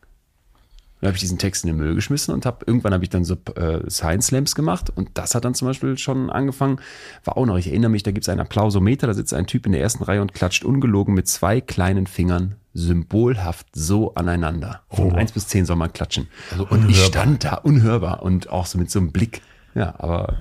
Dann 1.03 1.09
habe 1.09 1.17
ich 1.17 1.21
diesen 1.21 1.39
Text 1.39 1.65
in 1.65 1.67
den 1.67 1.79
Müll 1.79 1.97
geschmissen 1.97 2.33
und 2.33 2.47
habe 2.47 2.65
irgendwann 2.65 2.95
habe 2.95 3.03
ich 3.03 3.11
dann 3.11 3.25
so 3.25 3.35
äh, 3.57 3.91
Science 3.91 4.29
Slams 4.29 4.55
gemacht 4.55 4.89
und 4.95 5.11
das 5.15 5.35
hat 5.35 5.45
dann 5.45 5.53
zum 5.53 5.67
Beispiel 5.67 5.99
schon 5.99 6.31
angefangen. 6.31 6.79
War 7.25 7.37
auch 7.37 7.45
noch, 7.45 7.59
ich 7.59 7.67
erinnere 7.67 7.91
mich, 7.91 8.05
da 8.05 8.13
gibt 8.13 8.23
es 8.23 8.29
einen 8.29 8.39
Applausometer, 8.39 9.09
da 9.09 9.15
sitzt 9.15 9.35
ein 9.35 9.49
Typ 9.49 9.67
in 9.67 9.73
der 9.73 9.81
ersten 9.81 10.05
Reihe 10.05 10.23
und 10.23 10.33
klatscht 10.33 10.65
ungelogen 10.65 11.13
mit 11.13 11.27
zwei 11.27 11.61
kleinen 11.61 12.07
Fingern 12.07 12.55
symbolhaft 12.73 13.67
so 13.73 14.15
aneinander. 14.15 14.83
Von 14.91 15.11
oh. 15.11 15.17
eins 15.17 15.33
bis 15.33 15.49
zehn 15.49 15.67
soll 15.67 15.75
man 15.75 15.93
klatschen. 15.93 16.29
Also 16.53 16.69
und 16.69 16.89
ich 16.89 17.03
stand 17.03 17.43
da 17.43 17.55
unhörbar 17.55 18.23
und 18.23 18.49
auch 18.51 18.67
so 18.67 18.79
mit 18.79 18.89
so 18.89 19.01
einem 19.01 19.11
Blick. 19.11 19.43
Ja, 19.75 19.97
aber 19.99 20.37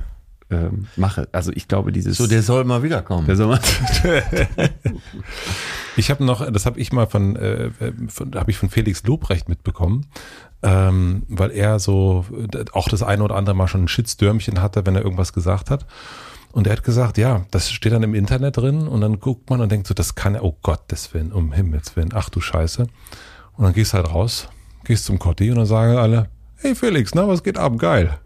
ähm, 0.51 0.85
mache. 0.95 1.27
Also 1.31 1.51
ich 1.55 1.67
glaube, 1.67 1.91
dieses. 1.91 2.17
So, 2.17 2.27
der 2.27 2.43
soll 2.43 2.65
mal 2.65 2.83
wiederkommen. 2.83 3.25
Der 3.25 3.35
soll 3.35 3.47
mal. 3.47 3.59
ich 5.97 6.11
habe 6.11 6.23
noch, 6.23 6.51
das 6.51 6.67
habe 6.67 6.79
ich 6.79 6.91
mal 6.91 7.07
von, 7.07 7.35
äh, 7.35 7.71
von 8.09 8.35
habe 8.35 8.51
ich 8.51 8.57
von 8.57 8.69
Felix 8.69 9.01
Lobrecht 9.03 9.49
mitbekommen 9.49 10.05
ähm, 10.63 11.23
weil 11.27 11.51
er 11.51 11.79
so 11.79 12.25
auch 12.73 12.87
das 12.87 13.03
eine 13.03 13.23
oder 13.23 13.35
andere 13.35 13.55
Mal 13.55 13.67
schon 13.67 13.83
ein 13.83 13.87
Shitstürmchen 13.87 14.61
hatte, 14.61 14.85
wenn 14.85 14.95
er 14.95 15.03
irgendwas 15.03 15.33
gesagt 15.33 15.69
hat. 15.69 15.85
Und 16.51 16.67
er 16.67 16.73
hat 16.73 16.83
gesagt, 16.83 17.17
ja, 17.17 17.45
das 17.51 17.71
steht 17.71 17.93
dann 17.93 18.03
im 18.03 18.13
Internet 18.13 18.57
drin 18.57 18.87
und 18.87 19.01
dann 19.01 19.19
guckt 19.19 19.49
man 19.49 19.61
und 19.61 19.71
denkt 19.71 19.87
so, 19.87 19.93
das 19.93 20.15
kann, 20.15 20.37
oh 20.37 20.57
Gott, 20.61 20.81
das 20.89 21.13
Willen, 21.13 21.31
um 21.31 21.53
Himmels 21.53 21.95
Willen, 21.95 22.11
ach 22.13 22.29
du 22.29 22.41
Scheiße. 22.41 22.87
Und 23.57 23.63
dann 23.63 23.73
gehst 23.73 23.93
halt 23.93 24.09
raus, 24.09 24.49
gehst 24.83 25.05
zum 25.05 25.17
Cotti 25.17 25.49
und 25.49 25.57
dann 25.57 25.65
sagen 25.65 25.97
alle, 25.97 26.29
hey 26.61 26.75
Felix, 26.75 27.13
na, 27.15 27.27
was 27.27 27.43
geht 27.43 27.57
ab? 27.57 27.77
Geil. 27.77 28.17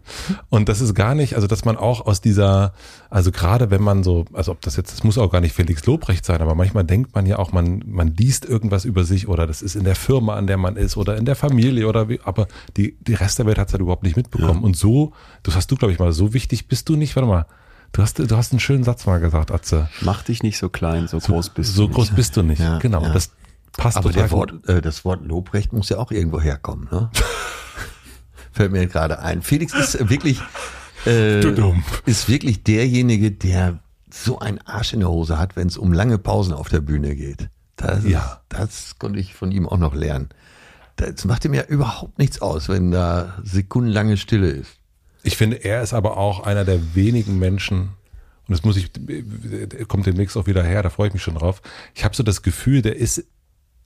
Und 0.50 0.68
das 0.68 0.80
ist 0.80 0.94
gar 0.94 1.14
nicht, 1.14 1.34
also 1.34 1.46
dass 1.46 1.64
man 1.64 1.76
auch 1.76 2.06
aus 2.06 2.20
dieser, 2.20 2.72
also 3.10 3.32
gerade 3.32 3.70
wenn 3.70 3.82
man 3.82 4.02
so, 4.02 4.26
also 4.32 4.52
ob 4.52 4.60
das 4.60 4.76
jetzt, 4.76 4.92
das 4.92 5.04
muss 5.04 5.18
auch 5.18 5.30
gar 5.30 5.40
nicht 5.40 5.54
Felix 5.54 5.84
Lobrecht 5.86 6.24
sein, 6.24 6.40
aber 6.40 6.54
manchmal 6.54 6.84
denkt 6.84 7.14
man 7.14 7.26
ja 7.26 7.38
auch, 7.38 7.52
man, 7.52 7.82
man 7.86 8.14
liest 8.14 8.44
irgendwas 8.44 8.84
über 8.84 9.04
sich 9.04 9.28
oder 9.28 9.46
das 9.46 9.62
ist 9.62 9.74
in 9.74 9.84
der 9.84 9.96
Firma, 9.96 10.34
an 10.36 10.46
der 10.46 10.58
man 10.58 10.76
ist 10.76 10.96
oder 10.96 11.16
in 11.16 11.24
der 11.24 11.36
Familie 11.36 11.88
oder 11.88 12.08
wie, 12.08 12.20
aber 12.24 12.46
die, 12.76 12.96
die 13.00 13.14
Rest 13.14 13.38
der 13.38 13.46
Welt 13.46 13.58
hat 13.58 13.68
es 13.68 13.72
halt 13.72 13.82
überhaupt 13.82 14.02
nicht 14.02 14.16
mitbekommen. 14.16 14.60
Ja. 14.60 14.66
Und 14.66 14.76
so, 14.76 15.12
das 15.42 15.56
hast 15.56 15.70
du, 15.70 15.76
glaube 15.76 15.92
ich, 15.92 15.98
mal, 15.98 16.12
so 16.12 16.34
wichtig 16.34 16.68
bist 16.68 16.88
du 16.88 16.96
nicht, 16.96 17.16
warte 17.16 17.28
mal, 17.28 17.46
Du 17.92 18.02
hast, 18.02 18.18
du 18.18 18.36
hast 18.36 18.52
einen 18.52 18.60
schönen 18.60 18.84
Satz 18.84 19.06
mal 19.06 19.20
gesagt, 19.20 19.50
Atze. 19.50 19.88
Mach 20.02 20.22
dich 20.22 20.42
nicht 20.42 20.58
so 20.58 20.68
klein, 20.68 21.08
so, 21.08 21.18
so 21.18 21.32
groß 21.32 21.50
bist 21.50 21.74
so 21.74 21.86
du. 21.86 21.92
So 21.92 21.94
groß 21.94 22.10
bist 22.10 22.36
du 22.36 22.42
nicht. 22.42 22.58
Ja, 22.58 22.78
genau. 22.78 23.00
Ja. 23.00 23.12
Das 23.12 23.30
passt 23.76 23.96
Aber 23.96 24.10
der 24.10 24.30
Wort, 24.32 24.68
äh, 24.68 24.82
das 24.82 25.04
Wort 25.04 25.24
Lobrecht 25.24 25.72
muss 25.72 25.88
ja 25.88 25.98
auch 25.98 26.10
irgendwo 26.10 26.40
herkommen, 26.40 26.88
ne? 26.90 27.10
fällt 28.56 28.72
mir 28.72 28.86
gerade 28.86 29.20
ein. 29.20 29.42
Felix 29.42 29.74
ist 29.74 30.08
wirklich, 30.08 30.40
äh, 31.06 31.40
ist 32.06 32.28
wirklich 32.28 32.64
derjenige, 32.64 33.30
der 33.30 33.78
so 34.10 34.38
einen 34.38 34.58
Arsch 34.62 34.92
in 34.92 35.00
der 35.00 35.10
Hose 35.10 35.38
hat, 35.38 35.56
wenn 35.56 35.68
es 35.68 35.76
um 35.76 35.92
lange 35.92 36.18
Pausen 36.18 36.54
auf 36.54 36.68
der 36.68 36.80
Bühne 36.80 37.14
geht. 37.14 37.48
Das, 37.76 38.04
ja. 38.04 38.40
das 38.48 38.98
konnte 38.98 39.18
ich 39.18 39.34
von 39.34 39.52
ihm 39.52 39.68
auch 39.68 39.76
noch 39.76 39.94
lernen. 39.94 40.30
Das 40.96 41.26
macht 41.26 41.44
ihm 41.44 41.52
ja 41.52 41.62
überhaupt 41.64 42.18
nichts 42.18 42.40
aus, 42.40 42.70
wenn 42.70 42.90
da 42.90 43.34
sekundenlange 43.44 44.16
Stille 44.16 44.48
ist. 44.48 44.78
Ich 45.22 45.36
finde, 45.36 45.56
er 45.56 45.82
ist 45.82 45.92
aber 45.92 46.16
auch 46.16 46.46
einer 46.46 46.64
der 46.64 46.94
wenigen 46.94 47.38
Menschen, 47.38 47.90
und 48.48 48.56
das 48.56 48.62
muss 48.62 48.76
ich, 48.78 48.90
kommt 49.88 50.06
demnächst 50.06 50.36
auch 50.36 50.46
wieder 50.46 50.62
her, 50.62 50.82
da 50.82 50.88
freue 50.88 51.08
ich 51.08 51.12
mich 51.12 51.22
schon 51.22 51.34
drauf. 51.34 51.60
Ich 51.94 52.04
habe 52.04 52.16
so 52.16 52.22
das 52.22 52.42
Gefühl, 52.42 52.80
der 52.80 52.96
ist 52.96 53.24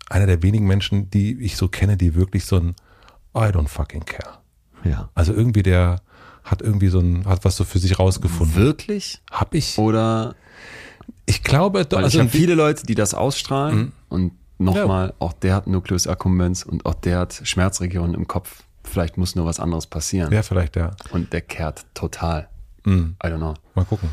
einer 0.08 0.26
der 0.26 0.42
wenigen 0.42 0.66
Menschen, 0.66 1.10
die 1.10 1.40
ich 1.40 1.56
so 1.56 1.66
kenne, 1.66 1.96
die 1.96 2.14
wirklich 2.14 2.44
so 2.44 2.56
ein 2.56 2.76
I 3.34 3.50
don't 3.50 3.68
fucking 3.68 4.04
care. 4.04 4.39
Ja. 4.84 5.10
Also 5.14 5.32
irgendwie 5.32 5.62
der 5.62 6.00
hat 6.44 6.62
irgendwie 6.62 6.88
so 6.88 7.00
ein, 7.00 7.26
hat 7.26 7.44
was 7.44 7.56
so 7.56 7.64
für 7.64 7.78
sich 7.78 7.98
rausgefunden. 7.98 8.56
Wirklich? 8.56 9.22
Hab 9.30 9.54
ich. 9.54 9.78
Oder? 9.78 10.34
Ich 11.26 11.42
glaube, 11.42 11.86
also 11.92 12.06
ich 12.06 12.18
habe 12.18 12.28
viele 12.28 12.54
Leute, 12.54 12.86
die 12.86 12.94
das 12.94 13.14
ausstrahlen 13.14 13.78
mhm. 13.78 13.92
und 14.08 14.32
nochmal, 14.58 15.08
ja. 15.08 15.14
auch 15.18 15.32
der 15.32 15.54
hat 15.54 15.66
Nucleus 15.66 16.06
accumbens 16.06 16.64
und 16.64 16.86
auch 16.86 16.94
der 16.94 17.20
hat 17.20 17.40
Schmerzregionen 17.44 18.14
im 18.14 18.26
Kopf. 18.26 18.64
Vielleicht 18.84 19.16
muss 19.16 19.36
nur 19.36 19.46
was 19.46 19.60
anderes 19.60 19.86
passieren. 19.86 20.32
Ja, 20.32 20.42
vielleicht, 20.42 20.76
ja. 20.76 20.92
Und 21.10 21.32
der 21.32 21.42
kehrt 21.42 21.84
total. 21.94 22.48
Mhm. 22.84 23.16
I 23.22 23.28
don't 23.28 23.36
know. 23.36 23.54
Mal 23.74 23.84
gucken. 23.84 24.08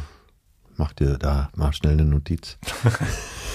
Mach 0.75 0.93
dir 0.93 1.17
da 1.17 1.49
mal 1.55 1.73
schnell 1.73 1.93
eine 1.93 2.05
Notiz. 2.05 2.57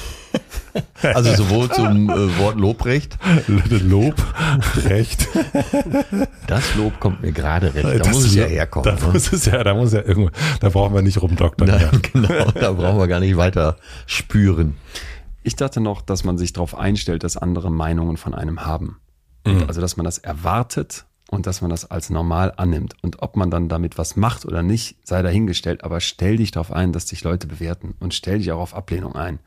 Also 1.03 1.35
sowohl 1.35 1.69
zum 1.71 2.09
äh, 2.09 2.39
Wort 2.39 2.59
Lobrecht. 2.59 3.19
Lob, 3.49 4.15
Recht. 4.85 5.29
Das 6.47 6.75
Lob 6.77 6.99
kommt 7.01 7.23
mir 7.23 7.33
gerade 7.33 7.75
recht. 7.75 7.85
Da 7.85 7.99
das 7.99 8.13
muss 8.13 8.25
es 8.27 8.35
ja 8.35 8.45
herkommen. 8.45 8.85
Da 8.85 9.07
ne? 9.07 9.13
muss 9.13 9.33
es 9.33 9.47
ja, 9.47 9.63
da 9.65 9.75
muss 9.75 9.93
ja 9.93 10.03
irgendwo, 10.03 10.31
da 10.61 10.69
brauchen 10.69 10.95
wir 10.95 11.03
nicht 11.03 11.21
rumdoktern. 11.21 11.69
Da, 11.69 11.79
ja. 11.79 11.91
Genau, 12.13 12.51
da 12.53 12.73
brauchen 12.73 12.99
wir 12.99 13.09
gar 13.09 13.21
nicht 13.21 13.37
weiter 13.37 13.77
spüren. 14.07 14.77
Ich 15.43 15.57
dachte 15.57 15.81
noch, 15.81 16.03
dass 16.03 16.25
man 16.25 16.39
sich 16.39 16.53
darauf 16.53 16.77
einstellt, 16.77 17.25
dass 17.25 17.37
andere 17.37 17.71
Meinungen 17.71 18.17
von 18.17 18.35
einem 18.35 18.65
haben. 18.65 19.01
Mhm. 19.45 19.65
Also, 19.67 19.81
dass 19.81 19.97
man 19.97 20.05
das 20.05 20.19
erwartet 20.19 21.05
und 21.31 21.47
dass 21.47 21.63
man 21.63 21.71
das 21.71 21.91
als 21.91 22.11
normal 22.11 22.53
annimmt. 22.57 22.95
Und 23.03 23.23
ob 23.23 23.37
man 23.37 23.51
dann 23.51 23.69
damit 23.69 23.99
was 23.99 24.17
macht 24.17 24.45
oder 24.45 24.63
nicht, 24.63 24.97
sei 25.03 25.23
dahingestellt. 25.23 25.83
Aber 25.83 26.01
stell 26.01 26.37
dich 26.37 26.53
darauf 26.53 26.71
ein, 26.71 26.93
dass 26.93 27.07
dich 27.07 27.25
Leute 27.25 27.47
bewerten 27.47 27.95
und 27.99 28.15
stell 28.15 28.39
dich 28.39 28.53
auch 28.53 28.61
auf 28.61 28.75
Ablehnung 28.75 29.17
ein. 29.17 29.41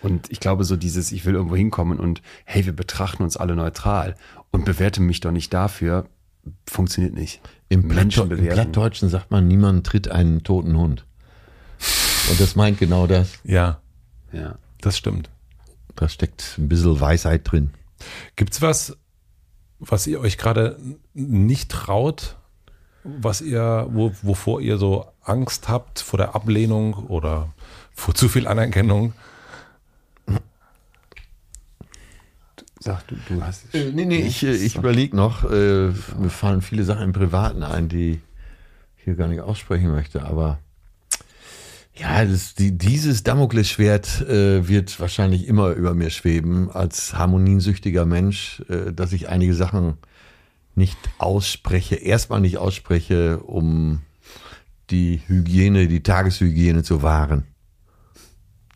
Und 0.00 0.30
ich 0.30 0.40
glaube, 0.40 0.64
so 0.64 0.76
dieses, 0.76 1.12
ich 1.12 1.24
will 1.24 1.34
irgendwo 1.34 1.56
hinkommen 1.56 1.98
und 1.98 2.22
hey, 2.44 2.64
wir 2.66 2.74
betrachten 2.74 3.22
uns 3.22 3.36
alle 3.36 3.56
neutral 3.56 4.14
und 4.50 4.64
bewerte 4.64 5.00
mich 5.00 5.20
doch 5.20 5.32
nicht 5.32 5.52
dafür, 5.52 6.06
funktioniert 6.66 7.14
nicht. 7.14 7.40
Im, 7.68 7.88
Platt, 7.88 8.16
im 8.16 8.48
Plattdeutschen 8.48 9.08
sagt 9.08 9.30
man, 9.30 9.48
niemand 9.48 9.86
tritt 9.86 10.08
einen 10.08 10.42
toten 10.42 10.76
Hund. 10.76 11.04
Und 12.30 12.40
das 12.40 12.56
meint 12.56 12.78
genau 12.78 13.06
das. 13.06 13.38
Ja. 13.44 13.80
Ja. 14.32 14.58
Das 14.80 14.96
stimmt. 14.96 15.30
Da 15.96 16.08
steckt 16.08 16.56
ein 16.58 16.68
bisschen 16.68 17.00
Weisheit 17.00 17.50
drin. 17.50 17.70
Gibt's 18.36 18.62
was, 18.62 18.96
was 19.78 20.06
ihr 20.06 20.20
euch 20.20 20.38
gerade 20.38 20.78
nicht 21.14 21.70
traut, 21.70 22.36
was 23.02 23.40
ihr, 23.40 23.88
wo, 23.90 24.12
wovor 24.22 24.60
ihr 24.60 24.78
so 24.78 25.06
Angst 25.22 25.68
habt 25.68 26.00
vor 26.00 26.18
der 26.18 26.34
Ablehnung 26.34 26.94
oder 26.94 27.52
vor 27.92 28.14
zu 28.14 28.28
viel 28.28 28.46
Anerkennung? 28.46 29.12
Sag 32.80 33.06
du, 33.08 33.16
du 33.28 33.42
hast. 33.42 33.74
Äh, 33.74 33.90
nee, 33.92 34.04
nee, 34.04 34.20
ich, 34.20 34.42
ich 34.42 34.76
überlege 34.76 35.16
noch. 35.16 35.44
Äh, 35.50 35.88
mir 35.88 36.30
fallen 36.30 36.62
viele 36.62 36.84
Sachen 36.84 37.04
im 37.04 37.12
Privaten 37.12 37.62
ein, 37.62 37.88
die 37.88 38.20
ich 38.96 39.04
hier 39.04 39.14
gar 39.14 39.28
nicht 39.28 39.40
aussprechen 39.40 39.90
möchte, 39.90 40.24
aber 40.24 40.58
ja, 41.98 42.24
das, 42.24 42.54
die, 42.54 42.78
dieses 42.78 43.24
Damoklesschwert 43.24 44.20
äh, 44.22 44.68
wird 44.68 45.00
wahrscheinlich 45.00 45.48
immer 45.48 45.70
über 45.70 45.94
mir 45.94 46.10
schweben 46.10 46.70
als 46.70 47.14
harmoniensüchtiger 47.14 48.06
Mensch, 48.06 48.62
äh, 48.68 48.92
dass 48.92 49.12
ich 49.12 49.28
einige 49.28 49.54
Sachen 49.54 49.94
nicht 50.76 50.98
ausspreche, 51.18 51.96
erstmal 51.96 52.40
nicht 52.40 52.58
ausspreche, 52.58 53.40
um 53.40 54.02
die 54.90 55.20
Hygiene, 55.26 55.88
die 55.88 56.02
Tageshygiene 56.02 56.84
zu 56.84 57.02
wahren. 57.02 57.44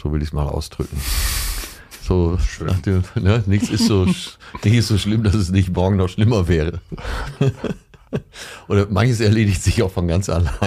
So 0.03 0.13
will 0.13 0.21
ich 0.21 0.29
es 0.29 0.33
mal 0.33 0.47
ausdrücken. 0.49 1.01
So, 2.03 2.37
dem, 2.85 3.05
ne, 3.15 3.45
nichts 3.47 3.71
ist 3.71 3.87
so, 3.87 4.05
nichts 4.05 4.29
ist 4.65 4.89
so 4.89 4.99
schlimm, 4.99 5.23
dass 5.23 5.35
es 5.35 5.51
nicht 5.51 5.75
morgen 5.75 5.97
noch 5.97 6.09
schlimmer 6.09 6.49
wäre. 6.49 6.81
Oder 8.69 8.89
manches 8.91 9.21
erledigt 9.21 9.63
sich 9.63 9.83
auch 9.83 9.91
von 9.91 10.09
ganz 10.09 10.29
allein. 10.29 10.53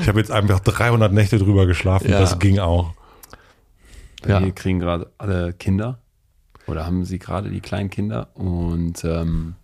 Ich 0.00 0.08
habe 0.08 0.18
jetzt 0.18 0.32
einfach 0.32 0.58
300 0.58 1.12
Nächte 1.12 1.38
drüber 1.38 1.66
geschlafen, 1.66 2.10
ja. 2.10 2.18
das 2.18 2.40
ging 2.40 2.58
auch. 2.58 2.92
Ja. 4.26 4.40
Wir 4.42 4.50
kriegen 4.50 4.80
gerade 4.80 5.12
alle 5.18 5.52
Kinder 5.52 6.00
oder 6.66 6.86
haben 6.86 7.04
sie 7.04 7.20
gerade 7.20 7.50
die 7.50 7.60
kleinen 7.60 7.88
Kinder 7.88 8.28
und 8.34 9.04
ähm, 9.04 9.54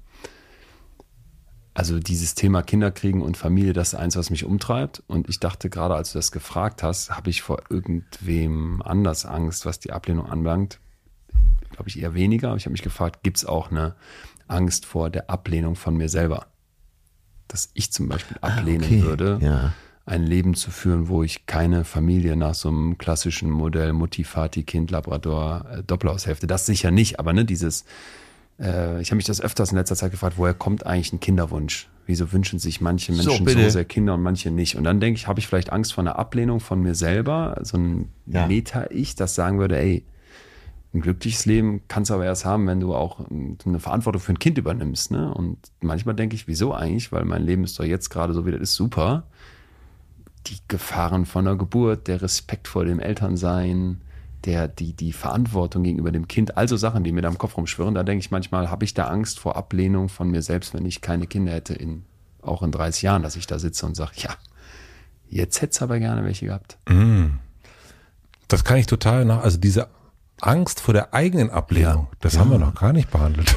also 1.79 2.01
dieses 2.01 2.35
Thema 2.35 2.63
Kinderkriegen 2.63 3.23
und 3.23 3.37
Familie, 3.37 3.73
das 3.73 3.93
ist 3.93 3.95
eins, 3.95 4.17
was 4.17 4.31
mich 4.31 4.45
umtreibt. 4.45 5.05
Und 5.07 5.29
ich 5.29 5.39
dachte 5.39 5.71
gerade, 5.71 5.95
als 5.95 6.11
du 6.11 6.19
das 6.19 6.33
gefragt 6.33 6.83
hast, 6.83 7.11
habe 7.11 7.31
ich 7.31 7.41
vor 7.41 7.63
irgendwem 7.71 8.83
anders 8.83 9.25
Angst, 9.25 9.65
was 9.65 9.79
die 9.79 9.93
Ablehnung 9.93 10.27
anbelangt. 10.27 10.81
Glaube 11.71 11.89
ich 11.89 12.03
eher 12.03 12.15
weniger. 12.15 12.49
Aber 12.49 12.57
ich 12.57 12.65
habe 12.65 12.73
mich 12.73 12.83
gefragt, 12.83 13.23
gibt 13.23 13.37
es 13.37 13.45
auch 13.45 13.71
eine 13.71 13.95
Angst 14.49 14.87
vor 14.87 15.09
der 15.09 15.31
Ablehnung 15.31 15.77
von 15.77 15.97
mir 15.97 16.09
selber? 16.09 16.49
Dass 17.47 17.71
ich 17.75 17.93
zum 17.93 18.09
Beispiel 18.09 18.39
ah, 18.41 18.49
ablehnen 18.49 18.83
ah, 18.83 18.87
okay. 18.87 19.03
würde, 19.05 19.39
ja 19.41 19.73
ein 20.05 20.23
Leben 20.23 20.55
zu 20.55 20.71
führen, 20.71 21.09
wo 21.09 21.23
ich 21.23 21.45
keine 21.45 21.85
Familie 21.85 22.35
nach 22.35 22.55
so 22.55 22.71
einem 22.71 22.97
klassischen 22.97 23.51
Modell 23.51 23.93
Mutti, 23.93 24.25
Vati, 24.25 24.63
Kind, 24.63 24.91
Labrador, 24.91 25.67
äh, 25.71 25.83
Doppelhaushälfte, 25.83 26.47
das 26.47 26.65
sicher 26.65 26.91
nicht, 26.91 27.21
aber 27.21 27.35
ne, 27.35 27.45
dieses, 27.45 27.85
äh, 28.61 29.01
ich 29.01 29.11
habe 29.11 29.17
mich 29.17 29.27
das 29.27 29.41
öfters 29.41 29.71
in 29.71 29.79
letzter 29.79 29.97
Zeit 29.97 30.11
gefragt, 30.11 30.35
woher 30.37 30.55
kommt 30.55 30.87
eigentlich 30.87 31.13
ein 31.13 31.21
Kinderwunsch? 31.21 31.89
Wieso 32.07 32.33
wünschen 32.33 32.59
sich 32.59 32.81
manche 32.81 33.13
Menschen 33.13 33.47
so, 33.47 33.53
so 33.53 33.69
sehr 33.69 33.85
Kinder 33.85 34.15
und 34.15 34.23
manche 34.23 34.51
nicht? 34.51 34.77
Und 34.77 34.85
dann 34.85 35.01
denke 35.01 35.19
ich, 35.19 35.27
habe 35.27 35.41
ich 35.41 35.47
vielleicht 35.47 35.73
Angst 35.73 35.93
vor 35.93 36.03
einer 36.03 36.19
Ablehnung 36.19 36.61
von 36.61 36.81
mir 36.81 36.95
selber, 36.95 37.59
so 37.63 37.77
ein 37.77 38.09
ja. 38.27 38.47
Meta-Ich, 38.47 39.15
das 39.15 39.35
sagen 39.35 39.59
würde, 39.59 39.79
ey, 39.79 40.05
ein 40.95 41.03
glückliches 41.03 41.45
Leben 41.45 41.83
kannst 41.89 42.11
du 42.11 42.15
aber 42.15 42.25
erst 42.25 42.47
haben, 42.47 42.67
wenn 42.67 42.81
du 42.81 42.95
auch 42.95 43.21
eine 43.29 43.79
Verantwortung 43.79 44.23
für 44.23 44.33
ein 44.33 44.39
Kind 44.39 44.57
übernimmst. 44.57 45.11
Ne? 45.11 45.33
Und 45.35 45.59
manchmal 45.83 46.15
denke 46.15 46.35
ich, 46.35 46.49
wieso 46.49 46.73
eigentlich? 46.73 47.13
Weil 47.13 47.27
mein 47.27 47.43
Leben 47.43 47.63
ist 47.63 47.79
doch 47.79 47.85
jetzt 47.85 48.09
gerade 48.09 48.33
so, 48.33 48.47
wie 48.47 48.53
das 48.53 48.61
ist, 48.63 48.75
super 48.75 49.25
die 50.49 50.59
Gefahren 50.69 51.27
von 51.27 51.45
der 51.45 51.57
Geburt, 51.57 52.09
der 52.09 52.23
Respekt 52.23 52.69
vor 52.69 52.85
dem 52.85 53.01
Elternsein, 53.01 54.01
der, 54.45 54.69
die, 54.69 54.93
die 54.93 55.13
Verantwortung 55.13 55.83
gegenüber 55.83 56.13
dem 56.13 56.29
Kind, 56.29 56.57
also 56.57 56.77
Sachen, 56.77 57.05
die 57.05 57.13
mir 57.13 57.23
da 57.23 57.29
im 57.29 57.39
Kopf 57.39 57.57
rumschwirren, 57.57 57.95
da 57.95 58.03
denke 58.03 58.21
ich 58.21 58.31
manchmal, 58.31 58.71
habe 58.71 58.85
ich 58.85 58.95
da 58.95 59.09
Angst 59.09 59.39
vor 59.41 59.57
Ablehnung 59.57 60.09
von 60.09 60.31
mir 60.31 60.43
selbst, 60.43 60.75
wenn 60.75 60.87
ich 60.87 61.01
keine 61.01 61.27
Kinder 61.27 61.53
hätte, 61.53 61.75
in, 61.75 62.05
auch 62.43 62.63
in 62.63 62.73
30 62.73 63.03
Jahren, 63.03 63.23
dass 63.23 63.37
ich 63.37 63.47
da 63.47 63.59
sitze 63.59 63.87
und 63.87 63.97
sage, 63.97 64.13
ja, 64.17 64.31
jetzt 65.29 65.61
hätte 65.61 65.73
es 65.73 65.83
aber 65.83 65.99
gerne 65.99 66.25
welche 66.25 66.47
gehabt. 66.47 66.79
Mm. 66.89 67.39
Das 68.47 68.65
kann 68.65 68.79
ich 68.79 68.87
total 68.87 69.25
nach, 69.25 69.43
also 69.43 69.59
diese 69.59 69.89
Angst 70.41 70.81
vor 70.81 70.95
der 70.95 71.13
eigenen 71.15 71.51
Ablehnung, 71.51 72.09
ja. 72.11 72.17
das 72.21 72.35
ja. 72.35 72.41
haben 72.41 72.51
wir 72.51 72.59
noch 72.59 72.75
gar 72.75 72.93
nicht 72.93 73.11
behandelt. 73.11 73.57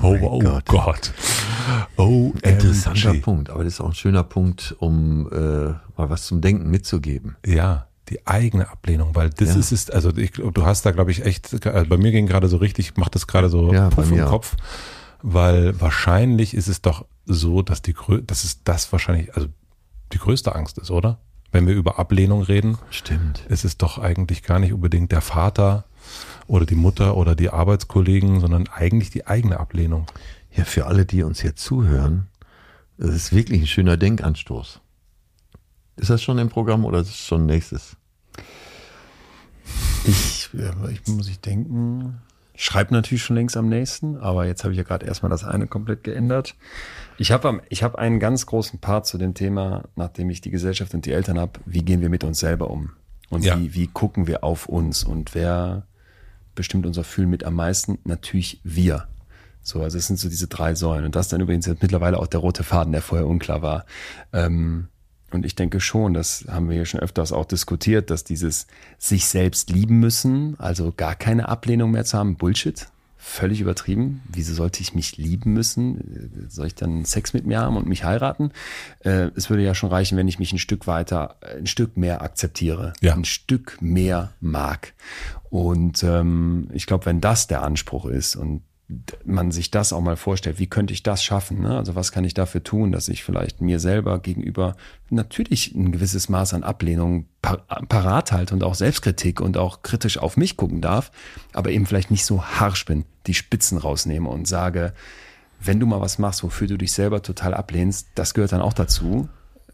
Oh, 0.00 0.16
oh, 0.20 0.28
oh 0.32 0.38
Gott. 0.38 0.64
Gott. 0.66 1.12
Oh, 1.96 2.32
interessanter 2.42 3.14
Punkt. 3.14 3.50
Aber 3.50 3.64
das 3.64 3.74
ist 3.74 3.80
auch 3.80 3.88
ein 3.88 3.94
schöner 3.94 4.22
Punkt, 4.22 4.74
um 4.78 5.28
äh, 5.32 5.74
mal 5.96 6.10
was 6.10 6.26
zum 6.26 6.40
Denken 6.40 6.70
mitzugeben. 6.70 7.36
Ja, 7.44 7.88
die 8.10 8.26
eigene 8.26 8.68
Ablehnung, 8.70 9.14
weil 9.14 9.30
das 9.30 9.50
ja. 9.50 9.56
ist 9.56 9.72
es, 9.72 9.90
also 9.90 10.14
ich, 10.16 10.32
du 10.32 10.64
hast 10.64 10.84
da, 10.84 10.90
glaube 10.90 11.10
ich, 11.10 11.24
echt, 11.24 11.66
also 11.66 11.88
bei 11.88 11.96
mir 11.96 12.12
ging 12.12 12.26
gerade 12.26 12.48
so 12.48 12.58
richtig, 12.58 12.96
macht 12.96 13.14
das 13.14 13.26
gerade 13.26 13.48
so 13.48 13.72
ja, 13.72 13.88
Puff 13.88 14.10
im 14.10 14.24
Kopf, 14.26 14.56
weil 15.22 15.80
wahrscheinlich 15.80 16.54
ist 16.54 16.68
es 16.68 16.82
doch 16.82 17.06
so, 17.24 17.62
dass 17.62 17.80
die, 17.82 17.94
dass 18.26 18.44
es 18.44 18.62
das 18.62 18.92
wahrscheinlich, 18.92 19.34
also 19.34 19.48
die 20.12 20.18
größte 20.18 20.54
Angst 20.54 20.78
ist, 20.78 20.90
oder? 20.90 21.18
Wenn 21.50 21.66
wir 21.66 21.74
über 21.74 21.98
Ablehnung 21.98 22.42
reden, 22.42 22.78
stimmt, 22.90 23.46
ist 23.48 23.64
es 23.64 23.78
doch 23.78 23.98
eigentlich 23.98 24.42
gar 24.42 24.58
nicht 24.58 24.72
unbedingt 24.72 25.12
der 25.12 25.20
Vater 25.20 25.84
oder 26.46 26.66
die 26.66 26.74
Mutter 26.74 27.16
oder 27.16 27.34
die 27.34 27.50
Arbeitskollegen, 27.50 28.40
sondern 28.40 28.68
eigentlich 28.68 29.10
die 29.10 29.26
eigene 29.26 29.60
Ablehnung. 29.60 30.06
Ja, 30.54 30.64
für 30.64 30.86
alle, 30.86 31.06
die 31.06 31.22
uns 31.22 31.40
hier 31.40 31.56
zuhören, 31.56 32.28
das 32.98 33.14
ist 33.14 33.32
wirklich 33.32 33.62
ein 33.62 33.66
schöner 33.66 33.96
Denkanstoß. 33.96 34.80
Ist 35.96 36.10
das 36.10 36.22
schon 36.22 36.38
im 36.38 36.48
Programm 36.48 36.84
oder 36.84 37.00
ist 37.00 37.10
es 37.10 37.18
schon 37.18 37.46
nächstes? 37.46 37.96
Ich, 40.04 40.50
ich 40.52 41.06
muss 41.06 41.28
ich 41.28 41.40
denken. 41.40 42.20
Ich 42.56 42.64
schreibe 42.64 42.94
natürlich 42.94 43.24
schon 43.24 43.36
längst 43.36 43.56
am 43.56 43.68
nächsten, 43.68 44.16
aber 44.16 44.46
jetzt 44.46 44.62
habe 44.62 44.72
ich 44.72 44.78
ja 44.78 44.84
gerade 44.84 45.06
erstmal 45.06 45.30
das 45.30 45.42
eine 45.42 45.66
komplett 45.66 46.04
geändert. 46.04 46.54
Ich 47.18 47.32
habe 47.32 47.62
ich 47.68 47.82
hab 47.82 47.96
einen 47.96 48.20
ganz 48.20 48.46
großen 48.46 48.80
Part 48.80 49.06
zu 49.06 49.18
dem 49.18 49.34
Thema, 49.34 49.84
nachdem 49.96 50.30
ich 50.30 50.40
die 50.40 50.50
Gesellschaft 50.50 50.94
und 50.94 51.04
die 51.06 51.12
Eltern 51.12 51.38
habe, 51.38 51.58
wie 51.66 51.82
gehen 51.82 52.00
wir 52.00 52.10
mit 52.10 52.22
uns 52.22 52.38
selber 52.38 52.70
um? 52.70 52.90
Und 53.30 53.44
ja. 53.44 53.58
wie, 53.58 53.74
wie 53.74 53.86
gucken 53.88 54.28
wir 54.28 54.44
auf 54.44 54.66
uns? 54.68 55.02
Und 55.02 55.34
wer 55.34 55.86
bestimmt 56.54 56.86
unser 56.86 57.02
Fühlen 57.02 57.30
mit 57.30 57.42
am 57.44 57.54
meisten? 57.54 57.98
Natürlich 58.04 58.60
wir. 58.62 59.08
So, 59.62 59.82
also 59.82 59.98
es 59.98 60.06
sind 60.06 60.18
so 60.18 60.28
diese 60.28 60.46
drei 60.46 60.74
Säulen. 60.74 61.04
Und 61.04 61.16
das 61.16 61.28
dann 61.28 61.40
übrigens 61.40 61.66
jetzt 61.66 61.82
mittlerweile 61.82 62.18
auch 62.18 62.26
der 62.28 62.40
rote 62.40 62.62
Faden, 62.62 62.92
der 62.92 63.02
vorher 63.02 63.26
unklar 63.26 63.62
war. 63.62 63.86
Ähm, 64.32 64.88
und 65.34 65.44
ich 65.44 65.54
denke 65.54 65.80
schon, 65.80 66.14
das 66.14 66.46
haben 66.48 66.68
wir 66.68 66.76
ja 66.76 66.84
schon 66.84 67.00
öfters 67.00 67.32
auch 67.32 67.44
diskutiert, 67.44 68.10
dass 68.10 68.24
dieses 68.24 68.66
sich 68.98 69.26
selbst 69.26 69.70
lieben 69.70 69.98
müssen, 70.00 70.58
also 70.58 70.92
gar 70.96 71.14
keine 71.14 71.48
Ablehnung 71.48 71.90
mehr 71.90 72.04
zu 72.04 72.16
haben, 72.16 72.36
Bullshit. 72.36 72.86
völlig 73.16 73.60
übertrieben. 73.62 74.20
Wieso 74.28 74.52
sollte 74.52 74.82
ich 74.82 74.94
mich 74.94 75.16
lieben 75.16 75.54
müssen? 75.54 76.46
Soll 76.50 76.66
ich 76.66 76.74
dann 76.74 77.06
Sex 77.06 77.32
mit 77.32 77.46
mir 77.46 77.58
haben 77.58 77.78
und 77.78 77.86
mich 77.86 78.04
heiraten? 78.04 78.52
Äh, 79.00 79.30
es 79.34 79.48
würde 79.48 79.62
ja 79.62 79.74
schon 79.74 79.88
reichen, 79.88 80.18
wenn 80.18 80.28
ich 80.28 80.38
mich 80.38 80.52
ein 80.52 80.58
Stück 80.58 80.86
weiter, 80.86 81.36
ein 81.56 81.66
Stück 81.66 81.96
mehr 81.96 82.20
akzeptiere, 82.20 82.92
ja. 83.00 83.14
ein 83.14 83.24
Stück 83.24 83.78
mehr 83.80 84.34
mag. 84.40 84.92
Und 85.48 86.02
ähm, 86.02 86.68
ich 86.74 86.84
glaube, 86.86 87.06
wenn 87.06 87.22
das 87.22 87.46
der 87.46 87.62
Anspruch 87.62 88.04
ist 88.04 88.36
und 88.36 88.60
man 89.24 89.50
sich 89.50 89.70
das 89.70 89.92
auch 89.92 90.02
mal 90.02 90.16
vorstellt, 90.16 90.58
wie 90.58 90.66
könnte 90.66 90.92
ich 90.92 91.02
das 91.02 91.24
schaffen? 91.24 91.62
Ne? 91.62 91.76
Also 91.76 91.94
was 91.94 92.12
kann 92.12 92.24
ich 92.24 92.34
dafür 92.34 92.62
tun, 92.62 92.92
dass 92.92 93.08
ich 93.08 93.24
vielleicht 93.24 93.62
mir 93.62 93.80
selber 93.80 94.18
gegenüber 94.18 94.76
natürlich 95.08 95.74
ein 95.74 95.90
gewisses 95.90 96.28
Maß 96.28 96.52
an 96.52 96.64
Ablehnung 96.64 97.26
par 97.40 97.58
parat 97.88 98.32
halte 98.32 98.54
und 98.54 98.62
auch 98.62 98.74
Selbstkritik 98.74 99.40
und 99.40 99.56
auch 99.56 99.82
kritisch 99.82 100.18
auf 100.18 100.36
mich 100.36 100.56
gucken 100.56 100.82
darf, 100.82 101.10
aber 101.54 101.70
eben 101.70 101.86
vielleicht 101.86 102.10
nicht 102.10 102.26
so 102.26 102.44
harsch 102.44 102.84
bin, 102.84 103.06
die 103.26 103.34
Spitzen 103.34 103.78
rausnehme 103.78 104.28
und 104.28 104.46
sage, 104.46 104.92
wenn 105.60 105.80
du 105.80 105.86
mal 105.86 106.02
was 106.02 106.18
machst, 106.18 106.42
wofür 106.42 106.66
du 106.66 106.76
dich 106.76 106.92
selber 106.92 107.22
total 107.22 107.54
ablehnst, 107.54 108.08
das 108.14 108.34
gehört 108.34 108.52
dann 108.52 108.60
auch 108.60 108.74
dazu. 108.74 109.28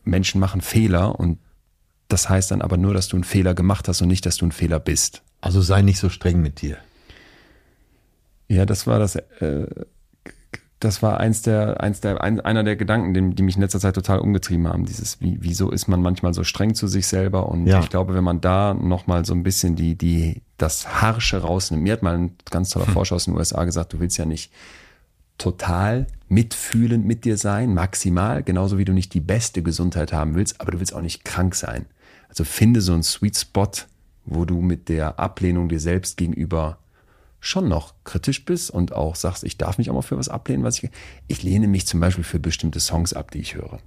Menschen 0.05 0.41
machen 0.41 0.61
Fehler 0.61 1.19
und 1.19 1.39
das 2.07 2.28
heißt 2.28 2.53
dann 2.53 2.62
aber 2.62 2.77
nur, 2.77 2.95
dass 2.95 3.09
du 3.09 3.16
einen 3.16 3.24
Fehler 3.24 3.55
gemacht 3.55 3.89
hast 3.89 4.03
und 4.03 4.09
nicht, 4.09 4.24
dass 4.24 4.37
du 4.37 4.47
ein 4.47 4.53
Fehler 4.53 4.78
bist. 4.78 5.23
Also 5.41 5.61
sei 5.61 5.82
nicht 5.82 5.99
so 5.99 6.09
streng 6.09 6.41
mit 6.41 6.61
dir. 6.61 6.77
Ja, 8.51 8.66
das 8.66 8.86
war 8.89 8.98
das, 8.98 9.14
äh, 9.14 9.66
das 10.81 11.02
war 11.02 11.20
eins 11.20 11.43
der, 11.43 11.81
eins 11.81 12.01
der, 12.01 12.20
ein, 12.20 12.40
einer 12.40 12.64
der 12.64 12.74
Gedanken, 12.74 13.14
die, 13.14 13.35
die 13.35 13.43
mich 13.44 13.55
in 13.55 13.62
letzter 13.62 13.78
Zeit 13.78 13.94
total 13.94 14.18
umgetrieben 14.18 14.66
haben. 14.66 14.86
Dieses, 14.86 15.20
wie, 15.20 15.39
wieso 15.40 15.70
ist 15.70 15.86
man 15.86 16.02
manchmal 16.02 16.35
so 16.35 16.43
streng 16.43 16.74
zu 16.74 16.89
sich 16.89 17.06
selber? 17.06 17.48
Und 17.48 17.66
ja. 17.66 17.78
ich 17.78 17.90
glaube, 17.90 18.14
wenn 18.14 18.24
man 18.24 18.40
da 18.40 18.74
nochmal 18.74 19.24
so 19.24 19.35
ein 19.35 19.44
bisschen 19.44 19.77
die, 19.77 19.94
die, 19.94 20.43
das 20.59 21.01
Harsche 21.01 21.39
rausnimmt. 21.39 21.85
Mir 21.85 21.93
hat 21.93 22.02
mal 22.02 22.16
ein 22.16 22.32
ganz 22.51 22.70
toller 22.70 22.86
hm. 22.86 22.94
Forscher 22.94 23.14
aus 23.14 23.27
den 23.27 23.36
USA 23.36 23.64
gesagt, 23.64 23.93
du 23.93 24.01
willst 24.01 24.18
ja 24.18 24.24
nicht 24.24 24.51
total 25.39 26.09
mitfühlend 26.28 27.06
mit 27.06 27.24
dir 27.24 27.36
sein, 27.36 27.72
maximal, 27.72 28.43
genauso 28.43 28.78
wie 28.78 28.85
du 28.85 28.93
nicht 28.93 29.14
die 29.14 29.20
beste 29.20 29.62
Gesundheit 29.62 30.12
haben 30.12 30.35
willst, 30.35 30.60
aber 30.60 30.72
du 30.72 30.81
willst 30.81 30.94
auch 30.94 31.02
nicht 31.02 31.24
krank 31.24 31.55
sein. 31.55 31.86
Also 32.28 32.44
finde 32.44 32.81
so 32.81 32.94
einen 32.94 33.02
Sweet 33.05 33.36
Spot, 33.36 33.70
wo 34.24 34.44
du 34.44 34.60
mit 34.60 34.89
der 34.89 35.20
Ablehnung 35.20 35.68
dir 35.68 35.81
selbst 35.81 36.16
gegenüber 36.16 36.78
schon 37.40 37.68
noch 37.68 37.94
kritisch 38.04 38.44
bist 38.44 38.70
und 38.70 38.92
auch 38.92 39.16
sagst, 39.16 39.44
ich 39.44 39.56
darf 39.56 39.78
mich 39.78 39.90
auch 39.90 39.94
mal 39.94 40.02
für 40.02 40.18
was 40.18 40.28
ablehnen, 40.28 40.62
was 40.62 40.82
ich. 40.82 40.90
Ich 41.26 41.42
lehne 41.42 41.68
mich 41.68 41.86
zum 41.86 42.00
Beispiel 42.00 42.24
für 42.24 42.38
bestimmte 42.38 42.80
Songs 42.80 43.12
ab, 43.12 43.30
die 43.30 43.38
ich 43.38 43.54
höre. 43.54 43.78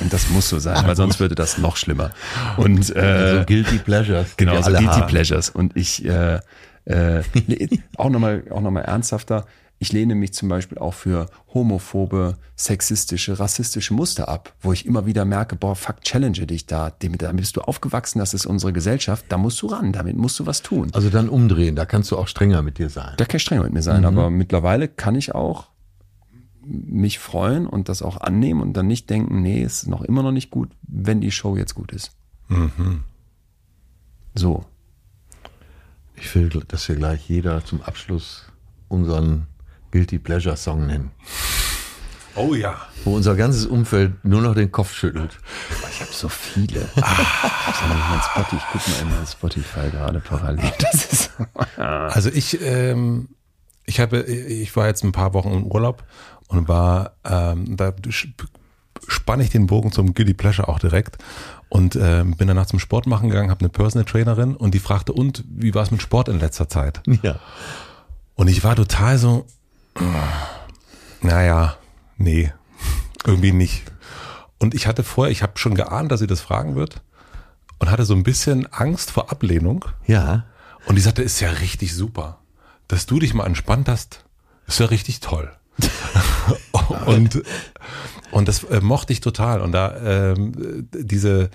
Und 0.00 0.12
das 0.12 0.28
muss 0.30 0.48
so 0.48 0.58
sein, 0.58 0.86
weil 0.86 0.96
sonst 0.96 1.20
würde 1.20 1.34
das 1.34 1.58
noch 1.58 1.76
schlimmer. 1.76 2.10
Und 2.56 2.94
äh, 2.94 3.00
also 3.00 3.44
Guilty 3.46 3.78
Pleasures. 3.78 4.36
Genau, 4.36 4.60
so 4.62 4.70
Guilty 4.70 4.84
haben. 4.84 5.06
Pleasures. 5.06 5.50
Und 5.50 5.76
ich 5.76 6.04
äh, 6.04 6.40
äh, 6.84 7.22
auch 7.96 8.10
nochmal 8.10 8.44
auch 8.50 8.60
noch 8.60 8.70
mal 8.70 8.82
ernsthafter. 8.82 9.46
Ich 9.82 9.92
lehne 9.92 10.14
mich 10.14 10.34
zum 10.34 10.50
Beispiel 10.50 10.76
auch 10.76 10.92
für 10.92 11.30
homophobe, 11.54 12.36
sexistische, 12.54 13.40
rassistische 13.40 13.94
Muster 13.94 14.28
ab, 14.28 14.54
wo 14.60 14.74
ich 14.74 14.84
immer 14.84 15.06
wieder 15.06 15.24
merke, 15.24 15.56
boah, 15.56 15.74
fuck, 15.74 16.02
challenge 16.02 16.46
dich 16.46 16.66
da. 16.66 16.90
Damit 16.90 17.24
bist 17.38 17.56
du 17.56 17.62
aufgewachsen, 17.62 18.18
das 18.18 18.34
ist 18.34 18.44
unsere 18.44 18.74
Gesellschaft, 18.74 19.24
da 19.30 19.38
musst 19.38 19.62
du 19.62 19.68
ran, 19.68 19.94
damit 19.94 20.18
musst 20.18 20.38
du 20.38 20.44
was 20.44 20.60
tun. 20.60 20.90
Also 20.92 21.08
dann 21.08 21.30
umdrehen, 21.30 21.76
da 21.76 21.86
kannst 21.86 22.10
du 22.10 22.18
auch 22.18 22.28
strenger 22.28 22.60
mit 22.60 22.76
dir 22.76 22.90
sein. 22.90 23.14
Da 23.16 23.24
kann 23.24 23.38
ich 23.38 23.42
strenger 23.42 23.62
mit 23.62 23.72
mir 23.72 23.80
sein, 23.80 24.00
mhm. 24.00 24.06
aber 24.06 24.28
mittlerweile 24.28 24.86
kann 24.86 25.14
ich 25.14 25.34
auch 25.34 25.70
mich 26.62 27.18
freuen 27.18 27.66
und 27.66 27.88
das 27.88 28.02
auch 28.02 28.20
annehmen 28.20 28.60
und 28.60 28.74
dann 28.74 28.86
nicht 28.86 29.08
denken, 29.08 29.40
nee, 29.40 29.62
es 29.62 29.84
ist 29.84 29.88
noch 29.88 30.02
immer 30.02 30.22
noch 30.22 30.32
nicht 30.32 30.50
gut, 30.50 30.68
wenn 30.82 31.22
die 31.22 31.30
Show 31.30 31.56
jetzt 31.56 31.74
gut 31.74 31.90
ist. 31.92 32.12
Mhm. 32.48 33.04
So. 34.34 34.66
Ich 36.16 36.34
will, 36.34 36.50
dass 36.68 36.86
wir 36.86 36.96
gleich 36.96 37.26
jeder 37.30 37.64
zum 37.64 37.80
Abschluss 37.80 38.44
unseren 38.88 39.46
Guilty 39.90 40.18
Pleasure 40.18 40.56
Song 40.56 40.86
nennen. 40.86 41.10
Oh 42.36 42.54
ja. 42.54 42.76
Wo 43.04 43.16
unser 43.16 43.34
ganzes 43.34 43.66
Umfeld 43.66 44.24
nur 44.24 44.40
noch 44.40 44.54
den 44.54 44.70
Kopf 44.70 44.94
schüttelt. 44.94 45.38
Ich 45.90 46.00
habe 46.00 46.12
so 46.12 46.28
viele. 46.28 46.88
Ah, 47.00 48.44
ich 48.52 48.66
gucke 48.72 48.90
mal 48.90 49.00
in 49.02 49.08
mein 49.08 49.26
Spotify 49.26 49.90
gerade 49.90 50.20
parallel. 50.20 50.72
also 51.76 52.30
ich, 52.30 52.60
ähm, 52.62 53.28
ich 53.84 54.00
habe, 54.00 54.22
ich 54.22 54.74
war 54.76 54.86
jetzt 54.86 55.02
ein 55.02 55.12
paar 55.12 55.34
Wochen 55.34 55.52
im 55.52 55.66
Urlaub 55.66 56.04
und 56.48 56.68
war, 56.68 57.16
ähm, 57.24 57.76
da 57.76 57.92
spanne 59.08 59.42
ich 59.42 59.50
den 59.50 59.66
Bogen 59.66 59.92
zum 59.92 60.14
Guilty 60.14 60.34
Pleasure 60.34 60.68
auch 60.68 60.78
direkt 60.78 61.18
und 61.68 61.96
ähm, 61.96 62.36
bin 62.36 62.48
danach 62.48 62.66
zum 62.66 62.78
Sport 62.78 63.06
machen 63.06 63.30
gegangen, 63.30 63.50
habe 63.50 63.60
eine 63.60 63.70
Personal 63.70 64.04
Trainerin 64.04 64.56
und 64.56 64.74
die 64.74 64.78
fragte, 64.78 65.12
und 65.12 65.44
wie 65.48 65.74
war 65.74 65.82
es 65.82 65.90
mit 65.90 66.02
Sport 66.02 66.28
in 66.28 66.38
letzter 66.38 66.68
Zeit? 66.68 67.00
Ja. 67.22 67.38
Und 68.34 68.48
ich 68.48 68.64
war 68.64 68.76
total 68.76 69.18
so, 69.18 69.46
naja, 71.22 71.76
nee, 72.16 72.52
irgendwie 73.24 73.52
nicht. 73.52 73.84
Und 74.58 74.74
ich 74.74 74.86
hatte 74.86 75.02
vorher, 75.02 75.32
ich 75.32 75.42
habe 75.42 75.58
schon 75.58 75.74
geahnt, 75.74 76.12
dass 76.12 76.20
sie 76.20 76.26
das 76.26 76.40
fragen 76.40 76.76
wird 76.76 77.02
und 77.78 77.90
hatte 77.90 78.04
so 78.04 78.14
ein 78.14 78.22
bisschen 78.22 78.66
Angst 78.72 79.10
vor 79.10 79.30
Ablehnung. 79.30 79.84
Ja. 80.06 80.44
Und 80.86 80.96
die 80.96 81.00
sagte, 81.00 81.22
ist 81.22 81.40
ja 81.40 81.50
richtig 81.50 81.94
super. 81.94 82.38
Dass 82.88 83.06
du 83.06 83.18
dich 83.18 83.34
mal 83.34 83.46
entspannt 83.46 83.88
hast, 83.88 84.24
ist 84.66 84.80
ja 84.80 84.86
richtig 84.86 85.20
toll. 85.20 85.50
und, 87.06 87.42
und 88.30 88.48
das 88.48 88.64
äh, 88.64 88.80
mochte 88.80 89.12
ich 89.12 89.20
total. 89.20 89.62
Und 89.62 89.72
da 89.72 89.96
ähm, 90.32 90.88
diese, 90.92 91.50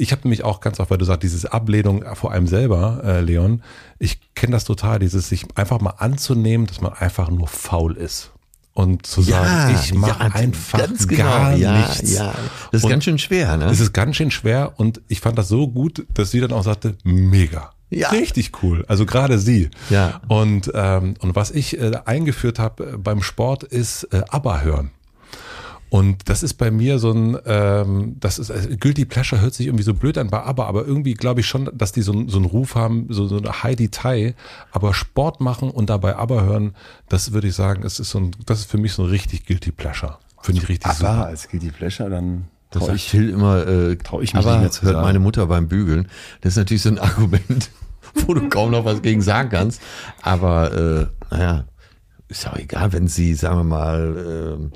ich 0.00 0.12
habe 0.12 0.22
nämlich 0.24 0.44
auch 0.44 0.60
ganz 0.60 0.80
oft, 0.80 0.90
weil 0.90 0.98
du 0.98 1.04
sagst, 1.04 1.22
dieses 1.22 1.44
Ablehnung 1.44 2.04
vor 2.14 2.32
allem 2.32 2.46
selber, 2.46 3.02
äh, 3.04 3.20
Leon, 3.20 3.62
ich 3.98 4.20
kenne 4.34 4.52
das 4.52 4.64
total, 4.64 4.98
dieses 4.98 5.28
sich 5.28 5.44
einfach 5.56 5.80
mal 5.80 5.94
anzunehmen, 5.98 6.66
dass 6.66 6.80
man 6.80 6.94
einfach 6.94 7.30
nur 7.30 7.48
faul 7.48 7.96
ist. 7.96 8.32
Und 8.72 9.04
zu 9.04 9.20
sagen, 9.20 9.72
ja, 9.74 9.80
ich 9.80 9.92
mache 9.92 10.24
ja, 10.24 10.34
einfach 10.34 10.80
genau, 11.06 11.24
gar 11.24 11.54
ja, 11.54 11.78
nichts. 11.78 12.12
Ja. 12.12 12.32
Das 12.70 12.80
ist 12.80 12.84
und 12.84 12.90
ganz 12.90 13.04
schön 13.04 13.18
schwer, 13.18 13.56
ne? 13.56 13.66
Es 13.66 13.80
ist 13.80 13.92
ganz 13.92 14.16
schön 14.16 14.30
schwer 14.30 14.74
und 14.76 15.02
ich 15.08 15.20
fand 15.20 15.36
das 15.36 15.48
so 15.48 15.68
gut, 15.68 16.06
dass 16.14 16.30
sie 16.30 16.40
dann 16.40 16.52
auch 16.52 16.62
sagte, 16.62 16.96
mega. 17.02 17.72
Ja. 17.90 18.10
Richtig 18.10 18.62
cool. 18.62 18.84
Also 18.86 19.04
gerade 19.04 19.38
sie. 19.38 19.68
Ja. 19.90 20.20
Und, 20.28 20.70
ähm, 20.72 21.14
und 21.18 21.34
was 21.34 21.50
ich 21.50 21.78
äh, 21.78 21.92
eingeführt 22.04 22.58
habe 22.58 22.96
beim 22.96 23.22
Sport 23.22 23.64
ist 23.64 24.04
äh, 24.04 24.22
ABBA 24.30 24.60
hören. 24.60 24.92
Und 25.90 26.28
das 26.28 26.44
ist 26.44 26.54
bei 26.54 26.70
mir 26.70 27.00
so 27.00 27.10
ein, 27.10 27.36
ähm, 27.46 28.16
das 28.20 28.38
ist, 28.38 28.52
also 28.52 28.68
Guilty 28.78 29.04
Pleasure 29.04 29.40
hört 29.40 29.54
sich 29.54 29.66
irgendwie 29.66 29.82
so 29.82 29.92
blöd 29.92 30.16
an 30.18 30.30
bei 30.30 30.40
ABBA, 30.40 30.64
aber 30.64 30.86
irgendwie 30.86 31.14
glaube 31.14 31.40
ich 31.40 31.46
schon, 31.46 31.68
dass 31.74 31.90
die 31.90 32.02
so, 32.02 32.28
so 32.28 32.36
einen 32.36 32.46
Ruf 32.46 32.76
haben, 32.76 33.06
so, 33.08 33.26
so 33.26 33.38
eine 33.38 33.64
High 33.64 33.74
Detail, 33.74 34.34
aber 34.70 34.94
Sport 34.94 35.40
machen 35.40 35.68
und 35.68 35.90
dabei 35.90 36.16
ABBA 36.16 36.42
hören, 36.42 36.76
das 37.08 37.32
würde 37.32 37.48
ich 37.48 37.56
sagen, 37.56 37.82
es 37.84 37.98
ist 37.98 38.10
so 38.10 38.20
ein, 38.20 38.30
das 38.46 38.60
ist 38.60 38.70
für 38.70 38.78
mich 38.78 38.92
so 38.92 39.02
ein 39.02 39.08
richtig 39.08 39.46
Guilty 39.46 39.72
Pleasure. 39.72 40.18
Finde 40.40 40.62
ich 40.62 40.68
richtig 40.68 40.92
ABBA 40.92 41.12
super. 41.12 41.26
als 41.26 41.48
Guilty 41.48 41.70
Pleasure, 41.72 42.08
dann 42.08 42.44
das 42.70 42.84
trau 42.84 42.94
ich 42.94 43.10
Till 43.10 43.28
immer, 43.28 43.66
äh, 43.66 43.96
trau 43.96 44.20
ich 44.20 44.32
mich 44.32 44.46
aber 44.46 44.52
nicht 44.52 44.60
mehr 44.60 44.70
zu 44.70 44.82
hört 44.82 44.94
sagen. 44.94 45.04
meine 45.04 45.18
Mutter 45.18 45.46
beim 45.46 45.66
Bügeln. 45.66 46.08
Das 46.40 46.52
ist 46.52 46.56
natürlich 46.56 46.82
so 46.82 46.90
ein 46.90 46.98
Argument, 47.00 47.68
wo 48.26 48.34
du 48.34 48.48
kaum 48.48 48.70
noch 48.70 48.84
was 48.84 49.02
gegen 49.02 49.22
sagen 49.22 49.48
kannst. 49.50 49.82
Aber 50.22 50.72
äh, 51.30 51.34
naja, 51.34 51.64
ist 52.28 52.46
auch 52.46 52.56
egal, 52.56 52.92
wenn 52.92 53.08
sie, 53.08 53.34
sagen 53.34 53.58
wir 53.58 53.64
mal, 53.64 54.16
äh, 54.16 54.52
ähm, 54.54 54.72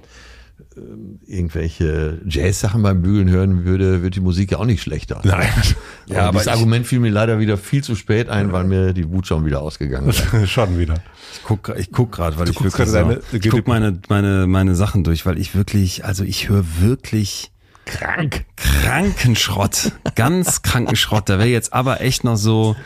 irgendwelche 1.27 2.21
Jazz-Sachen 2.27 2.83
beim 2.83 3.03
Bügeln 3.03 3.31
hören 3.31 3.65
würde, 3.65 4.03
wird 4.03 4.17
die 4.17 4.21
Musik 4.21 4.53
ja 4.53 4.59
auch 4.59 4.65
nicht 4.65 4.83
schlechter. 4.83 5.21
Nein. 5.25 5.49
Ja, 6.07 6.29
aber, 6.29 6.39
das 6.39 6.49
Argument 6.49 6.87
fiel 6.87 7.01
mir 7.01 7.11
leider 7.11 7.39
wieder 7.39 7.57
viel 7.57 7.83
zu 7.83 7.95
spät 7.95 8.29
ein, 8.29 8.53
weil 8.53 8.65
mir 8.65 8.93
die 8.93 9.09
Wut 9.11 9.27
schon 9.27 9.47
wieder 9.47 9.63
ausgegangen 9.63 10.11
ist. 10.11 10.23
schon 10.51 10.79
wieder. 10.79 10.97
Ich 11.33 11.43
guck, 11.45 11.75
ich 11.79 11.91
guck 11.93 12.13
gerade, 12.13 12.37
weil 12.37 12.45
du 12.45 12.53
ich 12.53 12.63
wirklich 12.63 12.89
so, 12.89 12.93
deine, 12.95 13.21
ich 13.33 13.49
guck 13.49 13.67
meine, 13.67 13.99
meine, 14.11 14.47
meine 14.47 14.75
Sachen 14.75 15.03
durch, 15.03 15.25
weil 15.25 15.39
ich 15.39 15.55
wirklich, 15.55 16.05
also 16.05 16.23
ich 16.23 16.51
höre 16.51 16.63
wirklich 16.81 17.53
krank, 17.87 18.45
kranken 18.57 19.35
Schrott, 19.35 19.93
ganz 20.15 20.61
kranken 20.61 20.97
Schrott. 20.97 21.31
Da 21.31 21.39
wäre 21.39 21.49
jetzt 21.49 21.73
aber 21.73 22.03
echt 22.03 22.23
noch 22.23 22.37
so, 22.37 22.77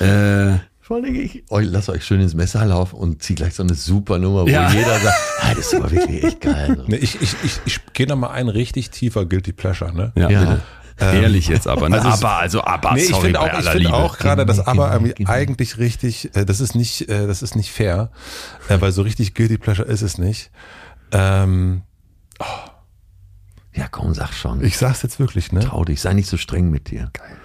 äh, 0.00 0.58
vor 0.90 0.96
allem, 0.96 1.14
ich 1.14 1.44
oh, 1.50 1.60
lass 1.60 1.88
euch 1.88 2.04
schön 2.04 2.20
ins 2.20 2.34
Messer 2.34 2.66
laufen 2.66 2.96
und 2.96 3.22
zieh 3.22 3.36
gleich 3.36 3.54
so 3.54 3.62
eine 3.62 3.74
super 3.74 4.18
Nummer, 4.18 4.42
wo 4.42 4.48
ja. 4.48 4.72
jeder 4.72 4.98
sagt, 4.98 5.16
ah, 5.40 5.54
das 5.54 5.72
ist 5.72 5.74
aber 5.76 5.88
wirklich 5.88 6.24
echt 6.24 6.40
geil. 6.40 6.74
So. 6.78 6.84
Nee, 6.88 6.96
ich 6.96 7.14
ich, 7.22 7.36
ich, 7.44 7.60
ich 7.64 7.92
gehe 7.92 8.06
da 8.06 8.16
mal 8.16 8.30
ein 8.30 8.48
richtig 8.48 8.90
tiefer 8.90 9.24
Guilty 9.24 9.52
Pleasure, 9.52 9.94
ne? 9.94 10.10
Ja. 10.16 10.28
ja. 10.28 10.60
Ähm, 10.98 11.22
Ehrlich 11.22 11.46
jetzt 11.46 11.68
aber, 11.68 11.88
ne? 11.88 12.02
Also 12.02 12.26
aber, 12.26 12.38
also 12.38 12.64
aber, 12.64 12.94
nee, 12.94 13.02
ich 13.02 13.14
finde 13.14 13.40
auch, 13.40 13.56
ich 13.56 13.68
finde 13.68 13.94
auch 13.94 14.18
gerade, 14.18 14.44
dass 14.44 14.66
aber 14.66 14.98
genau, 14.98 15.14
genau. 15.14 15.30
eigentlich 15.30 15.78
richtig, 15.78 16.34
äh, 16.34 16.44
das 16.44 16.60
ist 16.60 16.74
nicht, 16.74 17.08
äh, 17.08 17.28
das 17.28 17.42
ist 17.42 17.54
nicht 17.54 17.70
fair, 17.70 18.10
äh, 18.68 18.80
weil 18.80 18.90
so 18.90 19.02
richtig 19.02 19.34
Guilty 19.34 19.58
Pleasure 19.58 19.86
ist 19.86 20.02
es 20.02 20.18
nicht. 20.18 20.50
Ähm, 21.12 21.82
oh. 22.40 22.44
Ja, 23.76 23.86
komm, 23.88 24.12
sag 24.12 24.32
schon. 24.32 24.64
Ich 24.64 24.76
sag's 24.76 25.02
jetzt 25.02 25.20
wirklich, 25.20 25.52
ne? 25.52 25.60
Trau 25.60 25.84
dich, 25.84 26.00
sei 26.00 26.14
nicht 26.14 26.28
so 26.28 26.36
streng 26.36 26.68
mit 26.68 26.90
dir. 26.90 27.10
Geil. 27.12 27.36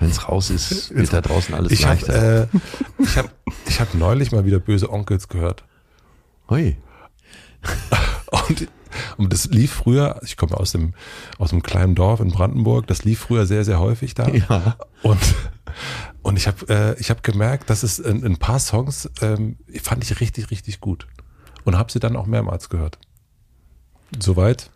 Wenn 0.00 0.10
es 0.10 0.28
raus 0.28 0.50
ist, 0.50 0.94
wird 0.94 1.12
da 1.12 1.20
draußen 1.20 1.54
alles 1.54 1.70
ich 1.70 1.82
leichter. 1.82 2.14
Hab, 2.42 2.54
äh, 2.54 2.58
ich 2.98 3.16
habe 3.16 3.30
ich 3.68 3.80
hab 3.80 3.94
neulich 3.94 4.32
mal 4.32 4.44
wieder 4.44 4.58
böse 4.58 4.90
Onkels 4.90 5.28
gehört. 5.28 5.64
Hui. 6.48 6.76
Und, 8.48 8.68
und 9.16 9.32
das 9.32 9.46
lief 9.46 9.72
früher, 9.72 10.20
ich 10.24 10.36
komme 10.36 10.56
aus 10.56 10.70
dem, 10.70 10.94
aus 11.38 11.50
dem 11.50 11.62
kleinen 11.62 11.96
Dorf 11.96 12.20
in 12.20 12.30
Brandenburg, 12.30 12.86
das 12.86 13.04
lief 13.04 13.18
früher 13.18 13.44
sehr, 13.44 13.64
sehr 13.64 13.80
häufig 13.80 14.14
da. 14.14 14.28
Ja. 14.28 14.76
Und 15.02 15.18
Und 16.22 16.36
ich 16.36 16.46
habe 16.46 16.68
äh, 16.68 17.00
ich 17.00 17.10
hab 17.10 17.22
gemerkt, 17.22 17.70
dass 17.70 17.82
es 17.82 17.98
in, 17.98 18.18
in 18.18 18.32
ein 18.32 18.36
paar 18.38 18.58
Songs 18.58 19.10
ähm, 19.20 19.56
fand 19.82 20.04
ich 20.04 20.20
richtig, 20.20 20.50
richtig 20.50 20.80
gut. 20.80 21.06
Und 21.64 21.76
habe 21.76 21.92
sie 21.92 22.00
dann 22.00 22.16
auch 22.16 22.26
mehrmals 22.26 22.68
gehört. 22.68 22.98
Soweit 24.18 24.70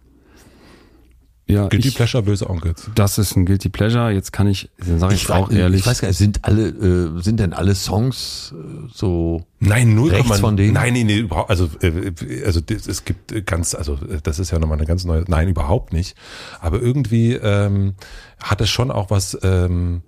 ja, 1.46 1.68
Guilty 1.68 1.88
ich, 1.88 1.94
Pleasure, 1.94 2.22
böse 2.22 2.48
Onkels. 2.48 2.90
Das 2.94 3.18
ist 3.18 3.36
ein 3.36 3.44
Guilty 3.44 3.68
Pleasure. 3.68 4.10
Jetzt 4.10 4.32
kann 4.32 4.46
ich, 4.46 4.70
sage 4.78 5.14
ich, 5.14 5.24
ich 5.24 5.30
auch 5.30 5.50
ehrlich. 5.50 5.80
Ich 5.80 5.86
weiß 5.86 6.00
gar 6.00 6.08
nicht, 6.08 6.16
sind 6.16 6.44
alle, 6.44 6.68
äh, 6.68 7.22
sind 7.22 7.38
denn 7.38 7.52
alle 7.52 7.74
Songs 7.74 8.54
äh, 8.56 8.88
so 8.92 9.44
Nein, 9.60 9.94
null 9.94 10.10
rechts 10.10 10.28
man, 10.28 10.40
von 10.40 10.56
denen? 10.56 10.72
Nein, 10.72 10.94
nee, 10.94 11.04
nee, 11.04 11.18
überhaupt, 11.18 11.50
also, 11.50 11.68
äh, 11.82 12.12
also 12.46 12.60
es 12.68 13.04
gibt 13.04 13.46
ganz, 13.46 13.74
also 13.74 13.98
das 14.22 14.38
ist 14.38 14.52
ja 14.52 14.58
nochmal 14.58 14.78
eine 14.78 14.86
ganz 14.86 15.04
neue, 15.04 15.24
nein, 15.28 15.48
überhaupt 15.48 15.92
nicht. 15.92 16.16
Aber 16.60 16.80
irgendwie 16.80 17.34
ähm, 17.34 17.94
hat 18.42 18.62
es 18.62 18.70
schon 18.70 18.90
auch 18.90 19.10
was, 19.10 19.38
ähm, 19.42 20.02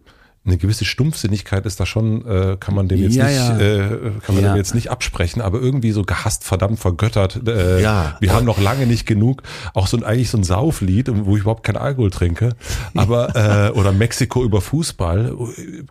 eine 0.47 0.57
gewisse 0.59 0.85
Stumpfsinnigkeit 0.85 1.67
ist 1.67 1.81
da 1.81 1.87
schon, 1.87 2.25
äh, 2.27 2.57
kann 2.59 2.75
man 2.75 2.89
dem 2.89 3.01
jetzt 3.01 3.17
ja, 3.17 3.27
nicht, 3.27 3.37
ja. 3.37 3.59
Äh, 3.59 3.89
kann 4.25 4.35
man 4.37 4.45
Ja. 4.45 4.53
dem 4.53 4.57
jetzt 4.57 4.75
nicht 4.75 4.91
absprechen, 4.91 5.43
aber 5.43 5.61
irgendwie 5.61 5.91
so 5.91 6.03
gehasst, 6.03 6.45
verdammt, 6.45 6.79
vergöttert. 6.79 7.41
Äh, 7.47 7.83
Ja. 7.83 8.17
Wir 8.21 8.33
haben 8.33 8.47
noch 8.47 8.61
lange 8.61 8.87
nicht 8.87 9.07
genug. 9.07 9.43
Auch 9.75 9.87
so 9.87 9.97
ein 9.97 10.05
eigentlich 10.05 10.31
so 10.31 10.39
ein 10.39 10.45
Sauflied, 10.45 11.11
wo 11.27 11.37
ich 11.37 11.43
überhaupt 11.43 11.65
keinen 11.65 11.77
Alkohol 11.77 12.11
trinke, 12.11 12.51
aber 12.95 13.35
äh, 13.37 13.71
oder 13.79 13.93
Mexiko 13.93 14.45
über 14.45 14.61
Fußball, 14.61 15.35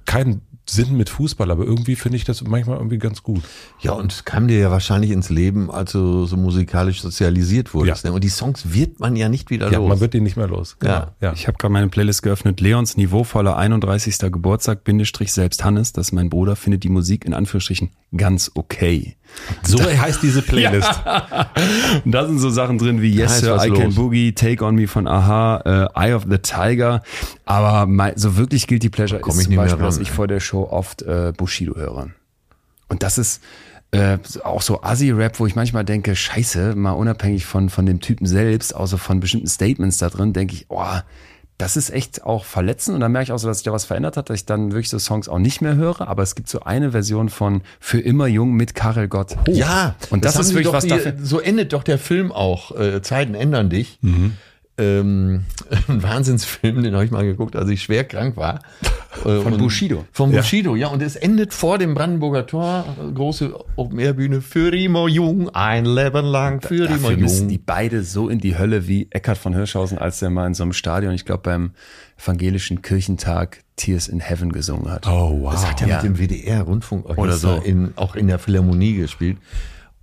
kein 0.06 0.42
Sinn 0.68 0.98
mit 0.98 1.10
Fußball, 1.10 1.52
aber 1.52 1.64
irgendwie 1.64 1.96
finde 1.96 2.18
ich 2.18 2.24
das 2.24 2.44
manchmal 2.44 2.78
irgendwie 2.78 2.98
ganz 2.98 3.24
gut. 3.24 3.44
Ja, 3.80 3.92
und 3.94 4.12
es 4.12 4.26
kam 4.26 4.48
dir 4.48 4.60
ja 4.60 4.72
wahrscheinlich 4.72 5.12
ins 5.12 5.30
Leben, 5.30 5.70
als 5.72 5.92
du 5.92 6.26
so 6.26 6.38
musikalisch 6.38 7.02
sozialisiert 7.02 7.74
wurdest. 7.74 8.04
Ja. 8.04 8.10
Ne? 8.10 8.16
Und 8.16 8.24
die 8.24 8.30
Songs 8.30 8.74
wird 8.74 9.00
man 9.00 9.16
ja 9.16 9.30
nicht 9.30 9.50
wieder 9.50 9.72
Ja, 9.72 9.78
los. 9.78 9.90
man 9.90 10.00
wird 10.00 10.14
den 10.14 10.24
nicht 10.24 10.38
mehr 10.38 10.48
los. 10.48 10.78
Genau. 10.80 10.94
Ja. 10.94 11.14
ja. 11.22 11.34
Ich 11.34 11.48
habe 11.48 11.58
gerade 11.58 11.72
meine 11.72 11.88
Playlist 11.90 12.24
geöffnet. 12.24 12.60
Leons 12.62 12.98
niveauvoller 12.98 13.58
31. 13.58 14.18
Geburtstag, 14.32 14.84
Bindestrich 14.84 15.32
selbst 15.32 15.64
Hannes, 15.64 15.94
das 15.94 16.08
ist 16.08 16.12
mein 16.14 16.30
Bruder, 16.30 16.56
findet 16.56 16.84
die 16.84 16.90
Musik 16.90 17.26
in 17.26 17.34
Anführungsstrichen 17.34 17.92
ganz 18.16 18.52
okay. 18.56 19.16
So 19.64 19.80
heißt 19.84 20.22
diese 20.22 20.42
Playlist. 20.42 20.90
Und 22.06 22.12
da 22.12 22.26
sind 22.26 22.40
so 22.40 22.50
Sachen 22.50 22.78
drin 22.78 23.02
wie 23.02 23.14
Yes 23.14 23.40
Sir, 23.40 23.58
I 23.64 23.70
Can 23.70 23.86
los. 23.86 23.96
Boogie, 23.96 24.34
Take 24.34 24.64
On 24.64 24.76
Me 24.76 24.88
von 24.88 25.08
Aha, 25.08 25.90
äh, 25.96 26.08
Eye 26.08 26.14
of 26.14 26.26
the 26.30 26.38
Tiger. 26.38 27.02
Aber 27.46 27.86
mein, 27.86 28.18
so 28.18 28.38
wirklich 28.38 28.68
Guilty 28.68 28.90
Pleasure 28.90 29.22
komm 29.22 29.34
ist 29.34 29.42
ich 29.42 29.48
zum 29.48 29.56
Beispiel, 29.56 29.84
dass 29.84 29.98
ich 29.98 30.12
vor 30.12 30.28
der 30.28 30.40
Show 30.40 30.68
oft 30.70 31.02
äh, 31.02 31.34
Bushido 31.36 31.76
höre. 31.76 32.10
Und 32.88 33.04
das 33.04 33.18
ist 33.18 33.42
äh, 33.92 34.18
auch 34.44 34.62
so 34.62 34.82
Assi-Rap, 34.82 35.40
wo 35.40 35.46
ich 35.46 35.56
manchmal 35.56 35.86
denke, 35.86 36.16
scheiße, 36.16 36.76
mal 36.76 36.92
unabhängig 36.92 37.46
von, 37.46 37.70
von 37.70 37.86
dem 37.86 38.02
Typen 38.02 38.26
selbst, 38.26 38.76
außer 38.76 38.98
von 38.98 39.20
bestimmten 39.20 39.48
Statements 39.48 39.98
da 39.98 40.10
drin, 40.10 40.34
denke 40.34 40.54
ich, 40.54 40.66
oh, 40.70 40.84
das 41.58 41.78
ist 41.78 41.90
echt 41.90 42.24
auch 42.24 42.44
verletzend 42.44 42.96
und 42.96 43.02
dann 43.02 43.12
merke 43.14 43.24
ich 43.26 43.32
auch 43.32 43.38
so, 43.38 43.48
dass 43.48 43.60
sich 43.60 43.64
da 43.64 43.72
was 43.72 43.86
verändert 43.86 44.18
hat, 44.18 44.30
dass 44.30 44.36
ich 44.40 44.46
dann 44.46 44.72
wirklich 44.72 44.90
so 44.90 45.00
Songs 45.00 45.30
auch 45.30 45.40
nicht 45.40 45.62
mehr 45.62 45.76
höre, 45.76 46.08
aber 46.08 46.22
es 46.22 46.36
gibt 46.36 46.50
so 46.50 46.60
eine 46.62 46.92
Version 46.92 47.30
von 47.30 47.62
Für 47.80 48.00
immer 48.00 48.28
jung 48.28 48.54
mit 48.56 48.76
Karel 48.76 49.08
Gott. 49.08 49.36
Ja, 49.48 49.96
Und 50.10 50.26
das 50.26 50.36
haben 50.36 50.42
ist 50.42 50.54
wirklich 50.54 50.74
was 50.74 50.84
die, 50.84 50.90
dafür- 50.90 51.14
So 51.24 51.40
endet 51.40 51.72
doch 51.72 51.84
der 51.84 51.98
Film 51.98 52.32
auch. 52.34 52.78
Äh, 52.78 53.02
Zeiten 53.02 53.36
ändern 53.36 53.70
dich. 53.70 53.98
Mhm. 54.02 54.34
Ähm, 54.78 55.46
ein 55.88 56.04
Wahnsinnsfilm, 56.04 56.84
den 56.84 56.94
habe 56.96 57.06
ich 57.06 57.12
mal 57.12 57.24
geguckt, 57.26 57.56
als 57.56 57.70
ich 57.70 57.82
schwer 57.84 58.04
krank 58.04 58.36
war. 58.36 58.60
Äh, 59.20 59.40
Von 59.40 59.54
und- 59.54 59.58
Bushido. 59.60 60.06
Von 60.12 60.32
Bushido, 60.34 60.76
ja. 60.76 60.88
Und 60.88 61.02
es 61.02 61.16
endet 61.16 61.54
vor 61.54 61.78
dem 61.78 61.94
Brandenburger 61.94 62.46
Tor, 62.46 62.86
große 63.14 63.54
Open-Air-Bühne, 63.78 64.42
für 64.42 64.76
immer 64.76 65.08
jung, 65.08 65.48
ein 65.56 65.86
Leben 65.86 66.26
lang, 66.26 66.62
für 66.62 66.76
immer 66.88 66.88
Dafür 66.98 67.18
müssen 67.18 67.40
jung. 67.44 67.48
die 67.50 67.58
beide 67.58 68.04
so 68.04 68.28
in 68.28 68.40
die 68.40 68.58
Hölle 68.58 68.86
wie 68.88 69.08
Eckhard 69.12 69.38
von 69.38 69.54
Hirschhausen, 69.54 69.98
als 69.98 70.22
er 70.22 70.30
mal 70.30 70.46
in 70.48 70.54
so 70.54 70.64
einem 70.64 70.74
Stadion, 70.74 71.14
ich 71.14 71.24
glaube 71.24 71.44
beim 71.44 71.72
evangelischen 72.22 72.82
Kirchentag 72.82 73.64
Tears 73.78 74.08
in 74.10 74.20
Heaven 74.20 74.52
gesungen 74.52 74.92
hat. 74.92 75.08
Oh, 75.08 75.40
wow. 75.42 75.54
Das 75.54 75.70
hat 75.70 75.82
er 75.82 75.88
Ja. 75.88 75.96
mit 75.98 76.04
dem 76.06 76.18
WDR-Rundfunkorchester 76.20 77.22
Oder 77.22 77.38
so. 77.38 77.62
in, 77.64 77.94
auch 77.96 78.16
in 78.16 78.28
der 78.28 78.40
Philharmonie 78.40 78.96
gespielt. 78.96 79.38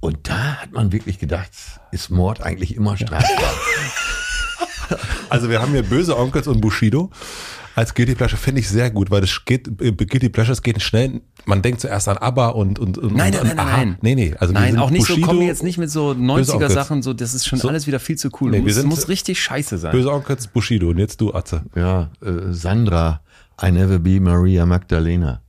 Und 0.00 0.28
da 0.28 0.56
hat 0.62 0.72
man 0.72 0.90
wirklich 0.92 1.18
gedacht, 1.18 1.50
ist 1.92 2.10
Mord 2.10 2.42
eigentlich 2.42 2.74
immer 2.74 2.96
strafbar. 2.96 3.52
Also 5.30 5.48
wir 5.48 5.60
haben 5.62 5.72
hier 5.72 5.82
böse 5.82 6.16
Onkels 6.18 6.46
und 6.46 6.60
Bushido. 6.60 7.10
Als 7.74 7.94
Guilty 7.94 8.14
Pleasure 8.14 8.36
finde 8.36 8.60
ich 8.60 8.68
sehr 8.68 8.90
gut, 8.90 9.10
weil 9.10 9.22
das 9.22 9.44
geht, 9.46 9.66
äh, 9.80 9.92
Guilty 9.92 10.28
Pleasures 10.28 10.60
geht 10.62 10.82
schnell. 10.82 11.22
Man 11.46 11.62
denkt 11.62 11.80
zuerst 11.80 12.06
an 12.06 12.18
ABBA 12.18 12.48
und 12.48 12.78
und, 12.78 12.98
und 12.98 13.16
Nein, 13.16 13.34
und 13.34 13.44
nein, 13.46 13.56
nein, 13.56 13.58
Aha. 13.66 13.76
nein. 13.78 13.98
Nee, 14.02 14.14
nee, 14.14 14.34
also 14.38 14.52
Nein, 14.52 14.78
auch 14.78 14.90
nicht 14.90 15.06
so, 15.06 15.14
Bushido, 15.14 15.26
kommen 15.26 15.40
wir 15.40 15.46
jetzt 15.46 15.62
nicht 15.62 15.78
mit 15.78 15.90
so 15.90 16.10
90er 16.10 16.52
Onkels. 16.54 16.74
Sachen, 16.74 17.02
so, 17.02 17.14
das 17.14 17.32
ist 17.32 17.46
schon 17.46 17.58
So- 17.58 17.68
alles 17.68 17.86
wieder 17.86 17.98
viel 17.98 18.16
zu 18.16 18.28
cool. 18.40 18.50
Nee, 18.50 18.58
muss, 18.58 18.66
wir 18.66 18.74
sind- 18.74 18.88
muss 18.90 19.08
richtig 19.08 19.40
scheiße 19.42 19.78
sein. 19.78 19.92
Böse 19.92 20.12
Onkels, 20.12 20.48
Bushido 20.48 20.90
und 20.90 20.98
jetzt 20.98 21.20
du, 21.22 21.32
Atze. 21.32 21.62
ja, 21.74 22.10
äh, 22.22 22.52
Sandra, 22.52 23.22
I 23.62 23.70
never 23.70 23.98
be 23.98 24.20
Maria 24.20 24.66
Magdalena. 24.66 25.40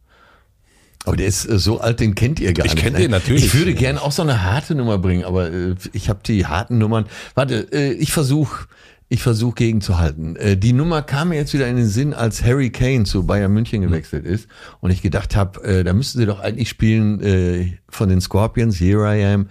Aber 1.06 1.18
der 1.18 1.28
ist 1.28 1.44
äh, 1.50 1.60
so 1.60 1.82
alt, 1.82 2.00
den 2.00 2.16
kennt 2.16 2.40
ihr 2.40 2.54
gar 2.54 2.66
Ich 2.66 2.76
nicht. 2.76 2.82
kenn 2.84 2.94
ne? 2.94 3.00
den 3.00 3.12
natürlich. 3.12 3.44
Ich 3.48 3.54
würde 3.56 3.74
gerne 3.74 4.02
auch 4.02 4.14
so 4.14 4.22
eine 4.22 4.44
harte 4.44 4.74
Nummer 4.76 4.98
bringen, 4.98 5.26
aber 5.26 5.52
äh, 5.52 5.76
ich 5.92 6.08
habe 6.08 6.22
die 6.26 6.46
harten 6.46 6.78
Nummern. 6.78 7.06
Warte, 7.36 7.64
ich 8.00 8.14
versuche 8.14 8.68
ich 9.10 9.22
versuch 9.22 9.56
gegenzuhalten. 9.56 10.36
Äh, 10.36 10.58
die 10.58 10.74
Nummer 10.74 11.02
kam 11.02 11.30
mir 11.30 11.36
jetzt 11.36 11.54
wieder 11.54 11.68
in 11.68 11.76
den 11.76 11.88
Sinn, 11.88 12.14
als 12.14 12.44
Harry 12.44 12.70
Kane 12.72 13.04
zu 13.04 13.26
Bayern 13.26 13.54
München 13.54 13.82
gewechselt 13.82 14.26
ist 14.26 14.48
und 14.82 14.92
ich 14.92 15.02
gedacht 15.02 15.36
habe, 15.36 15.64
äh, 15.64 15.84
da 15.84 15.94
müssten 15.94 16.20
sie 16.20 16.26
doch 16.26 16.40
eigentlich 16.40 16.70
spielen 16.70 17.22
äh, 17.22 17.78
von 17.90 18.10
den 18.10 18.22
Scorpions, 18.22 18.80
Here 18.80 19.16
I 19.16 19.24
Am, 19.26 19.50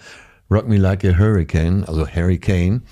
Rock 0.50 0.68
Me 0.68 0.78
Like 0.78 1.04
a 1.04 1.16
Hurricane, 1.16 1.84
also 1.84 2.06
Harry 2.06 2.38
Kane. 2.38 2.82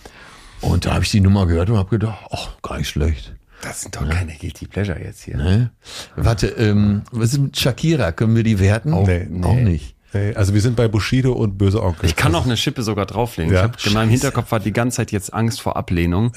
Und 0.60 0.86
da 0.86 0.94
habe 0.94 1.04
ich 1.04 1.10
die 1.10 1.20
Nummer 1.20 1.46
gehört 1.46 1.70
und 1.70 1.76
habe 1.78 1.90
gedacht, 1.90 2.18
ach, 2.30 2.60
gar 2.62 2.78
nicht 2.78 2.88
schlecht. 2.88 3.34
Das 3.62 3.82
sind 3.82 3.96
doch 3.96 4.08
keine 4.08 4.32
Guilty 4.34 4.66
Pleasure 4.66 4.98
jetzt 5.02 5.22
hier. 5.22 5.36
Ne? 5.36 5.70
Warte, 6.16 6.46
ähm, 6.48 7.02
was 7.12 7.34
ist 7.34 7.38
mit 7.40 7.58
Shakira? 7.58 8.12
Können 8.12 8.34
wir 8.34 8.42
die 8.42 8.58
werten? 8.58 8.92
nee, 9.06 9.28
Auch 9.42 9.54
nee. 9.54 9.64
nicht. 9.64 9.96
Also 10.12 10.54
wir 10.54 10.60
sind 10.60 10.74
bei 10.74 10.88
Bushido 10.88 11.32
und 11.32 11.56
böse 11.56 11.82
Onkels. 11.82 12.10
Ich 12.10 12.16
kann 12.16 12.32
noch 12.32 12.44
eine 12.44 12.56
Schippe 12.56 12.82
sogar 12.82 13.06
drauflegen. 13.06 13.52
Ja. 13.52 13.60
Ich 13.60 13.64
hab, 13.64 13.86
in 13.86 13.92
meinem 13.92 14.10
Hinterkopf 14.10 14.50
war 14.50 14.58
die 14.58 14.72
ganze 14.72 14.96
Zeit 14.96 15.12
jetzt 15.12 15.32
Angst 15.32 15.60
vor 15.60 15.76
Ablehnung. 15.76 16.32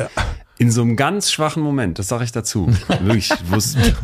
In 0.59 0.69
so 0.69 0.83
einem 0.83 0.95
ganz 0.95 1.31
schwachen 1.31 1.63
Moment, 1.63 1.97
das 1.97 2.07
sage 2.07 2.23
ich 2.23 2.31
dazu. 2.31 2.67
Wirklich, 2.87 3.31
ich 3.31 3.51
wusste, 3.51 3.95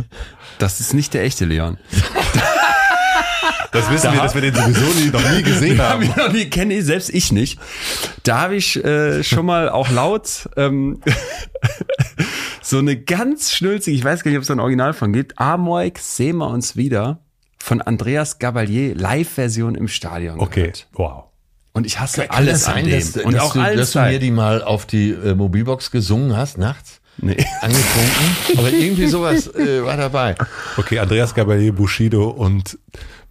das 0.57 0.79
ist 0.79 0.93
nicht 0.93 1.13
der 1.13 1.23
echte 1.23 1.45
Leon. 1.45 1.77
das 3.71 3.91
wissen 3.91 4.11
wir, 4.11 4.21
dass 4.21 4.33
wir 4.33 4.41
den 4.41 4.55
sowieso 4.55 4.99
nie, 4.99 5.09
noch 5.11 5.31
nie 5.31 5.43
gesehen 5.43 5.77
Hab 5.79 5.89
haben. 5.91 6.01
ich 6.01 6.15
noch 6.15 6.33
nie, 6.33 6.45
kenne 6.49 6.73
ich 6.73 6.85
selbst 6.85 7.11
ich 7.11 7.31
nicht. 7.31 7.59
Da 8.23 8.41
habe 8.41 8.55
ich 8.55 8.83
äh, 8.83 9.23
schon 9.23 9.45
mal 9.45 9.69
auch 9.69 9.91
laut 9.91 10.49
ähm, 10.57 10.99
so 12.63 12.79
eine 12.79 12.99
ganz 12.99 13.53
schnulzige, 13.53 13.95
ich 13.95 14.03
weiß 14.03 14.23
gar 14.23 14.31
nicht, 14.31 14.37
ob 14.37 14.41
es 14.41 14.47
da 14.47 14.55
ein 14.55 14.59
Original 14.59 14.93
von 14.93 15.13
gibt, 15.13 15.37
Amoik, 15.37 15.99
sehen 15.99 16.37
wir 16.37 16.47
uns 16.47 16.75
wieder 16.75 17.19
von 17.61 17.81
Andreas 17.81 18.39
Gabalier, 18.39 18.95
Live-Version 18.95 19.75
im 19.75 19.87
Stadion 19.87 20.39
Okay, 20.39 20.61
gehört. 20.61 20.87
wow. 20.93 21.23
Und 21.73 21.85
ich 21.85 21.99
hasse 21.99 22.21
Kann 22.25 22.35
alles 22.37 22.63
sein, 22.65 22.77
an 22.77 22.85
dem. 22.85 22.99
dass, 22.99 23.17
und 23.23 23.33
dass, 23.33 23.41
auch 23.43 23.53
du, 23.53 23.59
alles 23.61 23.91
dass 23.93 24.03
du 24.03 24.09
mir 24.11 24.19
die 24.19 24.31
mal 24.31 24.63
auf 24.63 24.85
die 24.85 25.11
äh, 25.11 25.35
Mobilbox 25.35 25.91
gesungen 25.91 26.35
hast, 26.35 26.57
nachts? 26.57 26.99
Nee. 27.17 27.37
Angetrunken? 27.61 28.57
Aber 28.57 28.71
irgendwie 28.71 29.07
sowas 29.07 29.47
äh, 29.55 29.83
war 29.83 29.97
dabei. 29.97 30.35
Okay, 30.77 30.99
Andreas 30.99 31.35
Gabalier, 31.35 31.73
Bushido 31.73 32.29
und 32.29 32.79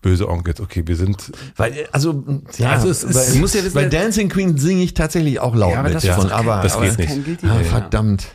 böse 0.02 0.28
Onkels. 0.28 0.60
Okay, 0.60 0.82
wir 0.86 0.94
sind 0.94 1.32
Weil, 1.56 1.72
äh, 1.72 1.86
also, 1.90 2.22
ja, 2.58 2.70
Also 2.72 2.90
es 2.90 3.02
ist- 3.02 3.34
musst 3.36 3.54
ja 3.54 3.64
wissen, 3.64 3.74
bei 3.74 3.86
Dancing 3.86 4.28
Queen 4.28 4.56
singe 4.58 4.82
ich 4.82 4.94
tatsächlich 4.94 5.40
auch 5.40 5.54
laut 5.56 5.72
Ja, 5.72 5.78
aber 5.80 5.88
mit 5.88 5.96
das 5.96 6.04
ist 6.04 6.14
von 6.14 6.30
aber, 6.30 6.60
das 6.62 6.74
aber, 6.76 6.86
geht 6.88 6.98
nicht. 6.98 7.08
Kein 7.08 7.24
Guilty 7.24 7.46
Ah, 7.46 7.58
verdammt. 7.64 8.26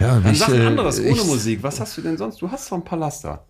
Ja, 0.00 0.18
Dann 0.18 0.32
ich, 0.32 0.38
sag 0.38 0.48
ein 0.48 0.62
äh, 0.62 0.66
anderes 0.66 0.98
ohne 0.98 1.10
ich, 1.10 1.24
Musik. 1.26 1.62
Was 1.62 1.78
hast 1.78 1.96
du 1.96 2.00
denn 2.02 2.16
sonst? 2.16 2.42
Du 2.42 2.50
hast 2.50 2.66
so 2.66 2.74
ein 2.74 2.82
paar 2.82 2.98
Laster. 2.98 3.44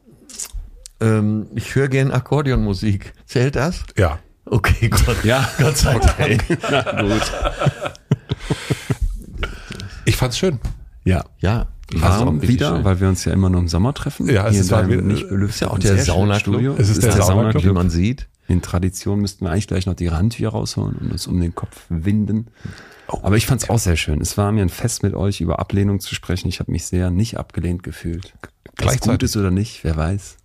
Ähm, 1.03 1.47
ich 1.55 1.75
höre 1.75 1.89
gern 1.89 2.11
Akkordeonmusik. 2.11 3.13
Zählt 3.27 3.57
das? 3.57 3.83
ja. 3.97 4.19
Okay, 4.45 4.89
Gott. 4.89 5.25
Ja. 5.25 5.49
Gott 5.57 5.77
sei 5.79 5.99
Dank. 5.99 6.45
Na 6.71 7.03
gut. 7.03 7.33
Ich 10.05 10.17
fand's 10.17 10.37
schön. 10.39 10.59
Ja. 11.05 11.25
Ja. 11.39 11.69
Richtig 11.93 12.49
wieder? 12.49 12.75
schön. 12.77 12.85
Weil 12.85 13.01
wir 13.01 13.09
uns 13.09 13.25
ja 13.25 13.33
immer 13.33 13.51
nur 13.51 13.61
im 13.61 13.69
Sommer 13.69 13.95
treffen. 13.95 14.29
Ja, 14.29 14.49
es 14.49 14.57
ist 14.57 14.63
in 14.63 14.77
deinem 14.77 14.91
wieder- 14.91 15.03
nicht 15.03 15.29
belüfteten 15.29 15.49
ist 15.49 15.61
ja 15.61 15.69
auch 15.69 15.79
der 15.79 16.05
Saunaclub. 16.05 16.79
Es 16.79 16.89
ist 16.89 17.03
der 17.03 17.13
Saunaclub. 17.13 17.65
Wie 17.65 17.69
man 17.71 17.91
sieht. 17.91 18.29
In 18.49 18.61
Tradition 18.63 19.21
müssten 19.21 19.45
wir 19.45 19.53
eigentlich 19.53 19.69
gleich 19.69 19.87
noch 19.87 19.95
die 19.95 20.11
Handtücher 20.11 20.49
rausholen 20.51 20.97
und 20.97 21.13
uns 21.13 21.27
um 21.27 21.41
den 21.41 21.55
Kopf 21.55 21.85
winden. 21.89 22.49
Aber 23.07 23.37
ich 23.37 23.47
fand 23.47 23.63
es 23.63 23.71
auch 23.71 23.79
sehr 23.79 23.97
schön. 23.97 24.21
Es 24.21 24.37
war 24.37 24.51
mir 24.53 24.63
ein 24.63 24.69
Fest 24.71 25.03
mit 25.03 25.15
euch 25.15 25.41
über 25.41 25.61
Ablehnung 25.61 26.01
zu 26.01 26.15
sprechen. 26.15 26.49
Ich 26.49 26.61
habe 26.61 26.73
mich 26.73 26.85
sehr 26.87 27.11
nicht 27.11 27.37
abgelehnt 27.39 27.83
gefühlt. 27.83 28.35
Was 28.43 28.75
Gleichzeitig. 28.77 29.11
gut 29.13 29.23
ist 29.23 29.37
oder 29.37 29.51
nicht, 29.51 29.85
wer 29.85 29.97
weiß. 29.97 30.37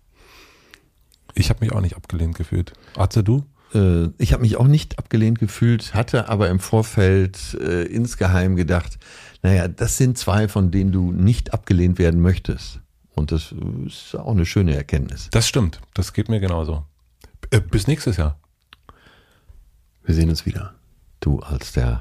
Ich 1.38 1.50
habe 1.50 1.64
mich 1.64 1.72
auch 1.72 1.80
nicht 1.80 1.96
abgelehnt 1.96 2.36
gefühlt. 2.36 2.72
Atze, 2.96 3.22
du? 3.22 3.44
Äh, 3.72 4.08
ich 4.18 4.32
habe 4.32 4.42
mich 4.42 4.56
auch 4.56 4.66
nicht 4.66 4.98
abgelehnt 4.98 5.38
gefühlt, 5.38 5.94
hatte 5.94 6.28
aber 6.28 6.48
im 6.48 6.58
Vorfeld 6.58 7.54
äh, 7.60 7.84
insgeheim 7.84 8.56
gedacht, 8.56 8.98
naja, 9.42 9.68
das 9.68 9.96
sind 9.96 10.18
zwei, 10.18 10.48
von 10.48 10.72
denen 10.72 10.90
du 10.90 11.12
nicht 11.12 11.54
abgelehnt 11.54 11.98
werden 12.00 12.20
möchtest. 12.20 12.80
Und 13.14 13.30
das 13.30 13.52
äh, 13.52 13.86
ist 13.86 14.16
auch 14.16 14.32
eine 14.32 14.46
schöne 14.46 14.74
Erkenntnis. 14.74 15.28
Das 15.30 15.46
stimmt. 15.46 15.80
Das 15.94 16.12
geht 16.12 16.28
mir 16.28 16.40
genauso. 16.40 16.84
Äh, 17.50 17.60
bis 17.60 17.86
nächstes 17.86 18.16
Jahr. 18.16 18.40
Wir 20.04 20.16
sehen 20.16 20.30
uns 20.30 20.44
wieder. 20.44 20.74
Du 21.20 21.38
als 21.38 21.72
der 21.72 22.00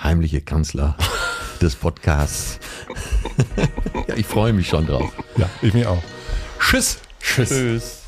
heimliche 0.00 0.42
Kanzler 0.42 0.96
des 1.60 1.74
Podcasts. 1.74 2.60
ja, 4.06 4.14
ich 4.14 4.26
freue 4.26 4.52
mich 4.52 4.68
schon 4.68 4.86
drauf. 4.86 5.12
Ja, 5.36 5.50
ich 5.60 5.74
mir 5.74 5.90
auch. 5.90 6.02
Tschüss. 6.60 7.00
Tschüss. 7.20 7.48
Tschüss. 7.48 8.07